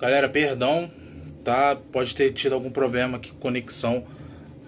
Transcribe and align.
Galera, 0.00 0.30
perdão, 0.30 0.90
tá? 1.44 1.76
Pode 1.92 2.14
ter 2.14 2.32
tido 2.32 2.54
algum 2.54 2.70
problema 2.70 3.18
aqui 3.18 3.32
com 3.32 3.38
conexão 3.38 4.06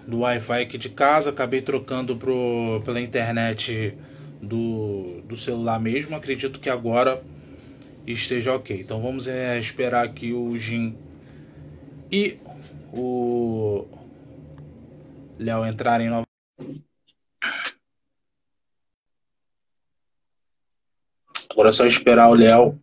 do 0.05 0.19
Wi-Fi 0.19 0.61
aqui 0.61 0.77
de 0.77 0.89
casa. 0.89 1.31
Acabei 1.31 1.59
trocando 1.59 2.15
pro, 2.15 2.83
pela 2.85 3.01
internet 3.01 3.97
do, 4.39 5.21
do 5.27 5.35
celular 5.35 5.79
mesmo. 5.79 6.15
Acredito 6.15 6.59
que 6.59 6.69
agora 6.69 7.19
esteja 8.05 8.53
ok. 8.53 8.79
Então 8.79 9.01
vamos 9.01 9.27
é, 9.27 9.57
esperar 9.57 10.05
aqui 10.05 10.33
o 10.33 10.55
Jim 10.55 10.95
e 12.11 12.37
o 12.91 13.87
Léo 15.39 15.65
entrarem 15.65 16.09
novamente. 16.09 16.85
Agora 21.49 21.69
é 21.69 21.71
só 21.71 21.87
esperar 21.87 22.29
o 22.29 22.35
Léo, 22.35 22.79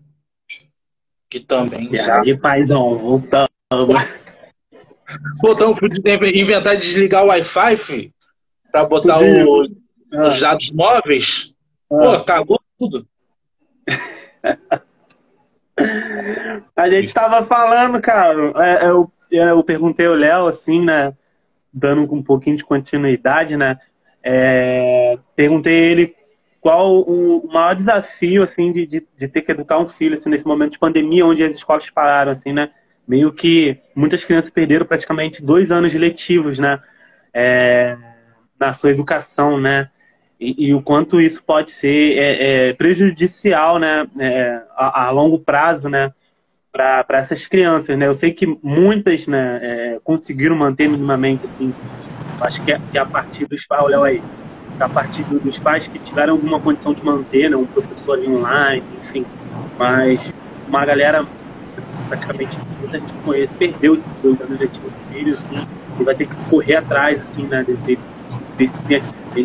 que 1.30 1.38
também 1.38 1.88
e 1.92 1.96
já. 1.96 2.20
Aí, 2.20 2.36
paizão, 2.36 2.98
voltamos. 2.98 3.48
Voltamos 5.40 5.78
para 5.78 5.88
inventar 6.28 6.76
de 6.76 6.82
desligar 6.82 7.24
o 7.24 7.28
Wi-Fi, 7.28 7.76
filho, 7.76 8.12
para 8.70 8.84
botar 8.84 9.20
o, 9.22 9.64
ah. 10.12 10.28
os 10.28 10.40
dados 10.40 10.70
móveis. 10.72 11.52
Ah. 11.90 11.96
Pô, 11.96 12.24
cagou 12.24 12.60
tudo. 12.78 13.06
A 16.76 16.90
gente 16.90 17.14
tava 17.14 17.42
falando, 17.44 18.00
cara. 18.00 18.52
É, 18.56 18.86
eu, 18.86 19.10
eu 19.30 19.62
perguntei 19.62 20.06
ao 20.06 20.14
Léo, 20.14 20.46
assim, 20.46 20.84
né? 20.84 21.14
Dando 21.72 22.12
um 22.12 22.22
pouquinho 22.22 22.56
de 22.56 22.64
continuidade, 22.64 23.56
né? 23.56 23.78
É, 24.22 25.18
perguntei 25.34 25.72
ele 25.72 26.14
qual 26.60 27.00
o 27.00 27.48
maior 27.50 27.74
desafio, 27.74 28.42
assim, 28.42 28.70
de, 28.72 28.86
de, 28.86 29.06
de, 29.18 29.28
ter 29.28 29.40
que 29.40 29.50
educar 29.50 29.78
um 29.78 29.88
filho, 29.88 30.14
assim, 30.14 30.28
nesse 30.28 30.46
momento 30.46 30.72
de 30.72 30.78
pandemia, 30.78 31.24
onde 31.24 31.42
as 31.42 31.54
escolas 31.54 31.88
pararam, 31.88 32.32
assim, 32.32 32.52
né? 32.52 32.70
Meio 33.08 33.32
que 33.32 33.78
muitas 33.94 34.24
crianças 34.24 34.50
perderam 34.50 34.84
praticamente 34.84 35.42
dois 35.42 35.70
anos 35.70 35.94
letivos, 35.94 36.58
né? 36.58 36.78
É, 37.32 37.96
na 38.58 38.74
sua 38.74 38.90
educação, 38.90 39.58
né? 39.58 39.88
E, 40.38 40.68
e, 40.68 40.74
o 40.74 40.82
quanto 40.82 41.20
isso 41.20 41.42
pode 41.42 41.70
ser 41.70 42.18
é, 42.18 42.68
é, 42.68 42.72
prejudicial, 42.74 43.78
né? 43.78 44.06
É, 44.18 44.62
a, 44.76 45.06
a, 45.06 45.10
longo 45.10 45.38
prazo, 45.38 45.88
né? 45.88 46.12
Para 46.70 47.06
essas 47.10 47.46
crianças, 47.46 47.98
né? 47.98 48.06
Eu 48.06 48.14
sei 48.14 48.32
que 48.32 48.46
muitas, 48.62 49.26
né? 49.26 49.60
É, 49.62 50.00
conseguiram 50.04 50.56
manter 50.56 50.88
minimamente, 50.88 51.44
assim. 51.44 51.74
Acho 52.40 52.62
que 52.64 52.72
é, 52.72 52.80
que 52.92 52.98
a 52.98 53.06
partir 53.06 53.46
dos... 53.46 53.64
Olha 53.70 54.02
aí 54.02 54.22
a 54.80 54.88
partir 54.88 55.22
dos 55.24 55.58
pais 55.58 55.86
que 55.86 55.98
tiveram 55.98 56.34
alguma 56.34 56.58
condição 56.58 56.92
de 56.92 57.04
manter, 57.04 57.50
né, 57.50 57.56
um 57.56 57.66
professor 57.66 58.14
ali 58.18 58.28
online, 58.28 58.82
enfim. 59.00 59.26
Mas 59.78 60.20
uma 60.66 60.84
galera, 60.84 61.24
praticamente 62.08 62.58
muita 62.80 62.98
gente 62.98 63.12
conhece, 63.24 63.54
perdeu 63.54 63.94
esses 63.94 64.06
dois 64.22 64.40
anos 64.40 64.58
letivos 64.58 64.90
do 64.90 65.12
filho, 65.12 65.34
assim, 65.34 65.66
e 65.98 66.04
vai 66.04 66.14
ter 66.14 66.26
que 66.26 66.34
correr 66.48 66.76
atrás, 66.76 67.20
assim, 67.20 67.42
né, 67.42 67.64
desse, 68.56 69.02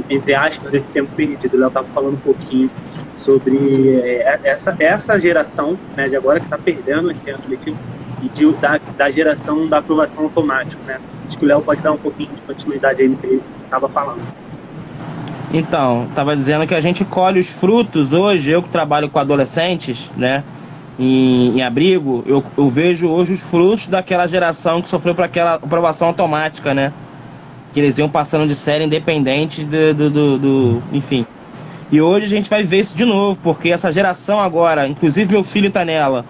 entre 0.09 0.33
aspas, 0.33 0.71
desse 0.71 0.91
tempo 0.91 1.11
perdido. 1.15 1.57
Eu 1.57 1.67
estava 1.67 1.87
falando 1.87 2.13
um 2.13 2.19
pouquinho 2.19 2.69
sobre 3.17 3.99
é, 4.03 4.39
essa, 4.43 4.75
essa 4.79 5.19
geração 5.19 5.77
né, 5.95 6.07
de 6.07 6.15
agora 6.15 6.39
que 6.39 6.45
está 6.45 6.57
perdendo 6.57 7.11
esse 7.11 7.29
ano 7.29 7.43
letivo 7.47 7.77
e 8.21 8.29
de, 8.29 8.51
da, 8.53 8.79
da 8.97 9.11
geração 9.11 9.67
da 9.67 9.79
aprovação 9.79 10.23
automática. 10.23 10.81
Né? 10.85 10.99
Acho 11.27 11.37
que 11.37 11.45
o 11.45 11.47
Léo 11.47 11.61
pode 11.61 11.81
dar 11.81 11.91
um 11.91 11.97
pouquinho 11.97 12.33
de 12.33 12.41
continuidade 12.41 13.01
aí 13.01 13.09
no 13.09 13.17
que 13.17 13.25
ele 13.25 13.43
estava 13.63 13.89
falando. 13.89 14.21
Então, 15.57 16.07
estava 16.09 16.35
dizendo 16.35 16.67
que 16.67 16.75
a 16.75 16.81
gente 16.81 17.05
colhe 17.05 17.39
os 17.39 17.47
frutos 17.47 18.11
hoje, 18.11 18.51
eu 18.51 18.61
que 18.61 18.67
trabalho 18.67 19.07
com 19.07 19.17
adolescentes, 19.19 20.11
né? 20.17 20.43
Em, 20.99 21.57
em 21.57 21.63
abrigo, 21.63 22.25
eu, 22.27 22.43
eu, 22.57 22.69
vejo 22.69 23.07
hoje 23.07 23.35
os 23.35 23.39
frutos 23.39 23.87
daquela 23.87 24.27
geração 24.27 24.81
que 24.81 24.89
sofreu 24.89 25.15
para 25.15 25.25
aquela 25.25 25.53
aprovação 25.53 26.09
automática, 26.09 26.73
né? 26.73 26.91
Que 27.73 27.79
eles 27.79 27.97
iam 27.97 28.09
passando 28.09 28.45
de 28.45 28.53
série 28.53 28.83
independente 28.83 29.63
do, 29.63 29.93
do, 29.93 30.09
do, 30.09 30.37
do, 30.37 30.83
Enfim. 30.91 31.25
E 31.89 32.01
hoje 32.01 32.25
a 32.25 32.29
gente 32.29 32.49
vai 32.49 32.61
ver 32.61 32.81
isso 32.81 32.93
de 32.93 33.05
novo, 33.05 33.39
porque 33.41 33.69
essa 33.69 33.93
geração 33.93 34.41
agora, 34.41 34.85
inclusive 34.85 35.31
meu 35.31 35.43
filho 35.43 35.69
está 35.69 35.85
nela, 35.85 36.25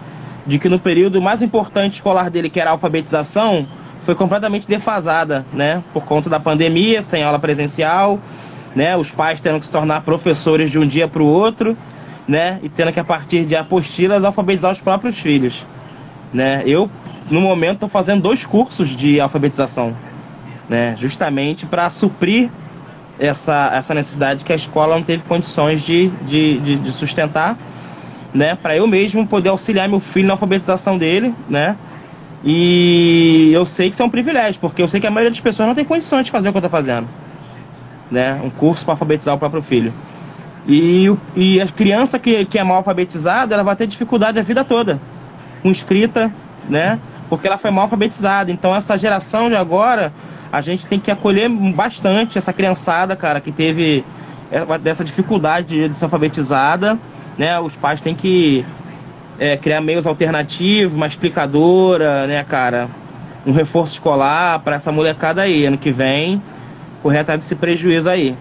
de 0.46 0.56
que 0.56 0.68
no 0.68 0.78
período 0.78 1.20
mais 1.20 1.42
importante 1.42 1.94
escolar 1.94 2.30
dele, 2.30 2.48
que 2.48 2.60
era 2.60 2.70
a 2.70 2.74
alfabetização, 2.74 3.66
foi 4.04 4.14
completamente 4.14 4.68
defasada, 4.68 5.44
né? 5.52 5.82
Por 5.92 6.04
conta 6.04 6.30
da 6.30 6.38
pandemia, 6.38 7.02
sem 7.02 7.24
aula 7.24 7.40
presencial 7.40 8.20
né? 8.76 8.94
Os 8.94 9.10
pais 9.10 9.40
tendo 9.40 9.58
que 9.58 9.64
se 9.64 9.70
tornar 9.70 10.02
professores 10.02 10.70
de 10.70 10.78
um 10.78 10.86
dia 10.86 11.08
para 11.08 11.22
o 11.22 11.26
outro, 11.26 11.76
né? 12.28 12.60
E 12.62 12.68
tendo 12.68 12.92
que 12.92 13.00
a 13.00 13.04
partir 13.04 13.46
de 13.46 13.56
apostilas 13.56 14.22
alfabetizar 14.22 14.70
os 14.70 14.80
próprios 14.82 15.18
filhos, 15.18 15.64
né? 16.32 16.62
Eu 16.66 16.90
no 17.30 17.40
momento 17.40 17.76
estou 17.76 17.88
fazendo 17.88 18.20
dois 18.20 18.44
cursos 18.44 18.94
de 18.94 19.18
alfabetização, 19.18 19.96
né? 20.68 20.94
Justamente 20.98 21.64
para 21.64 21.88
suprir 21.88 22.50
essa, 23.18 23.70
essa 23.72 23.94
necessidade 23.94 24.44
que 24.44 24.52
a 24.52 24.56
escola 24.56 24.94
não 24.94 25.02
teve 25.02 25.22
condições 25.22 25.80
de, 25.80 26.08
de, 26.28 26.58
de, 26.58 26.76
de 26.76 26.92
sustentar, 26.92 27.56
né? 28.34 28.54
Para 28.54 28.76
eu 28.76 28.86
mesmo 28.86 29.26
poder 29.26 29.48
auxiliar 29.48 29.88
meu 29.88 30.00
filho 30.00 30.26
na 30.26 30.34
alfabetização 30.34 30.98
dele, 30.98 31.34
né? 31.48 31.76
E 32.44 33.50
eu 33.54 33.64
sei 33.64 33.88
que 33.88 33.94
isso 33.94 34.02
é 34.02 34.06
um 34.06 34.10
privilégio, 34.10 34.60
porque 34.60 34.82
eu 34.82 34.88
sei 34.88 35.00
que 35.00 35.06
a 35.06 35.10
maioria 35.10 35.30
das 35.30 35.40
pessoas 35.40 35.66
não 35.66 35.74
tem 35.74 35.84
condições 35.84 36.26
de 36.26 36.30
fazer 36.30 36.50
o 36.50 36.52
que 36.52 36.58
eu 36.58 36.60
estou 36.60 36.70
fazendo 36.70 37.08
né? 38.10 38.40
Um 38.42 38.50
curso 38.50 38.84
para 38.84 38.94
alfabetizar 38.94 39.34
o 39.34 39.38
próprio 39.38 39.62
filho. 39.62 39.92
E, 40.66 41.12
e 41.36 41.60
a 41.60 41.66
criança 41.66 42.18
que, 42.18 42.44
que 42.44 42.58
é 42.58 42.64
mal 42.64 42.78
alfabetizada, 42.78 43.54
ela 43.54 43.62
vai 43.62 43.76
ter 43.76 43.86
dificuldade 43.86 44.38
a 44.38 44.42
vida 44.42 44.64
toda 44.64 45.00
com 45.62 45.70
escrita, 45.70 46.32
né? 46.68 46.98
Porque 47.28 47.46
ela 47.46 47.58
foi 47.58 47.70
mal 47.70 47.84
alfabetizada. 47.84 48.50
Então 48.50 48.74
essa 48.74 48.98
geração 48.98 49.48
de 49.48 49.56
agora, 49.56 50.12
a 50.52 50.60
gente 50.60 50.86
tem 50.86 50.98
que 50.98 51.10
acolher 51.10 51.48
bastante 51.48 52.38
essa 52.38 52.52
criançada, 52.52 53.14
cara, 53.16 53.40
que 53.40 53.52
teve 53.52 54.04
dessa 54.80 55.04
dificuldade 55.04 55.66
de, 55.66 55.88
de 55.88 55.98
ser 55.98 56.04
alfabetizada, 56.04 56.98
né? 57.36 57.58
Os 57.60 57.76
pais 57.76 58.00
têm 58.00 58.14
que 58.14 58.64
é, 59.38 59.56
criar 59.56 59.80
meios 59.80 60.06
alternativos, 60.06 60.94
uma 60.94 61.06
explicadora, 61.06 62.26
né, 62.26 62.44
cara? 62.44 62.88
Um 63.44 63.52
reforço 63.52 63.94
escolar 63.94 64.60
para 64.60 64.76
essa 64.76 64.90
molecada 64.90 65.42
aí, 65.42 65.66
ano 65.66 65.78
que 65.78 65.92
vem 65.92 66.42
correr 67.06 67.20
atrás 67.20 67.38
desse 67.38 67.54
prejuízo 67.54 68.10
aí. 68.10 68.34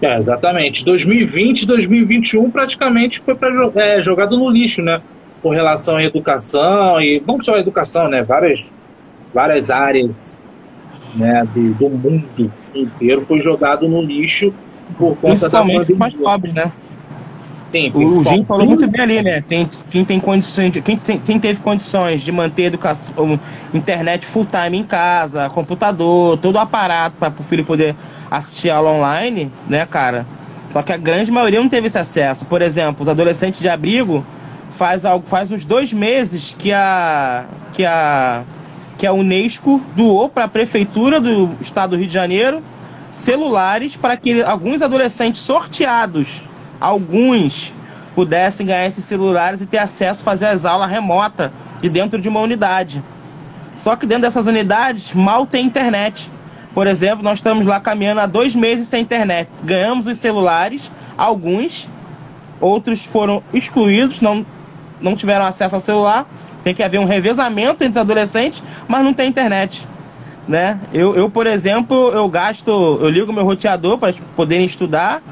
É, 0.00 0.16
exatamente. 0.16 0.84
2020 0.84 1.66
2021 1.66 2.48
praticamente 2.50 3.18
foi 3.18 3.34
pra, 3.34 3.50
é, 3.74 4.00
jogado 4.00 4.38
no 4.38 4.48
lixo, 4.48 4.80
né? 4.82 5.02
Com 5.42 5.50
relação 5.50 5.96
à 5.96 6.04
educação 6.04 7.00
e 7.00 7.20
não 7.26 7.40
só 7.40 7.56
a 7.56 7.58
educação, 7.58 8.08
né? 8.08 8.22
Várias, 8.22 8.72
várias 9.34 9.68
áreas 9.68 10.38
né, 11.16 11.46
de, 11.52 11.70
do 11.70 11.90
mundo 11.90 12.52
inteiro 12.72 13.24
foi 13.26 13.40
jogado 13.40 13.88
no 13.88 14.00
lixo 14.00 14.54
por 14.96 15.16
conta 15.16 15.48
da 15.48 15.60
pandemia. 15.60 15.96
mais 15.96 16.14
pobres, 16.14 16.54
né? 16.54 16.70
Sim, 17.70 17.92
o 17.94 18.24
Jim 18.24 18.42
falou 18.42 18.66
muito 18.66 18.84
bem 18.88 19.00
ali, 19.00 19.22
né? 19.22 19.40
Tem, 19.46 19.70
quem 19.88 20.04
tem 20.04 20.18
condições, 20.18 20.72
quem, 20.84 20.96
tem, 20.96 21.20
quem 21.20 21.38
teve 21.38 21.60
condições 21.60 22.20
de 22.20 22.32
manter 22.32 22.64
educação, 22.64 23.38
internet 23.72 24.26
full 24.26 24.44
time 24.44 24.76
em 24.76 24.82
casa, 24.82 25.48
computador, 25.50 26.36
todo 26.38 26.56
o 26.56 26.58
aparato 26.58 27.16
para 27.16 27.32
o 27.38 27.44
filho 27.44 27.64
poder 27.64 27.94
assistir 28.28 28.70
aula 28.70 28.90
online, 28.90 29.52
né, 29.68 29.86
cara? 29.86 30.26
Só 30.72 30.82
que 30.82 30.92
a 30.92 30.96
grande 30.96 31.30
maioria 31.30 31.60
não 31.60 31.68
teve 31.68 31.86
esse 31.86 31.96
acesso. 31.96 32.44
Por 32.44 32.60
exemplo, 32.60 33.04
os 33.04 33.08
adolescentes 33.08 33.60
de 33.60 33.68
abrigo 33.68 34.26
faz 34.70 35.04
algo, 35.04 35.24
faz 35.28 35.52
uns 35.52 35.64
dois 35.64 35.92
meses 35.92 36.56
que 36.58 36.72
a 36.72 37.44
que 37.72 37.84
a 37.84 38.42
que 38.98 39.06
a 39.06 39.12
UNESCO 39.12 39.80
doou 39.94 40.28
para 40.28 40.46
a 40.46 40.48
prefeitura 40.48 41.20
do 41.20 41.50
estado 41.60 41.90
do 41.90 41.98
Rio 41.98 42.08
de 42.08 42.14
Janeiro 42.14 42.64
celulares 43.12 43.96
para 43.96 44.16
que 44.16 44.42
alguns 44.42 44.82
adolescentes 44.82 45.40
sorteados 45.40 46.49
alguns 46.80 47.74
pudessem 48.14 48.66
ganhar 48.66 48.86
esses 48.86 49.04
celulares 49.04 49.60
e 49.60 49.66
ter 49.66 49.78
acesso 49.78 50.22
a 50.22 50.24
fazer 50.24 50.46
as 50.46 50.64
aulas 50.64 50.90
remotas 50.90 51.50
de 51.80 51.88
dentro 51.88 52.20
de 52.20 52.28
uma 52.28 52.40
unidade. 52.40 53.02
Só 53.76 53.96
que 53.96 54.06
dentro 54.06 54.22
dessas 54.22 54.46
unidades 54.46 55.12
mal 55.12 55.46
tem 55.46 55.64
internet. 55.64 56.30
Por 56.74 56.86
exemplo, 56.86 57.24
nós 57.24 57.38
estamos 57.38 57.66
lá 57.66 57.80
caminhando 57.80 58.20
há 58.20 58.26
dois 58.26 58.54
meses 58.54 58.88
sem 58.88 59.02
internet. 59.02 59.48
Ganhamos 59.62 60.06
os 60.06 60.18
celulares, 60.18 60.90
alguns, 61.16 61.88
outros 62.60 63.04
foram 63.04 63.42
excluídos, 63.52 64.20
não, 64.20 64.44
não 65.00 65.16
tiveram 65.16 65.44
acesso 65.44 65.74
ao 65.74 65.80
celular. 65.80 66.26
Tem 66.62 66.74
que 66.74 66.82
haver 66.82 67.00
um 67.00 67.06
revezamento 67.06 67.82
entre 67.82 67.92
os 67.92 67.96
adolescentes, 67.96 68.62
mas 68.86 69.02
não 69.02 69.14
tem 69.14 69.28
internet. 69.28 69.88
Né? 70.46 70.78
Eu, 70.92 71.14
eu, 71.14 71.30
por 71.30 71.46
exemplo, 71.46 72.10
eu 72.12 72.28
gasto, 72.28 72.70
eu 73.00 73.08
ligo 73.08 73.32
meu 73.32 73.44
roteador 73.44 73.98
para 73.98 74.12
poderem 74.36 74.66
estudar, 74.66 75.22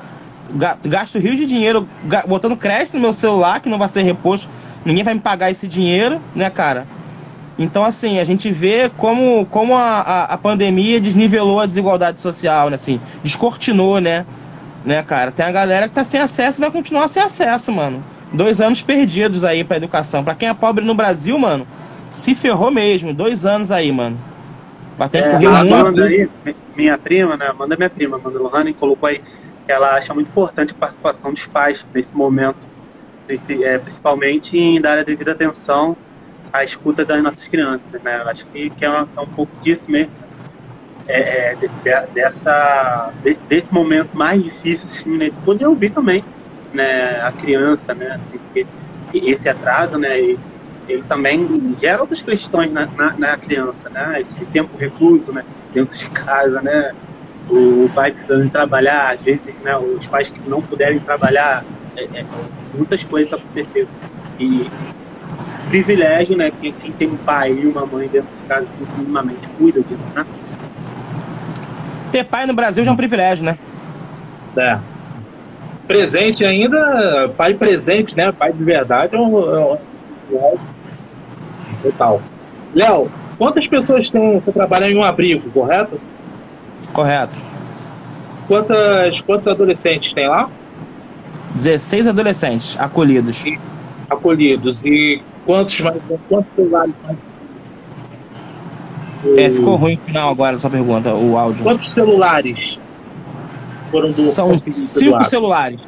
gasto 0.84 1.18
rios 1.18 1.36
de 1.36 1.46
dinheiro 1.46 1.88
botando 2.26 2.56
crédito 2.56 2.94
no 2.94 3.00
meu 3.00 3.12
celular, 3.12 3.60
que 3.60 3.68
não 3.68 3.78
vai 3.78 3.88
ser 3.88 4.02
reposto, 4.02 4.48
ninguém 4.84 5.04
vai 5.04 5.14
me 5.14 5.20
pagar 5.20 5.50
esse 5.50 5.68
dinheiro, 5.68 6.20
né, 6.34 6.48
cara? 6.48 6.86
Então, 7.58 7.84
assim, 7.84 8.20
a 8.20 8.24
gente 8.24 8.50
vê 8.50 8.90
como, 8.96 9.44
como 9.46 9.76
a, 9.76 10.00
a, 10.00 10.24
a 10.24 10.38
pandemia 10.38 11.00
desnivelou 11.00 11.60
a 11.60 11.66
desigualdade 11.66 12.20
social, 12.20 12.70
né, 12.70 12.76
assim, 12.76 13.00
descortinou, 13.22 14.00
né? 14.00 14.24
Né, 14.84 15.02
cara? 15.02 15.32
Tem 15.32 15.44
a 15.44 15.50
galera 15.50 15.88
que 15.88 15.94
tá 15.94 16.04
sem 16.04 16.20
acesso 16.20 16.60
e 16.60 16.62
vai 16.62 16.70
continuar 16.70 17.08
sem 17.08 17.22
acesso, 17.22 17.72
mano. 17.72 18.02
Dois 18.32 18.60
anos 18.60 18.80
perdidos 18.80 19.42
aí 19.42 19.64
pra 19.64 19.76
educação. 19.76 20.22
Pra 20.22 20.34
quem 20.34 20.48
é 20.48 20.54
pobre 20.54 20.84
no 20.84 20.94
Brasil, 20.94 21.36
mano, 21.36 21.66
se 22.10 22.34
ferrou 22.34 22.70
mesmo. 22.70 23.12
Dois 23.12 23.44
anos 23.44 23.72
aí, 23.72 23.90
mano. 23.90 24.16
Batendo 24.96 25.26
é, 25.26 25.46
a 25.46 25.60
Amanda 25.60 26.04
aí, 26.04 26.28
minha 26.76 26.96
prima, 26.96 27.36
né? 27.36 27.48
Amanda 27.48 27.74
é 27.74 27.76
minha 27.76 27.90
prima, 27.90 28.16
Amanda 28.16 28.38
Lohane, 28.38 28.72
colocou 28.72 29.08
aí 29.08 29.18
que 29.18 29.24
ela 29.69 29.94
acha 29.94 30.15
muito 30.15 30.29
importante 30.29 30.73
a 30.73 30.76
participação 30.76 31.32
dos 31.32 31.47
pais 31.47 31.85
nesse 31.94 32.15
momento, 32.17 32.67
nesse, 33.29 33.62
é, 33.62 33.79
principalmente 33.79 34.59
em 34.59 34.81
dar 34.81 34.99
a 34.99 35.03
devida 35.03 35.32
atenção 35.32 35.97
à 36.53 36.65
escuta 36.65 37.05
das 37.05 37.23
nossas 37.23 37.47
crianças, 37.47 38.00
né? 38.03 38.20
Eu 38.23 38.29
acho 38.29 38.47
que, 38.47 38.70
que 38.70 38.85
é, 38.85 38.88
uma, 38.88 39.09
é 39.17 39.20
um 39.20 39.26
pouco 39.26 39.53
disso 39.62 39.91
mesmo. 39.91 40.12
É, 41.06 41.53
é, 41.53 41.55
de, 41.55 41.69
dessa, 42.12 43.12
desse, 43.23 43.43
desse, 43.44 43.73
momento 43.73 44.15
mais 44.15 44.43
difícil, 44.43 44.87
assim, 44.87 45.17
né? 45.17 45.31
Poder 45.44 45.67
ouvir 45.67 45.91
também 45.91 46.23
né, 46.73 47.20
a 47.23 47.32
criança, 47.32 47.94
né? 47.94 48.12
Assim, 48.12 48.38
porque 48.38 48.67
esse 49.15 49.49
atraso, 49.49 49.99
né? 49.99 50.20
E, 50.20 50.38
ele 50.88 51.03
também 51.03 51.76
gera 51.79 52.00
outras 52.00 52.23
questões 52.23 52.73
na, 52.73 52.87
na, 52.87 53.12
na, 53.12 53.37
criança, 53.37 53.91
né? 53.91 54.23
Esse 54.23 54.44
tempo 54.47 54.76
recluso, 54.79 55.32
né? 55.32 55.44
Dentro 55.73 55.97
de 55.97 56.06
casa, 56.09 56.62
né? 56.62 56.94
O 57.50 57.90
pai 57.94 58.12
precisando 58.12 58.50
trabalhar, 58.50 59.14
às 59.14 59.22
vezes, 59.22 59.58
né? 59.60 59.76
Os 59.76 60.06
pais 60.06 60.28
que 60.28 60.48
não 60.48 60.60
puderem 60.60 60.98
trabalhar, 60.98 61.64
é, 61.96 62.04
é, 62.04 62.24
muitas 62.74 63.02
coisas 63.04 63.32
aconteceram. 63.32 63.88
E 64.38 64.66
privilégio, 65.68 66.36
né? 66.36 66.52
Quem, 66.60 66.72
quem, 66.72 66.92
tem 66.92 67.08
um 67.08 67.16
pai 67.16 67.52
e 67.52 67.66
uma 67.66 67.86
mãe 67.86 68.08
dentro 68.08 68.28
de 68.42 68.48
casa, 68.48 68.66
assim, 68.66 68.86
minimamente 68.96 69.48
cuida 69.58 69.80
disso, 69.82 70.12
né? 70.14 70.24
Ter 72.12 72.24
pai 72.24 72.46
no 72.46 72.54
Brasil 72.54 72.84
já 72.84 72.90
é 72.90 72.94
um 72.94 72.96
privilégio, 72.96 73.44
né? 73.44 73.58
É. 74.56 74.78
Presente 75.86 76.44
ainda, 76.44 77.30
pai 77.36 77.54
presente, 77.54 78.16
né? 78.16 78.30
Pai 78.32 78.52
de 78.52 78.62
verdade 78.62 79.16
é 79.16 79.18
um, 79.18 79.38
é 79.38 79.74
um 79.74 80.58
Total. 81.82 82.20
Léo, 82.74 83.10
quantas 83.38 83.66
pessoas 83.66 84.08
tem, 84.10 84.40
você 84.40 84.52
trabalha 84.52 84.86
em 84.86 84.96
um 84.96 85.02
abrigo, 85.02 85.50
correto? 85.50 86.00
Correto. 86.92 87.36
Quantas, 88.46 89.20
quantos 89.22 89.48
adolescentes 89.48 90.12
tem 90.12 90.28
lá? 90.28 90.48
16 91.54 92.08
adolescentes 92.08 92.76
acolhidos. 92.78 93.44
E, 93.44 93.58
acolhidos. 94.08 94.84
E 94.84 95.22
quantos 95.44 95.80
mais? 95.80 96.00
Quantos 96.28 96.54
celulares 96.54 96.94
mais? 97.04 97.19
É, 99.36 99.50
ficou 99.50 99.76
ruim 99.76 99.96
o 99.96 99.98
final 99.98 100.30
agora, 100.30 100.58
sua 100.58 100.70
pergunta, 100.70 101.12
o 101.12 101.36
áudio. 101.36 101.64
Quantos 101.64 101.92
celulares 101.92 102.78
foram 103.90 104.06
do 104.06 104.12
São 104.12 104.58
cinco 104.58 105.24
celulares. 105.24 105.81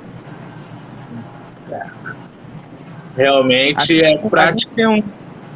Realmente 3.17 4.05
a, 4.05 4.11
é 4.11 4.19
prático. 4.19 4.73
tem 4.73 4.87
um, 4.87 5.03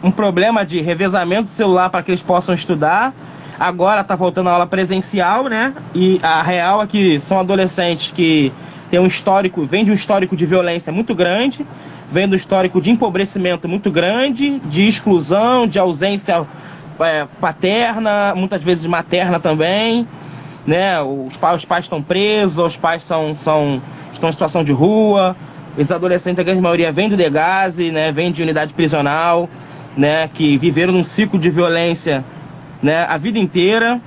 um 0.02 0.10
problema 0.10 0.64
de 0.64 0.80
revezamento 0.80 1.44
de 1.44 1.50
celular 1.50 1.88
para 1.90 2.02
que 2.02 2.10
eles 2.10 2.22
possam 2.22 2.54
estudar. 2.54 3.14
Agora 3.58 4.00
está 4.00 4.16
voltando 4.16 4.48
a 4.48 4.52
aula 4.52 4.66
presencial, 4.66 5.44
né? 5.44 5.72
E 5.94 6.18
a 6.22 6.42
real 6.42 6.82
é 6.82 6.86
que 6.86 7.20
são 7.20 7.38
adolescentes 7.38 8.10
que 8.10 8.52
têm 8.90 8.98
um 8.98 9.06
histórico, 9.06 9.64
vem 9.64 9.84
de 9.84 9.90
um 9.90 9.94
histórico 9.94 10.36
de 10.36 10.44
violência 10.44 10.92
muito 10.92 11.14
grande, 11.14 11.64
vem 12.10 12.28
do 12.28 12.34
histórico 12.34 12.80
de 12.80 12.90
empobrecimento 12.90 13.68
muito 13.68 13.90
grande, 13.90 14.60
de 14.60 14.86
exclusão, 14.86 15.66
de 15.66 15.78
ausência 15.78 16.44
é, 17.00 17.26
paterna, 17.40 18.34
muitas 18.36 18.62
vezes 18.62 18.86
materna 18.86 19.38
também, 19.38 20.06
né? 20.66 21.00
Os 21.00 21.36
pais, 21.36 21.56
os 21.56 21.64
pais 21.64 21.84
estão 21.84 22.02
presos, 22.02 22.58
os 22.58 22.76
pais 22.76 23.02
são, 23.02 23.36
são, 23.36 23.80
estão 24.12 24.28
em 24.28 24.32
situação 24.32 24.64
de 24.64 24.72
rua, 24.72 25.36
esses 25.76 25.92
adolescentes, 25.92 26.40
a 26.40 26.42
grande 26.42 26.60
maioria, 26.60 26.92
vem 26.92 27.08
do 27.08 27.16
Degase, 27.16 27.90
né? 27.90 28.10
Vem 28.10 28.32
de 28.32 28.42
unidade 28.42 28.74
prisional, 28.74 29.48
né? 29.96 30.28
Que 30.32 30.58
viveram 30.58 30.92
num 30.92 31.04
ciclo 31.04 31.38
de 31.38 31.50
violência, 31.50 32.24
né? 32.82 33.04
A 33.04 33.16
vida 33.16 33.38
inteira. 33.38 34.00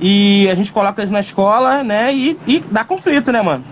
E 0.00 0.48
a 0.50 0.54
gente 0.54 0.72
coloca 0.72 1.00
eles 1.00 1.12
na 1.12 1.20
escola, 1.20 1.84
né? 1.84 2.12
E, 2.12 2.38
e 2.46 2.60
dá 2.70 2.82
conflito, 2.82 3.30
né, 3.30 3.40
mano? 3.40 3.64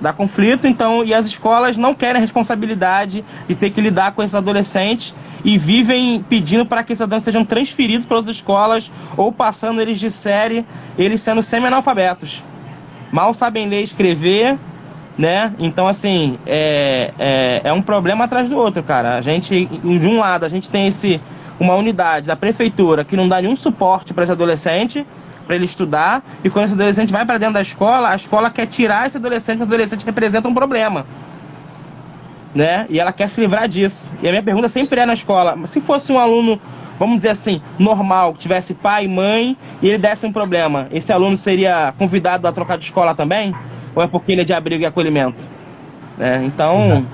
Dá 0.00 0.12
conflito, 0.12 0.66
então, 0.66 1.04
e 1.04 1.12
as 1.12 1.26
escolas 1.26 1.76
não 1.76 1.92
querem 1.92 2.16
a 2.16 2.20
responsabilidade 2.20 3.22
de 3.46 3.54
ter 3.54 3.70
que 3.70 3.80
lidar 3.82 4.12
com 4.12 4.22
esses 4.22 4.34
adolescentes 4.34 5.14
e 5.44 5.58
vivem 5.58 6.24
pedindo 6.26 6.64
para 6.64 6.82
que 6.82 6.92
esses 6.92 7.02
adolescentes 7.02 7.34
sejam 7.34 7.44
transferidos 7.44 8.06
para 8.06 8.16
outras 8.16 8.36
escolas 8.36 8.90
ou 9.14 9.30
passando 9.30 9.80
eles 9.80 10.00
de 10.00 10.10
série, 10.10 10.64
eles 10.96 11.20
sendo 11.20 11.42
semi-analfabetos. 11.42 12.42
Mal 13.12 13.34
sabem 13.34 13.68
ler 13.68 13.82
e 13.82 13.84
escrever, 13.84 14.58
né? 15.18 15.52
Então, 15.58 15.86
assim, 15.86 16.38
é, 16.46 17.12
é, 17.18 17.60
é, 17.64 17.72
um 17.72 17.82
problema 17.82 18.24
atrás 18.24 18.48
do 18.48 18.56
outro, 18.56 18.82
cara. 18.82 19.16
A 19.16 19.20
gente, 19.20 19.66
de 19.66 20.06
um 20.06 20.18
lado, 20.18 20.46
a 20.46 20.48
gente 20.48 20.70
tem 20.70 20.86
esse 20.86 21.20
uma 21.60 21.74
unidade 21.74 22.26
da 22.26 22.34
prefeitura 22.34 23.04
que 23.04 23.16
não 23.16 23.28
dá 23.28 23.40
nenhum 23.40 23.54
suporte 23.54 24.12
para 24.14 24.24
esse 24.24 24.32
adolescente, 24.32 25.06
para 25.46 25.54
ele 25.54 25.64
estudar, 25.64 26.24
e 26.42 26.50
quando 26.50 26.64
esse 26.64 26.74
adolescente 26.74 27.12
vai 27.12 27.24
para 27.24 27.38
dentro 27.38 27.54
da 27.54 27.62
escola, 27.62 28.10
a 28.10 28.16
escola 28.16 28.50
quer 28.50 28.66
tirar 28.66 29.06
esse 29.06 29.16
adolescente, 29.16 29.58
porque 29.58 29.74
esse 29.74 29.74
adolescente 29.74 30.06
representa 30.06 30.48
um 30.48 30.54
problema. 30.54 31.04
Né? 32.54 32.86
E 32.88 32.98
ela 32.98 33.12
quer 33.12 33.28
se 33.28 33.40
livrar 33.40 33.68
disso. 33.68 34.08
E 34.22 34.26
a 34.26 34.30
minha 34.30 34.42
pergunta 34.42 34.68
sempre 34.68 35.00
é 35.00 35.06
na 35.06 35.14
escola: 35.14 35.56
se 35.66 35.80
fosse 35.80 36.10
um 36.12 36.18
aluno, 36.18 36.60
vamos 36.98 37.16
dizer 37.16 37.28
assim, 37.28 37.62
normal, 37.78 38.32
que 38.32 38.40
tivesse 38.40 38.74
pai 38.74 39.04
e 39.04 39.08
mãe, 39.08 39.56
e 39.82 39.88
ele 39.88 39.98
desse 39.98 40.26
um 40.26 40.32
problema, 40.32 40.88
esse 40.90 41.12
aluno 41.12 41.36
seria 41.36 41.94
convidado 41.96 42.48
a 42.48 42.52
trocar 42.52 42.76
de 42.76 42.84
escola 42.84 43.14
também? 43.14 43.54
ou 43.94 44.02
é 44.02 44.06
porque 44.06 44.32
ele 44.32 44.42
é 44.42 44.44
de 44.44 44.52
abrigo 44.52 44.82
e 44.82 44.86
acolhimento? 44.86 45.46
É, 46.18 46.42
então, 46.44 46.90
uhum. 46.90 47.06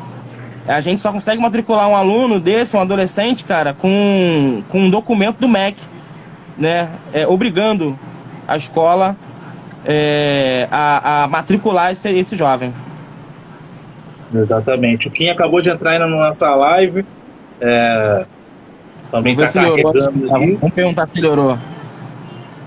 A 0.69 0.81
gente 0.81 1.01
só 1.01 1.13
consegue 1.13 1.41
matricular 1.41 1.89
um 1.89 1.97
aluno 1.97 2.41
desse, 2.41 2.77
um 2.77 2.81
adolescente, 2.81 3.45
cara, 3.45 3.73
com, 3.73 4.63
com 4.69 4.81
um 4.81 4.91
documento 4.91 5.39
do 5.39 5.49
MEC, 5.49 5.77
né? 6.59 6.89
É, 7.13 7.27
obrigando 7.27 7.99
a 8.49 8.57
escola 8.57 9.17
é, 9.87 10.67
a, 10.71 11.25
a, 11.25 11.29
matricular 11.29 11.93
esse, 11.93 12.11
esse 12.11 12.37
jovem. 12.37 12.73
Exatamente. 14.35 15.09
O 15.09 15.11
Kim 15.11 15.29
acabou 15.29 15.63
de 15.63 15.71
entrar 15.71 15.99
na 15.99 16.09
nossa 16.09 16.53
live. 16.55 17.05
É, 17.61 18.27
também 19.11 19.41
está 19.41 19.61
Vamos 19.61 20.75
perguntar 20.75 21.07
se 21.07 21.21
melhorou. 21.21 21.57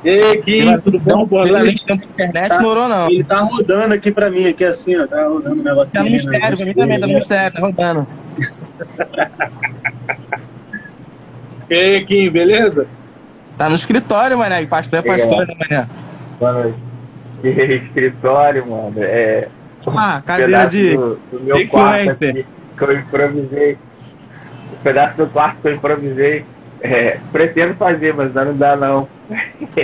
E 0.04 0.10
aí, 0.10 0.42
Kim, 0.42 0.78
tudo 0.80 1.00
bom? 1.00 1.26
Boa 1.26 1.46
noite. 1.46 1.86
Pela 1.86 1.98
internet 1.98 2.50
tá, 2.50 2.62
não 2.62 2.70
orou, 2.70 2.88
não. 2.88 3.10
Ele 3.10 3.24
tá 3.24 3.42
rodando 3.42 3.94
aqui 3.94 4.12
pra 4.12 4.32
mim, 4.32 4.48
aqui 4.48 4.64
assim, 4.64 4.96
ó. 4.96 5.06
Tá 5.06 5.28
rodando 5.28 5.60
o 5.60 5.64
negócio. 5.64 5.92
Tá 5.92 6.04
no 6.04 6.10
mistério, 6.10 6.58
pra 6.58 6.66
mim 6.66 6.74
também, 6.74 7.00
tá 7.00 7.08
no 7.08 7.14
mistério, 7.14 7.52
tá 7.52 7.60
rodando. 7.60 8.08
e 11.70 11.74
aí, 11.74 12.06
Kim, 12.06 12.30
beleza? 12.30 12.88
Tá 13.58 13.68
no 13.68 13.76
escritório, 13.76 14.38
mané. 14.38 14.66
Pastor 14.66 15.00
é 15.00 15.02
pastor, 15.02 15.46
né, 15.46 15.56
mané? 15.60 15.86
Boa 16.40 16.54
noite. 16.54 16.78
escritório, 17.44 18.66
mano. 18.68 18.94
É. 19.00 19.50
Ah, 19.86 20.22
cadeira 20.26 20.66
de. 20.68 20.96
Do, 20.96 21.20
do 21.32 21.42
meu 21.42 21.68
quarto 21.68 22.10
aqui, 22.10 22.46
que 22.78 22.84
eu 22.84 23.00
improvisei. 23.00 23.78
Um 24.74 24.78
pedaço 24.82 25.18
do 25.18 25.28
quarto 25.28 25.62
que 25.62 25.68
eu 25.68 25.76
improvisei. 25.76 26.46
É, 26.82 27.18
pretendo 27.32 27.76
fazer, 27.76 28.14
mas 28.14 28.34
não 28.34 28.56
dá 28.56 28.76
não. 28.76 29.08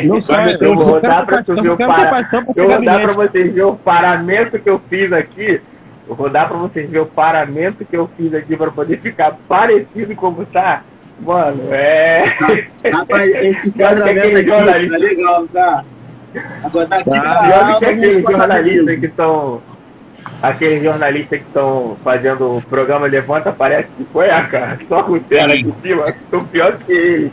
Não 0.06 0.22
sai, 0.22 0.58
eu 0.60 0.75
vou 0.75 0.84
rodar 0.84 1.25
para 1.25 1.44
tu 1.44 1.56
ver 1.62 1.72
o 1.72 1.78
para... 1.78 2.28
Eu 2.56 2.70
vou 2.70 2.84
dar 2.84 3.02
para 3.02 3.14
vocês 3.14 3.54
ver 3.54 3.64
o 3.64 3.75
paramento 3.75 4.60
que 4.60 4.70
eu 4.70 4.80
fiz 4.90 5.12
aqui. 5.12 5.62
Eu 6.08 6.16
vou 6.16 6.30
dar 6.30 6.48
para 6.48 6.58
vocês 6.58 6.90
ver 6.90 7.00
o 7.00 7.06
paramento 7.06 7.84
que 7.84 7.98
eu 7.98 8.10
fiz 8.16 8.34
aqui 8.34 8.56
para 8.56 8.72
poder 8.72 9.00
ficar 9.00 9.36
parecido 9.48 10.16
como 10.16 10.46
tá. 10.46 10.84
Mano, 11.20 11.74
é. 11.74 12.36
Rapaz, 12.92 13.36
esse 13.36 13.70
enquadramento 13.70 14.38
aqui 14.38 14.50
tá 14.50 14.98
legal, 14.98 15.48
tá? 15.48 15.84
Agora 16.64 16.88
tá 16.88 16.98
aqui 16.98 17.10
tá, 17.10 17.22
pra 17.22 17.44
pior 17.44 17.74
do 17.74 17.80
que 17.80 17.86
aqueles 17.86 18.22
jornalistas 18.22 19.00
que 19.00 19.06
estão 19.06 19.62
aqueles 20.41 20.84
jornalistas 20.84 21.39
que 21.39 21.46
estão 21.46 21.98
fazendo 22.03 22.58
o 22.58 22.62
programa 22.62 23.08
Levanta 23.08 23.51
parece 23.51 23.89
que 23.98 24.05
foi 24.05 24.29
a 24.29 24.44
cara, 24.46 24.79
só 24.88 25.03
com 25.03 25.20
terra 25.20 25.48
aqui 25.48 25.67
em 25.67 25.82
cima, 25.82 26.13
são 26.29 26.46
pior 26.46 26.77
que 26.77 26.91
eles. 26.91 27.32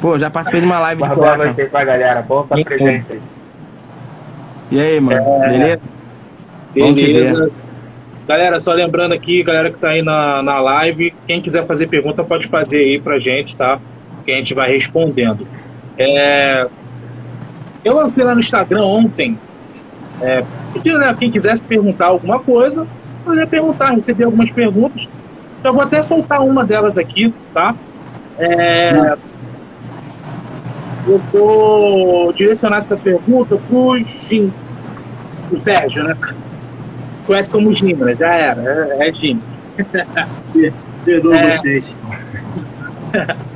Pô, 0.00 0.18
já 0.18 0.30
participei 0.30 0.60
de 0.60 0.66
uma 0.66 0.80
live 0.80 1.02
de 1.02 1.14
boa 1.14 1.36
noite 1.36 1.60
aí 1.60 1.68
pra 1.68 1.84
galera, 1.84 2.22
bom 2.22 2.42
estar 2.42 2.56
presente 2.64 3.06
aí. 3.12 3.20
E 4.70 4.80
aí, 4.80 5.00
mano, 5.00 5.44
é... 5.44 5.48
beleza? 5.48 5.80
Beleza. 6.74 7.50
Galera, 8.26 8.60
só 8.60 8.72
lembrando 8.72 9.12
aqui, 9.12 9.42
galera 9.42 9.70
que 9.70 9.78
tá 9.78 9.90
aí 9.90 10.02
na, 10.02 10.42
na 10.42 10.60
live, 10.60 11.12
quem 11.26 11.40
quiser 11.40 11.66
fazer 11.66 11.88
pergunta 11.88 12.24
pode 12.24 12.48
fazer 12.48 12.78
aí 12.78 13.00
pra 13.00 13.18
gente, 13.18 13.56
tá? 13.56 13.78
Que 14.24 14.32
a 14.32 14.36
gente 14.36 14.54
vai 14.54 14.70
respondendo. 14.70 15.46
É... 15.98 16.66
Eu 17.84 17.96
lancei 17.96 18.24
lá 18.24 18.32
no 18.32 18.40
Instagram 18.40 18.84
ontem 18.84 19.38
é, 20.22 20.44
pedindo, 20.72 20.98
né, 20.98 21.14
quem 21.18 21.30
quisesse 21.30 21.62
perguntar 21.62 22.06
alguma 22.06 22.38
coisa, 22.38 22.86
poderia 23.24 23.46
perguntar, 23.46 23.90
receber 23.90 24.24
algumas 24.24 24.50
perguntas. 24.50 25.06
Eu 25.62 25.72
vou 25.72 25.82
até 25.82 26.02
soltar 26.02 26.40
uma 26.40 26.64
delas 26.64 26.96
aqui, 26.96 27.32
tá? 27.52 27.74
É, 28.38 29.14
eu 31.06 31.18
vou 31.32 32.32
direcionar 32.32 32.78
essa 32.78 32.96
pergunta 32.96 33.56
pro, 33.68 34.00
pro 35.48 35.58
Sérgio, 35.58 36.04
né? 36.04 36.16
conhece 37.26 37.52
como 37.52 37.74
Gina, 37.74 38.14
já 38.14 38.32
era, 38.32 38.62
é, 38.62 39.08
é 39.08 39.12
Gina. 39.12 39.40
Perdoa 41.04 41.36
é... 41.36 41.58
vocês. 41.58 41.96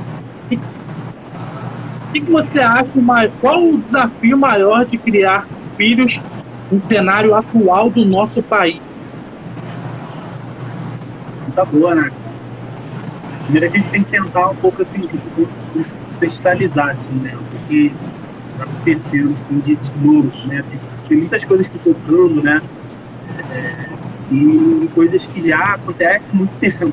O 2.08 2.18
que, 2.18 2.20
que 2.24 2.32
você 2.32 2.60
acha? 2.60 2.86
Qual 3.42 3.62
o 3.62 3.78
desafio 3.78 4.38
maior 4.38 4.86
de 4.86 4.96
criar 4.96 5.46
filhos 5.76 6.18
no 6.70 6.84
cenário 6.84 7.34
atual 7.34 7.90
do 7.90 8.04
nosso 8.04 8.42
país? 8.42 8.80
Tá 11.54 11.64
boa, 11.64 11.94
né? 11.94 12.10
Primeiro 13.44 13.66
a 13.66 13.70
gente 13.70 13.88
tem 13.88 14.02
que 14.02 14.10
tentar 14.10 14.50
um 14.50 14.56
pouco 14.56 14.82
assim, 14.82 15.08
contextualizar, 16.12 16.90
assim, 16.90 17.14
né? 17.14 17.34
O 17.36 17.68
que 17.68 17.94
tá 18.58 18.64
acontecendo 18.64 19.32
assim, 19.32 19.58
de, 19.60 19.76
de 19.76 19.92
novo, 19.98 20.46
né? 20.46 20.62
Tem, 20.68 20.80
tem 21.08 21.18
muitas 21.18 21.44
coisas 21.44 21.68
que 21.68 21.78
tocando, 21.78 22.42
né? 22.42 22.60
É, 23.50 23.88
e 24.30 24.88
coisas 24.94 25.24
que 25.26 25.48
já 25.48 25.74
acontecem 25.74 26.30
há 26.32 26.36
muito 26.36 26.56
tempo. 26.58 26.92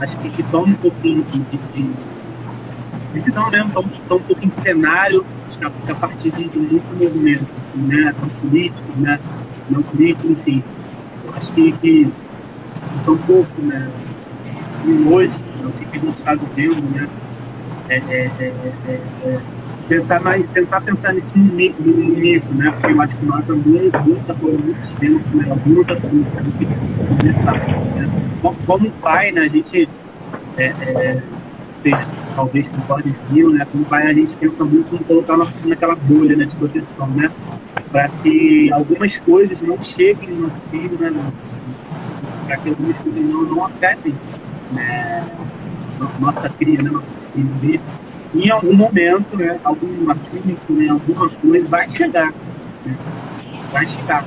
Acho 0.00 0.16
que, 0.18 0.30
que 0.30 0.42
toma 0.44 0.68
um 0.68 0.74
pouquinho 0.74 1.22
de, 1.24 1.38
de, 1.40 1.82
de 3.12 3.20
visão 3.20 3.50
mesmo, 3.50 3.70
toma, 3.72 3.88
toma 4.08 4.20
um 4.20 4.24
pouquinho 4.24 4.50
de 4.50 4.56
cenário, 4.56 5.26
acho 5.52 5.58
que 5.58 5.92
a, 5.92 5.94
partir 5.94 6.30
de, 6.30 6.48
de 6.48 6.58
muitos 6.58 6.90
movimentos, 6.92 7.54
assim, 7.58 7.78
né? 7.82 8.14
Tanto 8.18 8.34
políticos, 8.36 8.96
né? 8.96 9.18
Não 9.68 9.82
políticos, 9.82 10.30
enfim. 10.30 10.62
Acho 11.34 11.52
que, 11.52 11.72
que 11.72 12.12
são 12.96 13.16
pouco, 13.18 13.60
né? 13.60 13.90
E 14.84 15.08
hoje, 15.08 15.44
né? 15.60 15.66
o 15.66 15.72
que, 15.72 15.84
que 15.84 15.96
a 15.96 16.00
gente 16.00 16.16
está 16.16 16.34
vivendo, 16.34 16.82
né? 16.94 17.08
É, 17.88 17.96
é, 17.96 18.30
é, 18.40 18.52
é, 18.88 18.92
é 19.26 19.40
pensar 19.88 20.20
mais, 20.20 20.46
tentar 20.50 20.80
pensar 20.80 21.12
nisso 21.12 21.32
no, 21.36 21.44
no, 21.44 22.16
micro, 22.16 22.54
né? 22.54 22.70
Porque 22.70 22.92
eu 22.92 23.00
acho 23.00 23.16
que 23.16 23.26
mata 23.26 23.52
muito, 23.52 23.98
muita 24.00 24.34
coisa 24.34 24.58
muito 24.58 24.80
extensa, 24.82 25.34
né? 25.36 25.44
Muito 25.66 25.92
assunto 25.92 26.30
para 26.30 26.40
a 26.40 26.44
gente 26.44 26.66
conversar, 27.08 27.56
assim, 27.56 27.72
né? 27.72 28.08
Como, 28.66 28.90
pai, 28.92 29.32
né? 29.32 29.42
A 29.42 29.48
gente, 29.48 29.88
é, 30.56 30.64
é, 30.64 31.22
vocês 31.74 31.98
talvez 32.34 32.68
concordem 32.68 33.12
comigo, 33.12 33.50
né? 33.50 33.66
Como 33.70 33.84
pai, 33.84 34.06
a 34.06 34.12
gente 34.12 34.36
pensa 34.36 34.64
muito 34.64 34.94
em 34.94 34.98
colocar 34.98 35.36
nosso 35.36 35.54
filho 35.54 35.70
naquela 35.70 35.96
bolha, 35.96 36.36
né? 36.36 36.44
De 36.44 36.56
proteção, 36.56 37.06
né? 37.08 37.30
Para 37.90 38.08
que 38.08 38.72
algumas 38.72 39.18
coisas 39.18 39.60
não 39.62 39.80
cheguem 39.80 40.30
no 40.30 40.42
nosso 40.42 40.62
filho, 40.70 40.98
né? 40.98 41.12
Para 42.46 42.56
que 42.56 42.68
algumas 42.70 42.98
coisas 42.98 43.22
não, 43.22 43.42
não 43.42 43.64
afetem, 43.64 44.14
né? 44.72 45.26
Nossa 46.20 46.48
cria, 46.48 46.82
né? 46.82 46.90
Nossos 46.90 47.16
filhos. 47.32 47.62
E, 47.62 47.80
em 48.34 48.50
algum 48.50 48.74
momento, 48.74 49.36
né, 49.36 49.58
algum 49.62 50.10
assunto, 50.10 50.72
né, 50.72 50.88
alguma 50.88 51.28
coisa 51.28 51.68
vai 51.68 51.88
chegar. 51.90 52.32
Né, 52.84 52.96
vai 53.70 53.86
chegar. 53.86 54.24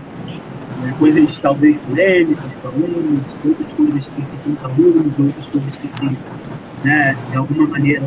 Né, 0.82 0.94
coisas 1.00 1.40
talvez 1.40 1.78
polêmicas 1.78 2.56
para 2.62 2.70
uns, 2.70 3.36
outras 3.44 3.74
coisas 3.74 4.08
que, 4.08 4.22
que 4.22 4.38
são 4.38 4.54
tabus, 4.56 5.20
outras 5.20 5.46
coisas 5.48 5.76
que, 5.76 5.88
que 5.88 6.18
né, 6.84 7.18
de 7.30 7.38
alguma 7.38 7.68
maneira 7.68 8.06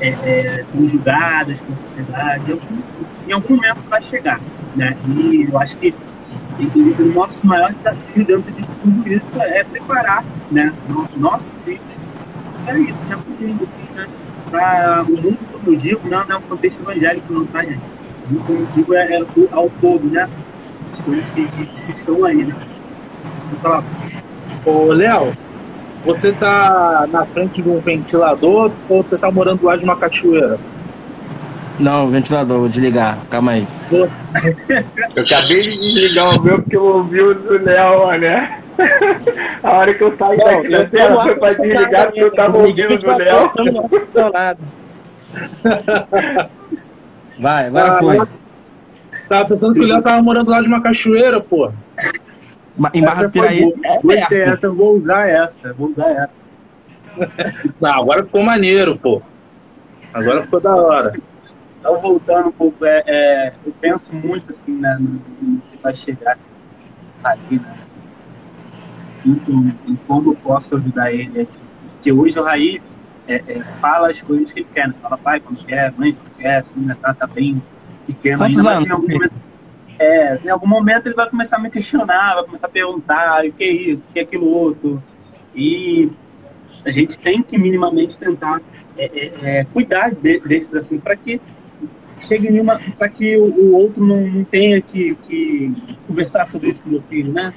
é, 0.00 0.08
é, 0.08 0.64
são 0.72 0.86
julgadas 0.86 1.60
pela 1.60 1.76
sociedade. 1.76 2.58
Em 3.28 3.32
algum, 3.32 3.54
momento 3.56 3.78
isso 3.78 3.90
vai 3.90 4.02
chegar. 4.02 4.40
Né? 4.74 4.96
E 5.08 5.48
eu 5.50 5.58
acho 5.58 5.76
que 5.76 5.94
o 6.98 7.04
nosso 7.14 7.46
maior 7.46 7.72
desafio 7.72 8.24
dentro 8.24 8.52
de 8.52 8.66
tudo 8.82 9.08
isso 9.08 9.40
é 9.40 9.64
preparar 9.64 10.24
né, 10.50 10.72
nossos 11.16 11.52
filhos 11.64 11.98
para 12.64 12.78
isso, 12.78 13.06
né? 13.06 13.16
Assim, 13.62 13.82
né? 13.94 14.06
para 14.50 15.04
o 15.08 15.12
mundo, 15.12 15.38
como 15.52 15.68
eu 15.68 15.76
digo, 15.76 16.08
não, 16.08 16.22
é 16.22 16.36
um 16.36 16.42
contexto 16.42 16.80
evangélico, 16.80 17.32
não, 17.32 17.46
tá, 17.46 17.62
gente? 17.62 17.80
O 18.28 18.32
mundo, 18.32 18.44
como 18.44 18.58
eu 18.60 18.66
digo, 18.74 18.94
é, 18.94 19.18
é 19.18 19.22
ao 19.52 19.70
todo, 19.80 20.04
né? 20.10 20.28
As 20.92 21.00
coisas 21.00 21.30
que, 21.30 21.46
que, 21.46 21.92
estão 21.92 22.24
aí, 22.24 22.44
né? 22.44 22.54
Vou 23.50 23.60
falar. 23.60 23.84
Ô, 24.66 24.92
Léo, 24.92 25.32
você 26.04 26.32
tá 26.32 27.06
na 27.10 27.26
frente 27.26 27.62
de 27.62 27.68
um 27.68 27.80
ventilador 27.80 28.70
ou 28.88 29.02
você 29.02 29.18
tá 29.18 29.30
morando 29.30 29.64
lá 29.64 29.76
de 29.76 29.84
uma 29.84 29.96
cachoeira? 29.96 30.58
Não, 31.78 32.08
ventilador, 32.08 32.60
vou 32.60 32.68
desligar. 32.68 33.18
Calma 33.30 33.52
aí. 33.52 33.66
eu 33.90 35.22
acabei 35.22 35.62
de 35.62 35.78
desligar 35.78 36.36
o 36.38 36.42
meu 36.42 36.56
porque 36.60 36.76
eu 36.76 36.84
ouvi 36.84 37.20
o 37.20 37.34
do 37.34 37.64
Léo, 37.64 38.18
né? 38.18 38.60
A 39.62 39.70
hora 39.72 39.94
que 39.94 40.02
eu 40.02 40.16
saí 40.16 40.38
daqui 40.38 40.68
da 40.68 40.84
tela 40.84 41.22
foi 41.22 41.34
pra 41.36 41.48
desligar 41.48 42.06
porque 42.06 42.22
eu 42.22 42.32
tava 42.32 42.58
ouvindo 42.58 42.98
do 42.98 43.16
Léo. 43.16 43.50
Vai, 47.40 47.70
vai, 47.70 47.98
foi. 47.98 48.20
Tava 49.26 49.48
pensando 49.48 49.72
que 49.72 49.80
o 49.80 49.86
Léo 49.86 50.02
tava 50.02 50.20
morando 50.20 50.50
lá 50.50 50.60
de 50.60 50.66
uma 50.66 50.82
cachoeira, 50.82 51.40
pô. 51.40 51.72
Em 52.94 53.02
Barra 53.02 53.28
Piraí. 53.28 53.72
Gostei 54.02 54.42
essa, 54.42 54.66
eu 54.66 54.74
vou 54.74 54.96
usar 54.96 55.28
essa, 55.28 55.72
vou 55.72 55.88
usar 55.88 56.10
essa. 56.10 56.40
Não, 57.80 57.90
agora 57.90 58.24
ficou 58.24 58.42
maneiro, 58.42 58.98
pô. 58.98 59.22
Agora 60.12 60.42
ficou 60.42 60.60
da 60.60 60.74
hora. 60.74 61.12
Então, 61.78 62.00
voltando 62.00 62.48
um 62.48 62.52
pouco, 62.52 62.84
é, 62.84 63.02
é, 63.06 63.52
eu 63.64 63.72
penso 63.80 64.14
muito 64.14 64.52
assim, 64.52 64.72
né, 64.72 64.96
no, 65.00 65.20
no 65.40 65.60
que 65.62 65.78
vai 65.82 65.94
chegar 65.94 66.32
assim, 66.32 66.50
ali, 67.24 67.58
né? 67.58 67.80
muito 69.24 69.50
em 69.52 69.96
como 70.06 70.32
eu 70.32 70.36
posso 70.36 70.76
ajudar 70.76 71.12
ele. 71.12 71.42
Assim. 71.42 71.62
Porque 71.94 72.12
hoje 72.12 72.38
o 72.38 72.42
Raí 72.42 72.82
é, 73.28 73.36
é, 73.36 73.62
fala 73.80 74.10
as 74.10 74.20
coisas 74.22 74.52
que 74.52 74.60
ele 74.60 74.68
quer, 74.72 74.88
né? 74.88 74.94
fala 75.00 75.16
pai 75.16 75.40
quando 75.40 75.64
quer, 75.64 75.92
mãe 75.96 76.12
quando 76.12 76.36
quer, 76.36 76.56
assim, 76.58 76.80
né? 76.80 76.96
tá, 77.00 77.14
tá 77.14 77.26
bem 77.26 77.62
pequeno 78.06 78.38
Quantos 78.38 78.58
ainda, 78.58 78.70
anos? 78.70 78.88
em 78.88 78.92
algum 78.92 79.12
momento. 79.12 79.49
É, 80.02 80.40
em 80.42 80.48
algum 80.48 80.66
momento 80.66 81.06
ele 81.06 81.14
vai 81.14 81.28
começar 81.28 81.56
a 81.56 81.60
me 81.60 81.68
questionar, 81.68 82.36
vai 82.36 82.44
começar 82.44 82.68
a 82.68 82.70
perguntar 82.70 83.44
o 83.44 83.52
que 83.52 83.64
é 83.64 83.70
isso, 83.70 84.08
o 84.08 84.12
que 84.12 84.18
é 84.18 84.22
aquilo 84.22 84.46
outro. 84.46 85.02
E 85.54 86.10
a 86.82 86.90
gente 86.90 87.18
tem 87.18 87.42
que 87.42 87.58
minimamente 87.58 88.18
tentar 88.18 88.62
é, 88.96 89.04
é, 89.04 89.32
é 89.42 89.64
cuidar 89.64 90.14
de, 90.14 90.40
desses 90.40 90.72
assuntos 90.72 91.04
para 91.04 91.14
que 91.16 91.38
chegue 92.22 92.48
para 92.96 93.10
que 93.10 93.36
o, 93.36 93.44
o 93.44 93.74
outro 93.74 94.02
não, 94.02 94.26
não, 94.26 94.42
tenha 94.42 94.80
que, 94.80 95.14
que 95.16 95.74
conversar 96.06 96.46
sobre 96.46 96.70
isso 96.70 96.82
com 96.82 96.88
meu 96.88 97.02
filho, 97.02 97.30
né? 97.30 97.52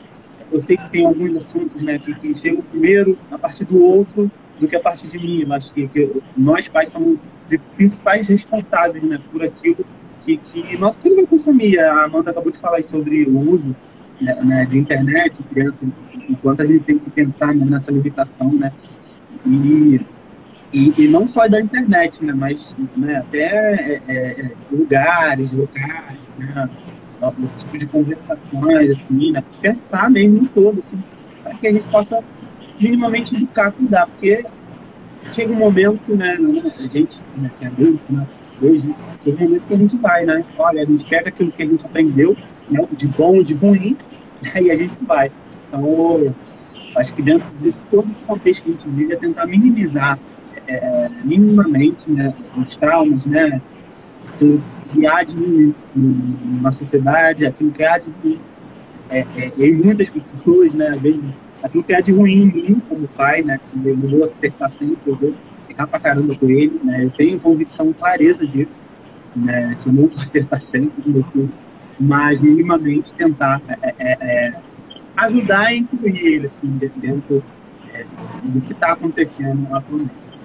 eu 0.52 0.62
sei 0.62 0.76
que 0.76 0.90
tem 0.90 1.06
alguns 1.06 1.36
assuntos 1.38 1.82
né, 1.82 1.98
que, 1.98 2.14
que 2.14 2.36
chegam 2.36 2.62
primeiro 2.62 3.18
a 3.32 3.38
partir 3.40 3.64
do 3.66 3.82
outro 3.82 4.30
do 4.60 4.68
que 4.68 4.76
a 4.76 4.80
partir 4.80 5.08
de 5.08 5.18
mim. 5.18 5.46
Acho 5.52 5.74
que, 5.74 5.88
que 5.88 6.22
nós 6.38 6.68
pais 6.68 6.92
somos 6.92 7.18
os 7.50 7.58
principais 7.76 8.28
responsáveis 8.28 9.02
né, 9.04 9.20
por 9.32 9.44
aquilo 9.44 9.86
que, 10.24 10.38
que 10.38 10.78
nosso 10.78 10.98
filho 11.00 11.28
consumir. 11.28 11.80
A 11.80 12.06
Amanda 12.06 12.32
acabou 12.32 12.52
de 12.52 12.58
falar 12.58 12.84
sobre 12.84 13.24
o 13.26 13.50
uso 13.50 13.76
né, 14.20 14.36
né, 14.42 14.66
de 14.66 14.80
internet, 14.80 15.44
criança, 15.44 15.86
enquanto 16.30 16.62
a 16.62 16.66
gente 16.66 16.86
tem 16.86 16.98
que 16.98 17.10
pensar 17.10 17.54
né, 17.54 17.66
nessa 17.66 17.92
limitação, 17.92 18.54
né? 18.54 18.72
E, 19.46 20.00
e, 20.72 20.94
e, 20.98 21.08
não 21.08 21.28
só 21.28 21.48
da 21.48 21.60
internet, 21.60 22.24
né, 22.24 22.34
mas 22.34 22.76
né, 22.96 23.18
até 23.18 23.42
é, 23.42 24.02
é, 24.08 24.16
é 24.16 24.52
lugares, 24.72 25.52
locais, 25.52 26.18
né, 26.38 26.70
o 27.22 27.48
tipo 27.58 27.78
de 27.78 27.86
conversações, 27.86 28.92
assim, 28.92 29.32
né? 29.32 29.44
Pensar 29.62 30.10
mesmo 30.10 30.44
em 30.44 30.46
todo, 30.46 30.80
assim, 30.80 30.98
para 31.44 31.54
que 31.56 31.68
a 31.68 31.72
gente 31.72 31.88
possa 31.88 32.24
minimamente 32.80 33.36
educar, 33.36 33.72
cuidar, 33.72 34.08
porque 34.08 34.46
chega 35.32 35.52
um 35.52 35.58
momento, 35.58 36.16
né, 36.16 36.38
a 36.80 36.88
gente, 36.88 37.22
né, 37.38 37.52
que 37.58 37.66
é 37.66 37.68
adulto, 37.68 38.14
né, 38.14 38.28
hoje, 38.66 38.96
um 39.28 39.32
momento 39.32 39.64
que 39.68 39.74
a 39.74 39.78
gente 39.78 39.98
vai, 39.98 40.26
né, 40.26 40.46
olha, 40.58 40.82
a 40.82 40.86
gente 40.86 41.06
pega 41.06 41.30
aquilo 41.30 41.52
que 41.52 41.64
a 41.64 41.66
gente 41.66 41.86
aprendeu, 41.86 42.36
né, 42.70 42.88
de 42.92 43.08
bom 43.08 43.44
de 43.44 43.54
ruim, 43.54 43.98
né, 44.42 44.62
e 44.62 44.72
a 44.72 44.76
gente 44.76 44.98
vai. 45.02 45.32
Então, 45.68 46.34
acho 46.96 47.14
que 47.14 47.22
dentro 47.22 47.50
disso, 47.58 47.86
todo 47.90 48.10
esse 48.10 48.24
contexto 48.24 48.64
que 48.64 48.70
a 48.70 48.74
gente 48.74 48.88
vive 48.90 49.14
é 49.14 49.16
tentar 49.16 49.46
minimizar 49.46 50.20
é, 50.68 51.10
minimamente, 51.24 52.10
né, 52.10 52.34
os 52.58 52.76
traumas, 52.76 53.26
né, 53.26 53.62
aquilo 54.34 54.62
que 54.92 55.06
há 55.06 55.24
de 55.24 55.36
ruim 55.36 55.76
na 56.62 56.72
sociedade, 56.72 57.46
aquilo 57.46 57.72
que 57.72 57.84
há 57.84 57.98
de 57.98 58.10
ruim 58.22 58.40
é, 59.10 59.26
é, 59.38 59.52
em 59.58 59.74
muitas 59.74 60.10
pessoas, 60.10 60.74
né? 60.74 60.90
Às 60.90 61.02
vezes, 61.02 61.24
aquilo 61.62 61.84
que 61.84 61.94
há 61.94 62.02
de 62.02 62.12
ruim 62.12 62.34
em 62.34 62.46
mim, 62.46 62.82
como 62.90 63.08
pai, 63.10 63.44
né? 63.44 63.60
Que 63.72 63.88
eu 63.88 63.96
vou 63.96 64.24
acertar 64.24 64.70
sempre, 64.70 64.98
eu 65.06 65.36
ficar 65.74 65.88
pra 65.88 66.00
caramba 66.00 66.36
com 66.36 66.50
ele, 66.50 66.80
né? 66.84 67.04
Eu 67.04 67.10
tenho 67.10 67.40
convicção, 67.40 67.92
clareza 67.92 68.46
disso, 68.46 68.82
né? 69.36 69.76
Que 69.82 69.90
eu 69.90 69.94
não 69.94 70.08
vou 70.08 70.22
acertar 70.22 70.62
sempre 70.62 70.94
mas 72.00 72.40
minimamente 72.40 73.14
tentar 73.14 73.62
é, 73.68 73.96
é, 74.00 74.18
é 74.22 74.54
ajudar 75.18 75.68
a 75.68 75.76
incluir 75.76 76.26
ele, 76.26 76.48
assim, 76.48 76.68
dentro 76.96 77.44
é, 77.94 78.06
do 78.44 78.62
que 78.62 78.72
está 78.72 78.94
acontecendo 78.94 79.68
atualmente, 79.72 80.12
assim, 80.26 80.42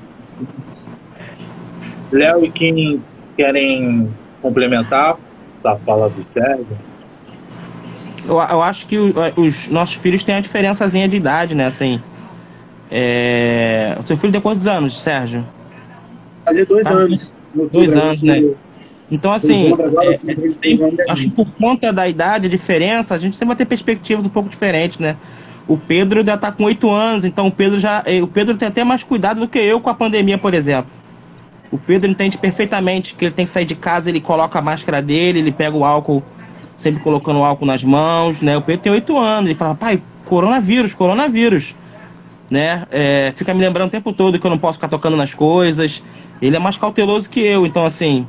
Léo 2.13 2.45
e 2.45 2.51
quem 2.51 3.03
querem 3.37 4.15
complementar 4.41 5.17
a 5.65 5.77
fala 5.77 6.09
do 6.09 6.25
Sérgio? 6.25 6.67
Eu, 8.27 8.37
eu 8.37 8.63
acho 8.63 8.87
que 8.87 8.99
o, 8.99 9.15
os 9.37 9.69
nossos 9.69 9.97
filhos 9.97 10.23
têm 10.23 10.37
a 10.37 10.41
diferençazinha 10.41 11.09
de 11.09 11.17
idade, 11.17 11.55
né? 11.55 11.67
Assim, 11.67 12.01
é... 12.91 13.97
O 14.01 14.07
seu 14.07 14.17
filho 14.17 14.33
tem 14.33 14.41
quantos 14.41 14.67
anos, 14.67 15.01
Sérgio? 15.01 15.45
Fazer 16.45 16.67
dois 16.67 16.87
ah, 16.87 16.91
anos. 16.91 17.35
Dois 17.73 17.97
anos, 17.97 18.23
né? 18.23 18.43
Então, 19.11 19.33
assim, 19.33 19.73
é, 19.73 21.03
é, 21.03 21.11
acho 21.11 21.25
que 21.25 21.35
por 21.35 21.47
conta 21.53 21.93
da 21.93 22.07
idade, 22.07 22.47
a 22.47 22.51
diferença, 22.51 23.15
a 23.15 23.19
gente 23.19 23.37
sempre 23.37 23.49
vai 23.49 23.57
ter 23.57 23.65
perspectivas 23.65 24.25
um 24.25 24.29
pouco 24.29 24.49
diferentes, 24.49 24.99
né? 24.99 25.17
O 25.67 25.77
Pedro 25.77 26.25
já 26.25 26.35
está 26.35 26.53
com 26.53 26.65
oito 26.65 26.91
anos, 26.91 27.25
então 27.25 27.47
o 27.47 27.53
Pedro 27.53 27.79
já. 27.81 28.03
Eh, 28.07 28.23
o 28.23 28.27
Pedro 28.27 28.57
tem 28.57 28.69
até 28.69 28.85
mais 28.85 29.03
cuidado 29.03 29.41
do 29.41 29.49
que 29.49 29.59
eu 29.59 29.81
com 29.81 29.91
a 29.91 29.95
pandemia, 29.95 30.39
por 30.39 30.55
exemplo. 30.55 30.91
O 31.71 31.77
Pedro 31.77 32.11
entende 32.11 32.39
perfeitamente 32.39 33.15
que 33.15 33.27
ele 33.27 33.33
tem 33.33 33.45
que 33.45 33.51
sair 33.51 33.67
de 33.67 33.75
casa, 33.75 34.09
ele 34.09 34.21
coloca 34.21 34.59
a 34.59 34.63
máscara 34.63 35.03
dele, 35.03 35.41
ele 35.41 35.53
pega 35.53 35.77
o 35.77 35.85
álcool, 35.85 36.23
sempre 36.75 37.03
colocando 37.03 37.41
o 37.41 37.45
álcool 37.45 37.67
nas 37.67 37.85
mãos, 37.85 38.41
né? 38.41 38.57
O 38.57 38.63
Pedro 38.63 38.83
tem 38.83 38.93
oito 38.93 39.19
anos, 39.19 39.45
ele 39.45 39.55
fala, 39.55 39.75
pai, 39.75 40.03
coronavírus, 40.25 40.95
coronavírus. 40.95 41.75
Né? 42.51 42.87
É, 42.91 43.33
fica 43.37 43.53
me 43.53 43.61
lembrando 43.61 43.89
o 43.89 43.91
tempo 43.91 44.13
todo 44.13 44.39
que 44.39 44.47
eu 44.47 44.51
não 44.51 44.59
posso 44.59 44.75
ficar 44.75 44.89
tocando 44.89 45.17
nas 45.17 45.35
coisas. 45.35 46.03
Ele 46.41 46.57
é 46.57 46.59
mais 46.59 46.77
cauteloso 46.77 47.29
que 47.29 47.41
eu, 47.41 47.67
então 47.67 47.85
assim. 47.85 48.27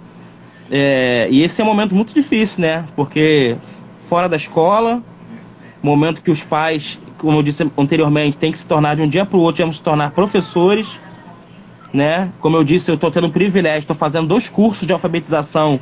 É, 0.71 1.27
e 1.31 1.41
esse 1.41 1.61
é 1.61 1.63
um 1.63 1.67
momento 1.67 1.95
muito 1.95 2.13
difícil, 2.13 2.61
né? 2.61 2.85
Porque 2.95 3.57
fora 4.07 4.27
da 4.27 4.35
escola, 4.35 5.01
momento 5.81 6.21
que 6.21 6.29
os 6.29 6.43
pais, 6.43 6.99
como 7.17 7.37
eu 7.37 7.43
disse 7.43 7.69
anteriormente, 7.77 8.37
têm 8.37 8.51
que 8.51 8.57
se 8.57 8.67
tornar 8.67 8.95
de 8.95 9.01
um 9.01 9.07
dia 9.07 9.25
para 9.25 9.37
o 9.37 9.41
outro, 9.41 9.63
vamos 9.63 9.77
se 9.77 9.83
tornar 9.83 10.11
professores, 10.11 10.99
né? 11.93 12.31
Como 12.39 12.57
eu 12.57 12.63
disse, 12.63 12.91
eu 12.91 12.95
estou 12.95 13.09
tendo 13.09 13.27
o 13.27 13.31
privilégio, 13.31 13.79
estou 13.79 13.95
fazendo 13.95 14.27
dois 14.27 14.49
cursos 14.49 14.85
de 14.85 14.93
alfabetização, 14.93 15.79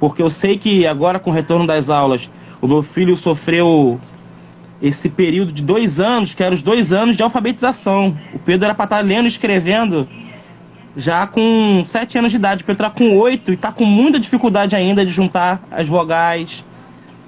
porque 0.00 0.22
eu 0.22 0.30
sei 0.30 0.56
que 0.56 0.86
agora 0.86 1.18
com 1.18 1.30
o 1.30 1.32
retorno 1.32 1.66
das 1.66 1.90
aulas, 1.90 2.30
o 2.60 2.66
meu 2.66 2.82
filho 2.82 3.16
sofreu 3.16 4.00
esse 4.84 5.08
período 5.08 5.50
de 5.50 5.62
dois 5.62 5.98
anos, 5.98 6.34
que 6.34 6.42
eram 6.42 6.54
os 6.54 6.60
dois 6.60 6.92
anos 6.92 7.16
de 7.16 7.22
alfabetização. 7.22 8.14
O 8.34 8.38
Pedro 8.38 8.66
era 8.66 8.74
para 8.74 8.84
estar 8.84 8.96
tá 8.96 9.02
lendo 9.02 9.24
e 9.24 9.28
escrevendo 9.28 10.06
já 10.94 11.26
com 11.26 11.82
sete 11.86 12.18
anos 12.18 12.30
de 12.30 12.36
idade. 12.36 12.62
O 12.62 12.66
Pedro 12.66 12.86
está 12.86 12.94
com 12.94 13.16
oito 13.16 13.50
e 13.50 13.54
está 13.54 13.72
com 13.72 13.86
muita 13.86 14.20
dificuldade 14.20 14.76
ainda 14.76 15.02
de 15.02 15.10
juntar 15.10 15.62
as 15.70 15.88
vogais. 15.88 16.62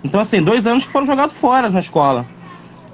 Então, 0.04 0.20
assim, 0.20 0.42
dois 0.42 0.66
anos 0.66 0.84
que 0.84 0.92
foram 0.92 1.06
jogados 1.06 1.34
fora 1.34 1.70
na 1.70 1.80
escola. 1.80 2.26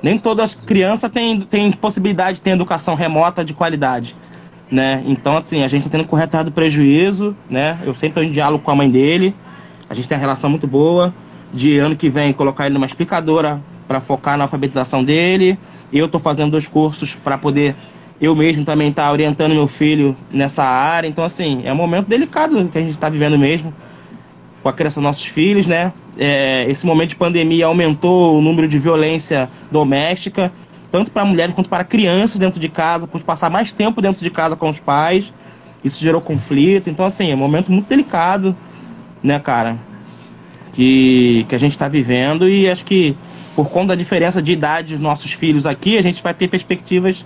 Nem 0.00 0.16
todas 0.16 0.50
as 0.50 0.54
crianças 0.54 1.10
têm, 1.10 1.40
têm 1.40 1.72
possibilidade 1.72 2.36
de 2.36 2.42
ter 2.42 2.50
educação 2.50 2.94
remota 2.94 3.44
de 3.44 3.52
qualidade. 3.52 4.14
Né? 4.70 5.02
Então, 5.04 5.36
assim, 5.36 5.64
a 5.64 5.68
gente 5.68 5.80
está 5.80 5.90
tendo 5.90 6.04
que 6.04 6.10
correr 6.10 6.24
atrás 6.24 6.44
do 6.44 6.52
prejuízo, 6.52 7.36
né? 7.50 7.80
Eu 7.82 7.94
sempre 7.94 8.08
estou 8.08 8.22
em 8.22 8.30
diálogo 8.30 8.62
com 8.62 8.70
a 8.70 8.76
mãe 8.76 8.88
dele. 8.88 9.34
A 9.90 9.94
gente 9.94 10.06
tem 10.06 10.16
uma 10.16 10.20
relação 10.20 10.48
muito 10.48 10.68
boa. 10.68 11.12
De 11.52 11.78
ano 11.78 11.94
que 11.94 12.08
vem, 12.08 12.32
colocar 12.32 12.64
ele 12.64 12.74
numa 12.74 12.86
explicadora 12.86 13.60
para 13.86 14.00
focar 14.00 14.36
na 14.36 14.44
alfabetização 14.44 15.02
dele. 15.04 15.58
Eu 15.92 16.06
estou 16.06 16.20
fazendo 16.20 16.50
dois 16.50 16.66
cursos 16.66 17.14
para 17.14 17.36
poder 17.36 17.76
eu 18.22 18.36
mesmo 18.36 18.64
também 18.64 18.88
estar 18.88 19.06
tá 19.06 19.12
orientando 19.12 19.52
meu 19.52 19.66
filho 19.66 20.16
nessa 20.30 20.62
área. 20.62 21.08
Então, 21.08 21.24
assim, 21.24 21.62
é 21.64 21.72
um 21.72 21.76
momento 21.76 22.06
delicado 22.06 22.68
que 22.68 22.78
a 22.78 22.80
gente 22.80 22.92
está 22.92 23.08
vivendo 23.08 23.36
mesmo 23.36 23.74
com 24.62 24.68
a 24.68 24.72
criação 24.72 25.02
dos 25.02 25.08
nossos 25.08 25.26
filhos, 25.26 25.66
né? 25.66 25.92
É, 26.16 26.64
esse 26.68 26.86
momento 26.86 27.10
de 27.10 27.16
pandemia 27.16 27.66
aumentou 27.66 28.38
o 28.38 28.40
número 28.40 28.68
de 28.68 28.78
violência 28.78 29.50
doméstica, 29.72 30.52
tanto 30.90 31.10
para 31.10 31.24
mulheres 31.24 31.52
quanto 31.52 31.68
para 31.68 31.82
crianças 31.82 32.38
dentro 32.38 32.60
de 32.60 32.68
casa, 32.68 33.08
por 33.08 33.20
passar 33.22 33.50
mais 33.50 33.72
tempo 33.72 34.00
dentro 34.00 34.22
de 34.22 34.30
casa 34.30 34.54
com 34.54 34.68
os 34.68 34.78
pais. 34.78 35.34
Isso 35.82 36.00
gerou 36.00 36.20
conflito. 36.20 36.88
Então, 36.88 37.04
assim, 37.04 37.32
é 37.32 37.34
um 37.34 37.38
momento 37.38 37.72
muito 37.72 37.88
delicado, 37.88 38.54
né, 39.20 39.40
cara? 39.40 39.76
Que, 40.72 41.44
que 41.48 41.56
a 41.56 41.58
gente 41.58 41.72
está 41.72 41.88
vivendo 41.88 42.48
e 42.48 42.70
acho 42.70 42.84
que 42.84 43.16
por 43.54 43.68
conta 43.68 43.88
da 43.88 43.94
diferença 43.94 44.42
de 44.42 44.52
idade 44.52 44.94
dos 44.94 45.02
nossos 45.02 45.32
filhos 45.32 45.66
aqui, 45.66 45.98
a 45.98 46.02
gente 46.02 46.22
vai 46.22 46.32
ter 46.32 46.48
perspectivas 46.48 47.24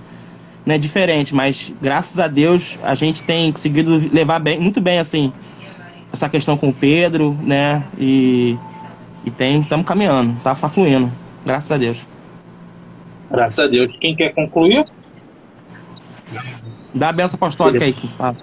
né, 0.65 0.77
diferentes, 0.77 1.33
mas 1.33 1.73
graças 1.81 2.19
a 2.19 2.27
Deus 2.27 2.79
a 2.83 2.95
gente 2.95 3.23
tem 3.23 3.53
conseguido 3.53 4.11
levar 4.13 4.41
bem, 4.41 4.59
muito 4.59 4.81
bem 4.81 4.99
assim 4.99 5.33
essa 6.13 6.29
questão 6.29 6.57
com 6.57 6.71
o 6.71 6.75
Pedro, 6.75 7.37
né? 7.43 7.85
E, 7.99 8.57
e 9.25 9.31
tem, 9.31 9.61
estamos 9.61 9.87
caminhando, 9.87 10.37
tá, 10.43 10.55
tá 10.55 10.69
fluindo, 10.69 11.13
graças 11.45 11.71
a 11.71 11.77
Deus. 11.77 11.99
Graças 13.31 13.59
a 13.59 13.69
Deus. 13.69 13.97
Quem 13.97 14.17
quer 14.17 14.35
concluir? 14.35 14.85
Dá 16.95 17.11
a 17.11 17.13
benção 17.13 17.37
apostólica 17.37 17.85
aí, 17.85 17.95
tá. 18.17 18.35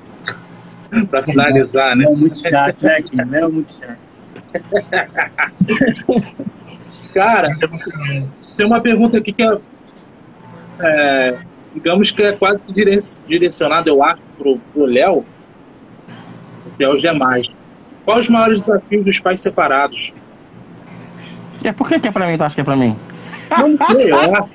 para 1.10 1.24
finalizar, 1.24 1.96
né? 1.96 2.06
É 2.06 2.16
muito 2.16 2.38
chato, 2.38 2.84
né, 2.84 3.02
Kim? 3.02 3.20
É 3.20 3.48
muito 3.48 3.74
chato. 3.74 3.98
Cara, 7.14 7.50
tem 8.58 8.66
uma 8.66 8.82
pergunta 8.82 9.18
aqui 9.18 9.34
que 9.34 9.44
é, 9.44 9.58
é 10.80 11.38
digamos 11.74 12.12
que 12.12 12.22
é 12.22 12.34
quase 12.34 12.60
direcionada, 13.28 13.90
eu 13.90 14.04
acho, 14.04 14.22
pro, 14.38 14.60
pro 14.74 14.86
Léo, 14.86 15.26
que 16.78 16.84
é 16.84 16.90
os 16.90 17.02
demais. 17.02 17.48
Quais 18.06 18.22
os 18.22 18.30
maiores 18.30 18.66
desafios 18.66 19.06
dos 19.06 19.20
pais 19.20 19.42
separados? 19.42 20.14
É, 21.64 21.72
por 21.72 21.88
que, 21.88 22.00
que 22.00 22.08
é 22.08 22.12
pra 22.12 22.28
mim? 22.28 22.38
Tu 22.38 22.44
acha 22.44 22.56
que 22.56 22.62
é 22.62 22.64
pra 22.64 22.76
mim? 22.76 22.96
Não 23.50 23.78
sei, 23.88 24.12
eu 24.12 24.20
acho. 24.20 24.50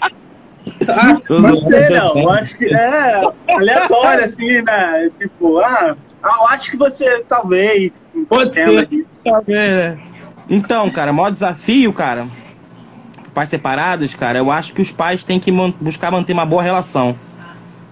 Ah, 0.86 1.18
não 1.30 1.60
sei, 1.62 1.88
não. 1.88 2.18
Eu 2.18 2.30
acho 2.30 2.58
que 2.58 2.66
é 2.66 3.22
aleatório, 3.54 4.24
assim, 4.24 4.62
né? 4.62 5.10
Tipo, 5.18 5.58
ah, 5.58 5.96
eu 6.22 6.46
acho 6.48 6.70
que 6.70 6.76
você 6.76 7.24
talvez. 7.28 8.04
Pode 8.28 8.54
ser. 8.54 8.86
Disso. 8.86 9.16
Talvez. 9.24 9.98
Então, 10.50 10.90
cara, 10.90 11.10
o 11.10 11.14
maior 11.14 11.30
desafio, 11.30 11.92
cara, 11.92 12.26
pais 13.38 13.50
separados, 13.50 14.16
cara, 14.16 14.36
eu 14.40 14.50
acho 14.50 14.72
que 14.72 14.82
os 14.82 14.90
pais 14.90 15.22
têm 15.22 15.38
que 15.38 15.52
buscar 15.80 16.10
manter 16.10 16.32
uma 16.32 16.44
boa 16.44 16.60
relação, 16.60 17.14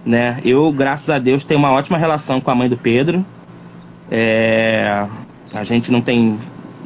né? 0.05 0.41
Eu, 0.43 0.69
graças 0.73 1.09
a 1.09 1.19
Deus, 1.19 1.45
tenho 1.45 1.57
uma 1.57 1.71
ótima 1.71 1.97
relação 1.97 2.41
com 2.41 2.51
a 2.51 2.55
mãe 2.55 2.67
do 2.67 2.75
Pedro. 2.75 3.25
É... 4.11 5.05
A 5.53 5.63
gente 5.63 5.89
não 5.89 6.01
tem... 6.01 6.37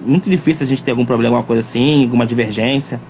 Muito 0.06 0.30
difícil 0.30 0.64
a 0.64 0.68
gente 0.68 0.84
ter 0.84 0.92
algum 0.92 1.04
problema, 1.04 1.38
alguma 1.38 1.48
coisa 1.48 1.62
assim, 1.62 2.04
alguma 2.04 2.24
divergência, 2.24 3.02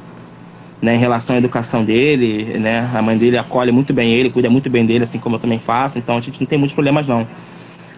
né? 0.82 0.96
Em 0.96 0.98
relação 0.98 1.36
à 1.36 1.40
educação 1.40 1.84
dele, 1.84 2.58
né? 2.58 2.90
A 2.94 3.02
mãe 3.02 3.18
dele 3.18 3.38
acolhe 3.38 3.74
muito 3.74 3.94
bem 3.94 4.14
ele, 4.14 4.30
cuida 4.30 4.50
muito 4.50 4.70
bem 4.70 4.86
dele, 4.86 5.04
assim 5.04 5.20
como 5.20 5.36
eu 5.36 5.40
também 5.40 5.60
faço. 5.60 6.00
Então, 6.00 6.16
a 6.16 6.22
gente 6.22 6.40
não 6.40 6.48
tem 6.48 6.58
muitos 6.58 6.74
problemas, 6.74 7.06
não. 7.06 7.28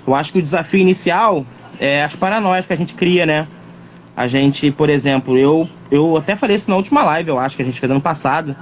Eu 0.08 0.16
acho 0.16 0.34
que 0.34 0.40
o 0.40 0.42
desafio 0.42 0.80
inicial 0.80 1.46
é 1.80 2.04
as 2.04 2.16
paranoias 2.16 2.66
que 2.66 2.74
a 2.74 2.76
gente 2.76 2.96
cria, 2.96 3.28
né? 3.28 3.48
A 4.16 4.28
gente, 4.28 4.70
por 4.70 4.90
exemplo, 4.90 5.38
eu, 5.38 5.68
eu 5.90 6.18
até 6.18 6.36
falei 6.36 6.56
isso 6.56 6.70
na 6.70 6.76
última 6.76 7.04
live, 7.04 7.30
eu 7.30 7.40
acho 7.40 7.56
que 7.56 7.64
a 7.64 7.66
gente 7.66 7.80
fez 7.80 7.92
ano 7.92 8.02
passado, 8.02 8.56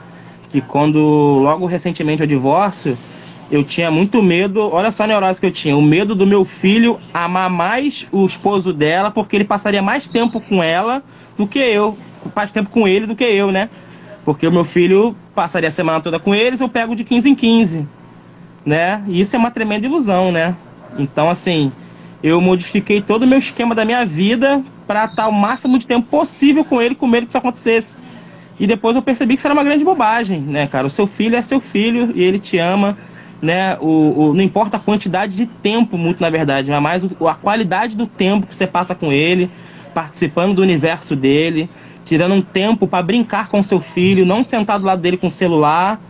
que 0.50 0.62
quando 0.62 1.00
logo 1.00 1.66
recentemente 1.66 2.24
o 2.24 2.28
divórcio, 2.28 2.98
eu 3.52 3.64
tinha 3.66 3.92
muito 3.92 4.24
medo, 4.24 4.70
olha 4.74 4.92
só 4.92 5.04
a 5.04 5.08
neurose 5.08 5.40
que 5.40 5.46
eu 5.46 5.52
tinha, 5.52 5.76
o 5.76 5.82
medo 5.82 6.16
do 6.16 6.26
meu 6.26 6.46
filho 6.46 7.00
amar 7.14 7.50
mais 7.50 8.08
o 8.10 8.26
esposo 8.26 8.72
dela, 8.72 9.12
porque 9.12 9.36
ele 9.36 9.44
passaria 9.44 9.82
mais 9.82 10.08
tempo 10.08 10.40
com 10.40 10.64
ela 10.64 11.04
do 11.38 11.46
que 11.46 11.60
eu, 11.60 11.98
mais 12.34 12.50
tempo 12.50 12.70
com 12.70 12.88
ele 12.88 13.06
do 13.06 13.16
que 13.16 13.26
eu, 13.26 13.52
né? 13.52 13.70
Porque 14.24 14.48
o 14.48 14.52
meu 14.52 14.64
filho 14.64 15.14
passaria 15.36 15.68
a 15.68 15.72
semana 15.72 16.00
toda 16.00 16.18
com 16.18 16.34
eles, 16.34 16.62
eu 16.62 16.70
pego 16.70 16.96
de 16.96 17.04
15 17.04 17.30
em 17.30 17.36
15, 17.36 17.88
né? 18.66 19.04
E 19.06 19.20
isso 19.20 19.36
é 19.36 19.40
uma 19.40 19.52
tremenda 19.52 19.86
ilusão, 19.86 20.32
né? 20.32 20.56
Então, 20.98 21.30
assim, 21.30 21.74
eu 22.24 22.40
modifiquei 22.40 23.02
todo 23.02 23.24
o 23.24 23.28
meu 23.28 23.40
esquema 23.40 23.76
da 23.76 23.84
minha 23.84 24.06
vida 24.06 24.64
para 24.92 25.06
estar 25.06 25.30
o 25.30 25.32
máximo 25.32 25.80
de 25.80 25.88
tempo 25.88 26.06
possível 26.10 26.66
com 26.66 26.82
ele, 26.82 26.96
com 26.96 27.08
medo 27.08 27.26
que 27.26 27.32
isso 27.32 27.38
acontecesse. 27.38 27.96
E 28.60 28.68
depois 28.68 28.94
eu 28.94 29.02
percebi 29.02 29.36
que 29.36 29.40
isso 29.40 29.48
era 29.48 29.54
uma 29.54 29.64
grande 29.64 29.86
bobagem, 29.86 30.42
né, 30.42 30.68
cara? 30.68 30.86
O 30.86 30.90
seu 30.90 31.08
filho 31.08 31.38
é 31.38 31.42
seu 31.42 31.62
filho 31.62 32.12
e 32.14 32.22
ele 32.22 32.38
te 32.38 32.58
ama, 32.58 32.98
né? 33.42 33.78
O, 33.80 33.88
o 33.88 34.34
não 34.34 34.42
importa 34.42 34.76
a 34.76 34.80
quantidade 34.82 35.34
de 35.34 35.46
tempo, 35.46 35.98
muito 35.98 36.20
na 36.20 36.30
verdade, 36.30 36.70
mas 36.70 36.82
mais 36.82 37.06
a 37.26 37.36
qualidade 37.36 37.96
do 37.96 38.06
tempo 38.06 38.46
que 38.46 38.54
você 38.54 38.68
passa 38.68 38.94
com 38.94 39.14
ele, 39.14 39.50
participando 39.94 40.56
do 40.56 40.62
universo 40.62 41.16
dele, 41.16 41.70
tirando 42.04 42.34
um 42.34 42.42
tempo 42.42 42.86
para 42.86 43.02
brincar 43.02 43.48
com 43.48 43.64
seu 43.64 43.80
filho, 43.80 44.26
não 44.26 44.44
sentar 44.44 44.78
do 44.78 44.86
lado 44.86 45.02
dele 45.02 45.16
com 45.16 45.28
o 45.28 45.32
celular 45.32 46.02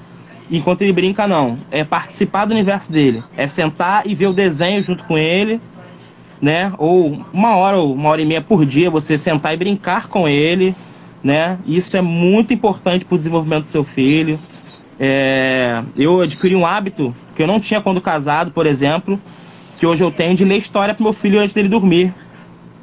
enquanto 0.49 0.81
ele 0.81 0.91
brinca, 0.91 1.27
não. 1.27 1.59
É 1.69 1.83
participar 1.83 2.45
do 2.45 2.51
universo 2.51 2.91
dele. 2.91 3.23
É 3.37 3.47
sentar 3.47 4.07
e 4.07 4.15
ver 4.15 4.25
o 4.25 4.33
desenho 4.33 4.81
junto 4.81 5.03
com 5.03 5.19
ele 5.19 5.61
né? 6.41 6.73
Ou 6.77 7.23
uma 7.31 7.55
hora 7.55 7.77
ou 7.77 7.93
uma 7.93 8.09
hora 8.09 8.21
e 8.21 8.25
meia 8.25 8.41
por 8.41 8.65
dia 8.65 8.89
você 8.89 9.17
sentar 9.17 9.53
e 9.53 9.57
brincar 9.57 10.07
com 10.07 10.27
ele, 10.27 10.75
né? 11.23 11.59
Isso 11.65 11.95
é 11.95 12.01
muito 12.01 12.53
importante 12.53 13.05
para 13.05 13.15
o 13.15 13.17
desenvolvimento 13.17 13.65
do 13.65 13.71
seu 13.71 13.83
filho. 13.83 14.39
É, 14.99 15.83
eu 15.95 16.21
adquiri 16.21 16.55
um 16.55 16.65
hábito 16.65 17.15
que 17.35 17.41
eu 17.41 17.47
não 17.47 17.59
tinha 17.59 17.81
quando 17.81 18.01
casado, 18.01 18.51
por 18.51 18.65
exemplo, 18.65 19.19
que 19.77 19.85
hoje 19.85 20.03
eu 20.03 20.11
tenho 20.11 20.35
de 20.35 20.43
ler 20.43 20.57
história 20.57 20.93
para 20.93 21.03
meu 21.03 21.13
filho 21.13 21.39
antes 21.39 21.53
dele 21.53 21.69
dormir. 21.69 22.13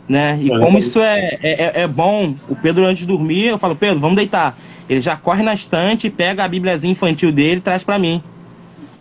Né? 0.09 0.39
E 0.41 0.49
como 0.49 0.79
isso 0.79 1.01
é, 1.01 1.39
é, 1.43 1.83
é, 1.83 1.87
bom, 1.87 2.35
o 2.49 2.57
Pedro 2.57 2.87
antes 2.87 3.01
de 3.01 3.07
dormir, 3.07 3.47
eu 3.47 3.59
falo, 3.59 3.77
Pedro, 3.77 4.01
vamos 4.01 4.17
deitar. 4.17 4.57
Ele 4.89 5.03
já 5.03 5.15
corre 5.17 5.43
na 5.43 5.53
estante, 5.53 6.09
pega 6.09 6.45
a 6.45 6.49
Bíbliazinha 6.49 6.93
infantil 6.93 7.31
dele 7.31 7.59
e 7.59 7.61
traz 7.61 7.85
para 7.85 7.99
mim. 7.99 8.23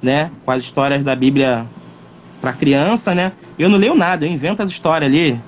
Né? 0.02 0.30
Com 0.43 0.52
as 0.52 0.62
histórias 0.62 1.04
da 1.04 1.15
Bíblia 1.15 1.65
para 2.41 2.54
criança, 2.54 3.13
né? 3.15 3.32
Eu 3.58 3.69
não 3.69 3.78
leio 3.78 3.95
nada, 3.95 4.26
eu 4.26 4.32
invento 4.32 4.62
as 4.62 4.69
histórias 4.69 5.10
ali. 5.10 5.39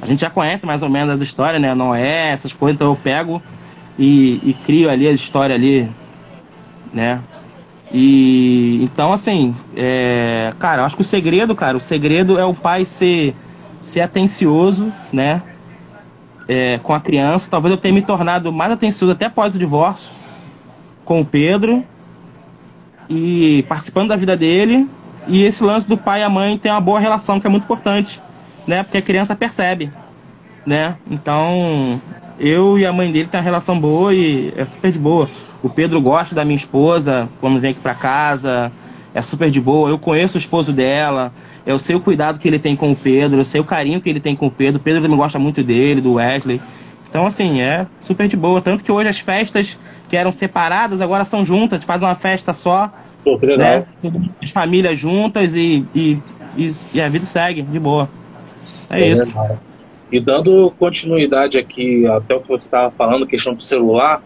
A 0.00 0.06
gente 0.06 0.20
já 0.20 0.30
conhece 0.30 0.66
mais 0.66 0.82
ou 0.82 0.88
menos 0.88 1.14
as 1.14 1.20
histórias, 1.20 1.60
né? 1.60 1.74
Noé, 1.74 2.30
essas 2.30 2.52
coisas, 2.52 2.74
então 2.74 2.88
eu 2.88 2.96
pego 2.96 3.42
e, 3.98 4.40
e 4.42 4.56
crio 4.64 4.90
ali 4.90 5.06
a 5.06 5.12
história 5.12 5.54
ali, 5.54 5.90
né? 6.92 7.20
E 7.92 8.82
então 8.82 9.12
assim, 9.12 9.54
é, 9.76 10.52
cara, 10.58 10.82
eu 10.82 10.86
acho 10.86 10.96
que 10.96 11.02
o 11.02 11.04
segredo, 11.04 11.54
cara, 11.54 11.76
o 11.76 11.80
segredo 11.80 12.38
é 12.38 12.44
o 12.44 12.54
pai 12.54 12.84
ser 12.84 13.34
ser 13.80 14.00
atencioso, 14.00 14.92
né? 15.12 15.42
É, 16.48 16.78
com 16.82 16.92
a 16.92 17.00
criança. 17.00 17.50
Talvez 17.50 17.70
eu 17.70 17.78
tenha 17.78 17.94
me 17.94 18.02
tornado 18.02 18.52
mais 18.52 18.72
atencioso 18.72 19.12
até 19.12 19.26
após 19.26 19.54
o 19.54 19.58
divórcio 19.58 20.12
com 21.04 21.20
o 21.20 21.24
Pedro 21.24 21.84
e 23.08 23.64
participando 23.68 24.08
da 24.08 24.16
vida 24.16 24.36
dele. 24.36 24.88
E 25.26 25.42
esse 25.42 25.62
lance 25.64 25.88
do 25.88 25.96
pai 25.96 26.20
e 26.20 26.22
a 26.22 26.28
mãe 26.28 26.58
tem 26.58 26.70
uma 26.70 26.80
boa 26.80 27.00
relação, 27.00 27.40
que 27.40 27.46
é 27.46 27.50
muito 27.50 27.64
importante, 27.64 28.20
né? 28.66 28.82
Porque 28.82 28.98
a 28.98 29.02
criança 29.02 29.34
percebe, 29.34 29.90
né? 30.66 30.96
Então, 31.10 32.00
eu 32.38 32.78
e 32.78 32.84
a 32.84 32.92
mãe 32.92 33.10
dele 33.10 33.28
tem 33.28 33.38
uma 33.38 33.44
relação 33.44 33.78
boa 33.78 34.14
e 34.14 34.52
é 34.56 34.66
super 34.66 34.92
de 34.92 34.98
boa. 34.98 35.30
O 35.62 35.70
Pedro 35.70 36.00
gosta 36.00 36.34
da 36.34 36.44
minha 36.44 36.56
esposa 36.56 37.28
quando 37.40 37.58
vem 37.58 37.70
aqui 37.70 37.80
para 37.80 37.94
casa, 37.94 38.70
é 39.14 39.22
super 39.22 39.50
de 39.50 39.60
boa. 39.60 39.88
Eu 39.88 39.98
conheço 39.98 40.36
o 40.36 40.38
esposo 40.38 40.72
dela, 40.72 41.32
eu 41.64 41.78
sei 41.78 41.96
o 41.96 42.00
cuidado 42.00 42.38
que 42.38 42.46
ele 42.46 42.58
tem 42.58 42.76
com 42.76 42.92
o 42.92 42.96
Pedro, 42.96 43.40
eu 43.40 43.44
sei 43.44 43.60
o 43.60 43.64
carinho 43.64 44.00
que 44.00 44.10
ele 44.10 44.20
tem 44.20 44.36
com 44.36 44.48
o 44.48 44.50
Pedro. 44.50 44.80
O 44.80 44.82
Pedro 44.84 45.00
também 45.00 45.16
gosta 45.16 45.38
muito 45.38 45.62
dele, 45.62 46.00
do 46.00 46.14
Wesley. 46.14 46.60
Então, 47.08 47.26
assim, 47.26 47.60
é 47.60 47.86
super 48.00 48.26
de 48.26 48.36
boa. 48.36 48.60
Tanto 48.60 48.82
que 48.82 48.90
hoje 48.90 49.08
as 49.08 49.18
festas 49.20 49.78
que 50.08 50.16
eram 50.16 50.32
separadas 50.32 51.00
agora 51.00 51.24
são 51.24 51.46
juntas, 51.46 51.84
faz 51.84 52.02
uma 52.02 52.14
festa 52.16 52.52
só. 52.52 52.92
Pô, 53.24 53.38
que 53.38 53.46
legal. 53.46 53.86
Né? 54.02 54.12
As 54.42 54.50
famílias 54.50 54.98
juntas 54.98 55.54
e, 55.54 55.84
e, 55.94 56.18
e, 56.56 56.70
e, 56.92 57.00
a 57.00 57.08
vida 57.08 57.24
segue, 57.24 57.62
de 57.62 57.80
boa. 57.80 58.08
É, 58.90 59.00
é 59.00 59.08
isso. 59.08 59.28
Legal. 59.28 59.58
E 60.12 60.20
dando 60.20 60.70
continuidade 60.78 61.58
aqui 61.58 62.06
até 62.06 62.34
o 62.34 62.40
que 62.40 62.48
você 62.48 62.66
estava 62.66 62.90
falando, 62.90 63.26
questão 63.26 63.54
do 63.54 63.62
celular, 63.62 64.22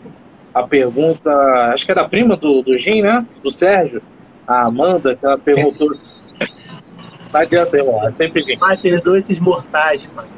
a 0.52 0.62
pergunta, 0.64 1.30
acho 1.72 1.86
que 1.86 1.92
é 1.92 1.94
da 1.94 2.06
prima 2.06 2.36
do, 2.36 2.60
do 2.62 2.76
Jim, 2.76 3.00
né? 3.00 3.24
Do 3.42 3.50
Sérgio, 3.50 4.02
a 4.46 4.66
Amanda, 4.66 5.14
que 5.14 5.24
ela 5.24 5.38
perguntou. 5.38 5.88
Não 7.32 7.40
adianta, 7.40 7.76
irmão, 7.76 8.06
é 8.06 8.12
sempre 8.12 8.42
Jim. 8.42 8.58
Ai, 8.60 8.76
perdoa 8.76 9.18
esses 9.18 9.38
mortais, 9.38 10.06
mano. 10.14 10.28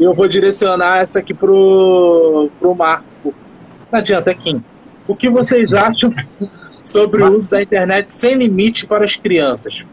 eu 0.00 0.14
vou 0.14 0.26
direcionar 0.26 1.00
essa 1.00 1.18
aqui 1.18 1.34
pro, 1.34 2.50
pro 2.58 2.74
Marco. 2.74 3.34
Não 3.92 3.98
adianta, 4.00 4.30
é 4.30 4.34
Kim. 4.34 4.64
O 5.08 5.16
que 5.16 5.30
vocês 5.30 5.72
acham 5.72 6.14
sobre 6.84 7.22
o 7.22 7.38
uso 7.38 7.50
da 7.50 7.62
internet 7.62 8.12
sem 8.12 8.34
limite 8.34 8.86
para 8.86 9.04
as 9.04 9.16
crianças? 9.16 9.84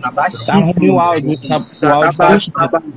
Tá 0.00 0.10
baixíssimo. 0.10 0.74
Tá 0.74 0.80
o 0.82 1.00
áudio. 1.00 1.48
Tá, 1.48 1.58
o 1.58 1.92
áudio 1.92 2.16
tá, 2.16 2.28
baixo, 2.28 2.50
tá 2.52 2.68
baixo. 2.68 2.92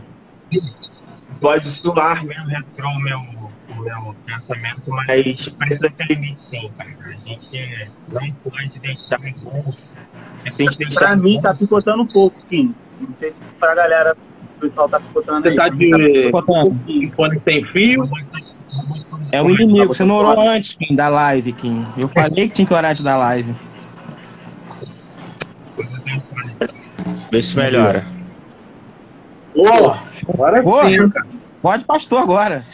Pode 1.42 1.70
zoar 1.70 2.24
mesmo, 2.24 2.52
entrou 2.52 2.92
o 2.92 3.00
meu, 3.00 3.20
o 3.20 3.76
meu 3.82 4.16
pensamento, 4.26 4.82
mas 4.88 5.06
precisa 5.06 5.90
ter 5.98 6.08
limite 6.10 6.40
sim, 6.50 6.72
cara. 6.78 6.90
A 7.00 7.12
gente 7.30 7.92
não 8.10 8.32
pode 8.44 8.80
deixar 8.80 9.26
em 9.26 9.34
curso. 9.34 9.78
Pra 10.94 11.16
mim 11.16 11.42
tá 11.42 11.54
picotando 11.54 12.04
um 12.04 12.08
pouco, 12.08 12.40
Kim. 12.48 12.76
Não 13.00 13.12
sei 13.12 13.32
se 13.32 13.42
pra 13.60 13.76
galera, 13.76 14.16
o 14.58 14.60
pessoal 14.60 14.90
tá 14.90 15.00
picotando 15.00 15.44
você 15.44 15.50
aí. 15.50 15.56
Tá 15.56 15.70
de 15.70 16.32
tá 16.32 16.38
um 16.66 17.12
fone 17.16 17.40
sem 17.44 17.64
fio? 17.66 18.10
É 19.32 19.42
o 19.42 19.50
inimigo, 19.50 19.94
você 19.94 20.04
não 20.04 20.16
orou 20.16 20.40
antes, 20.48 20.76
Kim, 20.76 20.96
da 20.96 21.08
live, 21.08 21.52
Kim. 21.54 21.86
Eu 21.98 22.08
falei 22.08 22.50
que 22.50 22.56
tinha 22.56 22.68
que 22.68 22.74
orar 22.74 22.92
antes 22.92 23.04
da 23.04 23.18
live. 23.18 23.54
Vê 27.32 27.42
se 27.42 27.56
melhora. 27.56 28.04
Oh, 29.56 29.92
agora 30.30 30.64
sim, 30.82 31.12
Pode, 31.62 31.86
pastor, 31.86 32.22
agora. 32.22 32.66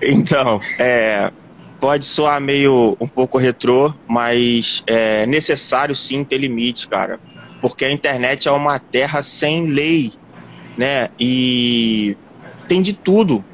Então, 0.00 0.60
é, 0.78 1.30
pode 1.80 2.06
soar 2.06 2.40
meio 2.40 2.96
um 3.00 3.08
pouco 3.08 3.38
retrô, 3.38 3.92
mas 4.08 4.82
é 4.86 5.26
necessário 5.26 5.94
sim 5.94 6.24
ter 6.24 6.38
limite, 6.38 6.88
cara. 6.88 7.20
Porque 7.60 7.84
a 7.84 7.92
internet 7.92 8.48
é 8.48 8.50
uma 8.50 8.78
terra 8.78 9.22
sem 9.22 9.66
lei, 9.66 10.12
né? 10.76 11.08
E 11.18 12.16
tem 12.68 12.82
de 12.82 12.92
tudo. 12.92 13.44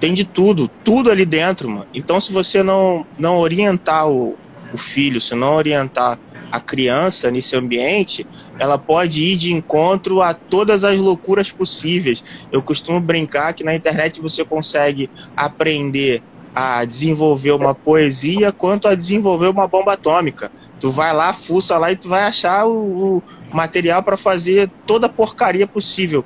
Tem 0.00 0.12
de 0.12 0.24
tudo, 0.24 0.68
tudo 0.84 1.10
ali 1.10 1.24
dentro, 1.24 1.68
mano. 1.70 1.86
Então, 1.94 2.20
se 2.20 2.32
você 2.32 2.62
não, 2.62 3.06
não 3.18 3.38
orientar 3.38 4.06
o, 4.06 4.36
o 4.72 4.76
filho, 4.76 5.20
se 5.20 5.34
não 5.34 5.54
orientar 5.54 6.18
a 6.50 6.60
criança 6.60 7.30
nesse 7.30 7.56
ambiente, 7.56 8.26
ela 8.58 8.76
pode 8.76 9.24
ir 9.24 9.36
de 9.36 9.52
encontro 9.52 10.20
a 10.20 10.34
todas 10.34 10.84
as 10.84 10.96
loucuras 10.96 11.50
possíveis. 11.50 12.22
Eu 12.52 12.62
costumo 12.62 13.00
brincar 13.00 13.54
que 13.54 13.64
na 13.64 13.74
internet 13.74 14.20
você 14.20 14.44
consegue 14.44 15.10
aprender 15.36 16.22
a 16.54 16.84
desenvolver 16.84 17.50
uma 17.50 17.74
poesia 17.74 18.52
quanto 18.52 18.86
a 18.86 18.94
desenvolver 18.94 19.48
uma 19.48 19.66
bomba 19.66 19.94
atômica. 19.94 20.52
Tu 20.78 20.90
vai 20.90 21.12
lá, 21.12 21.32
fuça 21.32 21.76
lá 21.76 21.90
e 21.90 21.96
tu 21.96 22.08
vai 22.08 22.22
achar 22.22 22.66
o, 22.66 23.16
o 23.16 23.22
material 23.52 24.02
para 24.02 24.16
fazer 24.16 24.70
toda 24.86 25.06
a 25.06 25.10
porcaria 25.10 25.66
possível. 25.66 26.24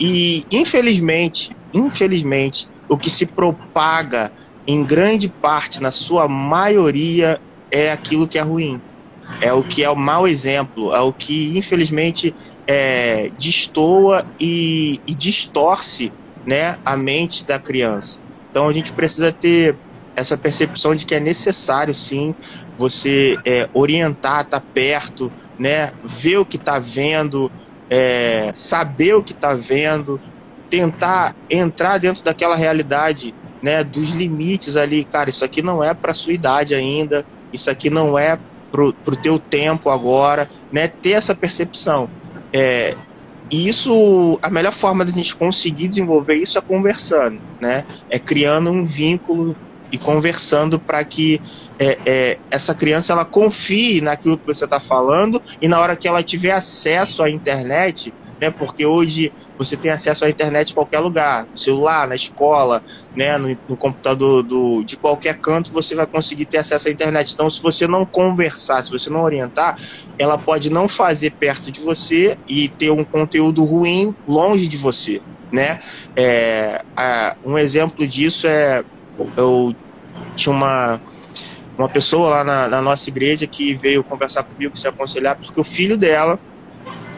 E 0.00 0.44
infelizmente, 0.50 1.56
infelizmente, 1.72 2.68
o 2.88 2.98
que 2.98 3.10
se 3.10 3.26
propaga 3.26 4.32
em 4.66 4.84
grande 4.84 5.28
parte, 5.28 5.80
na 5.80 5.90
sua 5.90 6.28
maioria, 6.28 7.40
é 7.70 7.90
aquilo 7.90 8.28
que 8.28 8.38
é 8.38 8.42
ruim 8.42 8.80
é 9.42 9.52
o 9.52 9.64
que 9.64 9.82
é 9.82 9.90
o 9.90 9.96
mau 9.96 10.26
exemplo, 10.26 10.94
é 10.94 11.00
o 11.00 11.12
que 11.12 11.58
infelizmente 11.58 12.34
é, 12.64 13.28
destoa 13.30 14.24
e, 14.40 15.00
e 15.04 15.14
distorce 15.14 16.12
né, 16.46 16.76
a 16.84 16.96
mente 16.96 17.44
da 17.44 17.58
criança. 17.58 18.18
Então 18.48 18.68
a 18.68 18.72
gente 18.72 18.92
precisa 18.92 19.32
ter 19.32 19.76
essa 20.14 20.38
percepção 20.38 20.94
de 20.94 21.04
que 21.04 21.14
é 21.14 21.20
necessário 21.20 21.92
sim 21.94 22.34
você 22.78 23.36
é, 23.44 23.68
orientar, 23.74 24.42
estar 24.42 24.60
tá 24.60 24.66
perto, 24.72 25.32
né, 25.58 25.90
ver 26.04 26.36
o 26.36 26.46
que 26.46 26.56
está 26.56 26.78
vendo, 26.78 27.50
é, 27.92 28.50
saber 28.54 29.14
o 29.14 29.22
que 29.22 29.34
está 29.34 29.52
vendo, 29.52 30.18
tentar 30.70 31.36
entrar 31.50 31.98
dentro 31.98 32.24
daquela 32.24 32.56
realidade, 32.56 33.34
né, 33.62 33.84
dos 33.84 34.08
limites 34.08 34.76
ali, 34.76 35.04
cara, 35.04 35.28
isso 35.28 35.44
aqui 35.44 35.60
não 35.60 35.84
é 35.84 35.92
para 35.92 36.14
sua 36.14 36.32
idade 36.32 36.74
ainda, 36.74 37.22
isso 37.52 37.70
aqui 37.70 37.90
não 37.90 38.18
é 38.18 38.38
pro, 38.70 38.94
pro 38.94 39.14
teu 39.14 39.38
tempo 39.38 39.90
agora, 39.90 40.48
né? 40.72 40.88
Ter 40.88 41.10
essa 41.10 41.34
percepção. 41.34 42.08
É, 42.54 42.96
e 43.50 43.68
isso, 43.68 44.38
a 44.40 44.48
melhor 44.48 44.72
forma 44.72 45.04
de 45.04 45.10
a 45.10 45.14
gente 45.14 45.36
conseguir 45.36 45.88
desenvolver 45.88 46.36
isso 46.36 46.56
é 46.56 46.62
conversando, 46.62 47.42
né? 47.60 47.84
É 48.08 48.18
criando 48.18 48.70
um 48.70 48.82
vínculo 48.82 49.54
e 49.92 49.98
conversando 49.98 50.80
para 50.80 51.04
que 51.04 51.40
é, 51.78 51.98
é, 52.06 52.38
essa 52.50 52.74
criança 52.74 53.12
ela 53.12 53.26
confie 53.26 54.00
naquilo 54.00 54.38
que 54.38 54.46
você 54.46 54.64
está 54.64 54.80
falando 54.80 55.40
e 55.60 55.68
na 55.68 55.78
hora 55.78 55.94
que 55.94 56.08
ela 56.08 56.22
tiver 56.22 56.52
acesso 56.52 57.22
à 57.22 57.28
internet, 57.28 58.12
né, 58.40 58.50
porque 58.50 58.86
hoje 58.86 59.30
você 59.58 59.76
tem 59.76 59.90
acesso 59.90 60.24
à 60.24 60.30
internet 60.30 60.70
em 60.70 60.74
qualquer 60.74 61.00
lugar, 61.00 61.46
no 61.46 61.58
celular, 61.58 62.08
na 62.08 62.14
escola, 62.14 62.82
né, 63.14 63.36
no, 63.36 63.56
no 63.68 63.76
computador 63.76 64.42
do, 64.42 64.82
de 64.82 64.96
qualquer 64.96 65.38
canto 65.38 65.72
você 65.72 65.94
vai 65.94 66.06
conseguir 66.06 66.46
ter 66.46 66.58
acesso 66.58 66.88
à 66.88 66.90
internet. 66.90 67.34
Então, 67.34 67.50
se 67.50 67.60
você 67.60 67.86
não 67.86 68.06
conversar, 68.06 68.82
se 68.82 68.90
você 68.90 69.10
não 69.10 69.22
orientar, 69.22 69.76
ela 70.18 70.38
pode 70.38 70.70
não 70.70 70.88
fazer 70.88 71.32
perto 71.32 71.70
de 71.70 71.80
você 71.80 72.38
e 72.48 72.68
ter 72.68 72.90
um 72.90 73.04
conteúdo 73.04 73.62
ruim 73.64 74.14
longe 74.26 74.66
de 74.66 74.78
você. 74.78 75.20
Né? 75.52 75.78
É, 76.16 76.82
a, 76.96 77.36
um 77.44 77.58
exemplo 77.58 78.06
disso 78.06 78.46
é 78.46 78.82
eu 79.36 79.74
tinha 80.34 80.54
uma, 80.54 81.00
uma 81.76 81.88
pessoa 81.88 82.30
lá 82.30 82.44
na, 82.44 82.68
na, 82.68 82.82
nossa 82.82 83.08
igreja 83.08 83.46
que 83.46 83.74
veio 83.74 84.04
conversar 84.04 84.42
comigo, 84.42 84.76
se 84.76 84.86
aconselhar, 84.86 85.36
porque 85.36 85.60
o 85.60 85.64
filho 85.64 85.96
dela, 85.96 86.38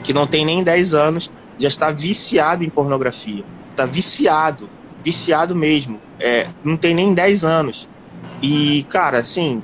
que 0.02 0.12
não 0.12 0.26
tem 0.26 0.44
nem 0.44 0.62
10 0.62 0.94
anos, 0.94 1.30
já 1.58 1.68
está 1.68 1.90
viciado 1.90 2.64
em 2.64 2.70
pornografia. 2.70 3.44
Está 3.70 3.86
viciado, 3.86 4.70
viciado 5.02 5.54
mesmo. 5.54 6.00
É, 6.20 6.46
não 6.62 6.76
tem 6.76 6.94
nem 6.94 7.14
10 7.14 7.44
anos. 7.44 7.88
E, 8.42 8.84
cara, 8.88 9.18
assim, 9.18 9.62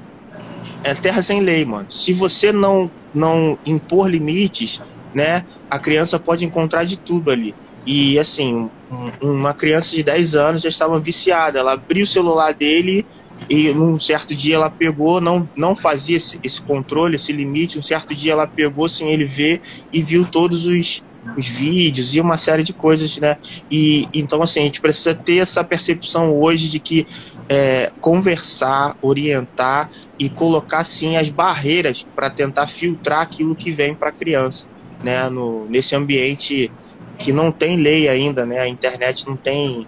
é 0.82 0.94
terra 0.94 1.22
sem 1.22 1.40
lei, 1.40 1.64
mano. 1.64 1.90
Se 1.90 2.12
você 2.12 2.52
não, 2.52 2.90
não 3.12 3.58
impor 3.66 4.08
limites, 4.08 4.80
né, 5.14 5.44
a 5.68 5.78
criança 5.78 6.18
pode 6.18 6.44
encontrar 6.44 6.84
de 6.84 6.96
tudo 6.96 7.30
ali. 7.30 7.54
E 7.86 8.18
assim, 8.18 8.70
um, 8.90 9.10
uma 9.20 9.54
criança 9.54 9.96
de 9.96 10.02
10 10.02 10.34
anos 10.34 10.62
já 10.62 10.68
estava 10.68 10.98
viciada. 11.00 11.58
Ela 11.58 11.72
abriu 11.72 12.04
o 12.04 12.06
celular 12.06 12.52
dele 12.52 13.06
e 13.48 13.72
num 13.72 13.98
certo 13.98 14.34
dia 14.34 14.56
ela 14.56 14.70
pegou, 14.70 15.20
não, 15.20 15.48
não 15.56 15.74
fazia 15.74 16.16
esse, 16.16 16.38
esse 16.42 16.60
controle, 16.60 17.16
esse 17.16 17.32
limite. 17.32 17.78
Um 17.78 17.82
certo 17.82 18.14
dia 18.14 18.32
ela 18.32 18.46
pegou 18.46 18.88
sem 18.88 19.10
ele 19.10 19.24
ver 19.24 19.60
e 19.92 20.02
viu 20.02 20.24
todos 20.24 20.66
os, 20.66 21.02
os 21.36 21.46
vídeos 21.46 22.14
e 22.14 22.20
uma 22.20 22.38
série 22.38 22.62
de 22.62 22.72
coisas, 22.72 23.16
né? 23.16 23.36
E 23.70 24.06
então 24.14 24.42
assim, 24.42 24.60
a 24.60 24.64
gente 24.64 24.80
precisa 24.80 25.14
ter 25.14 25.38
essa 25.38 25.64
percepção 25.64 26.32
hoje 26.32 26.68
de 26.68 26.78
que 26.78 27.06
é, 27.48 27.90
conversar, 28.00 28.96
orientar 29.02 29.90
e 30.18 30.28
colocar 30.28 30.84
sim 30.84 31.16
as 31.16 31.28
barreiras 31.28 32.06
para 32.14 32.30
tentar 32.30 32.68
filtrar 32.68 33.22
aquilo 33.22 33.56
que 33.56 33.72
vem 33.72 33.94
para 33.94 34.10
a 34.10 34.12
criança, 34.12 34.66
né? 35.02 35.28
No, 35.28 35.66
nesse 35.68 35.96
ambiente 35.96 36.70
que 37.18 37.32
não 37.32 37.50
tem 37.50 37.76
lei 37.76 38.08
ainda, 38.08 38.46
né? 38.46 38.60
A 38.60 38.68
internet 38.68 39.26
não 39.26 39.36
tem 39.36 39.86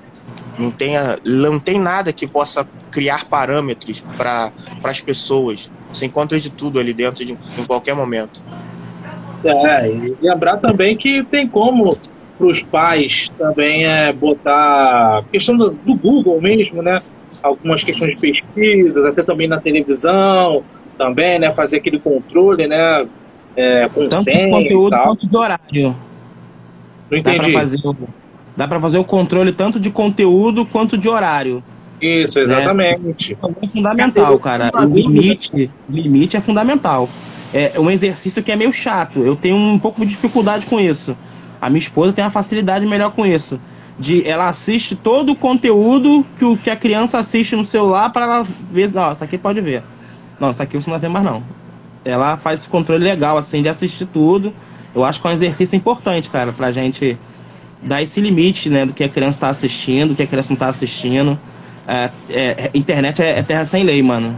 não 0.59 0.71
tem, 0.71 0.95
não 1.25 1.59
tem 1.59 1.79
nada 1.79 2.13
que 2.13 2.27
possa 2.27 2.67
criar 2.91 3.25
parâmetros 3.25 4.01
para 4.17 4.53
as 4.85 5.01
pessoas. 5.01 5.71
Você 5.93 6.07
encontra 6.07 6.39
de 6.39 6.51
tudo 6.51 6.79
ali 6.79 6.93
dentro 6.93 7.25
de, 7.25 7.33
em 7.33 7.65
qualquer 7.67 7.95
momento. 7.95 8.41
É, 9.45 9.89
e 9.89 10.17
lembrar 10.21 10.59
também 10.59 10.97
que 10.97 11.25
tem 11.25 11.49
como 11.49 11.97
para 12.39 12.47
os 12.47 12.63
pais 12.63 13.31
também 13.39 13.85
é 13.85 14.13
botar 14.13 15.25
questão 15.31 15.57
do, 15.57 15.71
do, 15.71 15.95
Google 15.97 16.41
mesmo, 16.41 16.83
né? 16.83 17.01
Algumas 17.43 17.83
questões 17.83 18.15
de 18.15 18.21
pesquisa, 18.21 19.09
até 19.09 19.23
também 19.23 19.49
na 19.49 19.61
televisão, 19.61 20.63
também, 20.97 21.39
né? 21.39 21.53
Fazer 21.53 21.79
aquele 21.79 21.99
controle, 21.99 22.67
né? 22.67 23.07
É, 23.57 23.89
com 23.89 24.03
tanto 24.03 24.15
senha 24.15 24.49
conteúdo 24.51 24.97
quanto 24.97 25.29
de 25.29 25.37
horário. 25.37 25.97
Não 27.11 27.19
entendi. 27.19 27.37
Dá 27.37 27.43
para 27.43 27.53
fazer, 27.53 27.79
dá 28.57 28.69
pra 28.69 28.81
fazer 28.81 28.99
o 28.99 29.05
controle 29.05 29.53
tanto 29.53 29.81
de 29.81 29.91
conteúdo 29.91 30.67
quanto 30.67 30.99
de 30.99 31.09
horário. 31.09 31.63
Isso, 32.01 32.41
exatamente. 32.41 33.39
É 33.63 33.67
fundamental, 33.67 34.39
cara. 34.39 34.71
O 34.75 34.85
limite, 34.85 35.71
limite 35.89 36.37
é 36.37 36.41
fundamental. 36.41 37.09
É 37.55 37.79
um 37.79 37.91
exercício 37.91 38.43
que 38.43 38.51
é 38.51 38.57
meio 38.57 38.73
chato. 38.73 39.21
Eu 39.21 39.37
tenho 39.37 39.57
um 39.57 39.79
pouco 39.79 40.01
de 40.01 40.09
dificuldade 40.09 40.67
com 40.67 40.81
isso. 40.81 41.17
A 41.61 41.71
minha 41.71 41.79
esposa 41.79 42.13
tem 42.13 42.25
uma 42.25 42.31
facilidade 42.31 42.85
melhor 42.87 43.13
com 43.13 43.25
isso. 43.25 43.61
De 43.99 44.27
ela 44.27 44.49
assiste 44.49 44.97
todo 44.97 45.31
o 45.31 45.37
conteúdo 45.37 46.27
que, 46.37 46.45
o, 46.45 46.57
que 46.57 46.71
a 46.71 46.77
criança 46.77 47.19
assiste 47.19 47.55
no 47.55 47.65
celular 47.65 48.11
para 48.11 48.25
ela 48.25 48.47
ver. 48.73 48.93
Não, 48.93 49.13
isso 49.13 49.23
aqui 49.23 49.39
pode 49.39 49.61
ver. 49.61 49.83
Não, 50.41 50.51
isso 50.51 50.63
aqui 50.63 50.75
você 50.75 50.91
não 50.91 50.99
vai 50.99 51.01
ver 51.01 51.13
mais 51.13 51.25
não. 51.25 51.43
Ela 52.05 52.37
faz 52.37 52.61
esse 52.61 52.69
controle 52.69 53.05
legal, 53.05 53.39
assim, 53.39 53.63
de 53.63 53.69
assistir 53.69 54.07
tudo. 54.07 54.53
Eu 54.93 55.05
acho 55.05 55.21
que 55.21 55.27
é 55.27 55.31
um 55.31 55.33
exercício 55.33 55.77
importante, 55.77 56.29
cara, 56.31 56.53
pra 56.53 56.73
gente 56.73 57.17
dar 57.83 58.03
esse 58.03 58.21
limite, 58.21 58.69
né, 58.71 58.87
do 58.87 58.93
que 58.93 59.03
a 59.03 59.09
criança 59.09 59.37
está 59.37 59.49
assistindo, 59.49 60.11
do 60.11 60.15
que 60.15 60.23
a 60.23 60.27
criança 60.27 60.51
não 60.51 60.55
está 60.55 60.69
assistindo. 60.69 61.39
É, 61.87 62.11
é, 62.31 62.71
internet 62.75 63.21
é, 63.21 63.39
é, 63.39 63.43
terra 63.43 63.65
sem 63.65 63.83
lei, 63.83 64.03
mano. 64.03 64.37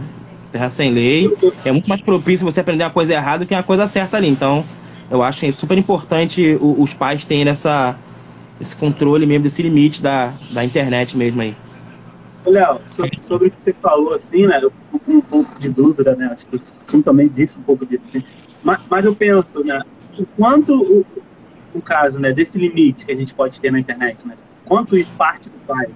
Terra 0.51 0.69
sem 0.69 0.91
lei. 0.91 1.31
É 1.63 1.71
muito 1.71 1.87
mais 1.87 2.01
propício 2.01 2.45
você 2.45 2.61
aprender 2.61 2.83
uma 2.83 2.89
coisa 2.89 3.13
errada 3.13 3.45
do 3.45 3.47
que 3.47 3.53
uma 3.53 3.63
coisa 3.63 3.85
certa 3.87 4.17
ali. 4.17 4.27
Então, 4.27 4.63
eu 5.09 5.21
acho 5.21 5.51
super 5.53 5.77
importante 5.77 6.57
os 6.59 6.93
pais 6.93 7.25
terem 7.25 7.47
essa, 7.47 7.95
esse 8.59 8.75
controle 8.75 9.25
mesmo, 9.25 9.43
desse 9.43 9.61
limite 9.61 10.01
da, 10.01 10.33
da 10.51 10.63
internet 10.63 11.15
mesmo 11.15 11.41
aí. 11.41 11.55
Léo, 12.45 12.79
sobre, 12.85 13.17
sobre, 13.21 13.47
o 13.47 13.51
que 13.51 13.57
você 13.57 13.73
falou, 13.73 14.13
assim, 14.13 14.45
né? 14.45 14.59
Eu 14.61 14.69
fico 14.69 14.99
com 14.99 15.11
um 15.13 15.21
pouco 15.21 15.59
de 15.59 15.67
dúvida, 15.67 16.15
né? 16.15 16.29
Acho 16.31 16.45
que 16.45 16.61
tu 16.87 17.01
também 17.01 17.27
disse 17.27 17.57
um 17.57 17.63
pouco 17.63 17.85
disso. 17.85 18.05
Assim. 18.07 18.23
Mas, 18.63 18.79
mas 18.89 19.03
eu 19.03 19.15
penso, 19.15 19.63
né? 19.63 19.81
O 20.17 20.25
quanto 20.25 20.75
o, 20.75 21.05
o 21.77 21.81
caso, 21.81 22.19
né? 22.19 22.31
Desse 22.31 22.57
limite 22.57 23.05
que 23.05 23.11
a 23.11 23.15
gente 23.15 23.33
pode 23.33 23.59
ter 23.59 23.71
na 23.71 23.79
internet, 23.79 24.27
né? 24.27 24.35
Quanto 24.65 24.97
isso 24.97 25.13
parte 25.13 25.49
do 25.49 25.57
pai 25.65 25.87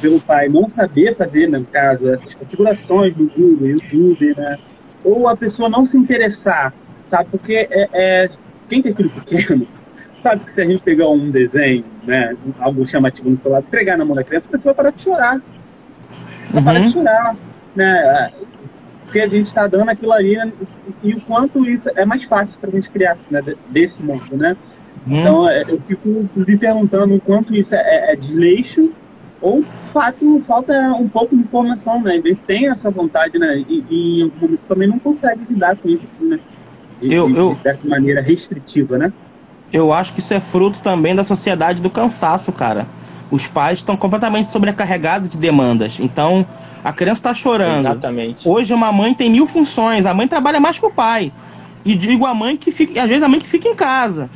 pelo 0.00 0.20
pai 0.20 0.48
não 0.50 0.68
saber 0.68 1.14
fazer, 1.14 1.48
no 1.48 1.64
caso, 1.64 2.10
essas 2.10 2.34
configurações 2.34 3.14
do 3.14 3.26
Google, 3.26 3.68
YouTube, 3.68 4.34
né? 4.36 4.58
Ou 5.02 5.26
a 5.26 5.34
pessoa 5.34 5.68
não 5.68 5.84
se 5.84 5.96
interessar, 5.96 6.74
sabe? 7.06 7.30
Porque 7.30 7.66
é, 7.70 7.88
é, 7.92 8.28
quem 8.68 8.82
tem 8.82 8.94
filho 8.94 9.08
pequeno 9.08 9.66
sabe 10.14 10.44
que 10.44 10.52
se 10.52 10.60
a 10.60 10.64
gente 10.66 10.82
pegar 10.82 11.08
um 11.08 11.30
desenho, 11.30 11.84
né, 12.04 12.36
algo 12.58 12.86
chamativo 12.86 13.30
no 13.30 13.36
celular, 13.36 13.60
entregar 13.60 13.96
na 13.96 14.04
mão 14.04 14.14
da 14.14 14.22
criança, 14.22 14.46
a 14.46 14.50
pessoa 14.50 14.74
vai 14.74 14.84
parar 14.84 14.90
de 14.94 15.02
chorar. 15.02 15.42
Vai 16.50 16.58
uhum. 16.58 16.64
parar 16.64 16.80
de 16.80 16.92
chorar, 16.92 17.36
né? 17.74 18.32
Porque 19.04 19.20
a 19.20 19.28
gente 19.28 19.46
está 19.46 19.66
dando 19.66 19.88
aquilo 19.88 20.12
ali 20.12 20.36
né? 20.36 20.52
e 21.02 21.14
o 21.14 21.20
quanto 21.22 21.64
isso 21.64 21.88
é 21.94 22.04
mais 22.04 22.24
fácil 22.24 22.60
para 22.60 22.68
a 22.68 22.72
gente 22.72 22.90
criar 22.90 23.16
né, 23.30 23.42
desse 23.70 24.02
mundo, 24.02 24.36
né? 24.36 24.56
Uhum. 25.06 25.20
Então, 25.20 25.48
é, 25.48 25.64
eu 25.68 25.78
fico 25.78 26.28
me 26.34 26.56
perguntando 26.56 27.14
o 27.14 27.20
quanto 27.20 27.54
isso 27.54 27.74
é, 27.74 28.12
é 28.12 28.16
desleixo 28.16 28.90
ou 29.40 29.62
fato 29.92 30.40
falta 30.40 30.72
um 30.98 31.06
pouco 31.06 31.36
de 31.36 31.42
informação, 31.42 32.00
né? 32.00 32.16
Eles 32.16 32.38
têm 32.38 32.68
essa 32.68 32.90
vontade, 32.90 33.38
né? 33.38 33.62
E, 33.68 33.84
e 33.90 34.20
em 34.20 34.22
algum 34.22 34.40
momento 34.40 34.60
também 34.66 34.88
não 34.88 34.98
consegue 34.98 35.42
lidar 35.48 35.76
com 35.76 35.88
isso 35.88 36.06
assim, 36.06 36.24
né? 36.24 36.40
De, 37.00 37.12
eu, 37.12 37.28
de, 37.28 37.36
eu, 37.36 37.58
dessa 37.62 37.86
maneira 37.86 38.22
restritiva, 38.22 38.96
né? 38.96 39.12
Eu 39.70 39.92
acho 39.92 40.14
que 40.14 40.20
isso 40.20 40.32
é 40.32 40.40
fruto 40.40 40.80
também 40.80 41.14
da 41.14 41.22
sociedade 41.22 41.82
do 41.82 41.90
cansaço, 41.90 42.52
cara. 42.52 42.86
Os 43.30 43.46
pais 43.46 43.80
estão 43.80 43.96
completamente 43.96 44.50
sobrecarregados 44.50 45.28
de 45.28 45.36
demandas. 45.36 45.98
Então, 46.00 46.46
a 46.82 46.92
criança 46.92 47.18
está 47.18 47.34
chorando. 47.34 47.80
Exatamente. 47.80 48.48
Hoje 48.48 48.72
uma 48.72 48.90
mãe 48.92 49.12
tem 49.12 49.30
mil 49.30 49.46
funções. 49.46 50.06
A 50.06 50.14
mãe 50.14 50.26
trabalha 50.26 50.58
mais 50.58 50.78
que 50.78 50.86
o 50.86 50.90
pai. 50.90 51.30
E 51.84 51.94
digo 51.94 52.24
a 52.24 52.32
mãe 52.32 52.56
que 52.56 52.72
fica, 52.72 53.02
às 53.02 53.08
vezes 53.08 53.22
a 53.22 53.28
mãe 53.28 53.40
que 53.40 53.46
fica 53.46 53.68
em 53.68 53.74
casa 53.74 54.30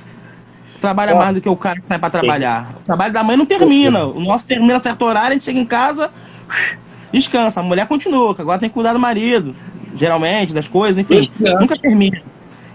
trabalha 0.80 1.14
mais 1.14 1.34
do 1.34 1.40
que 1.40 1.48
o 1.48 1.56
cara 1.56 1.80
que 1.80 1.88
sai 1.88 1.98
para 1.98 2.10
trabalhar. 2.10 2.74
O 2.82 2.84
trabalho 2.84 3.12
da 3.12 3.22
mãe 3.22 3.36
não 3.36 3.46
termina. 3.46 4.04
O 4.06 4.20
nosso 4.20 4.46
termina 4.46 4.78
certo 4.78 5.04
horário, 5.04 5.30
a 5.30 5.34
gente 5.34 5.44
chega 5.44 5.58
em 5.58 5.66
casa, 5.66 6.10
descansa. 7.12 7.60
A 7.60 7.62
mulher 7.62 7.86
continua, 7.86 8.34
que 8.34 8.42
agora 8.42 8.58
tem 8.58 8.68
que 8.68 8.74
cuidar 8.74 8.92
do 8.92 8.98
marido, 8.98 9.54
geralmente, 9.94 10.54
das 10.54 10.68
coisas, 10.68 10.98
enfim. 10.98 11.30
Nunca 11.38 11.78
termina. 11.78 12.22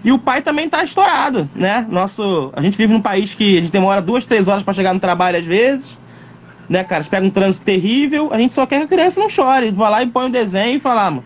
E 0.04 0.12
o 0.12 0.18
pai 0.18 0.42
também 0.42 0.68
tá 0.68 0.84
estourado, 0.84 1.48
né? 1.54 1.86
Nosso, 1.88 2.52
a 2.54 2.60
gente 2.60 2.76
vive 2.76 2.92
num 2.92 3.00
país 3.00 3.34
que 3.34 3.56
a 3.56 3.60
gente 3.60 3.72
demora 3.72 4.02
duas, 4.02 4.26
três 4.26 4.46
horas 4.46 4.62
para 4.62 4.74
chegar 4.74 4.92
no 4.92 5.00
trabalho 5.00 5.38
às 5.38 5.46
vezes, 5.46 5.98
né, 6.68 6.84
cara? 6.84 7.02
Pega 7.04 7.26
um 7.26 7.30
trânsito 7.30 7.64
terrível, 7.64 8.28
a 8.30 8.38
gente 8.38 8.52
só 8.52 8.66
quer 8.66 8.80
que 8.80 8.84
a 8.84 8.88
criança 8.88 9.18
não 9.18 9.30
chore. 9.30 9.70
Vai 9.70 9.90
lá 9.90 10.02
e 10.02 10.06
põe 10.06 10.26
um 10.26 10.30
desenho 10.30 10.76
e 10.76 10.80
fala, 10.80 11.06
ah, 11.06 11.10
mano, 11.10 11.24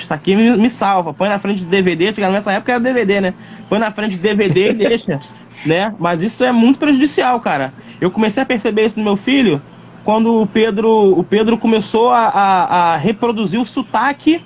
isso 0.00 0.14
aqui 0.14 0.36
me, 0.36 0.56
me, 0.56 0.70
salva. 0.70 1.12
Põe 1.12 1.28
na 1.28 1.40
frente 1.40 1.64
do 1.64 1.68
DVD, 1.68 2.12
nessa 2.30 2.52
época 2.52 2.72
era 2.72 2.80
DVD, 2.80 3.20
né? 3.20 3.34
Põe 3.68 3.80
na 3.80 3.90
frente 3.90 4.16
do 4.16 4.22
DVD 4.22 4.70
e 4.70 4.74
deixa 4.74 5.18
né? 5.64 5.94
Mas 5.98 6.22
isso 6.22 6.44
é 6.44 6.52
muito 6.52 6.78
prejudicial, 6.78 7.40
cara. 7.40 7.72
Eu 8.00 8.10
comecei 8.10 8.42
a 8.42 8.46
perceber 8.46 8.84
isso 8.84 8.98
no 8.98 9.04
meu 9.04 9.16
filho 9.16 9.60
quando 10.04 10.40
o 10.40 10.46
Pedro, 10.46 11.18
o 11.18 11.22
Pedro 11.22 11.58
começou 11.58 12.10
a, 12.10 12.28
a, 12.28 12.94
a 12.94 12.96
reproduzir 12.96 13.60
o 13.60 13.64
sotaque 13.64 14.42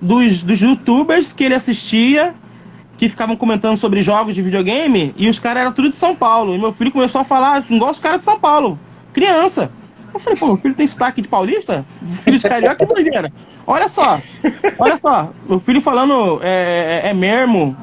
dos, 0.00 0.42
dos 0.42 0.60
youtubers 0.60 1.32
que 1.32 1.44
ele 1.44 1.54
assistia, 1.54 2.34
que 2.96 3.08
ficavam 3.08 3.36
comentando 3.36 3.76
sobre 3.76 4.02
jogos 4.02 4.34
de 4.34 4.42
videogame, 4.42 5.14
e 5.16 5.28
os 5.28 5.38
caras 5.38 5.62
eram 5.62 5.72
tudo 5.72 5.90
de 5.90 5.96
São 5.96 6.16
Paulo. 6.16 6.54
E 6.54 6.58
meu 6.58 6.72
filho 6.72 6.90
começou 6.90 7.20
a 7.20 7.24
falar 7.24 7.64
igual 7.70 7.90
os 7.90 8.00
caras 8.00 8.18
de 8.18 8.24
São 8.24 8.40
Paulo, 8.40 8.78
criança. 9.12 9.70
Eu 10.12 10.18
falei, 10.18 10.38
pô, 10.38 10.46
meu 10.46 10.56
filho 10.56 10.74
tem 10.74 10.86
sotaque 10.86 11.22
de 11.22 11.28
paulista? 11.28 11.84
Filho 12.24 12.38
de 12.38 12.48
carioca, 12.48 12.84
que 12.84 12.92
doideira. 12.92 13.32
Olha 13.66 13.88
só, 13.88 14.18
olha 14.78 14.96
só, 14.96 15.30
meu 15.48 15.60
filho 15.60 15.80
falando 15.80 16.40
é, 16.42 17.02
é, 17.04 17.10
é 17.10 17.14
mermo, 17.14 17.76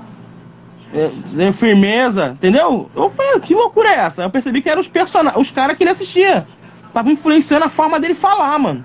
é, 0.93 1.51
firmeza, 1.51 2.33
entendeu? 2.35 2.89
Eu 2.95 3.09
falei, 3.09 3.39
que 3.39 3.53
loucura 3.53 3.89
é 3.89 3.99
essa? 3.99 4.23
Eu 4.23 4.29
percebi 4.29 4.61
que 4.61 4.69
eram 4.69 4.81
os 4.81 4.87
personagens, 4.87 5.41
os 5.41 5.51
caras 5.51 5.75
que 5.75 5.83
ele 5.83 5.91
assistia. 5.91 6.47
Tava 6.93 7.11
influenciando 7.11 7.65
a 7.65 7.69
forma 7.69 7.99
dele 7.99 8.15
falar, 8.15 8.57
mano. 8.57 8.83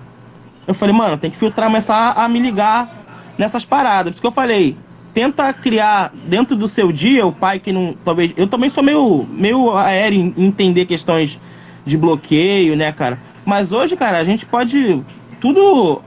Eu 0.67 0.75
falei, 0.75 0.95
mano, 0.95 1.17
tem 1.17 1.31
que 1.31 1.37
filtrar, 1.37 1.69
começar 1.69 2.13
a 2.17 2.29
me 2.29 2.41
ligar 2.41 2.91
nessas 3.39 3.65
paradas. 3.65 4.11
Por 4.11 4.15
isso 4.15 4.21
que 4.21 4.27
eu 4.27 4.33
falei, 4.33 4.77
tenta 5.15 5.53
criar 5.53 6.13
dentro 6.27 6.57
do 6.57 6.69
seu 6.69 6.93
dia, 6.93 7.27
o 7.27 7.33
pai 7.33 7.59
que 7.59 7.73
não. 7.73 7.95
Talvez. 8.05 8.33
Eu 8.37 8.47
também 8.47 8.69
sou 8.69 8.83
meio, 8.83 9.27
meio 9.31 9.77
aéreo 9.77 10.35
em 10.37 10.47
entender 10.47 10.87
questões 10.87 11.39
de 11.85 11.97
bloqueio, 11.97 12.77
né, 12.77 12.93
cara? 12.93 13.19
Mas 13.45 13.73
hoje, 13.73 13.97
cara, 13.97 14.19
a 14.19 14.25
gente 14.25 14.45
pode 14.47 15.03
tudo 15.41 16.03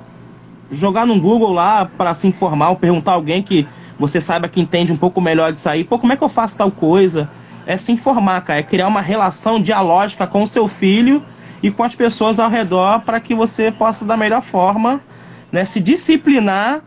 jogar 0.71 1.05
no 1.05 1.19
Google 1.19 1.51
lá 1.51 1.85
para 1.85 2.13
se 2.13 2.27
informar 2.27 2.69
ou 2.69 2.75
perguntar 2.75 3.13
alguém 3.13 3.41
que 3.41 3.67
você 3.99 4.19
saiba 4.19 4.47
que 4.47 4.59
entende 4.59 4.91
um 4.91 4.97
pouco 4.97 5.21
melhor 5.21 5.51
disso 5.51 5.69
aí. 5.69 5.83
Pô, 5.83 5.97
como 5.99 6.13
é 6.13 6.15
que 6.15 6.23
eu 6.23 6.29
faço 6.29 6.55
tal 6.55 6.71
coisa? 6.71 7.29
É 7.65 7.77
se 7.77 7.91
informar, 7.91 8.41
cara. 8.41 8.59
É 8.59 8.63
criar 8.63 8.87
uma 8.87 9.01
relação 9.01 9.61
dialógica 9.61 10.27
com 10.27 10.43
o 10.43 10.47
seu 10.47 10.67
filho 10.67 11.23
e 11.61 11.71
com 11.71 11.83
as 11.83 11.95
pessoas 11.95 12.39
ao 12.39 12.49
redor 12.49 13.01
para 13.01 13.19
que 13.19 13.33
você 13.33 13.71
possa, 13.71 14.03
da 14.03 14.17
melhor 14.17 14.41
forma, 14.41 15.01
né, 15.51 15.63
se 15.63 15.79
disciplinar, 15.79 16.81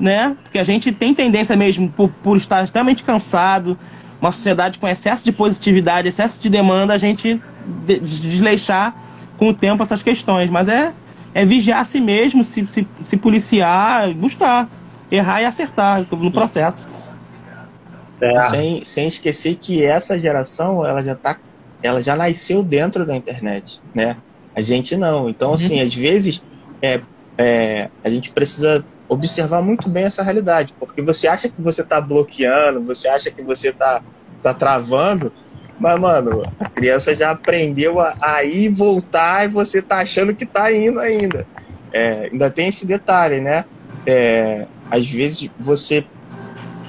né? 0.00 0.36
Porque 0.42 0.58
a 0.58 0.64
gente 0.64 0.90
tem 0.92 1.14
tendência 1.14 1.54
mesmo, 1.56 1.90
por, 1.90 2.08
por 2.22 2.36
estar 2.36 2.64
extremamente 2.64 3.04
cansado, 3.04 3.78
uma 4.20 4.32
sociedade 4.32 4.78
com 4.78 4.88
excesso 4.88 5.24
de 5.24 5.32
positividade, 5.32 6.08
excesso 6.08 6.42
de 6.42 6.48
demanda, 6.48 6.94
a 6.94 6.98
gente 6.98 7.40
de, 7.86 8.00
desleixar 8.00 8.94
com 9.36 9.48
o 9.48 9.54
tempo 9.54 9.82
essas 9.82 10.02
questões. 10.02 10.48
Mas 10.48 10.68
é, 10.68 10.94
é 11.34 11.44
vigiar 11.44 11.80
a 11.80 11.84
si 11.84 12.00
mesmo, 12.00 12.42
se, 12.42 12.64
se, 12.66 12.88
se 13.04 13.16
policiar, 13.18 14.14
buscar 14.14 14.68
errar 15.14 15.42
e 15.42 15.44
acertar 15.44 16.06
no 16.10 16.30
processo. 16.30 16.88
É. 18.20 18.40
Sem, 18.48 18.84
sem 18.84 19.08
esquecer 19.08 19.56
que 19.56 19.84
essa 19.84 20.18
geração 20.18 20.86
ela 20.86 21.02
já 21.02 21.14
tá 21.14 21.36
ela 21.82 22.02
já 22.02 22.16
nasceu 22.16 22.62
dentro 22.62 23.04
da 23.04 23.14
internet, 23.14 23.82
né? 23.94 24.16
A 24.56 24.62
gente 24.62 24.96
não. 24.96 25.28
Então, 25.28 25.48
uhum. 25.48 25.54
assim, 25.54 25.80
às 25.82 25.94
vezes 25.94 26.42
é, 26.80 27.00
é, 27.36 27.90
a 28.02 28.08
gente 28.08 28.30
precisa 28.30 28.84
observar 29.06 29.60
muito 29.60 29.88
bem 29.88 30.04
essa 30.04 30.22
realidade, 30.22 30.74
porque 30.80 31.02
você 31.02 31.28
acha 31.28 31.48
que 31.48 31.60
você 31.60 31.82
está 31.82 32.00
bloqueando, 32.00 32.82
você 32.84 33.06
acha 33.06 33.30
que 33.30 33.42
você 33.42 33.68
está 33.68 34.02
tá 34.42 34.54
travando, 34.54 35.30
mas, 35.78 35.98
mano, 36.00 36.42
a 36.58 36.68
criança 36.68 37.14
já 37.14 37.32
aprendeu 37.32 38.00
a, 38.00 38.14
a 38.22 38.44
ir 38.44 38.66
e 38.66 38.68
voltar 38.68 39.44
e 39.44 39.48
você 39.48 39.82
tá 39.82 39.98
achando 39.98 40.34
que 40.34 40.46
tá 40.46 40.72
indo 40.72 41.00
ainda. 41.00 41.46
É, 41.92 42.28
ainda 42.32 42.50
tem 42.50 42.68
esse 42.68 42.86
detalhe, 42.86 43.40
né? 43.40 43.64
É, 44.06 44.66
às 44.94 45.10
vezes 45.10 45.50
você 45.58 46.06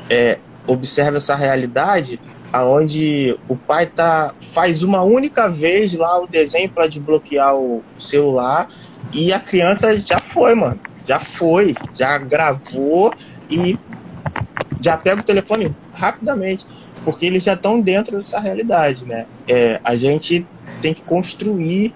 é, 0.09 0.37
observa 0.67 1.17
essa 1.17 1.35
realidade 1.35 2.19
aonde 2.53 3.37
o 3.49 3.57
pai 3.57 3.87
tá 3.87 4.33
faz 4.53 4.83
uma 4.83 5.01
única 5.01 5.49
vez 5.49 5.97
lá 5.97 6.21
o 6.21 6.27
desenho 6.27 6.69
para 6.69 6.87
desbloquear 6.87 7.55
o 7.55 7.83
celular 7.97 8.67
e 9.13 9.33
a 9.33 9.39
criança 9.39 9.93
já 9.99 10.19
foi, 10.19 10.53
mano. 10.53 10.79
Já 11.03 11.19
foi, 11.19 11.75
já 11.93 12.17
gravou 12.17 13.13
e 13.49 13.77
já 14.81 14.97
pega 14.97 15.21
o 15.21 15.23
telefone 15.23 15.75
rapidamente, 15.93 16.65
porque 17.03 17.25
eles 17.25 17.43
já 17.43 17.53
estão 17.53 17.81
dentro 17.81 18.17
dessa 18.17 18.39
realidade, 18.39 19.05
né? 19.05 19.25
É, 19.47 19.79
a 19.83 19.95
gente 19.95 20.45
tem 20.81 20.93
que 20.93 21.03
construir 21.03 21.93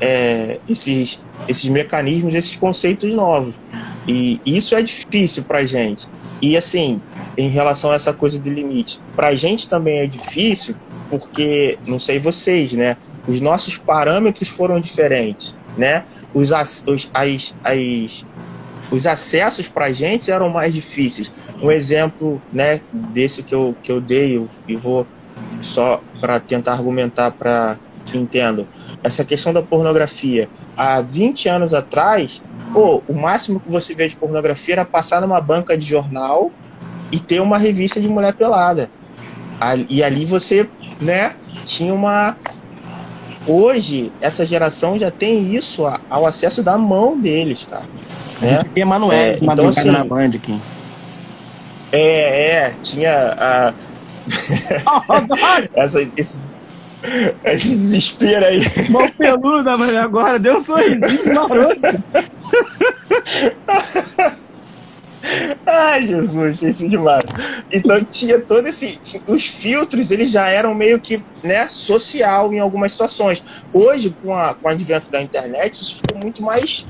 é, 0.00 0.58
esses, 0.68 1.22
esses 1.48 1.68
mecanismos, 1.68 2.34
esses 2.34 2.56
conceitos 2.56 3.12
novos. 3.14 3.58
E 4.06 4.40
isso 4.44 4.74
é 4.74 4.82
difícil 4.82 5.44
para 5.44 5.64
gente. 5.64 6.08
E 6.42 6.56
assim, 6.56 7.00
em 7.36 7.48
relação 7.48 7.90
a 7.90 7.94
essa 7.94 8.12
coisa 8.12 8.38
do 8.38 8.50
limite, 8.50 9.00
para 9.16 9.34
gente 9.34 9.68
também 9.68 10.00
é 10.00 10.06
difícil, 10.06 10.74
porque, 11.08 11.78
não 11.86 11.98
sei 11.98 12.18
vocês, 12.18 12.72
né? 12.72 12.96
Os 13.26 13.40
nossos 13.40 13.76
parâmetros 13.76 14.48
foram 14.48 14.80
diferentes, 14.80 15.54
né? 15.76 16.04
Os, 16.34 16.50
os, 16.86 17.10
as, 17.14 17.54
as, 17.62 18.26
os 18.90 19.06
acessos 19.06 19.68
para 19.68 19.92
gente 19.92 20.30
eram 20.30 20.50
mais 20.50 20.74
difíceis. 20.74 21.30
Um 21.62 21.70
exemplo 21.70 22.40
né, 22.52 22.80
desse 22.92 23.42
que 23.42 23.54
eu, 23.54 23.76
que 23.82 23.90
eu 23.90 24.00
dei, 24.00 24.44
e 24.66 24.76
vou 24.76 25.06
só 25.62 26.02
para 26.20 26.38
tentar 26.40 26.72
argumentar 26.72 27.30
para 27.30 27.78
que 28.04 28.18
entendam, 28.18 28.66
essa 29.02 29.24
questão 29.24 29.52
da 29.52 29.62
pornografia. 29.62 30.48
Há 30.76 31.00
20 31.00 31.48
anos 31.48 31.72
atrás, 31.72 32.42
pô, 32.74 33.04
o 33.06 33.14
máximo 33.14 33.60
que 33.60 33.70
você 33.70 33.94
vê 33.94 34.08
de 34.08 34.16
pornografia 34.16 34.74
era 34.74 34.84
passar 34.84 35.20
numa 35.20 35.40
banca 35.40 35.78
de 35.78 35.86
jornal 35.86 36.50
e 37.12 37.20
ter 37.20 37.40
uma 37.40 37.56
revista 37.56 38.00
de 38.00 38.08
mulher 38.08 38.34
pelada. 38.34 38.90
E 39.88 40.02
ali 40.02 40.26
você, 40.26 40.68
né, 41.00 41.36
tinha 41.64 41.94
uma. 41.94 42.36
Hoje, 43.46 44.12
essa 44.20 44.44
geração 44.44 44.98
já 44.98 45.10
tem 45.10 45.54
isso 45.54 45.86
ao 46.10 46.26
acesso 46.26 46.62
da 46.62 46.76
mão 46.76 47.18
deles, 47.18 47.66
cara. 47.70 47.84
Né? 48.40 48.64
Tem 48.74 48.82
Emanuel, 48.82 49.12
é, 49.12 49.38
então, 49.40 49.68
assim, 49.68 49.90
na 49.90 50.02
Band 50.02 50.30
aqui. 50.34 50.60
É, 51.92 52.50
é, 52.50 52.74
tinha 52.82 53.36
a. 53.38 53.74
essa, 55.74 56.10
esse, 56.16 56.42
esse 57.44 57.68
desespero 57.68 58.46
aí. 58.46 58.62
Mão 58.88 59.08
peluda, 59.10 59.76
mas 59.76 59.94
agora 59.94 60.38
deu 60.38 60.56
um 60.56 60.60
sorrisinho 60.60 61.34
maroto. 61.34 61.80
Ai, 65.66 66.02
Jesus, 66.02 66.62
isso 66.62 66.88
demais. 66.88 67.24
Então 67.72 68.04
tinha 68.04 68.38
todo 68.40 68.66
esse. 68.66 69.00
Os 69.28 69.46
filtros, 69.46 70.10
eles 70.10 70.30
já 70.30 70.48
eram 70.48 70.74
meio 70.74 71.00
que 71.00 71.22
né, 71.42 71.66
social 71.68 72.52
em 72.52 72.58
algumas 72.58 72.92
situações. 72.92 73.42
Hoje, 73.72 74.14
com, 74.22 74.34
a, 74.34 74.54
com 74.54 74.68
o 74.68 74.70
advento 74.70 75.10
da 75.10 75.22
internet, 75.22 75.80
isso 75.80 75.96
ficou 75.96 76.20
muito 76.22 76.42
mais, 76.42 76.86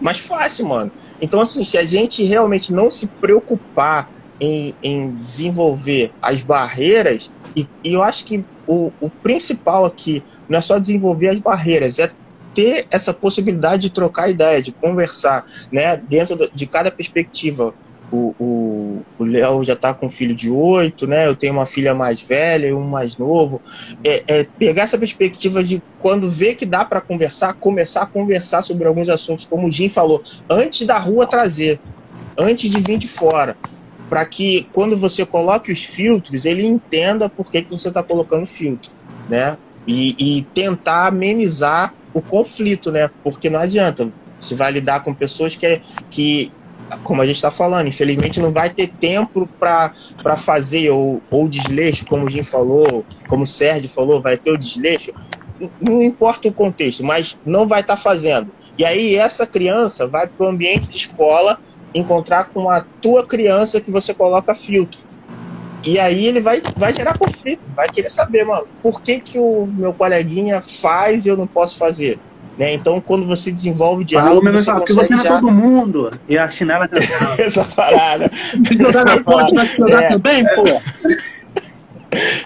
mais 0.00 0.18
fácil, 0.18 0.66
mano. 0.66 0.92
Então, 1.20 1.40
assim, 1.40 1.64
se 1.64 1.78
a 1.78 1.84
gente 1.84 2.22
realmente 2.22 2.72
não 2.72 2.90
se 2.90 3.06
preocupar 3.06 4.10
em, 4.40 4.74
em 4.82 5.10
desenvolver 5.16 6.12
as 6.20 6.42
barreiras, 6.42 7.30
e, 7.56 7.66
e 7.82 7.94
eu 7.94 8.02
acho 8.02 8.24
que 8.24 8.44
o, 8.66 8.92
o 9.00 9.08
principal 9.08 9.84
aqui 9.84 10.22
não 10.48 10.58
é 10.58 10.62
só 10.62 10.78
desenvolver 10.78 11.28
as 11.28 11.38
barreiras, 11.38 11.98
é 11.98 12.10
ter 12.58 12.88
essa 12.90 13.14
possibilidade 13.14 13.82
de 13.82 13.90
trocar 13.90 14.28
ideia, 14.28 14.60
de 14.60 14.72
conversar, 14.72 15.46
né, 15.70 15.96
dentro 15.96 16.50
de 16.52 16.66
cada 16.66 16.90
perspectiva. 16.90 17.72
O 18.10 19.04
Léo 19.20 19.64
já 19.64 19.74
está 19.74 19.94
com 19.94 20.06
um 20.06 20.10
filho 20.10 20.34
de 20.34 20.50
oito, 20.50 21.06
né? 21.06 21.26
Eu 21.26 21.36
tenho 21.36 21.52
uma 21.52 21.66
filha 21.66 21.94
mais 21.94 22.20
velha 22.20 22.66
e 22.66 22.72
um 22.72 22.88
mais 22.88 23.18
novo. 23.18 23.60
É, 24.02 24.24
é 24.26 24.44
pegar 24.58 24.84
essa 24.84 24.96
perspectiva 24.96 25.62
de 25.62 25.82
quando 26.00 26.28
vê 26.28 26.54
que 26.54 26.64
dá 26.64 26.86
para 26.86 27.02
conversar, 27.02 27.52
começar 27.52 28.02
a 28.02 28.06
conversar 28.06 28.62
sobre 28.62 28.88
alguns 28.88 29.10
assuntos, 29.10 29.44
como 29.44 29.68
o 29.68 29.70
Jim 29.70 29.90
falou, 29.90 30.24
antes 30.48 30.86
da 30.86 30.98
rua 30.98 31.26
trazer, 31.26 31.78
antes 32.36 32.70
de 32.70 32.80
vir 32.80 32.98
de 32.98 33.06
fora 33.06 33.56
para 34.08 34.24
que 34.24 34.66
quando 34.72 34.96
você 34.96 35.26
coloque 35.26 35.70
os 35.70 35.84
filtros, 35.84 36.46
ele 36.46 36.66
entenda 36.66 37.28
por 37.28 37.52
que, 37.52 37.60
que 37.60 37.70
você 37.70 37.88
está 37.88 38.02
colocando 38.02 38.46
filtro, 38.46 38.90
né? 39.28 39.58
E, 39.90 40.14
e, 40.18 40.42
tentar 40.42 41.06
amenizar 41.06 41.94
o 42.12 42.20
conflito, 42.20 42.92
né? 42.92 43.10
Porque 43.24 43.48
não 43.48 43.58
adianta, 43.58 44.10
você 44.38 44.54
vai 44.54 44.70
lidar 44.70 45.02
com 45.02 45.14
pessoas 45.14 45.56
que, 45.56 45.80
que 46.10 46.52
como 47.02 47.20
a 47.20 47.26
gente 47.26 47.36
está 47.36 47.50
falando, 47.50 47.88
infelizmente 47.88 48.40
não 48.40 48.52
vai 48.52 48.70
ter 48.70 48.88
tempo 48.88 49.48
para 49.58 50.36
fazer 50.36 50.90
ou, 50.90 51.22
ou 51.30 51.48
desleixo, 51.48 52.06
como 52.06 52.26
o 52.26 52.30
Jim 52.30 52.42
falou, 52.42 53.04
como 53.28 53.44
o 53.44 53.46
Sérgio 53.46 53.90
falou, 53.90 54.22
vai 54.22 54.36
ter 54.36 54.50
o 54.50 54.58
desleixo. 54.58 55.12
Não 55.80 56.02
importa 56.02 56.48
o 56.48 56.52
contexto, 56.52 57.02
mas 57.02 57.36
não 57.44 57.66
vai 57.66 57.80
estar 57.80 57.96
tá 57.96 58.02
fazendo. 58.02 58.50
E 58.78 58.84
aí 58.84 59.16
essa 59.16 59.46
criança 59.46 60.06
vai 60.06 60.26
para 60.26 60.46
o 60.46 60.48
ambiente 60.48 60.88
de 60.88 60.96
escola 60.96 61.58
encontrar 61.94 62.44
com 62.44 62.70
a 62.70 62.80
tua 62.80 63.26
criança 63.26 63.80
que 63.80 63.90
você 63.90 64.14
coloca 64.14 64.54
filtro. 64.54 65.00
E 65.84 65.98
aí 65.98 66.26
ele 66.26 66.40
vai, 66.40 66.60
vai 66.76 66.92
gerar 66.92 67.16
conflito, 67.16 67.66
vai 67.74 67.88
querer 67.88 68.10
saber, 68.10 68.44
mano, 68.44 68.66
por 68.82 69.00
que, 69.00 69.20
que 69.20 69.38
o 69.38 69.66
meu 69.66 69.94
coleguinha 69.94 70.60
faz 70.60 71.24
e 71.24 71.28
eu 71.28 71.36
não 71.36 71.46
posso 71.46 71.78
fazer? 71.78 72.18
Né? 72.58 72.74
Então, 72.74 73.00
quando 73.00 73.24
você 73.24 73.52
desenvolve 73.52 74.04
diálogo, 74.04 74.50
você 74.50 74.64
fala, 74.64 74.78
porque 74.80 74.92
você 74.92 75.14
não 75.14 75.24
é 75.24 75.28
todo 75.28 75.50
mundo. 75.50 76.12
E 76.28 76.36
a 76.36 76.50
chinela 76.50 76.88
tá 76.88 76.96
Essa 77.38 77.64
parada. 77.64 78.28
jogar 78.72 79.04
na 79.04 79.22
ponte, 79.22 79.54
vai 79.54 79.66
jogar 79.66 80.02
é. 80.02 80.08
também, 80.08 80.44
pô? 80.44 80.64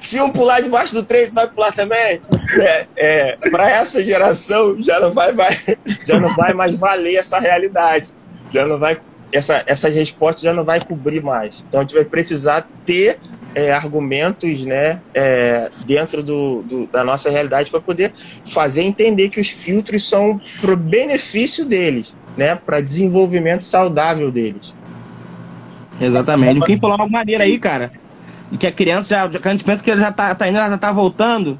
Se 0.02 0.20
um 0.20 0.30
pular 0.30 0.60
debaixo 0.60 0.94
do 0.94 1.04
trem, 1.04 1.30
vai 1.32 1.48
pular 1.48 1.72
também. 1.72 2.20
É, 2.60 2.86
é, 2.96 3.36
para 3.50 3.70
essa 3.70 4.02
geração 4.02 4.76
já 4.82 4.98
não 5.00 5.12
vai, 5.12 5.32
vai, 5.32 5.56
já 6.04 6.18
não 6.18 6.34
vai 6.34 6.52
mais 6.52 6.74
valer 6.74 7.14
essa 7.14 7.38
realidade. 7.38 8.12
Já 8.52 8.66
não 8.66 8.78
vai 8.78 9.00
essa, 9.32 9.64
essas 9.66 9.94
respostas 9.94 10.42
já 10.42 10.52
não 10.52 10.64
vai 10.64 10.80
cobrir 10.80 11.22
mais. 11.22 11.64
Então 11.66 11.80
a 11.80 11.82
gente 11.82 11.94
vai 11.94 12.04
precisar 12.04 12.68
ter 12.84 13.18
é, 13.54 13.72
argumentos 13.72 14.64
né, 14.64 15.00
é, 15.14 15.70
dentro 15.86 16.22
do, 16.22 16.62
do, 16.62 16.86
da 16.86 17.04
nossa 17.04 17.30
realidade 17.30 17.70
para 17.70 17.80
poder 17.80 18.12
fazer 18.44 18.82
entender 18.82 19.28
que 19.28 19.40
os 19.40 19.48
filtros 19.48 20.08
são 20.08 20.40
para 20.60 20.72
o 20.72 20.76
benefício 20.76 21.64
deles, 21.64 22.16
né, 22.36 22.54
para 22.54 22.80
desenvolvimento 22.80 23.62
saudável 23.62 24.30
deles. 24.30 24.74
Exatamente. 26.00 26.60
O 26.60 26.64
Kim 26.64 26.78
falou 26.78 26.96
uma 26.96 27.08
maneira 27.08 27.44
aí, 27.44 27.58
cara, 27.58 27.92
de 28.50 28.58
que 28.58 28.66
a 28.66 28.72
criança 28.72 29.08
já, 29.08 29.24
a 29.24 29.50
gente 29.50 29.64
pensa 29.64 29.82
que 29.82 29.90
ele 29.90 30.00
já 30.00 30.10
tá, 30.10 30.34
tá 30.34 30.48
indo, 30.48 30.58
ela 30.58 30.70
já 30.70 30.78
tá 30.78 30.92
voltando. 30.92 31.58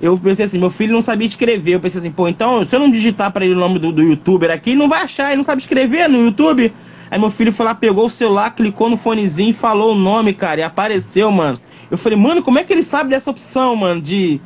Eu 0.00 0.18
pensei 0.18 0.44
assim, 0.44 0.58
meu 0.58 0.70
filho 0.70 0.92
não 0.92 1.02
sabia 1.02 1.26
escrever. 1.26 1.74
Eu 1.74 1.80
pensei 1.80 1.98
assim, 1.98 2.10
pô, 2.10 2.28
então 2.28 2.64
se 2.64 2.74
eu 2.74 2.80
não 2.80 2.90
digitar 2.90 3.32
para 3.32 3.44
ele 3.44 3.54
o 3.54 3.58
nome 3.58 3.78
do, 3.78 3.92
do 3.92 4.02
youtuber 4.02 4.50
aqui, 4.50 4.70
ele 4.70 4.78
não 4.78 4.88
vai 4.88 5.02
achar, 5.02 5.28
ele 5.28 5.38
não 5.38 5.44
sabe 5.44 5.62
escrever 5.62 6.08
no 6.08 6.24
YouTube. 6.24 6.72
Aí 7.14 7.20
meu 7.20 7.30
filho 7.30 7.52
foi 7.52 7.64
lá, 7.64 7.76
pegou 7.76 8.06
o 8.06 8.10
celular, 8.10 8.50
clicou 8.56 8.90
no 8.90 8.96
fonezinho 8.96 9.50
e 9.50 9.52
falou 9.52 9.92
o 9.92 9.94
nome, 9.94 10.34
cara, 10.34 10.58
e 10.58 10.64
apareceu, 10.64 11.30
mano. 11.30 11.56
Eu 11.88 11.96
falei, 11.96 12.18
mano, 12.18 12.42
como 12.42 12.58
é 12.58 12.64
que 12.64 12.72
ele 12.72 12.82
sabe 12.82 13.10
dessa 13.10 13.30
opção, 13.30 13.76
mano, 13.76 14.00
de 14.00 14.40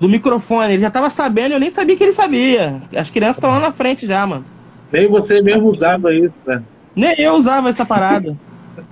do 0.00 0.08
microfone? 0.08 0.72
Ele 0.72 0.82
já 0.82 0.90
tava 0.90 1.08
sabendo, 1.08 1.52
eu 1.52 1.60
nem 1.60 1.70
sabia 1.70 1.96
que 1.96 2.02
ele 2.02 2.12
sabia. 2.12 2.82
As 2.96 3.08
crianças 3.08 3.36
estão 3.36 3.52
lá 3.52 3.60
na 3.60 3.70
frente 3.70 4.04
já, 4.04 4.26
mano. 4.26 4.44
Nem 4.90 5.08
você 5.08 5.40
mesmo 5.40 5.68
usava 5.68 6.12
isso, 6.12 6.34
né? 6.44 6.60
Nem 6.96 7.14
eu 7.18 7.34
usava 7.34 7.68
essa 7.68 7.86
parada. 7.86 8.36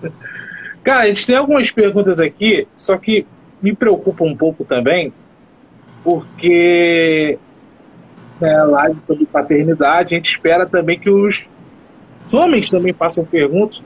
Cara, 0.85 1.03
a 1.03 1.07
gente 1.09 1.27
tem 1.27 1.35
algumas 1.35 1.68
perguntas 1.68 2.20
aqui, 2.20 2.68
só 2.77 2.96
que 2.96 3.27
me 3.61 3.75
preocupa 3.75 4.23
um 4.23 4.37
pouco 4.37 4.64
também, 4.64 5.12
porque 6.05 7.40
é, 8.40 8.62
live 8.62 9.01
sobre 9.05 9.27
paternidade, 9.27 10.14
a 10.14 10.16
gente 10.16 10.31
espera 10.31 10.64
também 10.64 10.96
que 10.96 11.11
os 11.11 11.49
os 12.24 12.35
homens 12.35 12.68
também 12.68 12.92
façam 12.92 13.24
perguntas. 13.24 13.83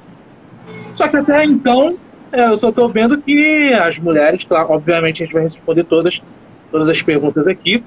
Só 0.92 1.08
que 1.08 1.16
até 1.16 1.44
então, 1.44 1.96
é, 2.32 2.46
eu 2.46 2.56
só 2.56 2.70
estou 2.70 2.88
vendo 2.88 3.20
que 3.20 3.72
as 3.74 3.98
mulheres, 3.98 4.44
claro, 4.44 4.72
obviamente 4.72 5.22
a 5.22 5.26
gente 5.26 5.32
vai 5.34 5.42
responder 5.42 5.84
todas, 5.84 6.22
todas 6.70 6.88
as 6.88 7.02
perguntas 7.02 7.46
aqui, 7.46 7.82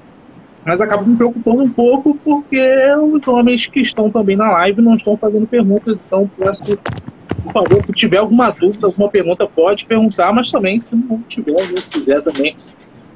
mas 0.65 0.81
acaba 0.81 1.03
me 1.03 1.15
preocupando 1.15 1.63
um 1.63 1.69
pouco 1.69 2.17
porque 2.23 2.61
os 2.95 3.27
homens 3.27 3.67
que 3.67 3.79
estão 3.79 4.09
também 4.11 4.35
na 4.35 4.51
live 4.51 4.81
não 4.81 4.95
estão 4.95 5.15
fazendo 5.15 5.47
perguntas, 5.47 6.05
então 6.05 6.29
peço, 6.37 6.77
por 7.43 7.53
favor, 7.53 7.85
se 7.85 7.93
tiver 7.93 8.17
alguma 8.17 8.49
dúvida, 8.49 8.87
alguma 8.87 9.09
pergunta, 9.09 9.47
pode 9.47 9.85
perguntar, 9.85 10.33
mas 10.33 10.51
também 10.51 10.79
se 10.79 10.97
não 10.97 11.21
tiver, 11.21 11.57
se 11.59 11.89
quiser 11.89 12.21
também, 12.21 12.55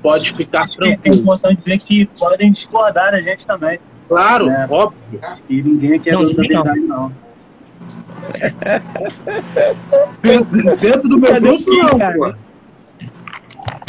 pode 0.01 0.33
ficar 0.33 0.61
Acho 0.61 0.77
tranquilo. 0.77 1.17
É 1.17 1.19
importante 1.19 1.57
dizer 1.57 1.77
que 1.77 2.05
podem 2.17 2.51
discordar 2.51 3.11
da 3.11 3.21
gente 3.21 3.45
também. 3.45 3.79
Claro, 4.11 4.47
né? 4.47 4.67
óbvio. 4.69 5.21
E 5.49 5.61
ninguém 5.61 5.93
aqui 5.93 6.09
é 6.09 6.13
não, 6.13 6.25
verdade, 6.25 6.79
não. 6.81 7.13
Dentro 10.81 11.07
do 11.07 11.17
meu 11.17 11.39
grupo, 11.39 11.71
não, 11.77 11.97
cara? 11.97 12.17
pô. 12.17 12.33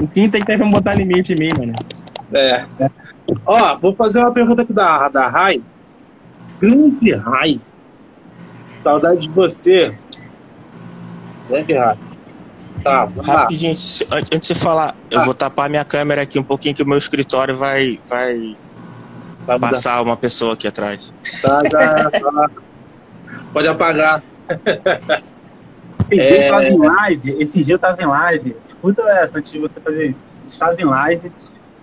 O 0.01 0.07
Kim 0.07 0.31
tem 0.31 0.45
que 0.45 0.57
botar 0.59 0.95
limite 0.95 1.33
em 1.33 1.37
mim, 1.37 1.49
mano. 1.59 1.73
É. 2.33 2.65
Ó, 3.45 3.77
vou 3.79 3.97
fazer 3.97 4.21
uma 4.21 4.31
pergunta 4.31 4.63
aqui 4.63 4.73
da, 4.73 5.09
da 5.09 5.27
Rai. 5.29 5.61
Grande 6.61 7.13
Rai. 7.15 7.61
Saudade 8.81 9.23
de 9.23 9.29
você. 9.29 9.93
Grande 11.49 11.73
Rai. 11.73 11.99
Tá, 12.85 13.09
Rapidinho, 13.25 13.73
antes 13.73 14.49
de 14.49 14.55
falar, 14.55 14.95
eu 15.11 15.25
vou 15.25 15.35
tapar 15.35 15.69
minha 15.69 15.85
câmera 15.85 16.23
aqui 16.23 16.39
um 16.39 16.45
pouquinho 16.45 16.77
que 16.77 16.83
o 16.85 16.87
meu 16.87 16.99
escritório 16.99 17.57
vai, 17.57 17.99
vai 18.09 18.57
Vai 19.47 19.59
passar 19.59 20.03
uma 20.03 20.17
pessoa 20.17 20.55
aqui 20.55 20.69
atrás. 20.69 21.13
Tá, 21.41 21.63
tá, 21.63 22.11
tá. 22.11 22.51
Pode 23.53 23.69
apagar. 23.69 24.23
Esse 26.11 26.27
dia 26.27 26.45
eu 26.45 26.51
tava 26.51 26.65
em 26.69 26.79
live, 26.79 27.37
esse 27.39 27.65
dia 27.65 27.75
eu 27.75 27.79
tava 27.79 28.03
em 28.03 28.07
live, 28.07 28.57
escuta 28.69 29.03
essa 29.03 29.39
antes 29.39 29.51
de 29.51 29.59
você 29.59 29.81
fazer 29.81 30.11
isso. 30.11 30.21
Eu 30.43 30.47
estava 30.47 30.81
em 30.81 30.85
live, 30.85 31.33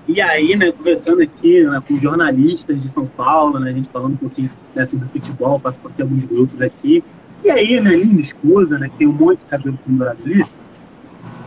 e 0.07 0.19
aí, 0.21 0.55
né, 0.55 0.71
conversando 0.71 1.21
aqui 1.21 1.63
né, 1.63 1.81
com 1.87 1.95
jornalistas 1.97 2.81
de 2.81 2.89
São 2.89 3.05
Paulo, 3.05 3.59
né, 3.59 3.69
a 3.69 3.73
gente 3.73 3.89
falando 3.89 4.13
um 4.13 4.17
pouquinho 4.17 4.49
né, 4.73 4.83
sobre 4.83 5.07
futebol, 5.07 5.59
faço 5.59 5.79
parte 5.79 5.97
de 5.97 6.01
alguns 6.01 6.25
grupos 6.25 6.61
aqui. 6.61 7.03
E 7.43 7.49
aí, 7.51 7.79
né, 7.79 7.95
linda 7.95 8.19
esposa, 8.19 8.79
né, 8.79 8.89
que 8.89 8.97
tem 8.97 9.07
um 9.07 9.13
monte 9.13 9.41
de 9.41 9.45
cabelo 9.45 9.77
pendurado 9.85 10.17
ali, 10.25 10.43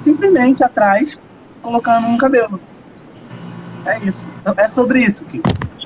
simplesmente 0.03 0.63
atrás, 0.63 1.19
colocando 1.61 2.07
um 2.07 2.17
cabelo. 2.17 2.61
É 3.85 3.99
isso. 3.99 4.29
É 4.57 4.69
sobre 4.69 5.01
isso, 5.01 5.25
Kim. 5.25 5.43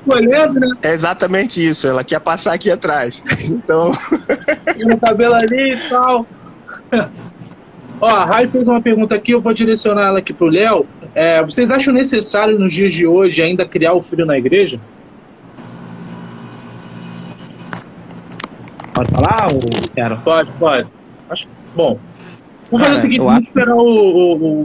Escolhendo, 0.07 0.59
né? 0.59 0.67
É 0.83 0.93
exatamente 0.93 1.65
isso. 1.65 1.87
Ela 1.87 2.03
quer 2.03 2.19
passar 2.19 2.53
aqui 2.53 2.69
atrás. 2.71 3.23
Então. 3.45 3.91
E 4.75 4.93
o 4.93 4.97
cabelo 4.97 5.35
ali 5.35 5.73
e 5.73 5.77
tal. 5.89 6.25
Ó, 7.99 8.07
a 8.07 8.25
Rai 8.25 8.47
fez 8.47 8.67
uma 8.67 8.81
pergunta 8.81 9.15
aqui, 9.15 9.31
eu 9.31 9.41
vou 9.41 9.53
direcionar 9.53 10.07
ela 10.07 10.19
aqui 10.19 10.31
pro 10.33 10.47
Léo. 10.47 10.85
É, 11.15 11.43
vocês 11.43 11.71
acham 11.71 11.93
necessário 11.93 12.57
nos 12.59 12.71
dias 12.71 12.93
de 12.93 13.07
hoje 13.07 13.41
ainda 13.41 13.65
criar 13.65 13.93
o 13.93 14.01
filho 14.03 14.25
na 14.25 14.37
igreja? 14.37 14.79
Pode 18.93 19.11
falar 19.11 19.47
ou 19.53 19.59
quero? 19.95 20.17
Pode, 20.17 20.51
pode. 20.59 20.87
Acho, 21.29 21.47
bom, 21.75 21.99
vamos 22.71 22.87
fazer 22.87 22.97
o 22.97 23.01
seguinte, 23.01 23.19
vamos 23.19 23.33
acho- 23.33 23.47
esperar 23.47 23.75
o, 23.75 23.81
o, 23.81 24.61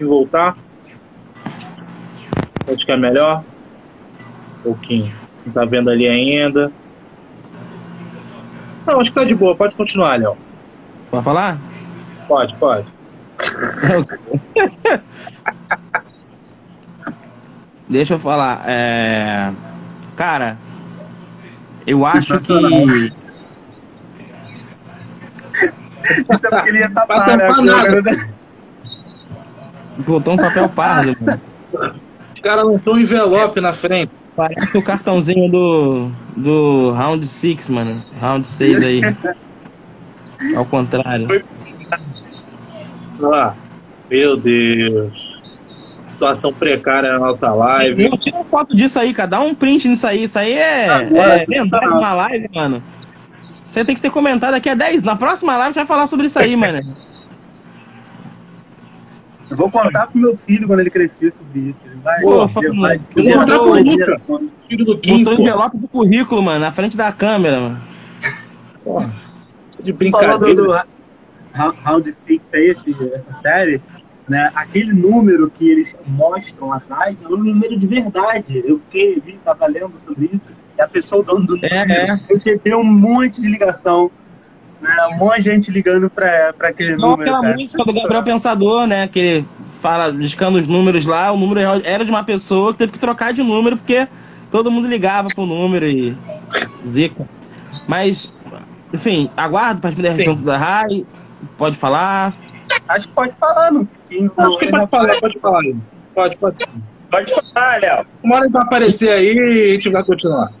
o 0.00 0.06
voltar. 0.06 0.56
Acho 2.66 2.84
que 2.86 2.92
é 2.92 2.96
melhor. 2.96 3.42
O 4.64 4.74
Kim 4.74 5.12
não 5.46 5.52
tá 5.52 5.64
vendo 5.64 5.90
ali 5.90 6.06
ainda. 6.08 6.72
Não, 8.86 9.00
acho 9.00 9.10
que 9.12 9.18
tá 9.18 9.24
de 9.24 9.34
boa, 9.34 9.54
pode 9.56 9.74
continuar, 9.74 10.18
Léo. 10.18 10.36
Pode 11.10 11.24
falar? 11.24 11.58
Pode, 12.26 12.54
pode. 12.56 12.86
Deixa 17.88 18.14
eu 18.14 18.18
falar. 18.18 18.64
É... 18.66 19.52
Cara, 20.16 20.56
eu 21.86 22.06
acho 22.06 22.38
que. 22.38 22.52
Isso 26.32 26.46
é 26.46 26.50
porque 26.50 26.68
ele 26.68 26.78
ia 26.78 26.88
Vai 26.88 27.06
tapar, 27.06 27.36
né? 27.36 27.52
câmera? 27.52 28.34
Botou 29.98 30.34
um 30.34 30.36
papel 30.36 30.68
pardo, 30.68 31.14
mano. 31.20 31.40
Os 32.34 32.40
caras 32.40 32.64
lançou 32.64 32.94
um 32.94 32.98
envelope 32.98 33.60
na 33.60 33.72
frente. 33.72 34.12
Parece 34.36 34.76
o 34.76 34.82
cartãozinho 34.82 35.50
do, 35.50 36.10
do 36.36 36.90
Round 36.92 37.26
6, 37.26 37.70
mano. 37.70 38.04
Round 38.20 38.46
6 38.46 38.82
aí. 38.82 39.00
Ao 40.56 40.64
contrário. 40.64 41.28
Ah, 43.22 43.54
meu 44.10 44.36
Deus. 44.36 45.40
Situação 46.12 46.52
precária 46.52 47.12
na 47.12 47.18
nossa 47.18 47.52
live. 47.52 48.08
Não, 48.08 48.18
tira 48.18 48.36
uma 48.36 48.44
foto 48.44 48.74
disso 48.74 48.98
aí, 48.98 49.14
cara. 49.14 49.28
Dá 49.28 49.40
um 49.40 49.54
print 49.54 49.88
nisso 49.88 50.06
aí. 50.06 50.24
Isso 50.24 50.38
aí 50.38 50.52
é, 50.52 50.88
Agora, 50.88 51.42
é 51.42 51.46
lendário 51.46 51.90
na 52.00 52.14
live, 52.14 52.48
mano. 52.52 52.82
Isso 53.66 53.78
aí 53.78 53.84
tem 53.84 53.94
que 53.94 54.00
ser 54.00 54.10
comentado 54.10 54.52
daqui 54.52 54.68
a 54.68 54.74
10. 54.74 55.02
Na 55.04 55.16
próxima 55.16 55.52
live 55.52 55.62
a 55.62 55.66
gente 55.66 55.76
vai 55.76 55.86
falar 55.86 56.06
sobre 56.06 56.26
isso 56.26 56.38
aí, 56.38 56.56
mano. 56.56 56.94
Eu 59.50 59.56
vou 59.56 59.70
contar 59.70 60.06
pro 60.08 60.18
meu 60.20 60.36
filho 60.36 60.66
quando 60.66 60.80
ele 60.80 60.90
crescer 60.90 61.32
sobre 61.32 61.60
isso. 61.60 61.84
Ele 61.86 61.96
vai 62.02 62.20
Pô, 62.22 62.48
falando- 62.48 62.80
vai 62.80 62.96
eu 62.96 63.00
vou 63.24 63.32
contar 63.34 63.58
pro 63.58 63.74
Luca. 63.74 63.92
gerações. 63.92 64.48
Filho 64.68 64.84
do 64.84 64.98
Kim, 64.98 65.18
Botou 65.18 65.32
o 65.32 65.36
pô. 65.36 65.42
envelope 65.42 65.76
do 65.78 65.88
currículo, 65.88 66.42
mano, 66.42 66.60
na 66.60 66.72
frente 66.72 66.96
da 66.96 67.12
câmera, 67.12 67.60
mano. 67.60 67.80
Porra, 68.82 69.12
De 69.82 69.92
Tu 69.92 70.10
falou 70.10 70.38
do, 70.38 70.46
brincadeira. 70.46 70.86
do 70.86 71.72
Round 71.82 72.12
Six 72.12 72.54
aí, 72.54 72.68
esse, 72.70 72.96
essa 73.12 73.38
série, 73.42 73.80
né? 74.28 74.50
Aquele 74.54 74.92
número 74.92 75.50
que 75.50 75.68
eles 75.70 75.94
mostram 76.06 76.72
atrás 76.72 77.16
é 77.22 77.28
um 77.28 77.36
número 77.36 77.78
de 77.78 77.86
verdade. 77.86 78.62
Eu 78.66 78.78
fiquei, 78.80 79.20
vi, 79.20 79.38
tava 79.44 79.66
lendo 79.66 79.96
sobre 79.98 80.30
isso, 80.32 80.52
e 80.76 80.80
a 80.82 80.88
pessoa, 80.88 81.20
o 81.20 81.24
dono 81.24 81.46
do 81.46 81.58
É, 81.64 81.80
número, 81.80 82.12
é. 82.12 82.20
recebeu 82.30 82.78
um 82.80 82.84
monte 82.84 83.40
de 83.42 83.48
ligação. 83.48 84.10
Né? 84.80 84.96
Um 85.12 85.16
monte 85.18 85.36
de 85.36 85.42
gente 85.42 85.70
ligando 85.70 86.10
pra, 86.10 86.52
pra 86.52 86.68
aquele 86.68 86.92
Igual 86.92 87.12
número. 87.12 87.30
aquela 87.30 87.42
cara. 87.42 87.56
música 87.56 87.84
do 87.84 87.92
Gabriel 87.92 88.22
Pensador, 88.22 88.86
né? 88.86 89.08
Que 89.08 89.18
ele 89.18 89.48
fala, 89.80 90.12
discando 90.12 90.58
os 90.58 90.68
números 90.68 91.06
lá, 91.06 91.32
o 91.32 91.38
número 91.38 91.60
era 91.84 92.04
de 92.04 92.10
uma 92.10 92.24
pessoa 92.24 92.72
que 92.72 92.78
teve 92.78 92.92
que 92.92 92.98
trocar 92.98 93.32
de 93.32 93.42
número 93.42 93.76
porque 93.76 94.06
todo 94.50 94.70
mundo 94.70 94.86
ligava 94.88 95.28
pro 95.34 95.46
número 95.46 95.86
e. 95.86 96.16
Zica. 96.86 97.26
Mas, 97.86 98.32
enfim, 98.92 99.30
aguardo 99.36 99.80
para 99.80 99.90
responder 99.90 100.10
a 100.10 100.14
pergunta 100.14 100.42
da 100.42 100.56
Rai. 100.56 101.04
Pode 101.58 101.76
falar. 101.76 102.34
Acho 102.88 103.08
que 103.08 103.14
pode 103.14 103.32
falar, 103.34 103.72
não. 103.72 103.88
Acho 104.36 104.58
que 104.58 104.70
pode 104.70 104.90
falar, 104.90 105.20
pode 105.20 105.38
falar. 105.38 105.62
Pode, 106.14 106.36
pode. 106.36 106.56
Pode 107.10 107.34
falar, 107.34 107.80
Léo. 107.80 108.06
Uma 108.22 108.36
hora 108.36 108.44
ele 108.44 108.52
vai 108.52 108.62
aparecer 108.62 109.10
aí 109.10 109.34
e 109.34 109.70
a 109.70 109.74
gente 109.74 109.90
vai 109.90 110.04
continuar. 110.04 110.52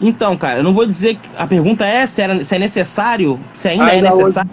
Então, 0.00 0.36
cara, 0.36 0.60
eu 0.60 0.62
não 0.62 0.72
vou 0.72 0.86
dizer 0.86 1.16
que. 1.16 1.28
A 1.36 1.46
pergunta 1.46 1.84
é 1.84 2.06
se, 2.06 2.22
era, 2.22 2.42
se 2.42 2.54
é 2.54 2.58
necessário, 2.58 3.38
se 3.52 3.68
ainda, 3.68 3.84
Ainda 3.86 4.08
é 4.08 4.10
necessário. 4.10 4.50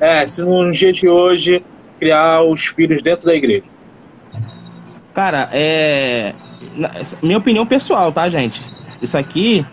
É, 0.00 0.24
se 0.24 0.44
no 0.44 0.70
dia 0.70 0.92
de 0.92 1.08
hoje 1.08 1.62
criar 1.98 2.42
os 2.44 2.66
filhos 2.66 3.02
dentro 3.02 3.26
da 3.26 3.34
igreja. 3.34 3.64
Cara, 5.12 5.48
é. 5.52 6.32
Minha 7.22 7.38
opinião 7.38 7.66
pessoal, 7.66 8.12
tá, 8.12 8.28
gente? 8.28 8.62
Isso 9.02 9.16
aqui. 9.18 9.64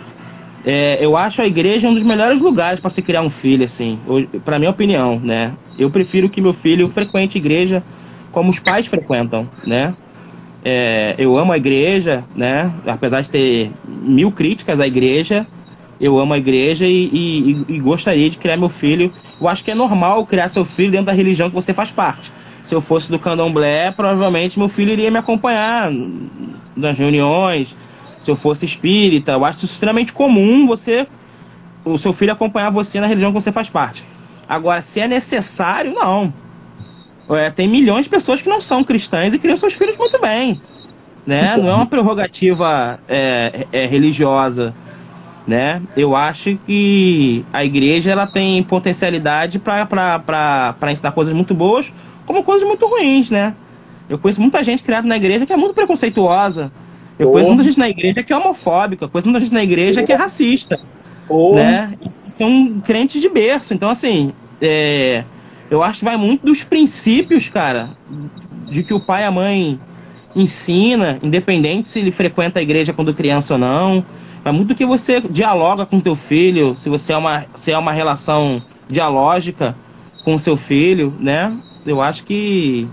é, 0.66 0.98
eu 1.00 1.16
acho 1.16 1.42
a 1.42 1.46
igreja 1.46 1.88
um 1.88 1.94
dos 1.94 2.02
melhores 2.04 2.42
lugares 2.42 2.80
para 2.80 2.90
se 2.90 3.02
criar 3.04 3.22
um 3.22 3.30
filho, 3.30 3.64
assim. 3.64 4.00
Hoje- 4.08 4.28
Pra 4.44 4.58
minha 4.58 4.72
opinião, 4.72 5.20
né? 5.20 5.54
Eu 5.78 5.92
prefiro 5.92 6.30
que 6.30 6.42
meu 6.42 6.54
filho 6.54 6.90
frequente 6.90 7.38
igreja 7.38 7.84
como 8.32 8.50
os 8.50 8.60
pais 8.60 8.88
frequentam, 8.88 9.48
né? 9.66 9.94
É, 10.68 11.14
eu 11.20 11.38
amo 11.38 11.52
a 11.52 11.58
igreja, 11.58 12.26
né? 12.36 12.74
Apesar 12.88 13.22
de 13.22 13.30
ter 13.30 13.72
mil 13.88 14.32
críticas 14.32 14.80
à 14.80 14.88
igreja, 14.88 15.46
eu 16.02 16.18
amo 16.18 16.34
a 16.34 16.40
igreja 16.40 16.88
e, 16.88 17.06
e- 17.06 17.66
e 17.76 17.80
gostaria 17.80 18.28
de 18.32 18.38
criar 18.40 18.58
meu 18.58 18.68
filho. 18.68 19.14
Eu 19.40 19.48
acho 19.48 19.64
que 19.64 19.70
é 19.70 19.76
normal 19.76 20.26
criar 20.26 20.50
seu 20.50 20.66
filho 20.66 20.92
dentro 20.92 21.06
da 21.06 21.12
religião 21.12 21.50
que 21.50 21.56
você 21.56 21.72
faz 21.72 21.92
parte. 21.92 22.32
Se 22.64 22.74
eu 22.74 22.82
fosse 22.82 23.12
do 23.12 23.20
candomblé, 23.20 23.92
provavelmente 23.92 24.58
meu 24.58 24.68
filho 24.68 24.92
iria 24.92 25.12
me 25.12 25.20
acompanhar 25.20 25.92
nas 26.76 26.98
reuniões. 26.98 27.76
Se 28.20 28.32
eu 28.32 28.36
fosse 28.36 28.66
espírita, 28.66 29.34
eu 29.34 29.46
acho 29.46 29.66
extremamente 29.66 30.12
comum 30.12 30.66
você, 30.66 31.06
o 31.86 31.96
seu 32.00 32.12
filho 32.12 32.32
acompanhar 32.34 32.72
você 32.72 33.00
na 33.00 33.06
religião 33.06 33.32
que 33.32 33.40
você 33.40 33.52
faz 33.52 33.70
parte. 33.70 34.04
Agora, 34.50 34.82
se 34.82 35.00
é 35.00 35.08
necessário, 35.08 35.94
não. 35.94 36.34
É, 37.30 37.50
tem 37.50 37.68
milhões 37.68 38.04
de 38.04 38.10
pessoas 38.10 38.42
que 38.42 38.50
não 38.50 38.62
são 38.62 38.84
cristãs 38.84 39.34
e 39.34 39.40
criam 39.40 39.58
seus 39.58 39.74
filhos 39.74 39.98
muito 39.98 40.20
bem. 40.20 40.62
Né? 41.26 41.58
Não 41.58 41.70
é 41.70 41.74
uma 41.74 41.88
prerrogativa 41.88 43.00
é, 43.08 43.66
é, 43.72 43.86
religiosa. 43.86 44.76
Né? 45.48 45.82
Eu 45.96 46.16
acho 46.16 46.58
que 46.66 47.46
a 47.52 47.64
igreja 47.64 48.12
ela 48.12 48.28
tem 48.28 48.62
potencialidade 48.64 49.60
para 49.60 50.76
ensinar 50.92 51.12
coisas 51.12 51.34
muito 51.34 51.54
boas, 51.54 51.92
como 52.26 52.44
coisas 52.44 52.68
muito 52.68 52.86
ruins. 52.86 53.32
Né? 53.32 53.56
Eu 54.08 54.20
conheço 54.20 54.42
muita 54.42 54.64
gente 54.64 54.84
criada 54.84 55.08
na 55.08 55.18
igreja 55.18 55.46
que 55.46 55.54
é 55.54 55.58
muito 55.58 55.74
preconceituosa. 55.74 56.72
Eu 57.18 57.32
conheço 57.32 57.50
muita 57.50 57.64
gente 57.64 57.80
na 57.80 57.90
igreja 57.90 58.22
que 58.22 58.34
é 58.34 58.38
homofóbica, 58.38 59.06
eu 59.06 59.10
conheço 59.10 59.30
muita 59.30 59.40
gente 59.40 59.54
na 59.54 59.64
igreja 59.64 60.04
que 60.04 60.12
é 60.12 60.16
racista 60.16 60.78
Ou 61.30 61.56
né? 61.56 61.94
E 62.02 62.32
São 62.32 62.82
crentes 62.84 63.22
de 63.22 63.30
berço. 63.30 63.74
Então, 63.74 63.90
assim, 63.90 64.34
é, 64.62 65.24
eu 65.76 65.84
acho 65.84 66.00
que 66.00 66.06
vai 66.06 66.18
muito 66.18 66.46
dos 66.46 66.64
princípios, 66.64 67.50
cara, 67.50 67.90
de 68.70 68.84
que 68.84 68.94
o 68.94 69.00
pai 69.00 69.24
e 69.24 69.26
a 69.26 69.32
mãe 69.32 69.80
ensina, 70.36 71.20
independente 71.22 71.88
se 71.88 72.00
ele 72.00 72.12
frequenta 72.12 72.60
a 72.60 72.62
igreja 72.62 72.94
quando 72.94 73.14
criança 73.14 73.54
ou 73.54 73.60
não. 73.60 74.06
Vai 74.44 74.54
muito 74.54 74.70
do 74.70 74.76
que 74.76 74.86
você 74.86 75.20
dialoga 75.20 75.86
com 75.86 76.00
teu 76.00 76.16
filho, 76.16 76.76
se 76.76 76.90
você 76.90 77.14
é 77.14 77.18
uma, 77.18 77.46
se 77.56 77.72
é 77.72 77.78
uma 77.78 77.92
relação 77.92 78.62
dialógica 78.88 79.76
com 80.24 80.36
o 80.36 80.40
seu 80.40 80.56
filho, 80.56 81.14
né? 81.20 81.56
Eu 81.86 82.02
acho 82.02 82.24
que 82.24 82.88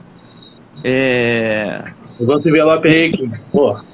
é, 0.85 1.83
levanta 2.19 2.47
o 2.47 2.49
envelope 2.49 2.89
aí, 2.89 3.11
Kim. 3.11 3.33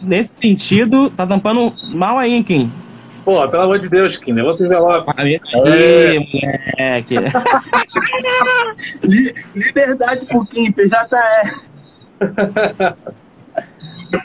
Nesse 0.01 0.37
sentido, 0.37 1.11
tá 1.11 1.27
tampando 1.27 1.73
mal 1.95 2.19
aí, 2.19 2.43
Kim? 2.43 2.71
Pô, 3.29 3.47
pelo 3.47 3.65
amor 3.65 3.79
de 3.79 3.91
Deus, 3.91 4.17
Kim, 4.17 4.33
levanta 4.33 4.63
o 4.63 4.67
envelope. 4.67 5.13
É. 5.19 5.39
moleque. 5.55 7.15
Li- 9.03 9.35
liberdade 9.55 10.25
por 10.27 10.47
Kim, 10.47 10.73
PJE. 10.73 10.95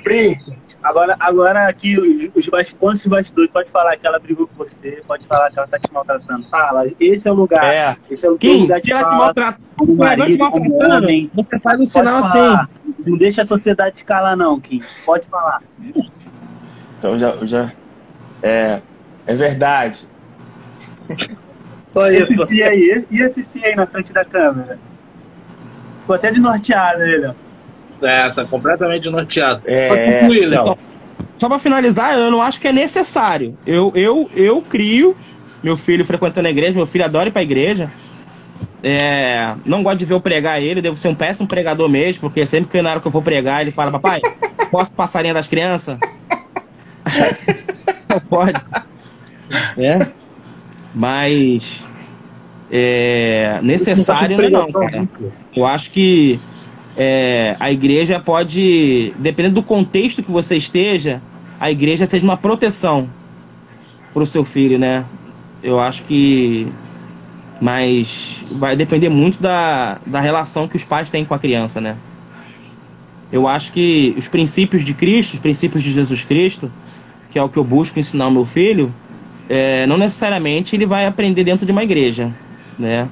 Print. 0.03 0.39
Agora, 0.83 1.15
agora 1.17 1.67
aqui, 1.69 1.97
os, 1.97 2.29
os 2.35 2.49
bastidores, 2.49 2.99
os 2.99 3.07
bastidores, 3.07 3.49
pode 3.51 3.71
falar 3.71 3.95
que 3.95 4.05
ela 4.05 4.19
brigou 4.19 4.45
com 4.47 4.65
você, 4.65 5.01
pode 5.07 5.25
falar 5.25 5.49
que 5.49 5.57
ela 5.57 5.65
tá 5.65 5.79
te 5.79 5.93
maltratando. 5.93 6.45
Fala, 6.49 6.83
esse 6.99 7.25
é 7.25 7.31
o 7.31 7.33
lugar. 7.33 7.63
É. 7.63 7.95
Esse 8.11 8.25
é 8.25 8.29
o 8.29 8.37
Kim, 8.37 8.63
lugar 8.63 8.81
de 8.81 8.91
ela 8.91 9.09
te 9.09 9.17
maltrata, 9.17 9.61
o 9.79 9.95
marido 9.95 10.37
maltratando, 10.39 11.05
homem. 11.05 11.31
você 11.33 11.57
faz 11.61 11.79
um 11.79 11.85
sinal 11.85 12.17
assim. 12.17 12.31
falar. 12.31 12.69
Não 13.07 13.17
deixa 13.17 13.43
a 13.43 13.45
sociedade 13.45 13.95
te 13.95 14.03
calar, 14.03 14.35
não, 14.35 14.59
Kim. 14.59 14.81
Pode 15.05 15.25
falar. 15.27 15.61
Então 16.99 17.17
já, 17.17 17.33
já 17.43 17.71
é, 18.41 18.81
é 19.27 19.35
verdade. 19.35 20.07
Só 21.87 22.09
isso. 22.09 22.43
Esse 22.43 22.47
fio 22.47 22.65
aí, 22.65 23.05
e 23.09 23.21
esse 23.21 23.43
fio 23.43 23.63
aí 23.63 23.75
na 23.75 23.85
frente 23.85 24.11
da 24.11 24.25
câmera? 24.25 24.79
Ficou 26.01 26.15
até 26.15 26.31
desnorteado 26.31 27.03
ele, 27.03 27.27
ó. 27.27 27.33
É, 28.05 28.29
tá 28.31 28.43
completamente 28.45 29.03
desnorteado. 29.03 29.61
É, 29.65 29.87
Pode 29.87 30.19
concluir, 30.19 30.45
Léo. 30.47 30.61
Então, 30.61 30.77
só 31.37 31.47
pra 31.47 31.59
finalizar, 31.59 32.17
eu 32.17 32.31
não 32.31 32.41
acho 32.41 32.59
que 32.59 32.67
é 32.67 32.73
necessário. 32.73 33.57
Eu, 33.65 33.91
eu, 33.95 34.29
eu 34.35 34.61
crio 34.61 35.15
meu 35.63 35.77
filho 35.77 36.05
frequentando 36.05 36.47
a 36.47 36.51
igreja, 36.51 36.73
meu 36.73 36.85
filho 36.85 37.05
adora 37.05 37.29
ir 37.29 37.31
pra 37.31 37.41
igreja. 37.41 37.89
É, 38.83 39.55
não 39.65 39.81
gosto 39.81 39.99
de 39.99 40.05
ver 40.05 40.13
eu 40.13 40.19
pregar 40.19 40.61
ele, 40.61 40.81
devo 40.81 40.97
ser 40.97 41.07
um 41.07 41.15
péssimo 41.15 41.47
pregador 41.47 41.87
mesmo, 41.87 42.19
porque 42.19 42.45
sempre 42.45 42.69
que 42.69 42.81
na 42.81 42.91
hora 42.91 42.99
que 42.99 43.07
eu 43.07 43.11
vou 43.11 43.21
pregar, 43.21 43.61
ele 43.61 43.71
fala, 43.71 43.91
papai, 43.91 44.19
posso 44.69 44.93
passarinha 44.93 45.33
das 45.33 45.47
crianças? 45.47 45.97
não 48.09 48.19
pode. 48.29 48.61
É. 49.77 50.07
Mas 50.93 51.83
é, 52.71 53.59
necessário 53.61 54.49
não, 54.49 54.71
cara. 54.71 55.07
Eu 55.55 55.65
acho 55.65 55.91
que 55.91 56.39
é, 56.97 57.55
a 57.59 57.71
igreja 57.71 58.19
pode, 58.19 59.13
dependendo 59.19 59.55
do 59.55 59.63
contexto 59.63 60.23
que 60.23 60.31
você 60.31 60.55
esteja, 60.55 61.21
a 61.59 61.71
igreja 61.71 62.05
seja 62.05 62.23
uma 62.23 62.37
proteção 62.37 63.09
para 64.13 64.23
o 64.23 64.25
seu 64.25 64.43
filho, 64.43 64.77
né? 64.77 65.05
Eu 65.61 65.79
acho 65.79 66.03
que. 66.03 66.67
Mas 67.61 68.43
vai 68.51 68.75
depender 68.75 69.09
muito 69.09 69.41
da, 69.41 69.99
da 70.05 70.19
relação 70.19 70.67
que 70.67 70.75
os 70.75 70.83
pais 70.83 71.09
têm 71.09 71.23
com 71.23 71.33
a 71.33 71.39
criança, 71.39 71.79
né? 71.79 71.95
Eu 73.31 73.47
acho 73.47 73.71
que 73.71 74.13
os 74.17 74.27
princípios 74.27 74.83
de 74.83 74.93
Cristo, 74.93 75.35
os 75.35 75.39
princípios 75.39 75.83
de 75.83 75.91
Jesus 75.91 76.23
Cristo, 76.23 76.71
que 77.31 77.39
é 77.39 77.43
o 77.43 77.49
que 77.49 77.57
eu 77.57 77.63
busco 77.63 77.99
ensinar 77.99 78.25
ao 78.25 78.31
meu 78.31 78.45
filho, 78.45 78.93
é, 79.49 79.85
não 79.85 79.97
necessariamente 79.97 80.75
ele 80.75 80.85
vai 80.85 81.05
aprender 81.05 81.43
dentro 81.43 81.65
de 81.65 81.71
uma 81.71 81.83
igreja, 81.83 82.33
né? 82.77 83.07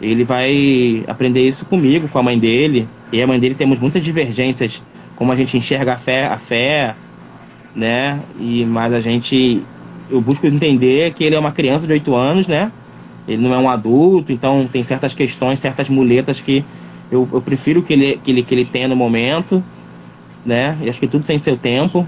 Ele 0.00 0.24
vai 0.24 1.04
aprender 1.06 1.46
isso 1.46 1.64
comigo, 1.64 2.08
com 2.08 2.18
a 2.18 2.22
mãe 2.22 2.38
dele. 2.38 2.88
E 3.12 3.22
a 3.22 3.26
mãe 3.26 3.38
dele 3.38 3.54
temos 3.54 3.78
muitas 3.78 4.04
divergências, 4.04 4.82
como 5.14 5.32
a 5.32 5.36
gente 5.36 5.56
enxerga 5.56 5.94
a 5.94 5.96
fé, 5.96 6.26
a 6.26 6.36
fé, 6.36 6.94
né? 7.74 8.20
E 8.38 8.64
mas 8.64 8.92
a 8.92 9.00
gente 9.00 9.62
eu 10.10 10.20
busco 10.20 10.46
entender 10.46 11.12
que 11.12 11.24
ele 11.24 11.34
é 11.34 11.38
uma 11.38 11.52
criança 11.52 11.86
de 11.86 11.92
8 11.92 12.14
anos, 12.14 12.48
né? 12.48 12.70
Ele 13.26 13.42
não 13.42 13.52
é 13.52 13.58
um 13.58 13.68
adulto, 13.68 14.32
então 14.32 14.68
tem 14.70 14.84
certas 14.84 15.12
questões, 15.12 15.58
certas 15.58 15.88
muletas 15.88 16.40
que 16.40 16.64
eu, 17.10 17.28
eu 17.32 17.40
prefiro 17.40 17.82
que 17.82 17.92
ele, 17.92 18.20
que, 18.22 18.30
ele, 18.30 18.42
que 18.42 18.54
ele 18.54 18.64
tenha 18.64 18.86
no 18.86 18.96
momento, 18.96 19.62
né? 20.44 20.76
E 20.82 20.88
acho 20.88 21.00
que 21.00 21.08
tudo 21.08 21.24
sem 21.24 21.38
seu 21.38 21.56
tempo. 21.56 22.06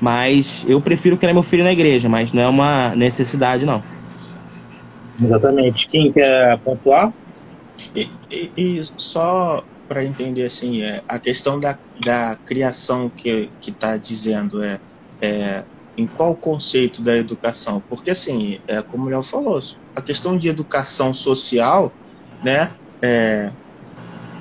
Mas 0.00 0.64
eu 0.68 0.80
prefiro 0.80 1.16
que 1.16 1.24
ele 1.24 1.30
é 1.30 1.34
meu 1.34 1.42
filho 1.42 1.64
na 1.64 1.72
igreja, 1.72 2.08
mas 2.08 2.32
não 2.32 2.42
é 2.42 2.48
uma 2.48 2.94
necessidade, 2.94 3.66
não. 3.66 3.82
Exatamente. 5.20 5.88
Quem 5.88 6.12
quer 6.12 6.58
pontuar? 6.60 7.12
E, 7.94 8.08
e, 8.30 8.50
e 8.56 8.84
só 8.96 9.64
para 9.88 10.04
entender 10.04 10.44
assim, 10.44 10.82
é, 10.82 11.02
a 11.08 11.18
questão 11.18 11.58
da, 11.58 11.76
da 12.04 12.36
criação 12.44 13.08
que 13.08 13.50
está 13.66 13.96
dizendo 13.96 14.62
é, 14.62 14.78
é 15.20 15.64
em 15.96 16.06
qual 16.06 16.36
conceito 16.36 17.02
da 17.02 17.16
educação? 17.16 17.82
Porque, 17.88 18.10
assim, 18.10 18.60
é, 18.68 18.80
como 18.82 19.06
o 19.06 19.08
Léo 19.08 19.22
falou, 19.22 19.60
a 19.96 20.00
questão 20.00 20.38
de 20.38 20.48
educação 20.48 21.12
social, 21.12 21.92
né, 22.44 22.70
é, 23.02 23.50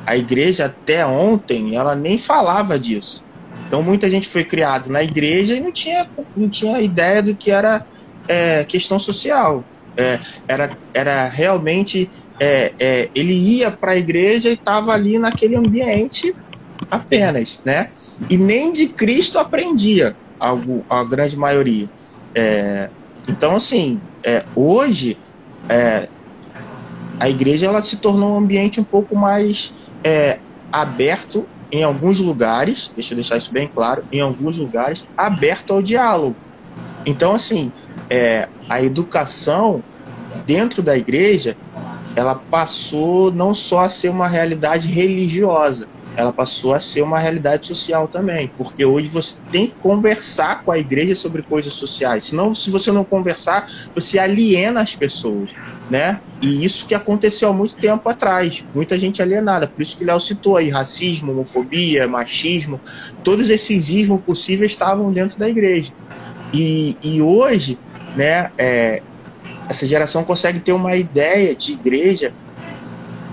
a 0.05 0.15
igreja 0.15 0.65
até 0.65 1.05
ontem, 1.05 1.75
ela 1.75 1.95
nem 1.95 2.17
falava 2.17 2.77
disso. 2.77 3.23
Então, 3.67 3.83
muita 3.83 4.09
gente 4.09 4.29
foi 4.29 4.45
criada 4.45 4.89
na 4.89 5.03
igreja 5.03 5.53
e 5.53 5.59
não 5.59 5.73
tinha, 5.73 6.07
não 6.35 6.49
tinha 6.49 6.81
ideia 6.81 7.21
do 7.21 7.35
que 7.35 7.51
era 7.51 7.85
é, 8.27 8.63
questão 8.63 8.97
social. 8.97 9.63
É, 9.97 10.19
era, 10.47 10.77
era 10.93 11.27
realmente. 11.27 12.09
É, 12.39 12.71
é, 12.79 13.09
ele 13.15 13.33
ia 13.33 13.71
para 13.71 13.93
a 13.93 13.97
igreja 13.97 14.49
e 14.49 14.53
estava 14.53 14.93
ali 14.93 15.17
naquele 15.17 15.55
ambiente 15.55 16.35
apenas, 16.89 17.59
né? 17.65 17.89
E 18.29 18.37
nem 18.37 18.71
de 18.71 18.89
Cristo 18.89 19.39
aprendia 19.39 20.15
a, 20.39 20.55
a 20.87 21.03
grande 21.03 21.35
maioria. 21.35 21.89
É, 22.35 22.91
então, 23.27 23.55
assim, 23.55 23.99
é, 24.23 24.43
hoje 24.55 25.17
a 27.19 27.27
igreja 27.27 27.65
ela 27.65 27.81
se 27.81 27.97
tornou 27.97 28.35
um 28.35 28.37
ambiente 28.37 28.79
um 28.79 28.83
pouco 28.83 29.15
mais 29.17 29.73
aberto 30.71 31.49
em 31.71 31.83
alguns 31.83 32.19
lugares, 32.19 32.91
deixa 32.95 33.13
eu 33.13 33.17
deixar 33.17 33.37
isso 33.37 33.53
bem 33.53 33.67
claro, 33.67 34.03
em 34.11 34.21
alguns 34.21 34.57
lugares, 34.57 35.05
aberto 35.17 35.73
ao 35.73 35.81
diálogo. 35.81 36.39
Então, 37.05 37.35
assim, 37.35 37.73
é, 38.11 38.49
a 38.69 38.81
educação 38.81 39.85
dentro 40.33 40.81
da 40.83 40.97
igreja, 40.97 41.57
ela 42.15 42.35
passou 42.35 43.31
não 43.31 43.53
só 43.53 43.81
a 43.81 43.89
ser 43.89 44.09
uma 44.09 44.27
realidade 44.27 44.87
religiosa, 44.87 45.87
ela 46.15 46.33
passou 46.33 46.73
a 46.73 46.79
ser 46.79 47.03
uma 47.03 47.19
realidade 47.19 47.67
social 47.67 48.07
também, 48.07 48.51
porque 48.57 48.83
hoje 48.83 49.07
você 49.07 49.35
tem 49.51 49.67
que 49.67 49.75
conversar 49.77 50.63
com 50.63 50.71
a 50.71 50.79
igreja 50.79 51.15
sobre 51.15 51.43
coisas 51.43 51.75
sociais. 51.75 52.27
Senão, 52.27 52.55
se 52.55 52.71
você 52.71 52.91
não 52.91 53.05
conversar, 53.05 53.67
você 53.95 54.17
aliena 54.17 54.81
as 54.81 54.95
pessoas, 54.95 55.51
né? 55.89 56.19
E 56.41 56.63
isso 56.63 56.85
que 56.87 56.93
aconteceu 56.93 57.49
há 57.49 57.53
muito 57.53 57.75
tempo 57.75 58.07
atrás. 58.09 58.65
Muita 58.73 58.99
gente 58.99 59.21
alienada. 59.21 59.67
Por 59.67 59.81
isso 59.81 59.97
que 59.97 60.03
Léo 60.03 60.19
citou 60.19 60.57
aí 60.57 60.69
racismo, 60.69 61.31
homofobia, 61.31 62.07
machismo, 62.07 62.79
todos 63.23 63.49
esses 63.49 63.89
ismos 63.89 64.21
possíveis 64.21 64.71
estavam 64.71 65.11
dentro 65.11 65.39
da 65.39 65.49
igreja. 65.49 65.91
E, 66.53 66.97
e 67.03 67.21
hoje, 67.21 67.77
né? 68.15 68.51
É, 68.57 69.01
essa 69.69 69.85
geração 69.85 70.23
consegue 70.23 70.59
ter 70.59 70.71
uma 70.71 70.95
ideia 70.95 71.53
de 71.53 71.73
igreja 71.73 72.33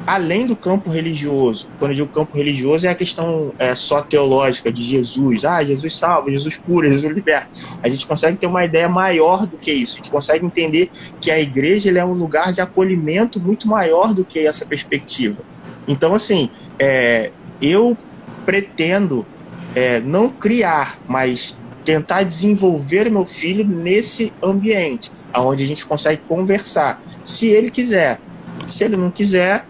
além 0.07 0.47
do 0.47 0.57
campo 0.57 0.91
religioso. 0.91 1.71
Quando 1.79 1.93
eu 1.93 1.97
digo 1.97 2.09
campo 2.09 2.37
religioso, 2.37 2.87
é 2.87 2.91
a 2.91 2.95
questão 2.95 3.55
é, 3.59 3.75
só 3.75 4.03
teológica 4.03 4.73
de 4.73 4.83
Jesus. 4.83 5.45
Ah, 5.45 5.65
Jesus 5.65 5.99
salva, 5.99 6.31
Jesus 6.31 6.59
cura, 6.59 6.89
Jesus 6.89 7.13
liberta. 7.15 7.49
A 7.83 7.89
gente 7.89 8.07
consegue 8.07 8.39
ter 8.39 8.47
uma 8.47 8.65
ideia 8.65 8.89
maior 8.89 9.47
do 9.47 9.59
que 9.59 9.73
isso. 9.73 9.95
A 9.95 9.97
gente 9.97 10.11
consegue 10.11 10.45
entender 10.45 10.91
que 11.21 11.31
a 11.31 11.41
igreja 11.41 11.91
é 11.97 12.05
um 12.05 12.13
lugar 12.13 12.53
de 12.53 12.61
acolhimento 12.61 13.41
muito 13.41 13.67
maior 13.67 14.13
do 14.13 14.25
que 14.25 14.41
essa 14.41 14.67
perspectiva. 14.67 15.43
Então, 15.87 16.15
assim, 16.15 16.51
é, 16.81 17.33
eu 17.61 17.97
pretendo 18.45 19.27
é, 19.75 20.01
não 20.01 20.29
criar, 20.29 20.99
mas 21.09 21.57
tentar 21.85 22.23
desenvolver 22.23 23.11
meu 23.11 23.27
filho 23.27 23.67
nesse 23.67 24.33
ambiente, 24.43 25.11
onde 25.37 25.63
a 25.63 25.67
gente 25.67 25.87
consegue 25.87 26.23
conversar. 26.27 27.01
Se 27.23 27.47
ele 27.47 27.71
quiser. 27.71 28.21
Se 28.67 28.85
ele 28.85 28.97
não 28.97 29.11
quiser, 29.11 29.67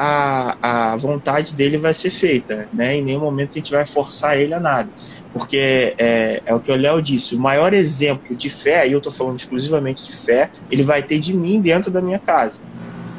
a, 0.00 0.92
a 0.92 0.96
vontade 0.96 1.54
dele 1.54 1.76
vai 1.76 1.92
ser 1.92 2.10
feita, 2.10 2.68
né? 2.72 2.98
Em 2.98 3.02
nenhum 3.02 3.18
momento 3.18 3.50
a 3.50 3.58
gente 3.58 3.72
vai 3.72 3.84
forçar 3.84 4.38
ele 4.38 4.54
a 4.54 4.60
nada. 4.60 4.88
Porque 5.32 5.96
é, 5.98 6.40
é 6.46 6.54
o 6.54 6.60
que 6.60 6.70
o 6.70 6.76
Léo 6.76 7.02
disse, 7.02 7.34
o 7.34 7.40
maior 7.40 7.74
exemplo 7.74 8.36
de 8.36 8.48
fé, 8.48 8.86
e 8.86 8.92
eu 8.92 8.98
estou 8.98 9.12
falando 9.12 9.36
exclusivamente 9.36 10.04
de 10.04 10.12
fé, 10.12 10.50
ele 10.70 10.84
vai 10.84 11.02
ter 11.02 11.18
de 11.18 11.34
mim 11.34 11.60
dentro 11.60 11.90
da 11.90 12.00
minha 12.00 12.20
casa. 12.20 12.60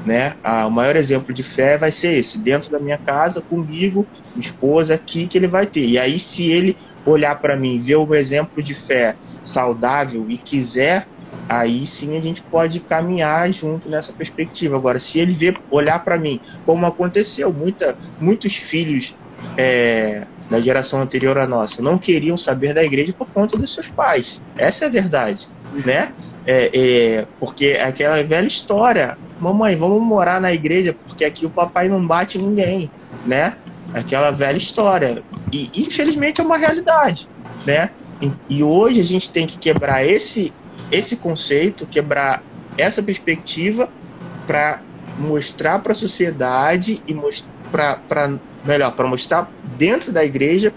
Né? 0.06 0.36
O 0.66 0.70
maior 0.70 0.96
exemplo 0.96 1.34
de 1.34 1.44
fé 1.44 1.78
vai 1.78 1.92
ser 1.92 2.14
esse, 2.14 2.40
dentro 2.40 2.72
da 2.72 2.80
minha 2.80 2.98
casa, 2.98 3.42
comigo, 3.42 4.08
esposa, 4.38 4.94
aqui 4.94 5.28
que 5.28 5.38
ele 5.38 5.48
vai 5.48 5.66
ter. 5.66 5.86
E 5.86 5.98
aí, 5.98 6.18
se 6.18 6.50
ele 6.50 6.78
olhar 7.06 7.36
para 7.42 7.58
mim, 7.58 7.78
ver 7.78 7.98
o 7.98 8.16
exemplo 8.16 8.64
de 8.64 8.74
fé 8.74 9.18
saudável 9.44 10.30
e 10.30 10.38
quiser 10.38 11.06
aí 11.50 11.88
sim 11.88 12.16
a 12.16 12.22
gente 12.22 12.44
pode 12.44 12.80
caminhar 12.80 13.52
junto 13.52 13.90
nessa 13.90 14.14
perspectiva. 14.14 14.78
Agora, 14.78 15.00
se 15.00 15.20
ele 15.20 15.34
vê, 15.34 15.54
olhar 15.72 16.04
para 16.04 16.18
mim, 16.18 16.40
como 16.64 16.86
aconteceu, 16.86 17.52
muita, 17.52 17.98
muitos 18.20 18.56
filhos 18.56 19.16
é, 19.58 20.28
da 20.50 20.62
geração 20.62 21.02
anterior 21.02 21.38
à 21.40 21.48
nossa 21.48 21.82
não 21.82 21.98
queriam 21.98 22.38
saber 22.38 22.74
da 22.74 22.84
igreja 22.84 23.14
por 23.14 23.32
conta 23.32 23.58
dos 23.58 23.74
seus 23.74 23.90
pais. 23.90 24.40
Essa 24.56 24.86
é 24.86 24.88
a 24.88 24.92
verdade, 24.92 25.50
né? 25.86 26.14
É, 26.46 26.70
é, 26.74 27.28
porque 27.40 27.68
é 27.68 27.84
aquela 27.84 28.24
velha 28.24 28.48
história, 28.48 29.18
mamãe, 29.40 29.76
vamos 29.76 30.02
morar 30.02 30.40
na 30.40 30.54
igreja 30.54 30.96
porque 31.08 31.26
aqui 31.26 31.46
o 31.46 31.50
papai 31.50 31.90
não 31.90 32.06
bate 32.06 32.38
ninguém, 32.38 32.92
né? 33.26 33.56
Aquela 33.94 34.30
velha 34.30 34.58
história. 34.58 35.24
E 35.52 35.70
infelizmente 35.76 36.42
é 36.42 36.44
uma 36.44 36.58
realidade, 36.58 37.28
né? 37.66 37.90
E, 38.22 38.58
e 38.58 38.64
hoje 38.64 39.00
a 39.00 39.04
gente 39.04 39.32
tem 39.32 39.48
que 39.48 39.58
quebrar 39.58 40.06
esse 40.06 40.54
esse 40.92 41.16
conceito, 41.18 41.88
quebrar 41.88 42.44
essa 42.78 43.02
perspectiva 43.04 43.90
para 44.48 44.82
mostrar 45.18 45.80
para 45.80 45.92
a 45.92 45.96
sociedade 45.96 47.04
e 47.08 47.16
para 47.72 48.40
melhor 48.66 48.92
para 48.94 49.08
mostrar 49.08 49.52
dentro 49.78 50.12
da 50.12 50.24
igreja 50.24 50.74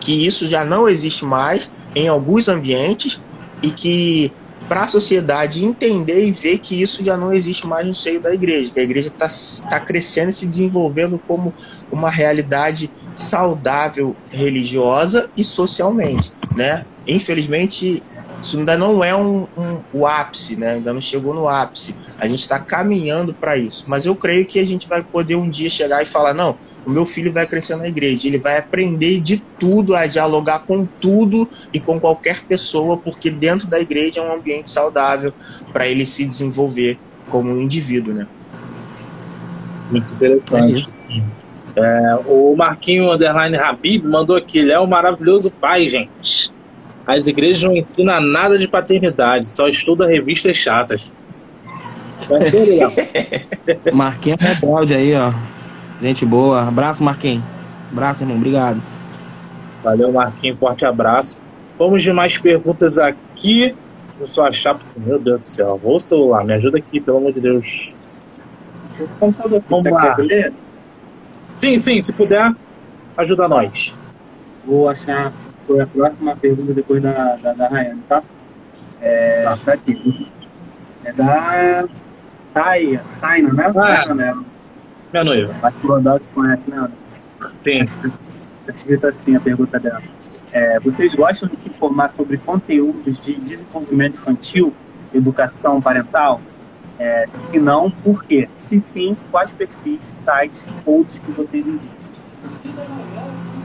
que 0.00 0.26
isso 0.26 0.46
já 0.46 0.64
não 0.64 0.88
existe 0.88 1.24
mais 1.24 1.70
em 1.94 2.08
alguns 2.08 2.48
ambientes 2.48 3.20
e 3.62 3.70
que 3.70 4.32
para 4.68 4.82
a 4.82 4.88
sociedade 4.88 5.64
entender 5.64 6.26
e 6.26 6.32
ver 6.32 6.58
que 6.58 6.80
isso 6.80 7.04
já 7.04 7.16
não 7.16 7.32
existe 7.32 7.66
mais 7.66 7.86
no 7.86 7.94
seio 7.94 8.20
da 8.20 8.32
igreja, 8.32 8.72
que 8.72 8.80
a 8.80 8.82
igreja 8.82 9.08
está 9.08 9.28
tá 9.68 9.80
crescendo 9.80 10.30
e 10.30 10.34
se 10.34 10.46
desenvolvendo 10.46 11.18
como 11.18 11.52
uma 11.92 12.10
realidade 12.10 12.90
saudável 13.14 14.16
religiosa 14.30 15.28
e 15.36 15.44
socialmente, 15.44 16.32
né? 16.56 16.84
Infelizmente 17.06 18.02
isso 18.44 18.58
ainda 18.58 18.76
não 18.76 19.02
é 19.02 19.16
um, 19.16 19.48
um, 19.56 19.80
o 19.90 20.06
ápice, 20.06 20.54
né? 20.54 20.74
Ainda 20.74 20.92
não 20.92 21.00
chegou 21.00 21.32
no 21.32 21.48
ápice. 21.48 21.96
A 22.18 22.28
gente 22.28 22.40
está 22.40 22.60
caminhando 22.60 23.32
para 23.32 23.56
isso. 23.56 23.86
Mas 23.88 24.04
eu 24.04 24.14
creio 24.14 24.44
que 24.44 24.58
a 24.58 24.66
gente 24.66 24.86
vai 24.86 25.02
poder 25.02 25.34
um 25.34 25.48
dia 25.48 25.70
chegar 25.70 26.02
e 26.02 26.06
falar: 26.06 26.34
não, 26.34 26.58
o 26.84 26.90
meu 26.90 27.06
filho 27.06 27.32
vai 27.32 27.46
crescer 27.46 27.74
na 27.76 27.88
igreja, 27.88 28.28
ele 28.28 28.38
vai 28.38 28.58
aprender 28.58 29.20
de 29.20 29.38
tudo, 29.58 29.96
a 29.96 30.06
dialogar 30.06 30.60
com 30.60 30.84
tudo 30.84 31.48
e 31.72 31.80
com 31.80 31.98
qualquer 31.98 32.44
pessoa, 32.44 32.98
porque 32.98 33.30
dentro 33.30 33.66
da 33.66 33.80
igreja 33.80 34.20
é 34.20 34.22
um 34.22 34.34
ambiente 34.34 34.70
saudável 34.70 35.32
para 35.72 35.86
ele 35.86 36.04
se 36.04 36.26
desenvolver 36.26 36.98
como 37.30 37.50
um 37.50 37.62
indivíduo, 37.62 38.12
né? 38.12 38.26
Muito 39.90 40.12
interessante. 40.12 40.92
É, 41.74 41.80
é 41.80 42.16
o 42.26 42.54
Marquinho 42.54 43.10
Underline 43.10 43.56
Habib 43.56 44.04
mandou 44.04 44.36
aqui: 44.36 44.58
ele 44.58 44.72
é 44.72 44.78
um 44.78 44.86
maravilhoso 44.86 45.50
pai, 45.50 45.88
gente. 45.88 46.43
As 47.06 47.26
igrejas 47.26 47.62
não 47.62 47.76
ensinam 47.76 48.20
nada 48.20 48.58
de 48.58 48.66
paternidade, 48.66 49.48
só 49.48 49.68
estuda 49.68 50.06
revistas 50.06 50.56
chatas. 50.56 51.10
Marquinhos 53.92 54.40
é 54.40 54.52
rebelde 54.54 54.94
aí, 54.94 55.14
ó. 55.14 55.32
Gente 56.00 56.24
boa. 56.24 56.62
Abraço, 56.62 57.04
Marquinhos. 57.04 57.44
Abraço, 57.92 58.22
irmão. 58.22 58.36
Obrigado. 58.36 58.80
Valeu, 59.82 60.12
Marquinhos. 60.12 60.58
Forte 60.58 60.86
abraço. 60.86 61.40
Vamos 61.78 62.02
de 62.02 62.12
mais 62.12 62.38
perguntas 62.38 62.98
aqui. 62.98 63.74
Eu 64.18 64.26
sou 64.26 64.44
a 64.44 64.52
chapa. 64.52 64.80
Meu 64.96 65.18
Deus 65.18 65.40
do 65.42 65.48
céu. 65.48 65.78
Vou 65.82 66.00
celular. 66.00 66.44
Me 66.44 66.54
ajuda 66.54 66.78
aqui, 66.78 67.00
pelo 67.00 67.18
amor 67.18 67.32
de 67.32 67.40
Deus. 67.40 67.94
Vamos 69.68 69.92
lá. 69.92 70.16
Sim, 71.56 71.78
sim. 71.78 72.00
Se 72.00 72.12
puder, 72.12 72.52
ajuda 73.16 73.48
nós. 73.48 73.98
Vou 74.64 74.88
achar 74.88 75.32
foi 75.66 75.80
a 75.80 75.86
próxima 75.86 76.36
pergunta 76.36 76.72
depois 76.72 77.02
da, 77.02 77.36
da, 77.36 77.52
da 77.52 77.68
Rayane, 77.68 78.02
tá? 78.08 78.22
É, 79.00 79.42
tá. 79.42 79.56
tá 79.56 79.72
aqui. 79.72 80.30
É 81.04 81.12
da 81.12 81.86
Taia, 82.52 83.02
Taina, 83.20 83.52
né? 83.52 83.64
Ah, 83.66 83.72
Taina, 83.72 84.14
né? 84.14 84.44
Minha 85.12 85.24
noiva. 85.24 85.54
Acho 85.62 85.76
que 85.76 85.86
o 85.86 85.88
Rodolfo 85.90 86.32
conhece, 86.32 86.70
né? 86.70 86.90
Sim. 87.58 87.80
Está 87.80 88.72
escrito 88.72 89.06
assim 89.06 89.36
a 89.36 89.40
pergunta 89.40 89.78
dela. 89.78 90.02
É, 90.52 90.78
vocês 90.80 91.14
gostam 91.14 91.48
de 91.48 91.56
se 91.56 91.68
informar 91.68 92.08
sobre 92.08 92.38
conteúdos 92.38 93.18
de 93.18 93.34
desenvolvimento 93.34 94.16
infantil, 94.16 94.72
educação 95.12 95.80
parental? 95.80 96.40
É, 96.98 97.26
se 97.28 97.58
não, 97.58 97.90
por 97.90 98.24
quê? 98.24 98.48
Se 98.56 98.80
sim, 98.80 99.16
quais 99.30 99.52
perfis, 99.52 100.14
sites, 100.24 100.66
outros 100.86 101.18
que 101.18 101.32
vocês 101.32 101.66
indicam? 101.66 102.04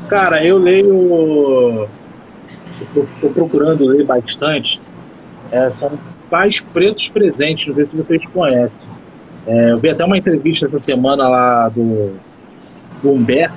Cara, 0.10 0.44
eu 0.44 0.58
leio. 0.58 1.88
Estou 2.82 3.32
procurando 3.32 3.86
ler 3.86 4.06
bastante. 4.06 4.82
É, 5.52 5.70
são 5.72 5.92
pais 6.30 6.60
pretos 6.74 7.08
presentes, 7.10 7.68
não 7.68 7.76
sei 7.76 7.86
se 7.86 7.96
vocês 7.96 8.26
conhecem. 8.34 8.88
É, 9.46 9.72
eu 9.72 9.78
vi 9.78 9.90
até 9.90 10.04
uma 10.04 10.18
entrevista 10.18 10.66
essa 10.66 10.80
semana 10.80 11.28
lá 11.28 11.70
do, 11.70 12.16
do 13.02 13.12
Humberto, 13.12 13.56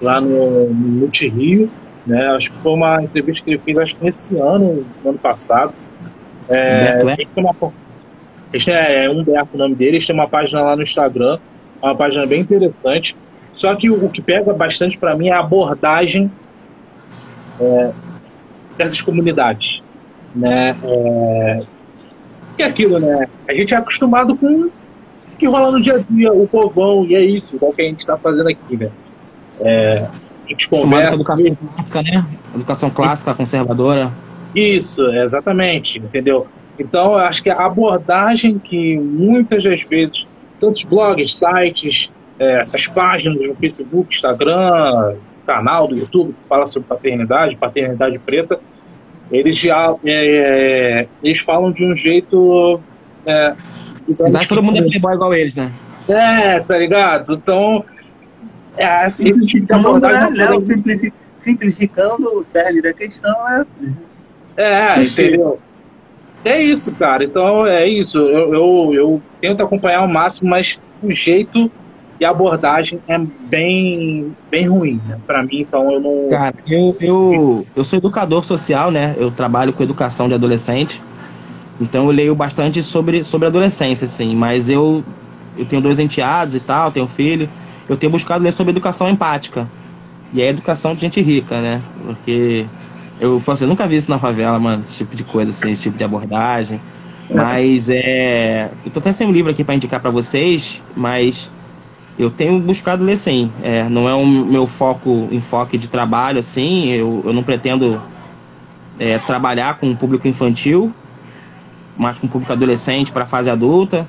lá 0.00 0.20
no, 0.20 0.68
no 0.68 0.74
Multirio. 0.74 1.70
Né? 2.06 2.26
Acho 2.28 2.50
que 2.50 2.58
foi 2.58 2.72
uma 2.72 3.02
entrevista 3.02 3.44
que 3.44 3.50
ele 3.50 3.58
fez 3.58 3.78
acho 3.78 3.96
que 3.96 4.04
nesse 4.04 4.38
ano, 4.38 4.86
no 5.04 5.10
ano 5.10 5.18
passado. 5.18 5.74
É, 6.48 7.00
Humberto, 7.02 7.22
é? 7.36 7.40
Uma, 7.40 7.54
é, 8.68 9.04
é 9.04 9.10
Humberto 9.10 9.50
o 9.54 9.58
nome 9.58 9.74
dele, 9.74 9.92
eles 9.92 10.06
têm 10.06 10.14
uma 10.14 10.28
página 10.28 10.62
lá 10.62 10.74
no 10.74 10.82
Instagram, 10.82 11.38
uma 11.82 11.94
página 11.94 12.26
bem 12.26 12.40
interessante. 12.40 13.14
Só 13.52 13.74
que 13.74 13.90
o, 13.90 14.04
o 14.04 14.10
que 14.10 14.22
pega 14.22 14.52
bastante 14.52 14.98
para 14.98 15.16
mim 15.16 15.28
é 15.28 15.32
a 15.32 15.40
abordagem 15.40 16.30
é, 17.60 17.90
dessas 18.76 19.00
comunidades, 19.00 19.82
né? 20.34 20.76
É, 20.82 21.62
é 22.58 22.64
aquilo, 22.64 22.98
né? 22.98 23.26
A 23.48 23.54
gente 23.54 23.74
é 23.74 23.76
acostumado 23.76 24.36
com 24.36 24.66
o 24.66 24.72
que 25.38 25.46
rola 25.46 25.70
no 25.70 25.80
dia 25.80 25.96
a 25.96 25.98
dia, 25.98 26.32
o 26.32 26.46
povão, 26.46 27.04
e 27.06 27.14
é 27.14 27.24
isso, 27.24 27.56
igual 27.56 27.72
que 27.72 27.82
a 27.82 27.84
gente 27.84 28.00
está 28.00 28.16
fazendo 28.16 28.48
aqui, 28.48 28.76
né? 28.76 28.90
É, 29.60 30.06
a 30.46 30.48
gente 30.48 30.68
conversa. 30.68 31.08
Com 31.08 31.14
educação 31.14 31.56
clássica, 31.56 32.02
né? 32.02 32.26
Educação 32.54 32.90
clássica, 32.90 33.34
conservadora. 33.34 34.12
Isso, 34.54 35.02
exatamente, 35.08 35.98
entendeu? 35.98 36.46
Então, 36.78 37.12
eu 37.12 37.18
acho 37.18 37.42
que 37.42 37.50
a 37.50 37.66
abordagem 37.66 38.58
que 38.58 38.96
muitas 38.98 39.64
das 39.64 39.82
vezes, 39.82 40.26
tantos 40.60 40.84
blogs, 40.84 41.34
sites, 41.34 42.10
é, 42.38 42.60
essas 42.60 42.86
páginas 42.86 43.40
no 43.40 43.54
Facebook, 43.54 44.14
Instagram, 44.14 45.16
canal 45.46 45.88
do 45.88 45.96
YouTube 45.96 46.32
que 46.32 46.48
fala 46.48 46.66
sobre 46.66 46.88
paternidade, 46.88 47.56
paternidade 47.56 48.18
preta, 48.18 48.60
eles 49.30 49.58
já 49.58 49.94
é, 50.04 51.06
eles 51.22 51.40
falam 51.40 51.72
de 51.72 51.84
um 51.84 51.94
jeito. 51.94 52.80
É, 53.26 53.54
acham 54.24 54.40
que 54.40 54.48
todo 54.48 54.62
mundo 54.62 54.78
é 54.78 54.82
playboy 54.82 55.14
igual 55.14 55.34
eles, 55.34 55.56
né? 55.56 55.72
É, 56.08 56.60
tá 56.60 56.78
ligado? 56.78 57.32
Então. 57.32 57.84
É, 58.76 59.04
assim, 59.04 59.26
simplificando, 59.26 59.98
né? 59.98 60.30
Léo, 60.32 60.60
simplificando 61.38 62.28
o 62.38 62.44
cerne 62.44 62.80
da 62.80 62.92
questão 62.92 63.34
é. 63.48 63.66
É, 64.56 65.02
entendeu? 65.02 65.58
É 66.44 66.62
isso, 66.62 66.92
cara. 66.94 67.24
Então 67.24 67.66
é 67.66 67.86
isso. 67.86 68.18
Eu, 68.18 68.54
eu, 68.54 68.94
eu 68.94 69.22
tento 69.40 69.62
acompanhar 69.62 70.00
ao 70.00 70.08
máximo, 70.08 70.48
mas 70.48 70.80
o 71.02 71.12
jeito 71.12 71.70
e 72.20 72.24
a 72.24 72.30
abordagem 72.30 73.00
é 73.06 73.16
bem, 73.18 74.34
bem 74.50 74.68
ruim, 74.68 75.00
né? 75.06 75.18
Para 75.26 75.42
mim, 75.42 75.60
então 75.60 75.90
eu 75.92 76.00
não. 76.00 76.28
Cara, 76.28 76.54
eu, 76.66 76.96
eu, 77.00 77.66
eu 77.76 77.84
sou 77.84 77.98
educador 77.98 78.44
social, 78.44 78.90
né? 78.90 79.14
Eu 79.16 79.30
trabalho 79.30 79.72
com 79.72 79.82
educação 79.82 80.26
de 80.26 80.34
adolescente. 80.34 81.00
Então 81.80 82.06
eu 82.06 82.10
leio 82.10 82.34
bastante 82.34 82.82
sobre, 82.82 83.22
sobre 83.22 83.46
adolescência, 83.46 84.04
assim. 84.04 84.34
Mas 84.34 84.68
eu, 84.68 85.04
eu 85.56 85.64
tenho 85.64 85.80
dois 85.80 86.00
enteados 86.00 86.56
e 86.56 86.60
tal, 86.60 86.90
tenho 86.90 87.06
filho. 87.06 87.48
Eu 87.88 87.96
tenho 87.96 88.10
buscado 88.10 88.42
ler 88.42 88.52
sobre 88.52 88.72
educação 88.72 89.08
empática. 89.08 89.68
E 90.32 90.42
é 90.42 90.48
educação 90.48 90.94
de 90.94 91.00
gente 91.00 91.20
rica, 91.20 91.60
né? 91.60 91.80
Porque 92.04 92.66
eu, 93.20 93.40
assim, 93.46 93.64
eu 93.64 93.68
nunca 93.68 93.86
vi 93.86 93.96
isso 93.96 94.10
na 94.10 94.18
favela, 94.18 94.58
mano, 94.58 94.82
esse 94.82 94.96
tipo 94.96 95.14
de 95.14 95.22
coisa, 95.22 95.50
assim, 95.50 95.70
esse 95.70 95.84
tipo 95.84 95.96
de 95.96 96.04
abordagem. 96.04 96.80
Mas 97.30 97.88
é. 97.88 98.70
Eu 98.84 98.90
tô 98.90 98.98
até 98.98 99.12
sem 99.12 99.26
um 99.26 99.32
livro 99.32 99.50
aqui 99.52 99.62
para 99.62 99.74
indicar 99.74 100.00
para 100.00 100.10
vocês, 100.10 100.82
mas 100.96 101.50
eu 102.18 102.30
tenho 102.30 102.58
buscado 102.58 103.04
ler 103.04 103.16
sim. 103.16 103.50
É, 103.62 103.88
não 103.88 104.08
é 104.08 104.14
o 104.14 104.26
meu 104.26 104.66
foco, 104.66 105.28
enfoque 105.30 105.78
de 105.78 105.88
trabalho, 105.88 106.40
assim. 106.40 106.90
Eu, 106.90 107.22
eu 107.24 107.32
não 107.32 107.44
pretendo 107.44 108.00
é, 108.98 109.18
trabalhar 109.18 109.78
com 109.78 109.90
o 109.90 109.96
público 109.96 110.26
infantil, 110.26 110.92
mas 111.96 112.18
com 112.18 112.26
o 112.26 112.28
público 112.28 112.52
adolescente 112.52 113.12
para 113.12 113.22
a 113.24 113.26
fase 113.26 113.48
adulta. 113.48 114.06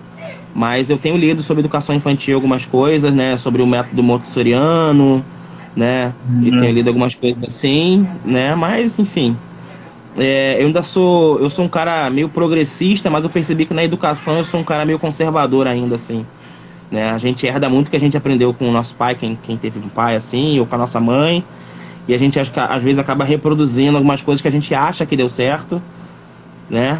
Mas 0.55 0.89
eu 0.89 0.97
tenho 0.97 1.15
lido 1.15 1.43
sobre 1.43 1.61
educação 1.61 1.93
infantil 1.93 2.35
algumas 2.35 2.65
coisas, 2.65 3.13
né? 3.13 3.37
Sobre 3.37 3.61
o 3.61 3.67
método 3.67 4.01
montessoriano, 4.01 5.23
né? 5.75 6.11
Uhum. 6.27 6.43
E 6.43 6.59
tenho 6.59 6.73
lido 6.73 6.87
algumas 6.87 7.13
coisas 7.13 7.43
assim, 7.43 8.07
né? 8.25 8.55
Mas, 8.55 8.97
enfim. 8.97 9.37
É, 10.17 10.57
eu 10.59 10.65
ainda 10.65 10.81
sou. 10.81 11.39
Eu 11.39 11.49
sou 11.49 11.65
um 11.65 11.69
cara 11.69 12.09
meio 12.09 12.27
progressista, 12.27 13.09
mas 13.11 13.23
eu 13.23 13.29
percebi 13.29 13.65
que 13.65 13.73
na 13.75 13.83
educação 13.83 14.37
eu 14.37 14.43
sou 14.43 14.59
um 14.59 14.63
cara 14.63 14.83
meio 14.83 14.97
conservador 14.97 15.67
ainda, 15.67 15.95
assim. 15.95 16.25
Né? 16.91 17.11
A 17.11 17.17
gente 17.17 17.45
herda 17.45 17.69
muito 17.69 17.91
que 17.91 17.95
a 17.95 17.99
gente 17.99 18.17
aprendeu 18.17 18.53
com 18.53 18.67
o 18.67 18.71
nosso 18.71 18.95
pai, 18.95 19.15
quem, 19.15 19.37
quem 19.41 19.57
teve 19.57 19.79
um 19.79 19.89
pai 19.89 20.15
assim, 20.15 20.59
ou 20.59 20.65
com 20.65 20.75
a 20.75 20.77
nossa 20.77 20.99
mãe. 20.99 21.43
E 22.07 22.13
a 22.13 22.17
gente 22.17 22.39
às 22.39 22.81
vezes 22.81 22.97
acaba 22.97 23.23
reproduzindo 23.23 23.95
algumas 23.97 24.21
coisas 24.23 24.41
que 24.41 24.47
a 24.47 24.51
gente 24.51 24.73
acha 24.73 25.05
que 25.05 25.15
deu 25.15 25.29
certo, 25.29 25.81
né? 26.67 26.99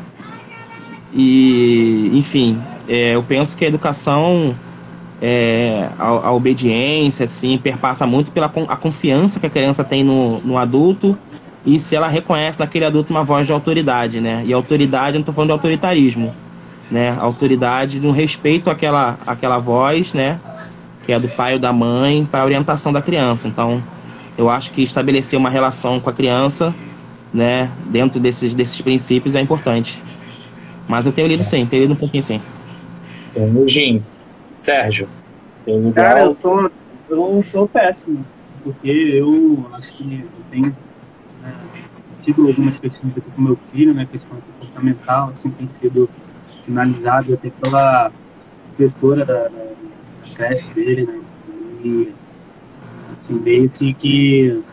E, 1.11 2.11
enfim, 2.13 2.61
é, 2.87 3.15
eu 3.15 3.23
penso 3.23 3.57
que 3.57 3.65
a 3.65 3.67
educação, 3.67 4.55
é, 5.19 5.89
a, 5.97 6.07
a, 6.07 6.31
obediência, 6.31 7.23
assim, 7.23 7.57
perpassa 7.57 8.05
muito 8.05 8.31
pela 8.31 8.51
a 8.67 8.75
confiança 8.75 9.39
que 9.39 9.47
a 9.47 9.49
criança 9.49 9.83
tem 9.83 10.03
no, 10.03 10.39
no 10.41 10.57
adulto 10.59 11.17
e 11.65 11.79
se 11.79 11.95
ela 11.95 12.07
reconhece 12.07 12.59
naquele 12.59 12.85
adulto 12.85 13.11
uma 13.11 13.23
voz 13.23 13.47
de 13.47 13.53
autoridade, 13.53 14.21
né? 14.21 14.43
E 14.45 14.53
autoridade, 14.53 15.15
eu 15.15 15.19
não 15.19 15.21
estou 15.21 15.33
falando 15.33 15.49
de 15.49 15.53
autoritarismo, 15.53 16.33
né? 16.89 17.15
Autoridade 17.19 17.99
no 17.99 18.11
respeito 18.11 18.69
àquela, 18.69 19.17
àquela 19.25 19.59
voz, 19.59 20.13
né? 20.13 20.39
Que 21.05 21.13
é 21.13 21.19
do 21.19 21.29
pai 21.29 21.53
ou 21.53 21.59
da 21.59 21.71
mãe 21.71 22.25
para 22.25 22.41
a 22.41 22.45
orientação 22.45 22.91
da 22.91 23.01
criança. 23.01 23.47
Então, 23.47 23.83
eu 24.37 24.49
acho 24.49 24.71
que 24.71 24.81
estabelecer 24.81 25.37
uma 25.37 25.49
relação 25.49 25.99
com 25.99 26.09
a 26.09 26.13
criança, 26.13 26.73
né? 27.33 27.69
Dentro 27.85 28.19
desses, 28.19 28.53
desses 28.53 28.81
princípios 28.81 29.35
é 29.35 29.41
importante. 29.41 30.01
Mas 30.87 31.05
eu 31.05 31.11
tenho 31.11 31.27
lido 31.27 31.43
sim, 31.43 31.65
tenho 31.65 31.83
lido 31.83 31.93
um 31.93 31.97
pouquinho 31.97 32.23
sim. 32.23 32.41
Temujin. 33.33 34.03
Sérgio. 34.57 35.07
Cara, 35.93 36.21
eu 36.21 36.31
sou, 36.31 36.71
eu 37.09 37.43
sou 37.43 37.67
péssimo. 37.67 38.25
Porque 38.63 38.89
eu 38.89 39.67
acho 39.73 39.93
que 39.93 40.21
eu 40.21 40.43
tenho 40.51 40.75
né, 41.41 41.53
tido 42.21 42.47
algumas 42.47 42.79
questões 42.79 43.13
com 43.35 43.41
meu 43.41 43.55
filho, 43.55 43.93
né? 43.93 44.07
Questão 44.11 44.37
comportamental, 44.59 45.29
assim, 45.29 45.49
tem 45.51 45.67
sido 45.67 46.09
sinalizado 46.69 47.33
até 47.33 47.49
pela 47.49 48.11
professora 48.67 49.25
da, 49.25 49.47
da, 49.47 49.49
da 49.49 50.35
creche 50.35 50.71
dele, 50.73 51.05
né? 51.05 51.19
E, 51.83 52.13
assim, 53.09 53.33
meio 53.33 53.69
que, 53.69 53.93
que 53.93 54.63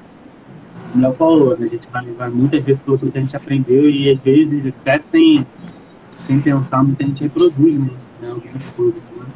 como 0.92 1.06
eu 1.06 1.12
falou, 1.12 1.58
né, 1.58 1.66
a 1.66 1.68
gente 1.68 1.88
vai, 1.90 2.04
vai, 2.12 2.30
muitas 2.30 2.64
vezes 2.64 2.82
pelo 2.82 2.98
que 2.98 3.16
a 3.16 3.20
gente 3.20 3.36
aprendeu 3.36 3.88
e 3.88 4.10
às 4.10 4.18
vezes 4.20 4.66
até 4.66 5.00
sem, 5.00 5.46
sem 6.20 6.40
pensar, 6.40 6.82
muita 6.82 7.04
gente 7.04 7.22
reproduz 7.22 7.76
né, 7.76 7.90
né 8.20 8.30
algumas 8.30 8.68
coisas. 8.70 9.10
Né? 9.10 9.26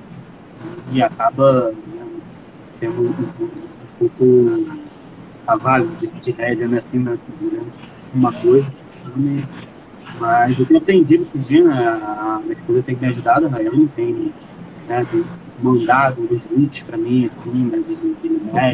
E 0.93 1.03
acaba 1.03 1.71
né, 1.71 2.07
tendo 2.79 3.03
um, 3.03 3.45
um, 3.45 3.51
pouco 3.99 4.81
cavalo 5.47 5.89
de, 5.97 6.07
de 6.07 6.31
rédea, 6.31 6.69
né, 6.69 6.79
assim, 6.79 6.99
né, 6.99 7.19
uma 8.15 8.33
coisa, 8.33 8.67
fixando, 8.89 9.47
mas 10.21 10.59
eu 10.59 10.67
tenho 10.67 10.79
aprendido 10.79 11.23
esses 11.23 11.49
dias, 11.49 11.67
né, 11.67 11.89
a 11.89 12.39
minha 12.43 12.55
esposa 12.55 12.83
tem 12.83 12.97
me 12.97 13.07
ajudado, 13.07 13.47
a 13.47 13.49
Rayane 13.49 13.89
tem, 13.97 14.33
né, 14.87 15.07
tem 15.11 15.25
mandado 15.63 16.23
uns 16.23 16.45
vídeos 16.45 16.83
para 16.83 16.99
mim, 16.99 17.27
assim, 17.27 17.51
né, 17.51 17.79
de, 17.79 17.95
de 17.95 18.29
né, 18.53 18.73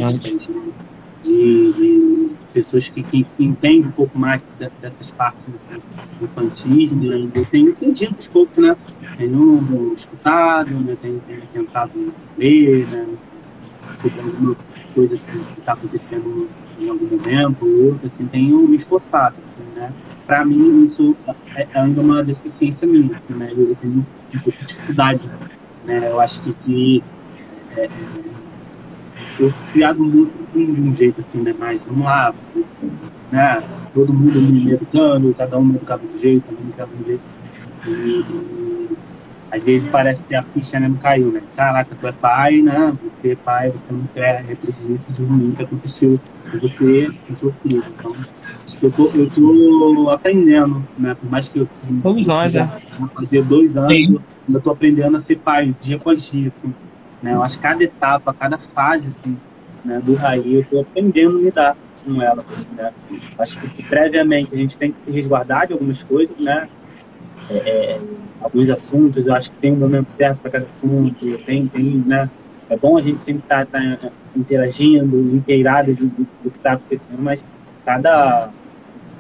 de, 1.23 1.73
de 1.73 2.31
pessoas 2.53 2.89
que, 2.89 3.03
que, 3.03 3.27
entendem 3.39 3.89
um 3.89 3.91
pouco 3.91 4.19
mais 4.19 4.43
dessas 4.81 5.13
partes 5.13 5.53
assim, 5.63 5.81
infantis, 6.23 6.93
né? 6.93 7.29
eu 7.35 7.45
tenho 7.47 7.75
sentido 7.75 8.15
aos 8.15 8.29
poucos, 8.29 8.57
né? 8.59 8.77
Tenho 9.19 9.93
escutado, 9.95 10.71
né? 10.71 10.97
tenho, 11.03 11.21
tenho 11.27 11.43
tentado 11.53 11.93
ler, 12.39 12.87
né? 12.87 13.07
sobre 13.97 14.21
alguma 14.21 14.57
coisa 14.95 15.17
que 15.17 15.61
está 15.61 15.73
acontecendo 15.73 16.49
em 16.79 16.89
algum 16.89 17.07
momento 17.07 17.65
ou 17.65 17.87
outro, 17.87 18.09
assim, 18.09 18.27
tenho 18.27 18.67
me 18.69 18.77
esforçado, 18.77 19.37
assim, 19.39 19.61
né? 19.75 19.93
Para 20.27 20.45
mim, 20.45 20.83
isso 20.83 21.17
é, 21.55 21.63
é 21.73 21.81
ainda 21.81 22.01
uma 22.01 22.23
deficiência 22.23 22.87
minha, 22.87 23.13
assim, 23.13 23.35
né? 23.35 23.53
Eu 23.57 23.77
tenho 23.81 24.07
um 24.35 24.39
pouco 24.39 24.59
de 24.59 24.67
dificuldade, 24.67 25.23
né? 25.85 26.11
Eu 26.11 26.21
acho 26.21 26.41
que, 26.43 26.53
que 26.55 27.05
é, 27.77 27.85
é 27.85 27.91
eu 29.39 29.51
fui 29.51 29.73
criado 29.73 30.03
muito 30.03 30.53
de 30.53 30.83
um 30.83 30.93
jeito 30.93 31.21
assim, 31.21 31.43
né? 31.43 31.55
Mas 31.59 31.81
vamos 31.87 32.05
lá, 32.05 32.35
né? 33.31 33.63
Todo 33.93 34.13
mundo 34.13 34.41
me 34.41 34.73
educando, 34.73 35.35
cada 35.35 35.59
um 35.59 35.65
me 35.65 35.77
educava 35.77 36.07
de 36.07 36.15
um 36.15 36.19
jeito, 36.19 36.47
cada 36.47 36.61
um 36.61 36.65
me 36.65 36.69
educava 36.71 36.91
de 36.95 37.03
um 37.03 37.07
jeito. 37.07 37.23
E, 37.87 38.66
às 39.51 39.63
vezes 39.63 39.89
parece 39.89 40.25
que 40.25 40.35
a 40.35 40.43
ficha 40.43 40.79
não 40.81 40.95
caiu, 40.95 41.31
né? 41.31 41.43
Caraca, 41.55 41.95
tu 41.99 42.07
é 42.07 42.13
pai, 42.13 42.61
né? 42.61 42.97
Você 43.05 43.33
é 43.33 43.37
pai, 43.37 43.71
você 43.71 43.93
não 43.93 44.07
quer 44.13 44.45
reproduzir 44.45 44.95
isso 44.95 45.13
de 45.13 45.25
ruim 45.25 45.53
que 45.53 45.63
aconteceu 45.63 46.21
com 46.51 46.59
você, 46.59 47.11
com 47.27 47.35
seu 47.35 47.53
filho. 47.53 47.85
Então, 47.99 48.15
acho 48.65 48.77
que 48.77 48.85
eu 48.85 48.91
tô, 48.91 49.11
eu 49.15 49.31
tô 49.31 50.11
aprendendo, 50.11 50.87
né? 50.99 51.15
Por 51.15 51.31
mais 51.31 51.49
que 51.49 51.61
eu 51.61 51.67
que, 51.67 52.03
Todos 52.03 52.27
nós. 52.27 52.53
Né? 52.53 52.69
Fazer 53.15 53.43
dois 53.45 53.77
anos, 53.77 53.95
Sim. 53.95 54.19
eu 54.49 54.61
tô 54.61 54.71
aprendendo 54.71 55.17
a 55.17 55.21
ser 55.21 55.37
pai, 55.37 55.75
dia 55.81 55.97
após 55.97 56.25
dia, 56.25 56.49
assim. 56.49 56.75
Né? 57.23 57.33
Eu 57.33 57.43
acho 57.43 57.57
que 57.57 57.63
cada 57.63 57.83
etapa, 57.83 58.35
cada 58.35 58.59
fase 58.59 59.15
assim, 59.17 59.37
né, 59.85 60.01
do 60.01 60.15
Raí, 60.15 60.55
eu 60.55 60.61
estou 60.63 60.81
aprendendo 60.81 61.39
a 61.39 61.41
lidar 61.41 61.77
com 62.05 62.21
ela. 62.21 62.45
Né? 62.77 62.93
Acho 63.39 63.61
que, 63.61 63.69
que, 63.69 63.83
previamente 63.83 64.55
a 64.55 64.59
gente 64.59 64.77
tem 64.77 64.93
que 64.93 65.01
se 65.01 65.11
resguardar 65.11 65.67
de 65.67 65.73
algumas 65.73 66.03
coisas, 66.03 66.37
né? 66.39 66.69
É, 67.51 67.55
é, 67.55 68.01
alguns 68.41 68.69
assuntos, 68.71 69.27
eu 69.27 69.35
acho 69.35 69.51
que 69.51 69.59
tem 69.59 69.73
um 69.73 69.77
momento 69.77 70.09
certo 70.09 70.39
para 70.39 70.51
cada 70.51 70.67
assunto, 70.67 71.39
tem, 71.39 71.67
tem, 71.67 72.05
né? 72.07 72.31
É 72.69 72.77
bom 72.77 72.99
a 72.99 73.01
gente 73.01 73.23
sempre 73.23 73.43
estar 73.43 73.65
tá, 73.67 73.97
tá 73.97 74.11
interagindo, 74.35 75.17
inteirado 75.35 75.95
do, 75.95 76.07
do, 76.07 76.27
do 76.43 76.51
que 76.51 76.57
está 76.57 76.73
acontecendo, 76.73 77.23
mas 77.23 77.45
cada 77.85 78.51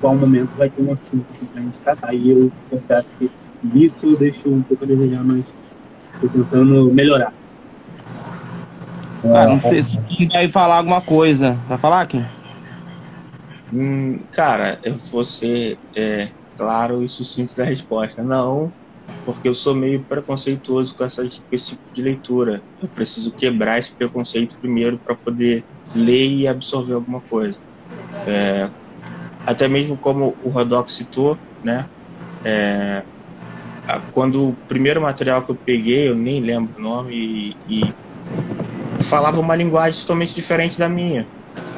qual 0.00 0.14
momento 0.14 0.50
vai 0.56 0.68
ter 0.68 0.82
um 0.82 0.92
assunto 0.92 1.30
assim, 1.30 1.46
para 1.46 1.60
a 1.60 1.64
gente 1.64 1.80
tratar. 1.80 2.14
E 2.14 2.30
eu 2.30 2.52
confesso 2.68 3.14
que 3.16 3.30
isso 3.74 4.06
eu 4.06 4.16
deixo 4.16 4.48
um 4.48 4.62
pouco 4.62 4.84
a 4.84 4.86
desejar, 4.86 5.24
mas 5.24 5.44
estou 6.14 6.28
tentando 6.28 6.92
melhorar. 6.92 7.32
Cara, 9.22 9.48
não 9.48 9.60
sei 9.60 9.82
se 9.82 9.98
Kim 9.98 10.28
vai 10.28 10.48
falar 10.48 10.76
alguma 10.76 11.00
coisa. 11.00 11.58
Vai 11.68 11.78
falar, 11.78 12.06
Kim? 12.06 12.24
Hum, 13.72 14.20
cara, 14.30 14.78
eu 14.84 14.94
vou 15.10 15.24
ser 15.24 15.78
é, 15.94 16.28
claro 16.56 17.02
e 17.04 17.08
sucinto 17.08 17.54
da 17.56 17.64
resposta. 17.64 18.22
Não, 18.22 18.74
porque 19.24 19.48
eu 19.48 19.54
sou 19.54 19.74
meio 19.74 20.04
preconceituoso 20.06 20.94
com, 20.96 21.04
essa, 21.04 21.26
esse 21.50 21.68
tipo 21.68 21.92
de 21.92 22.02
leitura. 22.02 22.62
Eu 22.80 22.88
preciso 22.88 23.34
quebrar 23.34 23.78
esse 23.78 23.94
preconceito 23.96 24.56
primeiro 24.60 25.00
para 25.00 25.16
poder 25.16 25.64
ler 25.94 26.28
e 26.28 26.46
absorver 26.46 26.94
alguma 26.94 27.20
coisa. 27.22 27.58
É, 28.26 28.70
até 29.46 29.68
mesmo 29.68 29.98
como 29.98 30.36
o 30.42 30.50
Rodox 30.50 30.92
citou, 30.92 31.38
né? 31.62 31.88
É, 32.44 33.04
quando 34.12 34.50
o 34.50 34.56
primeiro 34.66 35.00
material 35.00 35.44
que 35.44 35.52
eu 35.52 35.56
peguei, 35.64 36.08
eu 36.08 36.14
nem 36.14 36.40
lembro 36.40 36.74
o 36.76 36.82
nome, 36.82 37.14
e, 37.14 37.56
e 37.68 39.02
falava 39.02 39.40
uma 39.40 39.54
linguagem 39.54 40.00
totalmente 40.00 40.34
diferente 40.34 40.78
da 40.78 40.88
minha. 40.88 41.28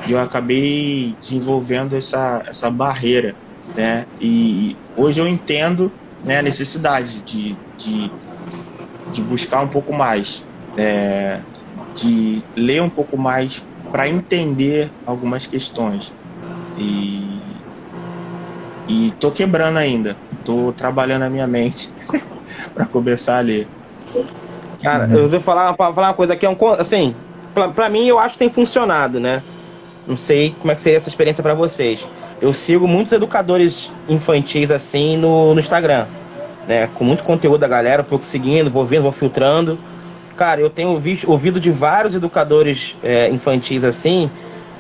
E 0.06 0.12
eu 0.12 0.18
acabei 0.18 1.14
desenvolvendo 1.20 1.94
essa, 1.94 2.42
essa 2.46 2.70
barreira, 2.70 3.36
né? 3.76 4.06
E 4.20 4.76
hoje 4.96 5.20
eu 5.20 5.28
entendo 5.28 5.92
né, 6.24 6.38
a 6.38 6.42
necessidade 6.42 7.22
de, 7.22 7.56
de, 7.78 8.10
de 9.10 9.22
buscar 9.22 9.62
um 9.62 9.68
pouco 9.68 9.94
mais, 9.94 10.44
é, 10.76 11.42
de 11.94 12.42
ler 12.56 12.82
um 12.82 12.90
pouco 12.90 13.16
mais 13.16 13.62
para 13.90 14.08
entender 14.08 14.92
algumas 15.06 15.46
questões. 15.46 16.14
E, 16.76 17.56
e 18.88 19.10
tô 19.12 19.30
quebrando 19.30 19.78
ainda, 19.78 20.16
tô 20.44 20.72
trabalhando 20.72 21.22
a 21.22 21.30
minha 21.30 21.46
mente 21.46 21.92
para 22.74 22.86
começar 22.86 23.38
a 23.38 23.42
ler. 23.42 23.68
Cara, 24.82 25.06
uhum. 25.08 25.18
eu 25.18 25.28
vou 25.28 25.40
falar, 25.40 25.74
falar 25.76 26.08
uma 26.08 26.14
coisa 26.14 26.34
aqui, 26.34 26.46
é 26.46 26.48
um, 26.48 26.56
assim, 26.78 27.14
pra, 27.52 27.68
pra 27.68 27.88
mim 27.88 28.06
eu 28.06 28.18
acho 28.18 28.34
que 28.34 28.38
tem 28.40 28.50
funcionado, 28.50 29.18
né? 29.18 29.42
Não 30.06 30.16
sei 30.16 30.54
como 30.58 30.72
é 30.72 30.74
que 30.74 30.80
seria 30.80 30.96
essa 30.96 31.08
experiência 31.08 31.42
para 31.42 31.54
vocês. 31.54 32.06
Eu 32.40 32.52
sigo 32.52 32.86
muitos 32.86 33.12
educadores 33.12 33.90
infantis 34.08 34.70
assim 34.70 35.16
no, 35.16 35.54
no 35.54 35.60
Instagram, 35.60 36.06
né? 36.66 36.88
Com 36.94 37.04
muito 37.04 37.24
conteúdo 37.24 37.60
da 37.60 37.68
galera, 37.68 38.02
vou 38.02 38.22
seguindo, 38.22 38.70
vou 38.70 38.84
vendo, 38.84 39.02
vou 39.02 39.12
filtrando. 39.12 39.78
Cara, 40.36 40.60
eu 40.60 40.70
tenho 40.70 40.90
ouvido, 40.90 41.28
ouvido 41.28 41.58
de 41.58 41.70
vários 41.70 42.14
educadores 42.14 42.96
é, 43.02 43.28
infantis 43.28 43.82
assim, 43.82 44.30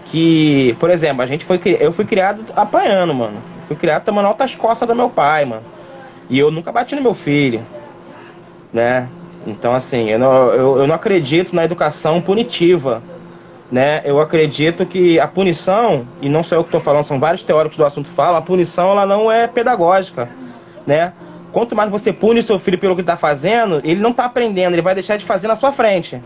que, 0.04 0.76
por 0.78 0.88
exemplo, 0.88 1.22
a 1.22 1.26
gente 1.26 1.44
foi 1.44 1.60
eu 1.80 1.92
fui 1.92 2.04
criado 2.04 2.44
apanhando, 2.54 3.12
mano. 3.12 3.42
Fui 3.62 3.74
criado 3.76 4.04
tomando 4.04 4.26
altas 4.26 4.54
costas 4.54 4.86
do 4.86 4.94
meu 4.94 5.10
pai, 5.10 5.44
mano. 5.44 5.64
E 6.30 6.38
eu 6.38 6.50
nunca 6.50 6.70
bati 6.70 6.94
no 6.94 7.02
meu 7.02 7.14
filho, 7.14 7.60
né? 8.72 9.08
Então, 9.46 9.74
assim, 9.74 10.10
eu 10.10 10.18
não, 10.18 10.48
eu, 10.52 10.78
eu 10.78 10.86
não 10.86 10.94
acredito 10.94 11.56
na 11.56 11.64
educação 11.64 12.20
punitiva. 12.20 13.02
Né? 13.70 14.00
Eu 14.04 14.18
acredito 14.18 14.86
que 14.86 15.20
a 15.20 15.26
punição, 15.26 16.08
e 16.22 16.28
não 16.28 16.42
sou 16.42 16.58
eu 16.58 16.64
que 16.64 16.68
estou 16.68 16.80
falando, 16.80 17.04
são 17.04 17.20
vários 17.20 17.42
teóricos 17.42 17.76
do 17.76 17.84
assunto 17.84 18.08
falam, 18.08 18.36
a 18.36 18.42
punição 18.42 18.90
ela 18.90 19.04
não 19.04 19.30
é 19.30 19.46
pedagógica. 19.46 20.30
Né? 20.86 21.12
Quanto 21.52 21.76
mais 21.76 21.90
você 21.90 22.12
pune 22.12 22.42
seu 22.42 22.58
filho 22.58 22.78
pelo 22.78 22.94
que 22.94 23.02
está 23.02 23.16
fazendo, 23.16 23.80
ele 23.84 24.00
não 24.00 24.10
está 24.10 24.24
aprendendo, 24.24 24.74
ele 24.74 24.82
vai 24.82 24.94
deixar 24.94 25.16
de 25.16 25.24
fazer 25.24 25.48
na 25.48 25.56
sua 25.56 25.72
frente. 25.72 26.22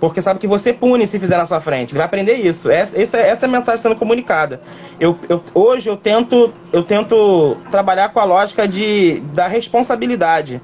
Porque 0.00 0.20
sabe 0.20 0.40
que 0.40 0.46
você 0.46 0.72
pune 0.72 1.06
se 1.06 1.18
fizer 1.18 1.36
na 1.36 1.46
sua 1.46 1.60
frente. 1.60 1.92
Ele 1.92 1.98
vai 1.98 2.06
aprender 2.06 2.34
isso. 2.34 2.70
Essa, 2.70 3.00
essa, 3.00 3.18
essa 3.18 3.46
é 3.46 3.48
a 3.48 3.52
mensagem 3.52 3.80
sendo 3.80 3.96
comunicada. 3.96 4.60
Eu, 5.00 5.18
eu, 5.28 5.42
hoje 5.54 5.88
eu 5.88 5.96
tento, 5.96 6.52
eu 6.72 6.82
tento 6.82 7.56
trabalhar 7.70 8.10
com 8.10 8.20
a 8.20 8.24
lógica 8.24 8.68
de, 8.68 9.22
da 9.32 9.46
responsabilidade 9.46 10.60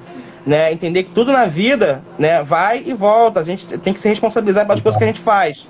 né? 0.46 0.72
Entender 0.72 1.04
que 1.04 1.10
tudo 1.10 1.32
na 1.32 1.46
vida, 1.46 2.02
né, 2.18 2.42
vai 2.42 2.82
e 2.86 2.92
volta. 2.92 3.40
A 3.40 3.42
gente 3.42 3.66
tem 3.78 3.92
que 3.92 4.00
se 4.00 4.08
responsabilizar 4.08 4.66
pelas 4.66 4.80
coisas 4.80 4.98
que 4.98 5.04
a 5.04 5.06
gente 5.06 5.20
faz. 5.20 5.66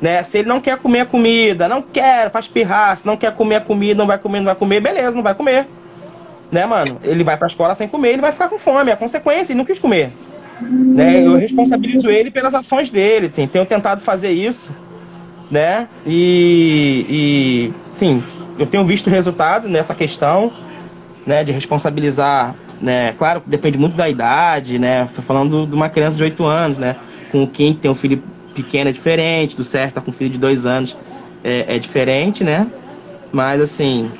Né? 0.00 0.22
Se 0.22 0.38
ele 0.38 0.48
não 0.48 0.60
quer 0.60 0.76
comer 0.78 1.00
a 1.00 1.06
comida, 1.06 1.68
não 1.68 1.80
quer, 1.80 2.30
faz 2.30 2.46
pirraça, 2.46 3.08
não 3.08 3.16
quer 3.16 3.32
comer 3.32 3.56
a 3.56 3.60
comida, 3.60 3.98
não 3.98 4.06
vai 4.06 4.18
comer, 4.18 4.40
não 4.40 4.46
vai 4.46 4.54
comer, 4.54 4.80
beleza, 4.80 5.14
não 5.14 5.22
vai 5.22 5.34
comer. 5.34 5.66
Né, 6.50 6.66
mano? 6.66 6.98
Ele 7.02 7.24
vai 7.24 7.36
pra 7.36 7.46
escola 7.46 7.74
sem 7.74 7.88
comer, 7.88 8.10
ele 8.10 8.22
vai 8.22 8.32
ficar 8.32 8.48
com 8.48 8.58
fome, 8.58 8.90
é 8.90 8.94
a 8.94 8.96
consequência, 8.96 9.52
ele 9.52 9.58
não 9.58 9.64
quis 9.64 9.78
comer. 9.78 10.12
Né? 10.60 11.26
Eu 11.26 11.36
responsabilizo 11.36 12.10
ele 12.10 12.30
pelas 12.30 12.54
ações 12.54 12.90
dele, 12.90 13.26
assim, 13.26 13.46
tenho 13.46 13.66
tentado 13.66 14.00
fazer 14.00 14.30
isso, 14.30 14.74
né? 15.50 15.88
E, 16.06 17.06
e 17.08 17.72
sim, 17.92 18.22
eu 18.58 18.66
tenho 18.66 18.84
visto 18.84 19.10
resultado 19.10 19.68
nessa 19.68 19.94
questão, 19.94 20.52
né, 21.26 21.42
de 21.42 21.50
responsabilizar 21.50 22.54
né? 22.84 23.14
Claro, 23.16 23.42
depende 23.46 23.78
muito 23.78 23.96
da 23.96 24.08
idade, 24.08 24.78
né? 24.78 25.04
Estou 25.04 25.24
falando 25.24 25.66
de 25.66 25.74
uma 25.74 25.88
criança 25.88 26.18
de 26.18 26.22
8 26.22 26.44
anos, 26.44 26.78
né? 26.78 26.96
Com 27.32 27.46
quem 27.46 27.72
tem 27.72 27.90
um 27.90 27.94
filho 27.94 28.22
pequeno 28.54 28.90
é 28.90 28.92
diferente, 28.92 29.56
do 29.56 29.64
certo 29.64 29.94
tá 29.94 30.00
com 30.00 30.10
um 30.10 30.14
filho 30.14 30.30
de 30.30 30.38
2 30.38 30.66
anos 30.66 30.94
é, 31.42 31.76
é, 31.76 31.78
diferente, 31.78 32.44
né? 32.44 32.66
Mas 33.32 33.60
assim, 33.60 34.10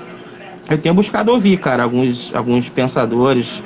eu 0.70 0.78
tenho 0.78 0.94
buscado 0.94 1.30
ouvir, 1.30 1.58
cara, 1.58 1.82
alguns, 1.82 2.34
alguns 2.34 2.70
pensadores, 2.70 3.62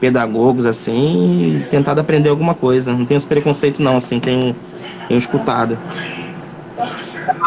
pedagogos, 0.00 0.66
assim, 0.66 1.60
e 1.60 1.70
tentado 1.70 2.00
aprender 2.00 2.28
alguma 2.28 2.54
coisa. 2.54 2.92
Não 2.92 3.06
tenho 3.06 3.18
esse 3.18 3.26
preconceito 3.26 3.80
não, 3.80 3.96
assim, 3.96 4.18
tenho, 4.18 4.54
tenho 5.06 5.18
escutado. 5.18 5.78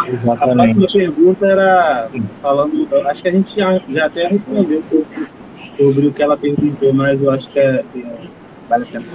Exatamente. 0.08 0.32
A 0.32 0.56
próxima 0.56 0.88
pergunta 0.94 1.46
era 1.46 2.10
falando, 2.42 2.88
acho 3.08 3.22
que 3.22 3.28
a 3.28 3.32
gente 3.32 3.56
já, 3.56 3.82
já 3.90 4.06
até 4.06 4.28
respondeu 4.28 4.80
um 4.80 4.84
pouco 4.84 5.43
sobre 5.76 6.08
o 6.08 6.14
que 6.14 6.22
ela 6.22 6.38
perguntou, 6.38 6.94
mas 6.94 7.22
eu 7.22 7.32
acho 7.32 7.50
que 7.50 7.60
é, 7.60 7.84
é 7.96 8.28
vale 8.70 8.84
a 8.84 8.88
pena 8.88 9.06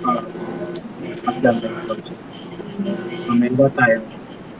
falar 0.00 0.24
rapidamente. 1.24 2.12
Também 3.26 3.52
botar 3.52 3.90
ela. 3.90 4.04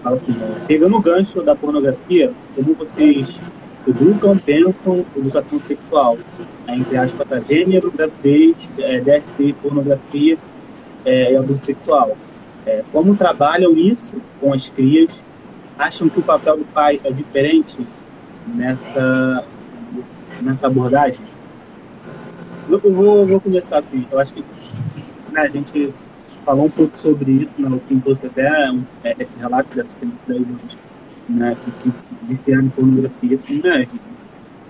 Fala 0.03 0.15
assim, 0.15 0.35
é, 0.41 0.67
pegando 0.67 0.97
o 0.97 1.01
gancho 1.01 1.43
da 1.43 1.55
pornografia, 1.55 2.33
como 2.55 2.75
vocês 2.75 3.41
educam, 3.87 4.37
pensam 4.37 5.05
educação 5.17 5.59
sexual, 5.59 6.19
é, 6.67 6.75
entre 6.75 6.97
aspas, 6.97 7.27
para 7.27 7.41
gênero, 7.41 7.91
gravidez, 7.91 8.69
é, 8.79 9.01
DST, 9.01 9.55
pornografia 9.63 10.39
é, 11.05 11.33
e 11.33 11.37
abuso 11.37 11.63
sexual. 11.63 12.17
É, 12.67 12.83
como 12.93 13.17
trabalham 13.17 13.77
isso 13.77 14.17
com 14.41 14.53
as 14.53 14.69
crias? 14.69 15.25
Acham 15.79 16.09
que 16.09 16.19
o 16.19 16.23
papel 16.23 16.59
do 16.59 16.65
pai 16.65 17.01
é 17.05 17.11
diferente 17.11 17.79
nessa, 18.47 19.45
nessa 20.41 20.67
abordagem? 20.67 21.25
Eu, 22.69 22.81
vou, 22.81 23.27
vou 23.27 23.41
começar 23.41 23.79
assim. 23.79 24.07
Eu 24.11 24.19
acho 24.19 24.33
que 24.33 24.45
né, 25.33 25.43
a 25.43 25.49
gente 25.49 25.93
falou 26.45 26.67
um 26.67 26.71
pouco 26.71 26.97
sobre 26.97 27.33
isso, 27.33 27.61
né, 27.61 27.69
o 27.69 27.81
Kim 27.81 28.01
trouxe 28.01 28.27
até 28.27 28.49
é, 29.05 29.17
esse 29.19 29.39
relato 29.39 29.75
dessa 29.77 29.95
criança 29.95 30.27
de 30.27 30.33
10 30.33 30.51
anos 30.51 30.79
né, 31.29 31.57
que, 31.65 31.71
que 31.71 31.93
viciaram 32.23 32.65
em 32.65 32.69
pornografia, 32.71 33.37
assim, 33.37 33.61
né, 33.63 33.87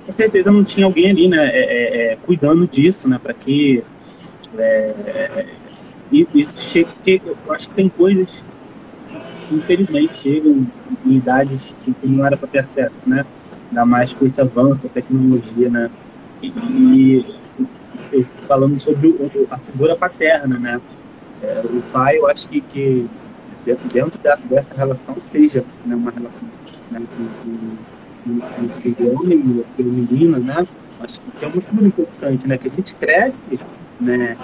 com 0.05 0.13
certeza 0.13 0.51
não 0.51 0.65
tinha 0.65 0.87
alguém 0.87 1.11
ali, 1.11 1.29
né, 1.29 1.49
é, 1.49 1.61
é, 1.61 2.13
é 2.13 2.17
cuidando 2.17 2.67
disso, 2.67 3.09
né, 3.09 3.19
para 3.23 3.33
que 3.33 3.83
é, 4.59 5.47
isso 6.35 6.61
chega, 6.61 6.91
que 7.03 7.23
eu 7.25 7.53
acho 7.53 7.69
que 7.69 7.75
tem 7.75 7.89
coisas 7.89 8.43
que, 9.09 9.17
que 9.47 9.55
infelizmente 9.55 10.15
chegam 10.15 10.67
em 11.07 11.15
idades 11.15 11.75
que, 11.85 11.93
que 11.93 12.07
não 12.07 12.27
era 12.27 12.37
para 12.37 12.49
ter 12.49 12.59
acesso, 12.59 13.09
né, 13.09 13.25
ainda 13.71 13.87
mais 13.87 14.13
com 14.13 14.27
esse 14.27 14.41
avanço, 14.41 14.87
a 14.87 14.91
tecnologia, 14.91 15.71
né, 15.71 15.91
e, 16.43 17.25
eu, 18.13 18.27
falando 18.43 18.79
sobre 18.79 19.09
o, 19.09 19.47
a 19.51 19.59
figura 19.59 19.97
paterna, 19.97 20.59
né, 20.59 20.81
é, 21.43 21.63
o 21.65 21.83
pai, 21.93 22.19
eu 22.19 22.27
acho 22.27 22.49
que, 22.49 22.61
que 22.61 23.09
dentro 23.93 24.19
da, 24.23 24.37
dessa 24.37 24.75
relação 24.75 25.17
seja 25.21 25.65
né, 25.85 25.95
uma 25.95 26.11
relação 26.11 26.49
né, 26.91 27.01
com, 27.17 28.57
com, 28.57 28.65
o 28.65 28.69
filho 28.69 29.15
homem 29.15 29.39
e 29.39 29.61
o 29.61 29.65
filho 29.65 29.91
menina, 29.91 30.39
né? 30.39 30.67
Acho 31.01 31.21
que, 31.21 31.31
que, 31.31 31.45
é 31.45 31.49
uma 31.49 31.61
figura 31.61 31.87
importante, 31.87 32.47
né? 32.47 32.59
Que 32.59 32.69
a 32.69 32.71
gente 32.71 32.95
cresce, 32.95 33.59
né? 33.99 34.37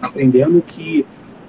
Aprendendo 0.00 0.62
que 0.62 1.04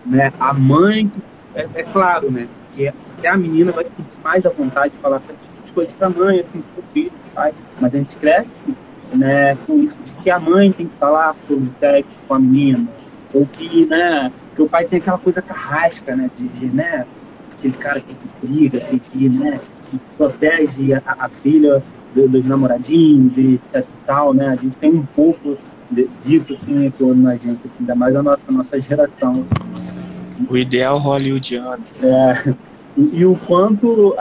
né, 0.06 0.34
a 0.40 0.54
mãe, 0.54 1.12
é, 1.54 1.68
é 1.76 1.84
claro, 1.84 2.32
né? 2.32 2.48
Que, 2.74 2.92
que 3.20 3.28
a 3.28 3.38
menina 3.38 3.72
vai 3.72 3.86
se 3.86 3.92
sentir 3.96 4.20
mais 4.24 4.46
à 4.46 4.50
vontade 4.50 4.94
de 4.94 5.00
falar 5.00 5.22
certas 5.22 5.48
coisas 5.72 5.94
para 5.94 6.08
a 6.08 6.10
mãe, 6.10 6.40
assim, 6.40 6.62
para 6.62 6.84
o 6.84 6.88
filho, 6.88 7.12
pai. 7.34 7.54
Mas 7.80 7.94
a 7.94 7.98
gente 7.98 8.18
cresce 8.18 8.66
né, 9.14 9.58
com 9.68 9.82
isso 9.82 10.02
de 10.04 10.14
que 10.14 10.30
a 10.30 10.40
mãe 10.40 10.72
tem 10.72 10.88
que 10.88 10.96
falar 10.96 11.38
sobre 11.40 11.72
sexo 11.72 12.22
com 12.28 12.34
a 12.34 12.40
menina, 12.40 12.88
ou 13.34 13.46
que, 13.46 13.86
né, 13.86 14.32
que 14.56 14.62
o 14.62 14.68
pai 14.68 14.86
tem 14.86 15.00
aquela 15.00 15.18
coisa 15.18 15.42
carrasca, 15.42 16.16
né, 16.16 16.30
de, 16.36 16.48
de 16.48 16.66
né, 16.68 17.06
aquele 17.52 17.74
cara 17.74 18.00
que, 18.00 18.14
que 18.14 18.28
briga, 18.42 18.80
que, 18.80 19.00
que, 19.00 19.30
né, 19.30 19.60
que, 19.60 19.92
que 19.92 20.00
protege 20.18 20.94
a, 20.94 21.02
a 21.06 21.30
filha 21.30 21.84
do, 22.14 22.28
dos 22.28 22.46
namoradinhos 22.46 23.38
e 23.38 23.56
etc 23.56 23.80
e 23.82 24.06
tal, 24.06 24.34
né, 24.34 24.50
a 24.50 24.56
gente 24.56 24.78
tem 24.78 24.92
um 24.92 25.06
pouco 25.06 25.58
de, 25.90 26.10
disso, 26.22 26.54
assim, 26.54 26.86
ecoando 26.86 27.22
na 27.22 27.36
gente, 27.36 27.68
assim, 27.68 27.80
ainda 27.82 27.96
mais 27.96 28.16
a 28.16 28.24
nossa, 28.24 28.52
nossa 28.52 28.80
geração. 28.80 29.32
Assim. 29.32 30.48
O 30.50 30.58
ideal 30.58 30.98
hollywoodiano. 30.98 31.84
É, 32.02 32.56
e, 32.96 33.20
e 33.20 33.26
o 33.26 33.36
quanto 33.36 34.16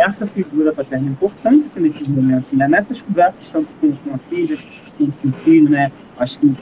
essa 0.00 0.26
figura 0.26 0.72
paterna 0.72 1.08
é 1.08 1.10
importante 1.10 1.66
assim, 1.66 1.80
nesses 1.80 2.08
momentos, 2.08 2.52
né? 2.52 2.68
Nessas 2.68 3.00
conversas, 3.00 3.50
tanto 3.50 3.72
com, 3.74 3.92
com 3.92 4.14
a 4.14 4.18
filha, 4.18 4.58
quanto 4.96 5.18
com 5.18 5.28
o 5.28 5.32
filho, 5.32 5.68
né? 5.68 5.92
Acho 6.18 6.38
que 6.40 6.56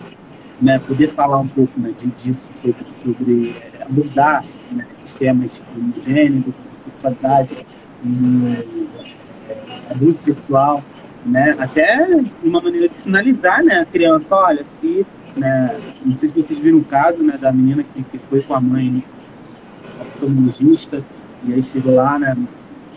né, 0.60 0.78
poder 0.78 1.08
falar 1.08 1.38
um 1.38 1.48
pouco 1.48 1.78
né, 1.78 1.92
de, 1.96 2.06
disso, 2.06 2.52
sobre, 2.52 2.84
sobre 2.88 3.56
é, 3.78 3.82
abordar 3.82 4.44
né, 4.70 4.86
esses 4.92 5.14
temas 5.14 5.62
como 5.72 5.92
gênero, 6.00 6.54
sexualidade, 6.72 7.66
um, 8.04 8.54
é, 9.48 9.56
abuso 9.90 10.14
sexual, 10.14 10.82
né, 11.24 11.56
até 11.58 12.06
uma 12.42 12.60
maneira 12.60 12.88
de 12.88 12.96
sinalizar 12.96 13.62
né, 13.62 13.80
a 13.80 13.84
criança, 13.84 14.34
olha, 14.34 14.64
se, 14.64 15.06
né, 15.36 15.78
não 16.04 16.14
sei 16.14 16.28
se 16.28 16.42
vocês 16.42 16.58
viram 16.58 16.78
o 16.78 16.84
caso 16.84 17.22
né, 17.22 17.36
da 17.36 17.52
menina 17.52 17.82
que, 17.82 18.02
que 18.02 18.18
foi 18.18 18.42
com 18.42 18.54
a 18.54 18.60
mãe 18.60 19.04
oftalmologista, 20.00 21.02
e 21.44 21.52
aí 21.52 21.62
chegou 21.62 21.94
lá, 21.94 22.18
né, 22.18 22.34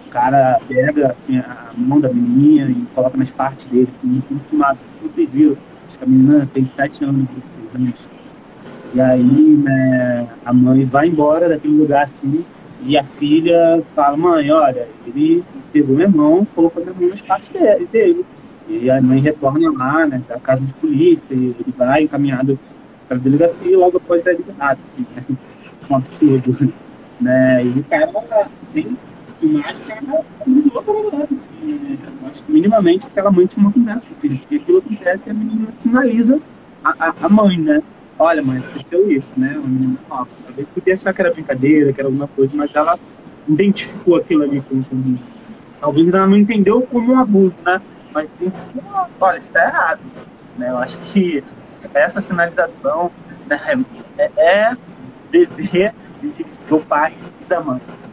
o 0.10 0.12
cara 0.12 0.60
pega 0.68 1.12
assim, 1.12 1.38
a 1.38 1.72
mão 1.78 2.00
da 2.00 2.12
menininha 2.12 2.66
e 2.66 2.88
coloca 2.96 3.16
nas 3.16 3.32
partes 3.32 3.68
dele, 3.68 3.88
assim, 3.90 4.08
muito 4.08 4.44
filmado, 4.46 4.74
não 4.74 4.82
sei 4.82 4.94
se 4.94 5.04
vocês 5.04 5.30
viram, 5.30 5.56
Acho 5.88 5.98
que 5.98 6.04
a 6.04 6.08
menina 6.08 6.50
tem 6.52 6.66
sete 6.66 7.04
anos, 7.04 7.28
seis 7.42 7.76
anos. 7.76 8.10
E 8.94 9.02
aí, 9.02 9.58
né, 9.64 10.28
a 10.46 10.54
mãe 10.54 10.84
vai 10.84 11.08
embora 11.08 11.48
daquele 11.48 11.76
lugar 11.76 12.04
assim, 12.04 12.44
e 12.84 12.98
a 12.98 13.04
filha 13.04 13.84
fala, 13.86 14.18
mãe, 14.18 14.52
olha, 14.52 14.88
ele 15.06 15.44
pegou 15.72 15.96
meu 15.96 16.08
irmão, 16.08 16.48
colocou 16.56 16.84
meu 16.84 16.94
irmão 16.94 17.10
nas 17.10 17.22
partes 17.22 17.50
dele, 17.50 17.88
dele. 17.92 18.26
E 18.68 18.90
a 18.90 19.02
mãe 19.02 19.20
retorna 19.20 19.72
lá, 19.72 20.06
né, 20.06 20.22
da 20.28 20.40
casa 20.40 20.66
de 20.66 20.74
polícia, 20.74 21.34
e 21.34 21.56
ele 21.60 21.74
vai 21.76 22.04
encaminhado 22.04 22.60
para 23.08 23.18
a 23.18 23.20
delegacia 23.20 23.72
e 23.72 23.76
logo 23.76 23.98
após 23.98 24.26
é 24.26 24.34
liberado, 24.34 24.80
assim, 24.84 25.06
né? 25.16 25.24
um 25.90 25.96
absurdo. 25.96 26.74
Né? 27.20 27.66
E 27.66 27.80
o 27.80 27.84
cara 27.84 28.12
tem 28.74 28.96
filmagem, 29.40 29.86
cara 29.86 30.26
usou 30.48 30.84
pra 30.84 30.94
caralho, 30.94 31.28
assim. 31.32 31.54
Né? 31.56 31.98
Acho 32.30 32.44
que 32.44 32.52
minimamente 32.52 33.08
aquela 33.08 33.32
mãe 33.32 33.46
tinha 33.46 33.66
uma 33.66 33.72
conversa 33.72 34.08
com 34.08 34.14
o 34.14 34.18
filho, 34.18 34.38
porque 34.40 34.56
aquilo 34.56 34.78
acontece 34.80 35.30
e 35.30 35.32
a 35.32 35.34
menina 35.34 35.68
sinaliza 35.74 36.42
a, 36.84 37.08
a, 37.08 37.14
a 37.22 37.30
mãe, 37.30 37.58
né? 37.58 37.82
Olha, 38.18 38.42
mãe, 38.42 38.60
aconteceu 38.60 39.10
isso, 39.10 39.34
né? 39.40 39.54
A 39.56 39.68
menina, 39.68 39.98
talvez 40.46 40.68
podia 40.68 40.94
achar 40.94 41.14
que 41.14 41.22
era 41.22 41.32
brincadeira, 41.32 41.94
que 41.94 42.02
era 42.02 42.08
alguma 42.08 42.28
coisa, 42.28 42.54
mas 42.56 42.74
ela 42.76 43.00
identificou 43.48 44.18
aquilo 44.18 44.44
ali 44.44 44.62
com, 44.62 44.84
com 44.84 45.18
talvez 45.80 46.14
ela 46.14 46.28
não 46.28 46.38
entendeu 46.38 46.82
como 46.82 47.14
um 47.14 47.20
abuso, 47.20 47.60
né? 47.66 47.82
Mas 48.14 48.30
identificou, 48.40 49.08
olha, 49.20 49.38
isso 49.38 49.50
tá 49.52 49.64
errado. 49.64 50.02
Né? 50.58 50.70
Eu 50.70 50.78
acho 50.78 51.00
que 51.00 51.44
essa 51.94 52.22
sinalização 52.22 53.12
né, 53.48 53.60
é, 54.18 54.32
é 54.38 54.78
dever 55.32 55.94
do 56.70 56.80
pai 56.80 57.14
e 57.42 57.46
da 57.46 57.62
mãe. 57.62 57.82
Assim. 57.90 58.10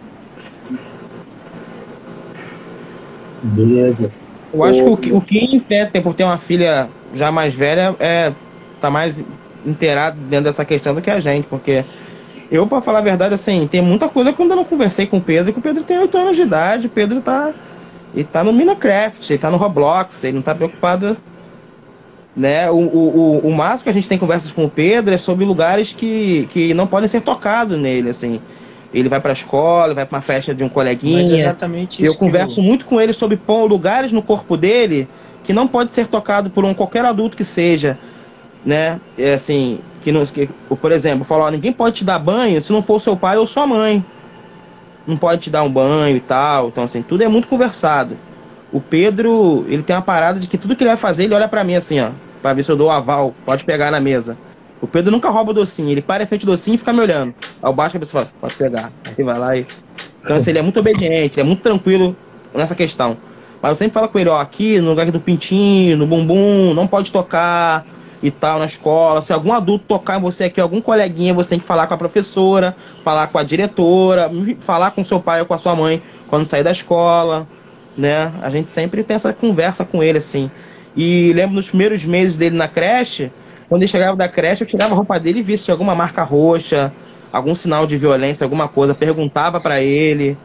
Beleza. 3.47 4.11
Eu 4.53 4.65
acho 4.65 4.83
que 4.83 4.89
o, 4.89 4.97
que 4.97 5.13
o 5.13 5.21
Kim 5.21 5.61
tem, 5.61 6.03
por 6.03 6.15
ter 6.15 6.25
uma 6.25 6.39
filha 6.39 6.89
já 7.15 7.31
mais 7.31 7.55
velha, 7.55 7.95
é, 8.01 8.33
tá 8.81 8.91
mais 8.91 9.25
inteirado 9.65 10.17
dentro 10.29 10.47
dessa 10.47 10.65
questão 10.65 10.95
do 10.95 11.03
que 11.03 11.11
a 11.11 11.21
gente, 11.21 11.47
porque 11.47 11.85
eu, 12.51 12.67
para 12.67 12.81
falar 12.81 13.01
a 13.01 13.03
verdade, 13.03 13.35
assim, 13.35 13.67
tem 13.67 13.83
muita 13.83 14.09
coisa 14.09 14.33
que 14.33 14.41
eu 14.41 14.45
ainda 14.45 14.57
não 14.57 14.65
conversei 14.65 15.07
com 15.07 15.19
o 15.19 15.21
Pedro, 15.21 15.53
que 15.53 15.59
o 15.59 15.63
Pedro 15.63 15.83
tem 15.83 15.99
8 15.99 16.17
anos 16.17 16.37
de 16.37 16.43
idade, 16.43 16.87
o 16.87 16.91
Pedro 16.91 17.21
tá. 17.21 17.53
Ele 18.15 18.25
tá 18.25 18.43
no 18.43 18.53
Minecraft, 18.53 19.31
ele 19.31 19.39
tá 19.39 19.51
no 19.51 19.59
Roblox, 19.59 20.25
ele 20.25 20.37
não 20.37 20.43
tá 20.43 20.55
preocupado. 20.55 21.17
Né? 22.35 22.71
O, 22.71 22.77
o, 22.77 23.41
o, 23.45 23.49
o 23.49 23.53
máximo 23.53 23.85
que 23.85 23.91
a 23.91 23.93
gente 23.93 24.09
tem 24.09 24.19
conversas 24.19 24.53
com 24.53 24.65
o 24.65 24.71
Pedro 24.71 25.13
é 25.13 25.19
sobre 25.19 25.45
lugares 25.45 25.93
que, 25.93 26.49
que 26.51 26.73
não 26.73 26.87
podem 26.87 27.09
ser 27.09 27.21
tocados 27.21 27.79
nele, 27.79 28.11
assim 28.11 28.41
ele 29.01 29.11
vai 29.11 29.21
para 29.21 29.31
a 29.31 29.35
escola, 29.35 29.93
vai 29.93 30.07
para 30.07 30.17
uma 30.17 30.23
festa 30.23 30.55
de 30.55 30.65
um 30.65 30.69
coleguinha. 30.71 31.23
Mas 31.23 31.31
exatamente 31.31 32.03
isso. 32.03 32.13
Eu 32.13 32.17
converso 32.17 32.61
eu... 32.61 32.65
muito 32.65 32.87
com 32.87 32.99
ele 32.99 33.13
sobre 33.13 33.37
pôr 33.37 33.67
lugares 33.67 34.11
no 34.11 34.23
corpo 34.23 34.57
dele 34.57 35.07
que 35.45 35.53
não 35.53 35.69
pode 35.69 35.93
ser 35.93 36.07
tocado 36.07 36.49
por 36.49 36.65
um 36.65 36.73
qualquer 36.73 37.05
adulto 37.05 37.37
que 37.37 37.45
seja, 37.45 37.99
né? 38.65 38.99
É 39.17 39.35
assim, 39.35 39.81
que, 40.03 40.11
não, 40.11 40.25
que 40.25 40.49
por 40.81 40.91
exemplo, 40.91 41.25
falar, 41.25 41.51
ninguém 41.51 41.73
pode 41.73 41.97
te 41.97 42.05
dar 42.05 42.19
banho 42.19 42.61
se 42.63 42.73
não 42.73 42.83
for 42.83 43.01
seu 43.01 43.17
pai 43.17 43.37
ou 43.37 43.47
sua 43.47 43.67
mãe. 43.67 44.05
Não 45.07 45.17
pode 45.17 45.43
te 45.43 45.51
dar 45.51 45.63
um 45.63 45.71
banho 45.71 46.17
e 46.17 46.21
tal. 46.21 46.69
Então 46.69 46.83
assim, 46.83 47.03
tudo 47.03 47.23
é 47.23 47.29
muito 47.29 47.47
conversado. 47.47 48.17
O 48.73 48.81
Pedro, 48.81 49.65
ele 49.69 49.83
tem 49.83 49.95
uma 49.95 50.03
parada 50.03 50.41
de 50.41 50.47
que 50.47 50.57
tudo 50.57 50.75
que 50.75 50.83
ele 50.83 50.91
vai 50.91 50.97
fazer, 50.97 51.25
ele 51.25 51.35
olha 51.35 51.47
para 51.47 51.63
mim 51.63 51.77
assim, 51.77 52.01
ó, 52.01 52.11
para 52.41 52.55
ver 52.55 52.65
se 52.65 52.73
eu 52.73 52.77
dou 52.77 52.89
o 52.89 52.91
aval, 52.91 53.35
pode 53.45 53.65
pegar 53.65 53.91
na 53.91 54.01
mesa. 54.01 54.37
O 54.81 54.87
Pedro 54.87 55.11
nunca 55.11 55.31
rouba 55.31 55.53
o 55.53 55.55
docinho, 55.55 55.91
ele 55.91 56.03
para 56.03 56.23
em 56.23 56.27
frente 56.27 56.45
do 56.45 56.53
docinho 56.53 56.75
e 56.75 56.79
fica 56.79 56.93
me 56.93 57.01
olhando. 57.01 57.35
Ao 57.63 57.73
baixo 57.73 57.97
a 57.97 58.01
pessoa 58.01 58.25
fala, 58.25 58.35
pode 58.41 58.55
pegar. 58.55 58.93
Aí 59.05 59.25
vai 59.25 59.39
lá 59.39 59.57
e. 59.57 59.67
Então, 60.23 60.37
assim, 60.37 60.51
ele 60.51 60.59
é 60.59 60.63
muito 60.63 60.79
obediente, 60.81 61.41
é 61.41 61.43
muito 61.43 61.63
tranquilo 61.63 62.17
nessa 62.53 62.75
questão. 62.75 63.17
Mas 63.63 63.71
eu 63.71 63.77
sempre 63.77 63.95
falo 63.95 64.09
com 64.09 64.19
ele, 64.19 64.29
ó, 64.29 64.41
aqui 64.41 64.81
no 64.81 64.91
lugar 64.91 65.11
do 65.11 65.21
pintinho, 65.21 65.97
no 65.97 66.07
bumbum, 66.07 66.75
não 66.75 66.87
pode 66.87 67.11
tocar 67.11 67.87
e 68.23 68.31
tal 68.31 68.59
na 68.59 68.67
escola. 68.67 69.23
Se 69.23 69.33
algum 69.33 69.53
adulto 69.53 69.85
tocar 69.87 70.19
em 70.19 70.21
você 70.21 70.45
aqui, 70.45 70.61
algum 70.61 70.81
coleguinha, 70.81 71.33
você 71.33 71.51
tem 71.51 71.59
que 71.59 71.65
falar 71.65 71.87
com 71.87 71.95
a 71.95 71.97
professora, 71.97 72.77
falar 73.05 73.29
com 73.29 73.39
a 73.39 73.43
diretora, 73.43 74.31
falar 74.61 74.91
com 74.91 75.05
seu 75.05 75.21
pai 75.21 75.41
ou 75.41 75.47
com 75.47 75.55
a 75.55 75.59
sua 75.59 75.75
mãe 75.75 76.03
quando 76.27 76.47
sair 76.47 76.65
da 76.65 76.73
escola, 76.73 77.47
né? 77.97 78.33
A 78.43 78.51
gente 78.51 78.71
sempre 78.71 79.03
tem 79.03 79.15
essa 79.15 79.33
conversa 79.33 79.85
com 79.85 80.03
ele, 80.03 80.19
assim. 80.19 80.51
E 80.97 81.33
lembro 81.35 81.55
nos 81.55 81.69
primeiros 81.69 82.05
meses 82.05 82.37
dele 82.37 82.57
na 82.57 82.69
creche, 82.69 83.31
quando 83.69 83.83
ele 83.83 83.89
chegava 83.89 84.17
da 84.17 84.29
creche, 84.29 84.63
eu 84.63 84.67
tirava 84.67 84.93
a 84.93 84.97
roupa 84.97 85.19
dele 85.19 85.41
e 85.41 85.43
via 85.43 85.57
se 85.57 85.65
tinha 85.65 85.75
alguma 85.75 85.95
marca 85.95 86.23
roxa, 86.23 86.93
algum 87.33 87.55
sinal 87.55 87.87
de 87.87 87.97
violência, 87.97 88.45
alguma 88.45 88.69
coisa, 88.69 88.95
perguntava 88.95 89.61
para 89.61 89.81
ele, 89.81 90.37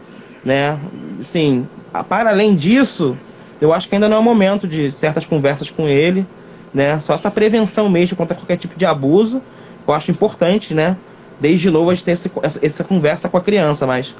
né? 0.43 0.79
Sim, 1.23 1.67
para 2.09 2.29
além 2.29 2.55
disso, 2.55 3.17
eu 3.59 3.73
acho 3.73 3.87
que 3.87 3.95
ainda 3.95 4.09
não 4.09 4.17
é 4.17 4.19
o 4.19 4.23
momento 4.23 4.67
de 4.67 4.91
certas 4.91 5.25
conversas 5.25 5.69
com 5.69 5.87
ele, 5.87 6.25
né? 6.73 6.99
Só 6.99 7.13
essa 7.13 7.29
prevenção 7.29 7.89
mesmo 7.89 8.17
contra 8.17 8.35
qualquer 8.35 8.57
tipo 8.57 8.77
de 8.77 8.85
abuso, 8.85 9.41
eu 9.87 9.93
acho 9.93 10.11
importante, 10.11 10.73
né? 10.73 10.97
Desde 11.39 11.69
novo 11.69 11.89
a 11.89 11.95
gente 11.95 12.03
ter 12.03 12.11
esse, 12.11 12.31
essa 12.61 12.83
conversa 12.83 13.29
com 13.29 13.37
a 13.37 13.41
criança, 13.41 13.87
mas 13.87 14.15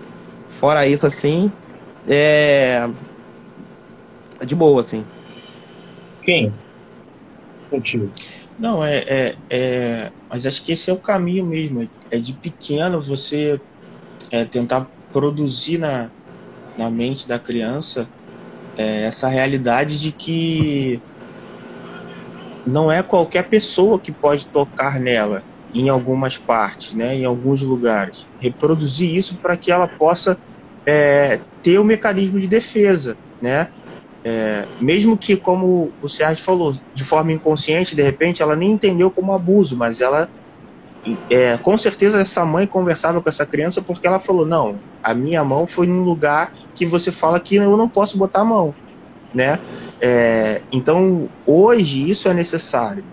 Fora 0.61 0.85
isso, 0.85 1.07
assim, 1.07 1.51
é. 2.07 2.87
De 4.45 4.53
boa, 4.53 4.79
assim. 4.79 5.03
Quem? 6.21 6.53
Contigo. 7.71 8.11
Não, 8.59 8.83
é, 8.83 8.97
é, 9.07 9.35
é, 9.49 10.11
Mas 10.29 10.45
acho 10.45 10.61
que 10.65 10.73
esse 10.73 10.89
é 10.89 10.93
o 10.93 10.99
caminho 10.99 11.45
mesmo. 11.45 11.89
É 12.11 12.17
de 12.19 12.33
pequeno 12.33 12.99
você 12.99 13.59
é, 14.29 14.43
tentar 14.43 14.91
produzir 15.09 15.77
na, 15.77 16.11
na 16.77 16.91
mente 16.91 17.25
da 17.29 17.39
criança 17.39 18.09
é, 18.77 19.03
essa 19.03 19.29
realidade 19.29 19.97
de 19.99 20.11
que 20.11 21.01
não 22.67 22.91
é 22.91 23.01
qualquer 23.01 23.47
pessoa 23.47 23.99
que 23.99 24.11
pode 24.11 24.47
tocar 24.47 24.99
nela 24.99 25.41
em 25.73 25.87
algumas 25.87 26.37
partes, 26.37 26.93
né, 26.93 27.15
em 27.15 27.23
alguns 27.23 27.61
lugares. 27.61 28.27
Reproduzir 28.37 29.15
isso 29.15 29.37
para 29.39 29.55
que 29.55 29.71
ela 29.71 29.87
possa 29.87 30.37
é, 30.85 31.39
ter 31.63 31.77
o 31.77 31.83
um 31.83 31.85
mecanismo 31.85 32.37
de 32.37 32.47
defesa, 32.47 33.17
né? 33.41 33.69
É, 34.23 34.67
mesmo 34.79 35.17
que, 35.17 35.35
como 35.35 35.91
o 36.01 36.07
Sérgio 36.07 36.43
falou, 36.43 36.75
de 36.93 37.03
forma 37.03 37.31
inconsciente, 37.31 37.95
de 37.95 38.03
repente, 38.03 38.41
ela 38.41 38.55
nem 38.55 38.71
entendeu 38.71 39.09
como 39.09 39.33
abuso, 39.33 39.75
mas 39.75 39.99
ela, 39.99 40.29
é, 41.29 41.57
com 41.57 41.77
certeza, 41.77 42.21
essa 42.21 42.45
mãe 42.45 42.67
conversava 42.67 43.21
com 43.21 43.29
essa 43.29 43.45
criança 43.45 43.81
porque 43.81 44.05
ela 44.05 44.19
falou: 44.19 44.45
não, 44.45 44.79
a 45.01 45.13
minha 45.13 45.43
mão 45.43 45.65
foi 45.65 45.87
num 45.87 46.03
lugar 46.03 46.53
que 46.75 46.85
você 46.85 47.11
fala 47.11 47.39
que 47.39 47.55
eu 47.55 47.75
não 47.75 47.89
posso 47.89 48.17
botar 48.17 48.41
a 48.41 48.45
mão, 48.45 48.75
né? 49.33 49.59
É, 49.99 50.61
então, 50.71 51.27
hoje 51.45 52.09
isso 52.09 52.29
é 52.29 52.33
necessário. 52.33 53.03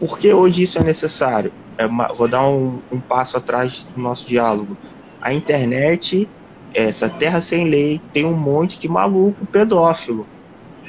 Por 0.00 0.18
que 0.18 0.32
hoje 0.32 0.64
isso 0.64 0.78
é 0.78 0.84
necessário? 0.84 1.52
É 1.76 1.86
uma, 1.86 2.08
vou 2.12 2.26
dar 2.26 2.48
um, 2.48 2.82
um 2.90 3.00
passo 3.00 3.36
atrás 3.36 3.84
do 3.94 4.00
nosso 4.00 4.26
diálogo. 4.26 4.76
A 5.20 5.32
internet, 5.32 6.28
essa 6.74 7.08
terra 7.08 7.40
sem 7.40 7.68
lei, 7.68 8.00
tem 8.12 8.24
um 8.24 8.36
monte 8.36 8.80
de 8.80 8.88
maluco 8.88 9.46
pedófilo 9.46 10.26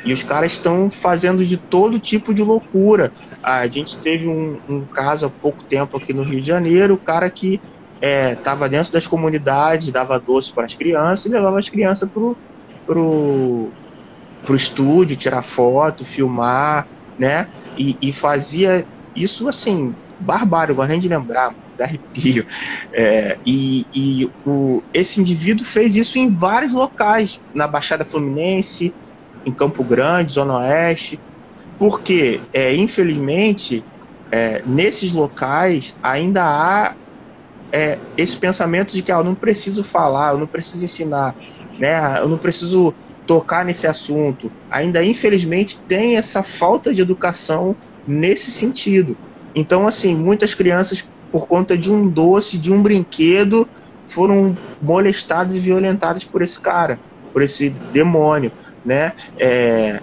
e 0.04 0.14
os 0.14 0.24
caras 0.24 0.54
estão 0.54 0.90
fazendo 0.90 1.46
de 1.46 1.58
todo 1.58 2.00
tipo 2.00 2.34
de 2.34 2.44
loucura. 2.44 3.12
A 3.44 3.68
gente 3.68 3.98
teve 3.98 4.28
um, 4.28 4.60
um, 4.68 4.86
caso 4.86 5.26
há 5.26 5.30
pouco 5.30 5.64
tempo 5.64 5.98
aqui 5.98 6.14
no 6.14 6.24
Rio 6.24 6.42
de 6.42 6.48
Janeiro, 6.48 6.94
o 6.94 7.00
cara 7.00 7.30
que 7.30 7.60
estava 8.02 8.66
é, 8.66 8.70
dentro 8.70 8.94
das 8.94 9.06
comunidades, 9.06 9.92
dava 9.92 10.20
doce 10.20 10.54
para 10.54 10.66
as 10.66 10.76
crianças 10.76 11.26
e 11.26 11.30
levava 11.30 11.60
as 11.60 11.70
crianças 11.70 12.10
pro, 12.10 12.38
pro, 12.86 13.70
pro 14.46 14.56
estúdio, 14.56 15.18
tirar 15.18 15.44
foto, 15.44 16.06
filmar, 16.06 16.88
né? 17.18 17.48
E, 17.78 17.98
e 18.02 18.14
fazia 18.14 18.86
isso 19.16 19.50
assim, 19.50 19.94
barbário, 20.18 20.74
agora 20.74 20.88
nem 20.88 21.00
de 21.00 21.10
lembrar, 21.10 21.54
dá 21.78 21.84
arrepio. 21.84 22.46
É, 22.94 23.38
e 23.46 23.86
e 23.94 24.32
o, 24.46 24.82
esse 24.94 25.20
indivíduo 25.20 25.66
fez 25.66 25.96
isso 25.96 26.18
em 26.18 26.30
vários 26.30 26.72
locais, 26.72 27.42
na 27.54 27.68
Baixada 27.68 28.06
Fluminense, 28.06 28.96
em 29.50 29.54
Campo 29.54 29.84
Grande, 29.84 30.34
Zona 30.34 30.58
Oeste, 30.60 31.20
porque, 31.78 32.40
é, 32.54 32.76
infelizmente, 32.76 33.84
é, 34.32 34.62
nesses 34.66 35.12
locais 35.12 35.96
ainda 36.02 36.44
há 36.44 36.96
é, 37.72 37.98
esse 38.18 38.38
pensamento 38.38 38.94
de 38.94 39.02
que 39.02 39.12
ah, 39.12 39.18
eu 39.18 39.24
não 39.24 39.36
preciso 39.36 39.84
falar, 39.84 40.34
eu 40.34 40.40
não 40.40 40.48
preciso 40.48 40.86
ensinar, 40.86 41.36
né, 41.80 42.20
eu 42.20 42.28
não 42.28 42.38
preciso 42.38 42.94
tocar 43.26 43.64
nesse 43.66 43.88
assunto. 43.88 44.52
Ainda, 44.70 45.04
infelizmente, 45.04 45.82
tem 45.88 46.18
essa 46.18 46.42
falta 46.42 46.94
de 46.94 47.02
educação 47.02 47.76
nesse 48.06 48.52
sentido. 48.52 49.18
Então, 49.54 49.88
assim, 49.88 50.16
muitas 50.16 50.56
crianças, 50.56 51.08
por 51.32 51.48
conta 51.48 51.78
de 51.78 51.92
um 51.92 52.10
doce, 52.10 52.58
de 52.58 52.74
um 52.74 52.82
brinquedo, 52.82 53.70
foram 54.08 54.58
molestadas 54.82 55.56
e 55.56 55.60
violentadas 55.60 56.24
por 56.24 56.42
esse 56.42 56.60
cara 56.60 57.00
por 57.40 57.44
esse 57.44 57.70
demônio, 57.70 58.52
né? 58.84 59.14
É, 59.40 60.02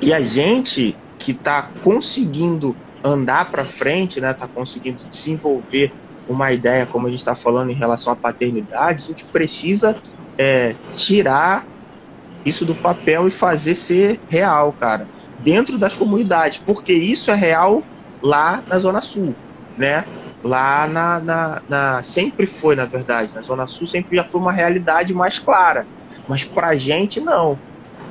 e 0.00 0.14
a 0.14 0.20
gente 0.20 0.96
que 1.18 1.32
está 1.32 1.68
conseguindo 1.82 2.76
andar 3.02 3.50
para 3.50 3.64
frente, 3.64 4.20
né? 4.20 4.30
Está 4.30 4.46
conseguindo 4.46 5.04
desenvolver 5.10 5.92
uma 6.28 6.52
ideia, 6.52 6.86
como 6.86 7.08
a 7.08 7.10
gente 7.10 7.18
está 7.18 7.34
falando 7.34 7.70
em 7.70 7.74
relação 7.74 8.12
à 8.12 8.16
paternidade, 8.16 9.02
a 9.02 9.06
gente 9.08 9.24
precisa 9.24 9.96
é, 10.38 10.76
tirar 10.92 11.66
isso 12.44 12.64
do 12.64 12.76
papel 12.76 13.26
e 13.26 13.30
fazer 13.30 13.74
ser 13.74 14.20
real, 14.28 14.72
cara, 14.72 15.08
dentro 15.40 15.76
das 15.76 15.96
comunidades, 15.96 16.58
porque 16.64 16.92
isso 16.92 17.28
é 17.28 17.34
real 17.34 17.82
lá 18.22 18.62
na 18.68 18.78
Zona 18.78 19.00
Sul, 19.00 19.34
né? 19.76 20.04
Lá 20.46 20.86
na, 20.86 21.20
na, 21.20 21.62
na 21.68 22.02
sempre 22.02 22.46
foi, 22.46 22.76
na 22.76 22.84
verdade, 22.84 23.34
na 23.34 23.42
Zona 23.42 23.66
Sul 23.66 23.84
sempre 23.84 24.16
já 24.16 24.22
foi 24.22 24.40
uma 24.40 24.52
realidade 24.52 25.12
mais 25.12 25.40
clara. 25.40 25.88
Mas 26.28 26.44
pra 26.44 26.76
gente, 26.76 27.20
não. 27.20 27.58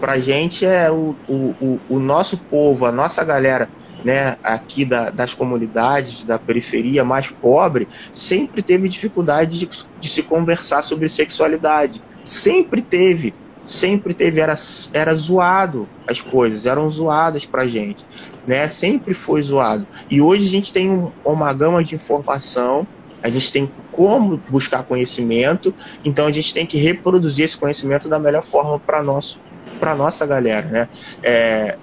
Pra 0.01 0.19
gente 0.19 0.65
é 0.65 0.91
o, 0.91 1.17
o, 1.29 1.79
o, 1.87 1.99
nosso 1.99 2.45
povo, 2.49 2.85
a 2.85 2.91
nossa 2.91 3.23
galera, 3.23 3.69
né, 4.03 4.35
aqui 4.43 4.83
da, 4.83 5.09
das 5.09 5.33
comunidades, 5.33 6.25
da 6.25 6.37
periferia 6.37 7.05
mais 7.05 7.31
pobre, 7.31 7.87
sempre 8.11 8.61
teve 8.61 8.89
dificuldade 8.89 9.57
de, 9.57 9.69
de 9.97 10.09
se 10.09 10.21
conversar 10.21 10.83
sobre 10.83 11.07
sexualidade. 11.07 12.01
Sempre 12.21 12.81
teve 12.81 13.33
sempre 13.65 14.13
teve 14.13 14.39
era, 14.39 14.55
era 14.93 15.15
zoado 15.15 15.87
as 16.07 16.21
coisas 16.21 16.65
eram 16.65 16.89
zoadas 16.89 17.45
pra 17.45 17.67
gente 17.67 18.05
né? 18.45 18.69
Sempre 18.69 19.13
foi 19.13 19.41
zoado. 19.41 19.87
E 20.09 20.21
hoje 20.21 20.45
a 20.45 20.49
gente 20.49 20.71
tem 20.71 20.89
um, 20.89 21.11
uma 21.23 21.51
gama 21.53 21.83
de 21.83 21.95
informação 21.95 22.87
a 23.25 23.29
gente 23.29 23.51
tem 23.51 23.71
como 23.91 24.37
buscar 24.51 24.83
conhecimento, 24.83 25.73
então 26.03 26.27
a 26.27 26.31
gente 26.31 26.53
tem 26.53 26.63
que 26.63 26.77
reproduzir 26.77 27.43
esse 27.43 27.57
conhecimento 27.57 28.07
da 28.07 28.19
melhor 28.19 28.43
forma 28.43 28.79
para 28.79 29.01
nosso 29.01 29.39
para 29.79 29.95
nossa 29.95 30.27
galera, 30.27 30.67
né? 30.67 30.89
É, 31.23 31.75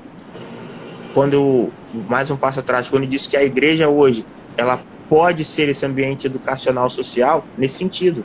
quando 1.13 1.35
eu, 1.35 1.73
mais 2.09 2.31
um 2.31 2.37
passo 2.37 2.61
atrás, 2.61 2.89
quando 2.89 3.03
eu 3.03 3.09
disse 3.09 3.29
que 3.29 3.37
a 3.37 3.43
igreja 3.43 3.89
hoje 3.89 4.25
ela 4.57 4.81
pode 5.09 5.45
ser 5.45 5.69
esse 5.69 5.85
ambiente 5.85 6.29
educacional 6.29 6.89
social 6.89 7.45
nesse 7.59 7.75
sentido, 7.75 8.25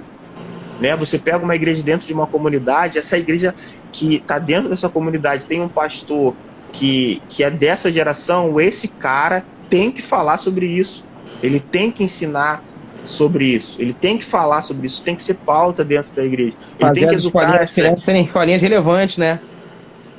né? 0.80 0.95
Você 0.95 1.17
pega 1.17 1.43
uma 1.43 1.55
igreja 1.55 1.84
dentro 1.84 2.07
de 2.07 2.13
uma 2.13 2.28
comunidade, 2.28 2.97
essa 2.97 3.17
igreja 3.17 3.53
que 3.91 4.15
está 4.15 4.39
dentro 4.39 4.69
dessa 4.69 4.89
comunidade 4.89 5.45
tem 5.45 5.61
um 5.61 5.69
pastor 5.69 6.38
que, 6.71 7.21
que 7.30 7.43
é 7.43 7.49
dessa 7.49 7.91
geração, 7.91 8.59
esse 8.59 8.89
cara 8.89 9.43
tem 9.69 9.91
que 9.91 10.01
falar 10.01 10.38
sobre 10.38 10.67
isso. 10.67 11.05
Ele 11.41 11.59
tem 11.59 11.91
que 11.91 12.03
ensinar 12.03 12.63
sobre 13.03 13.45
isso. 13.45 13.82
Ele 13.82 13.93
tem 13.93 14.17
que 14.17 14.25
falar 14.25 14.61
sobre 14.61 14.88
isso, 14.88 15.03
tem 15.03 15.15
que 15.15 15.23
ser 15.23 15.36
pauta 15.36 15.84
dentro 15.84 16.13
da 16.15 16.23
igreja. 16.23 16.55
Ele 16.78 16.88
Fazer 16.88 16.99
tem 16.99 17.09
que 17.09 17.15
educar 17.15 17.55
as 17.55 17.73
crianças 17.73 18.03
serem 18.03 18.23
escolinhas 18.23 18.61
relevantes, 18.61 19.17
né? 19.17 19.39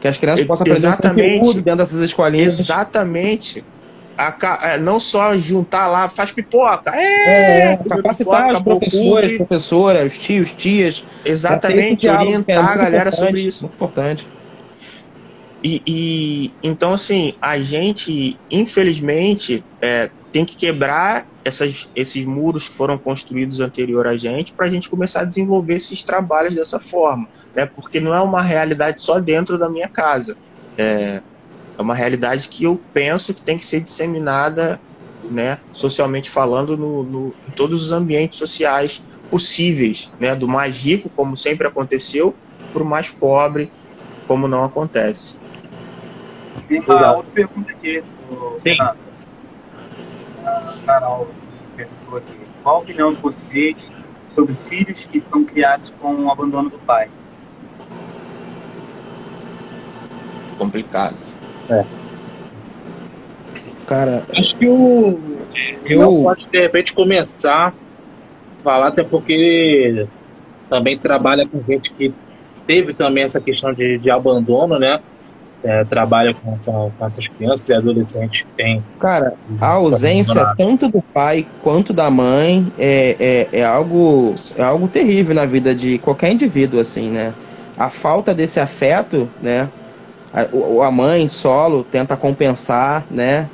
Que 0.00 0.09
as 0.09 0.16
crianças 0.16 0.46
possam 0.46 0.62
aprender 0.62 0.78
Exatamente. 0.78 1.54
dentro 1.54 1.76
dessas 1.76 2.00
escolinhas. 2.02 2.59
Exatamente. 2.59 3.64
A, 4.18 4.58
é, 4.62 4.78
não 4.78 4.98
só 4.98 5.38
juntar 5.38 5.86
lá, 5.86 6.08
faz 6.08 6.32
pipoca. 6.32 6.92
É, 6.94 7.72
é 7.72 7.76
capacitar 7.76 8.52
os 8.52 8.62
professores, 8.62 9.36
professoras, 9.36 10.12
os 10.12 10.18
tios, 10.18 10.52
tias. 10.52 11.04
Exatamente, 11.24 12.08
orientar 12.08 12.72
a 12.72 12.76
galera 12.76 13.12
sobre 13.12 13.42
isso. 13.42 13.62
Muito 13.62 13.74
importante. 13.74 14.26
E, 15.62 15.82
e, 15.86 16.52
então, 16.62 16.94
assim, 16.94 17.34
a 17.40 17.58
gente, 17.58 18.38
infelizmente, 18.50 19.64
é, 19.80 20.10
tem 20.32 20.44
que 20.44 20.56
quebrar 20.56 21.26
essas, 21.44 21.88
esses 21.96 22.24
muros 22.24 22.68
que 22.68 22.76
foram 22.76 22.98
construídos 22.98 23.60
anterior 23.60 24.06
a 24.06 24.16
gente 24.16 24.52
para 24.52 24.66
a 24.66 24.70
gente 24.70 24.88
começar 24.88 25.20
a 25.20 25.24
desenvolver 25.24 25.74
esses 25.74 26.02
trabalhos 26.02 26.54
dessa 26.54 26.78
forma, 26.78 27.28
né? 27.54 27.66
Porque 27.66 27.98
não 27.98 28.14
é 28.14 28.20
uma 28.20 28.42
realidade 28.42 29.00
só 29.00 29.18
dentro 29.18 29.58
da 29.58 29.68
minha 29.68 29.88
casa, 29.88 30.36
é, 30.76 31.22
é 31.78 31.82
uma 31.82 31.94
realidade 31.94 32.48
que 32.48 32.64
eu 32.64 32.80
penso 32.92 33.32
que 33.32 33.40
tem 33.40 33.56
que 33.56 33.64
ser 33.64 33.80
disseminada, 33.80 34.80
né? 35.30 35.60
Socialmente 35.72 36.28
falando, 36.28 36.76
no, 36.76 37.04
no, 37.04 37.34
em 37.46 37.52
todos 37.52 37.84
os 37.84 37.92
ambientes 37.92 38.36
sociais 38.36 39.00
possíveis, 39.30 40.10
né? 40.18 40.34
Do 40.34 40.48
mais 40.48 40.82
rico, 40.82 41.08
como 41.08 41.36
sempre 41.36 41.68
aconteceu, 41.68 42.34
para 42.72 42.82
o 42.82 42.86
mais 42.86 43.12
pobre, 43.12 43.70
como 44.26 44.48
não 44.48 44.64
acontece. 44.64 45.36
Tem 46.66 46.80
uma 46.80 47.14
outra 47.14 47.30
pergunta 47.32 47.70
aqui. 47.70 48.02
Sim. 48.60 48.70
Renato. 48.70 48.98
Carol 50.84 51.28
assim, 51.30 51.46
perguntou 51.76 52.18
aqui: 52.18 52.34
qual 52.64 52.76
a 52.76 52.78
opinião 52.80 53.14
de 53.14 53.20
vocês 53.20 53.92
sobre 54.26 54.54
filhos 54.54 55.06
que 55.06 55.18
estão 55.18 55.44
criados 55.44 55.92
com 56.00 56.24
o 56.24 56.30
abandono 56.30 56.70
do 56.70 56.78
pai? 56.80 57.08
Complicado. 60.58 61.27
É. 61.70 61.84
Cara, 63.86 64.22
acho 64.36 64.56
que 64.56 64.68
o 64.68 65.18
eu 65.84 66.22
pode 66.22 66.46
de 66.46 66.60
repente 66.60 66.92
começar 66.92 67.68
a 67.68 67.72
falar, 68.62 68.88
até 68.88 69.02
porque 69.02 70.06
também 70.68 70.98
trabalha 70.98 71.46
com 71.46 71.62
gente 71.62 71.90
que 71.94 72.12
teve 72.66 72.92
também 72.92 73.24
essa 73.24 73.40
questão 73.40 73.72
de, 73.72 73.98
de 73.98 74.10
abandono, 74.10 74.78
né? 74.78 75.00
é, 75.62 75.84
trabalha 75.84 76.34
com, 76.34 76.56
com, 76.58 76.90
com, 76.96 77.04
essas 77.04 77.26
crianças 77.28 77.68
e 77.68 77.74
adolescentes 77.74 78.42
que 78.42 78.48
têm. 78.56 78.82
Cara, 79.00 79.34
a 79.60 79.68
ausência 79.68 80.54
tanto 80.56 80.88
do 80.88 81.02
pai 81.02 81.46
quanto 81.62 81.92
da 81.92 82.10
mãe 82.10 82.70
é, 82.78 83.48
é, 83.52 83.60
é, 83.60 83.64
algo, 83.64 84.34
é 84.56 84.62
algo 84.62 84.88
terrível 84.88 85.34
na 85.34 85.46
vida 85.46 85.74
de 85.74 85.98
qualquer 85.98 86.32
indivíduo, 86.32 86.80
assim, 86.80 87.10
né? 87.10 87.34
A 87.76 87.90
falta 87.90 88.34
desse 88.34 88.60
afeto, 88.60 89.28
né? 89.42 89.68
A, 90.32 90.86
a 90.86 90.90
mãe 90.90 91.26
solo 91.28 91.84
tenta 91.84 92.16
compensar, 92.16 93.04
né? 93.10 93.48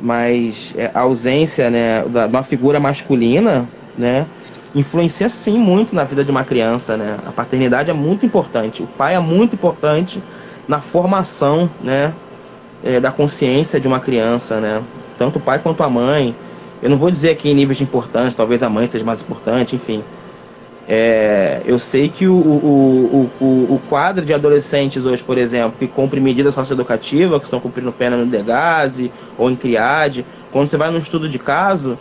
Mas 0.00 0.72
é, 0.76 0.90
a 0.94 1.00
ausência 1.00 1.68
né, 1.70 2.02
da, 2.04 2.26
de 2.26 2.32
uma 2.34 2.42
figura 2.42 2.80
masculina, 2.80 3.68
né? 3.96 4.26
influencia 4.74 5.28
sim 5.28 5.58
muito 5.58 5.94
na 5.94 6.04
vida 6.04 6.24
de 6.24 6.30
uma 6.30 6.44
criança, 6.44 6.96
né? 6.96 7.18
A 7.26 7.32
paternidade 7.32 7.90
é 7.90 7.92
muito 7.92 8.24
importante, 8.24 8.82
o 8.82 8.86
pai 8.86 9.14
é 9.14 9.18
muito 9.18 9.54
importante 9.54 10.22
na 10.68 10.80
formação, 10.80 11.68
né, 11.82 12.14
é, 12.84 13.00
da 13.00 13.10
consciência 13.10 13.80
de 13.80 13.88
uma 13.88 13.98
criança, 13.98 14.60
né? 14.60 14.82
Tanto 15.18 15.38
o 15.38 15.42
pai 15.42 15.58
quanto 15.58 15.82
a 15.82 15.90
mãe. 15.90 16.34
Eu 16.82 16.88
não 16.88 16.96
vou 16.96 17.10
dizer 17.10 17.30
aqui 17.30 17.50
em 17.50 17.54
níveis 17.54 17.76
de 17.76 17.84
importância, 17.84 18.36
talvez 18.36 18.62
a 18.62 18.70
mãe 18.70 18.86
seja 18.86 19.04
mais 19.04 19.20
importante, 19.20 19.76
enfim. 19.76 20.02
É, 20.92 21.62
eu 21.64 21.78
sei 21.78 22.08
que 22.08 22.26
o, 22.26 22.34
o, 22.34 23.30
o, 23.40 23.44
o, 23.44 23.80
quadro 23.88 24.24
de 24.24 24.34
adolescentes 24.34 25.06
hoje, 25.06 25.22
por 25.22 25.38
exemplo, 25.38 25.76
que 25.78 25.86
cumprem 25.86 26.20
medidas 26.20 26.52
socioeducativas, 26.52 27.38
que 27.38 27.44
estão 27.44 27.60
cumprindo 27.60 27.92
pena 27.92 28.16
no 28.16 28.26
DEGASE 28.26 29.12
ou 29.38 29.48
em 29.48 29.54
CRIAD, 29.54 30.26
quando 30.50 30.66
você 30.66 30.76
vai 30.76 30.90
no 30.90 30.98
estudo 30.98 31.28
de 31.28 31.38
caso, 31.38 31.96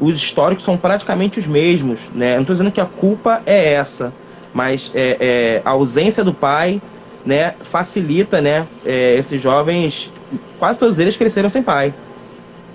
os 0.00 0.16
históricos 0.16 0.64
são 0.64 0.78
praticamente 0.78 1.38
os 1.38 1.46
mesmos. 1.46 2.00
Né? 2.14 2.36
Não 2.36 2.40
estou 2.40 2.54
dizendo 2.54 2.72
que 2.72 2.80
a 2.80 2.86
culpa 2.86 3.42
é 3.44 3.74
essa, 3.74 4.14
mas 4.54 4.90
é, 4.94 5.18
é, 5.20 5.62
a 5.62 5.70
ausência 5.72 6.24
do 6.24 6.32
pai 6.32 6.80
né, 7.26 7.52
facilita 7.60 8.40
né, 8.40 8.66
é, 8.82 9.14
esses 9.14 9.42
jovens, 9.42 10.10
quase 10.58 10.78
todos 10.78 10.98
eles 10.98 11.18
cresceram 11.18 11.50
sem 11.50 11.62
pai. 11.62 11.92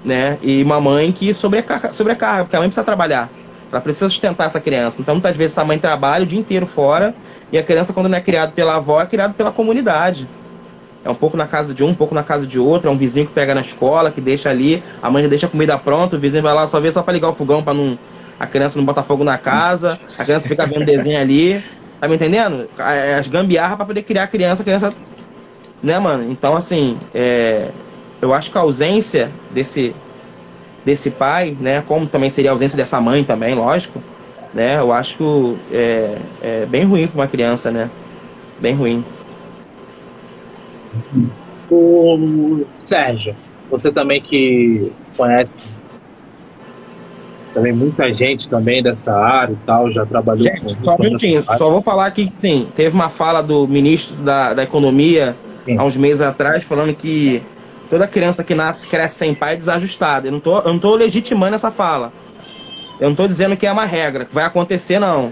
Né? 0.06 0.38
E 0.44 0.62
uma 0.62 0.80
mãe 0.80 1.12
que 1.12 1.34
sobrecarga, 1.34 1.94
sobrecarga, 1.94 2.44
porque 2.44 2.56
a 2.56 2.60
mãe 2.60 2.70
precisa 2.70 2.86
trabalhar. 2.86 3.28
Ela 3.72 3.82
precisa 3.82 4.10
sustentar 4.10 4.46
essa 4.46 4.60
criança. 4.60 5.02
Então, 5.02 5.16
muitas 5.16 5.36
vezes, 5.36 5.54
essa 5.54 5.66
mãe 5.66 5.78
trabalha 5.78 6.24
o 6.24 6.28
dia 6.28 6.40
inteiro 6.40 6.66
fora 6.66 7.14
e 7.52 7.58
a 7.58 7.64
criança, 7.64 7.94
quando 7.94 8.08
não 8.08 8.18
é 8.18 8.22
criada 8.22 8.52
pela 8.52 8.76
avó, 8.76 9.02
é 9.02 9.06
criada 9.06 9.34
pela 9.34 9.52
comunidade. 9.52 10.28
É 11.04 11.10
um 11.10 11.16
pouco 11.16 11.38
na 11.38 11.48
casa 11.48 11.74
de 11.74 11.84
um, 11.84 11.90
um 11.90 11.96
pouco 11.96 12.14
na 12.14 12.24
casa 12.24 12.46
de 12.46 12.60
outro. 12.60 12.90
É 12.90 12.92
um 12.92 12.98
vizinho 12.98 13.28
que 13.28 13.34
pega 13.34 13.54
na 13.56 13.62
escola, 13.62 14.12
que 14.12 14.20
deixa 14.22 14.50
ali. 14.50 14.84
A 15.02 15.10
mãe 15.10 15.24
já 15.24 15.30
deixa 15.30 15.46
a 15.46 15.50
comida 15.50 15.78
pronta, 15.78 16.16
o 16.16 16.20
vizinho 16.20 16.44
vai 16.44 16.54
lá 16.54 16.68
só 16.68 16.80
ver 16.80 16.92
só 16.92 17.02
para 17.02 17.14
ligar 17.14 17.30
o 17.30 17.36
fogão 17.36 17.64
para 17.64 17.74
não 17.74 17.98
a 18.40 18.46
criança 18.46 18.78
não 18.78 18.86
botar 18.86 19.04
fogo 19.04 19.24
na 19.24 19.38
casa. 19.38 20.00
A 20.18 20.24
criança 20.24 20.48
fica 20.48 20.66
vendo 20.66 20.86
desenho 20.86 21.20
ali. 21.20 21.64
Tá 22.00 22.08
me 22.08 22.16
entendendo? 22.16 22.70
As 23.18 23.28
gambiarra 23.28 23.76
para 23.76 23.86
poder 23.86 24.04
criar 24.04 24.24
a 24.24 24.28
criança, 24.28 24.62
a 24.62 24.66
criança. 24.66 24.94
Né, 25.82 25.98
mano? 25.98 26.30
Então, 26.30 26.56
assim, 26.56 26.98
é... 27.14 27.70
eu 28.22 28.34
acho 28.34 28.52
que 28.52 28.58
a 28.58 28.62
ausência 28.62 29.32
desse, 29.52 29.96
desse 30.88 31.12
pai, 31.12 31.56
né? 31.60 31.84
Como 31.86 32.08
também 32.08 32.30
seria 32.30 32.50
a 32.50 32.54
ausência 32.54 32.78
dessa 32.78 33.02
mãe 33.02 33.22
também, 33.22 33.54
lógico. 33.54 34.02
Né? 34.54 34.80
Eu 34.80 34.94
acho 34.94 35.18
que 35.18 35.58
é, 35.76 36.18
é 36.42 36.66
bem 36.66 36.86
ruim 36.86 37.06
para 37.06 37.20
uma 37.20 37.28
criança, 37.28 37.70
né? 37.70 37.92
Bem 38.58 38.74
ruim. 38.74 39.04
O 41.70 42.64
Sérgio, 42.80 43.36
você 43.70 43.92
também 43.92 44.22
que 44.22 44.94
conhece 45.18 45.56
também 47.54 47.74
muita 47.74 48.08
gente 48.14 48.48
também 48.48 48.82
dessa 48.82 49.14
área 49.14 49.52
e 49.52 49.58
tal, 49.66 49.92
já 49.92 50.06
trabalhou 50.06 50.44
gente, 50.44 50.78
com... 50.78 50.84
Só 50.86 50.96
um 50.96 51.04
minutinho, 51.04 51.44
só 51.44 51.70
vou 51.70 51.82
falar 51.82 52.06
aqui 52.06 52.28
que 52.28 52.40
sim, 52.40 52.68
teve 52.76 52.96
uma 52.96 53.10
fala 53.10 53.42
do 53.42 53.68
ministro 53.68 54.16
da, 54.18 54.54
da 54.54 54.64
Economia 54.64 55.36
sim. 55.66 55.78
há 55.78 55.84
uns 55.84 55.98
meses 55.98 56.22
atrás 56.22 56.64
falando 56.64 56.96
que 56.96 57.44
toda 57.88 58.08
criança 58.08 58.44
que 58.44 58.54
nasce 58.54 58.88
cresce 58.88 59.18
sem 59.18 59.34
pai 59.34 59.54
é 59.54 59.58
desajustada. 59.58 60.28
Eu 60.28 60.32
não 60.32 60.40
tô, 60.40 60.60
eu 60.60 60.74
não 60.74 60.80
tô 60.80 60.96
legitimando 60.96 61.56
essa 61.56 61.72
fala. 61.72 62.12
Eu 63.00 63.10
não 63.10 63.16
tô 63.16 63.28
dizendo 63.28 63.56
que 63.56 63.68
é 63.68 63.72
uma 63.72 63.86
regra, 63.86 64.26
que 64.26 64.34
vai 64.34 64.46
acontecer 64.46 65.00
não. 65.00 65.32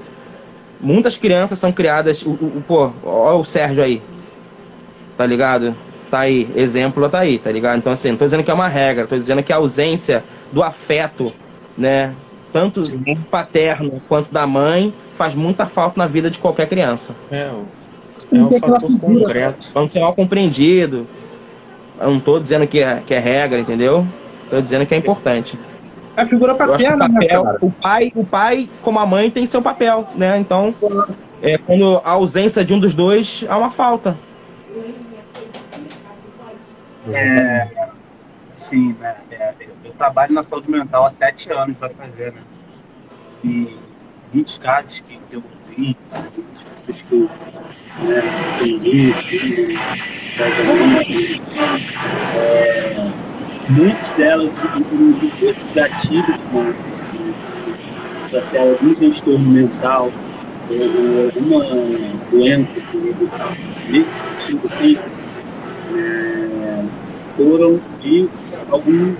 Muitas 0.79 1.17
crianças 1.17 1.57
são 1.57 1.71
criadas, 1.71 2.21
o, 2.21 2.31
o, 2.31 2.63
pô, 2.67 2.91
olha 3.03 3.35
o 3.35 3.43
Sérgio 3.43 3.83
aí. 3.83 4.01
Tá 5.17 5.25
ligado? 5.25 5.75
Tá 6.11 6.19
aí, 6.19 6.47
exemplo 6.55 7.09
tá 7.09 7.19
aí, 7.19 7.39
tá 7.39 7.51
ligado? 7.51 7.77
Então 7.77 7.91
assim, 7.91 8.11
não 8.11 8.17
tô 8.17 8.25
dizendo 8.25 8.43
que 8.43 8.51
é 8.51 8.53
uma 8.53 8.67
regra, 8.67 9.07
tô 9.07 9.15
dizendo 9.15 9.41
que 9.41 9.51
a 9.51 9.55
ausência 9.55 10.23
do 10.51 10.61
afeto 10.61 11.33
né? 11.77 12.15
Tanto 12.51 12.83
Sim. 12.83 13.03
paterno 13.29 14.01
quanto 14.07 14.31
da 14.31 14.47
mãe 14.47 14.93
faz 15.15 15.35
muita 15.35 15.65
falta 15.65 15.99
na 15.99 16.07
vida 16.07 16.29
de 16.29 16.39
qualquer 16.39 16.67
criança. 16.67 17.13
É, 17.29 17.51
é 18.31 18.37
um 18.37 18.59
fator 18.59 18.99
concreto. 18.99 19.71
Vamos 19.73 19.91
ser 19.91 19.99
mal 19.99 20.13
compreendido. 20.13 21.05
Eu 21.99 22.09
não 22.09 22.17
estou 22.17 22.39
dizendo 22.39 22.67
que 22.67 22.81
é, 22.81 23.01
que 23.05 23.13
é 23.13 23.19
regra, 23.19 23.59
entendeu? 23.59 24.05
Estou 24.43 24.61
dizendo 24.61 24.85
que 24.85 24.93
é 24.93 24.97
importante. 24.97 25.57
É 26.15 26.21
a 26.21 26.27
figura 26.27 26.55
paterna, 26.55 27.05
o, 27.05 27.09
né, 27.09 27.19
papel, 27.19 27.43
né, 27.43 27.57
o 27.61 27.71
pai, 27.71 28.11
o 28.15 28.25
pai, 28.25 28.69
como 28.81 28.99
a 28.99 29.05
mãe, 29.05 29.29
tem 29.29 29.45
seu 29.45 29.61
papel, 29.61 30.07
né? 30.15 30.37
Então, 30.37 30.73
é, 31.41 31.57
quando 31.57 32.01
a 32.03 32.11
ausência 32.11 32.63
de 32.63 32.73
um 32.73 32.79
dos 32.79 32.93
dois, 32.93 33.45
há 33.49 33.57
uma 33.57 33.69
falta. 33.69 34.17
É, 37.11 37.67
sim, 38.55 38.95
né? 38.99 39.15
É, 39.29 39.53
eu 39.83 39.91
trabalho 39.93 40.33
na 40.33 40.41
saúde 40.41 40.69
mental 40.69 41.05
há 41.05 41.11
sete 41.11 41.51
anos, 41.51 41.77
vai 41.77 41.89
fazer, 41.89 42.31
né? 42.33 42.41
E 43.43 43.77
muitos 44.35 44.57
casos 44.57 45.01
que, 45.07 45.17
que 45.29 45.35
eu 45.37 45.43
vi, 45.69 45.95
né, 46.11 46.27
de 46.33 46.41
muitas 46.41 46.63
pessoas 46.63 47.01
que 47.03 47.13
eu 47.15 47.29
né, 48.03 48.21
atendi, 48.57 49.13
assim, 49.13 49.77
é, 52.37 53.11
muitas 53.69 54.09
delas, 54.17 54.53
esses 55.41 55.69
gatilhos, 55.73 56.43
né? 56.51 56.75
Já 58.29 58.41
sei, 58.41 58.59
algum 58.59 58.93
transtorno 58.93 59.49
mental, 59.49 60.11
ou, 60.69 61.25
alguma 61.25 61.63
doença, 62.29 62.77
assim, 62.77 63.15
nesse 63.87 64.11
sentido, 64.11 64.67
assim, 64.67 64.97
é, 65.95 66.85
foram 67.37 67.79
de 68.01 68.27
algum 68.69 69.15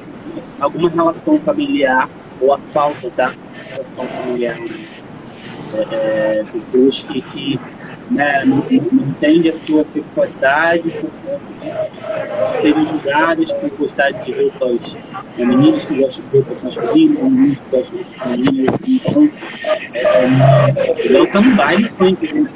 alguma 0.60 0.90
relação 0.90 1.40
familiar 1.40 2.10
ou 2.42 2.54
a 2.54 2.58
falta 2.58 3.10
da 3.12 3.34
relação 3.72 4.06
familiar. 4.06 4.58
É, 4.58 4.95
é, 5.92 6.44
pessoas 6.52 7.02
que, 7.04 7.22
que 7.22 7.60
né, 8.10 8.44
não, 8.46 8.58
não 8.58 9.08
entendem 9.08 9.50
a 9.50 9.54
sua 9.54 9.84
sexualidade 9.84 10.90
por 10.90 11.10
conta 11.10 11.40
de, 11.60 12.56
de 12.56 12.62
serem 12.62 12.86
julgadas 12.86 13.52
por 13.52 13.70
gostar 13.72 14.12
de 14.12 14.32
roupas 14.32 14.94
né, 14.94 15.46
meninas 15.46 15.86
que 15.86 15.96
gostam 15.96 16.26
de 16.32 16.38
roupas 16.38 16.64
masculinas, 16.64 17.24
meninos 17.24 17.58
que 17.58 17.78
gostam 17.78 17.98
de 17.98 18.04
roupas 18.04 18.22
femininas. 18.22 18.76
Então, 18.88 19.30
é, 19.94 20.02
é, 20.02 21.10
Léo 21.10 21.28
tá 21.28 21.42
no 21.42 21.56
baile 21.56 21.88
funk, 21.90 22.34
né? 22.34 22.50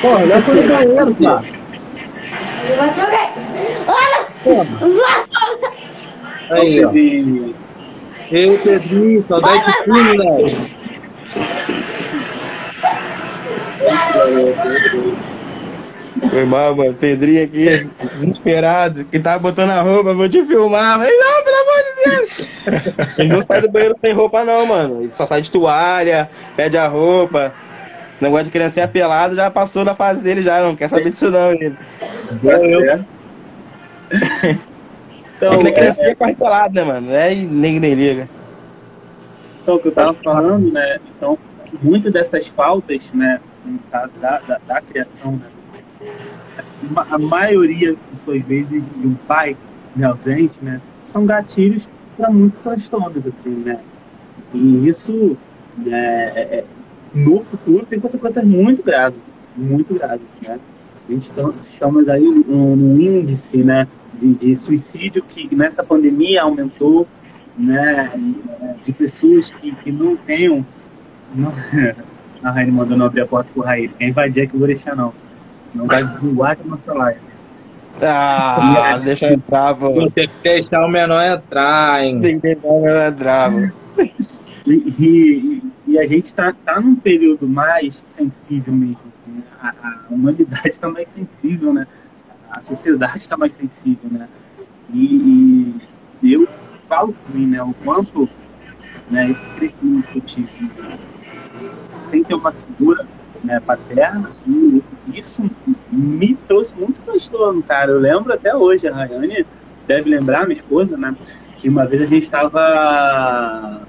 Pô, 0.00 0.18
Léo 0.18 0.42
foi 0.42 0.62
banheiro, 0.66 1.14
cara. 1.14 1.44
Olha! 3.86 4.68
Aí, 6.50 6.84
ó. 6.84 6.92
Ei, 8.30 8.58
Pedrinho, 8.58 9.24
saudade 9.28 9.64
de 9.64 9.84
tudo, 9.84 10.14
né? 10.14 10.82
Foi 16.30 16.44
mal, 16.44 16.74
mano. 16.74 16.94
Pedrinho 16.94 17.44
aqui, 17.44 17.88
desesperado, 18.18 19.04
que 19.04 19.18
tava 19.18 19.38
botando 19.38 19.70
a 19.70 19.80
roupa, 19.80 20.14
vou 20.14 20.28
te 20.28 20.44
filmar. 20.44 20.98
Mas 20.98 21.10
não, 21.10 21.44
pelo 21.44 21.56
amor 21.56 21.84
de 21.84 22.10
Deus. 22.10 22.68
Ele 23.18 23.28
não 23.28 23.42
sai 23.42 23.60
do 23.60 23.70
banheiro 23.70 23.96
sem 23.96 24.12
roupa, 24.12 24.44
não, 24.44 24.66
mano. 24.66 25.02
Ele 25.02 25.10
só 25.10 25.26
sai 25.26 25.42
de 25.42 25.50
toalha, 25.50 26.30
pede 26.56 26.76
a 26.76 26.86
roupa. 26.86 27.52
O 28.20 28.24
negócio 28.24 28.44
de 28.46 28.50
criancinha 28.52 28.86
pelado 28.86 29.34
já 29.34 29.50
passou 29.50 29.84
da 29.84 29.94
fase 29.94 30.22
dele, 30.22 30.42
já. 30.42 30.60
Não 30.62 30.76
quer 30.76 30.88
saber 30.88 31.10
disso, 31.10 31.30
não, 31.30 31.50
ele. 31.52 31.76
Eu. 32.42 33.04
Então, 35.36 35.54
é 35.54 35.64
que 35.64 35.72
crescer 35.72 36.10
é... 36.10 36.14
corre 36.14 36.34
pelado, 36.36 36.74
né, 36.74 36.84
mano? 36.84 37.12
É 37.12 37.34
nem, 37.34 37.80
nem 37.80 37.94
liga. 37.94 38.28
Então, 39.60 39.74
o 39.74 39.78
que 39.80 39.88
eu 39.88 39.92
tava 39.92 40.14
falando, 40.14 40.72
né? 40.72 41.00
Então, 41.16 41.36
muitas 41.82 42.12
dessas 42.12 42.46
faltas, 42.46 43.12
né, 43.12 43.40
no 43.64 43.78
caso 43.90 44.12
da, 44.18 44.38
da, 44.40 44.58
da 44.58 44.80
criação, 44.80 45.32
né, 45.32 45.46
a 47.10 47.18
maioria 47.18 47.96
de 48.10 48.18
suas 48.18 48.42
vezes 48.44 48.90
de 48.90 49.06
um 49.06 49.14
pai 49.14 49.56
né, 49.94 50.06
ausente, 50.06 50.58
né, 50.62 50.80
são 51.06 51.24
gatilhos 51.26 51.88
para 52.16 52.30
muitos 52.30 52.60
transtornos, 52.60 53.26
assim, 53.26 53.50
né? 53.50 53.80
E 54.52 54.88
isso, 54.88 55.36
né, 55.76 56.32
é, 56.34 56.40
é 56.58 56.64
no 57.14 57.40
futuro, 57.40 57.84
tem 57.86 58.00
consequências 58.00 58.44
muito 58.44 58.82
graves, 58.82 59.20
muito 59.56 59.94
graves, 59.94 60.26
né? 60.40 60.58
A 61.08 61.12
gente 61.12 61.24
está, 61.24 61.50
estamos 61.60 62.08
aí 62.08 62.24
no 62.24 63.00
índice, 63.00 63.62
né, 63.62 63.86
de, 64.14 64.34
de 64.34 64.56
suicídio 64.56 65.22
que 65.22 65.54
nessa 65.54 65.82
pandemia 65.82 66.42
aumentou, 66.42 67.06
né, 67.58 68.10
de 68.82 68.92
pessoas 68.92 69.50
que, 69.50 69.74
que 69.76 69.92
não 69.92 70.16
tenham. 70.16 70.64
Não, 71.34 71.52
a 72.42 72.50
Raine 72.50 72.72
mandando 72.72 73.04
abrir 73.04 73.22
a 73.22 73.26
porta 73.26 73.50
pro 73.52 73.62
Raí. 73.62 73.88
Quem 73.88 74.08
invadir 74.08 74.44
aqui, 74.44 74.54
eu 74.54 74.58
vou 74.58 74.66
deixar, 74.66 74.96
não. 74.96 75.12
Não 75.74 75.86
vai 75.86 76.02
zoar 76.04 76.56
com 76.56 76.64
a 76.64 76.76
nossa 76.76 76.92
live. 76.92 77.20
Ah, 78.00 78.98
deixa 79.02 79.32
entrar, 79.32 79.74
pô. 79.74 80.10
Tem 80.10 80.28
que 80.28 80.42
deixar 80.42 80.84
o 80.84 80.88
menor 80.88 81.22
entrar, 81.22 82.02
hein? 82.02 82.20
Tem 82.20 82.40
que 82.40 82.54
deixar 82.54 82.68
o 82.68 82.82
menor 82.82 83.12
entrar. 83.12 83.50
E, 84.66 84.72
e, 84.98 85.62
e, 85.88 85.98
a 85.98 86.06
gente 86.06 86.34
tá, 86.34 86.54
tá 86.64 86.80
num 86.80 86.94
período 86.94 87.48
mais 87.48 88.04
sensível 88.06 88.72
mesmo. 88.72 89.00
Assim, 89.14 89.30
né? 89.30 89.42
a, 89.60 89.68
a, 89.68 90.00
humanidade 90.08 90.68
está 90.68 90.88
mais 90.88 91.08
sensível, 91.08 91.72
né? 91.72 91.86
A 92.50 92.60
sociedade 92.60 93.18
está 93.18 93.36
mais 93.36 93.52
sensível, 93.54 94.08
né? 94.10 94.28
E, 94.92 95.74
e, 96.22 96.32
eu 96.32 96.46
falo 96.88 97.12
por 97.12 97.34
mim, 97.34 97.46
né? 97.46 97.62
O 97.62 97.74
quanto 97.84 98.28
né, 99.10 99.30
esse 99.30 99.42
crescimento 99.56 100.08
que 100.08 100.18
eu 100.18 100.22
tive, 100.22 100.70
sem 102.12 102.22
ter 102.22 102.34
uma 102.34 102.52
figura 102.52 103.06
né, 103.42 103.58
paterna, 103.58 104.28
assim, 104.28 104.82
isso 105.12 105.50
me 105.90 106.34
trouxe 106.34 106.74
muito 106.76 107.00
transtorno, 107.00 107.62
cara. 107.62 107.90
Eu 107.90 107.98
lembro 107.98 108.32
até 108.32 108.54
hoje, 108.54 108.86
a 108.86 108.94
Rayane 108.94 109.46
deve 109.86 110.10
lembrar, 110.10 110.46
minha 110.46 110.60
esposa, 110.60 110.96
né? 110.96 111.14
Que 111.56 111.70
uma 111.70 111.86
vez 111.86 112.02
a 112.02 112.06
gente 112.06 112.22
estava 112.22 113.82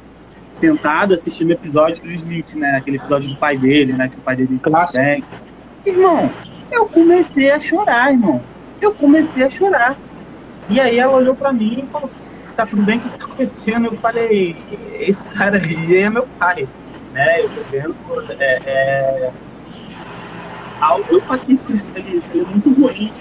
tentado 0.59 1.13
assistindo 1.13 1.49
o 1.49 1.53
episódio 1.53 2.01
do 2.01 2.11
Smith, 2.11 2.55
né? 2.55 2.77
Aquele 2.77 2.95
episódio 2.95 3.29
do 3.29 3.35
pai 3.35 3.57
dele, 3.57 3.91
né? 3.91 4.07
Que 4.07 4.17
o 4.17 4.21
pai 4.21 4.37
dele 4.37 4.59
tem. 4.91 5.23
Irmão, 5.85 6.31
eu 6.71 6.85
comecei 6.85 7.51
a 7.51 7.59
chorar, 7.59 8.11
irmão. 8.11 8.41
Eu 8.79 8.93
comecei 8.93 9.43
a 9.43 9.49
chorar. 9.49 9.97
E 10.69 10.79
aí 10.79 10.97
ela 10.97 11.17
olhou 11.17 11.35
para 11.35 11.51
mim 11.51 11.81
e 11.83 11.87
falou: 11.87 12.09
Tá 12.55 12.65
tudo 12.65 12.83
bem? 12.83 12.97
O 12.97 13.01
que 13.01 13.09
tá 13.09 13.25
acontecendo? 13.25 13.85
Eu 13.87 13.95
falei: 13.95 14.55
Esse 14.99 15.23
cara 15.25 15.57
aí 15.57 15.97
é 15.97 16.09
meu 16.09 16.25
pai 16.39 16.67
né? 17.14 17.41
Eu 17.41 17.49
tô 17.49 17.61
vendo. 17.72 17.95
É, 18.40 18.60
é, 18.65 19.31
eu 21.10 21.22
passei 21.22 21.56
por 21.56 21.73
isso 21.73 21.94
ali, 21.95 22.19
foi 22.22 22.41
muito 22.41 22.73
ruim, 22.73 23.11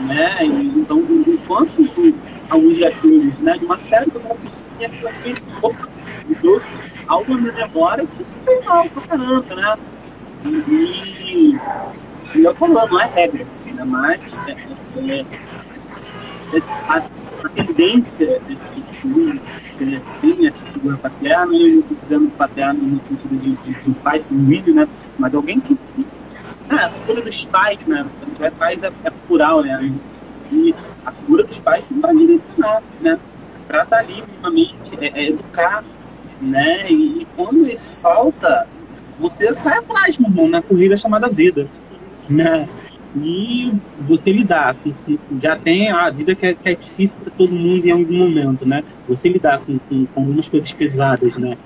né? 0.00 0.36
então, 0.42 1.02
enquanto 1.26 2.14
alguns 2.50 2.76
gatilhos, 2.76 3.38
né? 3.38 3.56
De 3.56 3.64
uma 3.64 3.78
série 3.78 4.10
que 4.10 4.16
eu 4.16 4.32
assisti 4.32 4.60
opa, 5.62 5.88
me 6.26 6.34
trouxe 6.34 6.76
algo 7.06 7.34
na 7.34 7.40
minha 7.40 7.52
memória 7.52 8.06
que 8.06 8.24
fez 8.44 8.64
mal 8.64 8.88
pra 8.88 9.02
caramba, 9.02 9.54
né? 9.54 9.78
E, 10.44 11.58
e 12.34 12.44
eu 12.44 12.54
falando, 12.54 12.90
não 12.90 13.00
é 13.00 13.06
regra, 13.06 13.46
ainda 13.66 13.84
mais 13.84 14.38
é, 14.46 14.52
é, 14.52 15.20
é, 16.56 17.02
a, 17.44 17.48
tendência 17.48 18.24
é 18.24 18.40
que 19.78 20.00
sem 20.20 20.46
essa 20.46 20.64
figura 20.66 20.96
paterna, 20.96 21.54
eu 21.54 21.74
não 21.74 21.80
estou 21.80 21.96
dizendo 21.96 22.30
paterno 22.30 22.82
no 22.82 23.00
sentido 23.00 23.36
de, 23.36 23.56
de, 23.56 23.82
de 23.82 23.90
um 23.90 23.94
pai 23.94 24.20
sanguíneo, 24.20 24.74
né? 24.74 24.88
Mas 25.18 25.34
alguém 25.34 25.60
que. 25.60 25.76
Ah, 26.68 26.86
a 26.86 26.88
figura 26.88 27.22
dos 27.22 27.44
pais, 27.46 27.84
né? 27.86 28.06
Tanto 28.20 28.44
é 28.44 28.50
pais 28.50 28.82
é, 28.82 28.92
é 29.04 29.10
plural, 29.26 29.62
né? 29.62 29.92
E 30.52 30.74
a 31.04 31.12
figura 31.12 31.44
dos 31.44 31.58
pais 31.58 31.86
sim 31.86 32.00
para 32.00 32.12
direcionar, 32.12 32.82
né? 33.00 33.18
Para 33.66 33.82
estar 33.82 33.96
tá 33.96 34.02
ali 34.02 34.22
minimamente, 34.22 34.96
é, 35.00 35.20
é 35.20 35.28
educar, 35.28 35.84
né? 36.40 36.90
E, 36.90 37.22
e, 37.22 37.28
quando 37.36 37.66
isso 37.66 37.90
falta, 37.90 38.66
você 39.18 39.52
sai 39.54 39.78
atrás, 39.78 40.18
meu 40.18 40.30
irmão, 40.30 40.48
na 40.48 40.62
corrida 40.62 40.96
chamada 40.96 41.28
vida, 41.28 41.68
né? 42.28 42.68
E 43.16 43.72
você 44.00 44.32
lidar 44.32 44.76
com, 44.76 44.92
já 45.40 45.56
tem 45.56 45.90
a 45.90 46.08
vida 46.10 46.34
que 46.34 46.46
é, 46.46 46.54
que 46.54 46.68
é 46.68 46.74
difícil 46.74 47.20
para 47.20 47.32
todo 47.32 47.52
mundo 47.52 47.86
em 47.86 47.90
algum 47.90 48.16
momento, 48.16 48.66
né? 48.66 48.84
Você 49.08 49.28
lidar 49.28 49.58
com, 49.58 49.78
com, 49.78 50.06
com 50.06 50.20
algumas 50.20 50.48
coisas 50.48 50.72
pesadas, 50.72 51.36
né? 51.36 51.56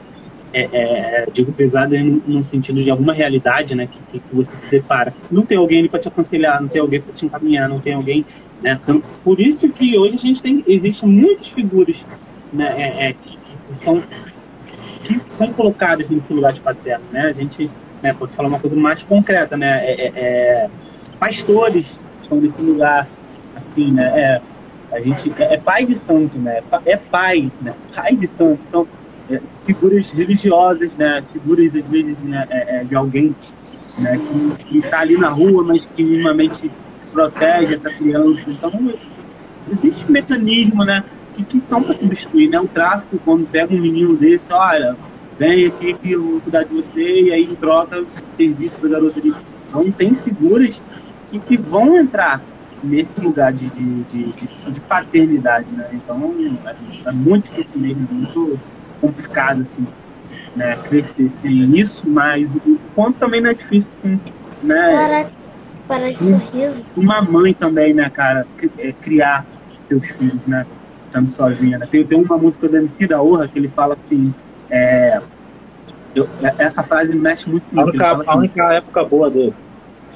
É, 0.52 0.68
é, 0.72 1.28
digo 1.32 1.52
pesada 1.52 1.98
no, 1.98 2.44
sentido 2.44 2.82
de 2.82 2.88
alguma 2.88 3.12
realidade, 3.12 3.74
né? 3.74 3.86
Que, 3.86 3.98
que, 4.10 4.18
que 4.20 4.34
você 4.34 4.56
se 4.56 4.66
depara. 4.66 5.12
Não 5.30 5.44
tem 5.44 5.58
alguém 5.58 5.86
para 5.88 6.00
te 6.00 6.08
aconselhar, 6.08 6.60
não 6.62 6.68
tem 6.68 6.80
alguém 6.80 7.00
para 7.00 7.12
te 7.12 7.26
encaminhar, 7.26 7.68
não 7.68 7.80
tem 7.80 7.92
alguém, 7.92 8.24
né? 8.62 8.78
Então, 8.82 9.02
por 9.22 9.38
isso 9.40 9.68
que 9.68 9.98
hoje 9.98 10.14
a 10.14 10.20
gente 10.20 10.40
tem 10.40 10.64
existem 10.66 11.08
muitas 11.08 11.48
figuras, 11.48 12.06
né? 12.52 12.74
É, 12.78 13.08
é 13.08 13.12
que, 13.12 13.38
que, 13.68 13.76
são 13.76 14.02
que 15.02 15.20
são 15.32 15.52
colocadas 15.52 16.08
nesse 16.08 16.32
lugar 16.32 16.52
de 16.54 16.62
paterno, 16.62 17.04
né? 17.12 17.26
A 17.26 17.32
gente 17.32 17.70
né, 18.02 18.14
pode 18.14 18.32
falar 18.32 18.48
uma 18.48 18.60
coisa 18.60 18.76
mais 18.76 19.02
concreta, 19.02 19.56
né? 19.56 19.84
é, 19.84 20.06
é, 20.06 20.12
é 20.14 20.70
pastores 21.18 22.00
estão 22.20 22.40
nesse 22.40 22.62
lugar, 22.62 23.08
assim, 23.56 23.92
né? 23.92 24.04
É, 24.04 24.40
a 24.92 25.00
gente 25.00 25.32
é, 25.38 25.54
é, 25.54 25.58
pai 25.58 25.84
de 25.84 25.98
santo, 25.98 26.38
né? 26.38 26.62
É 26.86 26.96
pai, 26.96 27.50
né? 27.60 27.74
Pai 27.94 28.14
de 28.14 28.26
santo. 28.26 28.64
Então, 28.68 28.86
é, 29.30 29.40
figuras 29.64 30.10
religiosas, 30.10 30.96
né? 30.96 31.22
Figuras 31.32 31.74
às 31.74 31.86
vezes 31.86 32.22
né? 32.22 32.46
É, 32.50 32.80
é 32.80 32.84
de 32.84 32.94
alguém 32.94 33.34
né? 33.98 34.20
que 34.58 34.78
está 34.78 35.00
ali 35.00 35.16
na 35.16 35.28
rua, 35.28 35.64
mas 35.64 35.84
que 35.84 36.02
minimamente 36.02 36.70
protege 37.10 37.74
essa 37.74 37.90
criança. 37.90 38.42
Então, 38.48 38.72
existe 39.70 40.06
um 40.06 40.12
mecanismo, 40.12 40.84
né? 40.84 41.04
Que, 41.34 41.42
que 41.42 41.60
são 41.60 41.82
para 41.82 41.94
substituir, 41.94 42.48
né? 42.48 42.60
O 42.60 42.68
tráfico 42.68 43.18
quando 43.24 43.46
pega 43.50 43.74
um 43.74 43.80
menino 43.80 44.16
desse, 44.16 44.52
olha, 44.52 44.96
vem 45.38 45.66
aqui 45.66 45.94
que 45.94 46.12
eu 46.12 46.22
vou 46.22 46.40
cuidar 46.40 46.64
de 46.64 46.74
você 46.74 47.22
e 47.22 47.32
aí 47.32 47.44
em 47.44 47.54
troca 47.54 48.04
serviço 48.36 48.80
da 48.80 48.88
garota 48.88 49.18
ali. 49.18 49.34
Então 49.68 49.90
tem 49.90 50.14
figuras 50.14 50.80
que, 51.28 51.38
que 51.38 51.56
vão 51.56 51.96
entrar 51.96 52.42
nesse 52.82 53.20
lugar 53.20 53.52
de, 53.52 53.68
de, 53.70 54.02
de, 54.04 54.32
de, 54.32 54.48
de 54.70 54.80
paternidade, 54.80 55.66
né? 55.72 55.88
Então 55.92 56.34
é, 56.66 57.08
é, 57.08 57.12
muito 57.12 57.44
difícil 57.44 57.80
mesmo, 57.80 58.06
muito 58.10 58.60
complicado 59.00 59.62
assim, 59.62 59.86
né? 60.54 60.76
Crescer 60.84 61.30
sem 61.30 61.76
isso, 61.76 62.08
mas 62.08 62.54
o 62.56 62.78
quanto 62.94 63.18
também 63.18 63.40
não 63.40 63.50
é 63.50 63.54
difícil, 63.54 63.92
assim, 63.92 64.20
né? 64.62 64.92
Para, 64.92 65.30
para 65.88 66.14
sorriso. 66.14 66.84
Uma 66.96 67.22
mãe 67.22 67.54
também, 67.54 67.94
né, 67.94 68.08
cara, 68.10 68.46
é, 68.78 68.92
criar 68.92 69.46
seus 69.82 70.06
filhos, 70.06 70.46
né? 70.46 70.66
Estando 71.04 71.28
sozinha, 71.28 71.78
né? 71.78 71.86
Tem, 71.90 72.04
tem 72.04 72.18
uma 72.22 72.36
música 72.36 72.68
do 72.68 72.76
MC 72.76 73.06
da 73.06 73.22
Orra 73.22 73.48
que 73.48 73.58
ele 73.58 73.68
fala 73.68 73.94
assim, 73.94 74.34
é, 74.70 75.20
eu, 76.14 76.28
essa 76.58 76.82
frase 76.82 77.16
mexe 77.16 77.48
muito 77.48 77.64
comigo. 77.64 77.88
A 77.88 77.90
única, 77.90 78.20
assim, 78.20 78.30
a 78.30 78.36
única 78.36 78.72
época 78.74 79.04
boa 79.04 79.30
dele. 79.30 79.54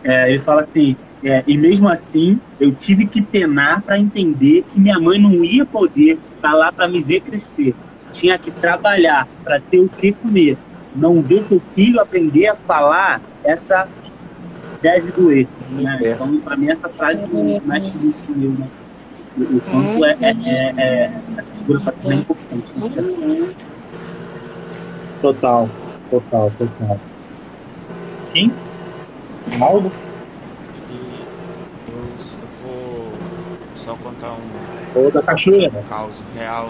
É, 0.04 0.30
ele 0.30 0.38
fala 0.38 0.62
assim, 0.62 0.96
é, 1.22 1.42
e 1.46 1.56
mesmo 1.56 1.88
assim, 1.88 2.40
eu 2.60 2.72
tive 2.72 3.06
que 3.06 3.20
penar 3.20 3.82
para 3.82 3.98
entender 3.98 4.64
que 4.68 4.78
minha 4.78 4.98
mãe 4.98 5.18
não 5.18 5.44
ia 5.44 5.66
poder 5.66 6.18
estar 6.36 6.50
tá 6.50 6.54
lá 6.54 6.72
para 6.72 6.88
me 6.88 7.02
ver 7.02 7.20
crescer. 7.20 7.74
Tinha 8.12 8.38
que 8.38 8.50
trabalhar 8.50 9.28
para 9.42 9.60
ter 9.60 9.80
o 9.80 9.88
que 9.88 10.12
comer. 10.12 10.56
Não 10.94 11.20
ver 11.20 11.42
seu 11.42 11.60
filho 11.60 12.00
aprender 12.00 12.48
a 12.48 12.56
falar, 12.56 13.20
essa 13.44 13.88
deve 14.80 15.12
doer. 15.12 15.46
Né? 15.70 15.98
É. 16.02 16.12
Então, 16.12 16.36
para 16.38 16.56
mim, 16.56 16.70
essa 16.70 16.88
frase 16.88 17.26
mexe 17.64 17.92
muito 17.96 18.26
comigo. 18.26 18.56
Né? 18.58 18.68
O, 19.36 19.60
quanto 19.60 20.04
é, 20.04 20.16
é, 20.20 20.30
é, 20.30 20.82
é 20.82 21.20
essa 21.36 21.54
figura 21.54 21.80
paterna 21.80 22.14
é 22.14 22.18
importante. 22.18 22.74
Né? 22.76 23.54
Total, 25.20 25.68
total, 26.10 26.52
total. 26.58 27.00
Quem? 28.32 28.52
Maldo? 29.56 29.90
só 33.88 33.96
contar 33.96 34.32
um. 34.32 35.00
Ou 35.00 35.10
da 35.10 35.22
cachoeira. 35.22 35.78
Um 35.78 35.82
caos 35.84 36.14
real, 36.34 36.68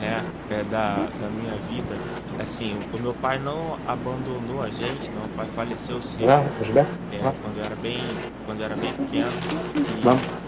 né? 0.00 0.24
É 0.50 0.62
da, 0.64 1.06
da 1.20 1.28
minha 1.28 1.54
vida. 1.70 1.94
Assim, 2.40 2.76
o 2.92 2.98
meu 2.98 3.14
pai 3.14 3.38
não 3.38 3.78
abandonou 3.86 4.62
a 4.62 4.66
gente, 4.66 5.10
meu 5.10 5.28
pai 5.36 5.46
faleceu 5.54 6.00
cedo. 6.02 6.30
Ah, 6.30 6.44
é, 7.12 7.32
quando 7.42 7.58
eu 7.58 7.64
era 7.64 7.76
bem, 7.76 7.98
quando 8.46 8.60
eu 8.60 8.66
era 8.66 8.76
bem 8.76 8.92
pequeno. 8.92 9.30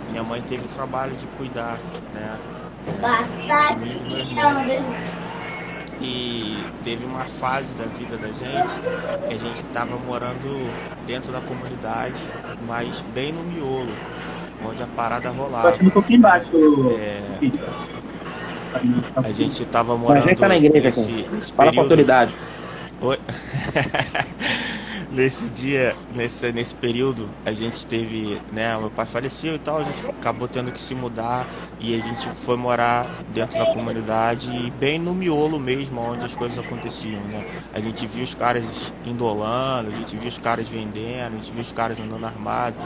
E 0.09 0.11
minha 0.13 0.25
mãe 0.25 0.43
teve 0.43 0.65
o 0.65 0.69
trabalho 0.69 1.15
de 1.15 1.27
cuidar, 1.39 1.79
né? 2.15 2.39
É, 3.03 3.75
de 3.75 3.81
mim 3.81 3.91
e 3.91 3.99
do 3.99 4.05
meu 4.05 4.19
irmão. 4.19 5.26
E 6.01 6.57
teve 6.85 7.05
uma 7.07 7.25
fase 7.25 7.75
da 7.75 7.85
vida 7.85 8.19
da 8.19 8.29
gente 8.29 9.29
que 9.29 9.35
a 9.35 9.39
gente 9.39 9.63
estava 9.63 9.97
morando 9.97 10.71
dentro 11.07 11.33
da 11.33 11.41
comunidade, 11.41 12.23
mas 12.67 13.03
bem 13.15 13.33
no 13.33 13.43
miolo 13.43 13.93
onde 14.65 14.83
a 14.83 14.87
parada 14.87 15.31
rolava. 15.31 15.73
Tô 15.73 15.85
um 15.85 15.91
pouquinho 15.91 16.19
embaixo. 16.19 16.51
É... 16.99 17.23
A 19.17 19.33
gente 19.33 19.65
tava 19.67 19.97
morando. 19.97 20.25
A 20.25 20.29
gente 20.29 20.39
tá 20.39 20.49
na 20.49 20.57
igreja 20.57 20.87
nesse. 20.87 21.11
Nesse 21.33 21.53
Fala 21.53 21.71
período... 21.71 21.75
com 21.75 21.81
autoridade. 21.81 22.35
Oi. 23.01 23.19
nesse 25.17 25.49
dia, 25.49 25.97
nesse, 26.15 26.53
nesse 26.53 26.75
período, 26.75 27.29
a 27.45 27.53
gente 27.53 27.87
teve, 27.87 28.39
né, 28.53 28.77
meu 28.77 28.91
pai 28.91 29.07
faleceu 29.07 29.55
e 29.55 29.59
tal, 29.59 29.79
a 29.79 29.83
gente 29.83 30.07
acabou 30.07 30.47
tendo 30.47 30.71
que 30.71 30.81
se 30.81 30.95
mudar 30.95 31.49
e 31.81 31.99
a 31.99 32.03
gente 32.03 32.29
foi 32.45 32.57
morar 32.57 33.07
dentro 33.33 33.59
da 33.59 33.73
comunidade 33.73 34.55
e 34.55 34.71
bem 34.73 34.99
no 34.99 35.15
miolo 35.15 35.59
mesmo, 35.59 36.03
onde 36.03 36.27
as 36.27 36.37
coisas 36.37 36.59
aconteciam, 36.59 37.23
né? 37.25 37.47
A 37.73 37.81
gente 37.81 38.07
viu 38.07 38.23
os 38.23 38.35
caras 38.35 38.93
indolando, 39.07 39.89
a 39.89 39.97
gente 39.97 40.17
viu 40.17 40.29
os 40.29 40.37
caras 40.37 40.69
vendendo, 40.69 41.33
a 41.33 41.37
gente 41.37 41.51
viu 41.51 41.63
os 41.63 41.73
caras 41.73 41.99
andando 41.99 42.27
armados 42.27 42.79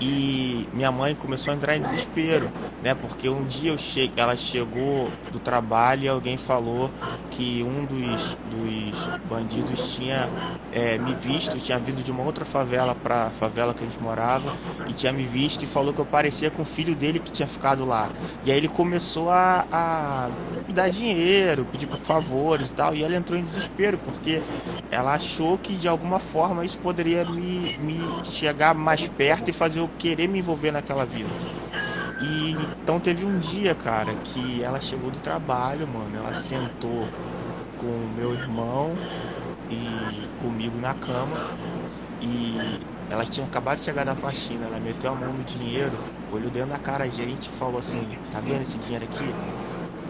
e 0.00 0.64
minha 0.72 0.92
mãe 0.92 1.16
começou 1.16 1.52
a 1.52 1.56
entrar 1.56 1.76
em 1.76 1.80
desespero, 1.80 2.48
né? 2.82 2.94
Porque 2.94 3.28
um 3.28 3.44
dia 3.44 3.72
eu 3.72 3.78
che 3.78 4.12
ela 4.16 4.36
chegou 4.36 5.10
do 5.32 5.40
trabalho 5.40 6.04
e 6.04 6.08
alguém 6.08 6.36
falou 6.36 6.90
que 7.30 7.64
um 7.64 7.84
dos, 7.84 8.36
dos 8.50 9.20
bandidos 9.28 9.96
tinha 9.96 10.28
é, 10.72 10.96
me 10.98 11.14
visto, 11.16 11.58
tinha 11.58 11.71
tinha 11.72 11.78
vindo 11.78 12.04
de 12.04 12.10
uma 12.10 12.22
outra 12.22 12.44
favela 12.44 12.94
pra 12.94 13.30
favela 13.30 13.72
que 13.72 13.82
a 13.82 13.86
gente 13.86 14.00
morava 14.00 14.54
e 14.88 14.92
tinha 14.92 15.12
me 15.12 15.24
visto 15.24 15.62
e 15.62 15.66
falou 15.66 15.92
que 15.92 16.00
eu 16.00 16.06
parecia 16.06 16.50
com 16.50 16.62
o 16.62 16.66
filho 16.66 16.94
dele 16.94 17.18
que 17.18 17.30
tinha 17.30 17.48
ficado 17.48 17.84
lá. 17.84 18.10
E 18.44 18.50
aí 18.50 18.58
ele 18.58 18.68
começou 18.68 19.30
a, 19.30 19.66
a 19.72 20.28
me 20.66 20.74
dar 20.74 20.90
dinheiro, 20.90 21.64
pedir 21.64 21.88
favores 22.02 22.68
e 22.68 22.74
tal. 22.74 22.94
E 22.94 23.02
ela 23.02 23.14
entrou 23.14 23.38
em 23.38 23.42
desespero 23.42 23.96
porque 23.98 24.42
ela 24.90 25.14
achou 25.14 25.56
que 25.56 25.74
de 25.74 25.88
alguma 25.88 26.20
forma 26.20 26.64
isso 26.64 26.78
poderia 26.78 27.24
me, 27.24 27.78
me 27.78 28.00
chegar 28.24 28.74
mais 28.74 29.08
perto 29.08 29.48
e 29.48 29.52
fazer 29.52 29.80
eu 29.80 29.88
querer 29.98 30.28
me 30.28 30.40
envolver 30.40 30.72
naquela 30.72 31.06
vida. 31.06 31.30
E 32.20 32.52
então 32.82 33.00
teve 33.00 33.24
um 33.24 33.38
dia, 33.38 33.74
cara, 33.74 34.12
que 34.14 34.62
ela 34.62 34.80
chegou 34.80 35.10
do 35.10 35.18
trabalho, 35.20 35.88
mano. 35.88 36.18
Ela 36.18 36.34
sentou 36.34 37.08
com 37.78 37.86
meu 38.16 38.32
irmão 38.32 38.94
e 39.72 40.42
comigo 40.42 40.78
na 40.78 40.94
cama. 40.94 41.50
E 42.20 42.80
ela 43.10 43.24
tinha 43.24 43.46
acabado 43.46 43.78
de 43.78 43.84
chegar 43.84 44.04
da 44.04 44.14
faxina. 44.14 44.66
Ela 44.66 44.80
meteu 44.80 45.12
a 45.12 45.14
mão 45.14 45.32
no 45.32 45.44
dinheiro, 45.44 45.92
olhou 46.32 46.50
dentro 46.50 46.70
da 46.70 46.78
cara 46.78 47.04
a 47.04 47.08
gente 47.08 47.46
e 47.46 47.52
falou 47.58 47.78
assim: 47.78 48.06
Tá 48.30 48.40
vendo 48.40 48.62
esse 48.62 48.78
dinheiro 48.78 49.04
aqui? 49.04 49.34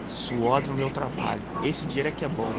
Suor 0.09 0.61
do 0.61 0.73
meu 0.73 0.89
trabalho. 0.89 1.41
Esse 1.63 1.85
dinheiro 1.87 2.09
é 2.09 2.11
que 2.11 2.25
é 2.25 2.29
bom 2.29 2.51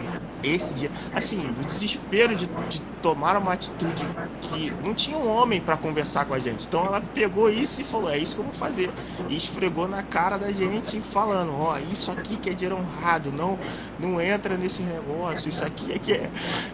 esse 0.44 0.74
dia. 0.74 0.90
Assim, 1.14 1.48
o 1.60 1.64
desespero 1.64 2.34
de, 2.34 2.46
de 2.68 2.80
tomar 3.02 3.36
uma 3.36 3.52
atitude 3.52 4.06
que 4.40 4.70
não 4.82 4.94
tinha 4.94 5.16
um 5.16 5.28
homem 5.28 5.60
para 5.60 5.76
conversar 5.76 6.24
com 6.24 6.34
a 6.34 6.38
gente. 6.38 6.66
Então 6.66 6.86
ela 6.86 7.00
pegou 7.00 7.48
isso 7.50 7.80
e 7.80 7.84
falou: 7.84 8.10
é 8.10 8.18
isso 8.18 8.36
que 8.36 8.40
eu 8.40 8.46
vou 8.46 8.54
fazer. 8.54 8.90
E 9.28 9.36
esfregou 9.36 9.88
na 9.88 10.02
cara 10.02 10.38
da 10.38 10.50
gente, 10.50 11.00
falando: 11.00 11.52
ó, 11.58 11.76
isso 11.78 12.10
aqui 12.10 12.36
que 12.36 12.50
é 12.50 12.52
dinheiro 12.52 12.76
honrado, 12.76 13.32
não, 13.32 13.58
não 13.98 14.20
entra 14.20 14.56
nesse 14.56 14.82
negócio, 14.82 15.48
isso 15.48 15.64
aqui 15.64 15.92
é 15.92 15.98
que 15.98 16.12
é. 16.12 16.30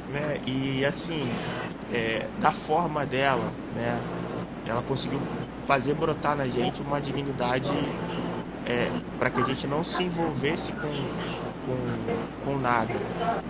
Né? 0.09 0.41
E 0.47 0.85
assim, 0.85 1.29
é, 1.93 2.27
da 2.39 2.53
forma 2.53 3.07
dela, 3.07 3.53
né? 3.75 4.01
Ela 4.67 4.83
conseguiu 4.83 5.21
fazer 5.67 5.95
brotar 5.95 6.37
na 6.37 6.45
gente 6.45 6.83
uma 6.83 7.01
dignidade 7.01 7.71
é, 8.67 8.91
para 9.19 9.31
que 9.31 9.41
a 9.41 9.45
gente 9.45 9.67
não 9.67 9.85
se 9.85 10.03
envolvesse 10.03 10.73
com 10.73 10.89
com, 11.71 12.45
com 12.45 12.59
nada, 12.59 12.95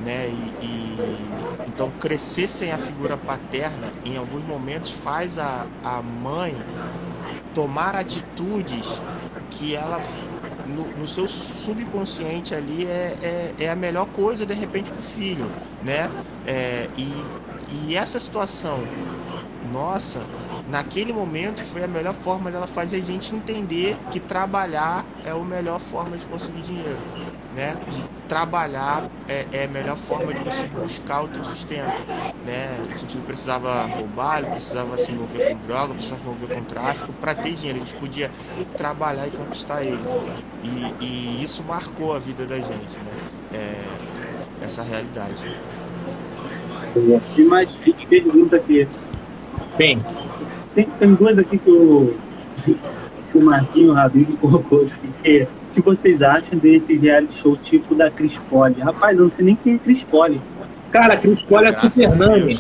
né? 0.04 0.28
E, 0.28 0.64
e, 0.64 0.96
então 1.66 1.90
crescer 1.90 2.48
sem 2.48 2.72
a 2.72 2.78
figura 2.78 3.16
paterna 3.16 3.92
em 4.04 4.16
alguns 4.16 4.44
momentos 4.44 4.90
faz 4.90 5.38
a, 5.38 5.66
a 5.82 6.02
mãe 6.02 6.54
tomar 7.54 7.96
atitudes 7.96 9.00
que 9.50 9.74
ela 9.74 10.00
no, 10.66 10.86
no 10.98 11.08
seu 11.08 11.26
subconsciente 11.26 12.54
ali 12.54 12.86
é, 12.86 13.16
é, 13.22 13.64
é, 13.64 13.70
a 13.70 13.76
melhor 13.76 14.06
coisa 14.06 14.46
de 14.46 14.54
repente 14.54 14.90
para 14.90 15.00
o 15.00 15.02
filho, 15.02 15.50
né? 15.82 16.10
É, 16.46 16.88
e, 16.96 17.88
e 17.88 17.96
essa 17.96 18.20
situação 18.20 18.78
nossa 19.72 20.20
naquele 20.68 21.12
momento 21.12 21.62
foi 21.64 21.84
a 21.84 21.88
melhor 21.88 22.14
forma 22.14 22.50
dela 22.50 22.66
fazer 22.66 22.96
a 22.96 23.02
gente 23.02 23.34
entender 23.34 23.96
que 24.10 24.20
trabalhar 24.20 25.04
é 25.24 25.30
a 25.30 25.36
melhor 25.36 25.80
forma 25.80 26.16
de 26.16 26.26
conseguir 26.26 26.62
dinheiro 26.62 26.98
né, 27.54 27.74
de 27.88 28.04
trabalhar 28.28 29.10
é, 29.28 29.44
é, 29.52 29.64
a 29.64 29.68
melhor 29.68 29.96
forma 29.96 30.32
de 30.32 30.42
você 30.44 30.66
buscar 30.68 31.22
o 31.22 31.28
teu 31.28 31.42
sustento, 31.44 32.00
né? 32.46 32.78
A 32.92 32.96
gente 32.96 33.16
não 33.16 33.24
precisava 33.24 33.86
roubar, 33.86 34.42
não 34.42 34.50
precisava 34.52 34.96
se 34.96 35.10
envolver 35.10 35.50
com 35.50 35.58
droga, 35.66 35.88
não 35.88 35.94
precisava 35.96 36.22
se 36.22 36.28
envolver 36.28 36.54
com 36.54 36.64
tráfico 36.64 37.12
para 37.14 37.34
ter 37.34 37.54
dinheiro. 37.54 37.82
A 37.82 37.84
gente 37.84 37.96
podia 37.96 38.30
trabalhar 38.76 39.26
e 39.26 39.32
conquistar 39.32 39.82
ele. 39.82 39.98
E, 40.62 41.04
e 41.04 41.44
isso 41.44 41.64
marcou 41.64 42.14
a 42.14 42.20
vida 42.20 42.46
da 42.46 42.56
gente, 42.56 42.98
né? 42.98 43.12
É, 43.52 44.64
essa 44.64 44.84
realidade. 44.84 45.52
E 47.36 47.42
mais 47.42 47.76
pergunta 48.08 48.56
aqui. 48.56 48.86
Sim. 49.76 50.00
Tem, 50.74 50.84
tem 50.84 51.14
duas 51.14 51.36
aqui 51.36 51.58
que 51.58 51.70
o, 51.70 52.14
que 53.30 53.38
o 53.38 53.42
Marquinho 53.42 53.92
Rabinho 53.92 54.36
colocou 54.36 54.82
aqui, 54.82 55.12
que 55.22 55.59
que 55.70 55.80
vocês 55.80 56.22
acham 56.22 56.58
desse 56.58 56.96
reality 56.96 57.38
show 57.38 57.56
tipo 57.56 57.94
da 57.94 58.10
Cris 58.10 58.36
Poli? 58.48 58.80
Rapaz, 58.80 59.16
eu 59.18 59.24
não 59.24 59.30
sei 59.30 59.44
nem 59.44 59.56
quem 59.56 59.74
é 59.74 59.78
Cris 59.78 60.02
Poli. 60.04 60.40
Cara, 60.90 61.16
Cris 61.16 61.40
Poli 61.42 61.66
é 61.66 61.80
Super 61.80 62.16
Nani. 62.16 62.58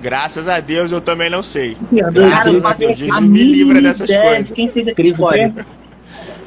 Graças 0.00 0.48
a 0.48 0.60
Deus 0.60 0.92
eu 0.92 1.00
também 1.00 1.28
não 1.28 1.42
sei. 1.42 1.76
Graças 1.90 2.64
a 2.64 2.72
Deus, 2.72 2.98
Jesus 2.98 3.24
me 3.26 3.42
livra 3.42 3.82
dessas 3.82 4.08
coisas. 4.08 4.48
De 4.48 4.52
quem 4.52 4.68
seja 4.68 4.94
Cris 4.94 5.16
Poli. 5.16 5.52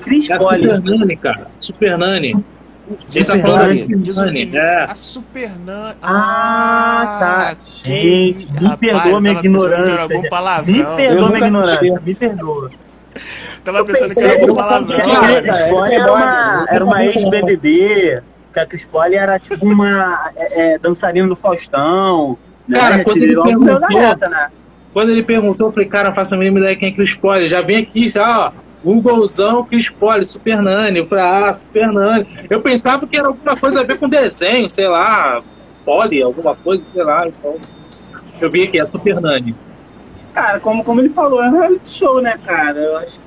Cris 0.02 0.30
é 0.30 0.38
Poli. 0.38 0.76
Super 0.76 0.98
Nani, 0.98 1.18
cara. 1.18 1.48
Super 1.58 1.98
Nani. 1.98 2.46
Você 2.98 3.24
tá 3.24 3.40
falando 3.40 3.76
de 3.76 4.58
é. 4.58 4.84
A 4.84 4.96
Super 4.96 5.52
Nani. 5.66 5.96
Ah, 6.02 7.18
tá. 7.20 7.58
Gente, 7.84 8.48
me 8.62 8.78
perdoa 8.78 9.22
minha 9.22 9.34
ignorância. 9.34 10.08
Me 10.08 10.84
perdoa 10.96 11.30
minha 11.30 11.48
ignorância. 11.48 12.02
Me 12.06 12.16
perdoa. 12.16 12.72
Tava 13.64 13.86
pensando 13.86 14.14
que 14.14 14.22
era 14.22 14.52
um 14.52 14.56
palavrão. 14.56 14.98
A 15.82 15.94
era 15.94 16.12
uma, 16.12 16.66
era 16.70 16.86
uma 16.86 17.06
ex-BBB, 17.06 18.22
que 18.52 18.60
a 18.60 18.66
Cris 18.66 18.86
Poli 18.86 19.16
era 19.16 19.40
tipo 19.40 19.66
uma 19.66 20.32
é, 20.36 20.74
é, 20.74 20.78
dançarina 20.78 21.28
do 21.28 21.36
Faustão. 21.36 22.38
Né? 22.68 22.78
Cara, 22.78 23.04
quando 23.04 23.24
ele, 23.24 23.42
perguntou, 23.42 23.80
reta, 23.88 24.30
né? 24.30 24.50
quando 24.94 25.10
ele 25.10 25.24
perguntou, 25.24 25.68
eu 25.68 25.74
falei, 25.74 25.90
cara, 25.90 26.14
faço 26.14 26.36
a 26.36 26.38
mínima 26.38 26.60
ideia 26.60 26.76
quem 26.76 26.90
é 26.90 26.92
Cris 26.92 27.16
Poli. 27.16 27.50
Já 27.50 27.62
vem 27.62 27.78
aqui, 27.78 28.10
já, 28.10 28.48
ó. 28.48 28.64
Googlezão, 28.84 29.64
Cris 29.64 29.90
Poli, 29.90 30.26
Super 30.28 30.62
Nani. 30.62 31.00
Eu 31.00 31.08
falei, 31.08 31.24
ah, 31.24 31.54
Super 31.54 31.88
Nani. 31.88 32.28
Eu 32.50 32.62
pensava 32.62 33.08
que 33.08 33.18
era 33.18 33.28
alguma 33.28 33.56
coisa 33.56 33.80
a 33.80 33.84
ver 33.84 33.98
com 33.98 34.10
desenho, 34.10 34.70
sei 34.70 34.88
lá, 34.88 35.42
Poli, 35.86 36.22
alguma 36.22 36.54
coisa, 36.54 36.84
sei 36.94 37.04
lá. 37.04 37.26
Então, 37.28 37.56
eu 38.42 38.52
vi 38.52 38.64
aqui, 38.64 38.80
é 38.80 38.86
Super 38.86 39.22
Nani. 39.22 39.56
Cara, 40.34 40.60
como, 40.60 40.84
como 40.84 41.00
ele 41.00 41.10
falou, 41.10 41.42
é 41.42 41.50
um 41.50 41.60
reality 41.60 41.90
show, 41.90 42.22
né, 42.22 42.38
cara? 42.44 42.80
Eu 42.80 42.98
acho 42.98 43.20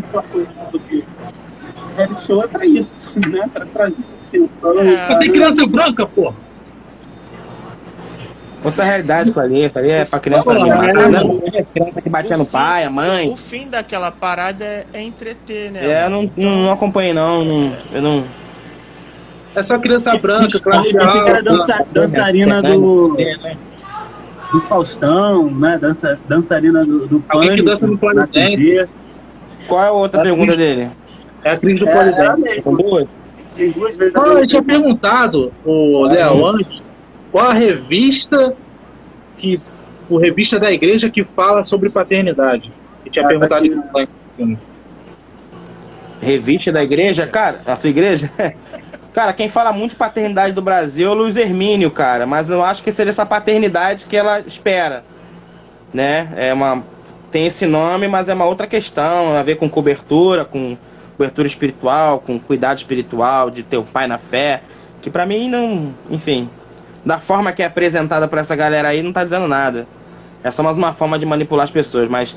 que 0.00 0.08
sempre 0.08 0.10
foi 0.10 0.20
a 0.20 0.22
coisa 0.22 0.70
do 0.72 0.80
filme. 0.80 1.04
Reality 1.96 2.26
show 2.26 2.42
é 2.42 2.46
pra 2.46 2.66
isso, 2.66 3.12
né? 3.30 3.50
Pra 3.52 3.66
trazer 3.66 4.04
atenção. 4.28 4.80
É, 4.80 5.18
tem 5.18 5.32
criança 5.32 5.66
branca, 5.66 6.06
pô. 6.06 6.32
Outra 8.64 8.82
realidade 8.82 9.30
com 9.30 9.38
ali, 9.38 9.70
ali 9.72 9.90
é 9.90 10.04
pra 10.04 10.18
criança 10.18 10.52
Pô, 10.52 10.66
é, 10.66 11.60
é, 11.60 11.62
criança 11.62 12.02
que 12.02 12.08
batia 12.08 12.36
no 12.36 12.44
pai, 12.44 12.84
a 12.84 12.90
mãe. 12.90 13.28
O 13.30 13.36
fim 13.36 13.68
daquela 13.68 14.10
parada 14.10 14.64
é, 14.64 14.84
é 14.92 15.02
entreter, 15.02 15.70
né? 15.70 15.86
É, 15.86 16.06
eu 16.06 16.10
não, 16.10 16.30
não, 16.36 16.62
não 16.62 16.72
acompanhei 16.72 17.12
não, 17.12 17.44
não, 17.44 17.72
eu 17.92 18.02
não. 18.02 18.24
É 19.54 19.62
só 19.62 19.78
criança 19.78 20.18
branca, 20.18 20.58
classe 20.58 20.98
alta. 20.98 21.22
que 21.22 21.30
era 21.30 21.42
dança, 21.42 21.86
dançarina 21.92 22.62
do. 22.62 23.16
Do 24.52 24.60
Faustão, 24.62 25.50
né? 25.50 25.78
Dança, 25.78 26.18
dançarina 26.28 26.84
do, 26.84 27.06
do 27.06 27.24
Alguém 27.28 27.56
que 27.56 27.62
dança 27.62 27.86
no 27.86 27.98
Planet 27.98 28.30
qual 29.66 29.82
é 29.82 29.88
a 29.88 29.92
outra 29.92 30.20
é 30.20 30.24
pergunta 30.24 30.52
a 30.52 30.56
dele? 30.56 30.90
É 31.44 31.50
a 31.50 31.58
crise 31.58 31.84
do 31.84 31.90
é, 31.90 31.94
Polidense. 31.94 32.62
São 32.62 32.74
duas? 32.74 33.06
Tem 33.54 33.70
duas 33.70 33.96
vezes. 33.96 34.14
Ah, 34.16 34.28
eu 34.28 34.46
tinha 34.46 34.62
perguntado, 34.62 35.52
o 35.64 36.06
Léo, 36.06 36.46
antes, 36.46 36.82
qual 37.32 37.50
a 37.50 37.54
revista 37.54 38.54
que. 39.38 39.60
O 40.08 40.18
revista 40.18 40.60
da 40.60 40.70
igreja 40.70 41.10
que 41.10 41.24
fala 41.24 41.64
sobre 41.64 41.90
paternidade. 41.90 42.72
Eu 43.04 43.10
tinha 43.10 43.24
ah, 43.24 43.28
perguntado 43.28 43.68
tá 43.92 44.02
isso 44.42 44.58
Revista 46.20 46.72
da 46.72 46.82
igreja? 46.82 47.26
Cara, 47.26 47.60
a 47.66 47.76
sua 47.76 47.90
igreja? 47.90 48.30
Cara, 49.12 49.32
quem 49.32 49.48
fala 49.48 49.72
muito 49.72 49.92
de 49.92 49.96
paternidade 49.96 50.52
do 50.52 50.60
Brasil 50.60 51.08
é 51.08 51.10
o 51.10 51.14
Luiz 51.14 51.38
Hermínio, 51.38 51.90
cara. 51.90 52.26
Mas 52.26 52.50
eu 52.50 52.62
acho 52.62 52.82
que 52.82 52.92
seria 52.92 53.08
essa 53.08 53.24
paternidade 53.24 54.04
que 54.04 54.14
ela 54.14 54.40
espera. 54.40 55.04
Né? 55.90 56.28
É 56.36 56.52
uma 56.52 56.84
tem 57.36 57.46
esse 57.46 57.66
nome, 57.66 58.08
mas 58.08 58.30
é 58.30 58.34
uma 58.34 58.46
outra 58.46 58.66
questão, 58.66 59.36
a 59.36 59.42
ver 59.42 59.56
com 59.56 59.68
cobertura, 59.68 60.42
com 60.42 60.74
cobertura 61.18 61.46
espiritual, 61.46 62.18
com 62.18 62.40
cuidado 62.40 62.78
espiritual, 62.78 63.50
de 63.50 63.62
ter 63.62 63.76
o 63.76 63.82
pai 63.82 64.06
na 64.06 64.16
fé, 64.16 64.62
que 65.02 65.10
para 65.10 65.26
mim 65.26 65.46
não, 65.46 65.94
enfim, 66.08 66.48
da 67.04 67.18
forma 67.18 67.52
que 67.52 67.62
é 67.62 67.66
apresentada 67.66 68.26
para 68.26 68.40
essa 68.40 68.56
galera 68.56 68.88
aí 68.88 69.02
não 69.02 69.12
tá 69.12 69.22
dizendo 69.22 69.46
nada. 69.46 69.86
É 70.42 70.50
só 70.50 70.62
mais 70.62 70.78
uma 70.78 70.94
forma 70.94 71.18
de 71.18 71.26
manipular 71.26 71.64
as 71.64 71.70
pessoas, 71.70 72.08
mas 72.08 72.34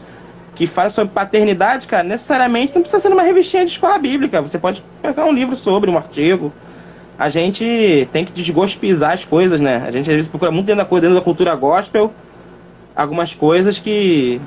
que 0.53 0.67
fala 0.67 0.89
sobre 0.89 1.13
paternidade, 1.13 1.87
cara, 1.87 2.03
necessariamente 2.03 2.75
não 2.75 2.81
precisa 2.81 3.01
ser 3.01 3.07
uma 3.07 3.23
revistinha 3.23 3.63
de 3.63 3.71
escola 3.71 3.97
bíblica. 3.97 4.41
Você 4.41 4.59
pode 4.59 4.83
pegar 5.01 5.23
um 5.23 5.31
livro 5.31 5.55
sobre, 5.55 5.89
um 5.89 5.95
artigo. 5.95 6.51
A 7.17 7.29
gente 7.29 8.05
tem 8.11 8.25
que 8.25 8.33
desgospizar 8.33 9.13
as 9.13 9.23
coisas, 9.23 9.61
né? 9.61 9.81
A 9.87 9.91
gente 9.91 10.09
às 10.09 10.15
vezes 10.17 10.29
procura 10.29 10.51
muito 10.51 10.65
dentro 10.65 10.83
da, 10.83 10.99
dentro 10.99 11.15
da 11.15 11.21
cultura 11.21 11.55
gospel 11.55 12.11
algumas 12.93 13.33
coisas 13.33 13.79
que 13.79 14.41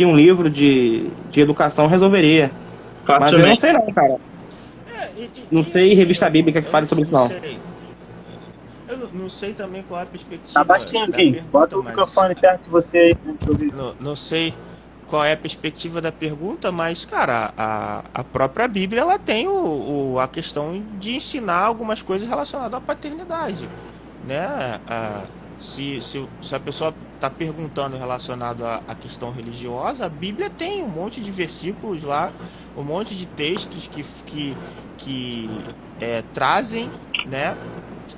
que 0.00 0.06
um 0.06 0.16
livro 0.16 0.48
de, 0.48 1.10
de 1.30 1.42
educação 1.42 1.86
resolveria. 1.86 2.50
Mas 3.06 3.32
eu 3.32 3.40
não 3.40 3.54
sei 3.54 3.72
não, 3.74 3.92
cara. 3.92 4.16
Não 5.50 5.62
sei 5.62 5.92
revista 5.92 6.30
bíblica 6.30 6.62
que 6.62 6.68
fale 6.70 6.86
sobre 6.86 7.02
isso 7.04 7.12
não. 7.12 7.28
Sei. 7.28 7.58
Eu 8.88 9.10
não 9.12 9.28
sei 9.28 9.52
também 9.52 9.82
qual 9.82 10.00
é 10.00 10.04
a 10.04 10.06
perspectiva. 10.06 10.54
Tá 10.54 10.64
baixinho, 10.64 11.12
Kim. 11.12 11.42
Bota 11.52 11.78
o 11.78 11.82
microfone 11.82 12.34
perto 12.34 12.62
de 12.62 12.70
você 12.70 12.96
aí. 12.96 13.16
Não, 13.76 13.94
não 14.00 14.16
sei 14.16 14.54
qual 15.06 15.22
é 15.22 15.34
a 15.34 15.36
perspectiva 15.36 16.00
da 16.00 16.10
pergunta, 16.10 16.72
mas, 16.72 17.04
cara, 17.04 17.52
a, 17.58 18.02
a 18.14 18.24
própria 18.24 18.66
Bíblia 18.66 19.02
ela 19.02 19.18
tem 19.18 19.48
o, 19.48 20.14
o, 20.14 20.18
a 20.18 20.26
questão 20.26 20.82
de 20.98 21.14
ensinar 21.16 21.60
algumas 21.60 22.02
coisas 22.02 22.26
relacionadas 22.26 22.72
à 22.72 22.80
paternidade. 22.80 23.68
Né? 24.26 24.48
A, 24.88 25.24
se, 25.58 26.00
se, 26.00 26.26
se 26.40 26.54
a 26.54 26.60
pessoa 26.60 26.94
tá 27.20 27.30
perguntando 27.30 27.98
relacionado 27.98 28.64
à, 28.64 28.82
à 28.88 28.94
questão 28.94 29.30
religiosa, 29.30 30.06
a 30.06 30.08
Bíblia 30.08 30.48
tem 30.48 30.82
um 30.82 30.88
monte 30.88 31.20
de 31.20 31.30
versículos 31.30 32.02
lá, 32.02 32.32
um 32.76 32.82
monte 32.82 33.14
de 33.14 33.26
textos 33.26 33.86
que, 33.86 34.02
que, 34.24 34.56
que 34.96 35.50
é, 36.00 36.22
trazem, 36.32 36.90
né? 37.26 37.54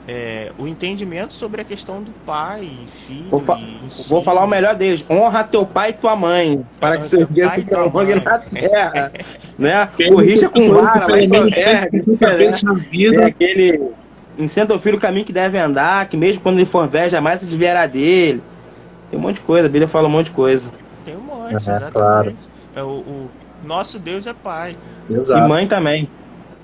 É, 0.08 0.50
o 0.58 0.66
entendimento 0.66 1.34
sobre 1.34 1.60
a 1.60 1.64
questão 1.64 2.02
do 2.02 2.12
pai, 2.24 2.66
filho. 2.88 3.28
Vou, 3.28 3.40
fa 3.40 3.58
vou 4.08 4.22
falar 4.22 4.42
o 4.42 4.46
melhor 4.46 4.74
deles: 4.74 5.04
honra 5.08 5.44
teu 5.44 5.66
pai 5.66 5.90
e 5.90 5.92
tua 5.92 6.16
mãe, 6.16 6.64
para 6.80 6.96
que 6.96 7.04
seus 7.04 7.28
dias 7.28 7.52
se 7.52 7.62
prolonguem 7.62 8.16
na 8.16 8.38
terra. 8.40 9.12
né? 9.58 9.88
Corrija 10.08 10.48
com 10.48 10.72
vara, 10.72 11.06
mas 11.08 11.28
não 11.28 11.46
É 11.46 13.24
aquele. 13.26 13.92
Ensina 14.38 14.74
o 14.74 14.78
filho 14.78 14.96
o 14.96 15.00
caminho 15.00 15.26
que 15.26 15.32
deve 15.32 15.58
andar, 15.58 16.08
que 16.08 16.16
mesmo 16.16 16.40
quando 16.40 16.56
ele 16.56 16.64
for 16.64 16.88
velho, 16.88 17.10
jamais 17.10 17.40
se 17.40 17.46
desviará 17.46 17.86
dele. 17.86 18.42
Tem 19.12 19.18
um 19.18 19.22
monte 19.22 19.34
de 19.36 19.42
coisa, 19.42 19.66
a 19.66 19.70
Bíblia 19.70 19.86
fala 19.86 20.08
um 20.08 20.10
monte 20.10 20.28
de 20.28 20.32
coisa. 20.32 20.72
Tem 21.04 21.14
um 21.14 21.20
monte, 21.20 21.52
é, 21.52 21.56
exatamente. 21.56 21.92
Claro. 21.92 22.34
É, 22.74 22.82
o, 22.82 22.88
o, 22.88 23.30
nosso 23.62 23.98
Deus 23.98 24.26
é 24.26 24.32
pai. 24.32 24.74
Exato. 25.10 25.44
E 25.44 25.48
mãe 25.48 25.66
também. 25.66 26.08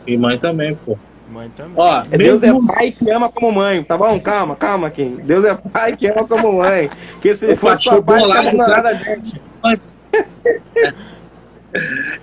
E 0.06 0.16
mãe 0.16 0.38
também, 0.38 0.74
pô. 0.74 0.96
Mãe 1.30 1.50
também. 1.50 1.74
Ó, 1.76 2.04
Deus 2.04 2.42
é 2.42 2.50
pai 2.66 2.90
que 2.90 3.10
ama 3.10 3.30
como 3.30 3.52
mãe, 3.52 3.84
tá 3.84 3.98
bom? 3.98 4.18
Calma, 4.18 4.56
calma, 4.56 4.88
Kim. 4.88 5.16
Deus 5.16 5.44
é 5.44 5.54
pai 5.54 5.94
que 5.94 6.06
ama 6.06 6.26
como 6.26 6.54
mãe. 6.54 6.88
Que 7.20 7.34
se 7.34 7.44
ele 7.44 7.56
fosse 7.56 7.82
sua 7.82 8.02
pai, 8.02 8.22
não 8.22 8.66
nada 8.66 8.94
gente. 8.94 9.38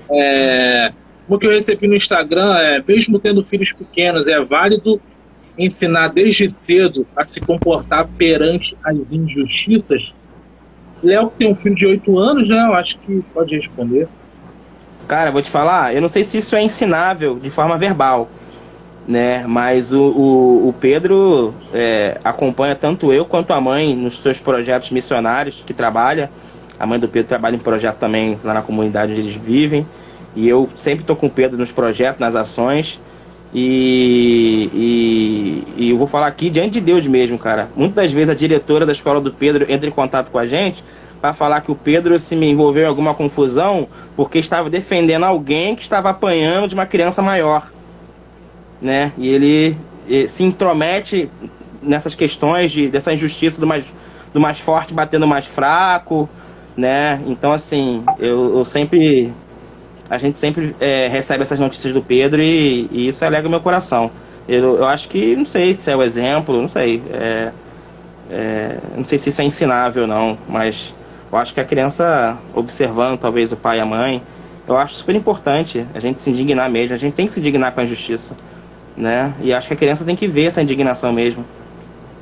É, 0.10 0.92
o 1.30 1.38
que 1.38 1.46
eu 1.46 1.52
recebi 1.52 1.88
no 1.88 1.96
Instagram 1.96 2.58
é, 2.58 2.84
mesmo 2.86 3.20
tendo 3.20 3.46
filhos 3.46 3.72
pequenos, 3.72 4.28
é 4.28 4.44
válido 4.44 5.00
ensinar 5.58 6.10
desde 6.10 6.50
cedo 6.50 7.06
a 7.16 7.26
se 7.26 7.40
comportar 7.40 8.08
perante 8.18 8.76
as 8.84 9.12
injustiças? 9.12 10.14
Léo, 11.04 11.32
tem 11.38 11.52
um 11.52 11.56
filho 11.56 11.76
de 11.76 11.86
8 11.86 12.18
anos, 12.18 12.50
né? 12.50 12.66
Eu 12.68 12.74
acho 12.74 12.98
que 13.00 13.24
pode 13.34 13.56
responder. 13.56 14.08
Cara, 15.08 15.32
vou 15.32 15.42
te 15.42 15.50
falar, 15.50 15.94
eu 15.94 16.02
não 16.02 16.08
sei 16.08 16.24
se 16.24 16.40
isso 16.40 16.56
é 16.56 16.64
ensinável 16.64 17.38
de 17.40 17.50
forma 17.50 17.78
verbal 17.78 18.30
né? 19.08 19.46
Mas 19.48 19.94
o, 19.94 20.02
o, 20.02 20.70
o 20.70 20.74
Pedro 20.74 21.54
é, 21.74 22.20
acompanha 22.24 22.76
tanto 22.76 23.14
eu 23.14 23.26
quanto 23.26 23.52
a 23.54 23.62
mãe 23.62 23.96
nos 23.96 24.22
seus 24.22 24.40
projetos 24.40 24.92
missionários 24.92 25.64
que 25.66 25.74
trabalha. 25.74 26.30
A 26.80 26.86
mãe 26.86 27.00
do 27.00 27.08
Pedro 27.08 27.30
trabalha 27.30 27.56
em 27.56 27.60
projeto 27.60 27.98
também 27.98 28.40
lá 28.44 28.54
na 28.54 28.62
comunidade 28.62 29.12
onde 29.12 29.22
eles 29.22 29.36
vivem. 29.36 29.88
E 30.36 30.48
eu 30.48 30.70
sempre 30.76 31.04
estou 31.04 31.16
com 31.16 31.28
o 31.28 31.30
Pedro 31.30 31.58
nos 31.58 31.72
projetos, 31.72 32.20
nas 32.20 32.36
ações. 32.36 33.00
E, 33.58 34.70
e, 34.74 35.84
e, 35.84 35.90
eu 35.92 35.98
vou 35.98 36.08
falar 36.08 36.28
aqui 36.28 36.50
diante 36.50 36.72
de 36.72 36.82
Deus 36.82 37.08
mesmo, 37.08 37.40
cara. 37.40 37.70
Muitas 37.76 38.12
vezes 38.12 38.30
a 38.30 38.36
diretora 38.36 38.86
da 38.86 38.92
escola 38.92 39.22
do 39.22 39.32
Pedro 39.32 39.66
entra 39.72 39.88
em 39.88 39.92
contato 39.92 40.30
com 40.30 40.38
a 40.38 40.46
gente 40.46 40.84
para 41.22 41.34
falar 41.34 41.62
que 41.62 41.72
o 41.72 41.76
Pedro 41.76 42.20
se 42.20 42.36
me 42.36 42.50
envolveu 42.50 42.84
em 42.84 42.88
alguma 42.88 43.14
confusão 43.14 43.88
porque 44.16 44.40
estava 44.40 44.70
defendendo 44.70 45.24
alguém 45.24 45.74
que 45.74 45.84
estava 45.84 46.10
apanhando 46.10 46.68
de 46.68 46.76
uma 46.76 46.86
criança 46.86 47.22
maior 47.22 47.72
né? 48.82 49.12
E 49.18 49.28
ele, 49.28 49.78
se 50.28 50.44
intromete 50.44 51.30
nessas 51.82 52.16
questões 52.16 52.72
de, 52.72 52.90
dessa 52.90 53.14
injustiça 53.14 53.60
do 53.60 53.68
mais, 53.68 53.92
do 54.34 54.40
mais 54.40 54.60
forte 54.60 54.94
batendo 54.94 55.28
mais 55.28 55.46
fraco, 55.46 56.30
né? 56.76 57.22
Então, 57.26 57.52
assim, 57.52 58.04
eu, 58.20 58.58
eu 58.58 58.66
sempre. 58.66 59.34
A 60.10 60.18
gente 60.18 60.38
sempre 60.38 60.76
é, 60.80 61.08
recebe 61.08 61.44
essas 61.44 61.60
notícias 61.60 61.94
do 61.94 62.02
Pedro 62.02 62.42
e, 62.42 62.88
e 62.92 63.08
isso 63.08 63.26
alegra 63.26 63.48
o 63.48 63.52
meu 63.52 63.60
coração. 63.60 64.12
Eu, 64.48 64.78
eu, 64.78 64.86
acho 64.88 65.10
que, 65.10 65.36
não 65.36 65.46
sei 65.46 65.74
se 65.74 65.90
é 65.90 65.96
o 65.96 66.04
exemplo, 66.04 66.62
não 66.62 66.68
sei. 66.68 67.02
É, 67.12 67.52
é, 68.30 68.78
não 68.96 69.04
sei 69.04 69.18
se 69.18 69.30
isso 69.30 69.42
é 69.42 69.46
ensinável 69.46 70.04
ou 70.04 70.08
não, 70.08 70.38
mas 70.48 70.94
eu 71.32 71.38
acho 71.38 71.54
que 71.54 71.60
a 71.60 71.66
criança 71.66 72.38
observando 72.54 73.18
talvez 73.18 73.52
o 73.52 73.58
pai 73.58 73.78
e 73.78 73.82
a 73.82 73.86
mãe, 73.86 74.22
eu 74.68 74.78
acho 74.78 74.96
super 74.96 75.16
importante 75.16 75.86
a 75.94 76.00
gente 76.00 76.22
se 76.22 76.30
indignar 76.30 76.70
mesmo, 76.70 76.96
a 76.96 77.00
gente 77.00 77.14
tem 77.14 77.26
que 77.26 77.32
se 77.32 77.40
indignar 77.40 77.72
com 77.72 77.82
a 77.82 77.84
injustiça 77.84 78.36
né? 78.96 79.34
E 79.42 79.54
acho 79.54 79.68
que 79.68 79.74
a 79.74 79.78
criança 79.78 80.06
tem 80.06 80.16
que 80.16 80.28
ver 80.28 80.46
essa 80.46 80.62
indignação 80.62 81.12
mesmo. 81.12 81.46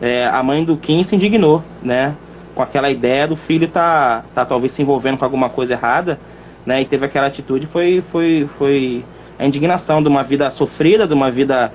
É, 0.02 0.26
a 0.26 0.42
mãe 0.42 0.64
do 0.64 0.76
Kim 0.76 1.04
se 1.04 1.16
indignou, 1.16 1.64
né? 1.82 2.16
Com 2.56 2.62
aquela 2.62 2.90
ideia 2.90 3.28
do 3.28 3.36
filho 3.36 3.68
tá, 3.68 4.24
tá 4.34 4.46
talvez 4.46 4.72
se 4.72 4.82
envolvendo 4.82 5.18
com 5.18 5.26
alguma 5.26 5.50
coisa 5.50 5.74
errada, 5.74 6.20
né? 6.66 6.82
E 6.82 6.86
teve 6.86 7.06
aquela 7.06 7.28
atitude, 7.28 7.66
foi, 7.66 8.02
foi, 8.02 8.48
foi 8.58 9.04
a 9.38 9.46
indignação 9.46 10.02
de 10.02 10.08
uma 10.08 10.24
vida 10.24 10.50
sofrida, 10.52 11.08
de 11.08 11.14
uma 11.14 11.30
vida 11.32 11.74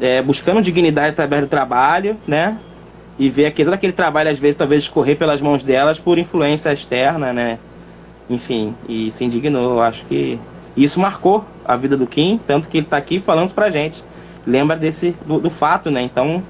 é, 0.00 0.22
buscando 0.22 0.62
dignidade 0.62 1.10
através 1.10 1.42
do 1.42 1.48
trabalho, 1.48 2.16
né? 2.26 2.58
E 3.18 3.28
ver 3.28 3.52
todo 3.52 3.72
aquele 3.72 3.92
trabalho, 3.92 4.30
às 4.30 4.38
vezes, 4.38 4.56
talvez 4.56 4.82
escorrer 4.82 5.16
pelas 5.16 5.40
mãos 5.40 5.64
delas 5.64 5.98
por 5.98 6.18
influência 6.18 6.72
externa, 6.72 7.32
né? 7.32 7.58
Enfim, 8.30 8.74
e 8.88 9.10
se 9.10 9.24
indignou. 9.24 9.76
Eu 9.76 9.82
acho 9.82 10.04
que 10.06 10.38
isso 10.76 11.00
marcou 11.00 11.44
a 11.64 11.76
vida 11.76 11.96
do 11.96 12.06
Kim, 12.06 12.38
tanto 12.46 12.68
que 12.68 12.76
ele 12.76 12.86
está 12.86 12.96
aqui 12.96 13.18
falando 13.18 13.46
isso 13.46 13.54
pra 13.54 13.70
gente 13.70 14.04
lembra 14.48 14.74
desse 14.76 15.14
do, 15.26 15.38
do, 15.38 15.50
fato, 15.50 15.90
né? 15.90 16.02
Então, 16.02 16.42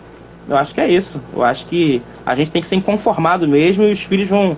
eu 0.48 0.56
acho 0.56 0.72
que 0.72 0.80
é 0.80 0.88
isso. 0.88 1.20
Eu 1.34 1.42
acho 1.42 1.66
que 1.66 2.00
a 2.24 2.34
gente 2.34 2.50
tem 2.50 2.62
que 2.62 2.68
ser 2.68 2.76
inconformado 2.76 3.46
mesmo 3.48 3.82
e 3.82 3.92
os 3.92 4.00
filhos 4.00 4.28
vão, 4.28 4.56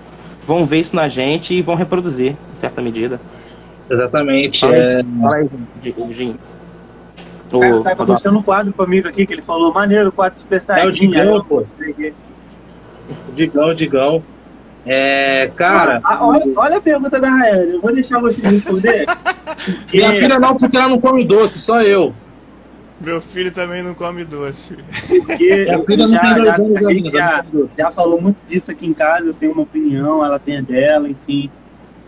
vão 0.51 0.65
ver 0.65 0.79
isso 0.79 0.95
na 0.95 1.07
gente 1.07 1.53
e 1.53 1.61
vão 1.61 1.75
reproduzir, 1.75 2.35
em 2.51 2.55
certa 2.55 2.81
medida. 2.81 3.21
Exatamente. 3.89 4.59
Fala 4.59 4.73
aí, 4.73 4.81
é... 4.81 5.01
aí 5.35 6.11
Jim. 6.11 6.35
O 7.51 7.83
cara 7.83 7.95
tava 7.95 8.13
mostrando 8.13 8.39
um 8.39 8.43
quadro 8.43 8.73
comigo 8.73 9.07
aqui 9.07 9.25
que 9.25 9.33
ele 9.33 9.41
falou, 9.41 9.73
maneiro, 9.73 10.11
quadro 10.11 10.37
especial. 10.37 10.77
É 10.77 10.85
o 10.85 10.91
Digão, 10.91 11.43
pô. 11.45 11.63
Digão, 13.33 13.73
Digão. 13.73 14.23
É, 14.85 15.51
cara. 15.55 16.01
Ah, 16.03 16.25
olha, 16.25 16.43
olha, 16.55 16.77
a 16.77 16.81
pergunta 16.81 17.19
da 17.19 17.29
Rael, 17.29 17.61
eu 17.73 17.81
vou 17.81 17.93
deixar 17.93 18.19
você 18.19 18.41
responder. 18.41 19.05
porque... 19.05 19.97
Minha 19.97 20.09
filha 20.11 20.39
não, 20.39 20.55
porque 20.55 20.75
ela 20.75 20.89
não 20.89 20.99
come 20.99 21.23
doce, 21.23 21.59
só 21.59 21.81
eu. 21.81 22.13
Meu 23.03 23.19
filho 23.19 23.51
também 23.51 23.81
não 23.81 23.95
come 23.95 24.23
doce. 24.23 24.77
Porque 25.07 25.65
já, 25.65 26.37
já, 26.37 26.55
a 26.55 26.93
gente 26.93 27.09
já, 27.09 27.45
já 27.75 27.91
falou 27.91 28.21
muito 28.21 28.37
disso 28.47 28.69
aqui 28.69 28.85
em 28.85 28.93
casa, 28.93 29.25
eu 29.25 29.33
tenho 29.33 29.53
uma 29.53 29.63
opinião, 29.63 30.23
ela 30.23 30.37
tem 30.37 30.59
a 30.59 30.61
dela, 30.61 31.09
enfim. 31.09 31.49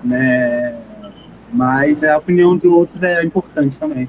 Né? 0.04 0.76
Mas 1.52 2.04
a 2.04 2.18
opinião 2.18 2.56
de 2.56 2.68
outros 2.68 3.02
é 3.02 3.24
importante 3.24 3.80
também. 3.80 4.08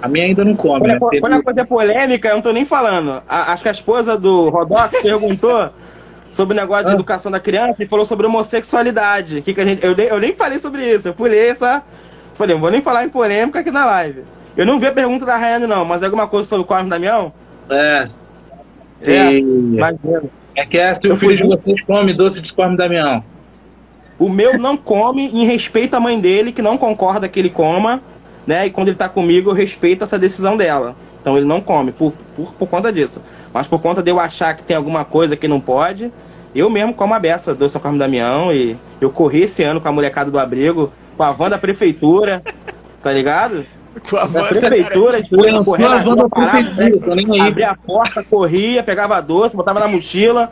A 0.00 0.08
minha 0.08 0.26
ainda 0.26 0.44
não 0.44 0.56
come. 0.56 0.98
Quando, 0.98 1.12
né? 1.12 1.20
quando 1.20 1.32
a 1.34 1.42
coisa 1.42 1.60
é 1.60 1.64
polêmica, 1.64 2.28
eu 2.28 2.34
não 2.34 2.42
tô 2.42 2.52
nem 2.52 2.64
falando. 2.64 3.22
A, 3.28 3.52
acho 3.52 3.62
que 3.62 3.68
a 3.68 3.72
esposa 3.72 4.18
do 4.18 4.48
Rodox 4.50 4.98
perguntou 5.00 5.70
sobre 6.28 6.56
o 6.56 6.60
negócio 6.60 6.86
de 6.86 6.90
ah. 6.90 6.94
educação 6.94 7.30
da 7.30 7.38
criança 7.38 7.84
e 7.84 7.86
falou 7.86 8.04
sobre 8.04 8.26
homossexualidade. 8.26 9.40
Que 9.42 9.54
que 9.54 9.60
a 9.60 9.64
gente, 9.64 9.84
eu, 9.84 9.94
nem, 9.94 10.06
eu 10.06 10.18
nem 10.18 10.34
falei 10.34 10.58
sobre 10.58 10.84
isso, 10.84 11.06
eu 11.06 11.14
pulei 11.14 11.50
essa 11.50 11.84
Falei, 12.34 12.54
não 12.54 12.60
vou 12.60 12.70
nem 12.70 12.82
falar 12.82 13.04
em 13.04 13.08
polêmica 13.08 13.60
aqui 13.60 13.70
na 13.70 13.84
live. 13.84 14.24
Eu 14.56 14.66
não 14.66 14.78
vi 14.78 14.86
a 14.86 14.92
pergunta 14.92 15.24
da 15.24 15.36
Rayane, 15.36 15.66
não, 15.66 15.84
mas 15.84 16.02
alguma 16.02 16.26
coisa 16.26 16.48
sobre 16.48 16.64
o 16.64 16.66
Cosme 16.66 16.90
Damião? 16.90 17.32
É. 17.70 18.04
Sim. 18.98 19.78
É, 19.80 20.62
é 20.62 20.66
que 20.66 20.78
é 20.78 20.94
se 20.94 21.08
o 21.08 21.16
filho 21.16 21.36
de 21.36 21.42
vocês 21.44 21.80
come 21.82 22.14
doce 22.14 22.40
de 22.40 22.52
Cosme 22.52 22.76
Damião. 22.76 23.24
O 24.18 24.28
meu 24.28 24.58
não 24.58 24.76
come 24.76 25.26
em 25.28 25.44
respeito 25.46 25.94
à 25.94 26.00
mãe 26.00 26.20
dele, 26.20 26.52
que 26.52 26.62
não 26.62 26.76
concorda 26.76 27.28
que 27.28 27.40
ele 27.40 27.50
coma, 27.50 28.02
né? 28.46 28.66
E 28.66 28.70
quando 28.70 28.88
ele 28.88 28.96
tá 28.96 29.08
comigo, 29.08 29.50
eu 29.50 29.54
respeito 29.54 30.04
essa 30.04 30.18
decisão 30.18 30.56
dela. 30.56 30.94
Então 31.20 31.36
ele 31.36 31.46
não 31.46 31.60
come 31.60 31.92
por, 31.92 32.12
por, 32.34 32.52
por 32.52 32.68
conta 32.68 32.92
disso. 32.92 33.22
Mas 33.52 33.66
por 33.66 33.80
conta 33.80 34.02
de 34.02 34.10
eu 34.10 34.20
achar 34.20 34.54
que 34.54 34.62
tem 34.62 34.76
alguma 34.76 35.04
coisa 35.04 35.36
que 35.36 35.48
não 35.48 35.60
pode, 35.60 36.12
eu 36.54 36.68
mesmo 36.68 36.92
como 36.92 37.14
a 37.14 37.18
beça 37.18 37.54
doce 37.54 37.78
Cosme 37.78 37.98
Damião 37.98 38.52
e 38.52 38.76
eu 39.00 39.10
corri 39.10 39.42
esse 39.42 39.62
ano 39.62 39.80
com 39.80 39.88
a 39.88 39.92
molecada 39.92 40.30
do 40.30 40.38
abrigo 40.38 40.92
com 41.22 41.26
a 41.26 41.30
van 41.30 41.50
da 41.50 41.58
prefeitura, 41.58 42.42
tá 43.00 43.12
ligado? 43.12 43.64
Com 44.10 44.16
a 44.16 44.24
van 44.24 44.42
da 44.42 44.48
prefeitura, 44.48 45.18
a 45.18 45.20
gente 45.20 45.36
na 45.36 45.60
rua, 45.60 46.28
parava, 46.28 46.60
né? 46.60 47.46
abria 47.46 47.70
a 47.70 47.76
porta, 47.76 48.24
corria, 48.24 48.82
pegava 48.82 49.20
doce, 49.20 49.56
botava 49.56 49.78
na 49.78 49.86
mochila. 49.86 50.50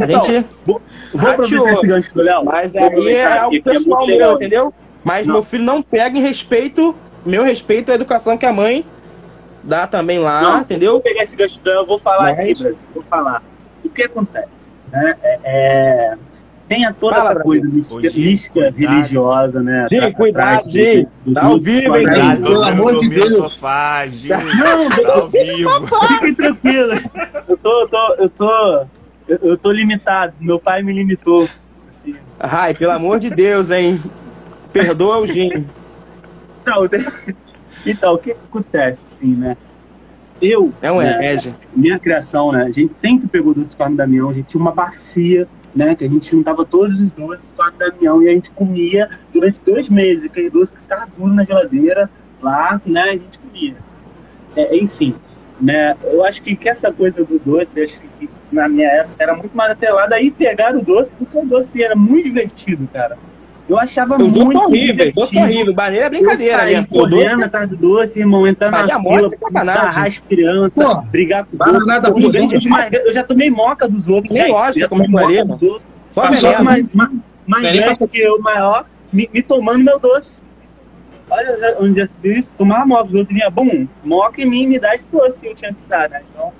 A 0.00 0.04
então, 0.04 0.24
gente. 0.24 0.48
Vou, 0.64 0.80
vou 1.12 1.30
aproveitar 1.30 1.72
esse 1.74 1.86
gancho 1.86 2.14
do 2.14 2.22
Léo. 2.22 2.42
Mas 2.42 2.74
aí 2.74 3.08
é 3.08 3.38
algo 3.38 3.62
pessoal 3.62 4.08
é 4.08 4.16
meu, 4.16 4.32
entendeu? 4.32 4.74
Mas 5.04 5.26
não. 5.26 5.34
meu 5.34 5.42
filho 5.42 5.64
não 5.64 5.82
pega 5.82 6.16
em 6.16 6.22
respeito, 6.22 6.94
meu 7.26 7.44
respeito 7.44 7.92
à 7.92 7.94
educação 7.94 8.38
que 8.38 8.46
a 8.46 8.52
mãe 8.52 8.86
dá 9.62 9.86
também 9.86 10.18
lá, 10.18 10.40
não, 10.40 10.60
entendeu? 10.60 10.92
Vou 10.92 11.00
pegar 11.02 11.22
esse 11.22 11.36
gancho 11.36 11.60
do 11.60 11.68
Léo, 11.68 11.80
eu 11.80 11.86
vou 11.86 11.98
falar 11.98 12.34
Mas... 12.34 12.38
aqui, 12.38 12.62
Brasil, 12.62 12.86
vou 12.94 13.04
falar. 13.04 13.42
O 13.84 13.90
que 13.90 14.04
acontece? 14.04 14.72
Né? 14.90 15.14
É, 15.22 15.38
é 15.44 16.18
tem 16.68 16.92
toda 16.92 17.16
Fala, 17.16 17.30
essa 17.30 17.40
coisa 17.40 17.66
mística, 17.66 18.70
religiosa, 18.76 19.62
né? 19.62 19.86
Gil, 19.90 20.14
cuidado, 20.14 20.70
Gil. 20.70 21.08
Tá 21.32 21.46
ao 21.46 21.58
vivo, 21.58 21.96
hein, 21.96 22.06
Gil? 22.06 22.42
Pelo 22.44 22.62
amor 22.62 23.00
de 23.00 23.08
Deus. 23.08 23.34
Sofá, 23.34 24.06
Gil. 24.06 24.36
Não, 24.36 24.88
tá 24.90 25.14
ao 25.14 25.28
vivo. 25.30 26.06
Fiquem 26.08 26.34
tranquilos. 26.34 27.00
Eu 27.48 27.56
tô, 27.56 27.80
eu 27.80 27.88
tô, 27.88 28.14
eu 28.14 28.28
tô, 28.28 28.86
eu 29.28 29.56
tô 29.56 29.72
limitado. 29.72 30.34
Meu 30.38 30.60
pai 30.60 30.82
me 30.82 30.92
limitou. 30.92 31.48
Assim. 31.88 32.14
Ai, 32.38 32.74
pelo 32.74 32.92
amor 32.92 33.18
de 33.18 33.30
Deus, 33.30 33.70
hein? 33.70 34.00
Perdoa 34.72 35.18
o 35.18 35.26
Gil. 35.26 35.64
Então, 36.62 36.88
então, 37.86 38.14
o 38.14 38.18
que 38.18 38.32
acontece, 38.32 39.02
assim, 39.10 39.34
né? 39.34 39.56
eu. 40.40 40.72
É 40.80 40.90
um 40.90 41.00
né, 41.00 41.18
minha 41.74 41.98
criação, 41.98 42.52
né? 42.52 42.64
A 42.64 42.72
gente 42.72 42.94
sempre 42.94 43.28
pegou 43.28 43.54
doce 43.54 43.76
com 43.76 43.82
a 43.82 43.88
Damião, 43.88 44.30
a 44.30 44.32
gente 44.32 44.46
tinha 44.46 44.60
uma 44.60 44.72
bacia, 44.72 45.48
né? 45.78 45.94
Que 45.94 46.04
a 46.04 46.08
gente 46.08 46.28
juntava 46.28 46.64
todos 46.64 47.00
os 47.00 47.08
doces 47.12 47.52
com 47.56 47.62
a 47.62 47.70
Damião 47.70 48.20
e 48.20 48.28
a 48.28 48.32
gente 48.32 48.50
comia 48.50 49.08
durante 49.32 49.60
dois 49.60 49.88
meses. 49.88 50.24
Aquele 50.24 50.50
doce 50.50 50.72
que 50.72 50.80
ficava 50.80 51.06
duro 51.16 51.32
na 51.32 51.44
geladeira 51.44 52.10
lá, 52.42 52.82
né? 52.84 53.02
A 53.02 53.12
gente 53.12 53.38
comia. 53.38 53.76
É, 54.56 54.76
enfim, 54.76 55.14
né? 55.60 55.96
Eu 56.02 56.24
acho 56.24 56.42
que, 56.42 56.56
que 56.56 56.68
essa 56.68 56.92
coisa 56.92 57.24
do 57.24 57.38
doce, 57.38 57.80
acho 57.80 58.00
que 58.18 58.28
na 58.50 58.68
minha 58.68 58.88
época 58.88 59.22
era 59.22 59.36
muito 59.36 59.56
mais 59.56 59.70
atrelada 59.70 60.16
aí 60.16 60.32
pegar 60.32 60.74
o 60.74 60.82
doce, 60.82 61.12
porque 61.16 61.38
o 61.38 61.46
doce 61.46 61.80
era 61.80 61.94
muito 61.94 62.24
divertido, 62.24 62.88
cara. 62.92 63.16
Eu 63.68 63.78
achava 63.78 64.16
doces 64.16 64.32
muito 64.32 64.70
divertido. 64.70 65.20
doces 65.20 65.36
horríveis. 65.36 65.76
Maneira 65.76 66.04
é 66.04 66.08
Eu 66.08 66.10
brincadeira, 66.10 66.58
saí 66.58 66.74
né? 66.76 66.86
Pô, 66.88 66.98
correndo 67.00 67.30
doce- 67.32 67.44
atrás 67.44 67.68
do 67.68 67.76
doce, 67.76 68.18
irmão, 68.18 68.46
entrar 68.46 68.70
Mas 68.70 68.86
na 68.86 69.00
fila, 69.02 69.30
é 69.34 69.38
sacanagem. 69.38 69.82
barrar 69.82 70.06
as 70.06 70.18
crianças, 70.18 70.84
Pô, 70.84 71.02
brigar 71.02 71.44
com 71.44 71.52
os 71.52 71.60
outros. 71.60 71.86
nada 71.86 72.12
Os 72.14 72.22
gente. 72.32 72.68
mais- 72.68 72.92
Eu 72.92 73.12
já 73.12 73.22
tomei 73.24 73.50
moca 73.50 73.86
dos 73.86 74.08
outros. 74.08 74.32
Nem 74.32 74.50
Já 74.74 74.88
como 74.88 75.04
tomei 75.04 75.20
moca 75.36 75.44
dos 75.44 75.62
outros. 75.62 75.82
Só 76.10 76.22
Passou 76.22 76.48
veneno. 76.50 76.64
mais, 76.64 76.86
mais, 76.94 77.10
mais 77.46 77.64
é 77.64 77.72
grande 77.72 78.08
que 78.08 78.18
eu, 78.18 78.40
maior, 78.40 78.86
me, 79.12 79.28
me 79.32 79.42
tomando 79.42 79.84
meu 79.84 79.98
doce. 79.98 80.40
Olha 81.30 81.76
onde 81.80 82.00
já 82.00 82.06
se 82.06 82.16
isso. 82.24 82.56
Tomava 82.56 82.86
moca 82.86 83.04
dos 83.04 83.14
outros, 83.16 83.36
vinha, 83.36 83.50
bum, 83.50 83.86
moca 84.02 84.40
em 84.40 84.46
mim, 84.46 84.66
me 84.66 84.78
dá 84.78 84.94
esse 84.94 85.06
doce. 85.10 85.46
Eu 85.46 85.54
tinha 85.54 85.74
que 85.74 85.82
dar, 85.86 86.08
né? 86.08 86.22
Então... 86.32 86.50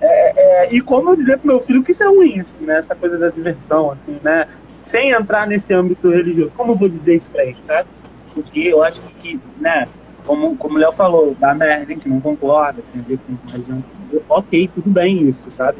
É, 0.00 0.66
é, 0.66 0.74
e 0.74 0.80
como 0.80 1.10
eu 1.10 1.16
dizer 1.16 1.38
pro 1.38 1.48
meu 1.48 1.60
filho 1.60 1.82
que 1.82 1.90
isso 1.90 2.02
é 2.04 2.06
ruim, 2.06 2.38
assim, 2.38 2.54
né? 2.60 2.78
Essa 2.78 2.94
coisa 2.94 3.18
da 3.18 3.30
diversão, 3.30 3.90
assim, 3.90 4.16
né? 4.22 4.46
Sem 4.88 5.10
entrar 5.10 5.46
nesse 5.46 5.74
âmbito 5.74 6.08
religioso. 6.08 6.54
Como 6.56 6.72
eu 6.72 6.76
vou 6.76 6.88
dizer 6.88 7.14
isso 7.14 7.30
pra 7.30 7.44
ele, 7.44 7.60
sabe? 7.60 7.86
Porque 8.32 8.60
eu 8.60 8.82
acho 8.82 9.02
que, 9.02 9.12
que, 9.14 9.40
né? 9.60 9.86
Como, 10.24 10.56
como 10.56 10.76
o 10.76 10.78
Léo 10.78 10.92
falou, 10.92 11.36
dá 11.38 11.54
merda, 11.54 11.84
a 11.84 11.94
gente 11.94 12.08
não 12.08 12.18
concorda, 12.20 12.82
tem 12.90 13.02
a 13.02 13.04
ver 13.04 13.18
com 13.18 13.50
religião. 13.50 13.84
Ok, 14.30 14.70
tudo 14.74 14.88
bem 14.88 15.24
isso, 15.24 15.50
sabe? 15.50 15.76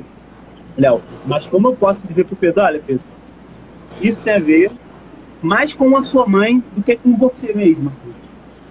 Léo, 0.76 1.00
mas 1.24 1.46
como 1.46 1.68
eu 1.68 1.74
posso 1.74 2.06
dizer 2.06 2.24
pro 2.24 2.36
Pedro, 2.36 2.62
olha, 2.62 2.82
Pedro, 2.86 3.02
isso 4.02 4.20
tem 4.20 4.34
a 4.34 4.38
ver 4.38 4.70
mais 5.40 5.72
com 5.72 5.96
a 5.96 6.02
sua 6.02 6.26
mãe 6.28 6.62
do 6.76 6.82
que 6.82 6.94
com 6.96 7.16
você 7.16 7.54
mesmo, 7.54 7.88
assim. 7.88 8.12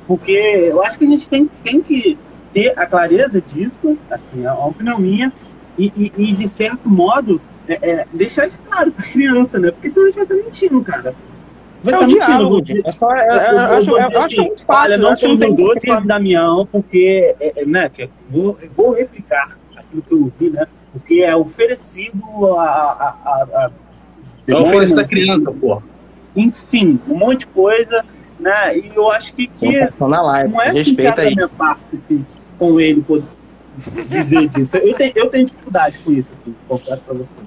Porque 0.06 0.34
eu 0.34 0.84
acho 0.84 1.00
que 1.00 1.06
a 1.06 1.10
gente 1.10 1.28
tem, 1.28 1.50
tem 1.64 1.82
que 1.82 2.16
ter 2.54 2.78
a 2.78 2.86
clareza 2.86 3.42
disso, 3.42 3.98
assim, 4.12 4.46
é 4.46 4.52
uma 4.52 4.68
opinião 4.68 5.00
minha, 5.00 5.34
e, 5.76 5.92
e, 5.96 6.12
e, 6.16 6.34
de 6.34 6.48
certo 6.48 6.88
modo, 6.88 7.42
é, 7.68 7.90
é, 7.92 8.06
deixar 8.14 8.46
isso 8.46 8.60
claro 8.68 8.92
pra 8.92 9.04
criança, 9.06 9.60
né? 9.60 9.72
Porque 9.72 9.90
senão 9.90 10.04
a 10.08 10.12
gente 10.12 10.16
vai 10.16 10.24
estar 10.24 10.36
mentindo, 10.36 10.82
cara. 10.84 11.16
Vai 11.84 11.94
É 11.94 11.98
tá 11.98 12.04
o 12.04 12.08
mentindo, 12.08 12.22
eu 12.24 12.28
diálogo. 12.28 12.62
dizer- 12.62 12.82
É 12.86 12.92
só, 12.92 13.12
é, 13.12 13.28
eu- 13.28 13.32
é, 13.40 13.50
eu 13.52 13.54
eu 13.56 13.60
acho, 13.60 13.76
acho 13.78 13.90
que 13.90 14.00
é 14.00 14.20
assim, 14.20 14.38
muito 14.48 14.66
fácil. 14.66 14.84
Olha, 14.84 14.98
não 14.98 15.10
acho 15.10 15.38
crise. 15.38 15.92
a 15.92 16.00
Damião, 16.00 16.68
porque, 16.72 17.36
é, 17.40 17.62
é, 17.62 17.66
né, 17.66 17.90
que 17.90 18.04
eu 18.04 18.10
vou, 18.30 18.58
eu 18.62 18.70
vou 18.72 18.94
replicar 18.94 19.58
aquilo 19.76 20.02
que 20.02 20.14
eu 20.14 20.24
ouvi, 20.24 20.50
né? 20.50 20.66
Porque 20.94 21.22
é 21.22 21.36
oferecido 21.36 22.24
a. 22.58 22.64
a, 22.64 23.08
a, 23.26 23.44
a 23.66 23.72
É 24.48 24.56
o 24.56 24.62
oferecer 24.64 24.96
da 24.96 25.04
demônios, 25.04 25.10
criança, 25.44 25.52
pô. 25.60 25.82
Enfim, 26.36 27.00
um 27.08 27.16
monte 27.18 27.40
de 27.42 27.48
coisa, 27.48 28.04
né? 28.40 28.78
E 28.78 28.92
eu 28.96 29.12
acho 29.12 29.34
que, 29.34 29.48
que 29.48 29.88
na 30.00 30.22
live, 30.22 30.52
não 30.54 30.62
é 30.62 30.66
sincero 30.68 30.86
respeita 30.88 31.16
da 31.16 31.22
aí. 31.24 31.36
minha 31.36 31.50
parte, 31.50 31.82
assim, 31.96 32.26
com 32.58 32.80
ele 32.80 33.02
poder 33.02 33.26
dizer 34.08 34.48
disso. 34.48 34.78
Eu 34.78 34.94
tenho, 34.96 35.12
eu 35.16 35.30
tenho 35.30 35.46
dificuldade 35.46 36.00
com 36.00 36.12
isso, 36.12 36.34
assim, 36.34 36.56
confesso 36.68 37.04
pra 37.06 37.14
vocês. 37.14 37.46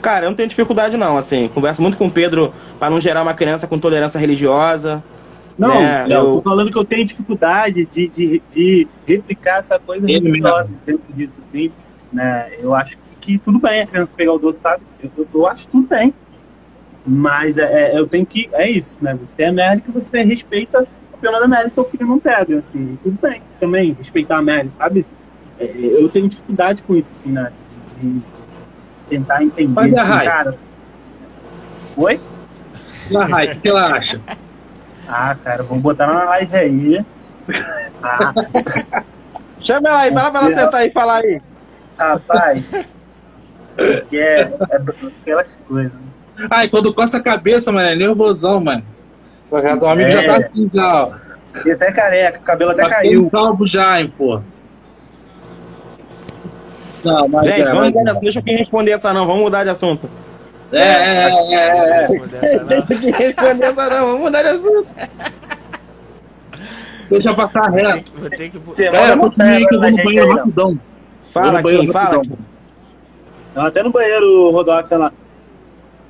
Cara, 0.00 0.26
eu 0.26 0.30
não 0.30 0.36
tenho 0.36 0.48
dificuldade 0.48 0.96
não, 0.96 1.16
assim. 1.16 1.48
Converso 1.48 1.82
muito 1.82 1.98
com 1.98 2.06
o 2.06 2.10
Pedro 2.10 2.52
pra 2.78 2.88
não 2.88 3.00
gerar 3.00 3.22
uma 3.22 3.34
criança 3.34 3.66
com 3.66 3.78
tolerância 3.78 4.18
religiosa. 4.18 5.02
Não, 5.58 5.72
É, 5.72 6.06
Léo, 6.06 6.26
eu- 6.26 6.32
tô 6.34 6.42
falando 6.42 6.70
que 6.70 6.78
eu 6.78 6.84
tenho 6.84 7.04
dificuldade 7.04 7.84
de, 7.86 8.06
de, 8.08 8.42
de 8.50 8.88
replicar 9.04 9.58
essa 9.58 9.76
coisa 9.78 10.08
Ele 10.08 10.20
religiosa 10.20 10.70
dentro 10.86 11.12
disso, 11.12 11.40
assim, 11.40 11.72
né? 12.12 12.52
Eu 12.60 12.74
acho 12.76 12.96
que, 12.96 13.32
que 13.32 13.38
tudo 13.38 13.58
bem 13.58 13.82
a 13.82 13.86
criança 13.86 14.14
pegar 14.16 14.32
o 14.34 14.38
doce, 14.38 14.60
sabe? 14.60 14.84
Eu, 15.02 15.10
eu, 15.18 15.26
eu 15.34 15.46
acho 15.48 15.66
tudo 15.66 15.88
bem. 15.88 16.14
Mas 17.04 17.58
é, 17.58 17.94
é, 17.94 17.98
eu 17.98 18.06
tenho 18.06 18.24
que. 18.24 18.48
É 18.52 18.70
isso, 18.70 18.98
né? 19.00 19.14
Você 19.18 19.34
tem 19.34 19.46
a 19.48 19.52
Mary 19.52 19.80
que 19.80 19.90
você 19.90 20.22
respeita 20.22 20.86
a 21.18 21.30
opinião 21.30 21.40
da 21.40 21.48
Mary, 21.48 21.70
seu 21.70 21.84
filho 21.84 22.06
não 22.06 22.18
pega, 22.18 22.58
assim. 22.60 22.98
Tudo 23.02 23.18
bem 23.20 23.42
também, 23.60 23.92
respeitar 23.92 24.38
a 24.38 24.42
Mary, 24.42 24.70
sabe? 24.70 25.04
É, 25.58 25.70
eu 25.76 26.08
tenho 26.08 26.28
dificuldade 26.28 26.82
com 26.82 26.94
isso, 26.94 27.10
assim, 27.10 27.30
né? 27.32 27.52
De, 28.00 28.08
de 28.10 28.22
tentar 29.08 29.42
entender, 29.42 29.72
Mas, 29.72 29.94
assim, 29.94 30.10
Rai. 30.10 30.24
cara. 30.26 30.54
Oi? 31.96 32.20
Ah, 33.16 33.24
Rai, 33.24 33.52
o 33.52 33.60
que, 33.60 33.68
ela 33.68 33.96
acha? 33.96 34.20
Ah, 35.08 35.34
cara, 35.42 35.62
vamos 35.62 35.82
botar 35.82 36.06
na 36.06 36.24
live 36.24 36.56
aí. 36.56 37.06
Ah, 38.02 38.32
Chama 39.60 39.88
ela 39.88 40.00
aí, 40.00 40.12
fala 40.12 40.30
pra 40.30 40.40
ela 40.40 40.50
sentar 40.50 40.74
aí 40.80 40.88
e 40.88 40.92
falar 40.92 41.16
aí. 41.24 41.42
rapaz. 41.98 42.86
Que 44.08 44.18
é, 44.18 44.40
é 44.42 44.76
aquela 45.20 45.44
coisa. 45.66 45.92
Ai, 46.50 46.68
quando 46.68 46.94
coça 46.94 47.18
a 47.18 47.22
cabeça, 47.22 47.72
mano, 47.72 47.88
é 47.88 47.96
nervosão, 47.96 48.60
mano. 48.60 48.84
O 49.50 49.86
amigo 49.86 50.08
É. 50.08 50.10
já 50.10 50.24
tá 50.24 50.36
assim, 50.46 50.70
já. 50.72 51.08
E 51.64 51.70
até 51.70 51.92
careca, 51.92 52.38
o 52.38 52.42
cabelo 52.42 52.70
até 52.72 52.82
Tá 52.82 52.88
caiu. 52.90 53.30
calvo 53.30 53.66
já, 53.66 54.00
hein, 54.00 54.12
pô. 54.16 54.40
Não, 57.04 57.28
mas 57.28 57.46
Gente, 57.46 57.60
é, 57.62 57.64
vamos 57.72 57.88
mudar 57.88 58.02
de 58.02 58.10
assunto. 58.10 58.22
Deixa 58.22 58.42
eu 58.46 58.58
responder 58.58 58.90
essa 58.90 59.12
não, 59.12 59.26
vamos 59.26 59.42
mudar 59.42 59.64
de 59.64 59.70
assunto. 59.70 60.10
é, 60.72 60.78
é, 60.82 61.30
é, 61.30 61.54
é, 61.54 62.04
é. 62.04 62.06
Deixa 62.82 63.08
eu 63.08 63.12
responder 63.14 63.64
essa 63.66 63.88
não, 63.88 64.06
vamos 64.06 64.20
mudar 64.20 64.42
de 64.42 64.48
assunto. 64.48 64.88
Deixa 67.08 67.28
eu 67.30 67.34
passar 67.34 67.70
reto. 67.70 68.12
Vou 68.16 68.28
ter 68.28 68.50
que. 68.50 68.58
É, 68.82 69.12
eu 69.12 69.18
vou 69.18 69.30
no 69.30 69.96
banheiro 70.04 70.34
rapidão. 70.34 70.78
Fala, 71.22 71.62
banheiro 71.62 71.86
Kim, 71.86 71.92
fala. 71.92 72.22
Não, 73.54 73.64
até 73.66 73.82
no 73.82 73.90
banheiro, 73.90 74.50
Rodox, 74.50 74.88
sei 74.88 74.98
lá. 74.98 75.12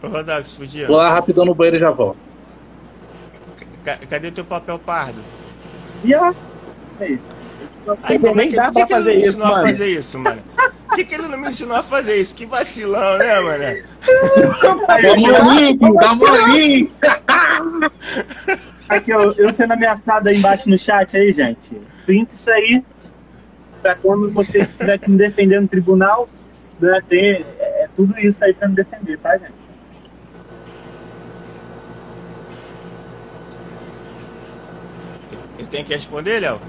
Ô, 0.03 0.09
Rodax, 0.09 0.55
podia. 0.55 0.87
Vou 0.89 0.97
lá 0.97 1.11
rapidão 1.11 1.45
no 1.45 1.55
banheiro 1.55 1.77
e 1.77 1.81
já 1.81 1.91
volto. 1.91 2.28
Ca- 3.89 4.07
Cadê 4.07 4.31
teu 4.31 4.45
papel 4.45 4.79
pardo? 4.79 5.23
E 6.05 6.15
a. 6.15 6.35
Aí. 7.01 7.19
Aí 8.05 8.19
nem 8.35 8.51
dá 8.51 8.67
por 8.67 8.73
pra 8.75 8.83
que 8.83 8.87
que 8.89 8.95
fazer 8.95 9.11
ele 9.13 9.21
não 9.21 9.27
isso, 9.27 9.29
ensinou 9.39 9.49
mano. 9.49 9.65
a 9.65 9.69
fazer 9.69 9.87
isso, 9.89 10.19
mano? 10.19 10.43
Por 10.89 10.95
que, 10.97 11.05
que 11.05 11.15
ele 11.15 11.29
não 11.29 11.39
me 11.39 11.49
ensinou 11.49 11.77
a 11.77 11.83
fazer 11.83 12.17
isso? 12.17 12.35
Que 12.35 12.45
vacilão, 12.45 13.17
né, 13.19 13.41
mano? 13.41 13.83
Dá 14.61 15.17
molinho, 15.17 15.95
dá 15.95 16.15
molinho. 16.15 16.91
Aqui, 18.91 19.11
eu, 19.11 19.33
eu 19.35 19.53
sendo 19.53 19.73
ameaçado 19.73 20.29
aí 20.29 20.37
embaixo 20.37 20.69
no 20.69 20.77
chat 20.79 21.17
aí, 21.17 21.33
gente. 21.33 21.81
Printa 22.05 22.35
isso 22.35 22.51
aí. 22.51 22.85
Pra 23.81 23.95
quando 23.95 24.31
você 24.33 24.59
estiver 24.61 24.95
aqui 24.95 25.11
me 25.11 25.17
defender 25.17 25.61
no 25.61 25.69
tribunal, 25.69 26.29
né, 26.81 27.01
ter 27.09 27.47
é, 27.59 27.85
é 27.85 27.89
tudo 27.95 28.19
isso 28.19 28.43
aí 28.45 28.53
pra 28.53 28.69
me 28.69 28.75
defender, 28.75 29.19
tá, 29.19 29.37
gente? 29.39 29.53
Tenho 35.71 35.85
que 35.85 35.95
responder, 35.95 36.41
Léo? 36.41 36.61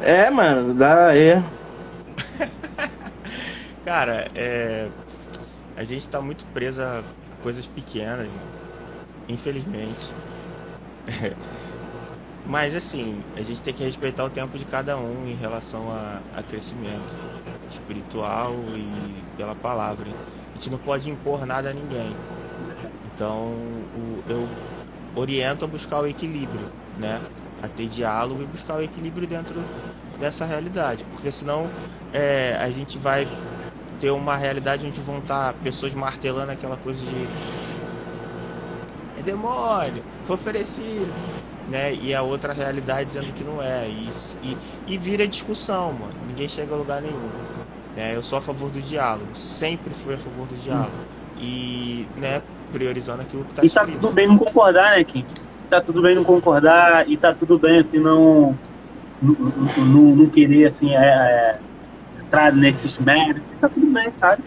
É, 0.00 0.30
mano, 0.30 0.74
dá 0.74 1.08
aí. 1.08 1.42
Cara, 3.84 4.28
é. 4.34 4.90
A 5.76 5.84
gente 5.84 6.08
tá 6.08 6.20
muito 6.20 6.46
preso 6.46 6.82
a 6.82 7.02
coisas 7.42 7.66
pequenas, 7.66 8.26
mano. 8.28 8.50
Infelizmente. 9.28 10.14
Mas 12.46 12.76
assim, 12.76 13.24
a 13.36 13.42
gente 13.42 13.62
tem 13.62 13.74
que 13.74 13.82
respeitar 13.82 14.24
o 14.24 14.30
tempo 14.30 14.56
de 14.56 14.64
cada 14.64 14.96
um 14.96 15.26
em 15.26 15.34
relação 15.34 15.90
a, 15.90 16.22
a 16.36 16.42
crescimento 16.42 17.14
espiritual 17.70 18.54
e 18.76 19.22
pela 19.36 19.54
palavra. 19.54 20.06
A 20.52 20.54
gente 20.54 20.70
não 20.70 20.78
pode 20.78 21.10
impor 21.10 21.44
nada 21.44 21.70
a 21.70 21.72
ninguém. 21.72 22.14
Então, 23.14 23.48
o- 23.96 24.22
eu 24.28 24.48
oriento 25.16 25.64
a 25.64 25.68
buscar 25.68 26.00
o 26.00 26.06
equilíbrio, 26.06 26.70
né? 26.98 27.20
A 27.62 27.68
ter 27.68 27.86
diálogo 27.86 28.42
e 28.42 28.46
buscar 28.46 28.74
o 28.76 28.82
equilíbrio 28.82 29.26
dentro 29.26 29.64
dessa 30.20 30.44
realidade. 30.44 31.04
Porque 31.10 31.30
senão 31.32 31.70
é, 32.12 32.56
a 32.60 32.70
gente 32.70 32.98
vai 32.98 33.26
ter 34.00 34.10
uma 34.10 34.36
realidade 34.36 34.86
onde 34.86 35.00
vão 35.00 35.18
estar 35.18 35.54
pessoas 35.54 35.94
martelando 35.94 36.52
aquela 36.52 36.76
coisa 36.76 37.04
de 37.04 37.28
é 39.18 39.22
demônio, 39.22 40.04
foi 40.26 40.36
oferecido, 40.36 41.12
né? 41.70 41.94
E 41.94 42.14
a 42.14 42.22
outra 42.22 42.52
realidade 42.52 43.06
dizendo 43.06 43.32
que 43.32 43.42
não 43.42 43.62
é. 43.62 43.88
E, 43.88 44.10
e, 44.42 44.56
e 44.86 44.98
vira 44.98 45.26
discussão, 45.26 45.92
mano. 45.92 46.12
Ninguém 46.28 46.48
chega 46.48 46.74
a 46.74 46.76
lugar 46.78 47.00
nenhum. 47.00 47.30
né? 47.96 48.14
eu 48.14 48.22
sou 48.22 48.38
a 48.38 48.42
favor 48.42 48.70
do 48.70 48.80
diálogo, 48.80 49.34
sempre 49.34 49.92
fui 49.94 50.14
a 50.14 50.18
favor 50.18 50.46
do 50.46 50.54
diálogo. 50.56 50.96
E, 51.40 52.06
né, 52.16 52.42
priorizando 52.72 53.22
aquilo 53.22 53.44
que 53.44 53.54
tá 53.54 53.64
E 53.64 53.70
tá 53.70 53.82
escrito. 53.82 54.00
tudo 54.00 54.12
bem 54.12 54.26
não 54.26 54.38
concordar, 54.38 54.96
né, 54.96 55.04
Kim? 55.04 55.24
Tá 55.70 55.80
tudo 55.80 56.00
bem 56.02 56.14
não 56.14 56.24
concordar 56.24 57.08
e 57.08 57.16
tá 57.16 57.34
tudo 57.34 57.58
bem, 57.58 57.80
assim, 57.80 57.98
não. 57.98 58.56
Não, 59.20 59.34
não, 59.78 60.16
não 60.16 60.26
querer, 60.26 60.66
assim, 60.66 60.94
é, 60.94 60.98
é, 60.98 61.58
entrar 62.22 62.52
nesses 62.52 62.98
méritos. 62.98 63.42
Tá 63.60 63.68
tudo 63.68 63.86
bem, 63.86 64.12
sabe? 64.12 64.42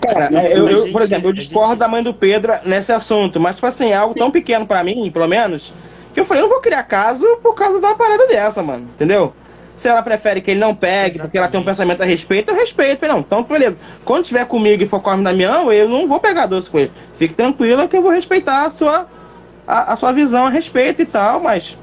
Cara, 0.00 0.28
A 0.28 0.50
eu, 0.50 0.66
eu, 0.68 0.80
gente- 0.80 0.92
por 0.92 1.02
exemplo, 1.02 1.26
eu 1.28 1.30
a 1.30 1.34
discordo 1.34 1.68
gente- 1.70 1.78
da 1.78 1.88
mãe 1.88 2.02
do 2.02 2.12
Pedro 2.14 2.52
nesse 2.64 2.90
assunto, 2.92 3.38
mas, 3.38 3.54
tipo 3.56 3.66
assim, 3.66 3.90
é 3.90 3.96
algo 3.96 4.14
tão 4.14 4.30
pequeno 4.30 4.66
pra 4.66 4.82
mim, 4.82 5.10
pelo 5.10 5.28
menos, 5.28 5.72
que 6.12 6.20
eu 6.20 6.24
falei, 6.24 6.42
eu 6.42 6.46
não 6.46 6.52
vou 6.54 6.60
criar 6.62 6.82
caso 6.84 7.26
por 7.42 7.54
causa 7.54 7.80
da 7.80 7.94
parada 7.94 8.26
dessa, 8.26 8.62
mano, 8.62 8.88
entendeu? 8.94 9.32
Se 9.76 9.88
ela 9.88 10.02
prefere 10.02 10.40
que 10.40 10.52
ele 10.52 10.60
não 10.60 10.74
pegue, 10.74 11.18
porque 11.18 11.36
ela 11.36 11.48
tem 11.48 11.58
um 11.60 11.64
pensamento 11.64 12.00
a 12.00 12.04
respeito, 12.06 12.50
eu 12.50 12.54
respeito. 12.56 12.98
Falei, 13.00 13.14
não, 13.14 13.20
então 13.20 13.42
beleza. 13.42 13.76
Quando 14.04 14.22
estiver 14.22 14.46
comigo 14.46 14.82
e 14.82 14.86
for 14.86 15.00
Cosme 15.00 15.24
Damião, 15.24 15.72
eu 15.72 15.88
não 15.88 16.06
vou 16.06 16.20
pegar 16.20 16.46
doce 16.46 16.70
com 16.70 16.78
ele. 16.78 16.92
Fique 17.14 17.34
tranquila 17.34 17.88
que 17.88 17.96
eu 17.96 18.02
vou 18.02 18.12
respeitar 18.12 18.64
a 18.64 18.70
sua, 18.70 19.08
a, 19.66 19.92
a 19.92 19.96
sua 19.96 20.12
visão 20.12 20.46
a 20.46 20.50
respeito 20.50 21.02
e 21.02 21.06
tal, 21.06 21.40
mas. 21.40 21.78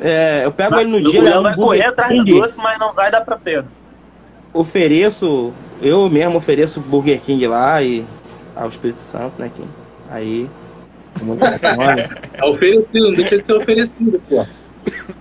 É, 0.00 0.42
eu 0.44 0.52
pego 0.52 0.78
ele 0.78 0.90
no 0.90 1.10
dia. 1.10 1.22
Léo 1.22 1.40
levo 1.40 1.42
vai 1.42 1.54
correr 1.54 1.84
atrás 1.86 2.16
do 2.16 2.24
doce, 2.24 2.58
mas 2.58 2.78
não 2.78 2.92
vai 2.92 3.10
dar 3.10 3.22
pra 3.22 3.36
Pedro. 3.36 3.66
Ofereço, 4.52 5.52
eu 5.80 6.08
mesmo 6.10 6.36
ofereço 6.36 6.80
Burger 6.80 7.20
King 7.20 7.46
lá 7.46 7.82
e. 7.82 8.04
Ao 8.54 8.68
Espírito 8.68 8.98
Santo, 8.98 9.34
né, 9.38 9.50
Kim? 9.54 9.68
Aí. 10.10 10.48
É 12.38 12.44
oferecido, 12.44 12.88
não 12.94 13.12
deixa 13.12 13.38
de 13.38 13.46
ser 13.46 13.52
oferecido, 13.54 14.22
pô. 14.28 14.46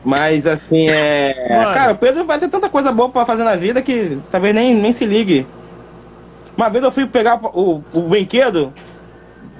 Mas 0.03 0.45
assim, 0.45 0.87
é. 0.89 1.47
Mano. 1.49 1.73
Cara, 1.73 1.91
o 1.93 1.97
Pedro 1.97 2.25
vai 2.25 2.39
ter 2.39 2.49
tanta 2.49 2.69
coisa 2.69 2.91
boa 2.91 3.09
pra 3.09 3.25
fazer 3.25 3.43
na 3.43 3.55
vida 3.55 3.81
que 3.81 4.17
talvez 4.29 4.53
nem, 4.53 4.73
nem 4.73 4.93
se 4.93 5.05
ligue. 5.05 5.47
Uma 6.55 6.69
vez 6.69 6.83
eu 6.83 6.91
fui 6.91 7.05
pegar 7.05 7.39
o, 7.43 7.83
o 7.93 8.01
brinquedo 8.03 8.73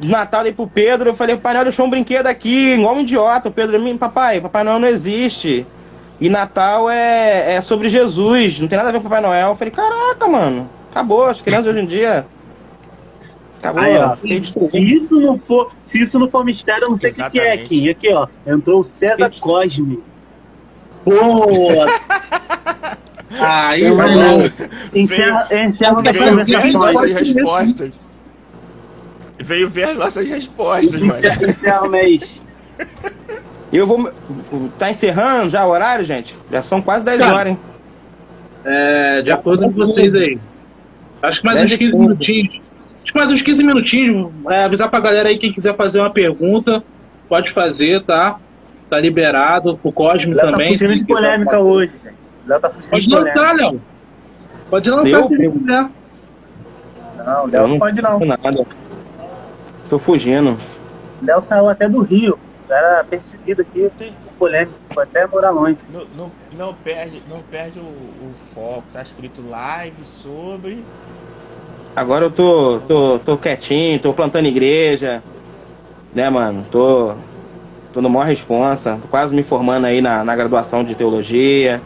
Natal 0.02 0.44
dei 0.44 0.52
pro 0.52 0.68
Pedro, 0.68 1.10
eu 1.10 1.16
falei, 1.16 1.38
pai 1.38 1.54
Noel 1.54 1.66
deixou 1.66 1.86
um 1.86 1.90
brinquedo 1.90 2.28
aqui, 2.28 2.74
igual 2.74 2.96
um 2.96 3.02
idiota. 3.02 3.50
O 3.50 3.52
Pedro, 3.52 3.80
"Mim, 3.80 3.98
papai, 3.98 4.42
Papai 4.42 4.64
Noel 4.64 4.80
não 4.80 4.88
existe. 4.88 5.66
E 6.20 6.30
Natal 6.30 6.90
é, 6.90 7.56
é 7.56 7.62
sobre 7.62 7.90
Jesus, 7.90 8.60
não 8.60 8.68
tem 8.68 8.78
nada 8.78 8.90
a 8.90 8.92
ver 8.92 9.00
com 9.00 9.04
Papai 9.10 9.22
Noel. 9.22 9.50
Eu 9.50 9.56
falei, 9.56 9.72
caraca, 9.72 10.28
mano, 10.28 10.70
acabou, 10.92 11.26
as 11.26 11.42
crianças 11.42 11.68
hoje 11.68 11.80
em 11.80 11.86
dia. 11.86 12.26
Acabou, 13.60 13.82
Aí, 13.84 13.98
ó, 13.98 14.16
se 14.60 14.80
isso 14.80 15.20
não 15.20 15.38
for, 15.38 15.72
se 15.84 16.02
isso 16.04 16.20
não 16.20 16.30
for 16.30 16.46
mistério, 16.46 16.86
eu 16.86 16.90
não 16.92 16.98
sei 16.98 17.12
o 17.12 17.16
que, 17.16 17.30
que 17.32 17.40
é. 17.40 17.58
Kim. 17.58 17.90
Aqui, 17.90 18.14
ó, 18.14 18.28
entrou 18.46 18.80
o 18.82 18.84
César 18.84 19.32
Cosme. 19.40 20.00
Pô! 21.04 21.12
Aí, 23.40 23.90
não- 23.90 23.98
não. 23.98 24.52
Encerra, 24.94 25.48
encerra 25.52 26.02
as 26.02 26.74
nossas 26.74 27.12
respostas. 27.20 27.92
Veio 29.40 29.70
ver 29.70 29.84
as 29.84 29.98
nossas 29.98 30.28
respostas, 30.28 31.00
mano. 31.00 31.20
Encerra, 31.20 31.84
o 31.84 31.90
mês. 31.90 32.44
Eu 33.72 33.86
vou. 33.86 34.12
Tá 34.80 34.90
encerrando 34.90 35.50
já 35.50 35.66
o 35.66 35.70
horário, 35.70 36.06
gente? 36.06 36.36
Já 36.52 36.62
são 36.62 36.82
quase 36.82 37.04
10 37.06 37.20
Cara, 37.20 37.34
horas, 37.36 37.52
hein? 37.52 37.60
É, 38.64 39.22
de 39.24 39.32
acordo 39.32 39.64
com 39.66 39.72
vocês 39.72 40.16
aí. 40.16 40.40
Acho 41.22 41.42
que 41.42 41.46
mais 41.46 41.62
uns 41.62 41.68
Dez 41.70 41.80
15 41.80 41.92
pontos. 41.92 42.08
minutinhos. 42.08 42.62
Acho 43.04 43.14
que 43.14 43.20
mais 43.20 43.32
uns 43.32 43.42
15 43.42 43.64
minutinhos. 43.64 44.32
É, 44.50 44.64
avisar 44.64 44.90
pra 44.90 45.00
galera 45.00 45.30
aí, 45.30 45.38
quem 45.38 45.52
quiser 45.54 45.76
fazer 45.76 46.00
uma 46.00 46.10
pergunta, 46.12 46.84
pode 47.30 47.52
fazer, 47.52 48.04
tá? 48.06 48.38
Tá 48.90 49.00
liberado. 49.00 49.80
O 49.84 49.92
Cosme 49.92 50.34
Léo 50.34 50.46
tá 50.46 50.52
também. 50.52 50.70
fugindo 50.72 50.96
de 50.96 51.06
polêmica 51.06 51.60
hoje, 51.60 51.94
gente. 52.04 52.16
Léo 52.48 52.60
tá 52.60 52.70
fugindo 52.70 52.90
Pode 52.92 53.04
de 53.06 53.10
polêmica. 53.12 53.40
lançar, 53.42 53.56
Léo. 53.56 53.82
Pode 54.70 54.90
lançar 54.90 55.24
se 55.24 55.28
quiser. 55.38 55.88
Não, 57.18 57.46
Léo 57.48 57.62
não 57.64 57.68
não 57.68 57.80
pode 57.80 58.02
não. 58.02 58.20
Nada. 58.20 58.66
Tô 59.90 60.00
fugindo. 60.00 60.58
Léo 61.22 61.42
saiu 61.42 61.70
até 61.70 61.88
do 61.88 62.02
Rio. 62.02 62.38
Era 62.70 63.04
perseguido 63.04 63.62
aqui 63.62 63.90
por 63.98 64.34
polêmica. 64.40 64.74
Foi 64.90 65.04
até 65.04 65.28
morar 65.28 65.52
longe. 65.52 65.78
Não, 65.92 66.06
não, 66.16 66.32
não 66.58 66.74
perde, 66.74 67.22
não 67.30 67.40
perde 67.42 67.80
o, 67.80 67.84
o 67.84 68.32
foco. 68.54 68.84
Tá 68.92 69.02
escrito 69.02 69.48
live 69.48 70.04
sobre. 70.04 70.84
Agora 71.96 72.26
eu 72.26 72.32
tô, 72.32 72.82
tô, 72.88 73.20
tô 73.20 73.38
quietinho, 73.38 74.00
tô 74.00 74.14
plantando 74.14 74.48
igreja, 74.48 75.24
né, 76.14 76.30
mano? 76.30 76.66
Tô, 76.70 77.14
tô 77.94 78.02
no 78.02 78.10
maior 78.10 78.26
responsa, 78.26 79.00
tô 79.02 79.08
quase 79.08 79.34
me 79.34 79.44
formando 79.44 79.86
aí 79.86 80.02
na, 80.02 80.22
na 80.22 80.36
graduação 80.36 80.84
de 80.84 80.94
teologia, 80.94 81.82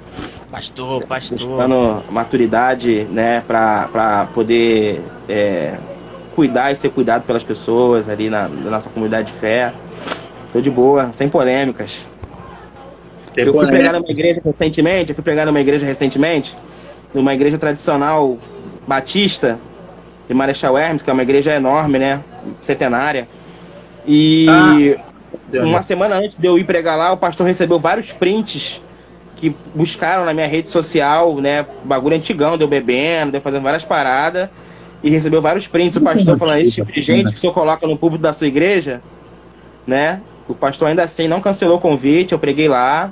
Pastor, 0.52 1.06
pastor. 1.06 1.38
buscando 1.38 2.04
maturidade, 2.10 3.04
né, 3.12 3.44
pra, 3.46 3.88
pra 3.92 4.28
poder 4.34 5.00
é, 5.28 5.78
cuidar 6.40 6.72
e 6.72 6.76
ser 6.78 6.90
cuidado 6.92 7.24
pelas 7.24 7.44
pessoas 7.44 8.08
ali 8.08 8.30
na, 8.30 8.48
na 8.48 8.72
nossa 8.72 8.90
comunidade 8.90 9.30
de 9.30 9.38
fé. 9.38 9.74
Tô 10.54 10.62
de 10.62 10.72
boa, 10.72 11.10
sem 11.12 11.28
polêmicas. 11.28 12.08
Eu 13.36 13.48
fui 13.48 13.54
polêmica. 13.54 13.76
pregar 13.76 13.94
numa 13.94 14.10
igreja 14.10 14.42
recentemente, 14.42 15.10
eu 15.10 15.16
fui 15.16 15.24
pregar 15.24 15.46
numa 15.46 15.60
igreja 15.60 15.86
recentemente, 15.86 16.56
numa 17.14 17.34
igreja 17.34 17.58
tradicional 17.58 18.38
batista 18.88 19.60
de 20.30 20.34
Marechal 20.34 20.78
Hermes, 20.78 21.04
que 21.04 21.10
é 21.10 21.14
uma 21.14 21.24
igreja 21.24 21.54
enorme, 21.54 22.00
né, 22.00 22.24
centenária. 22.62 23.28
E 24.08 24.46
Deu, 25.50 25.66
uma 25.66 25.82
semana 25.82 26.16
antes 26.16 26.38
de 26.38 26.48
eu 26.48 26.58
ir 26.58 26.64
pregar 26.64 26.98
lá, 26.98 27.12
o 27.12 27.18
pastor 27.18 27.46
recebeu 27.46 27.78
vários 27.80 28.14
prints 28.14 28.82
que 29.36 29.54
buscaram 29.76 30.24
na 30.24 30.34
minha 30.34 30.48
rede 30.48 30.70
social, 30.70 31.36
né, 31.42 31.66
bagulho 31.84 32.16
antigão, 32.16 32.58
deu 32.58 32.68
bebendo, 32.68 33.34
deu 33.34 33.42
fazendo 33.42 33.64
várias 33.64 33.84
paradas. 33.84 34.50
E 35.02 35.10
recebeu 35.10 35.42
vários 35.42 35.66
prints, 35.68 35.98
o 35.98 36.02
pastor 36.02 36.38
falando, 36.38 36.58
esse 36.60 36.74
tipo 36.74 36.92
de 36.92 37.02
gente 37.02 37.30
que 37.32 37.36
o 37.36 37.38
senhor 37.38 37.54
coloca 37.54 37.88
no 37.88 37.98
público 37.98 38.22
da 38.22 38.34
sua 38.34 38.48
igreja, 38.48 39.02
né? 39.88 40.22
O 40.48 40.54
pastor 40.54 40.88
ainda 40.90 41.04
assim 41.04 41.28
não 41.28 41.40
cancelou 41.40 41.78
o 41.78 41.80
convite, 41.80 42.34
eu 42.34 42.40
preguei 42.40 42.68
lá. 42.68 43.12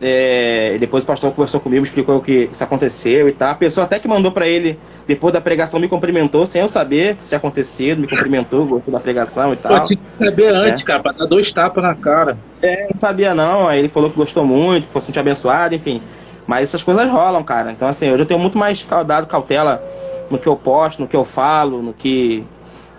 É, 0.00 0.76
depois 0.78 1.02
o 1.02 1.06
pastor 1.06 1.32
conversou 1.32 1.58
comigo, 1.58 1.84
explicou 1.84 2.18
o 2.18 2.20
que 2.22 2.48
isso 2.52 2.62
aconteceu 2.62 3.28
e 3.28 3.32
tal. 3.32 3.50
A 3.50 3.54
pessoa 3.54 3.84
até 3.84 3.98
que 3.98 4.06
mandou 4.06 4.30
pra 4.30 4.46
ele, 4.46 4.78
depois 5.08 5.32
da 5.32 5.40
pregação, 5.40 5.80
me 5.80 5.88
cumprimentou, 5.88 6.46
sem 6.46 6.62
eu 6.62 6.68
saber 6.68 7.16
que 7.16 7.22
isso 7.22 7.28
tinha 7.30 7.38
acontecido, 7.38 8.00
me 8.00 8.06
cumprimentou, 8.06 8.64
gostou 8.64 8.92
da 8.94 9.00
pregação 9.00 9.52
e 9.52 9.56
tal. 9.56 9.86
tinha 9.86 9.98
que 9.98 10.24
saber 10.24 10.54
antes, 10.54 10.82
É. 10.82 10.84
cara, 10.84 11.02
pra 11.02 11.12
dar 11.12 11.26
dois 11.26 11.50
tapas 11.50 11.82
na 11.82 11.94
cara. 11.96 12.38
É, 12.62 12.82
não 12.90 12.96
sabia 12.96 13.34
não, 13.34 13.66
aí 13.66 13.80
ele 13.80 13.88
falou 13.88 14.08
que 14.10 14.16
gostou 14.16 14.44
muito, 14.44 14.86
que 14.86 14.92
foi 14.92 15.00
sentir 15.02 15.18
abençoado, 15.18 15.74
enfim. 15.74 16.00
Mas 16.46 16.68
essas 16.68 16.82
coisas 16.82 17.08
rolam, 17.10 17.42
cara. 17.42 17.72
Então, 17.72 17.88
assim, 17.88 18.08
hoje 18.10 18.22
eu 18.22 18.26
tenho 18.26 18.38
muito 18.38 18.56
mais 18.56 18.82
caudado, 18.84 19.26
cautela 19.26 19.82
no 20.30 20.38
que 20.38 20.48
eu 20.48 20.56
posto, 20.56 21.00
no 21.00 21.08
que 21.08 21.16
eu 21.16 21.24
falo, 21.24 21.82
no 21.82 21.92
que. 21.92 22.44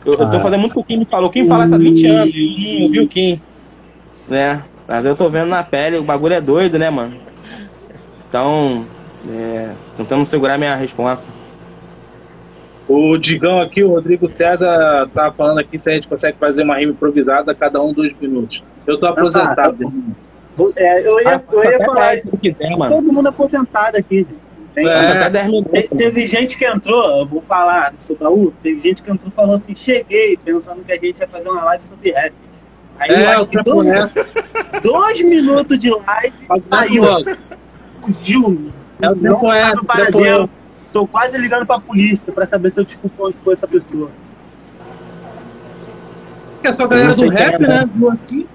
Eu, 0.05 0.13
eu 0.13 0.29
tô 0.29 0.39
fazendo 0.39 0.59
muito 0.59 0.73
com 0.73 0.81
o 0.81 0.83
Kim 0.83 0.97
me 0.97 1.05
falou. 1.05 1.29
Kim 1.29 1.47
fala 1.47 1.65
isso 1.65 1.75
há 1.75 1.77
20 1.77 2.05
anos, 2.07 2.33
e 2.33 2.73
eu 2.73 2.79
não 2.79 2.85
ouvi 2.85 2.99
o 3.01 3.07
Kim. 3.07 3.41
Né? 4.27 4.63
Mas 4.87 5.05
eu 5.05 5.15
tô 5.15 5.29
vendo 5.29 5.49
na 5.49 5.63
pele, 5.63 5.97
o 5.97 6.03
bagulho 6.03 6.33
é 6.33 6.41
doido, 6.41 6.79
né, 6.79 6.89
mano? 6.89 7.15
Então, 8.27 8.85
é, 9.29 9.71
tentando 9.95 10.25
segurar 10.25 10.57
minha 10.57 10.75
responsa. 10.75 11.29
O 12.87 13.17
Digão 13.17 13.61
aqui, 13.61 13.83
o 13.83 13.89
Rodrigo 13.89 14.27
César, 14.27 15.07
tá 15.13 15.31
falando 15.31 15.59
aqui 15.59 15.77
se 15.77 15.91
a 15.91 15.93
gente 15.93 16.07
consegue 16.07 16.37
fazer 16.39 16.63
uma 16.63 16.77
rima 16.77 16.91
improvisada 16.91 17.53
cada 17.53 17.81
um 17.81 17.93
dois 17.93 18.13
minutos. 18.19 18.63
Eu 18.87 18.99
tô 18.99 19.05
aposentado. 19.05 19.83
irmão. 19.83 20.15
É, 20.75 21.07
eu 21.07 21.21
ia, 21.21 21.35
Ah, 21.35 21.41
eu 21.51 21.71
ia 21.71 21.85
falar 21.85 22.15
isso. 22.15 22.29
se 22.31 22.37
quiser, 22.37 22.75
mano. 22.75 22.95
Todo 22.95 23.13
mundo 23.13 23.27
aposentado 23.27 23.95
aqui, 23.95 24.17
gente. 24.17 24.48
Tem- 24.75 24.87
É. 24.87 25.03
Só 25.03 25.11
até 25.11 25.29
10 25.29 25.47
minutos. 25.47 25.71
Te- 25.71 25.89
Teve 25.89 26.27
gente 26.27 26.57
que 26.57 26.65
entrou, 26.65 27.19
eu 27.21 27.25
vou 27.25 27.41
falar 27.41 27.93
seu 27.97 28.15
baú, 28.15 28.53
teve 28.63 28.79
gente 28.79 29.01
que 29.01 29.11
entrou 29.11 29.29
e 29.29 29.31
falou 29.31 29.55
assim, 29.55 29.73
cheguei, 29.75 30.37
pensando 30.37 30.83
que 30.83 30.91
a 30.91 30.97
gente 30.97 31.19
ia 31.19 31.27
fazer 31.27 31.49
uma 31.49 31.63
live 31.65 31.85
sobre 31.85 32.11
rap. 32.11 32.33
Aí 32.99 33.09
eu 33.09 33.15
É, 33.17 33.33
acho 33.33 33.43
o 33.43 33.47
que 33.47 33.63
dois, 33.63 33.87
dois 34.83 35.21
minutos 35.21 35.79
de 35.79 35.89
live, 35.89 36.33
saiu, 36.69 37.03
fugiu, 38.01 38.71
É 39.01 39.09
o 39.09 39.15
tempo 39.15 39.51
é, 39.51 39.73
paradeiro. 39.85 40.49
Tô 40.91 41.05
quase 41.07 41.37
ligando 41.37 41.65
pra 41.65 41.79
polícia 41.79 42.33
pra 42.33 42.45
saber 42.45 42.71
se 42.71 42.79
eu 42.79 42.83
desculpo 42.83 43.27
onde 43.27 43.37
foi 43.37 43.53
essa 43.53 43.67
pessoa. 43.67 44.09
Que 46.61 46.67
é 46.67 46.75
só 46.75 46.83
a 46.83 46.87
galera 46.87 47.13
do 47.15 47.29
rap, 47.29 47.53
é, 47.53 47.59
né? 47.67 47.89
Viu 47.95 48.09
aqui. 48.11 48.47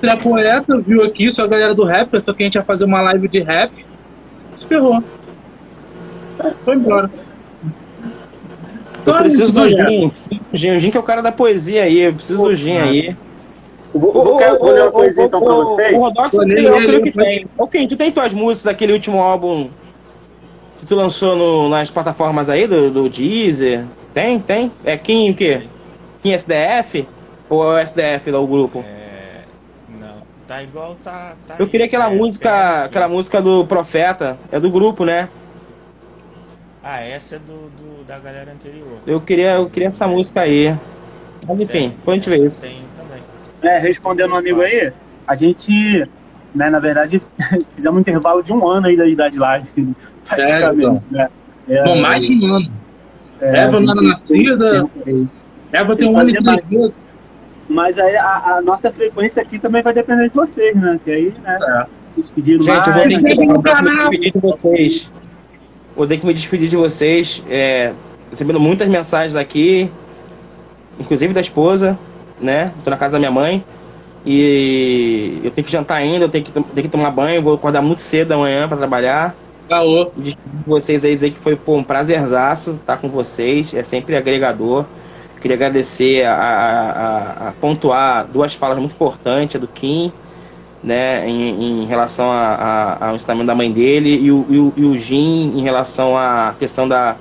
Você 0.00 0.06
é 0.10 0.16
poeta, 0.16 0.78
viu 0.78 1.02
aqui, 1.04 1.32
só 1.32 1.44
a 1.44 1.46
galera 1.46 1.74
do 1.74 1.84
rap, 1.84 2.08
pensou 2.10 2.34
que 2.34 2.42
a 2.42 2.46
gente 2.46 2.54
ia 2.54 2.64
fazer 2.64 2.84
uma 2.84 3.00
live 3.02 3.28
de 3.28 3.40
rap. 3.42 3.72
Se 4.52 4.66
ferrou. 4.66 5.02
Foi 6.64 6.76
embora. 6.76 7.10
Eu 9.06 9.14
preciso 9.14 9.52
do 9.52 9.68
Gin. 9.68 10.08
preciso 10.10 10.28
do 10.30 10.56
Gin. 10.56 10.70
O 10.76 10.80
Gin 10.80 10.90
que 10.90 10.96
é 10.96 11.00
o 11.00 11.04
cara 11.04 11.22
da 11.22 11.32
poesia 11.32 11.84
aí. 11.84 12.00
Eu 12.00 12.14
preciso 12.14 12.42
do 12.42 12.54
Gin 12.54 12.76
aí. 12.76 13.16
Vou, 13.94 14.12
vou, 14.12 14.36
quero- 14.36 14.58
vou 14.58 14.70
ler 14.72 14.82
uma 14.82 14.92
coisa 14.92 15.22
então 15.24 15.40
pra 15.40 15.54
vocês. 15.54 15.94
O 15.96 15.98
Rodox, 15.98 16.30
Vou 16.30 16.42
eu 16.46 16.76
ele, 16.76 16.86
creio 16.86 17.02
que 17.04 17.12
tem. 17.12 17.46
Ok, 17.56 17.86
tu 17.88 17.96
tem 17.96 18.12
tuas 18.12 18.34
músicas 18.34 18.64
daquele 18.64 18.92
último 18.92 19.20
álbum 19.20 19.70
que 20.78 20.86
tu 20.86 20.94
lançou 20.94 21.34
no- 21.34 21.68
nas 21.68 21.90
plataformas 21.90 22.50
aí, 22.50 22.66
do, 22.66 22.90
do 22.90 23.08
Deezer? 23.08 23.84
Tem? 24.12 24.38
Tem? 24.40 24.70
É 24.84 24.96
Kim 24.96 25.30
o 25.30 25.34
quê? 25.34 25.62
Kim 26.22 26.32
SDF? 26.32 27.08
Ou 27.48 27.64
é 27.64 27.76
o 27.76 27.78
SDF 27.86 28.30
lá, 28.30 28.38
o 28.40 28.46
grupo? 28.46 28.80
É, 28.86 29.40
não, 29.98 30.18
tá 30.46 30.62
igual 30.62 30.94
tá. 31.02 31.34
tá 31.46 31.54
Eu 31.58 31.66
queria 31.66 31.86
aquela 31.86 32.12
é, 32.12 32.14
música, 32.14 32.84
aquela 32.84 33.08
música 33.08 33.40
do 33.40 33.64
Profeta. 33.64 34.38
É 34.52 34.60
do 34.60 34.70
grupo, 34.70 35.04
né? 35.04 35.30
Ah, 36.82 37.00
essa 37.00 37.36
é 37.36 37.38
do, 37.38 37.70
do- 37.70 38.04
da 38.04 38.18
galera 38.18 38.52
anterior. 38.52 38.98
Eu 39.06 39.20
queria, 39.20 39.52
eu 39.54 39.68
queria 39.68 39.88
essa 39.88 40.06
música 40.06 40.40
aí. 40.42 40.74
Mas 41.46 41.60
enfim, 41.60 41.88
depois 41.90 42.14
a 42.14 42.16
gente 42.16 42.30
vê 42.30 42.46
isso. 42.46 42.62
Tem 42.62 42.76
também. 42.96 43.22
É, 43.62 43.78
respondendo 43.78 44.32
um 44.32 44.36
amigo 44.36 44.60
aí, 44.60 44.92
a 45.26 45.34
gente, 45.34 46.08
né, 46.54 46.70
na 46.70 46.78
verdade, 46.78 47.20
fizemos 47.70 47.98
um 47.98 48.00
intervalo 48.00 48.42
de 48.42 48.52
um 48.52 48.66
ano 48.66 48.86
aí 48.86 48.96
da 48.96 49.06
idade 49.06 49.38
live, 49.38 49.68
praticamente, 50.26 51.12
né? 51.12 51.28
É, 51.68 51.84
Bom, 51.84 52.00
mais 52.00 52.20
de 52.22 52.32
um 52.46 52.54
ano. 52.54 52.72
é, 53.40 53.58
Eva 53.58 53.80
não 53.80 53.92
era 53.92 54.00
nascida. 54.02 54.88
Eva 55.72 55.96
tem 55.96 56.08
um 56.08 56.18
ano 56.18 56.30
e 56.30 56.42
três 56.42 56.64
meses. 56.70 56.94
Mas 57.68 57.98
aí 57.98 58.16
a, 58.16 58.54
a 58.56 58.62
nossa 58.62 58.90
frequência 58.90 59.42
aqui 59.42 59.58
também 59.58 59.82
vai 59.82 59.92
depender 59.92 60.28
de 60.30 60.34
vocês, 60.34 60.74
né? 60.74 60.98
Que 61.04 61.10
aí, 61.10 61.34
né? 61.42 61.58
É. 61.60 61.86
Vocês 62.10 62.30
pediram 62.30 62.62
Gente, 62.64 62.88
eu 62.88 62.94
vou 62.94 62.94
mais, 62.94 63.22
né? 63.22 63.30
que, 63.30 63.42
eu 63.42 63.46
vou 63.48 63.62
ter 63.62 63.74
que 63.74 63.82
me 63.82 63.94
despedir 63.96 64.32
de 64.32 64.40
vocês. 64.40 65.10
Vou 65.98 66.06
ter 66.06 66.18
que 66.18 66.26
me 66.26 66.34
despedir 66.34 66.68
de 66.70 66.76
vocês. 66.76 67.44
É, 67.50 67.94
recebendo 68.30 68.60
muitas 68.60 68.88
mensagens 68.88 69.36
aqui, 69.36 69.90
inclusive 70.98 71.34
da 71.34 71.40
esposa, 71.40 71.98
né? 72.40 72.74
Tô 72.84 72.90
na 72.90 72.96
casa 72.96 73.12
da 73.12 73.18
minha 73.18 73.30
mãe. 73.30 73.64
E 74.26 75.40
eu 75.44 75.50
tenho 75.52 75.64
que 75.66 75.72
jantar 75.72 75.96
ainda, 75.96 76.26
eu 76.26 76.30
tenho 76.30 76.44
que, 76.44 76.52
tenho 76.52 76.64
que 76.74 76.88
tomar 76.88 77.10
banho, 77.10 77.42
vou 77.42 77.54
acordar 77.54 77.82
muito 77.82 78.00
cedo 78.00 78.32
amanhã 78.32 78.68
para 78.68 78.78
trabalhar. 78.78 79.36
Despedir 80.16 80.60
de 80.64 80.64
vocês 80.70 81.04
aí, 81.04 81.14
dizer 81.14 81.30
que 81.32 81.38
foi 81.38 81.56
pô, 81.56 81.76
um 81.76 81.84
prazerzaço 81.84 82.72
estar 82.72 82.98
com 82.98 83.08
vocês, 83.08 83.74
é 83.74 83.84
sempre 83.84 84.16
agregador. 84.16 84.86
Queria 85.40 85.56
agradecer 85.56 86.24
a, 86.26 86.34
a- 86.34 86.90
a- 87.46 87.48
a 87.50 87.52
pontuar 87.52 88.26
duas 88.26 88.54
falas 88.54 88.78
muito 88.78 88.94
importantes, 88.94 89.56
a 89.56 89.58
do 89.60 89.68
Kim, 89.68 90.12
né, 90.82 91.28
em, 91.28 91.82
em 91.82 91.86
relação 91.86 92.30
a- 92.30 92.54
a- 93.00 93.08
ao 93.08 93.16
ensinamento 93.16 93.46
da 93.46 93.54
mãe 93.54 93.70
dele, 93.70 94.10
e 94.16 94.30
o, 94.30 94.46
e 94.48 94.58
o, 94.58 94.72
e 94.76 94.84
o 94.84 94.96
Jim 94.98 95.52
em 95.56 95.62
relação 95.62 96.16
à 96.16 96.54
questão 96.58 96.88
da, 96.88 97.16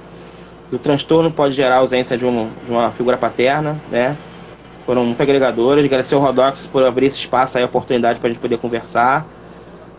do 0.71 0.77
transtorno 0.77 1.31
pode 1.31 1.53
gerar 1.55 1.77
ausência 1.77 2.17
de, 2.17 2.25
um, 2.25 2.49
de 2.65 2.71
uma 2.71 2.91
figura 2.91 3.17
paterna, 3.17 3.79
né? 3.91 4.15
Foram 4.85 5.03
muito 5.05 5.21
agregadoras. 5.21 5.83
Agradecer 5.83 6.15
ao 6.15 6.21
Rodox 6.21 6.65
por 6.67 6.83
abrir 6.83 7.07
esse 7.07 7.17
espaço 7.17 7.57
aí, 7.57 7.63
a 7.63 7.65
oportunidade 7.65 8.19
para 8.19 8.29
a 8.29 8.31
gente 8.31 8.41
poder 8.41 8.57
conversar, 8.57 9.25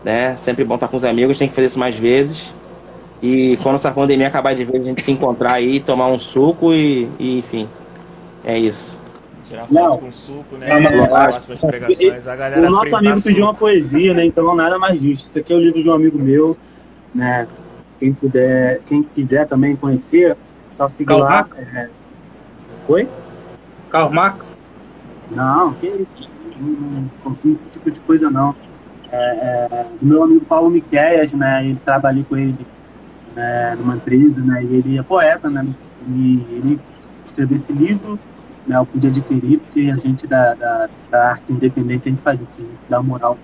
né? 0.03 0.35
Sempre 0.35 0.63
bom 0.63 0.75
estar 0.75 0.87
com 0.87 0.97
os 0.97 1.03
amigos, 1.03 1.37
tem 1.37 1.47
que 1.47 1.53
fazer 1.53 1.67
isso 1.67 1.79
mais 1.79 1.95
vezes. 1.95 2.53
E 3.21 3.57
quando 3.61 3.75
essa 3.75 3.91
pandemia 3.91 4.27
acabar 4.27 4.55
de 4.55 4.63
vez, 4.63 4.81
a 4.81 4.85
gente 4.85 5.01
se 5.01 5.11
encontrar 5.11 5.53
aí, 5.55 5.79
tomar 5.81 6.07
um 6.07 6.17
suco 6.17 6.73
e, 6.73 7.09
e 7.19 7.39
enfim, 7.39 7.67
é 8.45 8.57
isso. 8.57 8.97
Tirar 9.49 9.61
foto 9.61 9.73
Não. 9.73 9.97
com 9.97 10.11
suco, 10.11 10.57
né? 10.57 10.79
Nas 10.79 10.93
Lógico. 10.93 11.09
próximas 11.09 11.61
pregações, 11.61 12.27
a 12.27 12.35
galera 12.35 12.67
O 12.67 12.69
nosso 12.69 12.95
amigo 12.95 13.19
pediu 13.19 13.45
uma 13.45 13.53
poesia, 13.55 14.13
né? 14.13 14.23
Então 14.23 14.55
nada 14.55 14.77
mais 14.77 15.01
justo. 15.01 15.27
Isso 15.27 15.39
aqui 15.39 15.51
é 15.51 15.55
o 15.55 15.59
livro 15.59 15.81
de 15.81 15.89
um 15.89 15.93
amigo 15.93 16.19
meu, 16.19 16.55
né? 17.15 17.47
Quem 17.99 18.13
puder, 18.13 18.79
quem 18.85 19.01
quiser 19.01 19.47
também 19.47 19.75
conhecer, 19.75 20.37
só 20.69 20.87
seguir 20.87 21.07
Calma. 21.07 21.25
lá. 21.25 21.47
É... 21.57 21.89
Oi? 22.87 23.09
Karl 23.89 24.11
Marx. 24.11 24.61
Não, 25.31 25.73
que 25.73 25.87
isso? 25.87 26.15
Não, 26.59 26.67
não 26.67 27.11
consumo 27.23 27.53
esse 27.53 27.67
tipo 27.69 27.89
de 27.89 27.99
coisa 28.01 28.29
não. 28.29 28.55
É, 29.11 29.17
é, 29.17 29.85
meu 29.99 30.21
amigo 30.21 30.45
Paulo 30.45 30.69
Miqueias, 30.69 31.33
né? 31.33 31.65
Ele 31.65 31.81
trabalhei 31.83 32.23
com 32.23 32.37
ele 32.37 32.55
né, 33.35 33.75
numa 33.79 33.95
empresa, 33.95 34.41
né? 34.41 34.63
E 34.63 34.75
ele 34.75 34.99
é 34.99 35.01
poeta, 35.01 35.49
né? 35.49 35.65
E 36.07 36.45
ele 36.51 36.79
escreveu 37.25 37.57
esse 37.57 37.73
livro, 37.73 38.19
né? 38.67 38.77
Eu 38.77 38.85
pude 38.85 39.07
adquirir, 39.07 39.59
porque 39.59 39.91
a 39.91 39.95
gente 39.95 40.27
da, 40.27 40.53
da, 40.53 40.89
da 41.09 41.31
arte 41.31 41.53
independente, 41.53 42.07
a 42.07 42.11
gente 42.11 42.21
faz 42.21 42.41
isso, 42.41 42.57
a 42.59 42.63
gente 42.63 42.85
dá 42.89 43.01
moral 43.01 43.37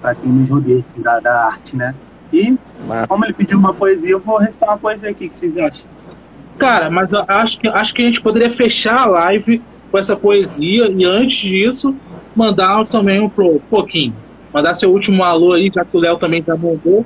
para 0.00 0.14
quem 0.14 0.32
nos 0.32 0.48
rodeia, 0.48 0.78
assim, 0.78 1.02
da, 1.02 1.20
da 1.20 1.46
arte, 1.46 1.76
né? 1.76 1.94
E, 2.32 2.58
Massa. 2.86 3.06
como 3.06 3.24
ele 3.24 3.32
pediu 3.32 3.58
uma 3.58 3.74
poesia, 3.74 4.12
eu 4.12 4.20
vou 4.20 4.38
recitar 4.38 4.70
uma 4.70 4.78
poesia 4.78 5.10
aqui, 5.10 5.26
o 5.26 5.30
que 5.30 5.36
vocês 5.36 5.56
acham? 5.56 5.86
Cara, 6.58 6.90
mas 6.90 7.12
eu 7.12 7.24
acho 7.28 7.58
que, 7.58 7.68
acho 7.68 7.94
que 7.94 8.02
a 8.02 8.06
gente 8.06 8.20
poderia 8.20 8.50
fechar 8.50 9.02
a 9.02 9.06
live 9.06 9.62
com 9.90 9.98
essa 9.98 10.16
poesia 10.16 10.88
e 10.88 11.04
antes 11.04 11.38
disso, 11.38 11.94
mandar 12.34 12.86
também 12.86 13.20
um 13.20 13.28
pro 13.28 13.60
pouquinho. 13.70 14.14
Mandar 14.52 14.74
seu 14.74 14.90
último 14.90 15.22
alô 15.22 15.52
aí, 15.52 15.70
já 15.74 15.84
que 15.84 15.96
o 15.96 16.00
Léo 16.00 16.16
também 16.16 16.42
já 16.46 16.56
mandou. 16.56 17.04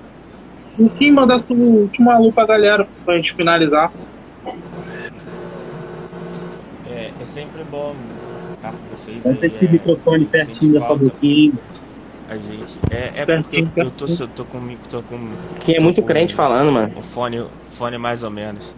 O 0.78 0.88
Kim 0.88 1.10
mandar 1.10 1.38
seu 1.40 1.56
último 1.56 2.10
alô 2.10 2.32
pra 2.32 2.46
galera, 2.46 2.86
pra 3.04 3.16
gente 3.16 3.34
finalizar. 3.34 3.92
É, 7.20 7.26
sempre 7.26 7.64
bom 7.64 7.94
estar 8.54 8.72
com 8.72 8.96
vocês. 8.96 9.26
Aí, 9.26 9.38
esse 9.42 9.66
é, 9.66 9.68
microfone 9.68 10.24
pertinho 10.26 10.74
da 10.74 10.82
sua 10.82 10.96
boquinha. 10.96 11.52
A 12.28 12.36
gente. 12.36 12.78
É, 12.90 13.22
é 13.22 13.26
Pertinho, 13.26 13.66
porque 13.66 13.80
eu, 13.80 13.84
eu 13.84 13.90
tô, 13.90 14.06
eu 14.06 14.28
tô 14.28 14.44
com. 14.44 14.76
Tô 14.88 15.02
com 15.02 15.32
Quem 15.58 15.76
é 15.76 15.80
muito 15.80 16.00
crente 16.02 16.34
falando, 16.34 16.70
mano. 16.70 16.92
o 16.96 17.02
fone, 17.02 17.44
fone 17.72 17.98
mais 17.98 18.22
ou 18.22 18.30
menos. 18.30 18.74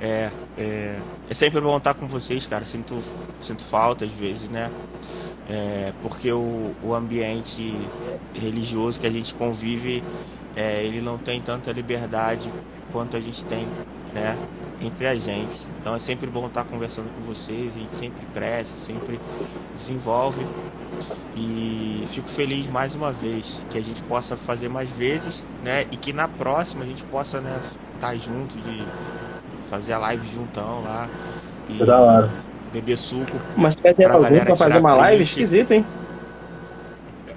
É, 0.00 0.30
é, 0.58 0.98
é 1.30 1.34
sempre 1.34 1.60
bom 1.60 1.76
estar 1.76 1.94
com 1.94 2.08
vocês, 2.08 2.46
cara. 2.46 2.66
Sinto, 2.66 2.98
sinto 3.40 3.62
falta 3.62 4.04
às 4.04 4.10
vezes, 4.10 4.48
né? 4.48 4.70
É, 5.48 5.92
porque 6.02 6.32
o, 6.32 6.72
o 6.82 6.94
ambiente 6.94 7.76
religioso 8.34 9.00
que 9.00 9.06
a 9.06 9.10
gente 9.10 9.34
convive, 9.36 10.02
é, 10.56 10.84
ele 10.84 11.00
não 11.00 11.16
tem 11.16 11.40
tanta 11.40 11.70
liberdade 11.72 12.52
quanto 12.90 13.16
a 13.16 13.20
gente 13.20 13.44
tem, 13.44 13.66
né? 14.12 14.36
Entre 14.80 15.06
a 15.06 15.14
gente. 15.14 15.66
Então 15.80 15.94
é 15.94 15.98
sempre 15.98 16.28
bom 16.28 16.46
estar 16.46 16.64
conversando 16.64 17.10
com 17.14 17.22
vocês. 17.22 17.72
A 17.74 17.78
gente 17.78 17.96
sempre 17.96 18.26
cresce, 18.34 18.78
sempre 18.78 19.18
desenvolve. 19.74 20.46
E 21.36 22.04
fico 22.08 22.28
feliz 22.28 22.66
mais 22.68 22.94
uma 22.94 23.12
vez 23.12 23.66
que 23.70 23.78
a 23.78 23.82
gente 23.82 24.02
possa 24.02 24.36
fazer 24.36 24.68
mais 24.68 24.88
vezes, 24.90 25.44
né? 25.64 25.82
E 25.90 25.96
que 25.96 26.12
na 26.12 26.28
próxima 26.28 26.84
a 26.84 26.86
gente 26.86 27.04
possa, 27.04 27.40
né, 27.40 27.58
estar 27.94 28.14
junto 28.14 28.56
de 28.56 28.86
fazer 29.70 29.92
a 29.94 29.98
live 29.98 30.26
juntão 30.26 30.82
lá 30.82 31.08
e 31.68 31.84
Da 31.84 31.98
hora. 32.00 32.30
beber 32.72 32.96
suco. 32.96 33.38
Mas 33.56 33.76
quer 33.76 33.94
ter 33.94 34.08
galera 34.08 34.44
pra 34.44 34.56
fazer 34.56 34.78
uma 34.78 34.94
live? 34.94 35.16
print. 35.16 35.30
Esquisito, 35.30 35.70
hein? 35.72 35.86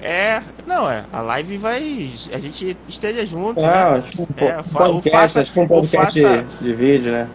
É, 0.01 0.41
não 0.65 0.89
é, 0.89 1.03
a 1.11 1.21
live 1.21 1.57
vai, 1.57 2.09
a 2.34 2.39
gente 2.39 2.77
esteja 2.88 3.26
junto, 3.27 3.61
né? 3.61 3.67
Ah, 3.67 4.01
tipo, 4.01 4.23
um 4.23 4.27
É, 4.45 4.63
fa- 4.63 4.80
podcast, 4.85 5.09
faça- 5.11 5.41
acho 5.41 5.51
que 5.51 5.59
um 5.59 5.67
podcast 5.67 6.21
faça- 6.21 6.43
de, 6.43 6.63
de 6.65 6.73
vídeo, 6.73 7.11
né? 7.11 7.27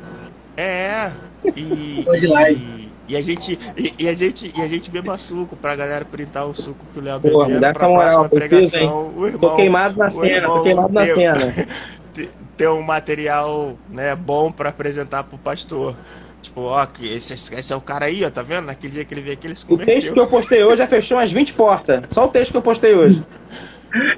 É, 0.57 1.11
e, 1.57 2.05
e, 2.23 2.27
live. 2.27 2.93
e 3.09 3.17
a 3.17 3.21
gente 3.23 3.59
e, 3.77 3.95
e 3.99 4.09
a 4.09 4.15
gente 4.15 4.53
e 4.57 4.63
a 4.63 4.67
gente 4.69 4.91
beba 4.91 5.19
suco 5.19 5.57
pra 5.57 5.77
galera 5.77 6.05
printar 6.07 6.47
o 6.47 6.55
suco 6.55 6.87
que 6.93 6.99
o 7.01 7.03
Léo 7.03 7.21
Pô, 7.21 7.29
me 7.41 7.45
bebendo 7.47 7.61
dá 7.61 7.73
pra 7.73 7.83
essa 7.85 7.89
moral, 7.95 8.29
próxima 8.31 8.49
preciso, 8.49 8.71
pregação, 8.71 9.09
o 9.09 9.13
Tô 9.15 9.27
irmão 9.27 9.57
queimado 9.57 9.99
na 9.99 10.07
o 10.07 10.11
cena, 10.11 10.27
irmão 10.37 10.57
tô 10.57 10.63
queimado 10.63 10.93
na 10.95 11.05
cena. 11.05 11.35
ter- 12.15 12.31
ter 12.57 12.69
um 12.69 12.81
material, 12.83 13.75
né, 13.91 14.15
bom 14.15 14.51
pra 14.51 14.71
apresentar 14.71 15.25
pro 15.25 15.37
pastor. 15.37 15.95
Tipo, 16.45 16.61
ó, 16.63 16.85
que 16.85 17.07
esse, 17.07 17.33
esse 17.33 17.73
é 17.73 17.77
o 17.77 17.81
cara 17.81 18.05
aí, 18.05 18.23
ó, 18.25 18.31
tá 18.31 18.43
vendo? 18.43 18.67
Naquele 18.67 18.93
dia 18.93 19.05
que 19.05 19.15
ele 19.15 19.23
veio 19.23 19.35
aqui, 19.35 19.47
ele 19.47 19.55
se 19.55 19.65
O 19.67 19.79
texto 19.79 20.13
que 20.13 20.21
eu 20.21 20.27
postei 20.27 20.63
hoje 20.63 20.77
já 20.77 20.87
fechou 20.87 21.17
umas 21.17 21.33
20 21.33 21.55
portas. 21.55 22.03
Só 22.11 22.27
o 22.27 22.29
texto 22.29 22.53
que 22.53 22.59
eu 22.59 22.63
postei 22.63 22.95
hoje. 22.95 23.23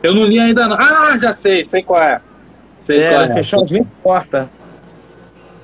Eu 0.03 0.15
não 0.15 0.25
li 0.25 0.39
ainda 0.39 0.67
não. 0.67 0.77
Ah, 0.77 1.17
já 1.21 1.33
sei, 1.33 1.65
sei 1.65 1.83
qual 1.83 2.03
é. 2.03 2.21
Sei 2.81 3.01
qual 3.01 3.23
É, 3.23 3.25
é. 3.27 3.35
fechou 3.35 3.61
umas 3.61 3.71
20 3.71 3.87
portas. 4.03 4.49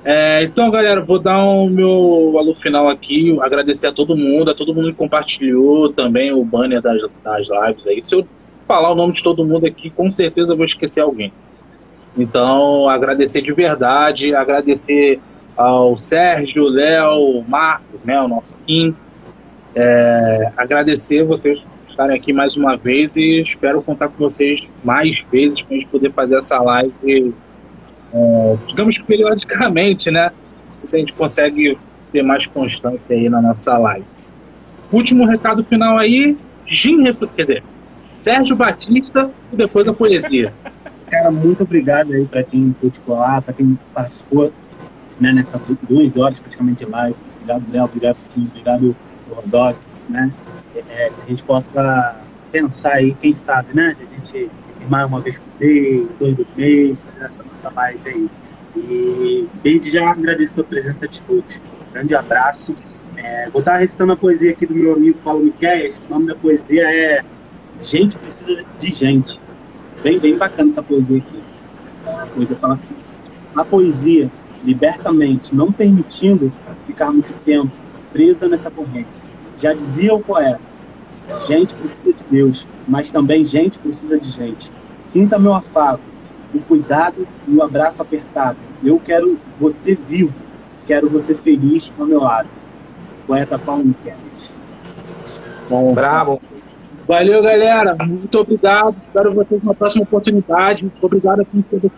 É, 0.05 0.43
então, 0.43 0.71
galera, 0.71 1.01
vou 1.01 1.19
dar 1.19 1.37
o 1.43 1.69
meu 1.69 2.35
alô 2.37 2.53
final 2.55 2.89
aqui, 2.89 3.37
agradecer 3.41 3.87
a 3.87 3.91
todo 3.91 4.15
mundo, 4.15 4.51
a 4.51 4.55
todo 4.55 4.73
mundo 4.73 4.87
que 4.87 4.97
compartilhou 4.97 5.91
também 5.93 6.31
o 6.31 6.43
banner 6.43 6.81
das, 6.81 7.01
das 7.23 7.47
lives 7.47 7.87
aí. 7.87 8.01
Se 8.01 8.15
eu 8.15 8.27
falar 8.67 8.91
o 8.91 8.95
nome 8.95 9.13
de 9.13 9.23
todo 9.23 9.45
mundo 9.45 9.65
aqui, 9.65 9.89
com 9.89 10.09
certeza 10.11 10.51
eu 10.51 10.57
vou 10.57 10.65
esquecer 10.65 11.01
alguém. 11.01 11.31
Então, 12.17 12.87
agradecer 12.87 13.41
de 13.41 13.51
verdade, 13.51 14.35
agradecer 14.35 15.19
ao 15.55 15.97
Sérgio, 15.97 16.67
Léo, 16.67 17.43
Marcos, 17.47 17.99
né, 18.03 18.19
o 18.21 18.27
nosso 18.27 18.53
Kim. 18.65 18.95
É, 19.75 20.51
agradecer 20.55 21.23
vocês 21.23 21.61
estarem 21.87 22.15
aqui 22.15 22.33
mais 22.33 22.57
uma 22.57 22.75
vez 22.75 23.15
e 23.15 23.41
espero 23.41 23.81
contar 23.81 24.07
com 24.07 24.17
vocês 24.17 24.67
mais 24.83 25.23
vezes 25.31 25.61
para 25.61 25.75
a 25.75 25.79
gente 25.79 25.89
poder 25.89 26.11
fazer 26.11 26.35
essa 26.35 26.59
live 26.59 27.33
digamos 28.67 28.97
que 28.97 29.03
periodicamente, 29.03 30.11
né? 30.11 30.31
Se 30.83 30.95
a 30.95 30.99
gente 30.99 31.13
consegue 31.13 31.77
ter 32.11 32.21
mais 32.21 32.45
constância 32.45 33.01
aí 33.09 33.29
na 33.29 33.41
nossa 33.41 33.77
live. 33.77 34.05
Último 34.91 35.25
recado 35.25 35.63
final 35.63 35.97
aí, 35.97 36.37
Jim, 36.67 37.03
quer 37.35 37.41
dizer, 37.41 37.63
Sérgio 38.09 38.55
Batista 38.55 39.31
e 39.51 39.55
depois 39.55 39.87
a 39.87 39.93
poesia. 39.93 40.53
Cara, 41.09 41.31
muito 41.31 41.63
obrigado 41.63 42.13
aí 42.13 42.25
para 42.25 42.43
quem 42.43 42.75
pôde 42.79 42.99
colar, 42.99 43.41
para 43.41 43.53
quem 43.53 43.77
participou 43.93 44.51
né, 45.19 45.31
nessa 45.31 45.57
du- 45.57 45.77
duas 45.87 46.17
horas 46.17 46.39
praticamente 46.39 46.85
de 46.85 46.91
live. 46.91 47.15
Obrigado, 47.35 47.63
Léo, 47.71 47.85
obrigado, 47.85 48.17
Kim, 48.33 48.45
obrigado, 48.45 48.95
Rodox, 49.29 49.95
né? 50.09 50.31
É, 50.75 51.09
que 51.09 51.21
a 51.25 51.29
gente 51.29 51.43
possa 51.43 52.19
pensar 52.51 52.93
aí, 52.93 53.13
quem 53.13 53.33
sabe, 53.33 53.73
né? 53.73 53.95
De 53.97 54.03
a 54.03 54.17
gente 54.17 54.51
firmar 54.77 55.07
uma 55.07 55.19
vez 55.19 55.37
por 55.37 55.45
mês, 55.59 56.07
dois 56.19 56.35
por 56.35 56.47
mês, 56.55 57.03
fazer 57.03 57.25
essa 57.25 57.43
nossa 57.43 57.71
live 57.75 58.09
aí. 58.09 58.29
E 58.75 59.47
desde 59.61 59.91
já 59.91 60.09
agradeço 60.11 60.61
a 60.61 60.63
presença 60.63 61.07
de 61.07 61.21
todos. 61.21 61.61
Grande 61.93 62.15
abraço. 62.15 62.75
É, 63.15 63.49
vou 63.51 63.59
estar 63.59 63.77
recitando 63.77 64.13
a 64.13 64.17
poesia 64.17 64.51
aqui 64.51 64.65
do 64.65 64.73
meu 64.73 64.93
amigo 64.93 65.19
Paulo 65.23 65.45
Miquel. 65.45 65.91
O 66.09 66.13
nome 66.13 66.27
da 66.27 66.35
poesia 66.35 66.83
é 66.91 67.23
Gente 67.81 68.17
Precisa 68.17 68.65
de 68.79 68.91
Gente. 68.91 69.39
Bem, 70.01 70.17
bem 70.19 70.35
bacana 70.37 70.71
essa 70.71 70.81
poesia 70.81 71.17
aqui. 71.19 71.43
A 72.05 72.25
poesia 72.25 72.55
fala 72.57 72.73
assim: 72.73 72.95
A 73.55 73.63
poesia 73.63 74.31
liberta 74.63 75.09
a 75.09 75.13
mente, 75.13 75.55
não 75.55 75.71
permitindo 75.71 76.51
ficar 76.85 77.11
muito 77.11 77.33
tempo 77.43 77.71
presa 78.13 78.47
nessa 78.47 78.69
corrente. 78.69 79.23
Já 79.57 79.73
dizia 79.73 80.13
o 80.13 80.21
poeta: 80.21 80.61
Gente 81.47 81.75
precisa 81.75 82.13
de 82.13 82.23
Deus, 82.25 82.67
mas 82.87 83.11
também 83.11 83.43
gente 83.43 83.79
precisa 83.79 84.19
de 84.19 84.29
gente. 84.29 84.71
Sinta 85.03 85.39
meu 85.39 85.53
afago, 85.53 86.01
o 86.53 86.59
cuidado 86.59 87.27
e 87.47 87.55
o 87.55 87.63
abraço 87.63 88.01
apertado. 88.01 88.57
Eu 88.83 88.99
quero 88.99 89.37
você 89.59 89.95
vivo, 89.95 90.39
quero 90.85 91.09
você 91.09 91.33
feliz 91.33 91.91
ao 91.99 92.05
meu 92.05 92.21
lado. 92.21 92.49
Poeta 93.25 93.57
Paulo 93.57 93.83
Miquelis. 93.83 94.51
Bom, 95.69 95.93
Bravo. 95.93 96.41
Valeu, 97.07 97.41
galera. 97.41 97.97
Muito 98.05 98.39
obrigado. 98.39 98.95
Espero 99.07 99.33
vocês 99.33 99.61
na 99.63 99.73
próxima 99.73 100.03
oportunidade. 100.03 100.89
Obrigado 101.01 101.41
a 101.41 101.45
quem 101.45 101.59
esteve 101.59 101.89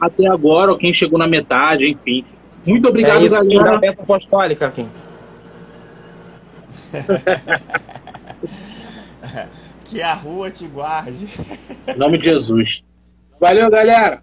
até 0.00 0.26
agora, 0.26 0.72
ou 0.72 0.78
quem 0.78 0.92
chegou 0.92 1.18
na 1.18 1.26
metade, 1.26 1.88
enfim. 1.88 2.24
Muito 2.64 2.88
obrigado, 2.88 3.22
é 3.22 3.26
isso, 3.26 3.36
galera. 3.36 3.78
Peça 3.78 4.02
apostólica, 4.02 4.70
Kim. 4.70 4.88
que 9.84 10.02
a 10.02 10.14
rua 10.14 10.50
te 10.50 10.66
guarde. 10.66 11.28
Em 11.88 11.96
nome 11.96 12.18
de 12.18 12.24
Jesus. 12.24 12.82
Valeu, 13.40 13.70
galera. 13.70 14.22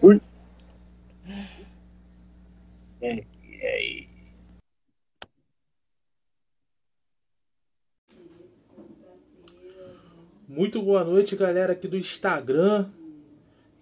Fui. 0.00 0.20
É, 3.00 3.22
é. 3.60 4.04
Muito 10.48 10.80
boa 10.80 11.04
noite, 11.04 11.36
galera 11.36 11.72
aqui 11.72 11.86
do 11.86 11.96
Instagram. 11.96 12.86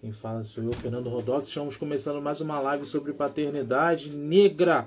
Quem 0.06 0.12
fala 0.12 0.44
sou 0.44 0.62
eu, 0.62 0.72
Fernando 0.72 1.08
Rodox. 1.08 1.48
Estamos 1.48 1.76
começando 1.76 2.22
mais 2.22 2.40
uma 2.40 2.60
live 2.60 2.86
sobre 2.86 3.12
paternidade 3.12 4.14
negra. 4.14 4.86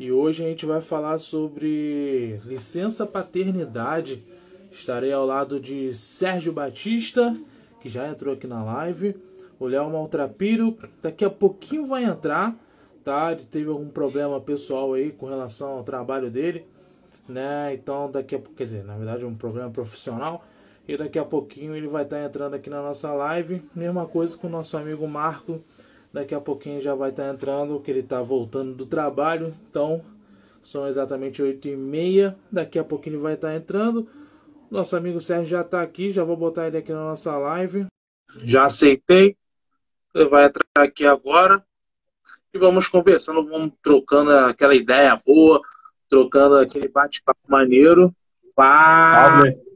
E 0.00 0.10
hoje 0.10 0.44
a 0.44 0.48
gente 0.48 0.66
vai 0.66 0.80
falar 0.80 1.18
sobre 1.18 2.40
licença 2.44 3.06
paternidade. 3.06 4.24
Estarei 4.68 5.12
ao 5.12 5.24
lado 5.24 5.60
de 5.60 5.94
Sérgio 5.94 6.52
Batista, 6.52 7.36
que 7.80 7.88
já 7.88 8.08
entrou 8.08 8.34
aqui 8.34 8.48
na 8.48 8.64
live. 8.64 9.14
O 9.60 9.68
Léo 9.68 9.88
Maltrapiro, 9.88 10.76
daqui 11.00 11.24
a 11.24 11.30
pouquinho 11.30 11.86
vai 11.86 12.02
entrar, 12.02 12.58
tá? 13.04 13.30
Ele 13.30 13.44
teve 13.44 13.70
algum 13.70 13.90
problema 13.90 14.40
pessoal 14.40 14.92
aí 14.92 15.12
com 15.12 15.26
relação 15.26 15.74
ao 15.74 15.84
trabalho 15.84 16.28
dele, 16.32 16.66
né? 17.28 17.72
Então 17.74 18.10
daqui 18.10 18.34
a 18.34 18.40
pouco, 18.40 18.56
quer 18.56 18.64
dizer, 18.64 18.82
na 18.82 18.96
verdade 18.96 19.24
um 19.24 19.36
problema 19.36 19.70
profissional. 19.70 20.44
E 20.86 20.96
daqui 20.96 21.18
a 21.18 21.24
pouquinho 21.24 21.76
ele 21.76 21.86
vai 21.86 22.02
estar 22.02 22.16
tá 22.16 22.24
entrando 22.24 22.54
aqui 22.54 22.68
na 22.68 22.82
nossa 22.82 23.12
live. 23.12 23.62
Mesma 23.74 24.06
coisa 24.06 24.36
com 24.36 24.48
o 24.48 24.50
nosso 24.50 24.76
amigo 24.76 25.06
Marco. 25.06 25.62
Daqui 26.12 26.34
a 26.34 26.40
pouquinho 26.40 26.80
já 26.80 26.94
vai 26.94 27.10
estar 27.10 27.24
tá 27.24 27.30
entrando, 27.30 27.80
que 27.80 27.90
ele 27.90 28.00
está 28.00 28.20
voltando 28.20 28.74
do 28.74 28.84
trabalho. 28.84 29.52
Então, 29.70 30.04
são 30.60 30.86
exatamente 30.86 31.40
8 31.40 31.68
e 31.68 31.76
meia. 31.76 32.36
Daqui 32.50 32.78
a 32.78 32.84
pouquinho 32.84 33.16
ele 33.16 33.22
vai 33.22 33.34
estar 33.34 33.48
tá 33.48 33.54
entrando. 33.54 34.08
Nosso 34.70 34.96
amigo 34.96 35.20
Sérgio 35.20 35.46
já 35.46 35.60
está 35.60 35.82
aqui. 35.82 36.10
Já 36.10 36.24
vou 36.24 36.36
botar 36.36 36.66
ele 36.66 36.78
aqui 36.78 36.92
na 36.92 37.04
nossa 37.04 37.36
live. 37.36 37.86
Já 38.44 38.64
aceitei. 38.64 39.36
Ele 40.14 40.28
vai 40.28 40.46
entrar 40.46 40.64
aqui 40.78 41.06
agora. 41.06 41.64
E 42.52 42.58
vamos 42.58 42.86
conversando, 42.86 43.46
vamos 43.48 43.72
trocando 43.82 44.30
aquela 44.30 44.74
ideia 44.74 45.18
boa, 45.24 45.62
trocando 46.06 46.56
aquele 46.56 46.86
bate-papo 46.86 47.40
maneiro. 47.48 48.14
Vai! 48.54 49.52
Tudo 49.52 49.71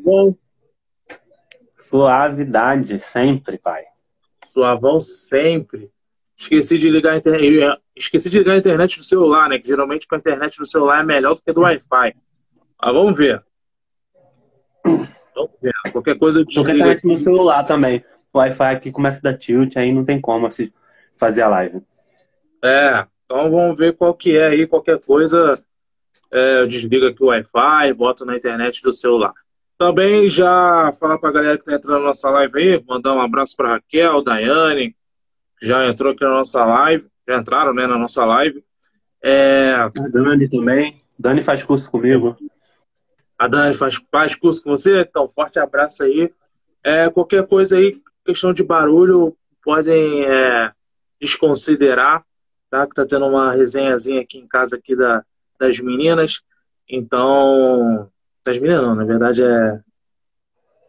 bom? 0.00 0.34
Suavidade, 1.76 2.98
sempre, 2.98 3.58
pai. 3.58 3.84
Suavão 4.46 5.00
sempre. 5.00 5.90
Esqueci 6.36 6.78
de 6.78 6.90
ligar 6.90 7.14
a 7.14 7.16
internet. 7.18 7.80
Esqueci 7.96 8.30
de 8.30 8.38
ligar 8.38 8.54
a 8.54 8.58
internet 8.58 8.98
do 8.98 9.04
celular, 9.04 9.48
né? 9.48 9.58
Que 9.58 9.68
geralmente 9.68 10.06
com 10.06 10.14
a 10.14 10.18
internet 10.18 10.58
do 10.58 10.66
celular 10.66 11.00
é 11.00 11.04
melhor 11.04 11.34
do 11.34 11.42
que 11.42 11.52
do 11.52 11.60
Wi-Fi. 11.60 12.14
Mas 12.82 12.94
vamos 12.94 13.16
ver. 13.16 13.44
Vamos 14.84 15.50
ver. 15.62 15.72
Qualquer 15.92 16.18
coisa 16.18 16.40
eu 16.40 16.46
a 16.46 16.60
internet 16.60 17.06
no 17.06 17.16
celular 17.16 17.64
também. 17.64 18.04
O 18.32 18.38
Wi-Fi 18.38 18.74
aqui 18.74 18.90
começa 18.90 19.18
a 19.18 19.30
dar 19.30 19.38
tilt, 19.38 19.76
aí 19.76 19.92
não 19.92 20.04
tem 20.04 20.20
como 20.20 20.46
assim, 20.46 20.72
fazer 21.14 21.42
a 21.42 21.48
live. 21.48 21.80
É, 22.62 23.06
então 23.24 23.50
vamos 23.50 23.76
ver 23.76 23.96
qual 23.96 24.14
que 24.14 24.36
é 24.36 24.48
aí. 24.48 24.66
Qualquer 24.66 24.98
coisa, 25.00 25.62
é, 26.32 26.60
eu 26.60 26.66
desligo 26.66 27.06
aqui 27.06 27.22
o 27.22 27.26
Wi-Fi, 27.26 27.92
boto 27.94 28.24
na 28.24 28.36
internet 28.36 28.82
do 28.82 28.92
celular. 28.92 29.32
Também 29.76 30.28
já 30.28 30.92
falar 31.00 31.18
para 31.18 31.30
a 31.30 31.32
galera 31.32 31.56
que 31.56 31.62
está 31.62 31.74
entrando 31.74 32.00
na 32.00 32.06
nossa 32.06 32.30
live 32.30 32.58
aí, 32.58 32.84
mandar 32.86 33.14
um 33.14 33.20
abraço 33.20 33.56
para 33.56 33.70
Raquel, 33.70 34.22
Daiane, 34.22 34.94
que 35.58 35.66
já 35.66 35.86
entrou 35.86 36.12
aqui 36.12 36.22
na 36.22 36.30
nossa 36.30 36.64
live, 36.64 37.06
já 37.26 37.38
entraram 37.38 37.74
né, 37.74 37.86
na 37.86 37.98
nossa 37.98 38.24
live. 38.24 38.62
É... 39.22 39.72
A 39.72 39.88
Dani 39.88 40.48
também. 40.48 41.02
Dani 41.18 41.42
faz 41.42 41.64
curso 41.64 41.90
comigo. 41.90 42.36
A 43.38 43.48
Dani 43.48 43.74
faz, 43.74 44.00
faz 44.10 44.34
curso 44.34 44.62
com 44.62 44.70
você, 44.70 45.00
então 45.00 45.30
forte 45.34 45.58
abraço 45.58 46.04
aí. 46.04 46.32
É, 46.84 47.08
qualquer 47.10 47.46
coisa 47.46 47.76
aí, 47.76 48.00
questão 48.24 48.52
de 48.52 48.62
barulho, 48.62 49.36
podem 49.62 50.24
é, 50.24 50.70
desconsiderar, 51.20 52.24
tá? 52.70 52.86
Que 52.86 52.94
tá 52.94 53.06
tendo 53.06 53.26
uma 53.26 53.52
resenhazinha 53.52 54.20
aqui 54.20 54.38
em 54.38 54.46
casa 54.46 54.76
aqui 54.76 54.94
da, 54.94 55.24
das 55.58 55.80
meninas. 55.80 56.42
Então, 56.88 58.10
das 58.44 58.58
meninas 58.58 58.82
não, 58.82 58.94
na 58.94 59.04
verdade 59.04 59.42
é, 59.42 59.80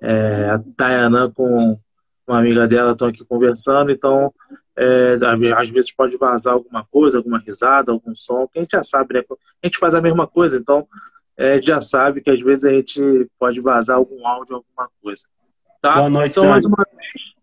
é 0.01 0.49
a 0.49 0.59
Tayana 0.75 1.31
com 1.31 1.79
uma 2.27 2.39
amiga 2.39 2.67
dela 2.67 2.91
estão 2.91 3.07
aqui 3.07 3.23
conversando, 3.23 3.91
então 3.91 4.33
é, 4.77 5.17
às 5.55 5.69
vezes 5.69 5.93
pode 5.93 6.17
vazar 6.17 6.53
alguma 6.53 6.83
coisa, 6.85 7.17
alguma 7.17 7.39
risada, 7.39 7.91
algum 7.91 8.13
som, 8.15 8.47
que 8.47 8.59
a 8.59 8.63
gente 8.63 8.71
já 8.71 8.83
sabe, 8.83 9.13
né? 9.13 9.23
A 9.63 9.67
gente 9.67 9.77
faz 9.77 9.93
a 9.93 10.01
mesma 10.01 10.27
coisa, 10.27 10.57
então 10.57 10.87
é, 11.37 11.61
já 11.61 11.79
sabe 11.79 12.21
que 12.21 12.29
às 12.29 12.41
vezes 12.41 12.65
a 12.65 12.71
gente 12.71 13.29
pode 13.39 13.61
vazar 13.61 13.97
algum 13.97 14.25
áudio, 14.27 14.55
alguma 14.55 14.89
coisa. 15.01 15.23
Tá? 15.81 15.95
Boa 15.95 16.09
noite, 16.09 16.31
então, 16.31 16.49
mais 16.49 16.65
uma 16.65 16.85
vez, 16.91 17.35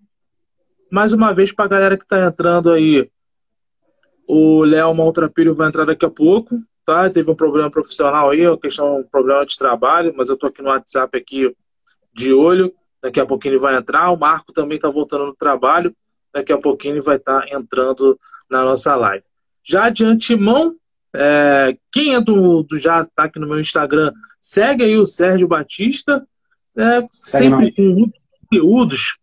mais 0.91 1.13
uma 1.13 1.33
vez 1.33 1.53
para 1.53 1.65
a 1.65 1.69
galera 1.69 1.97
que 1.97 2.05
está 2.05 2.27
entrando 2.27 2.71
aí, 2.71 3.09
o 4.27 4.65
Léo 4.65 4.95
Maltrapilho 4.95 5.55
vai 5.55 5.69
entrar 5.69 5.85
daqui 5.85 6.05
a 6.05 6.11
pouco, 6.11 6.61
tá? 6.85 7.09
Teve 7.11 7.31
um 7.31 7.35
problema 7.35 7.71
profissional 7.71 8.31
aí, 8.31 8.47
uma 8.47 8.59
questão, 8.59 9.01
um 9.01 9.05
problema 9.05 9.45
de 9.47 9.57
trabalho, 9.57 10.13
mas 10.17 10.29
eu 10.29 10.37
tô 10.37 10.47
aqui 10.47 10.63
no 10.63 10.69
WhatsApp 10.69 11.17
aqui 11.17 11.55
de 12.13 12.33
olho. 12.33 12.73
Daqui 13.01 13.21
a 13.21 13.27
pouquinho 13.27 13.53
ele 13.53 13.61
vai 13.61 13.77
entrar. 13.77 14.11
O 14.11 14.17
Marco 14.17 14.53
também 14.53 14.77
está 14.77 14.89
voltando 14.89 15.27
no 15.27 15.35
trabalho. 15.35 15.95
Daqui 16.33 16.53
a 16.53 16.59
pouquinho 16.59 16.95
ele 16.95 17.01
vai 17.01 17.17
estar 17.17 17.41
tá 17.41 17.47
entrando 17.51 18.19
na 18.51 18.65
nossa 18.65 18.95
live. 18.95 19.25
Já 19.65 19.91
de 19.91 20.05
antemão, 20.05 20.77
é, 21.15 21.77
quem 21.91 22.15
é 22.15 22.21
do, 22.21 22.63
do 22.63 22.79
já 22.79 23.03
está 23.03 23.25
aqui 23.25 23.39
no 23.39 23.47
meu 23.47 23.61
Instagram, 23.61 24.13
segue 24.41 24.85
aí 24.85 24.97
o 24.97 25.07
Sérgio 25.07 25.47
Batista, 25.47 26.27
é, 26.77 27.07
sempre 27.11 27.73
com 27.73 27.83
muitos 27.83 28.21
conteúdos 28.41 29.19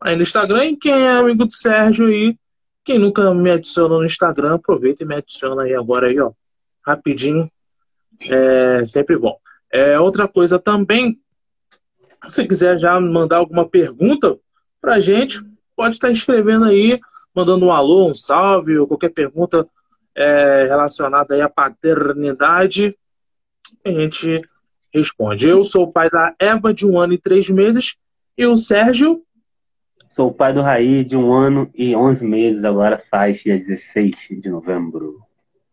aí 0.00 0.16
no 0.16 0.22
Instagram. 0.22 0.66
E 0.66 0.76
quem 0.76 0.92
é 0.92 1.10
amigo 1.10 1.44
do 1.44 1.52
Sérgio 1.52 2.06
aí, 2.06 2.36
quem 2.84 2.98
nunca 2.98 3.32
me 3.34 3.50
adicionou 3.50 3.98
no 3.98 4.06
Instagram, 4.06 4.54
aproveita 4.54 5.02
e 5.02 5.06
me 5.06 5.16
adiciona 5.16 5.62
aí 5.62 5.74
agora 5.74 6.08
aí, 6.08 6.18
ó 6.18 6.32
rapidinho, 6.88 7.50
é 8.28 8.84
sempre 8.84 9.16
bom. 9.16 9.36
É, 9.70 9.98
outra 10.00 10.26
coisa 10.26 10.58
também, 10.58 11.20
se 12.26 12.46
quiser 12.46 12.78
já 12.78 12.98
mandar 13.00 13.36
alguma 13.36 13.68
pergunta 13.68 14.38
para 14.80 14.98
gente, 14.98 15.40
pode 15.76 15.94
estar 15.94 16.10
escrevendo 16.10 16.64
aí, 16.64 16.98
mandando 17.34 17.66
um 17.66 17.72
alô, 17.72 18.08
um 18.08 18.14
salve, 18.14 18.78
ou 18.78 18.86
qualquer 18.86 19.10
pergunta 19.10 19.66
é, 20.14 20.64
relacionada 20.64 21.34
aí 21.34 21.40
à 21.40 21.48
paternidade, 21.48 22.96
a 23.84 23.90
gente 23.90 24.40
responde. 24.92 25.46
Eu 25.46 25.62
sou 25.62 25.84
o 25.84 25.92
pai 25.92 26.10
da 26.10 26.34
Eva, 26.38 26.72
de 26.72 26.86
um 26.86 26.98
ano 26.98 27.12
e 27.12 27.18
três 27.18 27.48
meses, 27.48 27.94
e 28.36 28.46
o 28.46 28.56
Sérgio? 28.56 29.22
Sou 30.08 30.28
o 30.28 30.34
pai 30.34 30.54
do 30.54 30.62
Raí, 30.62 31.04
de 31.04 31.16
um 31.16 31.32
ano 31.32 31.70
e 31.74 31.94
onze 31.94 32.26
meses, 32.26 32.64
agora 32.64 32.98
faz 32.98 33.42
dia 33.42 33.56
16 33.56 34.28
de 34.40 34.48
novembro. 34.48 35.27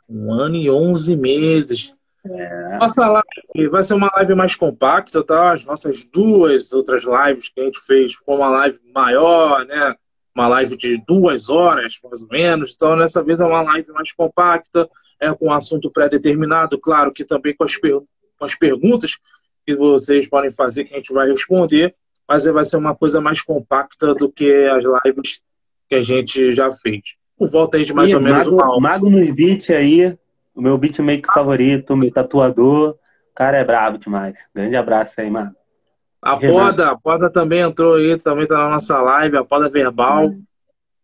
Um 0.08 0.32
ano 0.32 0.56
e 0.56 0.70
onze 0.70 1.16
meses. 1.16 1.96
É. 2.26 2.78
Nossa 2.78 3.08
live 3.08 3.70
vai 3.70 3.84
ser 3.84 3.94
uma 3.94 4.12
live 4.16 4.34
mais 4.34 4.56
compacta, 4.56 5.24
tá? 5.24 5.54
As 5.54 5.66
nossas 5.66 6.04
duas 6.06 6.72
outras 6.72 7.04
lives 7.04 7.50
que 7.50 7.62
a 7.62 7.64
gente 7.64 7.80
fez 7.80 8.14
foi 8.14 8.36
uma 8.36 8.50
live 8.50 8.80
maior, 8.94 9.66
né? 9.66 9.96
Uma 10.34 10.48
live 10.48 10.76
de 10.76 10.98
duas 11.06 11.50
horas, 11.50 12.00
mais 12.04 12.24
ou 12.24 12.30
menos. 12.30 12.74
Então, 12.76 12.98
dessa 12.98 13.24
vez 13.24 13.40
é 13.40 13.46
uma 13.46 13.62
live 13.62 13.92
mais 13.92 14.12
compacta, 14.12 14.90
é 15.20 15.32
com 15.34 15.48
um 15.48 15.54
assunto 15.54 15.90
pré-determinado, 15.92 16.80
claro 16.80 17.12
que 17.12 17.24
também 17.24 17.56
com 17.56 17.64
as, 17.64 17.78
per 17.78 18.02
com 18.38 18.46
as 18.46 18.56
perguntas 18.56 19.18
que 19.66 19.76
vocês 19.76 20.28
podem 20.28 20.52
fazer, 20.52 20.84
que 20.84 20.94
a 20.94 20.98
gente 20.98 21.14
vai 21.14 21.30
responder, 21.30 21.96
mas 22.28 22.46
vai 22.46 22.64
ser 22.64 22.78
uma 22.78 22.96
coisa 22.96 23.22
mais 23.22 23.42
compacta 23.42 24.14
do 24.14 24.30
que 24.30 24.52
as 24.52 24.84
lives 25.06 25.44
que 25.88 25.96
a 25.96 26.02
gente 26.02 26.52
já 26.52 26.72
fez 26.72 27.16
por 27.38 27.50
volta 27.50 27.78
aí 27.78 27.86
de 27.86 27.94
mais 27.94 28.12
e 28.12 28.16
ou 28.16 28.22
menos 28.22 28.46
Mago, 28.46 28.56
uma 28.56 28.72
hora. 28.72 28.82
Mago 28.82 29.10
nos 29.10 29.30
beats 29.32 29.70
aí, 29.70 30.18
o 30.54 30.62
meu 30.62 30.78
beatmaker 30.78 31.34
favorito, 31.34 31.96
meu 31.96 32.12
tatuador. 32.12 32.92
O 32.92 33.36
cara 33.36 33.58
é 33.58 33.64
brabo 33.64 33.98
demais. 33.98 34.38
Grande 34.54 34.76
abraço 34.76 35.20
aí, 35.20 35.30
mano. 35.30 35.54
A 36.22 36.38
Poda, 36.38 36.90
a 36.92 36.98
Poda 36.98 37.30
também 37.30 37.60
entrou 37.60 37.96
aí, 37.96 38.18
também 38.18 38.48
tá 38.48 38.56
na 38.58 38.70
nossa 38.70 39.00
live, 39.00 39.38
a 39.38 39.44
Poda 39.44 39.70
Verbal. 39.70 40.28
Hum. 40.28 40.44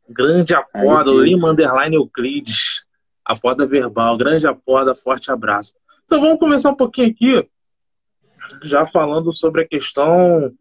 Grande 0.10 0.56
Apoda, 0.56 1.12
o 1.12 1.22
Lima 1.22 1.52
Underline 1.52 1.95
Euclides. 1.95 2.84
A 3.26 3.36
Poda 3.36 3.68
Verbal, 3.68 4.18
grande 4.18 4.48
Apoda, 4.48 4.95
forte 4.95 5.32
abraço. 5.32 5.74
Então 6.06 6.20
vamos 6.20 6.40
começar 6.40 6.72
um 6.72 6.76
pouquinho 6.76 7.10
aqui, 7.10 7.48
já 8.64 8.86
falando 8.86 9.32
sobre 9.32 9.62
a 9.62 9.68
questão 9.68 10.52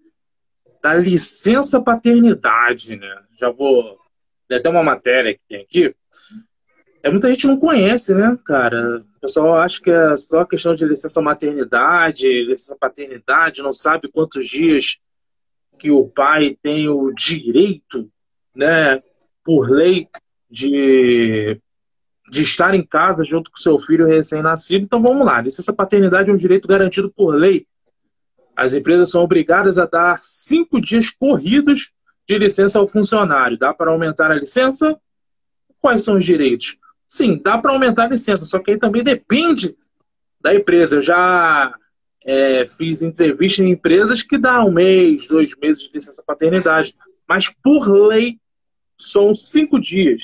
da 0.82 0.94
licença 0.94 1.80
paternidade, 1.80 2.96
né? 2.96 3.16
Já 3.38 3.50
vou 3.50 3.99
até 4.58 4.68
uma 4.68 4.82
matéria 4.82 5.34
que 5.34 5.40
tem 5.48 5.62
aqui, 5.62 5.94
é 7.02 7.10
muita 7.10 7.28
gente 7.28 7.46
não 7.46 7.58
conhece, 7.58 8.14
né, 8.14 8.38
cara? 8.44 9.04
O 9.16 9.20
pessoal 9.20 9.58
acha 9.58 9.80
que 9.80 9.90
é 9.90 10.16
só 10.16 10.44
questão 10.44 10.74
de 10.74 10.84
licença 10.84 11.20
maternidade, 11.22 12.26
licença 12.44 12.76
paternidade, 12.78 13.62
não 13.62 13.72
sabe 13.72 14.08
quantos 14.08 14.46
dias 14.46 14.98
que 15.78 15.90
o 15.90 16.06
pai 16.06 16.58
tem 16.62 16.88
o 16.88 17.10
direito, 17.12 18.10
né, 18.54 19.02
por 19.42 19.70
lei, 19.70 20.06
de, 20.50 21.58
de 22.30 22.42
estar 22.42 22.74
em 22.74 22.84
casa 22.84 23.24
junto 23.24 23.50
com 23.50 23.56
seu 23.56 23.78
filho 23.78 24.06
recém-nascido. 24.06 24.84
Então 24.84 25.00
vamos 25.00 25.24
lá, 25.24 25.40
licença 25.40 25.72
paternidade 25.72 26.30
é 26.30 26.32
um 26.32 26.36
direito 26.36 26.68
garantido 26.68 27.10
por 27.10 27.34
lei. 27.34 27.66
As 28.54 28.74
empresas 28.74 29.10
são 29.10 29.22
obrigadas 29.22 29.78
a 29.78 29.86
dar 29.86 30.18
cinco 30.22 30.80
dias 30.80 31.08
corridos 31.08 31.92
de 32.30 32.38
licença 32.38 32.78
ao 32.78 32.86
funcionário. 32.86 33.58
Dá 33.58 33.74
para 33.74 33.90
aumentar 33.90 34.30
a 34.30 34.36
licença? 34.36 34.96
Quais 35.80 36.04
são 36.04 36.16
os 36.16 36.24
direitos? 36.24 36.78
Sim, 37.08 37.40
dá 37.42 37.58
para 37.58 37.72
aumentar 37.72 38.04
a 38.04 38.10
licença, 38.10 38.44
só 38.44 38.60
que 38.60 38.70
aí 38.70 38.78
também 38.78 39.02
depende 39.02 39.76
da 40.40 40.54
empresa. 40.54 40.96
Eu 40.96 41.02
já 41.02 41.74
é, 42.24 42.64
fiz 42.64 43.02
entrevista 43.02 43.62
em 43.62 43.70
empresas 43.70 44.22
que 44.22 44.38
dá 44.38 44.64
um 44.64 44.70
mês, 44.70 45.26
dois 45.26 45.52
meses 45.56 45.84
de 45.84 45.92
licença 45.92 46.22
paternidade, 46.24 46.94
mas 47.28 47.48
por 47.48 47.88
lei 47.90 48.38
são 48.96 49.34
cinco 49.34 49.80
dias. 49.80 50.22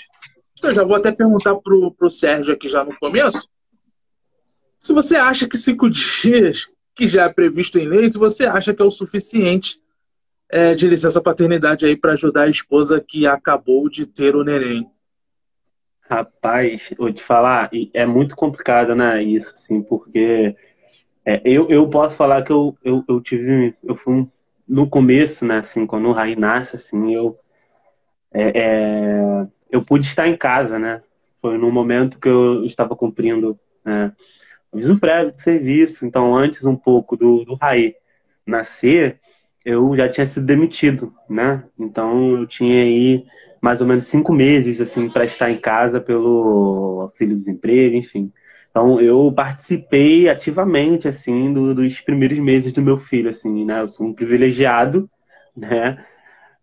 Eu 0.62 0.74
já 0.74 0.84
vou 0.84 0.96
até 0.96 1.10
perguntar 1.10 1.56
pro, 1.56 1.90
pro 1.92 2.10
Sérgio 2.10 2.54
aqui 2.54 2.68
já 2.68 2.84
no 2.84 2.96
começo. 2.96 3.48
Se 4.78 4.92
você 4.92 5.16
acha 5.16 5.48
que 5.48 5.58
cinco 5.58 5.90
dias, 5.90 6.68
que 6.94 7.08
já 7.08 7.24
é 7.24 7.28
previsto 7.28 7.78
em 7.80 7.88
lei, 7.88 8.08
se 8.08 8.16
você 8.16 8.46
acha 8.46 8.72
que 8.72 8.80
é 8.80 8.84
o 8.84 8.90
suficiente 8.90 9.80
é, 10.48 10.74
de 10.74 10.88
licença 10.88 11.20
paternidade 11.20 11.86
aí 11.86 11.96
para 11.96 12.12
ajudar 12.12 12.44
a 12.44 12.48
esposa 12.48 13.00
que 13.00 13.26
acabou 13.26 13.88
de 13.88 14.06
ter 14.06 14.36
o 14.36 14.44
neném. 14.44 14.88
Rapaz, 16.08 16.90
vou 16.96 17.12
te 17.12 17.22
falar, 17.22 17.68
é 17.92 18.06
muito 18.06 18.36
complicado, 18.36 18.94
né, 18.94 19.20
isso, 19.22 19.52
assim, 19.54 19.82
porque 19.82 20.54
é, 21.24 21.42
eu, 21.44 21.68
eu 21.68 21.88
posso 21.90 22.14
falar 22.14 22.44
que 22.44 22.52
eu, 22.52 22.78
eu, 22.84 23.04
eu 23.08 23.20
tive, 23.20 23.74
eu 23.82 23.96
fui 23.96 24.14
um, 24.14 24.30
no 24.68 24.88
começo, 24.88 25.44
né, 25.44 25.58
assim, 25.58 25.84
quando 25.84 26.06
o 26.06 26.12
Rai 26.12 26.36
nasce, 26.36 26.76
assim, 26.76 27.12
eu, 27.12 27.36
é, 28.32 28.52
é, 28.54 29.46
eu 29.68 29.84
pude 29.84 30.06
estar 30.06 30.28
em 30.28 30.36
casa, 30.36 30.78
né, 30.78 31.02
foi 31.42 31.58
no 31.58 31.72
momento 31.72 32.20
que 32.20 32.28
eu 32.28 32.64
estava 32.64 32.94
cumprindo, 32.94 33.58
né, 33.84 34.12
aviso 34.72 35.00
prévio 35.00 35.32
de 35.32 35.42
serviço, 35.42 36.06
então 36.06 36.36
antes 36.36 36.64
um 36.64 36.76
pouco 36.76 37.16
do, 37.16 37.44
do 37.44 37.54
Rai 37.54 37.96
nascer, 38.46 39.18
eu 39.66 39.96
já 39.96 40.08
tinha 40.08 40.26
sido 40.26 40.46
demitido, 40.46 41.12
né, 41.28 41.64
então 41.78 42.38
eu 42.38 42.46
tinha 42.46 42.84
aí 42.84 43.24
mais 43.60 43.80
ou 43.80 43.86
menos 43.86 44.06
cinco 44.06 44.32
meses 44.32 44.80
assim 44.80 45.10
para 45.10 45.24
estar 45.24 45.50
em 45.50 45.60
casa 45.60 46.00
pelo 46.00 47.00
auxílio-desemprego, 47.02 47.96
enfim. 47.96 48.32
Então 48.70 49.00
eu 49.00 49.32
participei 49.32 50.28
ativamente 50.28 51.08
assim 51.08 51.52
do, 51.52 51.74
dos 51.74 52.00
primeiros 52.00 52.38
meses 52.38 52.72
do 52.72 52.82
meu 52.82 52.98
filho, 52.98 53.30
assim, 53.30 53.64
né? 53.64 53.80
Eu 53.80 53.88
sou 53.88 54.06
um 54.06 54.14
privilegiado, 54.14 55.10
né? 55.56 55.98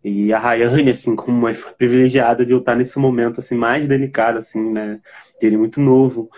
E 0.04 0.32
a 0.32 0.38
Rayane, 0.38 0.90
assim, 0.90 1.16
como 1.16 1.36
mãe, 1.40 1.54
privilegiada 1.78 2.44
de 2.44 2.52
eu 2.52 2.58
estar 2.58 2.76
nesse 2.76 2.98
momento 2.98 3.40
assim 3.40 3.56
mais 3.56 3.88
delicado, 3.88 4.38
assim, 4.38 4.72
né? 4.72 5.00
Ele 5.42 5.56
muito 5.56 5.80
novo. 5.80 6.30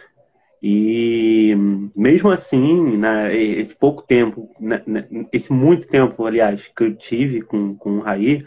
E 0.69 1.55
mesmo 1.95 2.29
assim, 2.29 2.97
né, 2.97 3.33
esse 3.37 3.73
pouco 3.73 4.03
tempo, 4.03 4.51
né, 4.59 4.83
né 4.85 5.07
esse 5.33 5.53
muito 5.53 5.87
tempo, 5.87 6.27
aliás, 6.27 6.67
que 6.67 6.83
eu 6.83 6.97
tive 6.97 7.41
com, 7.41 7.77
com 7.77 7.99
o 7.99 8.01
Raí, 8.01 8.45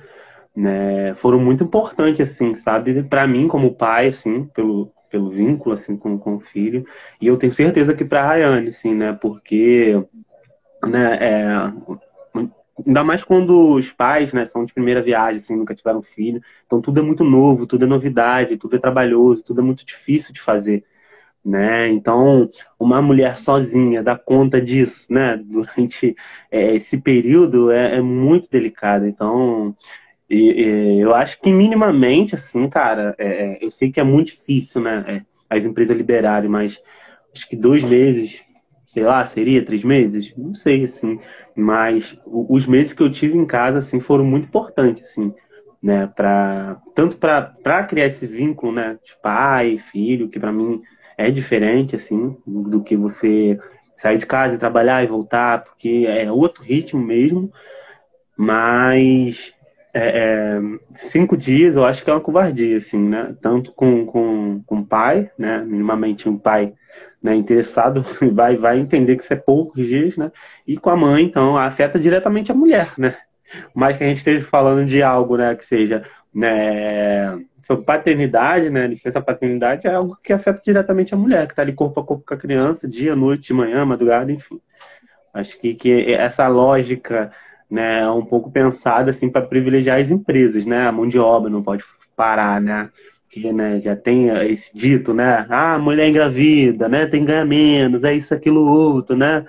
né, 0.54 1.14
foram 1.14 1.40
muito 1.40 1.64
importantes, 1.64 2.20
assim, 2.30 2.54
sabe? 2.54 3.04
Para 3.04 3.26
mim, 3.26 3.48
como 3.48 3.74
pai, 3.74 4.10
assim, 4.10 4.44
pelo, 4.48 4.92
pelo 5.10 5.30
vínculo, 5.30 5.74
assim, 5.74 5.96
com, 5.96 6.18
com 6.18 6.36
o 6.36 6.40
filho. 6.42 6.86
E 7.22 7.28
eu 7.28 7.38
tenho 7.38 7.54
certeza 7.54 7.94
que 7.94 8.04
para 8.04 8.22
a 8.22 8.28
Rayane, 8.28 8.68
assim, 8.68 8.94
né? 8.94 9.14
Porque, 9.14 9.94
né, 10.84 11.18
é, 11.22 11.74
ainda 12.86 13.02
mais 13.02 13.24
quando 13.24 13.76
os 13.76 13.94
pais, 13.94 14.34
né, 14.34 14.46
são 14.46 14.66
de 14.66 14.74
primeira 14.74 15.02
viagem, 15.02 15.38
assim, 15.38 15.56
nunca 15.56 15.74
tiveram 15.74 16.02
filho. 16.02 16.42
Então 16.66 16.82
tudo 16.82 17.00
é 17.00 17.04
muito 17.04 17.24
novo, 17.24 17.66
tudo 17.66 17.86
é 17.86 17.88
novidade, 17.88 18.58
tudo 18.58 18.76
é 18.76 18.80
trabalhoso, 18.80 19.42
tudo 19.42 19.62
é 19.62 19.64
muito 19.64 19.86
difícil 19.86 20.34
de 20.34 20.42
fazer. 20.42 20.84
Né? 21.46 21.88
Então, 21.90 22.50
uma 22.80 23.02
mulher 23.02 23.38
sozinha 23.38 24.04
dar 24.04 24.20
conta 24.20 24.62
disso, 24.62 25.12
né, 25.12 25.38
durante 25.44 26.16
é, 26.52 26.76
esse 26.76 26.98
período 26.98 27.72
é, 27.72 27.96
é 27.96 28.02
muito 28.02 28.50
delicado. 28.50 29.08
Então, 29.08 29.76
e, 30.30 30.98
e, 30.98 31.00
eu 31.00 31.14
acho 31.16 31.40
que 31.42 31.52
minimamente, 31.52 32.36
assim, 32.36 32.70
cara, 32.70 33.16
é, 33.18 33.28
é, 33.28 33.66
eu 33.66 33.72
sei 33.72 33.92
que 33.92 34.00
é 34.00 34.04
muito 34.04 34.28
difícil, 34.28 34.82
né? 34.82 35.04
É, 35.08 35.22
as 35.50 35.66
empresas 35.66 35.98
liberarem, 35.98 36.50
mas 36.50 36.80
acho 37.34 37.50
que 37.50 37.56
dois 37.56 37.84
meses, 37.84 38.44
sei 38.86 39.04
lá, 39.04 39.26
seria 39.26 39.66
três 39.66 39.84
meses? 39.84 40.34
Não 40.38 40.54
sei, 40.54 40.84
assim. 40.84 41.20
Mas 41.56 42.18
os 42.26 42.68
meses 42.68 42.94
que 42.94 43.02
eu 43.02 43.12
tive 43.12 43.38
em 43.38 43.46
casa, 43.46 43.80
assim, 43.80 44.00
foram 44.00 44.24
muito 44.24 44.48
importantes, 44.48 45.10
assim, 45.10 45.34
né? 45.82 46.08
Pra, 46.16 46.80
tanto 46.94 47.18
para 47.18 47.84
criar 47.86 48.06
esse 48.08 48.28
vínculo, 48.28 48.72
né? 48.72 49.00
De 49.04 49.14
pai, 49.22 49.78
filho, 49.78 50.30
que 50.30 50.40
para 50.40 50.52
mim 50.52 50.80
é 51.20 51.30
diferente, 51.30 51.98
assim, 51.98 52.38
do 52.48 52.82
que 52.82 52.96
você 52.96 53.60
sair 53.94 54.18
de 54.18 54.26
casa 54.26 54.56
e 54.56 54.58
trabalhar 54.58 55.04
e 55.04 55.08
voltar, 55.08 55.66
porque 55.66 56.06
é 56.08 56.32
outro 56.32 56.64
ritmo 56.64 57.06
mesmo. 57.06 57.52
Mas 58.38 59.54
é, 59.94 60.08
é, 60.18 60.62
cinco 60.92 61.36
dias 61.36 61.76
eu 61.76 61.84
acho 61.84 62.06
que 62.06 62.10
é 62.10 62.14
uma 62.14 62.22
covardia, 62.22 62.78
assim, 62.78 62.98
né? 62.98 63.36
Tanto 63.42 63.74
com, 63.74 64.06
com, 64.06 64.64
com 64.66 64.78
o 64.78 64.86
pai, 64.86 65.30
né? 65.38 65.62
Minimamente 65.68 66.30
um 66.30 66.38
pai 66.38 66.74
né, 67.22 67.36
interessado 67.36 68.02
vai, 68.32 68.56
vai 68.56 68.80
entender 68.80 69.18
que 69.18 69.24
isso 69.24 69.34
é 69.34 69.36
poucos 69.36 69.86
dias, 69.86 70.16
né? 70.16 70.32
E 70.66 70.78
com 70.78 70.90
a 70.90 70.96
mãe, 70.96 71.26
então, 71.26 71.58
afeta 71.58 72.00
diretamente 72.00 72.50
a 72.50 72.56
mulher, 72.56 72.94
né? 72.98 73.14
Mais 73.76 73.98
que 73.98 74.06
a 74.06 74.08
gente 74.08 74.20
esteja 74.20 74.46
falando 74.46 74.86
de 74.86 75.04
algo, 75.04 75.36
né, 75.36 75.54
que 75.54 75.66
seja 75.66 76.06
né, 76.34 77.38
sobre 77.64 77.86
paternidade, 77.86 78.70
né? 78.70 78.88
Licença 78.88 79.22
paternidade 79.22 79.88
é 79.88 79.94
algo 79.94 80.18
que 80.24 80.34
afeta 80.34 80.62
diretamente 80.64 81.14
a 81.14 81.18
mulher, 81.18 81.46
que 81.46 81.54
está 81.54 81.62
ali 81.62 81.74
corpo 81.74 82.00
a 82.00 82.06
corpo 82.06 82.24
com 82.26 82.34
a 82.34 82.38
criança, 82.38 82.88
dia, 82.88 83.16
noite, 83.16 83.54
manhã, 83.54 83.86
madrugada, 83.86 84.32
enfim. 84.32 84.60
Acho 85.34 85.58
que, 85.60 85.76
que 85.76 86.14
essa 86.14 86.48
lógica 86.48 87.32
né, 87.70 88.10
um 88.10 88.26
pouco 88.26 88.52
pensada 88.52 89.12
assim 89.12 89.30
para 89.30 89.46
privilegiar 89.46 90.00
as 90.00 90.10
empresas, 90.10 90.66
né? 90.66 90.88
A 90.88 90.92
mão 90.92 91.08
de 91.08 91.20
obra 91.20 91.50
não 91.50 91.62
pode 91.62 91.84
parar, 92.16 92.60
né? 92.60 92.90
Que 93.30 93.54
né, 93.54 93.80
já 93.80 93.96
tem 93.96 94.30
esse 94.48 94.76
dito, 94.76 95.14
né? 95.14 95.46
Ah, 95.50 95.78
mulher 95.78 96.10
engravida, 96.10 96.90
né? 96.90 97.06
Tem 97.06 97.22
que 97.22 97.28
ganhar 97.28 97.46
menos, 97.46 98.04
é 98.04 98.14
isso, 98.14 98.34
aquilo, 98.34 98.62
outro, 98.66 99.16
né? 99.16 99.46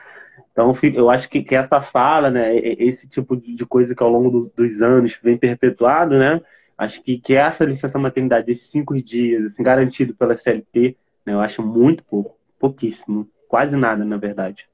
Então, 0.53 0.73
eu 0.95 1.09
acho 1.09 1.29
que, 1.29 1.43
que 1.43 1.55
essa 1.55 1.81
fala, 1.81 2.31
né? 2.31 2.55
Esse 2.57 3.09
tipo 3.09 3.37
de 3.37 3.65
coisa 3.65 3.95
que 3.95 4.03
ao 4.03 4.11
longo 4.11 4.31
do, 4.31 4.53
dos 4.55 4.83
anos 4.83 5.19
vem 5.23 5.37
perpetuado, 5.39 6.19
né? 6.19 6.41
Acho 6.81 7.03
que, 7.03 7.19
que 7.19 7.35
essa 7.35 7.63
licença 7.63 7.99
maternidade, 7.99 8.51
esses 8.51 8.71
cinco 8.71 8.99
dias, 9.03 9.45
assim, 9.45 9.63
garantido 9.63 10.15
pela 10.15 10.35
CLT, 10.35 10.97
né, 11.27 11.35
eu 11.35 11.41
acho 11.41 11.63
muito 11.63 12.03
pouco, 12.03 12.39
pouquíssimo, 12.59 13.29
quase 13.47 13.77
nada, 13.77 14.03
na 14.03 14.17
verdade. 14.17 14.67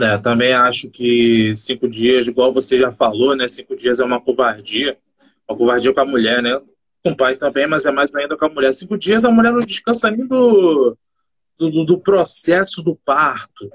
É, 0.00 0.18
também 0.18 0.52
acho 0.52 0.90
que 0.90 1.52
cinco 1.54 1.88
dias, 1.88 2.26
igual 2.26 2.52
você 2.52 2.76
já 2.76 2.90
falou, 2.90 3.36
né? 3.36 3.46
Cinco 3.46 3.76
dias 3.76 4.00
é 4.00 4.04
uma 4.04 4.20
covardia. 4.20 4.98
Uma 5.48 5.56
covardia 5.56 5.94
com 5.94 6.00
a 6.00 6.04
mulher, 6.04 6.42
né? 6.42 6.60
Com 7.04 7.12
o 7.12 7.16
pai 7.16 7.36
também, 7.36 7.68
mas 7.68 7.86
é 7.86 7.92
mais 7.92 8.12
ainda 8.16 8.36
com 8.36 8.44
a 8.44 8.48
mulher. 8.48 8.74
Cinco 8.74 8.98
dias 8.98 9.24
a 9.24 9.30
mulher 9.30 9.52
não 9.52 9.60
descansa 9.60 10.10
nem 10.10 10.26
do, 10.26 10.98
do, 11.56 11.84
do 11.84 12.00
processo 12.00 12.82
do 12.82 12.96
parto. 12.96 13.70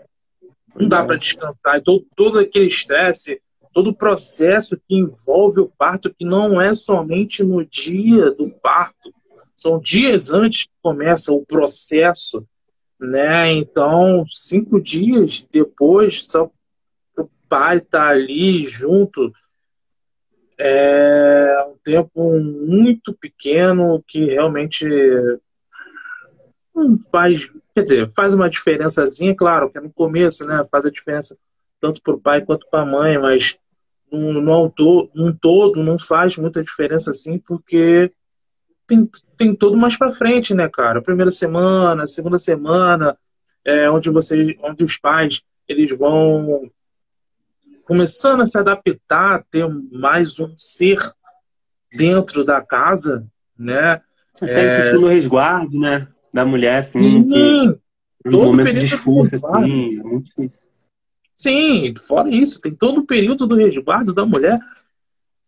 Não 0.75 0.85
dá 0.85 1.05
para 1.05 1.15
descansar. 1.15 1.77
Então, 1.77 2.03
todo 2.13 2.39
aquele 2.39 2.67
estresse, 2.67 3.41
todo 3.73 3.91
o 3.91 3.95
processo 3.95 4.75
que 4.77 4.95
envolve 4.95 5.61
o 5.61 5.71
parto, 5.77 6.13
que 6.13 6.25
não 6.25 6.61
é 6.61 6.73
somente 6.73 7.43
no 7.43 7.65
dia 7.65 8.31
do 8.31 8.49
parto. 8.49 9.13
São 9.55 9.79
dias 9.79 10.31
antes 10.31 10.63
que 10.63 10.71
começa 10.81 11.31
o 11.31 11.45
processo 11.45 12.45
né? 13.01 13.51
Então, 13.53 14.23
cinco 14.31 14.79
dias 14.79 15.45
depois, 15.51 16.27
só 16.27 16.51
o 17.17 17.29
pai 17.49 17.77
estar 17.77 17.99
tá 17.99 18.09
ali 18.09 18.63
junto 18.63 19.33
é 20.57 21.65
um 21.67 21.75
tempo 21.83 22.39
muito 22.39 23.13
pequeno 23.13 24.03
que 24.07 24.25
realmente 24.25 24.87
não 26.75 26.99
faz, 27.11 27.51
quer 27.73 27.83
dizer, 27.83 28.11
faz 28.13 28.35
uma 28.35 28.47
diferençazinha, 28.47 29.35
claro, 29.35 29.71
que 29.71 29.79
é 29.79 29.81
no 29.81 29.91
começo, 29.91 30.45
né? 30.45 30.63
Faz 30.71 30.85
a 30.85 30.91
diferença 30.91 31.35
tanto 31.81 32.01
para 32.01 32.13
o 32.13 32.19
pai 32.21 32.41
quanto 32.45 32.67
para 32.69 32.81
a 32.81 32.85
mãe, 32.85 33.17
mas 33.17 33.57
no, 34.11 34.41
no, 34.41 34.73
num 35.13 35.33
todo 35.33 35.83
não 35.83 35.97
faz 35.97 36.37
muita 36.37 36.61
diferença 36.61 37.09
assim, 37.09 37.39
porque 37.39 38.11
tem, 38.87 39.09
tem 39.37 39.55
todo 39.55 39.75
mais 39.75 39.97
para 39.97 40.11
frente, 40.11 40.53
né, 40.53 40.69
cara? 40.69 41.01
Primeira 41.01 41.31
semana, 41.31 42.05
segunda 42.05 42.37
semana, 42.37 43.17
é, 43.65 43.89
onde 43.89 44.09
você, 44.09 44.55
onde 44.61 44.83
os 44.83 44.97
pais 44.97 45.41
eles 45.67 45.97
vão 45.97 46.69
começando 47.83 48.41
a 48.41 48.45
se 48.45 48.57
adaptar, 48.57 49.35
a 49.35 49.43
ter 49.43 49.67
mais 49.91 50.39
um 50.39 50.53
ser 50.55 50.97
dentro 51.91 52.45
da 52.45 52.61
casa, 52.61 53.25
né? 53.57 54.01
Tem 54.39 54.49
é... 54.49 54.93
no 54.93 55.07
resguardo, 55.07 55.77
né? 55.79 56.07
da 56.33 56.45
mulher, 56.45 56.79
assim, 56.79 57.03
Sim, 57.03 57.27
que 57.27 57.79
no 58.25 58.31
todo 58.31 58.45
momento 58.45 58.67
de 58.67 58.73
período 58.73 58.95
esforço, 58.95 59.35
assim, 59.35 59.99
é 59.99 60.03
muito 60.03 60.25
difícil. 60.25 60.70
Sim, 61.41 61.93
fora 62.07 62.29
isso, 62.29 62.61
tem 62.61 62.75
todo 62.75 63.01
o 63.01 63.05
período 63.05 63.47
do 63.47 63.55
resguardo 63.55 64.13
da 64.13 64.23
mulher 64.25 64.59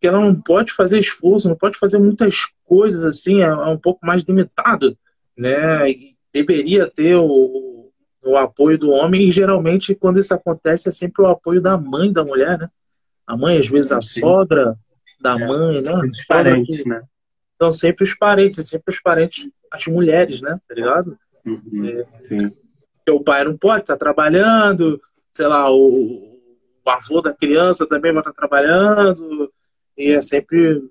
que 0.01 0.07
ela 0.07 0.19
não 0.19 0.33
pode 0.33 0.73
fazer 0.73 0.97
esforço, 0.97 1.47
não 1.47 1.55
pode 1.55 1.77
fazer 1.77 1.99
muitas 1.99 2.47
coisas 2.65 3.05
assim, 3.05 3.41
é, 3.41 3.45
é 3.45 3.67
um 3.67 3.77
pouco 3.77 4.03
mais 4.03 4.23
limitado, 4.23 4.97
né? 5.37 5.87
E 5.89 6.15
deveria 6.33 6.89
ter 6.89 7.15
o, 7.15 7.91
o 8.25 8.35
apoio 8.37 8.77
do 8.77 8.89
homem 8.89 9.27
e 9.27 9.31
geralmente 9.31 9.93
quando 9.93 10.19
isso 10.19 10.33
acontece 10.33 10.89
é 10.89 10.91
sempre 10.91 11.21
o 11.21 11.27
apoio 11.27 11.61
da 11.61 11.77
mãe 11.77 12.11
da 12.11 12.23
mulher, 12.23 12.57
né? 12.57 12.69
A 13.27 13.37
mãe, 13.37 13.59
às 13.59 13.67
vezes 13.67 13.91
a 13.91 14.01
Sim. 14.01 14.21
sogra 14.21 14.75
da 15.21 15.39
É, 15.39 15.47
mãe, 15.47 15.81
né? 15.81 15.93
Muito 15.93 16.11
diferente, 16.11 16.89
né? 16.89 17.03
Então 17.55 17.71
sempre 17.71 18.03
os 18.03 18.15
parentes, 18.15 18.57
é 18.57 18.63
sempre 18.63 18.93
os 18.93 18.99
parentes, 18.99 19.47
as 19.71 19.85
mulheres, 19.85 20.41
né? 20.41 20.59
Tá 20.67 20.73
ligado? 20.73 21.17
Uhum, 21.45 22.03
Sim. 22.23 22.49
porque 22.97 23.11
o 23.11 23.23
pai 23.23 23.45
não 23.45 23.55
pode 23.55 23.83
estar 23.83 23.95
trabalhando, 23.95 24.99
sei 25.33 25.47
lá, 25.47 25.69
o, 25.69 26.39
o 26.85 26.89
avô 26.89 27.21
da 27.21 27.33
criança 27.33 27.87
também 27.87 28.13
vai 28.13 28.21
estar 28.21 28.33
trabalhando, 28.33 29.51
e 29.97 30.11
é 30.11 30.21
sempre 30.21 30.81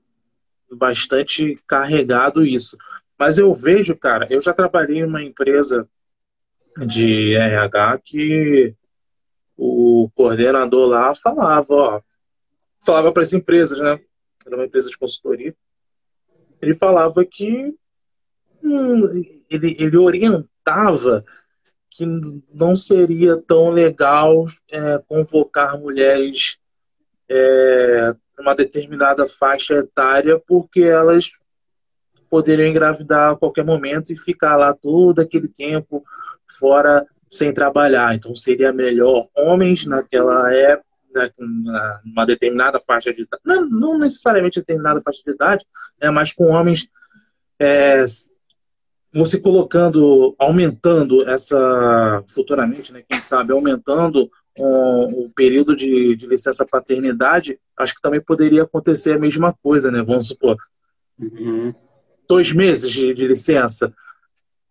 bastante 0.70 1.56
carregado 1.66 2.44
isso. 2.44 2.76
Mas 3.18 3.38
eu 3.38 3.52
vejo, 3.52 3.96
cara, 3.96 4.26
eu 4.28 4.40
já 4.40 4.52
trabalhei 4.52 4.98
em 4.98 5.04
uma 5.04 5.22
empresa 5.22 5.88
de 6.86 7.34
RH 7.34 8.00
que 8.04 8.74
o 9.56 10.10
coordenador 10.14 10.88
lá 10.88 11.14
falava, 11.14 11.74
ó, 11.74 12.00
falava 12.84 13.12
para 13.12 13.22
as 13.22 13.32
empresas, 13.32 13.78
né? 13.78 14.00
Era 14.44 14.56
uma 14.56 14.64
empresa 14.64 14.90
de 14.90 14.98
consultoria. 14.98 15.54
Ele 16.60 16.74
falava 16.74 17.24
que 17.24 17.72
hum, 18.62 19.22
ele, 19.48 19.76
ele 19.78 19.96
orientava 19.96 21.24
que 21.94 22.06
não 22.52 22.74
seria 22.74 23.36
tão 23.36 23.68
legal 23.68 24.46
é, 24.70 24.98
convocar 25.06 25.78
mulheres 25.78 26.56
é, 27.28 28.14
numa 28.38 28.54
determinada 28.54 29.26
faixa 29.26 29.74
etária 29.74 30.40
porque 30.46 30.82
elas 30.82 31.32
poderiam 32.30 32.66
engravidar 32.66 33.32
a 33.32 33.36
qualquer 33.36 33.64
momento 33.64 34.10
e 34.10 34.18
ficar 34.18 34.56
lá 34.56 34.72
todo 34.72 35.20
aquele 35.20 35.48
tempo 35.48 36.02
fora 36.58 37.06
sem 37.28 37.52
trabalhar. 37.52 38.14
Então 38.14 38.34
seria 38.34 38.72
melhor 38.72 39.28
homens 39.36 39.84
naquela 39.84 40.50
época, 40.52 40.86
na- 41.38 42.00
numa 42.02 42.24
determinada 42.24 42.80
faixa 42.80 43.12
de 43.12 43.22
idade, 43.22 43.42
não, 43.44 43.68
não 43.68 43.98
necessariamente 43.98 44.60
determinada 44.60 45.02
faixa 45.02 45.22
de 45.26 45.30
idade, 45.32 45.66
né, 46.00 46.10
mas 46.10 46.32
com 46.32 46.44
homens 46.46 46.88
é, 47.58 48.02
você 49.14 49.38
colocando, 49.38 50.34
aumentando 50.38 51.28
essa, 51.28 52.22
futuramente, 52.32 52.92
né, 52.92 53.02
quem 53.08 53.20
sabe, 53.20 53.52
aumentando 53.52 54.30
um, 54.58 55.24
o 55.24 55.30
período 55.34 55.74
de, 55.76 56.16
de 56.16 56.26
licença 56.26 56.66
paternidade, 56.66 57.58
acho 57.76 57.94
que 57.94 58.00
também 58.02 58.20
poderia 58.20 58.62
acontecer 58.62 59.14
a 59.14 59.18
mesma 59.18 59.54
coisa, 59.62 59.90
né? 59.90 60.02
Vamos 60.02 60.28
supor, 60.28 60.56
Uhum. 61.18 61.72
dois 62.28 62.52
meses 62.52 62.90
de, 62.90 63.14
de 63.14 63.26
licença, 63.28 63.92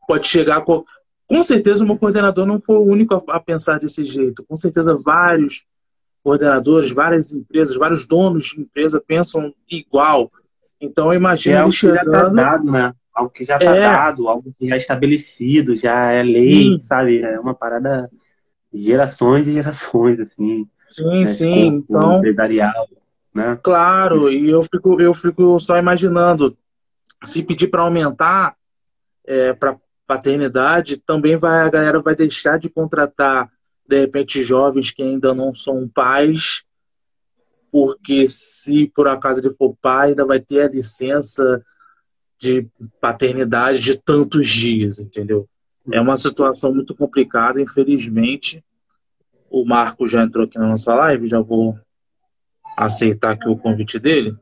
pode 0.08 0.28
chegar 0.28 0.62
com. 0.62 0.84
Com 1.28 1.44
certeza, 1.44 1.84
o 1.84 1.88
meu 1.88 1.98
coordenador 1.98 2.46
não 2.46 2.60
foi 2.60 2.76
o 2.76 2.84
único 2.84 3.14
a, 3.16 3.38
a 3.38 3.40
pensar 3.40 3.80
desse 3.80 4.04
jeito. 4.06 4.44
Com 4.44 4.58
certeza, 4.58 4.98
vários 4.98 5.66
coordenadores, 6.24 6.92
várias 6.92 7.34
empresas, 7.34 7.76
vários 7.78 8.06
donos 8.06 8.48
de 8.48 8.62
empresa 8.62 9.02
pensam 9.06 9.54
igual. 9.70 10.30
Então, 10.80 11.14
eu 11.14 11.14
É 11.14 11.16
imagino 11.16 11.56
ele 11.56 11.62
algo 11.62 11.74
que 11.80 11.90
já 11.90 12.04
está 12.04 12.04
chegando. 12.04 12.36
dado, 12.36 12.72
né? 12.72 12.94
Algo 13.14 13.30
que 13.30 13.44
já 13.44 13.58
está 13.58 13.76
É. 13.76 13.82
dado, 13.82 14.28
algo 14.28 14.54
que 14.58 14.68
já 14.68 14.76
é 14.76 14.78
estabelecido, 14.78 15.76
já 15.76 16.12
é 16.12 16.24
lei, 16.24 16.64
Sim. 16.64 16.78
sabe? 16.80 17.22
É 17.22 17.40
uma 17.40 17.54
parada 17.54 18.10
de 18.74 18.82
gerações 18.84 19.48
e 19.48 19.54
gerações, 19.54 20.20
assim. 20.20 20.68
Sim, 20.90 21.22
né? 21.22 21.28
sim. 21.28 21.78
Escopo 21.80 21.86
Então, 21.90 22.18
empresarial, 22.20 22.88
né? 23.34 23.60
Claro, 23.62 24.32
e 24.32 24.50
eu 24.50 24.64
fico, 24.64 25.02
eu 25.02 25.14
fico 25.14 25.60
só 25.60 25.78
imaginando, 25.78 26.58
se 27.24 27.44
pedir 27.44 27.68
para 27.68 27.82
aumentar 27.84 28.56
para 29.60 29.78
paternidade, 30.08 30.98
também 30.98 31.38
vai, 31.38 31.62
a 31.62 31.70
galera 31.70 32.02
vai 32.02 32.14
deixar 32.16 32.60
de 32.60 32.70
contratar, 32.70 33.48
de 33.88 34.00
repente, 34.00 34.44
jovens 34.44 34.92
que 34.92 35.02
ainda 35.02 35.34
não 35.34 35.54
são 35.56 35.88
pais, 35.88 36.64
porque 37.72 38.28
se 38.28 38.92
por 38.94 39.08
acaso 39.08 39.40
ele 39.40 39.54
for 39.56 39.74
pai, 39.82 40.10
ainda 40.10 40.26
vai 40.26 40.40
ter 40.40 40.64
a 40.64 40.68
licença 40.70 41.62
de 42.42 42.68
paternidade 43.00 43.80
de 43.84 43.96
tantos 43.96 44.50
dias, 44.50 44.98
entendeu? 44.98 45.48
É 45.92 46.02
uma 46.02 46.18
situação 46.18 46.74
muito 46.74 46.96
complicada, 46.96 47.62
infelizmente. 47.62 48.64
O 49.48 49.64
Marco 49.64 50.08
já 50.08 50.24
entrou 50.24 50.46
aqui 50.46 50.58
na 50.58 50.68
nossa 50.68 50.96
live, 50.96 51.28
já 51.28 51.40
vou 51.40 51.80
aceitar 52.76 53.34
aqui 53.34 53.48
o 53.48 53.58
convite 53.58 54.00
dele. 54.00 54.36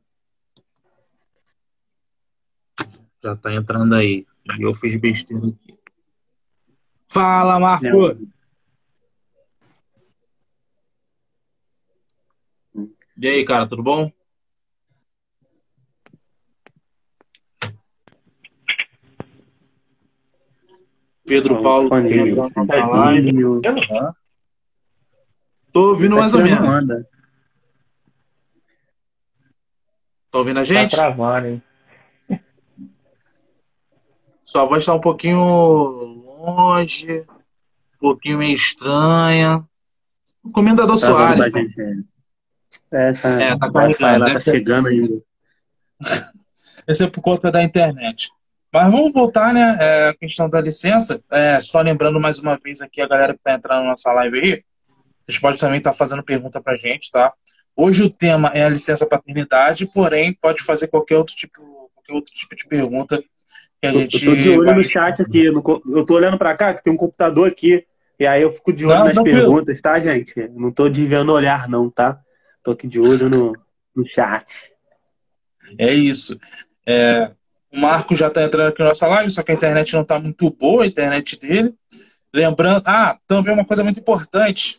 Já 3.22 3.36
tá 3.36 3.54
entrando 3.54 3.94
aí. 3.96 4.26
E 4.58 4.62
eu 4.64 4.74
fiz 4.74 4.96
besteira 4.96 5.48
aqui. 5.48 5.78
Fala, 7.10 7.60
Marco! 7.60 8.18
E 13.22 13.28
aí, 13.28 13.44
cara, 13.44 13.68
tudo 13.68 13.84
bom? 13.84 14.10
Pedro 21.30 21.62
Paulo. 21.62 21.94
Assim, 21.94 22.32
nossa 22.32 22.64
live. 22.66 23.30
filho. 23.30 23.62
Aham. 23.66 24.14
Tô 25.72 25.90
ouvindo 25.90 26.16
Tá 26.16 26.22
mais 26.22 26.34
ou 26.34 26.42
menos. 26.42 27.08
Tá 30.32 30.38
ouvindo 30.40 30.58
a 30.58 30.62
Tá 30.62 30.64
gente? 30.64 30.96
travando, 30.96 31.48
hein? 31.48 31.64
Sua 34.44 34.66
voz 34.66 34.84
tá 34.84 34.94
um 34.96 35.00
pouquinho 35.02 35.40
longe, 35.44 37.22
um 37.22 38.00
pouquinho 38.00 38.40
meio 38.40 38.54
estranha. 38.56 39.64
O 40.44 40.50
Comendador 40.52 41.00
Tá 41.00 41.06
Soares. 41.06 41.54
gente, 41.54 41.80
é. 41.82 41.94
Essa 43.10 43.28
É, 43.28 43.58
tá 43.58 43.68
Wi-Fi 43.68 44.00
carregando, 44.00 44.20
lá 44.20 44.26
deve 44.26 44.34
tá 44.34 44.40
chegando 44.40 44.88
ainda. 44.88 45.24
Esse 46.88 47.04
é 47.04 47.08
por 47.10 47.22
conta 47.22 47.52
da 47.52 47.62
internet. 47.64 48.32
Mas 48.72 48.92
vamos 48.92 49.12
voltar, 49.12 49.54
né? 49.54 49.78
É, 49.80 50.10
a 50.10 50.14
questão 50.16 50.50
da 50.50 50.62
licença. 50.62 51.22
É, 51.32 51.60
só 51.60 51.82
lembrando 51.82 52.20
mais 52.20 52.38
uma 52.40 52.58
vez 52.64 52.82
aqui 52.82 53.02
a 53.02 53.08
galera 53.08 53.34
que 53.34 53.40
está 53.40 53.54
entrando 53.54 53.82
na 53.84 53.90
nossa 53.90 54.12
live 54.14 54.40
aí. 54.40 54.64
Vocês 55.24 55.40
podem 55.40 55.60
também 55.60 55.78
estar 55.80 55.94
fazendo 55.94 56.24
pergunta 56.24 56.62
pra 56.62 56.76
gente, 56.76 57.12
tá? 57.12 57.34
Hoje 57.76 58.04
o 58.04 58.10
tema 58.10 58.52
é 58.54 58.64
a 58.66 58.70
licença 58.70 59.08
paternidade, 59.08 59.88
porém 59.94 60.34
pode 60.34 60.64
fazer 60.64 60.88
qualquer 60.88 61.18
outro 61.18 61.36
tipo, 61.36 61.62
qualquer 61.96 62.14
outro 62.14 62.32
tipo 62.34 62.56
de 62.56 62.68
pergunta 62.68 63.24
que 63.82 63.88
a 63.88 63.90
Eu, 63.90 63.94
eu 63.94 64.00
gente. 64.02 64.26
tô 64.26 64.36
de 64.36 64.50
olho 64.50 64.66
vai- 64.66 64.76
no 64.76 64.84
chat 64.84 65.22
aqui. 65.22 65.50
no 65.50 65.64
eu 65.96 66.06
tô 66.06 66.16
olhando 66.16 66.38
pra 66.38 66.56
cá, 66.56 66.74
que 66.74 66.84
tem 66.84 66.94
um 66.94 66.98
computador 66.98 67.48
aqui. 67.48 67.86
E 68.20 68.28
aí 68.28 68.42
eu 68.42 68.52
fico 68.52 68.74
de 68.74 68.86
olho 68.86 68.96
Não, 68.98 69.04
nas 69.06 69.14
tranquilo. 69.14 69.40
perguntas, 69.40 69.82
tá, 69.82 70.00
gente? 70.00 70.48
Não 70.50 70.72
tô 70.72 70.90
desviando 70.90 71.32
o 71.32 71.36
olhar, 71.36 71.70
não, 71.70 71.90
tá? 71.90 72.20
Tô 72.62 72.72
aqui 72.72 72.86
de 72.88 73.00
olho 73.00 73.30
no, 73.30 73.54
no 73.96 74.06
chat. 74.06 74.74
É 75.78 75.94
isso. 75.94 76.38
É, 76.86 77.32
o 77.72 77.80
Marco 77.80 78.16
já 78.16 78.28
está 78.28 78.44
entrando 78.44 78.70
aqui 78.70 78.82
na 78.82 78.90
nossa 78.90 79.08
live, 79.08 79.30
só 79.30 79.44
que 79.44 79.52
a 79.52 79.56
internet 79.56 79.94
não 79.94 80.02
está 80.02 80.20
muito 80.20 80.50
boa, 80.50 80.84
a 80.84 80.88
internet 80.88 81.40
dele. 81.40 81.74
Lembrando, 82.34 82.84
ah, 82.86 83.18
também 83.28 83.54
uma 83.54 83.66
coisa 83.66 83.84
muito 83.84 84.00
importante. 84.00 84.78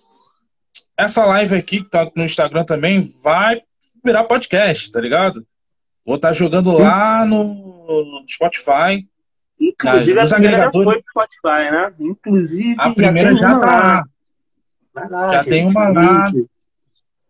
Essa 0.97 1.25
live 1.25 1.55
aqui, 1.55 1.81
que 1.81 1.87
está 1.87 2.11
no 2.15 2.25
Instagram 2.25 2.65
também, 2.65 3.01
vai 3.23 3.63
virar 4.05 4.25
podcast, 4.25 4.91
tá 4.91 5.01
ligado? 5.01 5.47
Vou 6.05 6.17
estar 6.17 6.33
jogando 6.33 6.73
lá 6.77 7.25
no 7.25 8.25
Spotify. 8.29 9.07
Inclusive, 9.61 10.15
Nos 10.15 10.33
a 10.33 10.37
primeira 10.37 10.65
já 10.65 10.73
foi 10.73 10.85
pro 10.85 11.11
Spotify, 11.11 11.71
né? 11.71 11.95
Inclusive, 12.01 12.75
A 12.79 12.95
primeira 12.95 13.31
tem 13.31 13.39
já 13.39 13.49
uma 13.49 13.61
tá 13.61 13.67
lá. 13.67 15.09
lá. 15.09 15.29
Já 15.33 15.39
gente, 15.43 15.51
tem 15.51 15.67
uma 15.67 15.89
lá. 15.89 16.33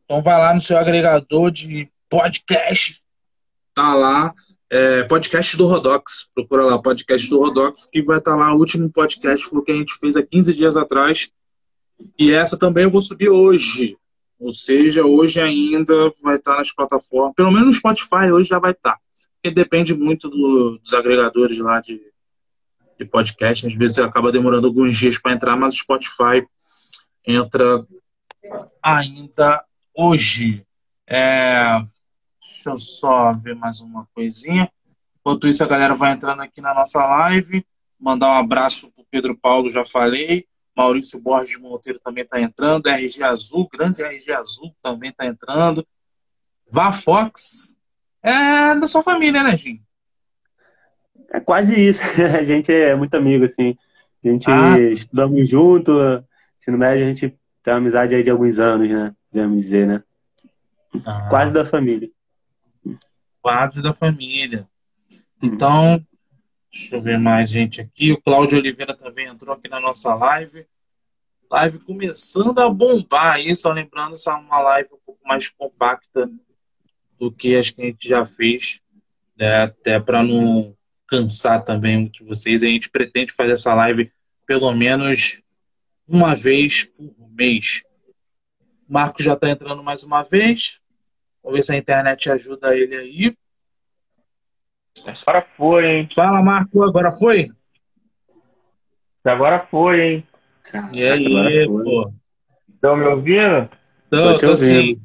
Então 0.04 0.22
vai 0.22 0.38
lá 0.38 0.54
no 0.54 0.60
seu 0.60 0.78
agregador 0.78 1.50
de 1.50 1.88
podcast. 2.08 3.02
Tá 3.74 3.94
lá. 3.94 4.32
É, 4.70 5.02
podcast 5.04 5.56
do 5.56 5.66
Rodox. 5.66 6.30
Procura 6.34 6.64
lá, 6.64 6.78
podcast 6.80 7.28
do 7.28 7.38
Rodox, 7.40 7.86
que 7.90 8.02
vai 8.02 8.18
estar 8.18 8.36
lá 8.36 8.54
o 8.54 8.58
último 8.58 8.88
podcast 8.90 9.48
que 9.64 9.72
a 9.72 9.74
gente 9.74 9.94
fez 9.98 10.16
há 10.16 10.22
15 10.22 10.54
dias 10.54 10.76
atrás. 10.76 11.30
E 12.18 12.32
essa 12.32 12.58
também 12.58 12.84
eu 12.84 12.90
vou 12.90 13.02
subir 13.02 13.28
hoje. 13.28 13.96
Ou 14.38 14.52
seja, 14.52 15.04
hoje 15.04 15.40
ainda 15.40 16.10
vai 16.22 16.36
estar 16.36 16.56
nas 16.56 16.72
plataformas. 16.72 17.34
Pelo 17.34 17.50
menos 17.50 17.66
no 17.66 17.72
Spotify 17.74 18.30
hoje 18.32 18.48
já 18.48 18.58
vai 18.58 18.70
estar. 18.70 18.96
Porque 19.42 19.54
depende 19.54 19.92
muito 19.94 20.28
do- 20.28 20.78
dos 20.78 20.94
agregadores 20.94 21.58
lá 21.58 21.80
de, 21.80 22.00
de 22.98 23.04
podcast. 23.04 23.66
Às 23.66 23.74
vezes 23.74 23.98
acaba 23.98 24.30
demorando 24.32 24.68
alguns 24.68 24.96
dias 24.96 25.18
para 25.18 25.32
entrar, 25.32 25.56
mas 25.56 25.74
o 25.74 25.78
Spotify 25.78 26.46
entra 27.26 27.84
ainda 28.82 29.62
hoje. 29.94 30.64
É, 31.06 31.82
deixa 32.50 32.70
eu 32.70 32.78
só 32.78 33.32
ver 33.32 33.54
mais 33.54 33.80
uma 33.80 34.06
coisinha. 34.12 34.70
Enquanto 35.20 35.46
isso, 35.46 35.62
a 35.62 35.68
galera 35.68 35.94
vai 35.94 36.12
entrando 36.12 36.42
aqui 36.42 36.60
na 36.60 36.74
nossa 36.74 37.04
live. 37.04 37.64
Mandar 37.98 38.28
um 38.30 38.38
abraço 38.38 38.90
pro 38.90 39.06
Pedro 39.10 39.38
Paulo, 39.38 39.70
já 39.70 39.84
falei. 39.86 40.46
Maurício 40.76 41.20
Borges 41.20 41.60
Monteiro 41.60 42.00
também 42.00 42.24
está 42.24 42.40
entrando. 42.40 42.88
RG 42.88 43.22
Azul, 43.22 43.68
grande 43.72 44.02
RG 44.02 44.32
Azul 44.32 44.74
também 44.82 45.10
está 45.10 45.26
entrando. 45.26 45.86
Vá 46.68 46.92
Fox 46.92 47.76
é 48.22 48.74
da 48.74 48.86
sua 48.86 49.02
família, 49.02 49.42
né, 49.42 49.56
Jim? 49.56 49.80
É 51.30 51.40
quase 51.40 51.74
isso. 51.88 52.00
A 52.36 52.42
gente 52.42 52.72
é 52.72 52.94
muito 52.96 53.14
amigo, 53.14 53.44
assim. 53.44 53.76
A 54.24 54.28
gente 54.28 54.50
ah. 54.50 54.78
estudamos 54.78 55.48
junto. 55.48 55.92
no 56.66 56.78
médio, 56.78 57.04
a 57.04 57.08
gente 57.08 57.38
tem 57.62 57.72
uma 57.72 57.78
amizade 57.78 58.14
aí 58.14 58.22
de 58.22 58.30
alguns 58.30 58.58
anos, 58.58 58.88
né? 58.88 59.14
Devemos 59.32 59.62
dizer, 59.62 59.86
né? 59.86 60.02
Ah. 61.06 61.26
Quase 61.30 61.52
da 61.52 61.64
família. 61.64 62.10
Quase 63.42 63.82
da 63.82 63.94
família. 63.94 64.68
Então, 65.42 66.04
deixa 66.70 66.96
eu 66.96 67.02
ver 67.02 67.18
mais 67.18 67.50
gente 67.50 67.80
aqui. 67.80 68.12
O 68.12 68.20
Cláudio 68.20 68.58
Oliveira 68.58 68.94
também 68.94 69.26
entrou 69.26 69.54
aqui 69.54 69.68
na 69.68 69.80
nossa 69.80 70.14
live. 70.14 70.66
Live 71.50 71.78
começando 71.80 72.58
a 72.60 72.68
bombar 72.68 73.34
aí, 73.34 73.56
só 73.56 73.72
lembrando, 73.72 74.12
essa 74.12 74.32
é 74.32 74.34
uma 74.34 74.60
live 74.60 74.90
um 74.92 75.00
pouco 75.04 75.20
mais 75.26 75.48
compacta 75.48 76.30
do 77.18 77.32
que 77.32 77.56
as 77.56 77.70
que 77.70 77.82
a 77.82 77.84
gente 77.86 78.08
já 78.08 78.24
fez, 78.24 78.80
né? 79.36 79.64
até 79.64 79.98
para 79.98 80.22
não 80.22 80.76
cansar 81.06 81.64
também 81.64 81.98
muito 81.98 82.24
vocês. 82.24 82.62
A 82.62 82.68
gente 82.68 82.88
pretende 82.88 83.32
fazer 83.32 83.52
essa 83.52 83.74
live 83.74 84.12
pelo 84.46 84.72
menos 84.72 85.42
uma 86.06 86.34
vez 86.34 86.84
por 86.84 87.30
mês. 87.30 87.82
Marco 88.88 89.22
já 89.22 89.34
está 89.34 89.50
entrando 89.50 89.82
mais 89.82 90.02
uma 90.02 90.22
vez. 90.22 90.79
Vamos 91.42 91.58
ver 91.58 91.62
se 91.62 91.72
a 91.72 91.76
internet 91.76 92.30
ajuda 92.30 92.76
ele 92.76 92.96
aí. 92.96 93.36
Agora 95.04 95.46
foi, 95.56 95.86
hein? 95.86 96.08
Fala, 96.14 96.42
Marco, 96.42 96.82
agora 96.82 97.12
foi? 97.12 97.50
Agora 99.24 99.66
foi, 99.70 100.00
hein? 100.00 100.28
E 100.92 101.04
aí, 101.04 101.66
pô? 101.66 102.12
Estão 102.74 102.96
me 102.96 103.04
ouvindo? 103.04 103.68
Tô, 104.10 104.34
tô, 104.34 104.38
tô 104.38 104.56
sim. 104.56 104.96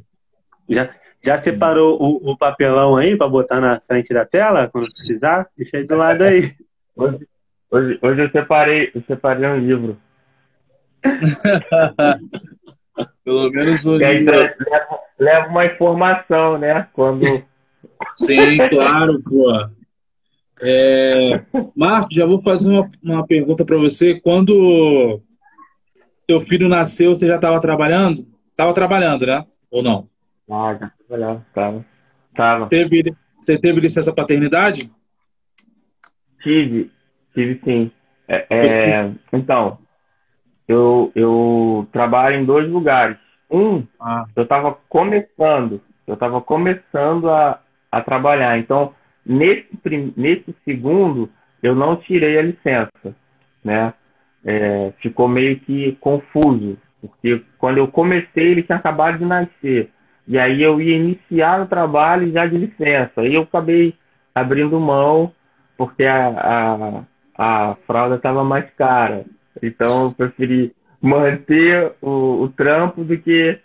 Já, 0.70 0.94
já 1.22 1.38
separou 1.38 2.02
o, 2.02 2.32
o 2.32 2.38
papelão 2.38 2.96
aí 2.96 3.18
para 3.18 3.28
botar 3.28 3.60
na 3.60 3.80
frente 3.82 4.14
da 4.14 4.26
tela 4.26 4.70
quando 4.70 4.92
precisar? 4.92 5.50
Deixa 5.58 5.78
aí 5.78 5.86
do 5.86 5.96
lado 5.96 6.24
aí. 6.24 6.56
Hoje, 6.98 7.28
hoje, 7.70 8.00
hoje 8.02 8.22
eu 8.22 8.32
separei, 8.32 8.90
eu 8.96 9.02
separei 9.02 9.50
um 9.50 9.60
livro. 9.60 10.00
Pelo 13.26 13.52
menos 13.52 13.86
o 13.86 13.98
livro. 13.98 14.34
Leva, 14.34 15.00
leva 15.20 15.48
uma 15.48 15.66
informação, 15.66 16.58
né? 16.58 16.88
Quando. 16.94 17.26
Sim, 18.18 18.58
claro, 18.70 19.22
pô. 19.24 19.70
É... 20.62 21.44
Marco, 21.76 22.14
já 22.14 22.26
vou 22.26 22.42
fazer 22.42 22.72
uma, 22.72 22.90
uma 23.04 23.28
pergunta 23.28 23.66
para 23.66 23.78
você. 23.78 24.20
Quando 24.22 25.22
teu 26.28 26.42
filho 26.42 26.70
nasceu, 26.70 27.14
você 27.14 27.28
já 27.28 27.36
estava 27.36 27.60
trabalhando? 27.60 28.20
Estava 28.50 28.74
trabalhando, 28.74 29.26
né? 29.26 29.46
Ou 29.70 29.84
não? 29.84 30.08
Ah, 30.50 30.78
já 30.80 30.92
trabalhava, 31.08 31.46
tava. 31.54 31.86
tava. 32.36 32.68
Teve, 32.68 33.14
você 33.36 33.58
teve 33.58 33.82
licença 33.82 34.14
paternidade? 34.14 34.90
Tive, 36.42 36.92
tive 37.34 37.60
sim. 37.64 37.92
É, 38.28 38.46
é, 38.50 39.12
então, 39.34 39.78
eu, 40.68 41.12
eu 41.16 41.88
trabalho 41.92 42.40
em 42.40 42.46
dois 42.46 42.70
lugares. 42.70 43.18
Um, 43.50 43.84
ah. 44.00 44.26
eu 44.36 44.44
estava 44.44 44.78
começando, 44.90 45.82
eu 46.08 46.16
estava 46.16 46.42
começando 46.42 47.30
a, 47.30 47.60
a 47.92 48.02
trabalhar. 48.02 48.58
Então, 48.58 48.94
nesse, 49.26 49.68
nesse 50.18 50.56
segundo, 50.64 51.30
eu 51.62 51.76
não 51.76 51.96
tirei 51.96 52.38
a 52.38 52.42
licença, 52.42 53.16
né? 53.64 53.94
É, 54.44 54.94
ficou 55.02 55.28
meio 55.28 55.60
que 55.60 55.94
confuso, 55.94 56.78
porque 57.02 57.42
quando 57.58 57.78
eu 57.78 57.88
comecei, 57.88 58.52
ele 58.52 58.64
tinha 58.64 58.78
acabado 58.78 59.18
de 59.18 59.26
nascer. 59.26 59.90
E 60.28 60.38
aí 60.38 60.62
eu 60.62 60.82
ia 60.82 60.96
iniciar 60.96 61.62
o 61.62 61.68
trabalho 61.68 62.32
já 62.32 62.46
de 62.46 62.58
licença. 62.58 63.22
Aí 63.22 63.34
eu 63.34 63.44
acabei 63.44 63.96
abrindo 64.34 64.80
mão 64.80 65.32
porque 65.78 66.04
a, 66.04 67.04
a, 67.38 67.72
a 67.72 67.76
fralda 67.88 68.16
estava 68.16 68.44
mais 68.44 68.70
cara. 68.76 69.26
Então 69.62 70.06
eu 70.06 70.12
preferi 70.12 70.74
manter 71.06 71.94
o, 72.02 72.44
o 72.44 72.50
trampo 72.50 73.04
do 73.04 73.18
que 73.18 73.60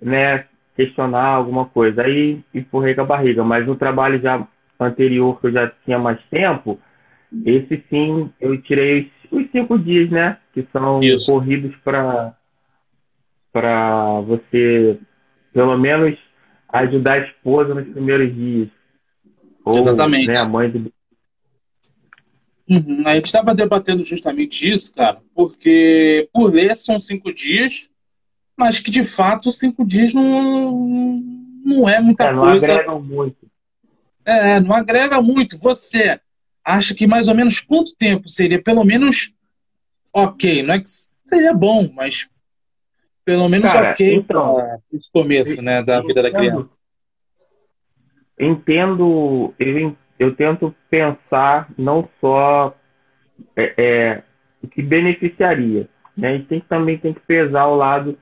né, 0.00 0.44
questionar 0.74 1.26
alguma 1.26 1.66
coisa. 1.66 2.02
Aí 2.02 2.40
empurrei 2.54 2.94
com 2.94 3.02
a 3.02 3.06
barriga. 3.06 3.44
Mas 3.44 3.66
no 3.66 3.76
trabalho 3.76 4.20
já 4.20 4.46
anterior, 4.80 5.40
que 5.40 5.48
eu 5.48 5.52
já 5.52 5.70
tinha 5.84 5.98
mais 5.98 6.20
tempo, 6.30 6.78
esse 7.44 7.82
sim 7.90 8.30
eu 8.40 8.60
tirei 8.62 9.10
os, 9.30 9.50
cinco 9.50 9.78
dias, 9.78 10.10
né? 10.10 10.38
Que 10.52 10.66
são 10.72 11.02
Isso. 11.02 11.30
corridos 11.30 11.74
para 11.84 12.34
para 13.52 14.20
você 14.20 14.98
pelo 15.52 15.78
menos 15.78 16.18
ajudar 16.68 17.14
a 17.14 17.26
esposa 17.26 17.74
nos 17.74 17.88
primeiros 17.88 18.34
dias. 18.34 18.68
Ou, 19.64 19.78
Exatamente. 19.78 20.26
Né, 20.26 20.38
a 20.38 20.44
mãe 20.44 20.70
do... 20.70 20.92
Uhum. 22.68 23.02
A 23.06 23.14
gente 23.14 23.26
estava 23.26 23.54
debatendo 23.54 24.02
justamente 24.02 24.68
isso, 24.68 24.92
cara, 24.92 25.20
porque 25.34 26.28
por 26.32 26.52
lei 26.52 26.74
são 26.74 26.98
cinco 26.98 27.32
dias, 27.32 27.88
mas 28.56 28.80
que 28.80 28.90
de 28.90 29.04
fato 29.04 29.52
cinco 29.52 29.84
dias 29.86 30.12
não, 30.12 31.14
não 31.64 31.88
é 31.88 32.00
muita 32.00 32.24
é, 32.24 32.32
não 32.32 32.42
coisa. 32.42 32.66
Não 32.66 32.74
agrega 32.74 32.98
muito. 32.98 33.50
É, 34.24 34.60
não 34.60 34.74
agrega 34.74 35.22
muito. 35.22 35.58
Você 35.58 36.20
acha 36.64 36.92
que 36.94 37.06
mais 37.06 37.28
ou 37.28 37.34
menos 37.34 37.60
quanto 37.60 37.94
tempo 37.96 38.28
seria 38.28 38.60
pelo 38.60 38.82
menos 38.84 39.32
ok? 40.12 40.62
Não 40.64 40.74
é 40.74 40.80
que 40.80 40.88
seria 41.24 41.54
bom, 41.54 41.88
mas 41.94 42.26
pelo 43.24 43.48
menos 43.48 43.72
Cara, 43.72 43.92
ok 43.92 44.14
então, 44.14 44.80
esse 44.92 45.10
começo 45.12 45.62
né, 45.62 45.82
da 45.82 46.00
vida 46.00 46.22
da 46.22 46.30
criança. 46.32 46.68
Entendo, 48.38 49.54
eu, 49.58 49.96
eu 50.18 50.34
tento 50.34 50.74
pensar 50.90 51.68
não 51.76 52.08
só 52.20 52.74
é, 53.56 53.74
é, 53.76 54.22
o 54.62 54.68
que 54.68 54.82
beneficiaria. 54.82 55.88
Né? 56.16 56.28
A 56.28 56.32
gente 56.32 56.46
tem, 56.46 56.60
também 56.60 56.98
tem 56.98 57.12
que 57.12 57.20
pesar 57.20 57.66
o 57.66 57.76
lado, 57.76 58.18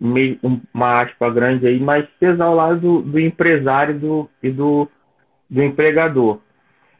uma 0.00 1.02
aspa 1.02 1.30
grande 1.30 1.66
aí, 1.66 1.80
mas 1.80 2.06
pesar 2.20 2.50
o 2.50 2.54
lado 2.54 2.80
do, 2.80 3.02
do 3.02 3.18
empresário 3.18 3.98
do, 3.98 4.30
e 4.42 4.50
do, 4.50 4.88
do 5.48 5.62
empregador. 5.62 6.40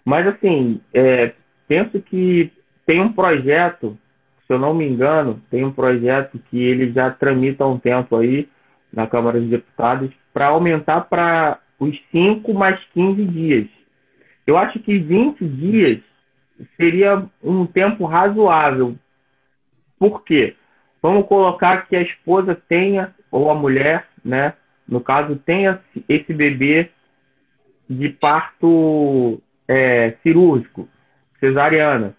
Mas 0.05 0.27
assim, 0.27 0.81
é, 0.95 1.33
penso 1.69 2.01
que 2.01 2.51
tem 2.87 3.01
um 3.01 3.13
projeto 3.13 3.97
se 4.53 4.55
eu 4.55 4.59
não 4.59 4.75
me 4.75 4.87
engano, 4.87 5.41
tem 5.51 5.65
um 5.65 5.73
projeto 5.73 6.39
que 6.51 6.63
ele 6.63 6.93
já 6.93 7.11
tramita 7.11 7.65
há 7.65 7.67
um 7.67 7.79
tempo 7.79 8.17
aí 8.17 8.47
na 8.93 9.07
Câmara 9.07 9.41
dos 9.41 9.49
Deputados 9.49 10.11
para 10.31 10.49
aumentar 10.49 11.03
para 11.03 11.59
os 11.81 11.99
5 12.11 12.53
mais 12.53 12.79
15 12.93 13.25
dias. 13.25 13.67
Eu 14.47 14.57
acho 14.57 14.79
que 14.81 14.99
20 14.99 15.45
dias 15.47 16.01
seria 16.77 17.25
um 17.43 17.67
tempo 17.67 18.05
razoável. 18.05 18.97
Por 19.99 20.25
quê? 20.25 20.57
Vamos 21.01 21.27
colocar 21.27 21.89
que 21.89 21.97
a 21.97 22.03
esposa 22.03 22.61
tenha, 22.69 23.15
ou 23.31 23.51
a 23.51 23.55
mulher, 23.55 24.07
né, 24.25 24.55
no 24.89 25.01
caso, 25.01 25.37
tenha 25.37 25.81
esse 26.09 26.33
bebê 26.33 26.91
de 27.89 28.09
parto 28.09 29.41
é, 29.69 30.17
cirúrgico, 30.23 30.89
cesariana 31.41 32.15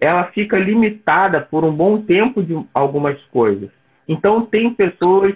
ela 0.00 0.24
fica 0.32 0.58
limitada 0.58 1.42
por 1.42 1.62
um 1.62 1.72
bom 1.72 2.00
tempo 2.00 2.42
de 2.42 2.58
algumas 2.72 3.22
coisas. 3.26 3.70
Então, 4.08 4.46
tem 4.46 4.72
pessoas 4.72 5.34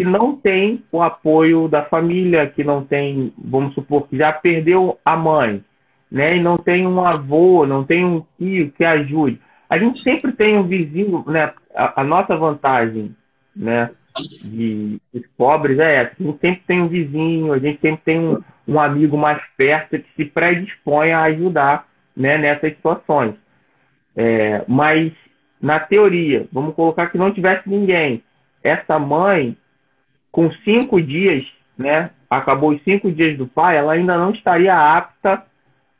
que 0.00 0.04
não 0.04 0.34
têm 0.34 0.82
o 0.90 1.02
apoio 1.02 1.68
da 1.68 1.84
família, 1.84 2.46
que 2.46 2.64
não 2.64 2.82
tem, 2.82 3.34
vamos 3.36 3.74
supor, 3.74 4.08
que 4.08 4.16
já 4.16 4.32
perdeu 4.32 4.98
a 5.04 5.14
mãe, 5.14 5.62
né? 6.10 6.38
E 6.38 6.42
não 6.42 6.56
tem 6.56 6.86
um 6.86 7.04
avô, 7.04 7.66
não 7.66 7.84
tem 7.84 8.02
um 8.02 8.24
tio 8.38 8.72
que 8.72 8.82
ajude. 8.82 9.38
A 9.68 9.76
gente 9.78 10.02
sempre 10.02 10.32
tem 10.32 10.56
um 10.56 10.62
vizinho, 10.62 11.22
né? 11.26 11.52
A, 11.74 12.00
a 12.00 12.04
nossa 12.04 12.34
vantagem, 12.34 13.14
né? 13.54 13.90
De, 14.42 14.98
de 15.12 15.28
pobres 15.36 15.78
é 15.78 15.96
essa. 15.96 16.16
A 16.18 16.22
gente 16.22 16.40
sempre 16.40 16.62
tem 16.66 16.80
um 16.80 16.88
vizinho, 16.88 17.52
a 17.52 17.58
gente 17.58 17.78
sempre 17.82 18.00
tem 18.02 18.18
um, 18.18 18.42
um 18.66 18.80
amigo 18.80 19.18
mais 19.18 19.42
perto 19.58 19.98
que 19.98 20.08
se 20.16 20.24
predispõe 20.24 21.12
a 21.12 21.24
ajudar, 21.24 21.86
né? 22.16 22.38
Nessas 22.38 22.72
situações. 22.74 23.34
É, 24.16 24.64
mas, 24.66 25.12
na 25.60 25.78
teoria, 25.78 26.48
vamos 26.50 26.74
colocar 26.74 27.08
que 27.08 27.18
não 27.18 27.34
tivesse 27.34 27.68
ninguém. 27.68 28.22
Essa 28.64 28.98
mãe, 28.98 29.54
com 30.30 30.50
cinco 30.64 31.00
dias, 31.00 31.44
né, 31.76 32.10
acabou 32.28 32.70
os 32.70 32.82
cinco 32.84 33.10
dias 33.10 33.36
do 33.36 33.46
pai, 33.46 33.76
ela 33.76 33.94
ainda 33.94 34.16
não 34.16 34.30
estaria 34.30 34.74
apta 34.74 35.44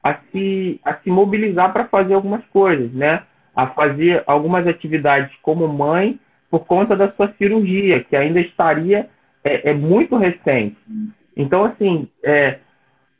a 0.02 0.14
se, 0.30 0.80
a 0.84 0.94
se 0.94 1.10
mobilizar 1.10 1.72
para 1.72 1.86
fazer 1.88 2.14
algumas 2.14 2.44
coisas, 2.46 2.92
né? 2.92 3.22
A 3.54 3.66
fazer 3.68 4.22
algumas 4.26 4.66
atividades 4.66 5.34
como 5.42 5.68
mãe 5.68 6.18
por 6.50 6.60
conta 6.66 6.96
da 6.96 7.10
sua 7.12 7.32
cirurgia, 7.34 8.02
que 8.04 8.16
ainda 8.16 8.40
estaria 8.40 9.08
é, 9.44 9.70
é 9.70 9.74
muito 9.74 10.16
recente. 10.16 10.76
Então, 11.36 11.64
assim, 11.64 12.08
é, 12.22 12.58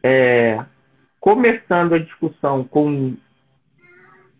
é, 0.02 0.64
começando 1.20 1.94
a 1.94 1.98
discussão 1.98 2.64
com 2.64 3.14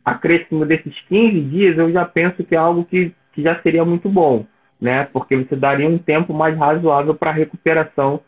acréscimo 0.05 0.65
desses 0.65 0.99
15 1.09 1.41
dias, 1.43 1.79
eu 1.79 1.93
já 1.93 2.05
penso 2.05 2.43
que 2.45 2.55
é 2.55 2.59
algo 2.59 2.85
que, 2.85 3.13
que 3.33 3.43
já 3.43 3.61
seria 3.63 3.85
muito 3.85 4.09
bom, 4.09 4.47
né? 4.81 5.09
Porque 5.13 5.37
você 5.37 5.55
daria 5.55 5.89
um 5.89 5.99
tempo 5.99 6.33
mais 6.33 6.57
razoável 6.57 7.15
para 7.15 7.31
a 7.31 7.35
recuperação 7.35 8.21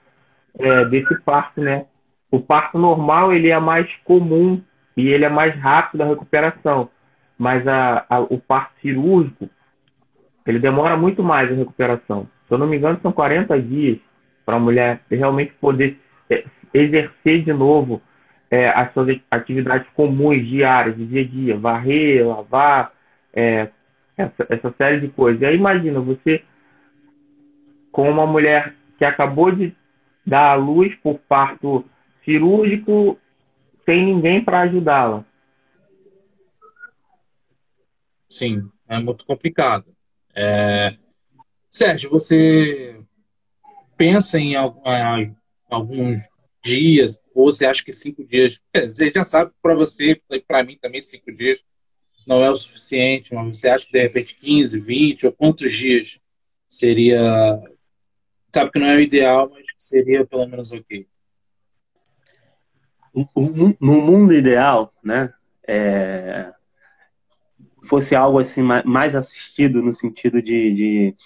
é, 0.58 0.84
desse 0.86 1.18
parto, 1.22 1.60
né? 1.60 1.86
O 2.30 2.40
parto 2.40 2.78
normal, 2.78 3.32
ele 3.32 3.50
é 3.50 3.58
mais 3.58 3.88
comum 4.04 4.60
e 4.96 5.08
ele 5.08 5.24
é 5.24 5.28
mais 5.28 5.54
rápido 5.56 6.02
a 6.02 6.06
recuperação, 6.06 6.88
mas 7.38 7.66
a, 7.66 8.04
a, 8.08 8.20
o 8.20 8.38
parto 8.38 8.72
cirúrgico, 8.80 9.48
ele 10.46 10.58
demora 10.58 10.96
muito 10.96 11.22
mais 11.22 11.50
a 11.50 11.54
recuperação. 11.54 12.28
Se 12.46 12.54
eu 12.54 12.58
não 12.58 12.66
me 12.66 12.76
engano, 12.76 12.98
são 13.02 13.12
40 13.12 13.60
dias 13.60 13.98
para 14.44 14.56
a 14.56 14.60
mulher 14.60 15.00
realmente 15.10 15.52
poder 15.60 15.98
é, 16.28 16.44
exercer 16.74 17.42
de 17.44 17.52
novo 17.52 18.02
é, 18.50 18.68
as 18.68 18.92
suas 18.92 19.18
atividades 19.30 19.88
comuns, 19.94 20.46
diárias, 20.46 20.96
de 20.96 21.06
dia 21.06 21.22
a 21.22 21.26
dia, 21.26 21.56
varrer, 21.56 22.26
lavar, 22.26 22.92
é, 23.32 23.68
essa, 24.16 24.46
essa 24.48 24.74
série 24.76 25.00
de 25.00 25.08
coisas. 25.08 25.40
E 25.40 25.46
aí 25.46 25.56
imagina 25.56 26.00
você 26.00 26.44
com 27.90 28.10
uma 28.10 28.26
mulher 28.26 28.74
que 28.98 29.04
acabou 29.04 29.50
de 29.54 29.74
dar 30.26 30.52
à 30.52 30.54
luz 30.54 30.94
por 30.96 31.18
parto 31.18 31.84
cirúrgico, 32.24 33.18
sem 33.84 34.06
ninguém 34.06 34.42
para 34.42 34.60
ajudá-la. 34.62 35.24
Sim, 38.28 38.70
é 38.88 38.98
muito 38.98 39.26
complicado. 39.26 39.84
É... 40.34 40.96
Sérgio, 41.68 42.10
você 42.10 43.00
pensa 43.96 44.38
em 44.38 44.54
alguns 44.56 46.20
dias, 46.62 47.22
ou 47.34 47.52
você 47.52 47.66
acha 47.66 47.84
que 47.84 47.92
cinco 47.92 48.24
dias? 48.24 48.60
Você 48.72 49.10
já 49.10 49.24
sabe 49.24 49.50
para 49.60 49.74
você, 49.74 50.20
para 50.46 50.62
mim 50.62 50.78
também, 50.80 51.02
cinco 51.02 51.32
dias 51.32 51.64
não 52.26 52.42
é 52.42 52.50
o 52.50 52.54
suficiente, 52.54 53.34
mas 53.34 53.58
você 53.58 53.68
acha 53.68 53.86
que 53.86 53.92
de 53.92 54.02
repente 54.02 54.34
15, 54.36 54.78
20 54.78 55.26
ou 55.26 55.32
quantos 55.32 55.72
dias 55.72 56.20
seria. 56.68 57.60
Sabe 58.54 58.70
que 58.70 58.78
não 58.78 58.86
é 58.86 58.96
o 58.96 59.00
ideal, 59.00 59.50
mas 59.52 59.64
seria 59.76 60.26
pelo 60.26 60.46
menos 60.46 60.72
ok. 60.72 61.06
No 63.80 64.00
mundo 64.00 64.32
ideal, 64.32 64.92
né? 65.02 65.32
É, 65.66 66.52
fosse 67.84 68.14
algo 68.14 68.38
assim 68.38 68.62
mais 68.62 69.14
assistido 69.14 69.82
no 69.82 69.92
sentido 69.92 70.40
de, 70.40 70.72
de 70.72 71.16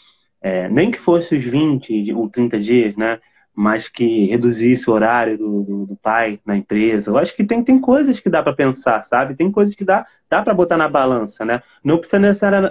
é, 0.40 0.68
nem 0.68 0.90
que 0.90 0.98
fosse 0.98 1.36
os 1.36 1.44
20 1.44 2.12
ou 2.12 2.28
30 2.28 2.58
dias, 2.58 2.96
né? 2.96 3.20
Mas 3.56 3.88
que 3.88 4.26
reduzisse 4.26 4.90
o 4.90 4.92
horário 4.92 5.38
do, 5.38 5.62
do, 5.62 5.86
do, 5.86 5.96
pai 5.96 6.38
na 6.44 6.54
empresa. 6.54 7.10
Eu 7.10 7.16
acho 7.16 7.34
que 7.34 7.42
tem, 7.42 7.64
tem 7.64 7.80
coisas 7.80 8.20
que 8.20 8.28
dá 8.28 8.42
para 8.42 8.52
pensar, 8.52 9.02
sabe? 9.04 9.34
Tem 9.34 9.50
coisas 9.50 9.74
que 9.74 9.82
dá, 9.82 10.06
dá 10.28 10.42
para 10.42 10.52
botar 10.52 10.76
na 10.76 10.90
balança, 10.90 11.42
né? 11.42 11.62
Não 11.82 11.96
precisa 11.96 12.20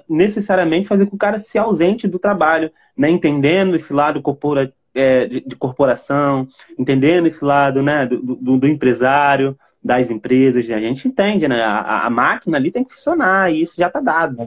necessariamente 0.07 0.87
fazer 0.87 1.05
com 1.05 1.09
que 1.09 1.15
o 1.15 1.19
cara 1.19 1.39
se 1.39 1.57
ausente 1.57 2.07
do 2.07 2.19
trabalho, 2.19 2.71
né? 2.95 3.09
Entendendo 3.09 3.75
esse 3.75 3.91
lado 3.91 4.21
corpora, 4.21 4.71
é, 4.93 5.25
de, 5.25 5.41
de, 5.41 5.55
corporação, 5.55 6.47
entendendo 6.77 7.25
esse 7.25 7.43
lado 7.43 7.81
né, 7.81 8.05
do, 8.05 8.21
do, 8.21 8.57
do, 8.57 8.67
empresário, 8.67 9.57
das 9.83 10.11
empresas. 10.11 10.69
A 10.69 10.79
gente 10.79 11.07
entende, 11.07 11.47
né? 11.47 11.63
A, 11.63 12.05
a 12.05 12.09
máquina 12.11 12.57
ali 12.57 12.69
tem 12.69 12.83
que 12.83 12.93
funcionar 12.93 13.51
e 13.51 13.63
isso 13.63 13.73
já 13.75 13.87
está 13.87 13.99
dado, 13.99 14.37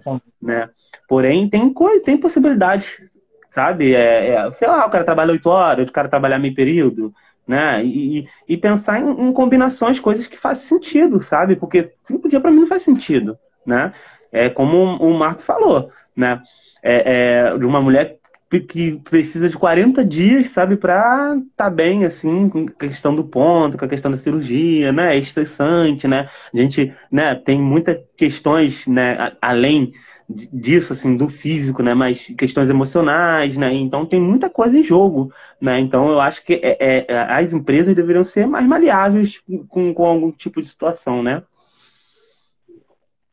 né? 0.40 0.70
Porém, 1.09 1.48
tem 1.48 1.73
coisa, 1.73 2.05
tem 2.05 2.16
possibilidade 2.16 3.09
sabe? 3.50 3.94
É, 3.94 4.30
é, 4.30 4.52
sei 4.52 4.68
lá, 4.68 4.86
o 4.86 4.90
cara 4.90 5.04
trabalha 5.04 5.32
oito 5.32 5.48
horas, 5.48 5.88
o 5.88 5.92
cara 5.92 6.08
trabalha 6.08 6.38
meio 6.38 6.54
período, 6.54 7.12
né? 7.46 7.84
E, 7.84 8.28
e 8.48 8.56
pensar 8.56 9.00
em, 9.00 9.08
em, 9.08 9.32
combinações, 9.32 9.98
coisas 10.00 10.26
que 10.26 10.36
fazem 10.36 10.66
sentido, 10.66 11.20
sabe? 11.20 11.56
Porque 11.56 11.92
cinco 12.02 12.28
dias 12.28 12.42
para 12.42 12.50
mim 12.50 12.60
não 12.60 12.66
faz 12.66 12.82
sentido, 12.82 13.38
né? 13.64 13.92
É 14.30 14.50
como 14.50 14.76
o 14.96 15.18
Marco 15.18 15.42
falou, 15.42 15.90
né? 16.14 16.40
É, 16.82 17.50
é 17.52 17.58
de 17.58 17.64
uma 17.64 17.80
mulher 17.80 18.18
que 18.66 18.98
precisa 19.00 19.48
de 19.48 19.58
40 19.58 20.02
dias, 20.02 20.50
sabe, 20.50 20.76
para 20.76 21.36
tá 21.54 21.68
bem, 21.68 22.06
assim, 22.06 22.48
com 22.48 22.64
a 22.64 22.72
questão 22.72 23.14
do 23.14 23.22
ponto, 23.24 23.76
com 23.76 23.84
a 23.84 23.88
questão 23.88 24.10
da 24.10 24.16
cirurgia, 24.16 24.90
né? 24.90 25.14
É 25.14 25.18
estressante, 25.18 26.08
né? 26.08 26.28
A 26.52 26.56
gente, 26.56 26.94
né, 27.12 27.34
tem 27.34 27.60
muitas 27.60 27.98
questões, 28.16 28.86
né, 28.86 29.32
além 29.42 29.92
disso, 30.28 30.92
assim, 30.92 31.16
do 31.16 31.30
físico, 31.30 31.82
né? 31.82 31.94
Mas 31.94 32.26
questões 32.36 32.68
emocionais, 32.68 33.56
né? 33.56 33.72
Então 33.72 34.05
tem 34.05 34.20
muita 34.20 34.50
coisa 34.50 34.78
em 34.78 34.82
jogo, 34.82 35.32
né? 35.60 35.80
Então 35.80 36.10
eu 36.10 36.20
acho 36.20 36.44
que 36.44 36.55
é, 36.55 36.76
é, 36.78 37.06
é, 37.09 37.18
as 37.18 37.52
empresas 37.55 37.94
deveriam 37.94 38.24
ser 38.24 38.46
mais 38.46 38.66
maleáveis 38.66 39.40
com, 39.68 39.94
com 39.94 40.05
algum 40.05 40.30
tipo 40.30 40.60
de 40.60 40.68
situação, 40.68 41.22
né? 41.22 41.42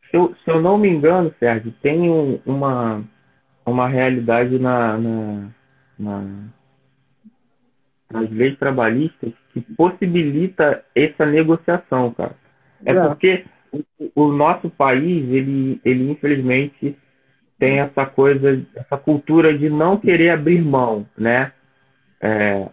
Se 0.10 0.16
eu, 0.16 0.34
se 0.44 0.50
eu 0.50 0.62
não 0.62 0.78
me 0.78 0.88
engano, 0.88 1.34
Sérgio, 1.38 1.74
tem 1.82 2.10
um, 2.10 2.40
uma, 2.46 3.04
uma 3.66 3.90
realidade 3.90 4.58
na, 4.58 4.98
na, 4.98 5.48
na, 6.00 6.24
nas 8.10 8.30
leis 8.30 8.58
trabalhistas 8.58 9.34
que 9.52 9.60
possibilita 9.60 10.86
essa 10.96 11.26
negociação, 11.26 12.14
cara. 12.14 12.36
É, 12.86 12.92
é. 12.94 13.08
porque 13.08 13.46
o, 14.16 14.28
nosso 14.28 14.70
país, 14.70 15.30
ele, 15.30 15.80
ele 15.84 16.12
infelizmente 16.12 16.98
tem 17.58 17.80
essa 17.80 18.06
coisa, 18.06 18.62
essa 18.76 18.98
cultura 18.98 19.58
de 19.58 19.70
não 19.70 19.98
querer 19.98 20.32
abrir 20.32 20.62
mão, 20.62 21.06
né? 21.18 21.52
É, 22.22 22.68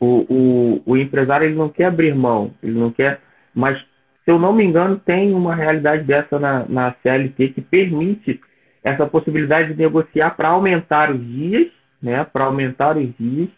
o, 0.00 0.26
o, 0.28 0.82
o 0.86 0.96
empresário 0.96 1.46
ele 1.46 1.54
não 1.54 1.68
quer 1.68 1.86
abrir 1.86 2.14
mão, 2.14 2.52
ele 2.62 2.78
não 2.78 2.90
quer, 2.90 3.20
mas 3.54 3.78
se 4.24 4.30
eu 4.30 4.38
não 4.38 4.52
me 4.52 4.64
engano 4.64 4.98
tem 4.98 5.32
uma 5.32 5.54
realidade 5.54 6.04
dessa 6.04 6.38
na, 6.38 6.64
na 6.68 6.94
CLT 7.02 7.50
que 7.50 7.60
permite 7.60 8.40
essa 8.82 9.06
possibilidade 9.06 9.72
de 9.72 9.78
negociar 9.82 10.36
para 10.36 10.48
aumentar 10.48 11.10
os 11.10 11.20
dias, 11.20 11.68
né? 12.02 12.24
Para 12.24 12.44
aumentar 12.44 12.96
os 12.96 13.08
dias 13.18 13.48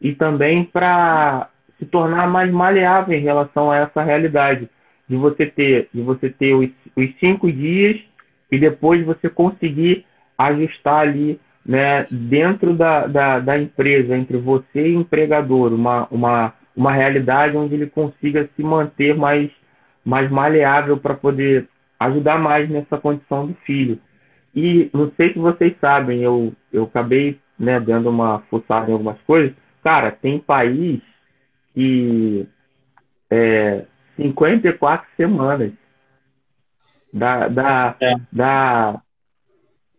e 0.00 0.14
também 0.14 0.64
para 0.64 1.48
se 1.78 1.86
tornar 1.86 2.28
mais 2.28 2.50
maleável 2.52 3.16
em 3.16 3.22
relação 3.22 3.70
a 3.70 3.78
essa 3.78 4.02
realidade 4.02 4.68
de 5.08 5.16
você 5.16 5.46
ter, 5.46 5.88
de 5.92 6.02
você 6.02 6.30
ter 6.30 6.54
os, 6.54 6.70
os 6.96 7.18
cinco 7.18 7.50
dias 7.50 8.00
e 8.50 8.58
depois 8.58 9.04
você 9.04 9.28
conseguir 9.28 10.04
ajustar 10.38 11.00
ali 11.00 11.38
né, 11.64 12.06
dentro 12.10 12.74
da, 12.74 13.06
da, 13.06 13.40
da, 13.40 13.58
empresa, 13.58 14.16
entre 14.16 14.36
você 14.36 14.88
e 14.88 14.96
o 14.96 15.00
empregador, 15.00 15.72
uma, 15.72 16.06
uma, 16.10 16.54
uma 16.76 16.92
realidade 16.92 17.56
onde 17.56 17.74
ele 17.74 17.86
consiga 17.86 18.48
se 18.54 18.62
manter 18.62 19.16
mais, 19.16 19.50
mais 20.04 20.30
maleável 20.30 20.98
para 20.98 21.14
poder 21.14 21.68
ajudar 21.98 22.38
mais 22.38 22.68
nessa 22.68 22.98
condição 22.98 23.46
do 23.46 23.54
filho. 23.64 23.98
E 24.54 24.90
não 24.92 25.10
sei 25.16 25.32
se 25.32 25.38
vocês 25.38 25.74
sabem, 25.80 26.22
eu, 26.22 26.52
eu 26.72 26.84
acabei 26.84 27.38
né, 27.58 27.80
dando 27.80 28.10
uma 28.10 28.40
fuçada 28.50 28.90
em 28.90 28.92
algumas 28.92 29.20
coisas. 29.22 29.54
Cara, 29.82 30.12
tem 30.12 30.38
país 30.38 31.00
que 31.74 32.46
é, 33.30 33.84
54 34.16 35.06
semanas. 35.16 35.72
Da, 37.12 37.48
da, 37.48 37.96
é. 38.00 38.14
da... 38.32 39.00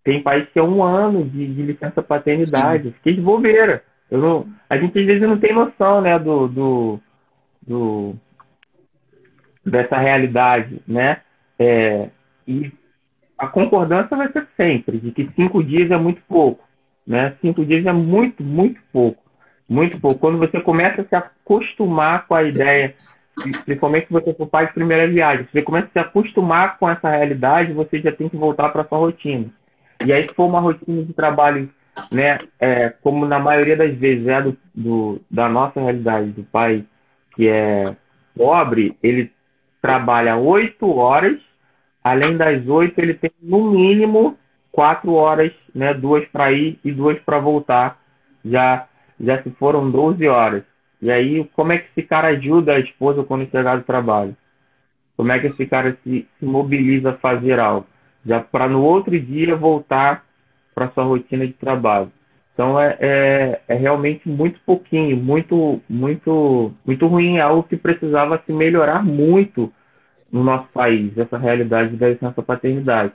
Tem 0.03 0.21
país 0.21 0.47
que 0.49 0.59
é 0.59 0.63
um 0.63 0.83
ano 0.83 1.23
de, 1.23 1.53
de 1.53 1.61
licença 1.63 2.03
paternidade. 2.03 2.89
Sim. 2.89 2.91
Fiquei 2.91 3.13
de 3.15 3.21
bobeira. 3.21 3.83
Eu 4.09 4.19
não... 4.19 4.47
A 4.69 4.77
gente 4.77 4.99
às 4.99 5.05
vezes 5.05 5.21
não 5.21 5.39
tem 5.39 5.53
noção 5.53 6.01
né, 6.01 6.19
do, 6.19 6.47
do, 6.47 6.99
do 7.65 8.15
dessa 9.65 9.97
realidade, 9.97 10.81
né? 10.87 11.21
É, 11.57 12.09
e 12.47 12.71
a 13.37 13.47
concordância 13.47 14.15
vai 14.15 14.31
ser 14.31 14.47
sempre 14.55 14.99
de 14.99 15.11
que 15.11 15.29
cinco 15.35 15.63
dias 15.63 15.89
é 15.91 15.97
muito 15.97 16.21
pouco, 16.27 16.63
né? 17.05 17.35
Cinco 17.41 17.65
dias 17.65 17.85
é 17.85 17.91
muito, 17.91 18.43
muito 18.43 18.79
pouco, 18.93 19.23
muito 19.67 19.99
pouco. 19.99 20.19
Quando 20.19 20.37
você 20.37 20.61
começa 20.61 21.01
a 21.01 21.05
se 21.05 21.15
acostumar 21.15 22.27
com 22.27 22.35
a 22.35 22.43
ideia 22.43 22.93
principalmente 23.35 24.07
se 24.07 24.13
você 24.13 24.33
for 24.33 24.47
pai 24.47 24.67
de 24.67 24.73
primeira 24.73 25.07
viagem, 25.07 25.47
você 25.51 25.61
começa 25.61 25.87
a 25.87 25.91
se 25.91 25.99
acostumar 25.99 26.77
com 26.77 26.89
essa 26.89 27.09
realidade, 27.09 27.73
você 27.73 27.99
já 27.99 28.11
tem 28.11 28.29
que 28.29 28.37
voltar 28.37 28.69
para 28.69 28.85
sua 28.85 28.97
rotina. 28.97 29.45
E 30.05 30.11
aí, 30.11 30.23
se 30.23 30.33
for 30.33 30.45
uma 30.45 30.59
rotina 30.59 31.03
de 31.03 31.13
trabalho, 31.13 31.69
né, 32.11 32.37
é, 32.59 32.89
como 33.01 33.25
na 33.25 33.39
maioria 33.39 33.77
das 33.77 33.95
vezes 33.95 34.27
é 34.27 34.41
do, 34.41 34.57
do, 34.73 35.21
da 35.29 35.49
nossa 35.49 35.79
realidade, 35.79 36.31
do 36.31 36.43
pai 36.43 36.85
que 37.35 37.47
é 37.47 37.95
pobre, 38.35 38.97
ele 39.03 39.31
trabalha 39.81 40.37
oito 40.37 40.89
horas, 40.89 41.39
além 42.03 42.37
das 42.37 42.65
oito, 42.67 42.99
ele 42.99 43.13
tem 43.13 43.31
no 43.41 43.71
mínimo 43.71 44.37
quatro 44.71 45.13
horas, 45.13 45.51
né, 45.73 45.93
duas 45.93 46.27
para 46.29 46.51
ir 46.51 46.79
e 46.83 46.91
duas 46.91 47.17
para 47.19 47.39
voltar. 47.39 47.99
Já, 48.43 48.87
já 49.19 49.41
se 49.41 49.49
foram 49.51 49.89
12 49.89 50.27
horas. 50.27 50.63
E 51.05 51.11
aí, 51.11 51.45
como 51.53 51.71
é 51.71 51.77
que 51.77 51.87
esse 51.91 52.01
cara 52.07 52.29
ajuda 52.29 52.73
a 52.73 52.79
esposa 52.79 53.23
quando 53.23 53.47
chegar 53.51 53.77
do 53.77 53.83
trabalho? 53.83 54.35
Como 55.15 55.31
é 55.31 55.39
que 55.39 55.45
esse 55.45 55.67
cara 55.67 55.95
se, 56.03 56.27
se 56.39 56.45
mobiliza 56.45 57.11
a 57.11 57.17
fazer 57.17 57.59
algo? 57.59 57.85
Já 58.25 58.39
para 58.41 58.67
no 58.67 58.81
outro 58.83 59.19
dia 59.19 59.55
voltar 59.55 60.25
para 60.73 60.89
sua 60.91 61.03
rotina 61.03 61.45
de 61.45 61.53
trabalho. 61.53 62.11
Então 62.53 62.81
é, 62.81 62.97
é, 62.99 63.61
é, 63.67 63.75
realmente 63.75 64.27
muito 64.27 64.59
pouquinho, 64.65 65.15
muito, 65.15 65.79
muito, 65.87 66.73
muito 66.83 67.05
ruim, 67.05 67.37
é 67.37 67.41
algo 67.41 67.61
que 67.63 67.77
precisava 67.77 68.41
se 68.43 68.51
melhorar 68.51 69.03
muito 69.05 69.71
no 70.31 70.43
nosso 70.43 70.67
país, 70.69 71.15
essa 71.17 71.37
realidade 71.37 71.95
da 71.97 72.09
licença 72.09 72.41
paternidade. 72.41 73.13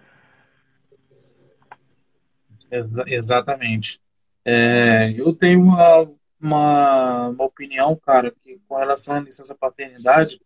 Exa 2.70 3.04
exatamente. 3.06 3.98
É, 4.44 5.12
eu 5.18 5.34
tenho 5.34 5.60
uma, 5.62 6.08
uma, 6.40 7.28
uma, 7.28 7.44
opinião, 7.44 7.96
cara, 7.96 8.32
que 8.42 8.60
com 8.66 8.76
relação 8.76 9.16
à 9.16 9.20
licença 9.20 9.54
paternidade, 9.54 10.40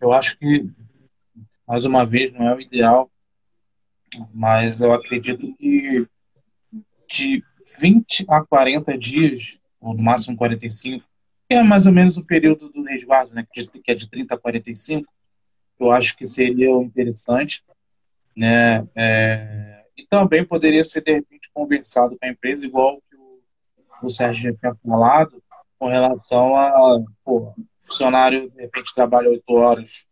eu 0.00 0.12
acho 0.12 0.38
que, 0.38 0.68
mais 1.66 1.84
uma 1.84 2.04
vez, 2.04 2.32
não 2.32 2.48
é 2.48 2.54
o 2.54 2.60
ideal, 2.60 3.10
mas 4.32 4.80
eu 4.80 4.92
acredito 4.92 5.54
que 5.54 6.06
de 7.08 7.44
20 7.80 8.26
a 8.28 8.44
40 8.44 8.96
dias, 8.98 9.60
ou 9.80 9.94
no 9.94 10.02
máximo 10.02 10.36
45, 10.36 11.04
que 11.48 11.54
é 11.54 11.62
mais 11.62 11.86
ou 11.86 11.92
menos 11.92 12.16
o 12.16 12.24
período 12.24 12.68
do 12.70 12.82
resguardo, 12.82 13.34
né, 13.34 13.46
que 13.52 13.90
é 13.90 13.94
de 13.94 14.08
30 14.08 14.34
a 14.34 14.38
45, 14.38 15.12
eu 15.78 15.90
acho 15.90 16.16
que 16.16 16.24
seria 16.24 16.70
interessante, 16.70 17.62
né, 18.36 18.86
é, 18.94 19.84
e 19.96 20.06
também 20.06 20.44
poderia 20.44 20.82
ser, 20.84 21.02
de 21.02 21.12
repente, 21.12 21.50
conversado 21.52 22.16
com 22.18 22.26
a 22.26 22.30
empresa, 22.30 22.64
igual 22.64 23.02
o, 24.06 24.10
Sérgio 24.10 24.50
já 24.50 24.58
tinha 24.58 24.74
falado, 24.86 25.42
com 25.78 25.88
relação 25.88 26.56
a, 26.56 27.00
pô, 27.24 27.54
funcionário, 27.78 28.50
de 28.50 28.60
repente, 28.60 28.94
trabalha 28.94 29.30
oito 29.30 29.52
horas 29.54 30.06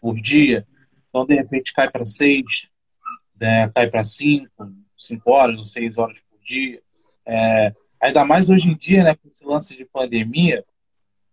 por 0.00 0.14
dia, 0.16 0.66
então, 1.14 1.24
de 1.24 1.34
repente, 1.36 1.72
cai 1.72 1.88
para 1.88 2.04
seis, 2.04 2.44
né, 3.40 3.70
cai 3.72 3.88
para 3.88 4.02
cinco, 4.02 4.50
cinco 4.98 5.30
horas 5.30 5.56
ou 5.56 5.62
seis 5.62 5.96
horas 5.96 6.20
por 6.20 6.40
dia. 6.44 6.82
É, 7.24 7.72
ainda 8.02 8.24
mais 8.24 8.50
hoje 8.50 8.68
em 8.68 8.76
dia, 8.76 9.04
né, 9.04 9.14
com 9.14 9.28
esse 9.28 9.44
lance 9.44 9.76
de 9.76 9.84
pandemia, 9.84 10.64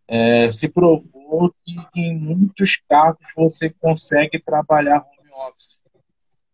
é, 0.08 0.52
se 0.52 0.70
provou 0.70 1.52
que 1.66 1.74
em 1.96 2.16
muitos 2.16 2.80
casos 2.88 3.26
você 3.36 3.72
consegue 3.72 4.40
trabalhar 4.40 5.00
home 5.00 5.50
office. 5.50 5.82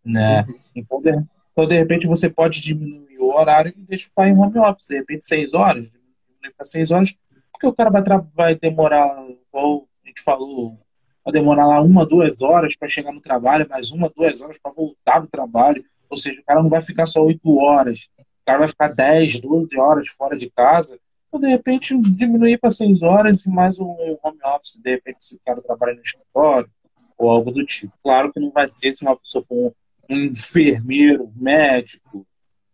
Né? 0.05 0.43
Uhum. 0.43 0.59
Então, 0.73 1.01
de, 1.01 1.11
então, 1.57 1.65
de 1.65 1.75
repente, 1.75 2.05
você 2.05 2.29
pode 2.29 2.61
diminuir 2.61 3.17
o 3.17 3.35
horário 3.35 3.73
e 3.75 3.81
deixar 3.81 4.09
o 4.09 4.13
pai 4.13 4.29
em 4.29 4.37
home 4.37 4.59
office. 4.59 4.89
De 4.89 4.97
repente, 4.97 5.25
seis 5.25 5.51
horas, 5.55 5.85
diminuir 5.85 6.53
para 6.55 6.63
seis 6.63 6.91
horas, 6.91 7.17
porque 7.51 7.65
o 7.65 7.73
cara 7.73 7.89
vai, 7.89 8.03
vai 8.35 8.55
demorar, 8.55 9.07
igual 9.27 9.87
a 10.05 10.07
gente 10.07 10.21
falou, 10.21 10.77
vai 11.25 11.33
demorar 11.33 11.65
lá 11.65 11.81
uma, 11.81 12.05
duas 12.05 12.43
horas 12.43 12.75
para 12.75 12.87
chegar 12.87 13.11
no 13.11 13.19
trabalho, 13.19 13.67
mais 13.67 13.89
uma, 13.89 14.07
duas 14.15 14.39
horas 14.39 14.59
para 14.61 14.71
voltar 14.71 15.19
do 15.19 15.27
trabalho. 15.27 15.83
Ou 16.07 16.15
seja, 16.15 16.39
o 16.39 16.43
cara 16.43 16.61
não 16.61 16.69
vai 16.69 16.83
ficar 16.83 17.07
só 17.07 17.23
oito 17.25 17.57
horas, 17.57 18.07
o 18.19 18.45
cara 18.45 18.59
vai 18.59 18.67
ficar 18.67 18.89
dez, 18.89 19.39
doze 19.39 19.75
horas 19.79 20.07
fora 20.09 20.37
de 20.37 20.51
casa. 20.51 20.99
Então, 21.27 21.39
de 21.39 21.47
repente, 21.47 21.99
diminuir 21.99 22.59
para 22.59 22.69
seis 22.69 23.01
horas 23.01 23.47
e 23.47 23.49
mais 23.49 23.79
um 23.79 23.87
home 24.23 24.39
office, 24.45 24.79
de 24.79 24.91
repente, 24.91 25.25
se 25.25 25.35
o 25.35 25.39
cara 25.43 25.59
trabalha 25.59 25.95
no 25.95 26.03
escritório 26.03 26.69
ou 27.17 27.31
algo 27.31 27.49
do 27.49 27.65
tipo. 27.65 27.91
Claro 28.03 28.31
que 28.31 28.39
não 28.39 28.51
vai 28.51 28.69
ser 28.69 28.93
se 28.93 29.01
uma 29.01 29.17
pessoa 29.17 29.43
com 29.49 29.73
um 30.09 30.25
enfermeiro, 30.25 31.31
médico, 31.35 32.25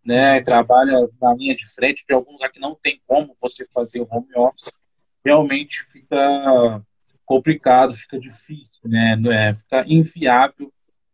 né, 0.06 0.42
trabalha 0.42 1.08
na 1.22 1.34
linha 1.34 1.56
de 1.56 1.66
frente 1.74 2.04
de 2.06 2.14
algum 2.14 2.34
lugar 2.34 2.52
que 2.52 2.60
não 2.60 2.76
tem 2.76 3.02
como 3.08 3.36
você 3.42 3.68
fazer 3.74 4.02
o 4.02 4.08
home 4.10 4.28
office, 4.36 4.80
realmente 5.24 5.84
fica 5.86 6.82
complicado, 7.26 7.94
fica 7.94 8.20
difícil, 8.20 8.82
né, 8.86 9.16
é, 9.32 9.56
fica 9.56 9.86
inviável 9.88 10.72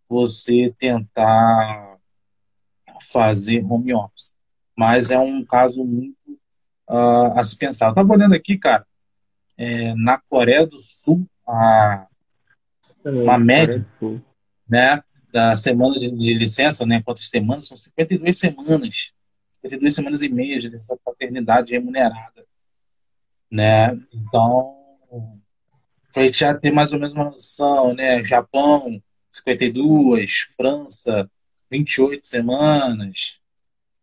você 0.08 0.74
tentar 0.78 1.98
fazer 3.12 3.64
home 3.64 3.94
office. 3.94 4.36
Mas 4.76 5.12
é 5.12 5.20
um 5.20 5.46
caso 5.46 5.84
muito 5.84 6.16
uh, 6.90 7.38
a 7.38 7.44
se 7.44 7.58
pensar. 7.58 7.88
Eu 7.88 7.90
estava 7.92 8.14
olhando 8.14 8.34
aqui, 8.34 8.58
cara, 8.58 8.86
é, 9.58 9.94
na 9.96 10.18
Coreia 10.18 10.66
do 10.66 10.80
Sul, 10.80 11.28
a, 11.48 12.08
uma 13.06 13.38
média, 13.38 13.86
né, 14.68 15.04
da 15.32 15.56
semana 15.56 16.00
de, 16.00 16.10
de 16.10 16.34
licença, 16.34 16.86
né? 16.86 17.02
Quantas 17.04 17.30
semanas? 17.30 17.68
São 17.68 17.78
52 17.78 18.38
semanas. 18.38 19.14
52 19.50 19.96
semanas 19.96 20.22
e 20.22 20.30
meia 20.30 20.60
de 20.60 20.70
licença 20.70 21.00
paternidade 21.04 21.74
remunerada. 21.74 22.46
Né? 23.52 24.00
Então, 24.14 24.76
para 26.14 26.24
a 26.24 26.26
gente 26.26 26.40
já 26.40 26.54
ter 26.54 26.72
mais 26.72 26.94
ou 26.94 27.00
menos 27.00 27.16
uma 27.16 27.26
noção, 27.26 27.94
né? 27.94 28.24
Japão, 28.24 29.02
52, 29.30 30.54
França, 30.56 31.30
28 31.70 32.26
semanas, 32.26 33.40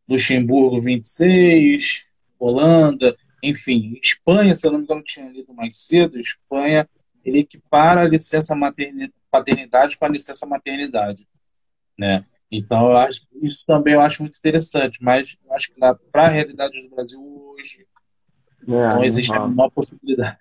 Luxemburgo, 0.08 0.80
26, 0.80 2.06
Holanda, 2.38 3.16
enfim, 3.42 3.98
Espanha, 4.02 4.54
se 4.54 4.66
eu 4.66 4.72
não 4.72 4.78
me 4.78 4.84
engano, 4.84 5.02
tinha 5.02 5.28
lido 5.28 5.52
mais 5.52 5.86
cedo, 5.86 6.18
Espanha, 6.18 6.88
ele 7.24 7.40
equipara 7.40 8.02
a 8.02 8.08
licença 8.08 8.54
maternidade 8.54 9.12
paternidade 9.38 9.96
com 9.96 10.04
a 10.04 10.08
licença 10.08 10.46
maternidade, 10.46 11.26
né? 11.98 12.24
Então, 12.50 12.90
eu 12.90 12.96
acho, 12.96 13.26
isso 13.42 13.64
também 13.66 13.94
eu 13.94 14.00
acho 14.00 14.22
muito 14.22 14.38
interessante, 14.38 14.98
mas 15.02 15.36
eu 15.44 15.54
acho 15.54 15.72
que 15.72 15.80
para 16.12 16.26
a 16.26 16.28
realidade 16.28 16.80
do 16.80 16.94
Brasil 16.94 17.20
hoje 17.20 17.84
é, 18.66 18.70
não 18.70 19.04
existe 19.04 19.32
não. 19.32 19.44
a 19.44 19.48
menor 19.48 19.70
possibilidade. 19.70 20.36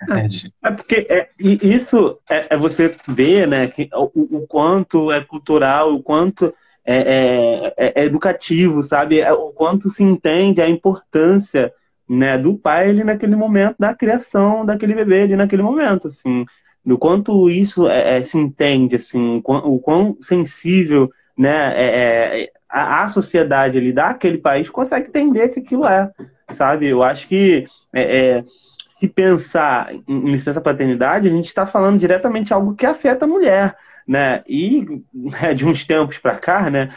É, 0.63 0.69
é 0.69 0.71
porque 0.71 1.07
é, 1.09 1.29
isso 1.39 2.19
é, 2.29 2.53
é, 2.53 2.57
você 2.57 2.95
ver 3.07 3.47
né, 3.47 3.67
que, 3.67 3.89
o, 3.93 4.37
o, 4.37 4.47
quanto 4.47 5.11
é 5.11 5.23
cultural, 5.23 5.93
o 5.93 6.03
quanto 6.03 6.53
é, 6.85 6.97
é, 6.97 7.73
é, 7.77 8.01
é 8.01 8.05
educativo, 8.05 8.83
sabe? 8.83 9.23
o 9.23 9.51
quanto 9.51 9.89
se 9.89 10.03
entende 10.03 10.61
a 10.61 10.69
importância 10.69 11.73
né, 12.07 12.37
do 12.37 12.55
pai 12.55 12.89
ali 12.89 13.03
naquele 13.03 13.35
momento, 13.35 13.77
da 13.79 13.95
criação 13.95 14.63
daquele 14.63 14.93
bebê 14.93 15.23
ali 15.23 15.35
naquele 15.35 15.63
momento, 15.63 16.05
assim 16.05 16.45
do 16.85 16.97
quanto 16.97 17.49
isso 17.49 17.87
é, 17.87 18.17
é, 18.17 18.23
se 18.23 18.37
entende, 18.37 18.95
assim, 18.95 19.37
o 19.37 19.41
quão, 19.41 19.65
o 19.65 19.79
quão 19.79 20.17
sensível 20.21 21.09
né, 21.37 21.73
é, 21.75 22.43
é 22.43 22.51
a, 22.69 23.03
a, 23.03 23.09
sociedade 23.09 23.77
ali 23.77 23.91
daquele 23.91 24.37
país 24.37 24.69
consegue 24.69 25.07
entender 25.07 25.49
que 25.49 25.59
aquilo 25.59 25.85
é, 25.85 26.11
sabe? 26.51 26.87
Eu 26.87 27.01
acho 27.01 27.27
que 27.27 27.65
é, 27.91 28.37
é 28.37 28.43
se 28.87 29.09
pensar 29.09 29.93
em 30.07 30.31
licença 30.31 30.61
paternidade, 30.61 31.27
a 31.27 31.31
gente 31.31 31.47
está 31.47 31.67
falando 31.67 31.99
diretamente 31.99 32.53
algo 32.53 32.75
que 32.75 32.85
afeta 32.85 33.25
a 33.25 33.27
mulher. 33.27 33.75
Né? 34.07 34.43
E 34.47 34.85
né, 35.11 35.53
de 35.55 35.65
uns 35.65 35.83
tempos 35.83 36.19
para 36.19 36.37
cá, 36.37 36.69
né, 36.69 36.89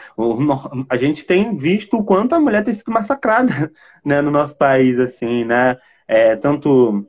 a 0.91 0.97
gente 0.97 1.25
tem 1.25 1.57
visto 1.57 1.97
o 1.97 2.05
quanto 2.05 2.35
a 2.35 2.41
mulher 2.41 2.63
tem 2.63 2.75
sido 2.75 2.93
massacrada 2.93 3.73
né, 4.05 4.21
no 4.21 4.31
nosso 4.31 4.55
país, 4.57 5.01
assim, 5.01 5.45
né? 5.45 5.77
É, 6.07 6.37
tanto 6.37 7.07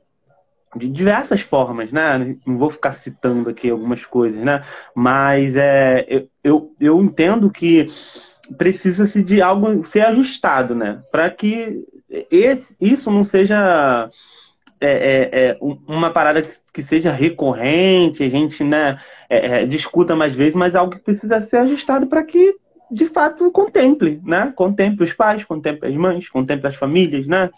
de 0.76 0.88
diversas 0.88 1.40
formas, 1.40 1.90
né? 1.90 2.36
Não 2.46 2.56
vou 2.58 2.70
ficar 2.70 2.92
citando 2.92 3.50
aqui 3.50 3.70
algumas 3.70 4.04
coisas, 4.06 4.40
né? 4.40 4.62
Mas 4.94 5.56
é, 5.56 6.06
eu, 6.08 6.28
eu, 6.44 6.74
eu 6.80 7.02
entendo 7.02 7.50
que 7.50 7.88
precisa-se 8.56 9.22
de 9.22 9.42
algo 9.42 9.82
ser 9.82 10.00
ajustado, 10.02 10.74
né? 10.74 11.02
Para 11.10 11.30
que 11.30 11.84
esse, 12.30 12.76
isso 12.80 13.10
não 13.10 13.24
seja 13.24 14.10
é, 14.80 14.90
é, 14.90 15.30
é, 15.32 15.58
uma 15.60 16.10
parada 16.10 16.40
que, 16.40 16.52
que, 16.72 16.82
seja 16.82 17.12
recorrente, 17.12 18.22
a 18.22 18.28
gente 18.28 18.64
né, 18.64 18.98
é, 19.28 19.62
é, 19.62 19.66
discuta 19.66 20.16
mais 20.16 20.34
vezes, 20.34 20.54
mas 20.54 20.74
algo 20.74 20.92
que 20.92 21.02
precisa 21.02 21.40
ser 21.42 21.58
ajustado 21.58 22.06
para 22.06 22.24
que 22.24 22.56
de 22.90 23.06
fato 23.06 23.50
contemple, 23.52 24.20
né? 24.24 24.52
Contemple 24.56 25.04
os 25.04 25.12
pais, 25.12 25.44
contemple 25.44 25.88
as 25.88 25.94
mães, 25.94 26.28
contemple 26.28 26.66
as 26.66 26.74
famílias, 26.74 27.26
né? 27.26 27.50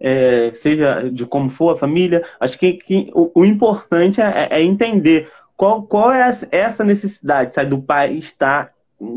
É, 0.00 0.50
seja 0.52 1.10
de 1.10 1.26
como 1.26 1.48
for 1.48 1.74
a 1.74 1.78
família. 1.78 2.24
Acho 2.38 2.58
que, 2.58 2.74
que 2.74 3.10
o, 3.14 3.40
o, 3.40 3.44
importante 3.44 4.20
é, 4.20 4.48
é, 4.50 4.62
entender 4.62 5.28
qual, 5.56 5.82
qual 5.82 6.12
é 6.12 6.36
essa 6.50 6.84
necessidade 6.84 7.52
sabe, 7.52 7.70
do 7.70 7.80
pai 7.80 8.14
estar 8.14 8.70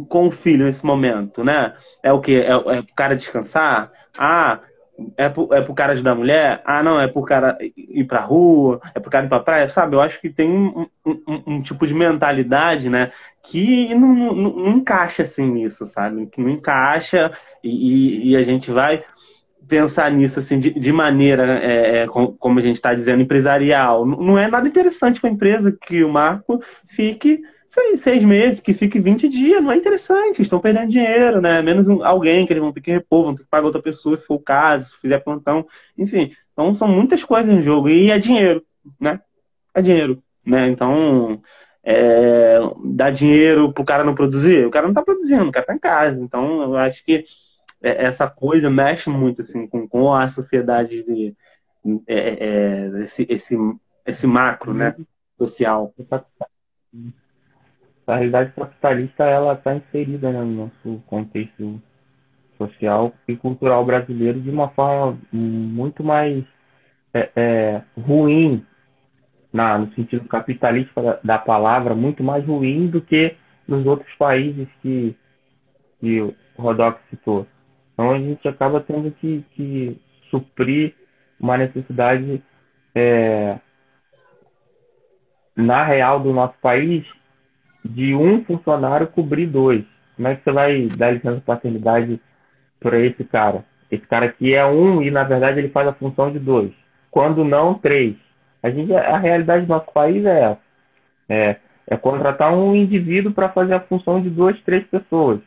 com 0.10 0.27
o 0.27 0.31
filho 0.31 0.65
nesse 0.65 0.85
momento, 0.85 1.43
né? 1.43 1.73
É 2.03 2.11
o 2.11 2.19
que? 2.19 2.35
É, 2.35 2.51
é 2.51 2.81
pro 2.81 2.95
cara 2.95 3.15
descansar? 3.15 3.91
Ah, 4.18 4.60
é 5.15 5.30
pro, 5.30 5.53
é 5.53 5.61
pro 5.61 5.73
cara 5.73 5.93
ajudar 5.93 6.11
a 6.11 6.15
mulher? 6.15 6.61
Ah, 6.65 6.84
não, 6.84 6.99
é 6.99 7.07
pro 7.07 7.23
cara 7.23 7.57
ir 7.61 8.03
pra 8.06 8.22
rua, 8.22 8.81
é 8.93 8.99
pro 8.99 9.10
cara 9.10 9.26
ir 9.26 9.30
pra 9.30 9.39
praia, 9.39 9.69
sabe? 9.69 9.95
Eu 9.95 10.01
acho 10.01 10.19
que 10.19 10.30
tem 10.30 10.51
um, 10.51 10.88
um, 11.06 11.43
um 11.47 11.61
tipo 11.61 11.88
de 11.88 11.93
mentalidade, 11.93 12.89
né? 12.89 13.11
Que 13.43 13.93
não, 13.95 14.14
não, 14.14 14.34
não, 14.34 14.68
encaixa 14.69 15.23
assim 15.23 15.49
nisso, 15.49 15.85
sabe? 15.85 16.27
Que 16.27 16.41
não 16.41 16.49
encaixa 16.49 17.31
e, 17.64 17.69
e, 17.69 18.31
e 18.31 18.35
a 18.35 18.43
gente 18.43 18.72
vai 18.72 19.03
pensar 19.69 20.11
nisso 20.11 20.39
assim 20.39 20.57
de, 20.57 20.71
de 20.71 20.91
maneira, 20.91 21.59
é, 21.59 21.99
é 21.99 22.07
como 22.07 22.59
a 22.59 22.61
gente 22.61 22.75
está 22.75 22.93
dizendo, 22.93 23.21
empresarial. 23.21 24.05
Não 24.05 24.37
é 24.37 24.49
nada 24.49 24.67
interessante 24.67 25.21
para 25.21 25.29
a 25.29 25.33
empresa 25.33 25.71
que 25.71 26.03
o 26.03 26.09
Marco 26.09 26.59
fique 26.87 27.41
seis, 27.67 28.01
seis, 28.01 28.23
meses, 28.23 28.59
que 28.59 28.73
fique 28.73 28.99
20 28.99 29.29
dias. 29.29 29.63
Não 29.63 29.71
é 29.71 29.77
interessante, 29.77 30.41
estão 30.41 30.59
perdendo 30.59 30.89
dinheiro, 30.89 31.39
né? 31.39 31.61
Menos 31.61 31.87
um, 31.87 32.03
alguém 32.03 32.45
que 32.45 32.51
eles 32.51 32.63
vão 32.63 32.73
ter 32.73 32.81
que 32.81 32.91
repor, 32.91 33.25
vão 33.25 33.35
ter 33.35 33.43
que 33.43 33.49
pagar 33.49 33.67
outra 33.67 33.81
pessoa, 33.81 34.17
se 34.17 34.25
for 34.25 34.35
o 34.35 34.39
caso, 34.39 34.89
se 34.91 34.97
fizer 34.97 35.19
plantão, 35.19 35.65
enfim. 35.97 36.31
Então 36.51 36.73
são 36.73 36.87
muitas 36.87 37.23
coisas 37.23 37.53
no 37.53 37.61
jogo. 37.61 37.87
E 37.89 38.09
é 38.09 38.17
dinheiro, 38.17 38.63
né? 38.99 39.21
É 39.73 39.81
dinheiro, 39.81 40.21
né? 40.45 40.67
Então. 40.67 41.41
É, 41.81 42.59
dá 42.83 43.09
dinheiro 43.09 43.73
pro 43.73 43.85
cara 43.85 44.03
não 44.03 44.13
produzir, 44.13 44.65
o 44.65 44.69
cara 44.69 44.85
não 44.85 44.93
tá 44.93 45.01
produzindo, 45.01 45.45
o 45.45 45.51
cara 45.51 45.65
tá 45.65 45.73
em 45.73 45.79
casa. 45.79 46.21
Então, 46.21 46.61
eu 46.61 46.75
acho 46.75 47.03
que 47.05 47.23
essa 47.81 48.30
coisa 48.30 48.69
mexe 48.69 49.10
muito 49.10 49.41
assim 49.41 49.68
com, 49.68 49.88
com 49.88 50.14
a 50.14 50.27
sociedade 50.27 51.03
de, 51.03 51.35
é, 52.07 52.45
é, 52.45 52.88
esse, 53.01 53.26
esse, 53.30 53.57
esse 54.06 54.27
macro, 54.27 54.73
né, 54.73 54.95
social. 55.38 55.93
a 58.06 58.15
realidade 58.15 58.53
capitalista 58.53 59.23
ela 59.23 59.53
está 59.53 59.76
inserida 59.76 60.31
né, 60.31 60.41
no 60.41 60.65
nosso 60.65 61.01
contexto 61.06 61.81
social 62.57 63.14
e 63.27 63.35
cultural 63.38 63.85
brasileiro 63.85 64.41
de 64.41 64.49
uma 64.49 64.69
forma 64.69 65.18
muito 65.31 66.03
mais 66.03 66.43
é, 67.14 67.30
é, 67.35 67.81
ruim 67.97 68.65
na, 69.53 69.77
no 69.77 69.93
sentido 69.93 70.27
capitalista 70.27 71.01
da, 71.01 71.19
da, 71.23 71.38
palavra, 71.38 71.95
muito 71.95 72.23
mais 72.23 72.45
ruim 72.45 72.88
do 72.88 73.01
que 73.01 73.35
nos 73.68 73.85
outros 73.85 74.14
países 74.15 74.68
que, 74.81 75.15
que 75.99 76.22
o 76.22 76.35
Rodox 76.57 76.99
citou. 77.10 77.47
Então 77.99 78.11
a 78.11 78.17
gente 78.17 78.47
acaba 78.47 78.80
tendo 78.80 79.11
que, 79.11 79.43
que 79.51 79.99
suprir 80.30 80.93
uma 81.38 81.57
necessidade 81.57 82.41
é, 82.95 83.57
na 85.53 85.84
real 85.84 86.21
do 86.21 86.31
nosso 86.31 86.53
país 86.61 87.05
de 87.84 88.15
um 88.15 88.41
funcionário 88.45 89.07
cobrir 89.07 89.47
dois. 89.47 89.84
Como 90.15 90.30
é 90.30 90.35
que 90.35 90.45
você 90.45 90.51
vai 90.53 90.88
dar 90.95 91.11
licença 91.11 91.43
paternidade 91.45 92.21
para 92.80 92.97
esse 92.99 93.21
cara? 93.26 93.65
Esse 93.91 94.07
cara 94.07 94.27
aqui 94.27 94.55
é 94.55 94.65
um 94.65 95.01
e 95.01 95.11
na 95.11 95.26
verdade 95.26 95.59
ele 95.59 95.67
faz 95.67 95.85
a 95.85 95.93
função 95.93 96.31
de 96.31 96.39
dois. 96.39 96.71
Quando 97.11 97.43
não, 97.43 97.73
três. 97.73 98.15
A, 98.63 98.69
gente, 98.69 98.95
a 98.95 99.17
realidade 99.17 99.65
do 99.65 99.69
nosso 99.73 99.91
país 99.91 100.23
é 100.23 100.51
essa. 100.51 100.61
É, 101.27 101.55
é 101.85 101.97
contratar 101.97 102.53
um 102.53 102.73
indivíduo 102.73 103.34
para 103.34 103.49
fazer 103.49 103.73
a 103.73 103.81
função 103.81 104.21
de 104.21 104.30
duas, 104.30 104.57
três 104.61 104.88
pessoas. 104.88 105.41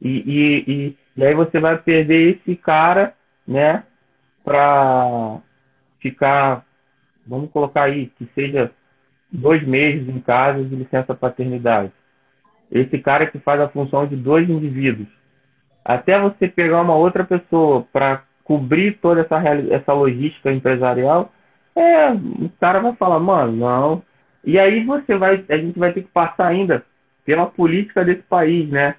E, 0.00 0.08
e, 0.08 0.72
e, 0.72 0.96
e 1.16 1.24
aí 1.24 1.34
você 1.34 1.58
vai 1.58 1.78
perder 1.78 2.36
esse 2.36 2.56
cara, 2.56 3.14
né, 3.46 3.84
para 4.44 5.38
ficar, 6.00 6.64
vamos 7.26 7.50
colocar 7.50 7.84
aí, 7.84 8.06
que 8.18 8.28
seja 8.34 8.70
dois 9.32 9.66
meses 9.66 10.08
em 10.08 10.20
casa 10.20 10.62
de 10.62 10.76
licença 10.76 11.14
paternidade. 11.14 11.92
Esse 12.70 12.98
cara 12.98 13.26
que 13.26 13.38
faz 13.38 13.60
a 13.60 13.68
função 13.68 14.06
de 14.06 14.16
dois 14.16 14.48
indivíduos. 14.48 15.08
Até 15.84 16.18
você 16.18 16.48
pegar 16.48 16.82
uma 16.82 16.96
outra 16.96 17.24
pessoa 17.24 17.86
para 17.92 18.24
cobrir 18.44 18.98
toda 18.98 19.22
essa, 19.22 19.36
essa 19.70 19.92
logística 19.92 20.52
empresarial, 20.52 21.32
é, 21.74 22.10
o 22.10 22.50
cara 22.60 22.80
vai 22.80 22.94
falar, 22.94 23.20
mano, 23.20 23.52
não. 23.52 24.02
E 24.44 24.58
aí 24.58 24.84
você 24.84 25.16
vai, 25.16 25.44
a 25.48 25.56
gente 25.56 25.78
vai 25.78 25.92
ter 25.92 26.02
que 26.02 26.08
passar 26.08 26.46
ainda 26.46 26.84
pela 27.24 27.46
política 27.46 28.04
desse 28.04 28.22
país, 28.22 28.68
né? 28.70 28.96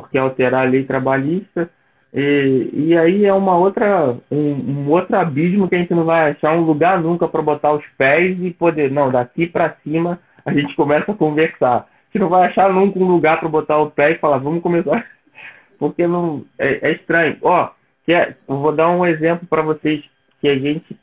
Porque 0.00 0.18
alterar 0.18 0.66
a 0.66 0.70
lei 0.70 0.84
trabalhista 0.84 1.70
e, 2.12 2.70
e 2.72 2.96
aí 2.96 3.26
é 3.26 3.32
uma 3.32 3.56
outra, 3.56 4.16
um, 4.30 4.52
um, 4.52 4.90
outro 4.90 5.14
abismo 5.16 5.68
que 5.68 5.74
a 5.74 5.78
gente 5.78 5.94
não 5.94 6.04
vai 6.04 6.30
achar 6.30 6.56
um 6.56 6.62
lugar 6.62 7.00
nunca 7.00 7.28
para 7.28 7.42
botar 7.42 7.72
os 7.72 7.84
pés 7.98 8.38
e 8.40 8.50
poder, 8.50 8.90
não, 8.90 9.10
daqui 9.10 9.46
para 9.46 9.76
cima 9.84 10.18
a 10.44 10.52
gente 10.52 10.74
começa 10.74 11.12
a 11.12 11.14
conversar. 11.14 11.80
A 11.80 11.86
gente 12.06 12.22
não 12.22 12.28
vai 12.30 12.48
achar 12.48 12.72
nunca 12.72 12.98
um 12.98 13.06
lugar 13.06 13.38
para 13.38 13.48
botar 13.48 13.78
o 13.78 13.90
pé 13.90 14.12
e 14.12 14.18
falar, 14.18 14.38
vamos 14.38 14.62
começar, 14.62 15.06
porque 15.78 16.06
não 16.06 16.44
é, 16.58 16.88
é 16.88 16.92
estranho. 16.92 17.36
Ó, 17.42 17.70
que 18.06 18.12
é, 18.14 18.34
eu 18.48 18.56
vou 18.56 18.72
dar 18.72 18.88
um 18.88 19.04
exemplo 19.04 19.46
para 19.46 19.60
vocês 19.60 20.02
que 20.40 20.48
a 20.48 20.58
gente, 20.58 20.98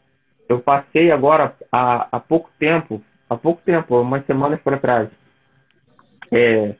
eu 0.49 0.59
passei 0.59 1.11
agora 1.11 1.53
há, 1.71 2.07
há 2.11 2.19
pouco 2.19 2.49
tempo, 2.57 3.01
há 3.29 3.37
pouco 3.37 3.61
tempo, 3.63 4.01
umas 4.01 4.25
semanas 4.25 4.59
para 4.61 4.77
trás. 4.77 5.09
É, 6.31 6.73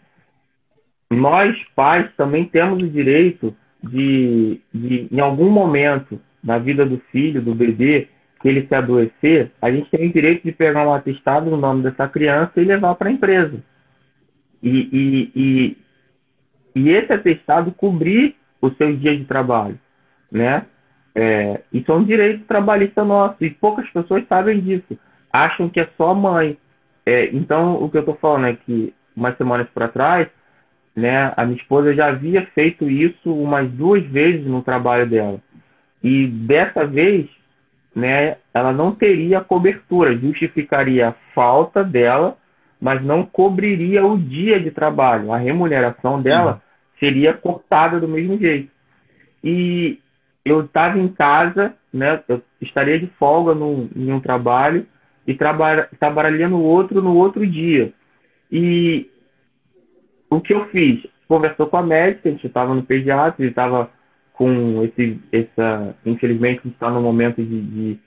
nós 1.10 1.56
pais 1.76 2.10
também 2.15 2.45
temos 2.45 2.82
o 2.82 2.90
direito 2.90 3.56
de, 3.84 4.60
de, 4.73 5.07
em 5.11 5.19
algum 5.19 5.49
momento 5.49 6.19
na 6.44 6.57
vida 6.57 6.86
do 6.86 6.99
filho, 7.11 7.41
do 7.41 7.56
bebê, 7.56 8.07
que 8.41 8.49
ele 8.49 8.68
se 8.68 8.76
adoecer, 8.76 9.52
a 9.60 9.72
gente 9.72 9.90
tem 9.90 10.07
o 10.07 10.14
direito 10.14 10.44
de 10.44 10.52
pegar 10.52 10.88
um 10.88 10.94
atestado 10.94 11.49
no 11.49 11.57
nome 11.57 11.82
dessa 11.82 12.07
criança 12.07 12.52
e 12.57 12.64
levar 12.64 12.94
para 12.94 13.10
a 13.10 13.11
empresa. 13.11 13.64
E, 14.61 14.69
e, 14.69 15.32
e, 15.36 15.77
e, 16.76 16.90
esse 16.90 17.11
atestado 17.11 17.72
cobrir 17.72 18.36
o 18.61 18.69
seu 18.72 18.95
dia 18.95 19.18
de 19.18 19.26
trabalho, 19.26 19.80
né? 20.32 20.65
É, 21.15 21.61
isso 21.73 21.91
é 21.91 21.95
um 21.95 22.03
direito 22.03 22.45
trabalhista 22.45 23.03
nosso 23.03 23.44
e 23.44 23.49
poucas 23.49 23.90
pessoas 23.90 24.27
sabem 24.27 24.60
disso. 24.60 24.95
Acham 25.34 25.68
que 25.68 25.80
é 25.80 25.90
só 25.98 26.14
mãe. 26.14 26.57
É, 27.06 27.30
então, 27.34 27.82
o 27.82 27.90
que 27.90 27.98
eu 27.98 28.02
estou 28.02 28.15
falando 28.18 28.48
é 28.48 28.56
que 28.56 28.94
umas 29.15 29.36
semanas 29.38 29.68
para 29.73 29.88
trás, 29.88 30.27
né? 30.96 31.34
A 31.36 31.46
minha 31.46 31.58
esposa 31.58 31.94
já 31.94 32.08
havia 32.08 32.46
feito 32.48 32.90
isso 32.90 33.34
umas 33.34 33.70
duas 33.72 34.04
vezes 34.06 34.46
no 34.46 34.62
trabalho 34.62 35.08
dela. 35.08 35.40
E 36.04 36.28
dessa 36.28 36.86
vez, 36.86 37.28
né, 37.96 38.38
ela 38.54 38.72
não 38.72 38.94
teria 38.94 39.42
cobertura, 39.42 40.18
justificaria 40.18 41.10
a 41.10 41.16
falta 41.34 41.84
dela, 41.84 42.38
mas 42.80 43.04
não 43.04 43.26
cobriria 43.26 44.06
o 44.06 44.18
dia 44.18 44.60
de 44.60 44.70
trabalho. 44.72 45.32
A 45.32 45.38
remuneração 45.38 46.22
dela 46.22 46.62
seria 47.00 47.34
cortada 47.34 48.00
do 48.00 48.08
mesmo 48.08 48.38
jeito. 48.38 48.70
E 49.44 50.00
eu 50.44 50.62
estava 50.62 51.00
em 51.00 51.08
casa, 51.08 51.74
né, 51.92 52.22
eu 52.28 52.42
estaria 52.62 53.00
de 53.00 53.08
folga 53.18 53.56
num, 53.56 53.90
em 53.96 54.12
um 54.12 54.20
trabalho 54.20 54.86
e 55.26 55.34
traba 55.34 55.88
trabalharia 56.00 56.48
no 56.48 56.62
outro 56.62 57.02
no 57.02 57.16
outro 57.16 57.46
dia. 57.48 57.92
E 58.52 59.10
o 60.36 60.41
que 60.41 60.53
eu 60.53 60.66
fiz? 60.68 61.06
Conversou 61.28 61.68
com 61.68 61.78
a 61.78 61.84
médica, 61.84 62.30
a 62.30 62.32
gente 62.32 62.48
estava 62.48 62.74
no 62.74 62.84
pediatra, 62.84 63.36
ele 63.41 63.49
estava 63.49 63.90
com 64.34 64.84
esse, 64.84 65.20
essa, 65.32 65.95
infelizmente, 66.06 66.68
está 66.68 66.90
no 66.90 67.02
momento 67.02 67.41
de, 67.41 67.62
de 67.62 67.99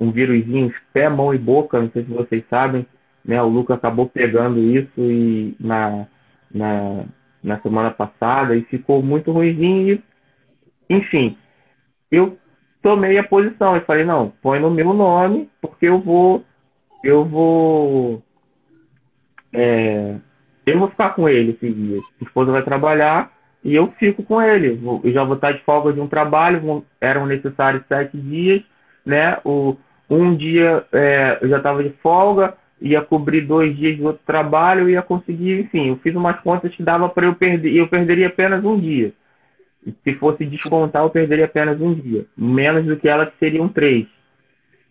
um 0.00 0.10
vírusinho, 0.10 0.72
pé, 0.92 1.08
mão 1.08 1.32
e 1.32 1.38
boca, 1.38 1.80
não 1.80 1.90
sei 1.90 2.04
se 2.04 2.10
vocês 2.10 2.44
sabem, 2.50 2.86
né? 3.24 3.40
O 3.42 3.48
Luca 3.48 3.74
acabou 3.74 4.08
pegando 4.08 4.58
isso 4.58 5.00
e 5.00 5.56
na, 5.60 6.06
na, 6.52 7.04
na 7.42 7.60
semana 7.60 7.90
passada 7.90 8.56
e 8.56 8.62
ficou 8.64 9.02
muito 9.02 9.30
ruimzinho. 9.32 9.94
E, 9.94 10.94
enfim, 10.94 11.36
eu 12.10 12.38
tomei 12.82 13.18
a 13.18 13.24
posição 13.24 13.76
e 13.76 13.80
falei, 13.80 14.04
não, 14.04 14.32
põe 14.42 14.58
no 14.60 14.70
meu 14.70 14.92
nome, 14.92 15.48
porque 15.60 15.86
eu 15.86 16.00
vou, 16.00 16.44
eu 17.04 17.24
vou 17.24 18.22
é, 19.52 20.16
eu 20.70 20.78
vou 20.78 20.88
ficar 20.88 21.10
com 21.10 21.28
ele 21.28 21.52
esses 21.52 21.74
dias. 21.74 22.02
A 22.20 22.24
esposa 22.24 22.52
vai 22.52 22.62
trabalhar 22.62 23.30
e 23.64 23.74
eu 23.74 23.88
fico 23.98 24.22
com 24.22 24.40
ele. 24.40 24.80
Eu 25.04 25.12
já 25.12 25.24
vou 25.24 25.36
estar 25.36 25.52
de 25.52 25.62
folga 25.64 25.92
de 25.92 26.00
um 26.00 26.08
trabalho, 26.08 26.84
eram 27.00 27.26
necessários 27.26 27.84
sete 27.88 28.16
dias, 28.16 28.62
né? 29.04 29.38
O, 29.44 29.76
um 30.08 30.34
dia 30.34 30.84
é, 30.92 31.38
eu 31.40 31.48
já 31.48 31.58
estava 31.58 31.82
de 31.82 31.90
folga, 32.02 32.54
ia 32.80 33.02
cobrir 33.02 33.42
dois 33.42 33.76
dias 33.76 33.96
de 33.96 34.02
outro 34.02 34.22
trabalho, 34.24 34.88
ia 34.88 35.02
conseguir, 35.02 35.60
enfim, 35.60 35.88
eu 35.88 35.96
fiz 35.96 36.14
umas 36.14 36.40
contas 36.40 36.74
que 36.74 36.82
dava 36.82 37.08
para 37.08 37.26
eu 37.26 37.34
perder, 37.34 37.74
eu 37.74 37.88
perderia 37.88 38.28
apenas 38.28 38.64
um 38.64 38.78
dia. 38.78 39.12
Se 40.04 40.14
fosse 40.14 40.44
descontar, 40.44 41.02
eu 41.02 41.10
perderia 41.10 41.44
apenas 41.44 41.80
um 41.80 41.94
dia, 41.94 42.26
menos 42.36 42.84
do 42.84 42.96
que 42.96 43.08
ela 43.08 43.26
que 43.26 43.38
seriam 43.38 43.68
três. 43.68 44.06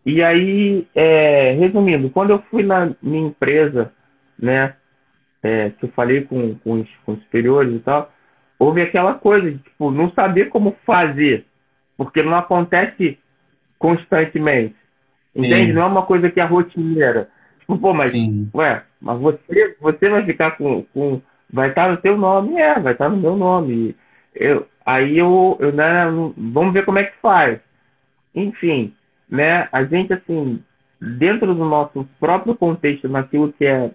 E 0.06 0.24
aí, 0.24 0.88
é, 0.96 1.52
resumindo, 1.60 2.10
quando 2.10 2.30
eu 2.30 2.40
fui 2.50 2.64
na 2.64 2.92
minha 3.02 3.28
empresa, 3.28 3.92
né, 4.40 4.74
é, 5.48 5.70
que 5.72 5.86
eu 5.86 5.90
falei 5.90 6.22
com, 6.24 6.56
com, 6.56 6.74
os, 6.74 6.90
com 7.06 7.14
os 7.14 7.24
superiores 7.24 7.74
e 7.74 7.80
tal, 7.80 8.12
houve 8.60 8.82
aquela 8.82 9.14
coisa 9.14 9.50
de 9.50 9.58
tipo, 9.60 9.90
não 9.92 10.12
saber 10.12 10.50
como 10.50 10.76
fazer, 10.86 11.46
porque 11.96 12.22
não 12.22 12.36
acontece 12.36 13.18
constantemente. 13.80 14.76
Entende? 15.36 15.68
Sim. 15.68 15.74
Não 15.74 15.84
é 15.84 15.86
uma 15.86 16.06
coisa 16.06 16.30
que 16.30 16.40
é 16.40 16.44
rotineira. 16.44 17.30
Tipo, 17.60 17.78
pô, 17.78 17.94
mas, 17.94 18.12
Sim. 18.12 18.50
ué, 18.54 18.84
mas 19.00 19.20
você, 19.20 19.78
você 19.80 20.10
vai 20.10 20.26
ficar 20.26 20.52
com, 20.58 20.84
com. 20.94 21.22
Vai 21.52 21.70
estar 21.70 21.90
no 21.90 21.98
teu 21.98 22.18
nome? 22.18 22.60
É, 22.60 22.80
vai 22.80 22.94
estar 22.94 23.08
no 23.08 23.18
meu 23.18 23.36
nome. 23.38 23.96
Eu, 24.36 24.68
aí 24.86 25.18
eu, 25.18 25.58
eu 25.60 25.72
né, 25.72 26.06
vamos 26.36 26.74
ver 26.74 26.84
como 26.84 27.00
é 27.00 27.06
que 27.06 27.18
faz. 27.22 27.60
Enfim, 28.36 28.94
né, 29.30 29.70
a 29.72 29.84
gente, 29.86 30.12
assim, 30.14 30.62
dentro 31.00 31.54
do 31.54 31.66
nosso 31.66 32.08
próprio 32.20 32.56
contexto, 32.56 33.08
naquilo 33.08 33.54
que 33.54 33.66
é 33.66 33.92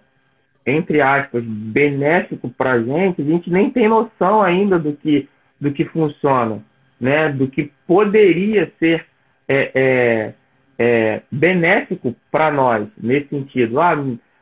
entre 0.65 1.01
aspas, 1.01 1.43
benéfico 1.43 2.49
para 2.49 2.73
a 2.73 2.81
gente, 2.81 3.21
a 3.21 3.25
gente 3.25 3.49
nem 3.49 3.69
tem 3.69 3.87
noção 3.87 4.41
ainda 4.41 4.79
do 4.79 4.93
que, 4.93 5.27
do 5.59 5.71
que 5.71 5.85
funciona, 5.85 6.61
né? 6.99 7.29
do 7.29 7.47
que 7.47 7.71
poderia 7.85 8.71
ser 8.79 9.05
é, 9.47 9.71
é, 9.75 10.33
é, 10.79 11.21
benéfico 11.31 12.15
para 12.31 12.51
nós, 12.51 12.87
nesse 12.97 13.29
sentido. 13.29 13.79
Ah, 13.79 13.97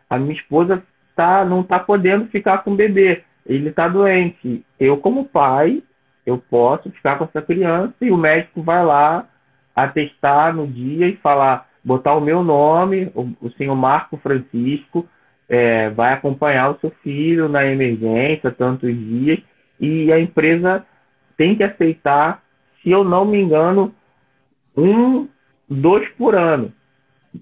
a 0.10 0.20
minha 0.20 0.34
esposa 0.34 0.84
tá, 1.16 1.44
não 1.44 1.62
está 1.62 1.80
podendo 1.80 2.26
ficar 2.28 2.60
com 2.60 2.72
o 2.72 2.76
bebê, 2.76 3.24
ele 3.46 3.70
está 3.70 3.88
doente. 3.88 4.64
Eu, 4.80 4.98
como 4.98 5.26
pai, 5.26 5.82
eu 6.26 6.38
posso 6.38 6.92
ficar 6.92 7.18
com 7.18 7.26
essa 7.26 7.42
criança 7.42 7.96
e 8.02 8.12
o 8.12 8.18
médico 8.18 8.62
vai 8.62 8.86
lá 8.86 9.28
atestar 9.76 10.56
no 10.56 10.68
dia 10.68 11.08
e 11.08 11.16
falar, 11.18 11.68
botar 11.84 12.14
o 12.14 12.22
meu 12.22 12.44
nome, 12.44 13.12
o, 13.16 13.30
o 13.42 13.50
senhor 13.52 13.76
Marco 13.76 14.18
Francisco, 14.18 15.08
é, 15.52 15.90
vai 15.90 16.14
acompanhar 16.14 16.72
o 16.72 16.80
seu 16.80 16.92
filho 17.04 17.50
na 17.50 17.66
emergência 17.66 18.50
tantos 18.52 18.98
dias 18.98 19.38
e 19.78 20.10
a 20.10 20.18
empresa 20.18 20.86
tem 21.36 21.58
que 21.58 21.64
aceitar, 21.64 22.42
se 22.82 22.90
eu 22.90 23.04
não 23.04 23.26
me 23.26 23.42
engano, 23.42 23.94
um, 24.78 25.28
dois 25.70 26.08
por 26.12 26.36
ano, 26.36 26.72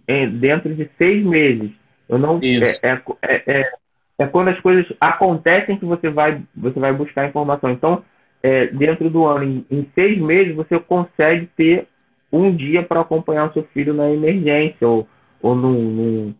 é, 0.07 0.25
dentro 0.25 0.73
de 0.73 0.89
seis 0.97 1.23
meses. 1.23 1.69
Eu 2.07 2.17
não 2.17 2.39
é, 2.41 2.89
é, 2.89 3.01
é, 3.21 3.59
é, 3.61 3.71
é 4.17 4.25
quando 4.25 4.47
as 4.47 4.59
coisas 4.61 4.91
acontecem 4.99 5.77
que 5.77 5.85
você 5.85 6.09
vai, 6.09 6.41
você 6.55 6.79
vai 6.79 6.91
buscar 6.91 7.27
informação. 7.27 7.69
Então, 7.69 8.03
é, 8.41 8.67
dentro 8.67 9.07
do 9.11 9.27
ano, 9.27 9.43
em, 9.43 9.65
em, 9.69 9.87
seis 9.93 10.17
meses, 10.17 10.55
você 10.55 10.79
consegue 10.79 11.45
ter 11.55 11.87
um 12.31 12.55
dia 12.55 12.81
para 12.81 13.01
acompanhar 13.01 13.49
o 13.49 13.53
seu 13.53 13.63
filho 13.65 13.93
na 13.93 14.09
emergência 14.09 14.87
ou, 14.87 15.07
ou 15.43 15.53
no, 15.53 15.73
no, 15.73 16.35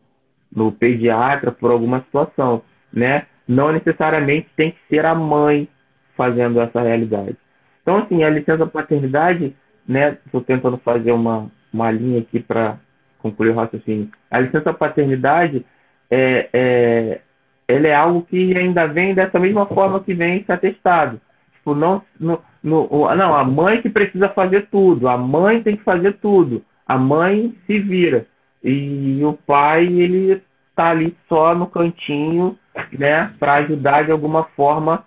no 0.53 0.71
pediatra 0.71 1.51
por 1.51 1.71
alguma 1.71 2.01
situação, 2.01 2.61
né? 2.91 3.25
Não 3.47 3.71
necessariamente 3.71 4.47
tem 4.55 4.71
que 4.71 4.79
ser 4.89 5.05
a 5.05 5.15
mãe 5.15 5.67
fazendo 6.15 6.59
essa 6.59 6.81
realidade. 6.81 7.37
Então, 7.81 7.97
assim, 7.97 8.23
a 8.23 8.29
licença 8.29 8.65
paternidade, 8.65 9.55
né? 9.87 10.17
Estou 10.25 10.41
tentando 10.41 10.77
fazer 10.77 11.11
uma, 11.11 11.49
uma 11.73 11.91
linha 11.91 12.19
aqui 12.19 12.39
para 12.39 12.77
concluir 13.19 13.49
o 13.49 13.55
raciocínio. 13.55 14.09
A 14.29 14.39
licença 14.39 14.73
paternidade 14.73 15.65
é, 16.09 16.49
é, 16.51 17.21
ela 17.67 17.87
é 17.87 17.93
algo 17.93 18.23
que 18.23 18.57
ainda 18.57 18.87
vem 18.87 19.13
dessa 19.13 19.39
mesma 19.39 19.65
forma 19.67 20.03
que 20.03 20.13
vem 20.13 20.37
esse 20.37 20.51
atestado. 20.51 21.21
Tipo, 21.53 21.75
não, 21.75 22.01
no, 22.19 22.41
no, 22.63 23.15
não, 23.15 23.35
a 23.35 23.43
mãe 23.43 23.81
que 23.81 23.89
precisa 23.89 24.29
fazer 24.29 24.67
tudo, 24.71 25.07
a 25.07 25.17
mãe 25.17 25.61
tem 25.61 25.77
que 25.77 25.83
fazer 25.83 26.13
tudo, 26.13 26.63
a 26.87 26.97
mãe 26.97 27.55
se 27.67 27.79
vira. 27.79 28.25
E 28.63 29.23
o 29.23 29.33
pai, 29.33 29.85
ele 29.85 30.41
tá 30.75 30.89
ali 30.89 31.15
só 31.27 31.55
no 31.55 31.67
cantinho, 31.67 32.57
né, 32.91 33.33
para 33.39 33.55
ajudar 33.55 34.05
de 34.05 34.11
alguma 34.11 34.45
forma, 34.55 35.05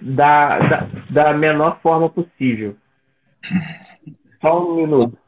da, 0.00 0.58
da, 0.58 0.88
da 1.10 1.34
menor 1.34 1.80
forma 1.80 2.08
possível. 2.08 2.76
Só 4.40 4.64
um 4.64 4.76
minuto. 4.76 5.18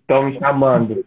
Estão 0.00 0.24
me 0.24 0.38
chamando. 0.38 1.04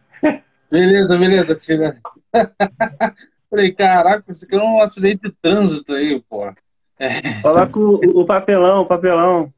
Beleza, 0.72 1.18
beleza, 1.18 1.56
tira. 1.56 1.96
Falei, 3.50 3.72
caraca, 3.74 4.32
isso 4.32 4.46
aqui 4.46 4.56
é 4.56 4.60
um 4.60 4.82
acidente 4.82 5.22
de 5.24 5.32
trânsito 5.42 5.94
aí, 5.94 6.22
pô. 6.28 6.52
É. 6.98 7.42
Coloca 7.42 7.80
o, 7.80 8.22
o 8.22 8.26
papelão, 8.26 8.82
o 8.82 8.86
papelão. 8.86 9.54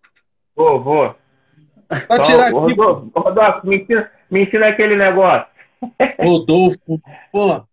Vou, 0.56 0.84
vou. 0.84 1.16
Pra 1.88 2.20
tirar 2.22 2.48
aqui. 2.48 2.54
Rodolfo, 2.54 3.12
Rodolfo 3.16 3.68
me, 3.68 3.78
ensina, 3.78 4.12
me 4.30 4.44
ensina 4.44 4.68
aquele 4.68 4.96
negócio. 4.96 5.48
Rodolfo, 6.20 7.02
pô. 7.32 7.66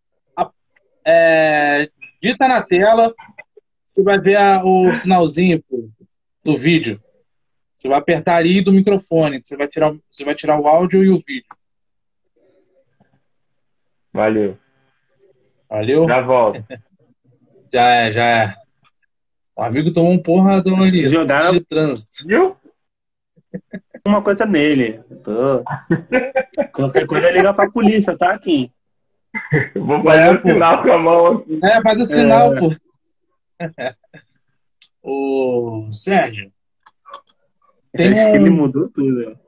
É, 1.04 1.88
dita 2.22 2.46
na 2.46 2.62
tela, 2.62 3.12
você 3.84 4.02
vai 4.02 4.18
ver 4.20 4.36
a, 4.36 4.64
o 4.64 4.94
sinalzinho 4.94 5.62
pô, 5.68 5.88
do 6.44 6.56
vídeo. 6.56 7.02
Você 7.74 7.88
vai 7.88 7.98
apertar 7.98 8.36
ali 8.36 8.62
do 8.62 8.72
microfone. 8.72 9.40
Você 9.42 9.56
vai 9.56 9.66
tirar, 9.66 9.92
você 10.10 10.24
vai 10.24 10.34
tirar 10.34 10.60
o 10.60 10.68
áudio 10.68 11.02
e 11.02 11.10
o 11.10 11.20
vídeo. 11.26 11.48
Valeu. 14.12 14.56
Valeu? 15.68 16.06
Já 16.06 16.20
volto. 16.20 16.64
já 17.72 17.88
é, 17.88 18.12
já 18.12 18.24
é. 18.24 18.54
O 19.56 19.62
amigo 19.62 19.92
tomou 19.92 20.12
um 20.12 20.22
porradão 20.22 20.82
ali. 20.82 21.06
Jogaram... 21.06 21.52
de 21.52 21.60
trânsito. 21.60 22.26
Viu? 22.26 22.56
Uma 24.06 24.22
coisa 24.22 24.44
nele. 24.44 25.00
Tô... 25.22 25.64
Qualquer 26.72 27.06
coisa 27.06 27.30
liga 27.30 27.54
pra 27.54 27.70
polícia, 27.70 28.16
tá 28.16 28.32
aqui. 28.32 28.70
Vou 29.74 30.02
fazer 30.02 30.22
é, 30.22 30.30
o 30.32 30.42
sinal 30.42 30.82
com 30.82 30.92
a 30.92 30.98
mão 30.98 31.26
aqui. 31.26 31.60
É, 31.62 31.80
faz 31.80 32.00
o 32.00 32.06
sinal, 32.06 32.54
é... 32.54 32.60
pô. 32.60 32.74
Ô, 35.02 35.88
Sérgio. 35.90 36.52
Tem 37.94 38.10
Acho 38.10 38.20
um... 38.20 38.30
que 38.30 38.36
ele 38.36 38.50
mudou 38.50 38.90
tudo. 38.90 39.38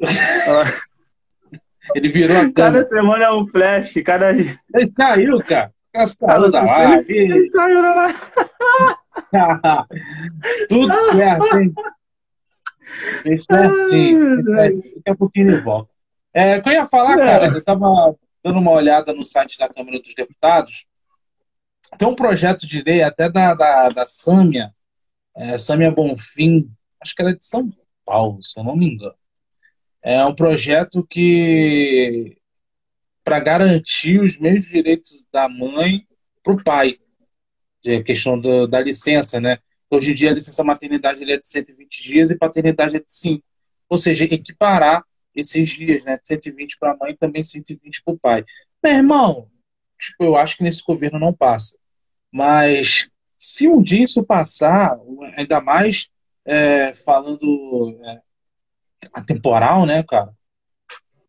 ele 1.94 2.08
virou 2.10 2.36
a 2.36 2.52
Cada 2.52 2.86
semana 2.86 3.24
é 3.24 3.32
um 3.32 3.46
flash, 3.46 3.94
cada 4.04 4.30
Ele 4.30 4.58
saiu, 4.96 5.38
cara. 5.38 5.72
Cansado 5.92 6.50
da 6.50 6.62
live. 6.62 7.16
Ele 7.16 7.46
saiu 7.48 7.82
da 7.82 7.94
live. 7.94 8.18
Tudo 10.68 10.94
certo, 10.94 11.56
hein? 11.56 11.72
Bem 13.22 13.38
certinho. 13.38 14.44
Daqui 14.44 15.02
a 15.08 15.14
pouquinho 15.14 15.50
ele 15.50 15.60
volta. 15.60 15.90
É, 16.32 16.58
eu 16.58 16.72
ia 16.72 16.88
falar, 16.88 17.14
é. 17.14 17.24
cara, 17.24 17.46
eu 17.46 17.58
estava 17.58 18.16
dando 18.42 18.58
uma 18.58 18.72
olhada 18.72 19.12
no 19.12 19.26
site 19.26 19.58
da 19.58 19.68
Câmara 19.68 20.00
dos 20.00 20.14
Deputados. 20.14 20.86
Tem 21.96 22.08
um 22.08 22.14
projeto 22.14 22.66
de 22.66 22.82
lei 22.82 23.02
até 23.02 23.30
da, 23.30 23.54
da, 23.54 23.88
da 23.88 24.06
Sâmia, 24.06 24.72
é, 25.36 25.56
Sâmia 25.56 25.90
Bonfim, 25.90 26.68
acho 27.00 27.14
que 27.14 27.22
era 27.22 27.34
de 27.34 27.44
São 27.44 27.70
Paulo, 28.04 28.42
se 28.42 28.58
eu 28.58 28.64
não 28.64 28.76
me 28.76 28.86
engano. 28.86 29.14
É 30.02 30.24
um 30.24 30.34
projeto 30.34 31.06
que 31.08 32.36
para 33.22 33.40
garantir 33.40 34.20
os 34.20 34.38
mesmos 34.38 34.66
direitos 34.66 35.26
da 35.32 35.48
mãe 35.48 36.06
para 36.42 36.52
o 36.52 36.62
pai 36.62 36.98
de 37.82 38.02
questão 38.02 38.38
do, 38.38 38.66
da 38.66 38.80
licença, 38.80 39.40
né? 39.40 39.58
Hoje 39.90 40.12
em 40.12 40.14
dia 40.14 40.30
a 40.30 40.34
licença 40.34 40.64
maternidade 40.64 41.22
é 41.30 41.38
de 41.38 41.48
120 41.48 42.02
dias 42.02 42.30
e 42.30 42.38
paternidade 42.38 42.96
é 42.96 43.00
de 43.00 43.12
5. 43.12 43.44
Ou 43.88 43.98
seja, 43.98 44.24
equiparar 44.24 45.04
esses 45.34 45.70
dias, 45.70 46.04
né? 46.04 46.16
De 46.16 46.26
120 46.26 46.78
para 46.78 46.92
a 46.92 46.96
mãe 46.96 47.12
e 47.12 47.16
também 47.16 47.42
120 47.42 48.02
para 48.02 48.14
o 48.14 48.18
pai. 48.18 48.44
Meu 48.82 48.94
irmão, 48.94 49.48
tipo, 49.98 50.24
eu 50.24 50.36
acho 50.36 50.56
que 50.56 50.62
nesse 50.62 50.82
governo 50.82 51.18
não 51.18 51.32
passa. 51.32 51.78
Mas 52.32 53.08
se 53.36 53.68
um 53.68 53.82
dia 53.82 54.04
isso 54.04 54.24
passar, 54.24 54.98
ainda 55.36 55.60
mais 55.60 56.08
é, 56.44 56.94
falando 56.94 57.98
é, 58.04 58.20
atemporal, 59.12 59.86
né, 59.86 60.02
cara? 60.02 60.32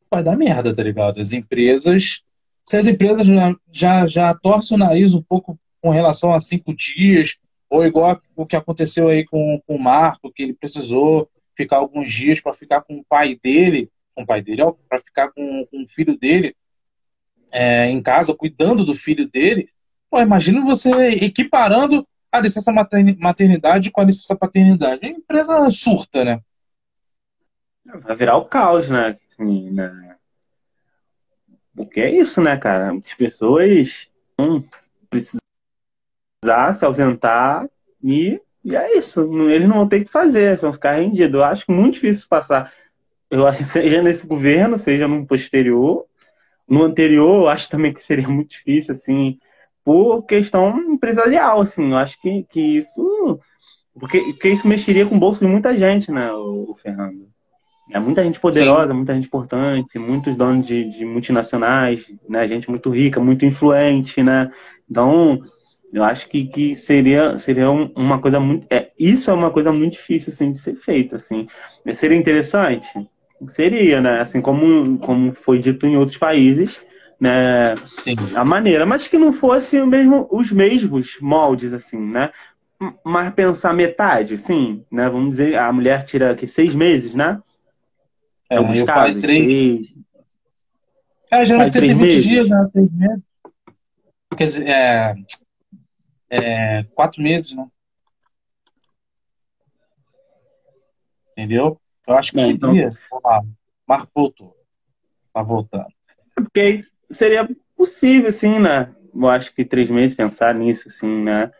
Vai 0.09 0.23
dar 0.23 0.37
merda, 0.37 0.75
tá 0.75 0.83
ligado? 0.83 1.19
As 1.19 1.31
empresas. 1.31 2.21
Se 2.63 2.77
as 2.77 2.87
empresas 2.87 3.25
já, 3.25 3.55
já, 3.71 4.07
já 4.07 4.33
torcem 4.33 4.75
o 4.75 4.79
nariz 4.79 5.13
um 5.13 5.21
pouco 5.21 5.59
com 5.81 5.89
relação 5.89 6.33
a 6.33 6.39
cinco 6.39 6.73
dias, 6.73 7.37
ou 7.69 7.85
igual 7.85 8.21
o 8.35 8.45
que 8.45 8.55
aconteceu 8.55 9.09
aí 9.09 9.25
com, 9.25 9.61
com 9.65 9.75
o 9.75 9.79
Marco, 9.79 10.31
que 10.31 10.43
ele 10.43 10.53
precisou 10.53 11.29
ficar 11.55 11.77
alguns 11.77 12.11
dias 12.11 12.41
para 12.41 12.53
ficar 12.53 12.81
com 12.81 12.97
o 12.97 13.05
pai 13.05 13.39
dele, 13.41 13.89
com 14.13 14.23
o 14.23 14.25
pai 14.25 14.41
dele, 14.41 14.61
para 14.87 15.01
ficar 15.01 15.31
com, 15.31 15.65
com, 15.71 15.83
o 15.83 15.87
filho 15.87 16.17
dele 16.17 16.55
é, 17.51 17.85
em 17.85 18.01
casa, 18.01 18.35
cuidando 18.35 18.85
do 18.85 18.95
filho 18.95 19.29
dele. 19.29 19.69
Pô, 20.09 20.19
imagina 20.19 20.61
você 20.61 20.91
equiparando 21.09 22.07
a 22.31 22.39
licença 22.39 22.71
maternidade 22.71 23.91
com 23.91 24.01
a 24.01 24.05
licença 24.05 24.35
paternidade. 24.35 25.05
A 25.05 25.09
empresa 25.09 25.69
surta, 25.69 26.23
né? 26.23 26.39
Vai 27.85 28.15
virar 28.15 28.37
o 28.37 28.45
caos, 28.45 28.89
né? 28.89 29.17
Assim, 29.29 29.71
né? 29.71 30.15
Porque 31.75 31.99
é 31.99 32.11
isso, 32.11 32.41
né, 32.41 32.57
cara? 32.57 32.93
As 32.93 33.13
pessoas 33.13 34.09
não 34.37 34.63
precisam 35.09 35.44
se 36.73 36.85
ausentar 36.85 37.67
e, 38.03 38.39
e 38.63 38.75
é 38.75 38.97
isso. 38.97 39.21
Eles 39.49 39.67
não 39.67 39.77
vão 39.77 39.87
ter 39.87 40.03
que 40.03 40.11
fazer, 40.11 40.57
vão 40.57 40.73
ficar 40.73 40.93
rendidos. 40.93 41.39
Eu 41.39 41.45
acho 41.45 41.65
muito 41.69 41.95
difícil 41.95 42.27
passar. 42.29 42.71
Eu 43.29 43.51
seja 43.63 44.01
nesse 44.01 44.25
governo, 44.25 44.77
seja 44.77 45.07
no 45.07 45.25
posterior. 45.25 46.05
No 46.67 46.83
anterior, 46.83 47.43
eu 47.43 47.47
acho 47.47 47.69
também 47.69 47.93
que 47.93 48.01
seria 48.01 48.27
muito 48.27 48.49
difícil, 48.49 48.93
assim, 48.93 49.37
por 49.83 50.23
questão 50.23 50.77
empresarial, 50.79 51.61
assim. 51.61 51.91
Eu 51.91 51.97
acho 51.97 52.19
que, 52.21 52.43
que 52.49 52.59
isso. 52.59 53.39
Porque, 53.99 54.33
que 54.33 54.49
isso 54.49 54.67
mexeria 54.67 55.05
com 55.05 55.15
o 55.15 55.19
bolso 55.19 55.39
de 55.39 55.47
muita 55.47 55.77
gente, 55.77 56.11
né, 56.11 56.31
o, 56.33 56.71
o 56.71 56.75
Fernando? 56.75 57.27
É 57.91 57.99
muita 57.99 58.23
gente 58.23 58.39
poderosa, 58.39 58.87
Sim. 58.87 58.93
muita 58.95 59.13
gente 59.13 59.27
importante, 59.27 59.99
muitos 59.99 60.35
donos 60.35 60.65
de, 60.65 60.89
de 60.89 61.05
multinacionais, 61.05 62.03
né? 62.27 62.47
Gente 62.47 62.69
muito 62.69 62.89
rica, 62.89 63.19
muito 63.19 63.45
influente, 63.45 64.23
né? 64.23 64.51
Então, 64.89 65.39
eu 65.93 66.03
acho 66.03 66.27
que, 66.27 66.45
que 66.45 66.75
seria, 66.75 67.37
seria 67.39 67.69
uma 67.69 68.19
coisa 68.19 68.39
muito. 68.39 68.65
É, 68.69 68.91
isso 68.97 69.29
é 69.29 69.33
uma 69.33 69.51
coisa 69.51 69.71
muito 69.71 69.93
difícil 69.93 70.33
assim, 70.33 70.51
de 70.51 70.59
ser 70.59 70.75
feito. 70.75 71.15
Assim. 71.15 71.47
Seria 71.93 72.17
interessante? 72.17 72.87
Seria, 73.47 74.01
né? 74.01 74.19
Assim 74.19 74.41
como, 74.41 74.97
como 74.99 75.33
foi 75.33 75.59
dito 75.59 75.85
em 75.85 75.97
outros 75.97 76.17
países, 76.17 76.79
né? 77.19 77.75
Sim. 78.03 78.15
A 78.35 78.43
maneira, 78.43 78.85
mas 78.85 79.07
que 79.07 79.17
não 79.17 79.31
fosse 79.31 79.79
o 79.79 79.87
mesmo, 79.87 80.27
os 80.31 80.51
mesmos 80.51 81.17
moldes, 81.21 81.73
assim, 81.73 81.99
né? 81.99 82.31
Mas 83.03 83.33
pensar 83.33 83.73
metade, 83.73 84.37
sim, 84.37 84.83
né? 84.91 85.09
Vamos 85.09 85.31
dizer, 85.31 85.57
a 85.57 85.71
mulher 85.71 86.03
tira 86.03 86.31
aqui 86.31 86.47
seis 86.47 86.75
meses, 86.75 87.13
né? 87.13 87.39
É, 88.49 88.57
Alguns 88.57 88.83
casos, 88.83 89.21
três... 89.21 89.45
seis. 89.45 89.95
É, 91.31 91.45
geralmente 91.45 91.73
você 91.73 91.81
tem 91.81 91.97
20 91.97 92.21
dias, 92.21 92.49
né? 92.49 92.69
Três 92.71 92.91
meses. 92.91 93.23
Quer 94.37 94.43
dizer, 94.43 94.67
é, 94.67 95.15
é, 96.29 96.83
quatro 96.95 97.21
meses, 97.21 97.51
né? 97.51 97.65
Entendeu? 101.31 101.79
Eu 102.07 102.15
acho 102.15 102.31
que 102.31 102.37
Bom, 102.37 102.43
seria. 102.43 102.89
Então... 102.89 103.55
Marco 103.87 104.09
voltou. 104.13 104.55
Tá 105.33 105.41
voltando. 105.41 105.87
É 106.37 106.41
porque 106.41 106.77
seria 107.11 107.47
possível, 107.75 108.29
assim, 108.29 108.59
né? 108.59 108.93
Eu 109.13 109.27
acho 109.27 109.53
que 109.53 109.65
três 109.65 109.89
meses 109.89 110.15
pensar 110.15 110.55
nisso, 110.55 110.87
assim, 110.87 111.23
né? 111.23 111.51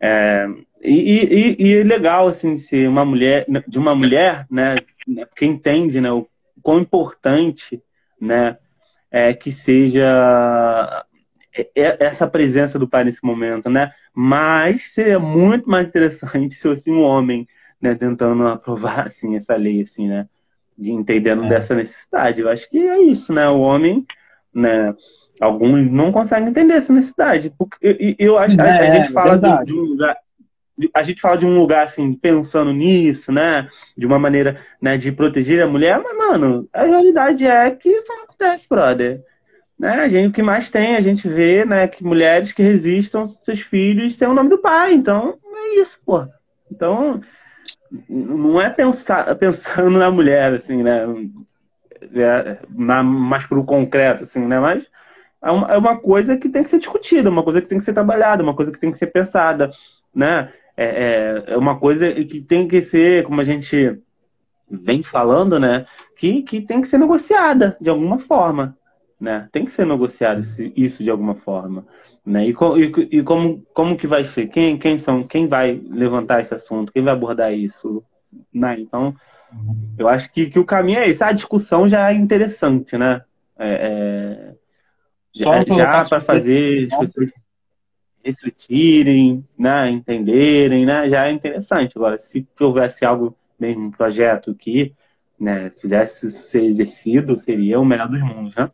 É, 0.00 0.46
e, 0.82 1.56
e, 1.58 1.66
e 1.66 1.74
é 1.74 1.84
legal, 1.84 2.28
assim, 2.28 2.56
ser 2.56 2.88
uma 2.88 3.04
mulher, 3.04 3.46
de 3.66 3.78
uma 3.78 3.94
mulher, 3.94 4.46
né? 4.50 4.76
Que 5.34 5.46
entende, 5.46 6.00
né? 6.00 6.10
O 6.10 6.28
quão 6.62 6.80
importante, 6.80 7.82
né? 8.20 8.58
É 9.10 9.34
que 9.34 9.52
seja 9.52 10.00
é, 10.02 11.06
é 11.08 11.11
essa 11.74 12.26
presença 12.26 12.78
do 12.78 12.88
pai 12.88 13.04
nesse 13.04 13.24
momento, 13.24 13.68
né? 13.68 13.92
Mas 14.14 14.92
seria 14.94 15.18
muito 15.18 15.68
mais 15.68 15.88
interessante 15.88 16.54
se 16.54 16.62
fosse 16.62 16.90
um 16.90 17.02
homem, 17.02 17.46
né, 17.80 17.94
tentando 17.94 18.46
aprovar 18.46 19.00
assim 19.06 19.36
essa 19.36 19.54
lei, 19.56 19.82
assim, 19.82 20.08
né? 20.08 20.26
De 20.76 20.90
entendendo 20.90 21.44
é. 21.44 21.48
dessa 21.48 21.74
necessidade. 21.74 22.40
Eu 22.40 22.48
acho 22.48 22.68
que 22.68 22.78
é 22.78 23.00
isso, 23.02 23.32
né? 23.32 23.48
O 23.48 23.60
homem, 23.60 24.06
né? 24.54 24.94
Alguns 25.40 25.90
não 25.90 26.12
conseguem 26.12 26.48
entender 26.48 26.74
essa 26.74 26.92
necessidade. 26.92 27.52
Porque 27.56 27.76
eu, 27.80 28.14
eu 28.18 28.38
acho, 28.38 28.58
a, 28.60 28.64
a, 28.64 28.84
é, 28.84 28.96
gente 28.96 29.12
fala 29.12 29.36
de, 29.36 29.66
de 29.66 29.74
um 29.74 29.82
lugar 29.82 30.16
a 30.94 31.02
gente 31.02 31.20
fala 31.20 31.36
de 31.36 31.44
um 31.44 31.58
lugar 31.58 31.84
assim, 31.84 32.14
pensando 32.14 32.72
nisso, 32.72 33.30
né? 33.30 33.68
De 33.96 34.06
uma 34.06 34.18
maneira 34.18 34.56
né, 34.80 34.96
de 34.96 35.12
proteger 35.12 35.60
a 35.62 35.66
mulher, 35.66 36.00
mas, 36.02 36.16
mano, 36.16 36.68
a 36.72 36.84
realidade 36.84 37.46
é 37.46 37.70
que 37.70 37.88
isso 37.88 38.06
não 38.08 38.24
acontece, 38.24 38.68
brother. 38.68 39.22
Né? 39.82 39.94
A 39.94 40.08
gente, 40.08 40.28
o 40.28 40.32
que 40.32 40.44
mais 40.44 40.70
tem, 40.70 40.94
a 40.94 41.00
gente 41.00 41.26
vê, 41.26 41.64
né, 41.64 41.88
que 41.88 42.04
mulheres 42.04 42.52
que 42.52 42.62
resistam 42.62 43.26
seus 43.42 43.62
filhos 43.62 44.14
sem 44.14 44.28
o 44.28 44.32
nome 44.32 44.48
do 44.48 44.58
pai. 44.58 44.94
Então, 44.94 45.36
é 45.44 45.80
isso, 45.80 45.98
pô. 46.06 46.24
Então, 46.70 47.20
não 48.08 48.60
é 48.60 48.70
pensar, 48.70 49.34
pensando 49.34 49.90
na 49.98 50.08
mulher, 50.08 50.52
assim, 50.52 50.84
né? 50.84 51.04
É, 52.14 52.58
na, 52.70 53.02
mais 53.02 53.44
pro 53.44 53.64
concreto, 53.64 54.22
assim, 54.22 54.46
né? 54.46 54.60
Mas 54.60 54.86
é 55.42 55.50
uma, 55.50 55.66
é 55.72 55.76
uma 55.76 55.98
coisa 55.98 56.36
que 56.36 56.48
tem 56.48 56.62
que 56.62 56.70
ser 56.70 56.78
discutida, 56.78 57.28
uma 57.28 57.42
coisa 57.42 57.60
que 57.60 57.66
tem 57.66 57.78
que 57.78 57.84
ser 57.84 57.92
trabalhada, 57.92 58.40
uma 58.40 58.54
coisa 58.54 58.70
que 58.70 58.78
tem 58.78 58.92
que 58.92 58.98
ser 58.98 59.08
pensada, 59.08 59.68
né? 60.14 60.52
É, 60.76 60.84
é, 60.84 61.54
é 61.54 61.56
uma 61.56 61.76
coisa 61.76 62.12
que 62.12 62.40
tem 62.40 62.68
que 62.68 62.82
ser, 62.82 63.24
como 63.24 63.40
a 63.40 63.44
gente 63.44 64.00
vem 64.70 65.02
falando, 65.02 65.58
né? 65.58 65.86
Que, 66.16 66.42
que 66.42 66.60
tem 66.60 66.80
que 66.80 66.86
ser 66.86 66.98
negociada 66.98 67.76
de 67.80 67.90
alguma 67.90 68.20
forma, 68.20 68.76
né? 69.22 69.48
Tem 69.52 69.64
que 69.64 69.70
ser 69.70 69.86
negociado 69.86 70.42
isso 70.74 71.04
de 71.04 71.08
alguma 71.08 71.36
forma, 71.36 71.86
né? 72.26 72.44
E, 72.44 72.50
e, 72.50 73.18
e, 73.18 73.22
como, 73.22 73.64
como 73.72 73.96
que 73.96 74.04
vai 74.04 74.24
ser? 74.24 74.48
Quem, 74.48 74.76
quem 74.76 74.98
são? 74.98 75.22
Quem 75.22 75.46
vai 75.46 75.80
levantar 75.88 76.40
esse 76.40 76.52
assunto? 76.52 76.92
Quem 76.92 77.04
vai 77.04 77.12
abordar 77.12 77.54
isso? 77.54 78.02
Né? 78.52 78.80
Então, 78.80 79.14
eu 79.96 80.08
acho 80.08 80.28
que, 80.32 80.46
que 80.50 80.58
o 80.58 80.64
caminho 80.64 80.98
é 80.98 81.08
esse. 81.08 81.22
A 81.22 81.30
discussão 81.30 81.86
já 81.86 82.10
é 82.10 82.14
interessante, 82.16 82.98
né? 82.98 83.22
É, 83.56 83.68
é, 83.70 84.54
já, 85.32 85.64
já 85.72 86.04
para 86.04 86.20
fazer 86.20 86.88
as 86.90 86.98
pessoas 86.98 87.32
refletirem, 88.24 89.46
né, 89.56 89.88
entenderem, 89.90 90.84
né, 90.84 91.08
já 91.08 91.28
é 91.28 91.30
interessante. 91.30 91.96
Agora, 91.96 92.18
se 92.18 92.46
houvesse 92.60 93.04
algo, 93.04 93.36
bem, 93.58 93.76
um 93.76 93.90
projeto 93.90 94.52
que 94.52 94.92
né, 95.38 95.70
fizesse 95.80 96.28
ser 96.28 96.64
exercido, 96.64 97.38
seria 97.38 97.78
o 97.78 97.84
melhor 97.84 98.08
dos 98.08 98.20
mundos, 98.20 98.54
né? 98.56 98.68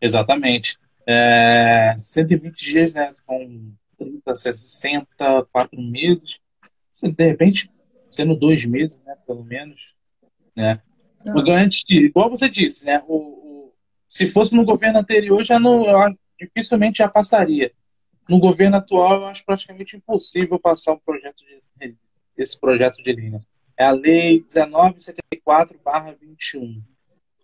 Exatamente. 0.00 0.78
É, 1.06 1.94
120 1.98 2.64
dias, 2.64 2.92
né, 2.92 3.12
com 3.26 3.72
30, 3.98 4.34
60, 4.34 5.46
4 5.52 5.80
meses, 5.80 6.38
de 7.02 7.24
repente, 7.24 7.70
sendo 8.10 8.34
dois 8.34 8.64
meses, 8.64 9.00
né, 9.04 9.14
pelo 9.26 9.44
menos, 9.44 9.94
né? 10.56 10.80
Ah. 11.26 11.32
Antes 11.52 11.82
de, 11.86 12.06
igual 12.06 12.30
você 12.30 12.48
disse, 12.48 12.86
né, 12.86 13.02
o, 13.06 13.14
o, 13.14 13.74
se 14.06 14.30
fosse 14.30 14.54
no 14.54 14.64
governo 14.64 14.98
anterior, 14.98 15.44
já 15.44 15.58
não, 15.58 15.84
dificilmente 16.38 16.98
já 16.98 17.08
passaria. 17.08 17.72
No 18.28 18.38
governo 18.38 18.76
atual, 18.76 19.16
eu 19.16 19.26
acho 19.26 19.44
praticamente 19.44 19.96
impossível 19.96 20.58
passar 20.58 20.92
um 20.92 20.98
projeto 20.98 21.42
de, 21.78 21.94
esse 22.36 22.58
projeto 22.58 23.02
de 23.02 23.12
linha. 23.12 23.40
É 23.76 23.84
a 23.84 23.90
Lei 23.90 24.44
1974-21, 24.44 26.82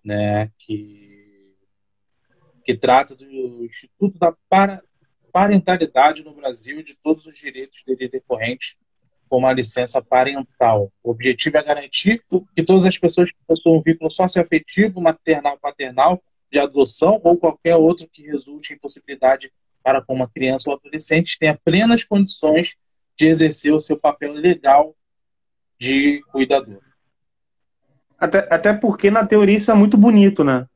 né, 0.04 0.50
que, 0.58 1.15
que 2.66 2.76
trata 2.76 3.14
do 3.14 3.64
Instituto 3.64 4.18
da 4.18 4.34
Parentalidade 5.32 6.24
no 6.24 6.34
Brasil 6.34 6.80
e 6.80 6.82
de 6.82 6.96
todos 6.96 7.24
os 7.24 7.38
direitos 7.38 7.84
dele 7.86 8.08
decorrentes 8.08 8.76
com 9.28 9.38
uma 9.38 9.52
licença 9.52 10.02
parental. 10.02 10.92
O 11.02 11.10
objetivo 11.10 11.58
é 11.58 11.62
garantir 11.62 12.24
que 12.54 12.64
todas 12.64 12.84
as 12.84 12.98
pessoas 12.98 13.30
que 13.30 13.38
possuam 13.46 13.78
um 13.78 13.82
vínculo 13.82 14.10
socioafetivo, 14.10 15.00
maternal, 15.00 15.58
paternal, 15.60 16.20
de 16.50 16.58
adoção 16.58 17.20
ou 17.22 17.36
qualquer 17.36 17.76
outro 17.76 18.08
que 18.12 18.22
resulte 18.22 18.74
em 18.74 18.78
possibilidade 18.78 19.52
para 19.82 20.02
com 20.02 20.14
uma 20.14 20.28
criança 20.28 20.68
ou 20.68 20.76
adolescente 20.76 21.38
tenha 21.38 21.58
plenas 21.64 22.02
condições 22.02 22.74
de 23.16 23.26
exercer 23.26 23.72
o 23.72 23.80
seu 23.80 23.96
papel 23.96 24.32
legal 24.32 24.94
de 25.78 26.20
cuidador. 26.32 26.80
Até, 28.18 28.38
até 28.50 28.72
porque 28.72 29.10
na 29.10 29.24
teoria 29.24 29.56
isso 29.56 29.70
é 29.70 29.74
muito 29.74 29.96
bonito, 29.96 30.42
né? 30.42 30.66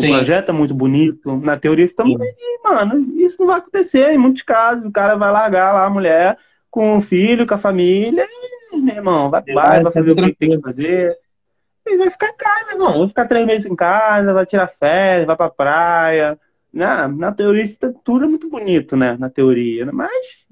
O 0.00 0.06
Sim. 0.06 0.12
projeto 0.12 0.50
é 0.50 0.52
muito 0.52 0.74
bonito. 0.74 1.36
Na 1.38 1.56
teoria 1.58 1.84
isso 1.84 1.96
também, 1.96 2.16
mano, 2.64 3.14
isso 3.16 3.36
não 3.40 3.46
vai 3.46 3.58
acontecer 3.58 4.12
em 4.12 4.18
muitos 4.18 4.42
casos. 4.42 4.84
O 4.84 4.92
cara 4.92 5.16
vai 5.16 5.30
largar 5.30 5.72
lá 5.72 5.84
a 5.84 5.90
mulher 5.90 6.36
com 6.70 6.98
o 6.98 7.02
filho, 7.02 7.46
com 7.46 7.54
a 7.54 7.58
família, 7.58 8.26
e, 8.72 8.80
meu 8.80 8.94
irmão, 8.94 9.30
vai, 9.30 9.42
vai, 9.42 9.82
vai 9.82 9.92
fazer 9.92 10.12
o 10.12 10.16
que 10.16 10.34
tem 10.34 10.50
que 10.50 10.60
fazer 10.60 11.18
ele 11.86 11.98
vai 11.98 12.10
ficar 12.10 12.28
em 12.28 12.36
casa, 12.36 12.76
não. 12.76 12.98
Vai 12.98 13.08
ficar 13.08 13.26
três 13.26 13.46
meses 13.46 13.66
em 13.66 13.76
casa, 13.76 14.32
vai 14.32 14.46
tirar 14.46 14.68
férias, 14.68 15.26
vai 15.26 15.36
pra 15.36 15.50
praia. 15.50 16.38
Na, 16.72 17.08
na 17.08 17.32
teoria, 17.32 17.62
isso 17.62 17.78
tudo 18.04 18.24
é 18.24 18.28
muito 18.28 18.48
bonito, 18.48 18.96
né? 18.96 19.16
Na 19.18 19.28
teoria. 19.28 19.86
Né? 19.86 19.92
Mas 19.92 20.46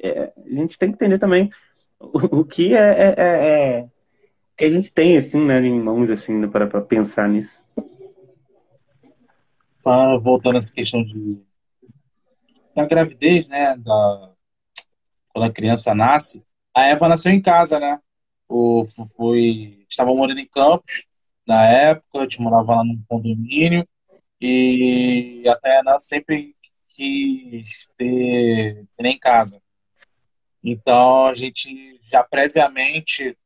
é, 0.00 0.32
a 0.36 0.54
gente 0.54 0.78
tem 0.78 0.90
que 0.90 0.96
entender 0.96 1.18
também 1.18 1.50
o, 1.98 2.40
o 2.40 2.44
que 2.44 2.74
é, 2.74 2.78
é, 2.78 3.14
é, 3.16 3.24
é, 3.26 3.86
que 4.56 4.64
a 4.64 4.70
gente 4.70 4.92
tem, 4.92 5.16
assim, 5.16 5.44
né, 5.44 5.60
em 5.60 5.80
mãos, 5.80 6.10
assim, 6.10 6.38
né, 6.38 6.46
para 6.46 6.80
pensar 6.80 7.28
nisso. 7.28 7.63
Voltando 10.20 10.56
a 10.56 10.58
essa 10.58 10.72
questão 10.72 11.02
de 11.04 11.42
da 12.74 12.84
gravidez, 12.86 13.48
né? 13.48 13.76
Da, 13.76 14.32
quando 15.28 15.46
a 15.46 15.52
criança 15.52 15.94
nasce, 15.94 16.44
a 16.74 16.82
Eva 16.82 17.08
nasceu 17.08 17.32
em 17.32 17.40
casa, 17.40 17.78
né? 17.78 18.00
O, 18.48 18.84
foi, 19.16 19.84
estava 19.88 20.14
morando 20.14 20.40
em 20.40 20.46
Campos 20.46 21.06
na 21.46 21.66
época, 21.66 22.18
a 22.18 22.22
gente 22.22 22.40
morava 22.40 22.76
lá 22.76 22.84
num 22.84 23.02
condomínio 23.08 23.86
e 24.40 25.42
a 25.46 25.56
Tayana 25.56 25.98
sempre 25.98 26.54
quis 26.88 27.90
ter, 27.96 28.86
ter 28.96 29.06
em 29.06 29.18
casa. 29.18 29.60
Então 30.62 31.26
a 31.26 31.34
gente 31.34 32.00
já 32.10 32.22
previamente 32.24 33.36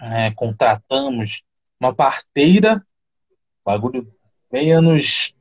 é, 0.00 0.30
contratamos 0.32 1.42
uma 1.78 1.94
parteira, 1.94 2.84
bagulho 3.64 4.12
bem 4.50 4.72
anos 4.72 5.33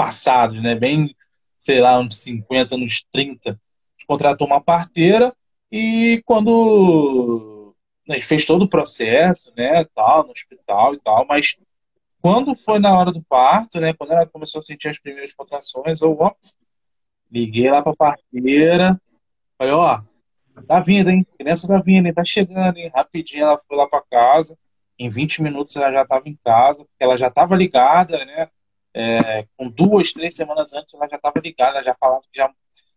passados, 0.00 0.62
né? 0.62 0.74
Bem, 0.74 1.14
sei 1.58 1.78
lá, 1.78 2.00
uns 2.00 2.22
50, 2.22 2.74
anos 2.74 3.04
30. 3.12 3.50
A 3.50 3.52
gente 3.52 4.06
contratou 4.06 4.46
uma 4.46 4.58
parteira 4.58 5.36
e 5.70 6.22
quando 6.24 7.74
a 8.08 8.14
gente 8.14 8.26
fez 8.26 8.46
todo 8.46 8.62
o 8.62 8.68
processo, 8.68 9.52
né, 9.54 9.84
tal, 9.94 10.24
no 10.24 10.30
hospital 10.30 10.94
e 10.94 11.00
tal, 11.00 11.26
mas 11.26 11.54
quando 12.22 12.54
foi 12.54 12.78
na 12.78 12.98
hora 12.98 13.12
do 13.12 13.22
parto, 13.22 13.78
né, 13.78 13.92
quando 13.92 14.12
ela 14.12 14.26
começou 14.26 14.60
a 14.60 14.62
sentir 14.62 14.88
as 14.88 14.98
primeiras 14.98 15.34
contrações, 15.34 16.00
eu 16.00 16.16
ó, 16.18 16.32
liguei 17.30 17.70
lá 17.70 17.82
pra 17.82 17.94
parteira, 17.94 18.98
falei, 19.58 19.74
ó, 19.74 20.00
tá 20.66 20.80
vindo, 20.80 21.10
hein, 21.10 21.26
a 21.34 21.36
criança 21.36 21.68
tá 21.68 21.78
vindo, 21.78 22.06
hein, 22.06 22.14
tá 22.14 22.24
chegando, 22.24 22.78
hein, 22.78 22.90
rapidinho 22.94 23.42
ela 23.42 23.60
foi 23.68 23.76
lá 23.76 23.86
pra 23.86 24.02
casa, 24.10 24.58
em 24.98 25.10
20 25.10 25.42
minutos 25.42 25.76
ela 25.76 25.92
já 25.92 26.02
estava 26.02 26.26
em 26.26 26.38
casa, 26.42 26.86
ela 26.98 27.18
já 27.18 27.28
estava 27.28 27.54
ligada, 27.54 28.24
né, 28.24 28.48
é, 28.94 29.46
com 29.56 29.68
duas, 29.68 30.12
três 30.12 30.34
semanas 30.34 30.72
antes 30.74 30.94
ela 30.94 31.08
já 31.08 31.16
estava 31.16 31.40
ligada, 31.40 31.82
já 31.82 31.94
falava 31.94 32.22
que 32.22 32.38
já, 32.38 32.50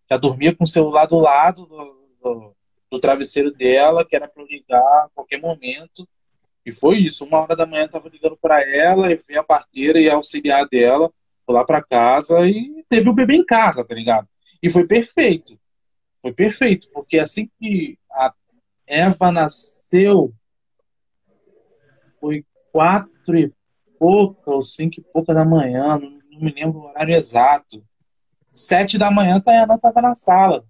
já 0.09 0.17
dormia 0.17 0.55
com 0.55 0.63
o 0.63 0.67
celular 0.67 1.05
do 1.05 1.19
lado 1.19 1.65
do, 1.65 2.07
do 2.21 2.55
no 2.93 2.99
travesseiro 2.99 3.51
dela, 3.51 4.05
que 4.05 4.15
era 4.15 4.27
para 4.27 4.43
ligar 4.43 4.79
a 4.79 5.09
qualquer 5.15 5.41
momento. 5.41 6.07
E 6.63 6.71
foi 6.71 6.99
isso. 6.99 7.25
Uma 7.25 7.41
hora 7.41 7.55
da 7.55 7.65
manhã 7.65 7.87
tava 7.87 8.07
ligando 8.07 8.37
para 8.37 8.61
ela, 8.61 9.11
e 9.11 9.19
veio 9.27 9.39
a 9.39 9.43
parteira 9.43 9.99
e 9.99 10.07
auxiliar 10.07 10.67
dela, 10.69 11.11
foi 11.43 11.55
lá 11.55 11.65
para 11.65 11.83
casa 11.83 12.47
e 12.47 12.85
teve 12.87 13.09
o 13.09 13.13
bebê 13.13 13.35
em 13.35 13.45
casa, 13.45 13.83
tá 13.83 13.95
ligado? 13.95 14.27
E 14.61 14.69
foi 14.69 14.85
perfeito. 14.85 15.59
Foi 16.21 16.31
perfeito, 16.31 16.87
porque 16.93 17.17
assim 17.17 17.49
que 17.59 17.97
a 18.11 18.31
Eva 18.87 19.31
nasceu, 19.31 20.31
foi 22.21 22.45
quatro 22.71 23.37
e 23.37 23.51
pouca 24.03 24.51
ou 24.51 24.61
cinco 24.61 24.99
e 24.99 25.01
pouca 25.01 25.33
da 25.33 25.45
manhã, 25.45 25.97
não, 25.97 26.41
me 26.41 26.53
lembro 26.53 26.79
o 26.79 26.87
horário 26.87 27.15
exato. 27.15 27.81
Sete 28.51 28.97
da 28.97 29.09
manhã, 29.09 29.39
Tayana 29.39 29.75
estava 29.75 30.01
na 30.01 30.13
sala, 30.13 30.65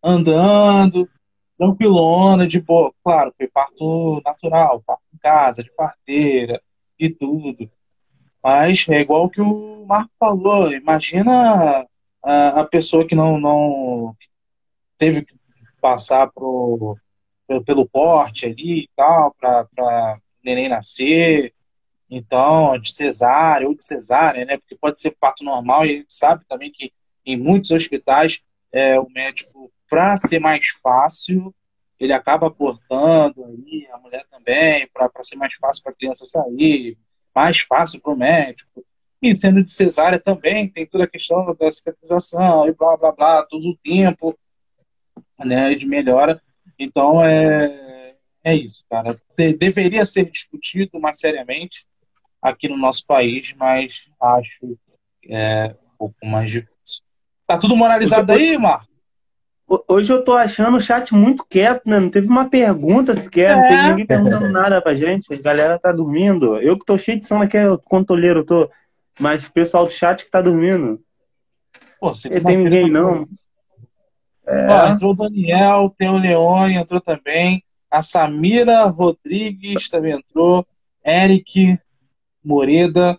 andando, 0.00 1.08
tranquilona, 1.58 2.46
de 2.46 2.60
boa. 2.60 2.92
Claro, 3.02 3.34
foi 3.36 3.48
parto 3.48 4.22
natural, 4.24 4.84
parto 4.86 5.02
em 5.12 5.18
casa, 5.18 5.64
de 5.64 5.72
parteira 5.72 6.62
e 6.96 7.10
tudo. 7.10 7.68
Mas 8.40 8.88
é 8.88 9.00
igual 9.00 9.28
que 9.28 9.40
o 9.40 9.84
Marco 9.84 10.12
falou. 10.16 10.72
Imagina 10.72 11.84
a, 12.22 12.60
a 12.60 12.64
pessoa 12.64 13.04
que 13.04 13.16
não, 13.16 13.36
não 13.40 14.16
teve 14.96 15.24
que 15.24 15.34
passar 15.80 16.30
pro, 16.32 16.96
pelo, 17.48 17.64
pelo 17.64 17.88
porte 17.88 18.46
ali 18.46 18.84
e 18.84 18.90
tal, 18.94 19.34
para 19.40 20.20
neném 20.44 20.68
nascer. 20.68 21.52
Então, 22.08 22.78
de 22.78 22.92
cesárea 22.92 23.66
ou 23.66 23.74
de 23.74 23.84
cesárea, 23.84 24.44
né? 24.44 24.58
Porque 24.58 24.76
pode 24.76 25.00
ser 25.00 25.16
parto 25.18 25.42
normal 25.42 25.84
e 25.84 25.90
a 25.90 25.92
gente 25.94 26.14
sabe 26.14 26.44
também 26.48 26.70
que 26.70 26.92
em 27.24 27.36
muitos 27.36 27.70
hospitais 27.72 28.42
é, 28.72 28.98
o 29.00 29.08
médico, 29.08 29.72
para 29.88 30.16
ser 30.16 30.38
mais 30.38 30.68
fácil, 30.82 31.54
ele 31.98 32.12
acaba 32.12 32.50
cortando 32.50 33.44
aí, 33.44 33.88
a 33.92 33.98
mulher 33.98 34.24
também, 34.30 34.88
para 34.92 35.10
ser 35.22 35.36
mais 35.36 35.54
fácil 35.54 35.82
para 35.82 35.92
a 35.92 35.94
criança 35.96 36.24
sair, 36.24 36.96
mais 37.34 37.58
fácil 37.60 38.00
para 38.00 38.12
o 38.12 38.16
médico. 38.16 38.84
E 39.20 39.34
sendo 39.34 39.64
de 39.64 39.72
cesárea 39.72 40.20
também, 40.20 40.68
tem 40.68 40.86
toda 40.86 41.04
a 41.04 41.08
questão 41.08 41.54
da 41.58 41.70
cicatrização 41.70 42.68
e 42.68 42.72
blá, 42.72 42.96
blá, 42.96 43.12
blá, 43.12 43.42
todo 43.44 43.66
o 43.68 43.76
tempo 43.78 44.38
né, 45.38 45.74
de 45.74 45.86
melhora. 45.86 46.40
Então, 46.78 47.24
é, 47.24 48.14
é 48.44 48.54
isso, 48.54 48.84
cara. 48.90 49.16
De, 49.36 49.56
deveria 49.56 50.04
ser 50.04 50.30
discutido 50.30 51.00
mais 51.00 51.18
seriamente 51.18 51.86
aqui 52.40 52.68
no 52.68 52.76
nosso 52.76 53.04
país, 53.06 53.54
mas 53.58 54.08
acho 54.20 54.78
é, 55.28 55.74
um 55.94 55.96
pouco 55.98 56.26
mais 56.26 56.50
difícil. 56.50 57.02
Tá 57.46 57.58
tudo 57.58 57.76
moralizado 57.76 58.32
aí, 58.32 58.56
Marco? 58.58 58.96
Hoje 59.88 60.12
eu 60.12 60.24
tô 60.24 60.32
achando 60.34 60.76
o 60.76 60.80
chat 60.80 61.12
muito 61.12 61.44
quieto, 61.44 61.82
né? 61.86 61.98
Não 61.98 62.08
teve 62.08 62.28
uma 62.28 62.48
pergunta 62.48 63.16
sequer, 63.16 63.50
é. 63.50 63.56
não 63.56 63.68
teve 63.68 63.88
ninguém 63.88 64.06
perguntando 64.06 64.48
nada 64.52 64.80
pra 64.80 64.94
gente. 64.94 65.32
A 65.32 65.42
galera 65.42 65.78
tá 65.78 65.90
dormindo. 65.90 66.56
Eu 66.58 66.78
que 66.78 66.84
tô 66.84 66.96
cheio 66.96 67.18
de 67.18 67.26
sono 67.26 67.42
aqui, 67.42 67.58
contoleiro, 67.84 68.40
eu 68.40 68.46
tô. 68.46 68.70
Mas 69.18 69.46
o 69.46 69.52
pessoal 69.52 69.84
do 69.84 69.90
chat 69.90 70.24
que 70.24 70.30
tá 70.30 70.40
dormindo. 70.40 71.00
Pô, 72.00 72.14
você 72.14 72.28
não 72.28 72.40
tem 72.44 72.56
ninguém, 72.58 72.90
não. 72.90 73.26
É. 74.46 74.68
Ó, 74.68 74.86
entrou 74.88 75.12
o 75.12 75.16
Daniel, 75.16 75.92
tem 75.98 76.08
o 76.08 76.18
Leone, 76.18 76.76
entrou 76.76 77.00
também. 77.00 77.64
A 77.90 78.02
Samira 78.02 78.84
Rodrigues 78.84 79.88
também 79.88 80.12
entrou. 80.12 80.64
Eric 81.04 81.78
Moreda. 82.46 83.18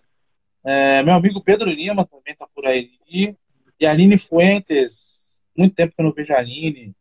É, 0.64 1.02
meu 1.02 1.14
amigo 1.14 1.42
Pedro 1.42 1.68
Lima 1.68 2.06
também 2.06 2.34
tá 2.34 2.46
por 2.54 2.66
aí. 2.66 2.90
E 3.08 3.86
Aline 3.86 4.18
Fuentes. 4.18 5.40
Muito 5.56 5.74
tempo 5.74 5.94
que 5.94 6.00
eu 6.00 6.04
não 6.04 6.12
vejo 6.12 6.32
a 6.32 6.38
Aline. 6.38 6.94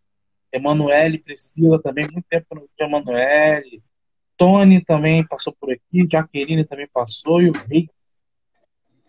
Emanuele 0.52 1.20
Priscila 1.20 1.82
também. 1.82 2.06
Muito 2.12 2.26
tempo 2.30 2.46
que 2.50 2.56
eu 2.56 2.60
não 2.60 2.68
vejo 2.68 2.74
a 2.80 2.86
Emanuele. 2.86 3.84
Tony 4.38 4.84
também 4.84 5.26
passou 5.26 5.56
por 5.60 5.72
aqui. 5.72 6.08
Jaqueline 6.12 6.64
também 6.66 6.88
passou. 6.94 7.42
E 7.42 7.50
o 7.50 7.54
Reis. 7.54 7.88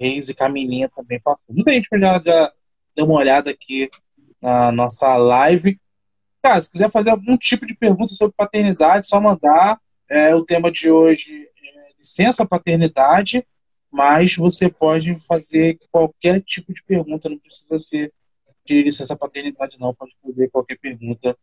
Reis 0.00 0.28
e 0.28 0.34
Camininha 0.34 0.88
também 0.94 1.20
passou. 1.20 1.42
Muita 1.48 1.72
gente 1.72 1.88
já, 1.92 2.22
já 2.24 2.52
deu 2.94 3.06
uma 3.06 3.18
olhada 3.18 3.50
aqui 3.50 3.90
na 4.40 4.70
nossa 4.70 5.16
live. 5.16 5.78
Cara, 6.42 6.62
se 6.62 6.70
quiser 6.70 6.90
fazer 6.90 7.10
algum 7.10 7.36
tipo 7.36 7.66
de 7.66 7.74
pergunta 7.74 8.14
sobre 8.14 8.34
paternidade, 8.36 9.08
só 9.08 9.20
mandar. 9.20 9.78
É, 10.08 10.34
o 10.34 10.44
tema 10.44 10.72
de 10.72 10.90
hoje 10.90 11.47
licença 11.98 12.46
paternidade, 12.46 13.46
mas 13.90 14.36
você 14.36 14.68
pode 14.68 15.18
fazer 15.26 15.78
qualquer 15.90 16.42
tipo 16.42 16.72
de 16.72 16.82
pergunta, 16.82 17.28
não 17.28 17.38
precisa 17.38 17.78
ser 17.78 18.12
de 18.64 18.82
licença 18.82 19.16
paternidade, 19.16 19.78
não. 19.78 19.94
Pode 19.94 20.12
fazer 20.22 20.50
qualquer 20.50 20.78
pergunta 20.78 21.36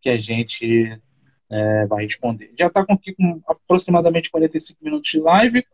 que 0.00 0.10
a 0.10 0.18
gente 0.18 1.00
é, 1.48 1.86
vai 1.86 2.04
responder. 2.04 2.52
Já 2.58 2.66
está 2.66 2.84
aqui 2.88 3.14
com 3.14 3.40
aproximadamente 3.46 4.30
45 4.30 4.84
minutos 4.84 5.10
de 5.10 5.20
live. 5.20 5.64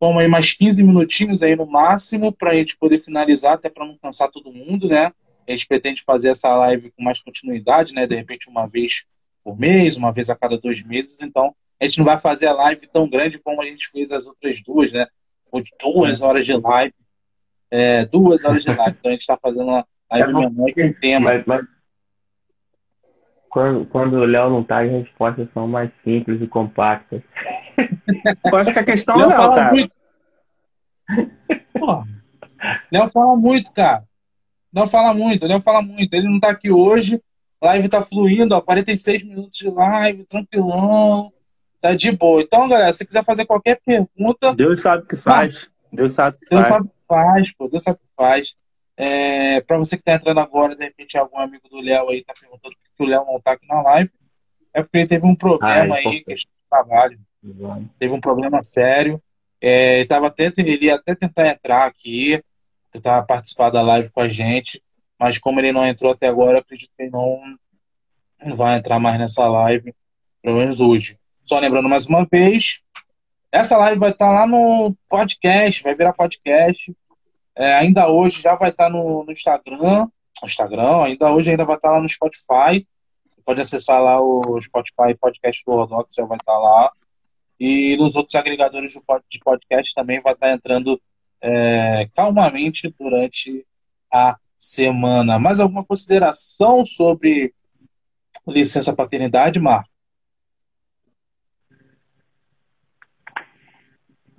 Vamos 0.00 0.20
aí 0.20 0.28
mais 0.28 0.52
15 0.52 0.82
minutinhos 0.82 1.42
aí 1.42 1.54
no 1.54 1.64
máximo 1.64 2.32
para 2.32 2.50
a 2.50 2.54
gente 2.54 2.76
poder 2.76 2.98
finalizar, 2.98 3.54
até 3.54 3.70
para 3.70 3.86
não 3.86 3.96
cansar 3.96 4.30
todo 4.30 4.52
mundo, 4.52 4.88
né? 4.88 5.12
A 5.46 5.52
gente 5.52 5.66
pretende 5.66 6.02
fazer 6.02 6.30
essa 6.30 6.54
live 6.56 6.90
com 6.90 7.02
mais 7.02 7.20
continuidade, 7.20 7.94
né? 7.94 8.06
De 8.06 8.16
repente 8.16 8.48
uma 8.48 8.66
vez 8.66 9.04
por 9.44 9.56
mês, 9.56 9.96
uma 9.96 10.12
vez 10.12 10.28
a 10.28 10.34
cada 10.34 10.58
dois 10.58 10.82
meses. 10.82 11.18
Então, 11.22 11.54
a 11.80 11.84
gente 11.84 11.98
não 11.98 12.04
vai 12.04 12.18
fazer 12.18 12.46
a 12.46 12.52
live 12.52 12.86
tão 12.86 13.08
grande 13.08 13.38
como 13.38 13.60
a 13.60 13.66
gente 13.66 13.88
fez 13.88 14.10
as 14.10 14.26
outras 14.26 14.62
duas, 14.62 14.92
né? 14.92 15.06
Ou 15.50 15.60
de 15.60 15.70
duas 15.80 16.20
horas 16.22 16.46
de 16.46 16.54
live. 16.54 16.94
É, 17.70 18.04
duas 18.06 18.44
horas 18.44 18.62
de 18.62 18.68
live. 18.68 18.96
Então, 18.98 19.10
a 19.10 19.12
gente 19.12 19.20
está 19.20 19.36
fazendo 19.36 19.68
uma 19.68 19.86
live 20.10 20.30
é, 20.30 20.32
menor 20.32 20.72
com 20.72 20.92
tema. 21.00 21.32
Mas, 21.32 21.44
mas, 21.46 21.66
quando, 23.50 23.86
quando 23.86 24.14
o 24.14 24.24
Léo 24.24 24.50
não 24.50 24.64
tá, 24.64 24.82
as 24.82 24.90
respostas 24.90 25.48
são 25.52 25.66
mais 25.68 25.90
simples 26.04 26.40
e 26.40 26.46
compactas. 26.46 27.22
Eu 28.44 28.56
acho 28.56 28.72
que 28.72 28.78
a 28.78 28.84
questão 28.84 29.16
não, 29.16 29.28
cara. 29.28 29.72
Muito. 29.72 29.94
Pô, 31.78 32.04
Léo 32.90 33.10
fala 33.10 33.36
muito, 33.36 33.72
cara. 33.72 34.04
Não 34.72 34.86
fala 34.86 35.14
muito, 35.14 35.48
não 35.48 35.60
fala 35.60 35.82
muito. 35.82 36.12
Ele 36.12 36.28
não 36.28 36.40
tá 36.40 36.50
aqui 36.50 36.70
hoje. 36.70 37.20
Live 37.62 37.88
tá 37.88 38.02
fluindo, 38.02 38.54
ó, 38.54 38.60
46 38.60 39.22
minutos 39.24 39.56
de 39.56 39.70
live, 39.70 40.24
tranquilão. 40.24 41.32
Tá 41.86 41.94
de 41.94 42.10
boa. 42.10 42.42
Então, 42.42 42.68
galera, 42.68 42.92
se 42.92 43.06
quiser 43.06 43.24
fazer 43.24 43.46
qualquer 43.46 43.80
pergunta. 43.86 44.52
Deus 44.56 44.80
sabe 44.80 45.04
o 45.04 45.06
que 45.06 45.16
faz. 45.16 45.70
Deus 45.92 46.14
sabe 46.14 46.36
o 46.36 46.40
que 46.40 46.46
Deus 46.46 46.68
faz. 46.68 46.68
Deus 46.68 46.68
sabe 46.68 46.86
o 46.86 46.88
que 46.88 47.06
faz, 47.06 47.54
pô. 47.56 47.68
Deus 47.68 47.82
sabe 47.84 47.96
o 47.96 48.00
que 48.00 48.14
faz. 48.16 48.56
É, 48.96 49.60
para 49.60 49.78
você 49.78 49.96
que 49.96 50.02
tá 50.02 50.14
entrando 50.14 50.40
agora, 50.40 50.74
de 50.74 50.82
repente 50.82 51.16
algum 51.16 51.38
amigo 51.38 51.68
do 51.68 51.80
Léo 51.80 52.08
aí 52.08 52.24
tá 52.24 52.32
perguntando 52.40 52.74
por 52.74 52.96
que 52.96 53.02
o 53.04 53.06
Léo 53.06 53.24
não 53.24 53.40
tá 53.40 53.52
aqui 53.52 53.68
na 53.68 53.82
live. 53.82 54.10
É 54.74 54.82
porque 54.82 54.98
ele 54.98 55.06
teve 55.06 55.24
um 55.24 55.36
problema 55.36 55.94
ah, 55.94 56.00
é 56.00 56.08
aí, 56.08 56.24
questão 56.24 56.52
de 56.52 56.68
trabalho. 56.68 57.20
Uhum. 57.44 57.88
Teve 58.00 58.12
um 58.12 58.20
problema 58.20 58.64
sério. 58.64 59.22
É, 59.60 60.00
ele, 60.00 60.08
tava 60.08 60.26
até, 60.26 60.52
ele 60.56 60.86
ia 60.86 60.96
até 60.96 61.14
tentar 61.14 61.46
entrar 61.46 61.86
aqui, 61.86 62.42
tentar 62.90 63.22
participar 63.22 63.70
da 63.70 63.80
live 63.80 64.10
com 64.10 64.22
a 64.22 64.28
gente, 64.28 64.82
mas 65.20 65.38
como 65.38 65.60
ele 65.60 65.70
não 65.70 65.86
entrou 65.86 66.10
até 66.10 66.26
agora, 66.26 66.58
acredito 66.58 66.90
que 66.96 67.04
ele 67.04 67.12
não, 67.12 67.40
não 68.44 68.56
vai 68.56 68.76
entrar 68.76 68.98
mais 68.98 69.18
nessa 69.20 69.46
live, 69.46 69.94
pelo 70.42 70.58
menos 70.58 70.80
hoje. 70.80 71.16
Só 71.46 71.60
lembrando 71.60 71.88
mais 71.88 72.08
uma 72.08 72.24
vez, 72.24 72.82
essa 73.52 73.76
live 73.76 74.00
vai 74.00 74.10
estar 74.10 74.32
lá 74.32 74.48
no 74.48 74.96
podcast, 75.08 75.80
vai 75.80 75.94
virar 75.94 76.12
podcast. 76.12 76.92
É, 77.54 77.72
ainda 77.74 78.08
hoje 78.08 78.42
já 78.42 78.56
vai 78.56 78.70
estar 78.70 78.90
no, 78.90 79.22
no 79.22 79.30
Instagram, 79.30 80.08
Instagram, 80.42 81.04
ainda 81.04 81.32
hoje 81.32 81.52
ainda 81.52 81.64
vai 81.64 81.76
estar 81.76 81.92
lá 81.92 82.00
no 82.00 82.08
Spotify. 82.08 82.84
pode 83.44 83.60
acessar 83.60 84.02
lá 84.02 84.20
o 84.20 84.60
Spotify 84.60 85.14
podcast 85.20 85.62
do 85.64 85.70
Ordox, 85.70 86.14
já 86.16 86.24
vai 86.24 86.36
estar 86.36 86.58
lá. 86.58 86.90
E 87.60 87.96
nos 87.96 88.16
outros 88.16 88.34
agregadores 88.34 88.98
de 89.30 89.38
podcast 89.38 89.94
também 89.94 90.20
vai 90.20 90.32
estar 90.32 90.50
entrando 90.50 91.00
é, 91.40 92.08
calmamente 92.12 92.92
durante 92.98 93.64
a 94.12 94.36
semana. 94.58 95.38
Mais 95.38 95.60
alguma 95.60 95.84
consideração 95.84 96.84
sobre 96.84 97.54
licença 98.48 98.92
paternidade, 98.92 99.60
Marco? 99.60 99.95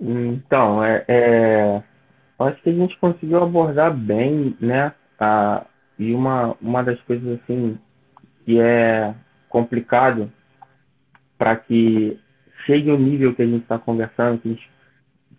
Então, 0.00 0.84
é, 0.84 1.04
é, 1.08 1.82
acho 2.38 2.62
que 2.62 2.70
a 2.70 2.72
gente 2.72 2.96
conseguiu 2.98 3.42
abordar 3.42 3.94
bem, 3.94 4.56
né? 4.60 4.92
A, 5.18 5.66
e 5.98 6.14
uma, 6.14 6.56
uma 6.60 6.82
das 6.82 7.00
coisas 7.02 7.40
assim 7.40 7.78
que 8.44 8.60
é 8.60 9.14
complicado 9.48 10.32
para 11.36 11.56
que 11.56 12.18
chegue 12.64 12.90
o 12.90 12.98
nível 12.98 13.34
que 13.34 13.42
a 13.42 13.46
gente 13.46 13.62
está 13.62 13.78
conversando, 13.78 14.40
que, 14.40 14.50
gente, 14.50 14.70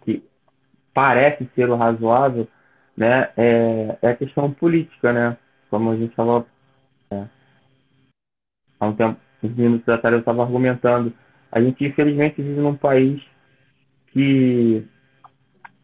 que, 0.03 0.23
parece 0.93 1.49
ser 1.55 1.69
o 1.69 1.75
razoável, 1.75 2.47
né, 2.97 3.29
é, 3.37 3.97
é 4.01 4.09
a 4.09 4.15
questão 4.15 4.51
política, 4.51 5.13
né? 5.13 5.37
Como 5.69 5.91
a 5.91 5.95
gente 5.95 6.09
estava 6.09 6.45
é, 7.11 7.23
há 8.79 8.87
um 8.87 8.95
tempo, 8.95 9.19
uns 9.41 9.55
minutos 9.55 9.87
atrás 9.87 10.13
eu 10.13 10.19
estava 10.19 10.43
argumentando, 10.43 11.13
a 11.51 11.61
gente 11.61 11.85
infelizmente 11.85 12.41
vive 12.41 12.59
num 12.59 12.75
país 12.75 13.21
que 14.11 14.85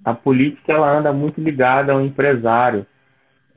a 0.04 0.14
política 0.14 0.74
ela 0.74 0.98
anda 0.98 1.12
muito 1.12 1.42
ligada 1.42 1.92
ao 1.92 2.02
empresário. 2.02 2.86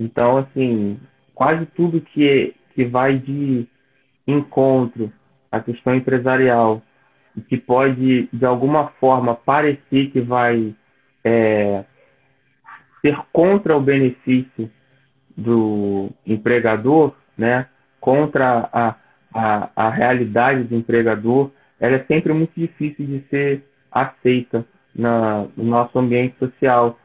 Então, 0.00 0.38
assim, 0.38 0.98
quase 1.34 1.66
tudo 1.66 2.00
que, 2.00 2.54
que 2.74 2.84
vai 2.84 3.18
de 3.18 3.66
encontro 4.26 5.12
à 5.50 5.60
questão 5.60 5.94
empresarial, 5.94 6.82
que 7.48 7.56
pode, 7.56 8.28
de 8.32 8.44
alguma 8.44 8.88
forma, 9.00 9.34
parecer 9.34 10.10
que 10.10 10.20
vai 10.20 10.74
é, 11.24 11.84
ser 13.00 13.16
contra 13.32 13.76
o 13.76 13.80
benefício 13.80 14.70
do 15.36 16.10
empregador, 16.26 17.14
né, 17.36 17.66
contra 18.00 18.68
a, 18.72 18.94
a, 19.32 19.70
a 19.76 19.90
realidade 19.90 20.64
do 20.64 20.74
empregador, 20.74 21.50
ela 21.78 21.96
é 21.96 22.04
sempre 22.04 22.32
muito 22.32 22.52
difícil 22.56 23.06
de 23.06 23.20
ser 23.28 23.67
aceita 23.90 24.64
na, 24.94 25.46
no 25.56 25.64
nosso 25.64 25.98
ambiente 25.98 26.36
social. 26.38 26.98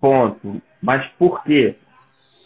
Ponto. 0.00 0.60
Mas 0.82 1.06
por 1.18 1.42
quê? 1.44 1.76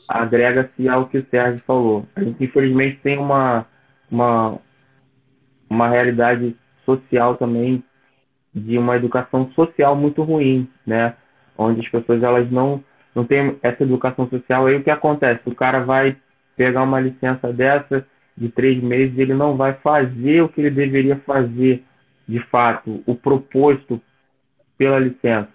Agrega-se 0.08 0.88
ao 0.88 1.06
que 1.06 1.18
o 1.18 1.26
Sérgio 1.30 1.62
falou. 1.64 2.06
A 2.14 2.22
gente, 2.22 2.44
infelizmente, 2.44 3.00
tem 3.02 3.18
uma, 3.18 3.66
uma, 4.10 4.58
uma 5.68 5.88
realidade 5.88 6.54
social 6.84 7.36
também 7.36 7.82
de 8.54 8.78
uma 8.78 8.96
educação 8.96 9.50
social 9.52 9.96
muito 9.96 10.22
ruim, 10.22 10.68
né? 10.86 11.14
Onde 11.56 11.80
as 11.80 11.88
pessoas 11.88 12.22
elas 12.22 12.50
não 12.50 12.82
não 13.14 13.24
têm 13.24 13.56
essa 13.62 13.84
educação 13.84 14.28
social. 14.28 14.66
Aí 14.66 14.74
o 14.74 14.82
que 14.82 14.90
acontece? 14.90 15.40
O 15.46 15.54
cara 15.54 15.84
vai 15.84 16.16
pegar 16.56 16.82
uma 16.82 17.00
licença 17.00 17.52
dessa 17.52 18.04
de 18.36 18.48
três 18.48 18.82
meses, 18.82 19.16
ele 19.16 19.34
não 19.34 19.56
vai 19.56 19.74
fazer 19.74 20.42
o 20.42 20.48
que 20.48 20.60
ele 20.60 20.70
deveria 20.70 21.16
fazer 21.20 21.84
de 22.26 22.40
fato, 22.46 23.02
o 23.06 23.14
proposto 23.14 24.00
pela 24.76 24.98
licença, 24.98 25.48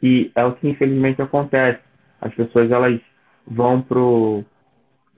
que 0.00 0.30
é 0.34 0.44
o 0.44 0.52
que 0.52 0.68
infelizmente 0.68 1.20
acontece. 1.22 1.80
As 2.20 2.32
pessoas 2.34 2.70
elas 2.70 3.00
vão 3.46 3.82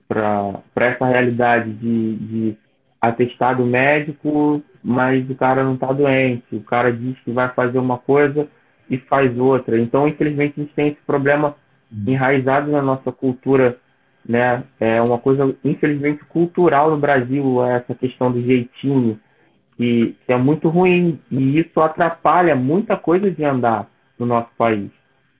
para 0.07 0.85
essa 0.87 1.05
realidade 1.05 1.71
de, 1.73 2.15
de 2.15 2.57
atestado 3.01 3.65
médico, 3.65 4.61
mas 4.83 5.29
o 5.29 5.35
cara 5.35 5.63
não 5.63 5.75
está 5.75 5.91
doente. 5.91 6.55
O 6.55 6.63
cara 6.63 6.91
diz 6.91 7.17
que 7.19 7.31
vai 7.31 7.49
fazer 7.49 7.77
uma 7.77 7.97
coisa 7.97 8.47
e 8.89 8.97
faz 8.97 9.37
outra. 9.37 9.79
Então, 9.79 10.07
infelizmente, 10.07 10.53
a 10.57 10.63
gente 10.63 10.73
tem 10.73 10.87
esse 10.89 11.01
problema 11.05 11.55
enraizado 11.91 12.71
na 12.71 12.81
nossa 12.81 13.11
cultura, 13.11 13.77
né? 14.27 14.63
É 14.79 15.01
uma 15.01 15.17
coisa, 15.17 15.55
infelizmente, 15.63 16.23
cultural 16.25 16.89
no 16.89 16.97
Brasil, 16.97 17.63
essa 17.65 17.93
questão 17.95 18.31
do 18.31 18.41
jeitinho, 18.41 19.19
que, 19.77 20.15
é 20.27 20.35
muito 20.35 20.67
ruim. 20.69 21.19
E 21.31 21.59
isso 21.59 21.79
atrapalha 21.79 22.55
muita 22.55 22.97
coisa 22.97 23.29
de 23.31 23.43
andar 23.43 23.87
no 24.19 24.25
nosso 24.25 24.49
país. 24.57 24.89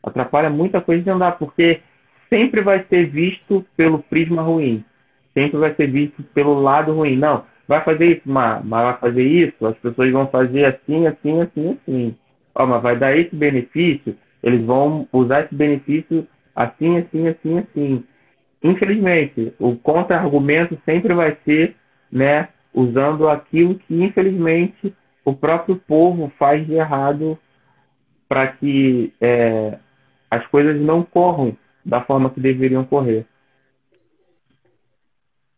Atrapalha 0.04 0.50
muita 0.50 0.80
coisa 0.80 1.04
de 1.04 1.10
andar, 1.10 1.38
porque 1.38 1.82
sempre 2.30 2.62
vai 2.62 2.86
ser 2.86 3.08
visto 3.08 3.66
pelo 3.76 4.00
prisma 4.00 4.42
ruim. 4.42 4.86
Sempre 5.34 5.58
vai 5.58 5.74
ser 5.76 5.88
visto 5.88 6.24
pelo 6.34 6.62
lado 6.62 6.94
ruim. 6.94 7.18
Não, 7.18 7.44
vai 7.68 7.84
fazer 7.84 8.18
isso, 8.18 8.22
mas, 8.26 8.64
mas 8.64 8.84
vai 8.84 8.98
fazer 8.98 9.24
isso, 9.24 9.66
as 9.66 9.78
pessoas 9.78 10.12
vão 10.12 10.28
fazer 10.28 10.66
assim, 10.66 11.06
assim, 11.08 11.42
assim, 11.42 11.70
assim. 11.72 12.16
Ó, 12.56 12.66
mas 12.66 12.82
vai 12.82 12.98
dar 12.98 13.16
esse 13.16 13.36
benefício, 13.36 14.16
eles 14.42 14.66
vão 14.66 15.08
usar 15.12 15.42
esse 15.42 15.54
benefício 15.54 16.28
assim, 16.56 16.98
assim, 16.98 17.28
assim, 17.28 17.60
assim. 17.60 18.04
Infelizmente, 18.64 19.54
o 19.60 19.76
contra-argumento 19.76 20.80
sempre 20.86 21.14
vai 21.14 21.38
ser, 21.46 21.76
né, 22.12 22.50
usando 22.78 23.28
aquilo 23.28 23.80
que, 23.80 24.04
infelizmente, 24.04 24.96
o 25.26 25.34
próprio 25.34 25.78
povo 25.78 26.32
faz 26.38 26.64
de 26.68 26.76
errado 26.76 27.38
para 28.30 28.52
que 28.52 29.12
é, 29.20 29.80
as 30.30 30.46
coisas 30.46 30.80
não 30.80 31.02
corram 31.04 31.58
da 31.84 32.04
forma 32.04 32.30
que 32.30 32.40
deveriam 32.40 32.86
correr. 32.86 33.26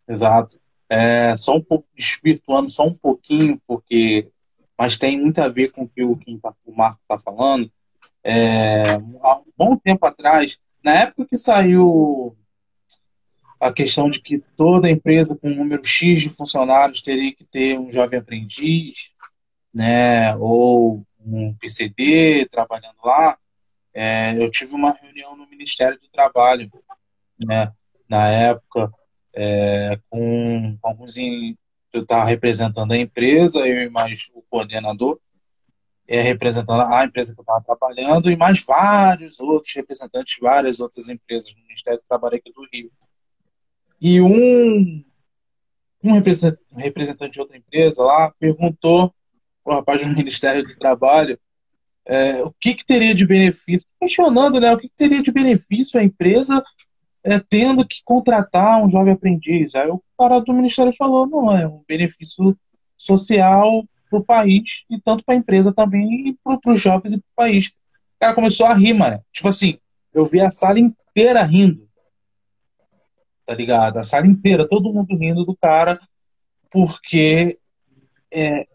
Exato. 0.08 0.58
É, 0.90 1.36
só 1.36 1.58
um 1.58 1.62
pouco 1.62 1.86
desvirtuando 1.94 2.70
só 2.70 2.88
um 2.88 2.94
pouquinho, 2.94 3.62
porque 3.68 4.32
mas 4.78 4.98
tem 4.98 5.20
muito 5.20 5.40
a 5.40 5.50
ver 5.50 5.74
com 5.74 5.84
o 5.84 5.90
que 5.90 6.02
o, 6.02 6.18
tá, 6.42 6.54
o 6.66 6.74
Marco 6.74 7.02
está 7.02 7.20
falando. 7.20 7.70
É, 8.24 8.94
há 8.94 9.40
um 9.40 9.52
bom 9.58 9.76
tempo 9.76 10.06
atrás, 10.06 10.58
na 10.82 10.94
época 10.94 11.28
que 11.30 11.36
saiu 11.36 12.34
a 13.60 13.74
questão 13.74 14.10
de 14.10 14.22
que 14.22 14.40
toda 14.56 14.90
empresa 14.90 15.38
com 15.38 15.50
um 15.50 15.56
número 15.56 15.84
X 15.84 16.22
de 16.22 16.30
funcionários 16.30 17.02
teria 17.02 17.36
que 17.36 17.44
ter 17.44 17.78
um 17.78 17.92
jovem 17.92 18.20
aprendiz, 18.20 19.12
né, 19.74 20.36
ou 20.38 21.06
um 21.20 21.54
PCD 21.56 22.48
trabalhando 22.50 22.98
lá, 23.04 23.38
é, 23.94 24.34
eu 24.42 24.50
tive 24.50 24.74
uma 24.74 24.94
reunião 24.94 25.36
no 25.36 25.48
Ministério 25.48 26.00
do 26.00 26.08
Trabalho, 26.10 26.72
né, 27.38 27.72
na 28.08 28.30
época, 28.30 28.92
é, 29.36 30.00
com, 30.10 30.78
alguns. 30.82 31.18
In, 31.18 31.58
eu 31.92 32.02
estava 32.02 32.26
representando 32.26 32.92
a 32.92 32.98
empresa, 32.98 33.60
eu 33.60 33.84
e 33.84 33.90
mais 33.90 34.30
o 34.34 34.44
coordenador, 34.50 35.20
é, 36.08 36.22
representando 36.22 36.82
a 36.82 37.06
empresa 37.06 37.34
que 37.34 37.40
eu 37.40 37.44
estava 37.44 37.64
trabalhando, 37.64 38.32
e 38.32 38.38
mais 38.38 38.64
vários 38.64 39.40
outros 39.40 39.74
representantes 39.76 40.36
de 40.36 40.42
várias 40.42 40.80
outras 40.80 41.08
empresas 41.08 41.54
no 41.54 41.62
Ministério 41.64 42.00
do 42.00 42.06
Trabalho 42.08 42.36
aqui 42.36 42.52
do 42.52 42.68
Rio. 42.72 42.92
E 44.02 44.22
um, 44.22 45.04
um 46.04 46.14
representante 46.14 47.34
de 47.34 47.42
outra 47.42 47.58
empresa 47.58 48.04
lá 48.04 48.34
perguntou 48.40 49.14
para 49.64 49.74
o 49.74 49.76
rapaz 49.78 50.02
do 50.02 50.08
Ministério 50.16 50.64
do 50.64 50.76
Trabalho 50.78 51.40
é, 52.06 52.42
o 52.44 52.52
que, 52.60 52.74
que, 52.74 52.86
teria 52.86 53.14
de 53.14 53.26
benefício, 53.26 53.88
questionando 54.00 54.60
né, 54.60 54.74
o 54.74 54.78
que, 54.78 54.90
que 54.90 54.96
teria 54.96 55.22
de 55.22 55.32
benefício 55.32 56.00
a 56.00 56.04
empresa 56.04 56.64
é, 57.24 57.40
tendo 57.40 57.86
que 57.86 57.98
contratar 58.04 58.84
um 58.84 58.90
jovem 58.90 59.14
aprendiz. 59.14 59.76
Aí 59.76 59.88
o 59.90 60.02
cara 60.18 60.40
do 60.40 60.54
Ministério 60.54 60.94
falou, 60.98 61.28
não, 61.28 61.56
é 61.56 61.68
um 61.68 61.84
benefício 61.88 62.58
social 62.98 63.84
para 64.10 64.20
o 64.20 64.26
país 64.26 64.84
e 64.90 65.00
tanto 65.00 65.24
para 65.24 65.36
a 65.36 65.38
empresa 65.38 65.72
também 65.72 66.30
e 66.30 66.38
para 66.44 66.74
os 66.74 66.82
jovens 66.82 67.14
e 67.14 67.18
para 67.18 67.30
o 67.30 67.36
país. 67.36 67.68
O 67.68 68.20
cara 68.20 68.34
começou 68.34 68.66
a 68.66 68.74
rir, 68.74 68.94
mano. 68.94 69.24
Tipo 69.32 69.48
assim, 69.48 69.78
eu 70.14 70.26
vi 70.26 70.42
a 70.42 70.50
sala 70.50 70.80
inteira 70.80 71.44
rindo. 71.44 71.89
Tá 73.50 73.56
ligado? 73.56 73.98
A 73.98 74.04
sala 74.04 74.28
inteira, 74.28 74.70
todo 74.70 74.94
mundo 74.94 75.18
rindo 75.18 75.44
do 75.44 75.58
cara, 75.58 76.00
porque 76.70 77.58
é, 78.32 78.68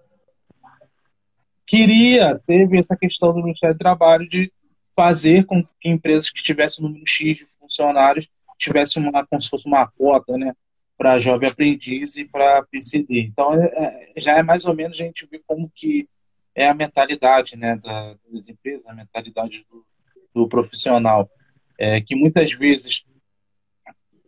queria, 1.65 2.43
teve 2.45 2.77
essa 2.77 2.97
questão 2.97 3.33
do 3.33 3.41
Ministério 3.41 3.77
do 3.77 3.79
Trabalho 3.79 4.29
de 4.29 4.53
fazer 4.97 5.47
com 5.47 5.63
que 5.81 5.89
empresas 5.89 6.29
que 6.29 6.43
tivessem 6.43 6.85
número 6.85 7.05
X 7.07 7.39
de 7.39 7.45
funcionários 7.45 8.29
tivessem 8.59 9.01
uma, 9.01 9.25
como 9.25 9.41
se 9.41 9.49
fosse 9.49 9.65
uma 9.69 9.87
cota, 9.87 10.37
né, 10.37 10.53
para 10.99 11.21
jovem 11.21 11.49
aprendiz 11.49 12.17
e 12.17 12.25
para 12.25 12.65
PCD. 12.65 13.21
Então, 13.21 13.55
é, 13.55 13.67
é, 13.67 14.21
já 14.21 14.37
é 14.37 14.43
mais 14.43 14.65
ou 14.65 14.75
menos 14.75 15.01
a 15.01 15.05
gente 15.05 15.25
ver 15.25 15.41
como 15.47 15.71
que 15.73 16.09
é 16.53 16.69
a 16.69 16.75
mentalidade, 16.75 17.57
né, 17.57 17.77
da, 17.77 18.17
das 18.29 18.49
empresas, 18.49 18.89
a 18.89 18.93
mentalidade 18.93 19.65
do, 19.71 19.87
do 20.35 20.49
profissional, 20.49 21.31
é, 21.79 22.01
que 22.01 22.17
muitas 22.17 22.53
vezes 22.55 23.05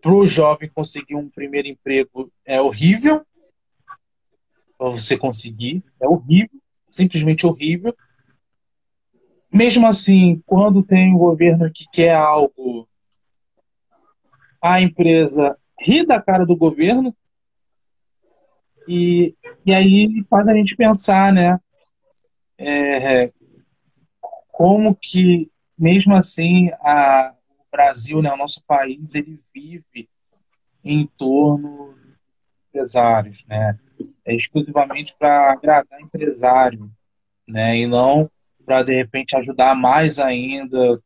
para 0.07 0.15
o 0.15 0.25
jovem 0.25 0.71
conseguir 0.73 1.17
um 1.17 1.29
primeiro 1.29 1.67
emprego 1.67 2.31
é 2.45 2.61
horrível, 2.61 3.27
para 4.79 4.91
você 4.91 5.19
conseguir, 5.19 5.83
é 6.01 6.07
horrível, 6.07 6.61
simplesmente 6.89 7.45
horrível, 7.45 7.93
mesmo 9.53 9.85
assim, 9.85 10.41
quando 10.47 10.81
tem 10.85 11.13
um 11.13 11.19
governo 11.19 11.69
que 11.75 11.87
quer 11.93 12.15
algo, 12.15 12.89
a 14.63 14.81
empresa 14.81 15.59
ri 15.81 16.07
da 16.07 16.23
cara 16.23 16.47
do 16.47 16.57
governo 16.57 17.13
e, 18.87 19.35
e 19.65 19.75
aí 19.75 20.25
faz 20.31 20.47
a 20.47 20.55
gente 20.55 20.77
pensar, 20.77 21.33
né? 21.33 21.59
É, 22.57 23.33
como 24.53 24.95
que, 24.95 25.51
mesmo 25.77 26.15
assim, 26.15 26.71
a, 26.81 27.36
Brasil, 27.77 28.23
né, 28.23 28.33
o 28.33 28.37
nosso 28.37 28.63
país, 28.67 29.15
ele 29.15 29.39
vive 29.55 30.09
em 30.83 31.07
torno 31.07 31.95
de 31.95 32.17
empresários, 32.69 33.45
né? 33.47 33.79
É 34.25 34.35
exclusivamente 34.35 35.15
para 35.19 35.53
agradar 35.53 36.01
empresário, 36.01 36.91
né? 37.47 37.77
E 37.77 37.87
não 37.87 38.31
para 38.65 38.83
de 38.83 38.95
repente 38.95 39.37
ajudar 39.37 39.75
mais 39.75 40.19
ainda 40.19 41.01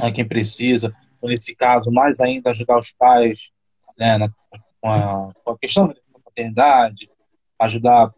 a 0.00 0.12
quem 0.12 0.26
precisa, 0.26 0.94
ou 1.20 1.28
nesse 1.28 1.54
caso, 1.54 1.90
mais 1.90 2.20
ainda 2.20 2.50
ajudar 2.50 2.78
os 2.78 2.92
pais 2.92 3.52
né, 3.98 4.16
na, 4.16 4.30
com, 4.80 4.90
a, 4.90 5.34
com, 5.44 5.50
a, 5.50 5.58
questão 5.58 5.88
da 5.88 5.94
paternidade, 6.24 7.10
ajudar 7.58 8.14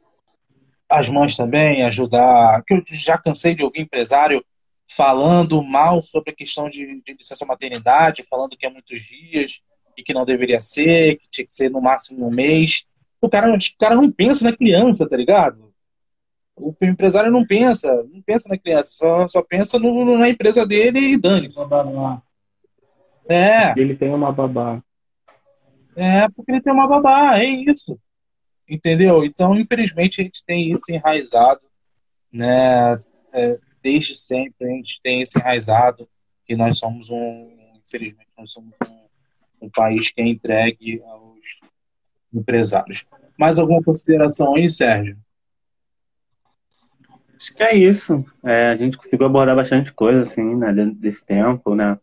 as 0.89 1.09
mães 1.09 1.35
também, 1.37 1.83
ajudar. 1.85 2.63
que 2.65 2.75
Eu 2.75 2.83
já 2.91 3.17
cansei 3.17 3.55
de 3.55 3.65
ouvir 3.65 3.81
empresário 3.81 4.45
falando 4.95 5.63
mal 5.63 6.03
sobre 6.03 6.33
a 6.33 6.35
questão 6.35 6.69
de, 6.69 7.01
de 7.03 7.13
licença 7.13 7.47
maternidade, 7.47 8.25
falando 8.29 8.57
que 8.57 8.67
é 8.67 8.71
muitos 8.71 9.01
dias 9.03 9.63
e 9.97 10.03
que 10.03 10.13
não 10.13 10.25
deveria 10.25 10.61
ser, 10.61 11.19
que 11.19 11.29
tinha 11.31 11.47
que 11.47 11.53
ser 11.53 11.71
no 11.71 11.81
máximo 11.81 12.27
um 12.27 12.31
mês. 12.31 12.85
O 13.21 13.29
cara, 13.29 13.55
o 13.55 13.59
cara 13.79 13.95
não 13.95 14.11
pensa 14.11 14.45
na 14.45 14.57
criança, 14.57 15.09
tá 15.09 15.17
ligado? 15.17 15.71
o 16.61 16.75
empresário 16.83 17.33
não 17.33 17.47
pensa, 17.47 17.91
não 18.13 18.21
pensa 18.21 18.49
na 18.51 18.59
criança, 18.59 18.91
só, 18.93 19.29
só 19.29 19.43
pensa 19.43 19.79
no, 19.79 20.19
na 20.19 20.29
empresa 20.29 20.67
dele 20.67 21.01
e 21.01 21.17
dane-se. 21.17 21.67
É. 23.29 23.73
Ele 23.79 23.97
tem 23.97 24.13
uma 24.13 24.31
babá. 24.31 24.83
É, 25.97 26.29
porque 26.29 26.53
ele 26.53 26.61
tem 26.61 26.73
uma 26.73 26.87
babá, 26.87 27.39
é 27.39 27.47
isso. 27.47 27.99
Entendeu? 28.69 29.25
Então, 29.25 29.57
infelizmente, 29.57 30.21
a 30.21 30.25
gente 30.25 30.45
tem 30.45 30.71
isso 30.71 30.85
enraizado, 30.89 31.61
né? 32.33 33.01
É, 33.33 33.59
desde 33.83 34.17
sempre 34.17 34.67
a 34.67 34.71
gente 34.71 35.01
tem 35.03 35.21
isso 35.23 35.39
enraizado, 35.39 36.09
que 36.45 36.57
nós 36.57 36.79
somos 36.79 37.11
um, 37.11 37.77
infelizmente, 37.85 38.29
nós 38.37 38.53
somos 38.53 38.75
um, 38.89 39.67
um 39.67 39.71
país 39.71 40.11
que 40.11 40.21
é 40.21 40.27
entregue 40.27 41.03
aos 41.03 41.61
empresários. 42.33 43.07
Mais 43.39 43.59
alguma 43.59 43.83
consideração 43.83 44.55
aí, 44.55 44.71
Sérgio? 44.71 45.17
Acho 47.37 47.55
que 47.55 47.63
é 47.63 47.75
isso. 47.75 48.25
É, 48.45 48.69
a 48.69 48.77
gente 48.77 48.99
conseguiu 48.99 49.27
abordar 49.27 49.57
bastante 49.57 49.93
coisa, 49.93 50.21
assim, 50.21 50.55
né, 50.57 50.73
dentro 50.73 50.95
desse 50.97 51.25
tempo, 51.25 51.75
né? 51.75 51.99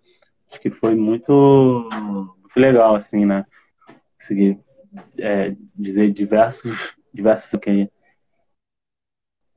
Acho 0.49 0.59
que 0.59 0.71
foi 0.71 0.95
muito, 0.95 1.89
muito 1.91 2.57
legal, 2.59 2.95
assim, 2.95 3.25
né? 3.25 3.45
Conseguir 4.17 4.59
é, 5.19 5.55
dizer 5.75 6.11
diversos, 6.11 6.95
diversos 7.13 7.51
que, 7.59 7.89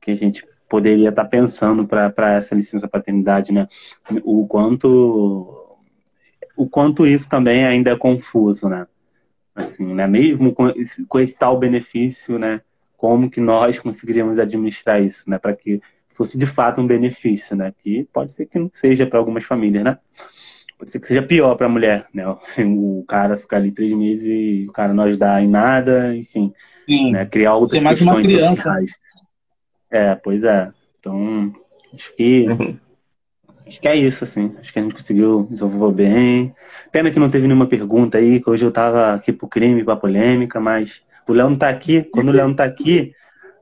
que 0.00 0.10
a 0.10 0.16
gente 0.16 0.46
poderia 0.70 1.10
estar 1.10 1.24
tá 1.24 1.28
pensando 1.28 1.86
para 1.86 2.34
essa 2.34 2.54
licença 2.54 2.88
paternidade, 2.88 3.52
né? 3.52 3.68
O 4.24 4.46
quanto 4.46 5.78
o 6.56 6.68
quanto 6.68 7.06
isso 7.06 7.28
também 7.28 7.66
ainda 7.66 7.90
é 7.90 7.96
confuso, 7.96 8.68
né? 8.68 8.86
Assim, 9.54 9.92
né? 9.92 10.06
Mesmo 10.06 10.54
com 10.54 10.68
esse, 10.70 11.04
com 11.04 11.20
esse 11.20 11.36
tal 11.36 11.58
benefício, 11.58 12.38
né? 12.38 12.62
como 13.00 13.30
que 13.30 13.40
nós 13.40 13.78
conseguiríamos 13.78 14.38
administrar 14.38 15.02
isso, 15.02 15.28
né, 15.28 15.38
para 15.38 15.56
que 15.56 15.80
fosse 16.10 16.36
de 16.36 16.46
fato 16.46 16.82
um 16.82 16.86
benefício, 16.86 17.56
né? 17.56 17.72
Que 17.82 18.06
pode 18.12 18.34
ser 18.34 18.44
que 18.44 18.58
não 18.58 18.68
seja 18.70 19.06
para 19.06 19.18
algumas 19.18 19.42
famílias, 19.42 19.82
né? 19.82 19.96
Pode 20.78 20.90
ser 20.90 21.00
que 21.00 21.06
seja 21.06 21.22
pior 21.22 21.54
para 21.54 21.64
a 21.64 21.70
mulher, 21.70 22.06
né? 22.12 22.24
O 22.58 23.02
cara 23.08 23.38
ficar 23.38 23.56
ali 23.56 23.72
três 23.72 23.90
meses 23.94 24.26
e 24.26 24.66
o 24.68 24.72
cara 24.72 24.92
não 24.92 25.04
ajudar 25.04 25.42
em 25.42 25.48
nada, 25.48 26.14
enfim, 26.14 26.52
Sim. 26.84 27.12
né? 27.12 27.24
Criar 27.24 27.54
outras 27.54 27.82
questões 27.82 28.30
sociais. 28.38 28.90
É, 29.90 30.14
pois 30.14 30.42
é. 30.44 30.70
Então, 30.98 31.52
acho 31.94 32.14
que 32.16 32.46
Acho 33.66 33.80
que 33.80 33.86
é 33.86 33.94
isso, 33.94 34.24
assim. 34.24 34.52
Acho 34.58 34.72
que 34.72 34.80
a 34.80 34.82
gente 34.82 34.94
conseguiu 34.96 35.46
desenvolver 35.48 35.94
bem. 36.08 36.52
Pena 36.90 37.08
que 37.08 37.20
não 37.20 37.30
teve 37.30 37.46
nenhuma 37.46 37.68
pergunta 37.68 38.18
aí, 38.18 38.40
que 38.40 38.50
hoje 38.50 38.64
eu 38.64 38.72
tava 38.72 39.12
aqui 39.12 39.32
pro 39.32 39.46
crime, 39.46 39.84
pra 39.84 39.94
polêmica, 39.94 40.58
mas 40.60 41.02
o 41.28 41.32
Léo 41.32 41.50
não 41.50 41.56
tá 41.56 41.68
aqui. 41.68 42.02
Quando 42.02 42.30
o 42.30 42.32
Léo 42.32 42.48
não 42.48 42.54
tá 42.56 42.64
aqui, 42.64 43.12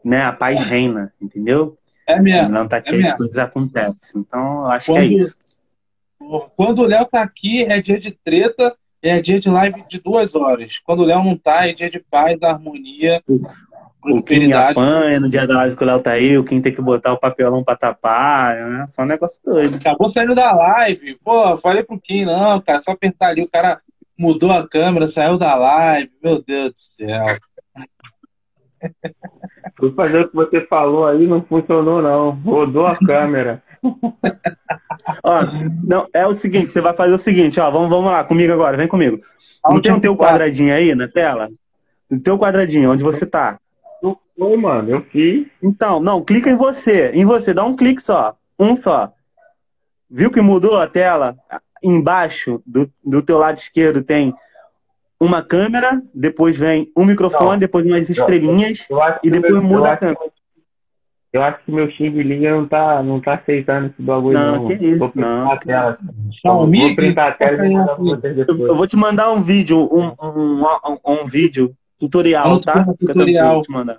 né, 0.03 0.23
a 0.23 0.33
paz 0.33 0.59
reina, 0.65 1.13
entendeu? 1.21 1.77
É 2.07 2.15
Quando 2.15 2.21
o 2.21 2.25
mesmo. 2.25 2.49
Léo 2.53 2.61
não 2.63 2.69
tá 2.69 2.77
aqui, 2.79 2.89
é 2.89 2.95
as 2.95 3.03
mesmo. 3.03 3.17
coisas 3.19 3.37
acontecem. 3.37 4.21
Então, 4.23 4.65
acho 4.71 4.87
que 4.87 4.93
é 4.93 4.95
Quando- 4.95 5.13
isso. 5.13 5.37
Quando 6.57 6.79
o 6.79 6.87
Léo 6.87 7.05
tá 7.05 7.23
aqui, 7.23 7.65
é 7.65 7.79
dia 7.83 7.99
de 7.99 8.11
treta, 8.11 8.75
é 9.03 9.21
dia 9.21 9.39
de 9.39 9.51
live 9.51 9.85
de 9.91 10.01
duas 10.01 10.35
horas. 10.35 10.79
Quando 10.79 11.01
o 11.01 11.05
Léo 11.05 11.23
não 11.23 11.37
tá, 11.37 11.69
é 11.69 11.75
dia 11.75 11.91
de 11.91 12.01
paz, 12.01 12.41
da 12.41 12.51
harmonia, 12.53 13.23
O 14.05 14.23
Kim 14.23 14.53
apanha 14.53 15.19
no 15.19 15.29
dia 15.29 15.47
da 15.47 15.57
live 15.57 15.77
que 15.77 15.83
o 15.83 15.87
Léo 15.87 16.01
tá 16.01 16.13
aí, 16.13 16.39
o 16.39 16.45
Kim 16.45 16.61
tem 16.61 16.73
que 16.73 16.81
botar 16.81 17.13
o 17.13 17.19
papelão 17.19 17.65
pra 17.65 17.77
tapar, 17.77 18.57
né? 18.57 18.87
Só 18.89 19.03
um 19.03 19.07
negócio 19.07 19.41
doido. 19.45 19.77
Acabou 19.77 20.09
saindo 20.11 20.35
da 20.35 20.53
live. 20.53 21.19
Pô, 21.25 21.57
falei 21.59 21.83
pro 21.83 22.01
Kim, 22.01 22.25
não, 22.25 22.61
cara, 22.61 22.79
só 22.79 22.93
apertar 22.93 23.29
ali. 23.29 23.43
O 23.43 23.51
cara 23.51 23.81
mudou 24.17 24.53
a 24.53 24.67
câmera, 24.69 25.09
saiu 25.09 25.37
da 25.37 25.55
live. 25.55 26.11
Meu 26.23 26.43
Deus 26.43 26.73
do 26.73 26.79
céu. 26.79 27.27
Fui 29.77 29.93
fazer 29.93 30.21
o 30.21 30.29
que 30.29 30.35
você 30.35 30.61
falou 30.67 31.07
aí, 31.07 31.27
não 31.27 31.43
funcionou 31.43 32.01
não. 32.01 32.31
Rodou 32.31 32.87
a 32.87 32.97
câmera. 32.97 33.63
Ó, 35.25 35.41
não, 35.85 36.07
é 36.13 36.27
o 36.27 36.35
seguinte, 36.35 36.73
você 36.73 36.81
vai 36.81 36.95
fazer 36.95 37.13
o 37.13 37.19
seguinte, 37.19 37.61
ó, 37.61 37.71
vamos, 37.71 37.89
vamos 37.89 38.11
lá, 38.11 38.25
comigo 38.25 38.53
agora, 38.53 38.77
vem 38.77 38.89
comigo. 38.89 39.21
Não 39.65 39.81
tem 39.81 39.93
o 39.93 40.01
teu 40.01 40.17
quadradinho 40.17 40.73
aí 40.73 40.95
na 40.95 41.09
tela? 41.09 41.49
O 42.11 42.21
teu 42.21 42.39
quadradinho, 42.39 42.91
onde 42.91 43.03
você 43.03 43.27
tá? 43.27 43.59
Foi, 44.39 44.57
mano. 44.57 44.89
Eu 44.91 45.03
fiz. 45.11 45.47
Então, 45.63 45.99
não, 46.01 46.23
clica 46.25 46.49
em 46.51 46.57
você. 46.57 47.11
Em 47.13 47.25
você, 47.25 47.53
dá 47.53 47.65
um 47.65 47.75
clique 47.77 48.01
só. 48.01 48.37
Um 48.59 48.77
só. 48.77 49.13
Viu 50.11 50.31
que 50.31 50.41
mudou 50.41 50.77
a 50.79 50.87
tela? 50.87 51.37
Embaixo 51.83 52.63
do, 52.67 52.91
do 53.05 53.23
teu 53.23 53.39
lado 53.39 53.59
esquerdo 53.59 54.03
tem 54.03 54.33
uma 55.21 55.43
câmera, 55.43 56.01
depois 56.15 56.57
vem 56.57 56.91
um 56.97 57.05
microfone, 57.05 57.51
Não. 57.53 57.59
depois 57.59 57.85
umas 57.85 58.09
estrelinhas. 58.09 58.87
E 59.23 59.31
depois 59.31 59.53
meu- 59.55 59.63
muda 59.63 59.81
eu 59.81 59.85
a 59.87 59.91
acho 59.91 60.01
câmera. 60.01 60.19
que- 60.21 60.39
Eu 61.33 61.43
acho 61.43 61.65
que 61.65 61.71
meu 61.73 61.91
Xing 61.91 62.09
Liga 62.11 62.51
não 62.53 62.67
tá, 62.67 63.03
não 63.03 63.21
tá 63.21 63.35
aceitando 63.35 63.89
esse 63.89 64.01
bagulho, 64.01 64.39
Não, 64.39 64.57
não. 64.57 64.65
que 64.67 64.75
isso, 64.75 64.99
Vou 64.99 65.13
não. 65.15 65.53
a 65.53 65.57
tela. 65.59 65.99
Xiaomi, 66.41 66.81
Vou 66.87 66.97
printar 66.97 67.33
a 67.33 67.35
tela 67.35 67.67
e 67.67 67.71
mandar 67.73 67.95
pra 67.97 68.05
vocês 68.05 68.39
Eu, 68.39 68.47
depois. 68.47 68.61
eu 68.61 68.75
vou 68.77 68.87
te 68.87 68.97
mandar 68.97 69.31
um 69.33 69.43
vídeo, 69.43 69.79
um, 69.93 70.07
um, 70.27 70.63
um, 70.65 71.23
um 71.23 71.27
vídeo 71.27 71.75
tutorial, 71.99 72.61
tá? 72.61 72.73
Fica 72.73 72.85
tranquilo, 72.85 73.09
tutorial. 73.15 73.55
vou 73.55 73.63
te 73.63 73.71
mandar. 73.73 73.99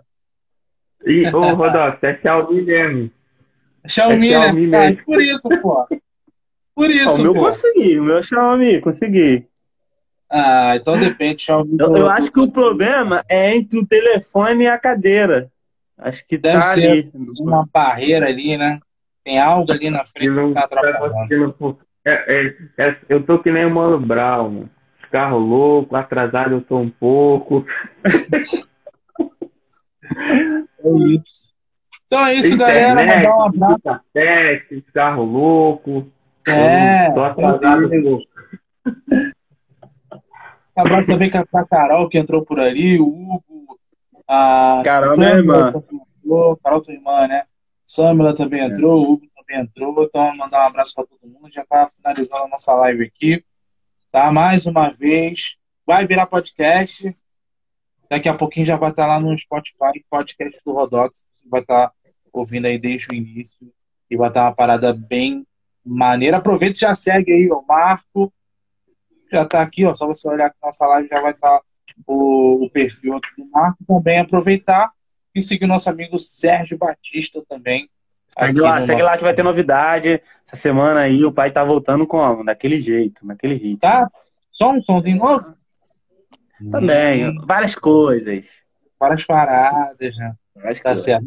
Ih, 1.05 1.27
ô, 1.33 1.55
Rodolfo, 1.55 2.05
é 2.05 2.15
Xiaomi 2.17 2.61
mesmo. 2.61 3.11
Xiaomi, 3.87 4.31
É 4.31 4.41
Xiaomi 4.41 4.67
né? 4.67 4.77
Ah, 4.77 4.89
mesmo. 4.89 5.05
por 5.05 5.21
isso, 5.21 5.49
pô. 5.61 5.87
Por 6.75 6.89
isso, 6.91 7.19
o 7.19 7.23
meu 7.23 7.33
pô. 7.33 7.39
consegui, 7.41 7.99
o 7.99 8.03
meu 8.03 8.23
Xiaomi, 8.23 8.81
consegui. 8.81 9.47
Ah, 10.29 10.75
então 10.75 10.99
depende, 10.99 11.41
Xiaomi. 11.41 11.77
Eu, 11.79 11.95
eu 11.95 12.09
acho 12.09 12.31
que 12.31 12.39
o 12.39 12.51
problema 12.51 13.23
é 13.29 13.55
entre 13.55 13.79
o 13.79 13.85
telefone 13.85 14.65
e 14.65 14.67
a 14.67 14.77
cadeira. 14.77 15.49
Acho 15.97 16.25
que 16.25 16.37
Deve 16.37 16.55
tá 16.57 16.61
ser 16.61 16.91
ali. 16.91 17.11
uma 17.39 17.65
barreira 17.73 18.27
ali, 18.27 18.57
né? 18.57 18.79
Tem 19.23 19.39
algo 19.39 19.71
ali 19.71 19.89
na 19.89 20.03
Que 20.03 20.11
frente 20.11 20.29
que 20.29 20.35
não 20.35 20.53
tá 20.53 20.67
tá 20.67 20.77
atrapalhando. 20.77 21.77
É, 22.05 22.47
é, 22.47 22.55
é, 22.77 22.97
eu 23.09 23.23
tô 23.23 23.39
que 23.39 23.51
nem 23.51 23.65
o 23.65 23.73
Mano 23.73 23.99
Brown, 23.99 24.49
mano. 24.49 24.69
Carro 25.11 25.39
louco, 25.39 25.95
atrasado 25.95 26.53
eu 26.53 26.61
tô 26.61 26.77
um 26.77 26.89
pouco. 26.89 27.65
É 30.83 30.89
isso. 31.15 31.53
Então 32.07 32.25
é 32.25 32.33
isso, 32.33 32.57
galera. 32.57 33.01
Internet, 33.03 33.23
Mandar 33.27 33.37
um 33.37 33.41
abraço. 33.43 33.81
Cassete, 33.83 34.81
carro 34.93 35.23
louco. 35.23 36.11
É, 36.47 37.11
Tô 37.11 37.23
atrasado 37.23 37.89
abraço 40.79 41.07
também 41.07 41.29
pra 41.29 41.65
Carol, 41.65 42.09
que 42.09 42.17
entrou 42.17 42.43
por 42.43 42.59
ali, 42.59 42.99
o 42.99 43.07
Hugo, 43.07 43.79
a 44.27 44.81
Carol, 44.83 45.17
minha 45.17 45.29
Samila 45.35 45.57
irmã. 45.57 45.83
entrou, 46.19 46.57
Carol, 46.63 46.81
tua 46.81 46.93
irmã, 46.93 47.27
né? 47.27 47.43
Samila 47.85 48.35
também 48.35 48.61
entrou, 48.61 49.01
o 49.01 49.13
Hugo 49.13 49.27
também 49.35 49.61
entrou. 49.61 50.03
Então, 50.03 50.35
mandar 50.37 50.63
um 50.63 50.67
abraço 50.67 50.93
pra 50.95 51.05
todo 51.05 51.27
mundo. 51.27 51.51
Já 51.51 51.65
tá 51.65 51.89
finalizando 51.95 52.43
a 52.43 52.47
nossa 52.47 52.73
live 52.73 53.03
aqui. 53.03 53.43
Tá? 54.11 54.31
Mais 54.31 54.65
uma 54.65 54.89
vez. 54.89 55.55
Vai 55.85 56.05
virar 56.07 56.27
podcast. 56.27 57.15
Daqui 58.09 58.27
a 58.27 58.33
pouquinho 58.33 58.65
já 58.65 58.75
vai 58.75 58.89
estar 58.89 59.05
lá 59.05 59.19
no 59.19 59.37
Spotify, 59.37 60.03
podcast 60.09 60.59
do 60.65 60.73
Rodox. 60.73 61.25
Você 61.33 61.47
vai 61.47 61.61
estar 61.61 61.91
ouvindo 62.33 62.65
aí 62.65 62.79
desde 62.79 63.07
o 63.11 63.15
início. 63.15 63.71
E 64.09 64.17
vai 64.17 64.29
estar 64.29 64.45
uma 64.45 64.55
parada 64.55 64.93
bem 64.93 65.45
maneira. 65.85 66.37
Aproveita 66.37 66.77
e 66.77 66.81
já 66.81 66.95
segue 66.95 67.31
aí, 67.31 67.47
o 67.51 67.61
Marco. 67.67 68.33
Já 69.31 69.45
tá 69.45 69.61
aqui, 69.61 69.85
ó. 69.85 69.93
Só 69.93 70.07
você 70.07 70.27
olhar 70.27 70.47
aqui 70.47 70.57
na 70.61 70.67
nossa 70.67 70.87
live, 70.87 71.07
já 71.07 71.21
vai 71.21 71.31
estar 71.31 71.61
o, 72.07 72.65
o 72.65 72.69
perfil 72.71 73.15
aqui 73.17 73.29
do 73.37 73.47
Marco. 73.51 73.77
Também 73.87 74.19
aproveitar 74.19 74.91
e 75.35 75.41
seguir 75.41 75.67
nosso 75.67 75.87
amigo 75.89 76.17
Sérgio 76.17 76.77
Batista 76.77 77.43
também. 77.47 77.87
Segue 78.39 78.59
lá, 78.59 78.79
no 78.79 78.85
segue 78.87 79.01
nosso- 79.01 79.11
lá 79.11 79.17
que 79.17 79.23
vai 79.23 79.33
ter 79.35 79.43
novidade. 79.43 80.21
Essa 80.47 80.55
semana 80.55 81.01
aí 81.01 81.23
o 81.23 81.31
pai 81.31 81.51
tá 81.51 81.63
voltando 81.63 82.07
como? 82.07 82.43
Daquele 82.43 82.79
jeito, 82.79 83.23
naquele 83.25 83.53
ritmo. 83.53 83.79
Tá? 83.79 84.09
Só 84.51 84.71
um 84.71 84.81
somzinho 84.81 85.17
novo? 85.17 85.53
Também, 86.71 87.35
várias 87.45 87.75
coisas. 87.75 88.45
Várias 88.99 89.25
paradas, 89.25 90.15
né? 90.17 90.33
Várias 90.55 90.77
Tá 90.79 90.83
coisas. 90.89 91.05
certo. 91.05 91.25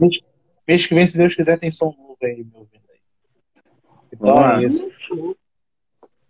Mês, 0.68 0.86
que 0.86 0.94
vem, 0.94 1.06
se 1.06 1.18
Deus 1.18 1.34
quiser, 1.34 1.58
tem 1.58 1.72
som 1.72 1.86
novo 1.86 2.16
aí, 2.22 2.44
meu 2.52 2.68
bem. 2.70 2.80
Então 4.12 4.26
Vamos 4.28 4.40
lá. 4.40 4.62
é 4.62 4.66
isso. 4.66 5.36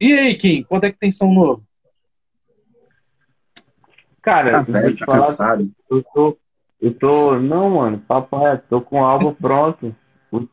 E 0.01 0.13
aí, 0.15 0.35
Kim, 0.37 0.63
quando 0.65 0.85
é 0.85 0.93
que 0.93 0.99
tem 0.99 1.13
som 1.13 1.33
novo? 1.33 1.63
Cara, 4.23 4.53
Tá 4.65 4.73
velho, 4.73 4.97
tá 4.99 5.07
falar, 5.07 5.27
cansado. 5.27 5.71
eu 5.91 6.03
tô, 6.15 6.39
eu 6.81 6.95
tô, 6.95 7.39
não, 7.41 7.71
mano, 7.71 7.99
papo 7.99 8.39
reto, 8.39 8.65
tô 8.69 8.81
com 8.81 9.01
o 9.01 9.05
álbum 9.05 9.35
pronto. 9.35 9.95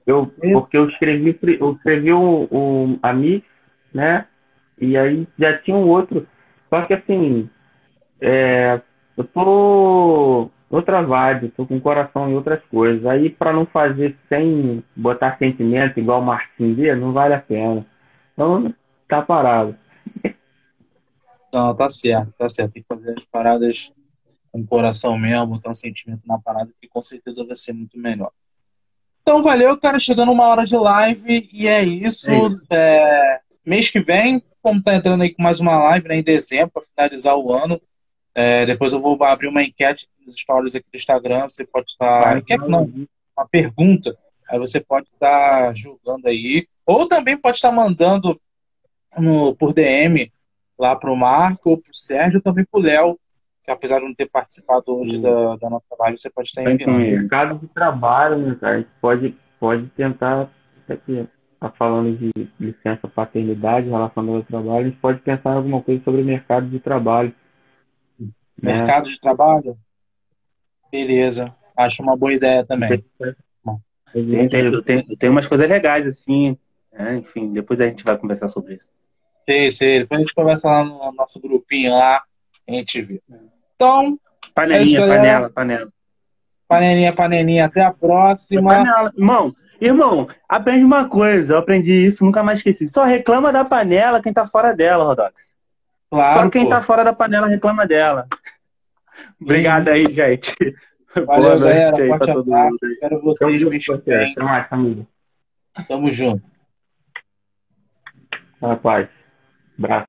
Eu, 0.06 0.28
porque 0.52 0.76
eu 0.76 0.90
escrevi, 0.90 1.38
eu 1.60 1.74
escrevi 1.74 2.11
o, 2.11 2.48
o, 2.52 3.00
a 3.02 3.14
mix, 3.14 3.45
né? 3.94 4.28
E 4.78 4.98
aí 4.98 5.26
já 5.38 5.58
tinha 5.60 5.78
um 5.78 5.88
outro. 5.88 6.28
Só 6.69 6.86
que 6.86 6.94
assim, 6.94 7.50
é, 8.22 8.82
eu 9.18 9.24
tô 9.24 10.50
outra 10.70 11.02
vibe, 11.02 11.50
tô 11.50 11.66
com 11.66 11.78
o 11.78 11.82
coração 11.82 12.30
em 12.30 12.36
outras 12.36 12.64
coisas. 12.66 13.06
Aí 13.06 13.30
pra 13.30 13.52
não 13.52 13.66
fazer 13.66 14.16
sem 14.28 14.84
botar 14.96 15.38
sentimento 15.38 16.00
igual 16.00 16.22
o 16.22 16.26
Martin 16.26 16.74
D, 16.74 16.96
não 16.96 17.12
vale 17.12 17.34
a 17.34 17.42
pena. 17.42 17.86
Então, 18.34 18.74
tá 19.08 19.22
parado. 19.22 19.76
Não, 21.52 21.76
tá 21.76 21.90
certo, 21.90 22.38
tá 22.38 22.48
certo. 22.48 22.74
Tem 22.74 22.84
que 22.84 22.88
fazer 22.88 23.18
as 23.18 23.26
paradas 23.26 23.92
com 24.52 24.62
o 24.62 24.68
coração 24.68 25.18
mesmo, 25.18 25.48
botar 25.48 25.72
um 25.72 25.76
sentimento 25.76 26.28
na 26.28 26.38
parada, 26.38 26.72
que 26.80 26.88
com 26.88 27.02
certeza 27.02 27.44
vai 27.44 27.56
ser 27.56 27.74
muito 27.74 27.98
melhor. 27.98 28.32
Então, 29.22 29.44
valeu, 29.44 29.78
cara. 29.78 30.00
Chegando 30.00 30.32
uma 30.32 30.46
hora 30.46 30.66
de 30.66 30.76
live 30.76 31.50
e 31.54 31.68
é 31.68 31.84
isso. 31.84 32.30
É 32.30 32.48
isso. 32.48 32.74
É, 32.74 33.40
mês 33.66 33.90
que 33.90 34.00
vem, 34.00 34.42
vamos 34.64 34.80
estar 34.80 34.96
entrando 34.96 35.22
aí 35.22 35.34
com 35.34 35.44
mais 35.44 35.60
uma 35.60 35.78
live 35.78 36.08
né, 36.08 36.16
em 36.18 36.24
dezembro 36.24 36.72
para 36.72 36.84
finalizar 36.84 37.38
o 37.38 37.54
ano. 37.54 37.80
É, 38.35 38.66
depois 38.66 38.93
eu 38.93 39.01
vou 39.01 39.22
abrir 39.24 39.48
uma 39.48 39.64
enquete 39.64 40.08
nos 40.25 40.35
stories 40.35 40.75
aqui 40.75 40.85
do 40.91 40.98
Instagram. 40.98 41.43
Você 41.43 41.66
pode 41.66 41.88
estar. 41.91 42.22
Vai, 42.22 42.38
enquete 42.40 42.67
não, 42.67 42.90
uma 43.38 43.48
pergunta. 43.49 44.16
Aí 44.49 44.58
você 44.58 44.80
pode 44.80 45.08
estar 45.14 45.75
julgando 45.75 46.27
aí. 46.27 46.67
Ou 46.85 47.08
também 47.08 47.38
pode 47.38 47.58
estar 47.58 47.72
mandando 47.72 48.40
no, 49.17 49.56
por 49.56 49.74
DM 49.74 50.32
lá 50.77 50.95
pro 50.95 51.16
Marco, 51.16 51.72
ou 51.72 51.77
pro 51.77 51.93
Sérgio, 51.93 52.41
também 52.41 52.66
pro 52.72 52.82
Léo, 52.82 53.19
que 53.64 53.72
apesar 53.72 53.99
de 53.99 54.06
não 54.06 54.16
ter 54.16 54.30
participado 54.30 54.83
hoje 54.88 55.11
Sim. 55.11 55.22
da, 55.22 55.58
da 55.58 55.69
nossa 55.69 55.85
live, 55.99 56.17
você 56.17 56.30
pode 56.30 56.48
estar 56.48 56.64
Vem 56.64 56.75
enviando. 56.75 56.93
comigo. 56.93 57.17
mercado 57.17 57.59
de 57.59 57.67
trabalho, 57.67 58.38
né, 58.38 58.58
cara? 58.59 58.75
A 58.75 58.77
gente 58.77 58.90
pode, 59.01 59.35
pode 59.59 59.88
tentar, 59.90 60.49
isso 60.82 60.93
aqui, 60.93 61.27
tá 61.59 61.69
falando 61.77 62.17
de 62.17 62.32
licença 62.59 63.08
paternidade 63.08 63.90
relacionada 63.90 64.38
ao 64.38 64.43
trabalho, 64.43 64.85
a 64.85 64.90
gente 64.90 64.99
pode 64.99 65.19
pensar 65.19 65.53
em 65.53 65.58
alguma 65.58 65.82
coisa 65.82 66.01
sobre 66.03 66.22
o 66.22 66.25
mercado 66.25 66.69
de 66.69 66.80
trabalho. 66.80 67.35
Né? 68.62 68.74
Mercado 68.74 69.10
de 69.10 69.20
trabalho? 69.20 69.78
Beleza. 70.92 71.54
Acho 71.78 72.02
uma 72.04 72.16
boa 72.18 72.34
ideia 72.34 72.66
também. 72.66 73.04
Tem, 74.12 74.50
tem, 74.50 74.66
eu, 74.66 74.82
tenho, 74.82 75.06
eu 75.08 75.18
tenho 75.18 75.32
umas 75.32 75.48
coisas 75.48 75.70
legais, 75.70 76.06
assim. 76.08 76.58
né? 76.92 77.18
Enfim, 77.18 77.54
depois 77.54 77.80
a 77.80 77.88
gente 77.88 78.04
vai 78.04 78.18
conversar 78.18 78.48
sobre 78.48 78.74
isso. 78.76 78.90
Sei, 79.46 79.72
sei. 79.72 80.00
Depois 80.00 80.20
a 80.20 80.24
gente 80.24 80.34
conversa 80.34 80.70
lá 80.70 80.84
no 80.84 81.12
nosso 81.14 81.40
grupinho 81.40 81.92
lá, 81.92 82.24
a 82.68 82.72
gente 82.72 83.02
vê. 83.02 83.22
Então, 83.76 84.20
Panelinha, 84.54 85.00
É 85.00 85.04
isso, 85.04 85.16
panela, 85.16 85.50
panela. 85.50 85.90
panelinha, 86.68 87.14
panelinha, 87.14 87.66
até 87.66 87.84
a 87.84 87.94
próxima. 87.94 88.70
Panela. 88.70 89.14
Irmão, 89.16 89.56
Irmão, 89.80 90.28
aprende 90.48 90.84
uma 90.84 91.08
coisa, 91.08 91.54
eu 91.54 91.58
aprendi 91.58 91.94
isso, 92.06 92.26
nunca 92.26 92.44
mais 92.44 92.60
esqueci. 92.60 92.90
Só 92.90 93.06
reclama 93.06 93.54
da 93.54 93.64
panela 93.64 94.22
quem 94.22 94.34
tá 94.34 94.46
fora 94.46 94.74
dela, 94.74 95.06
Rodox. 95.06 95.54
Claro, 96.10 96.40
Só 96.44 96.50
quem 96.50 96.64
pô. 96.64 96.70
tá 96.70 96.82
fora 96.82 97.04
da 97.04 97.14
panela 97.14 97.48
reclama 97.48 97.86
dela. 97.86 98.28
Obrigado 99.40 99.90
aí, 99.90 100.06
gente. 100.12 100.54
Valeu, 101.16 101.26
Boa 101.26 101.50
noite 101.60 101.64
galera. 101.64 102.02
aí 102.04 102.08
pra 102.10 102.18
Forte 102.18 102.34
todo 102.34 102.54
abraço. 102.54 102.70
mundo 102.72 102.80
vocês. 103.88 104.32
Até 104.32 104.44
mais, 104.44 104.68
família. 104.70 105.08
Tamo 105.88 106.12
junto. 106.12 106.44
Rapaz. 108.62 109.08
Abraço. 109.78 109.94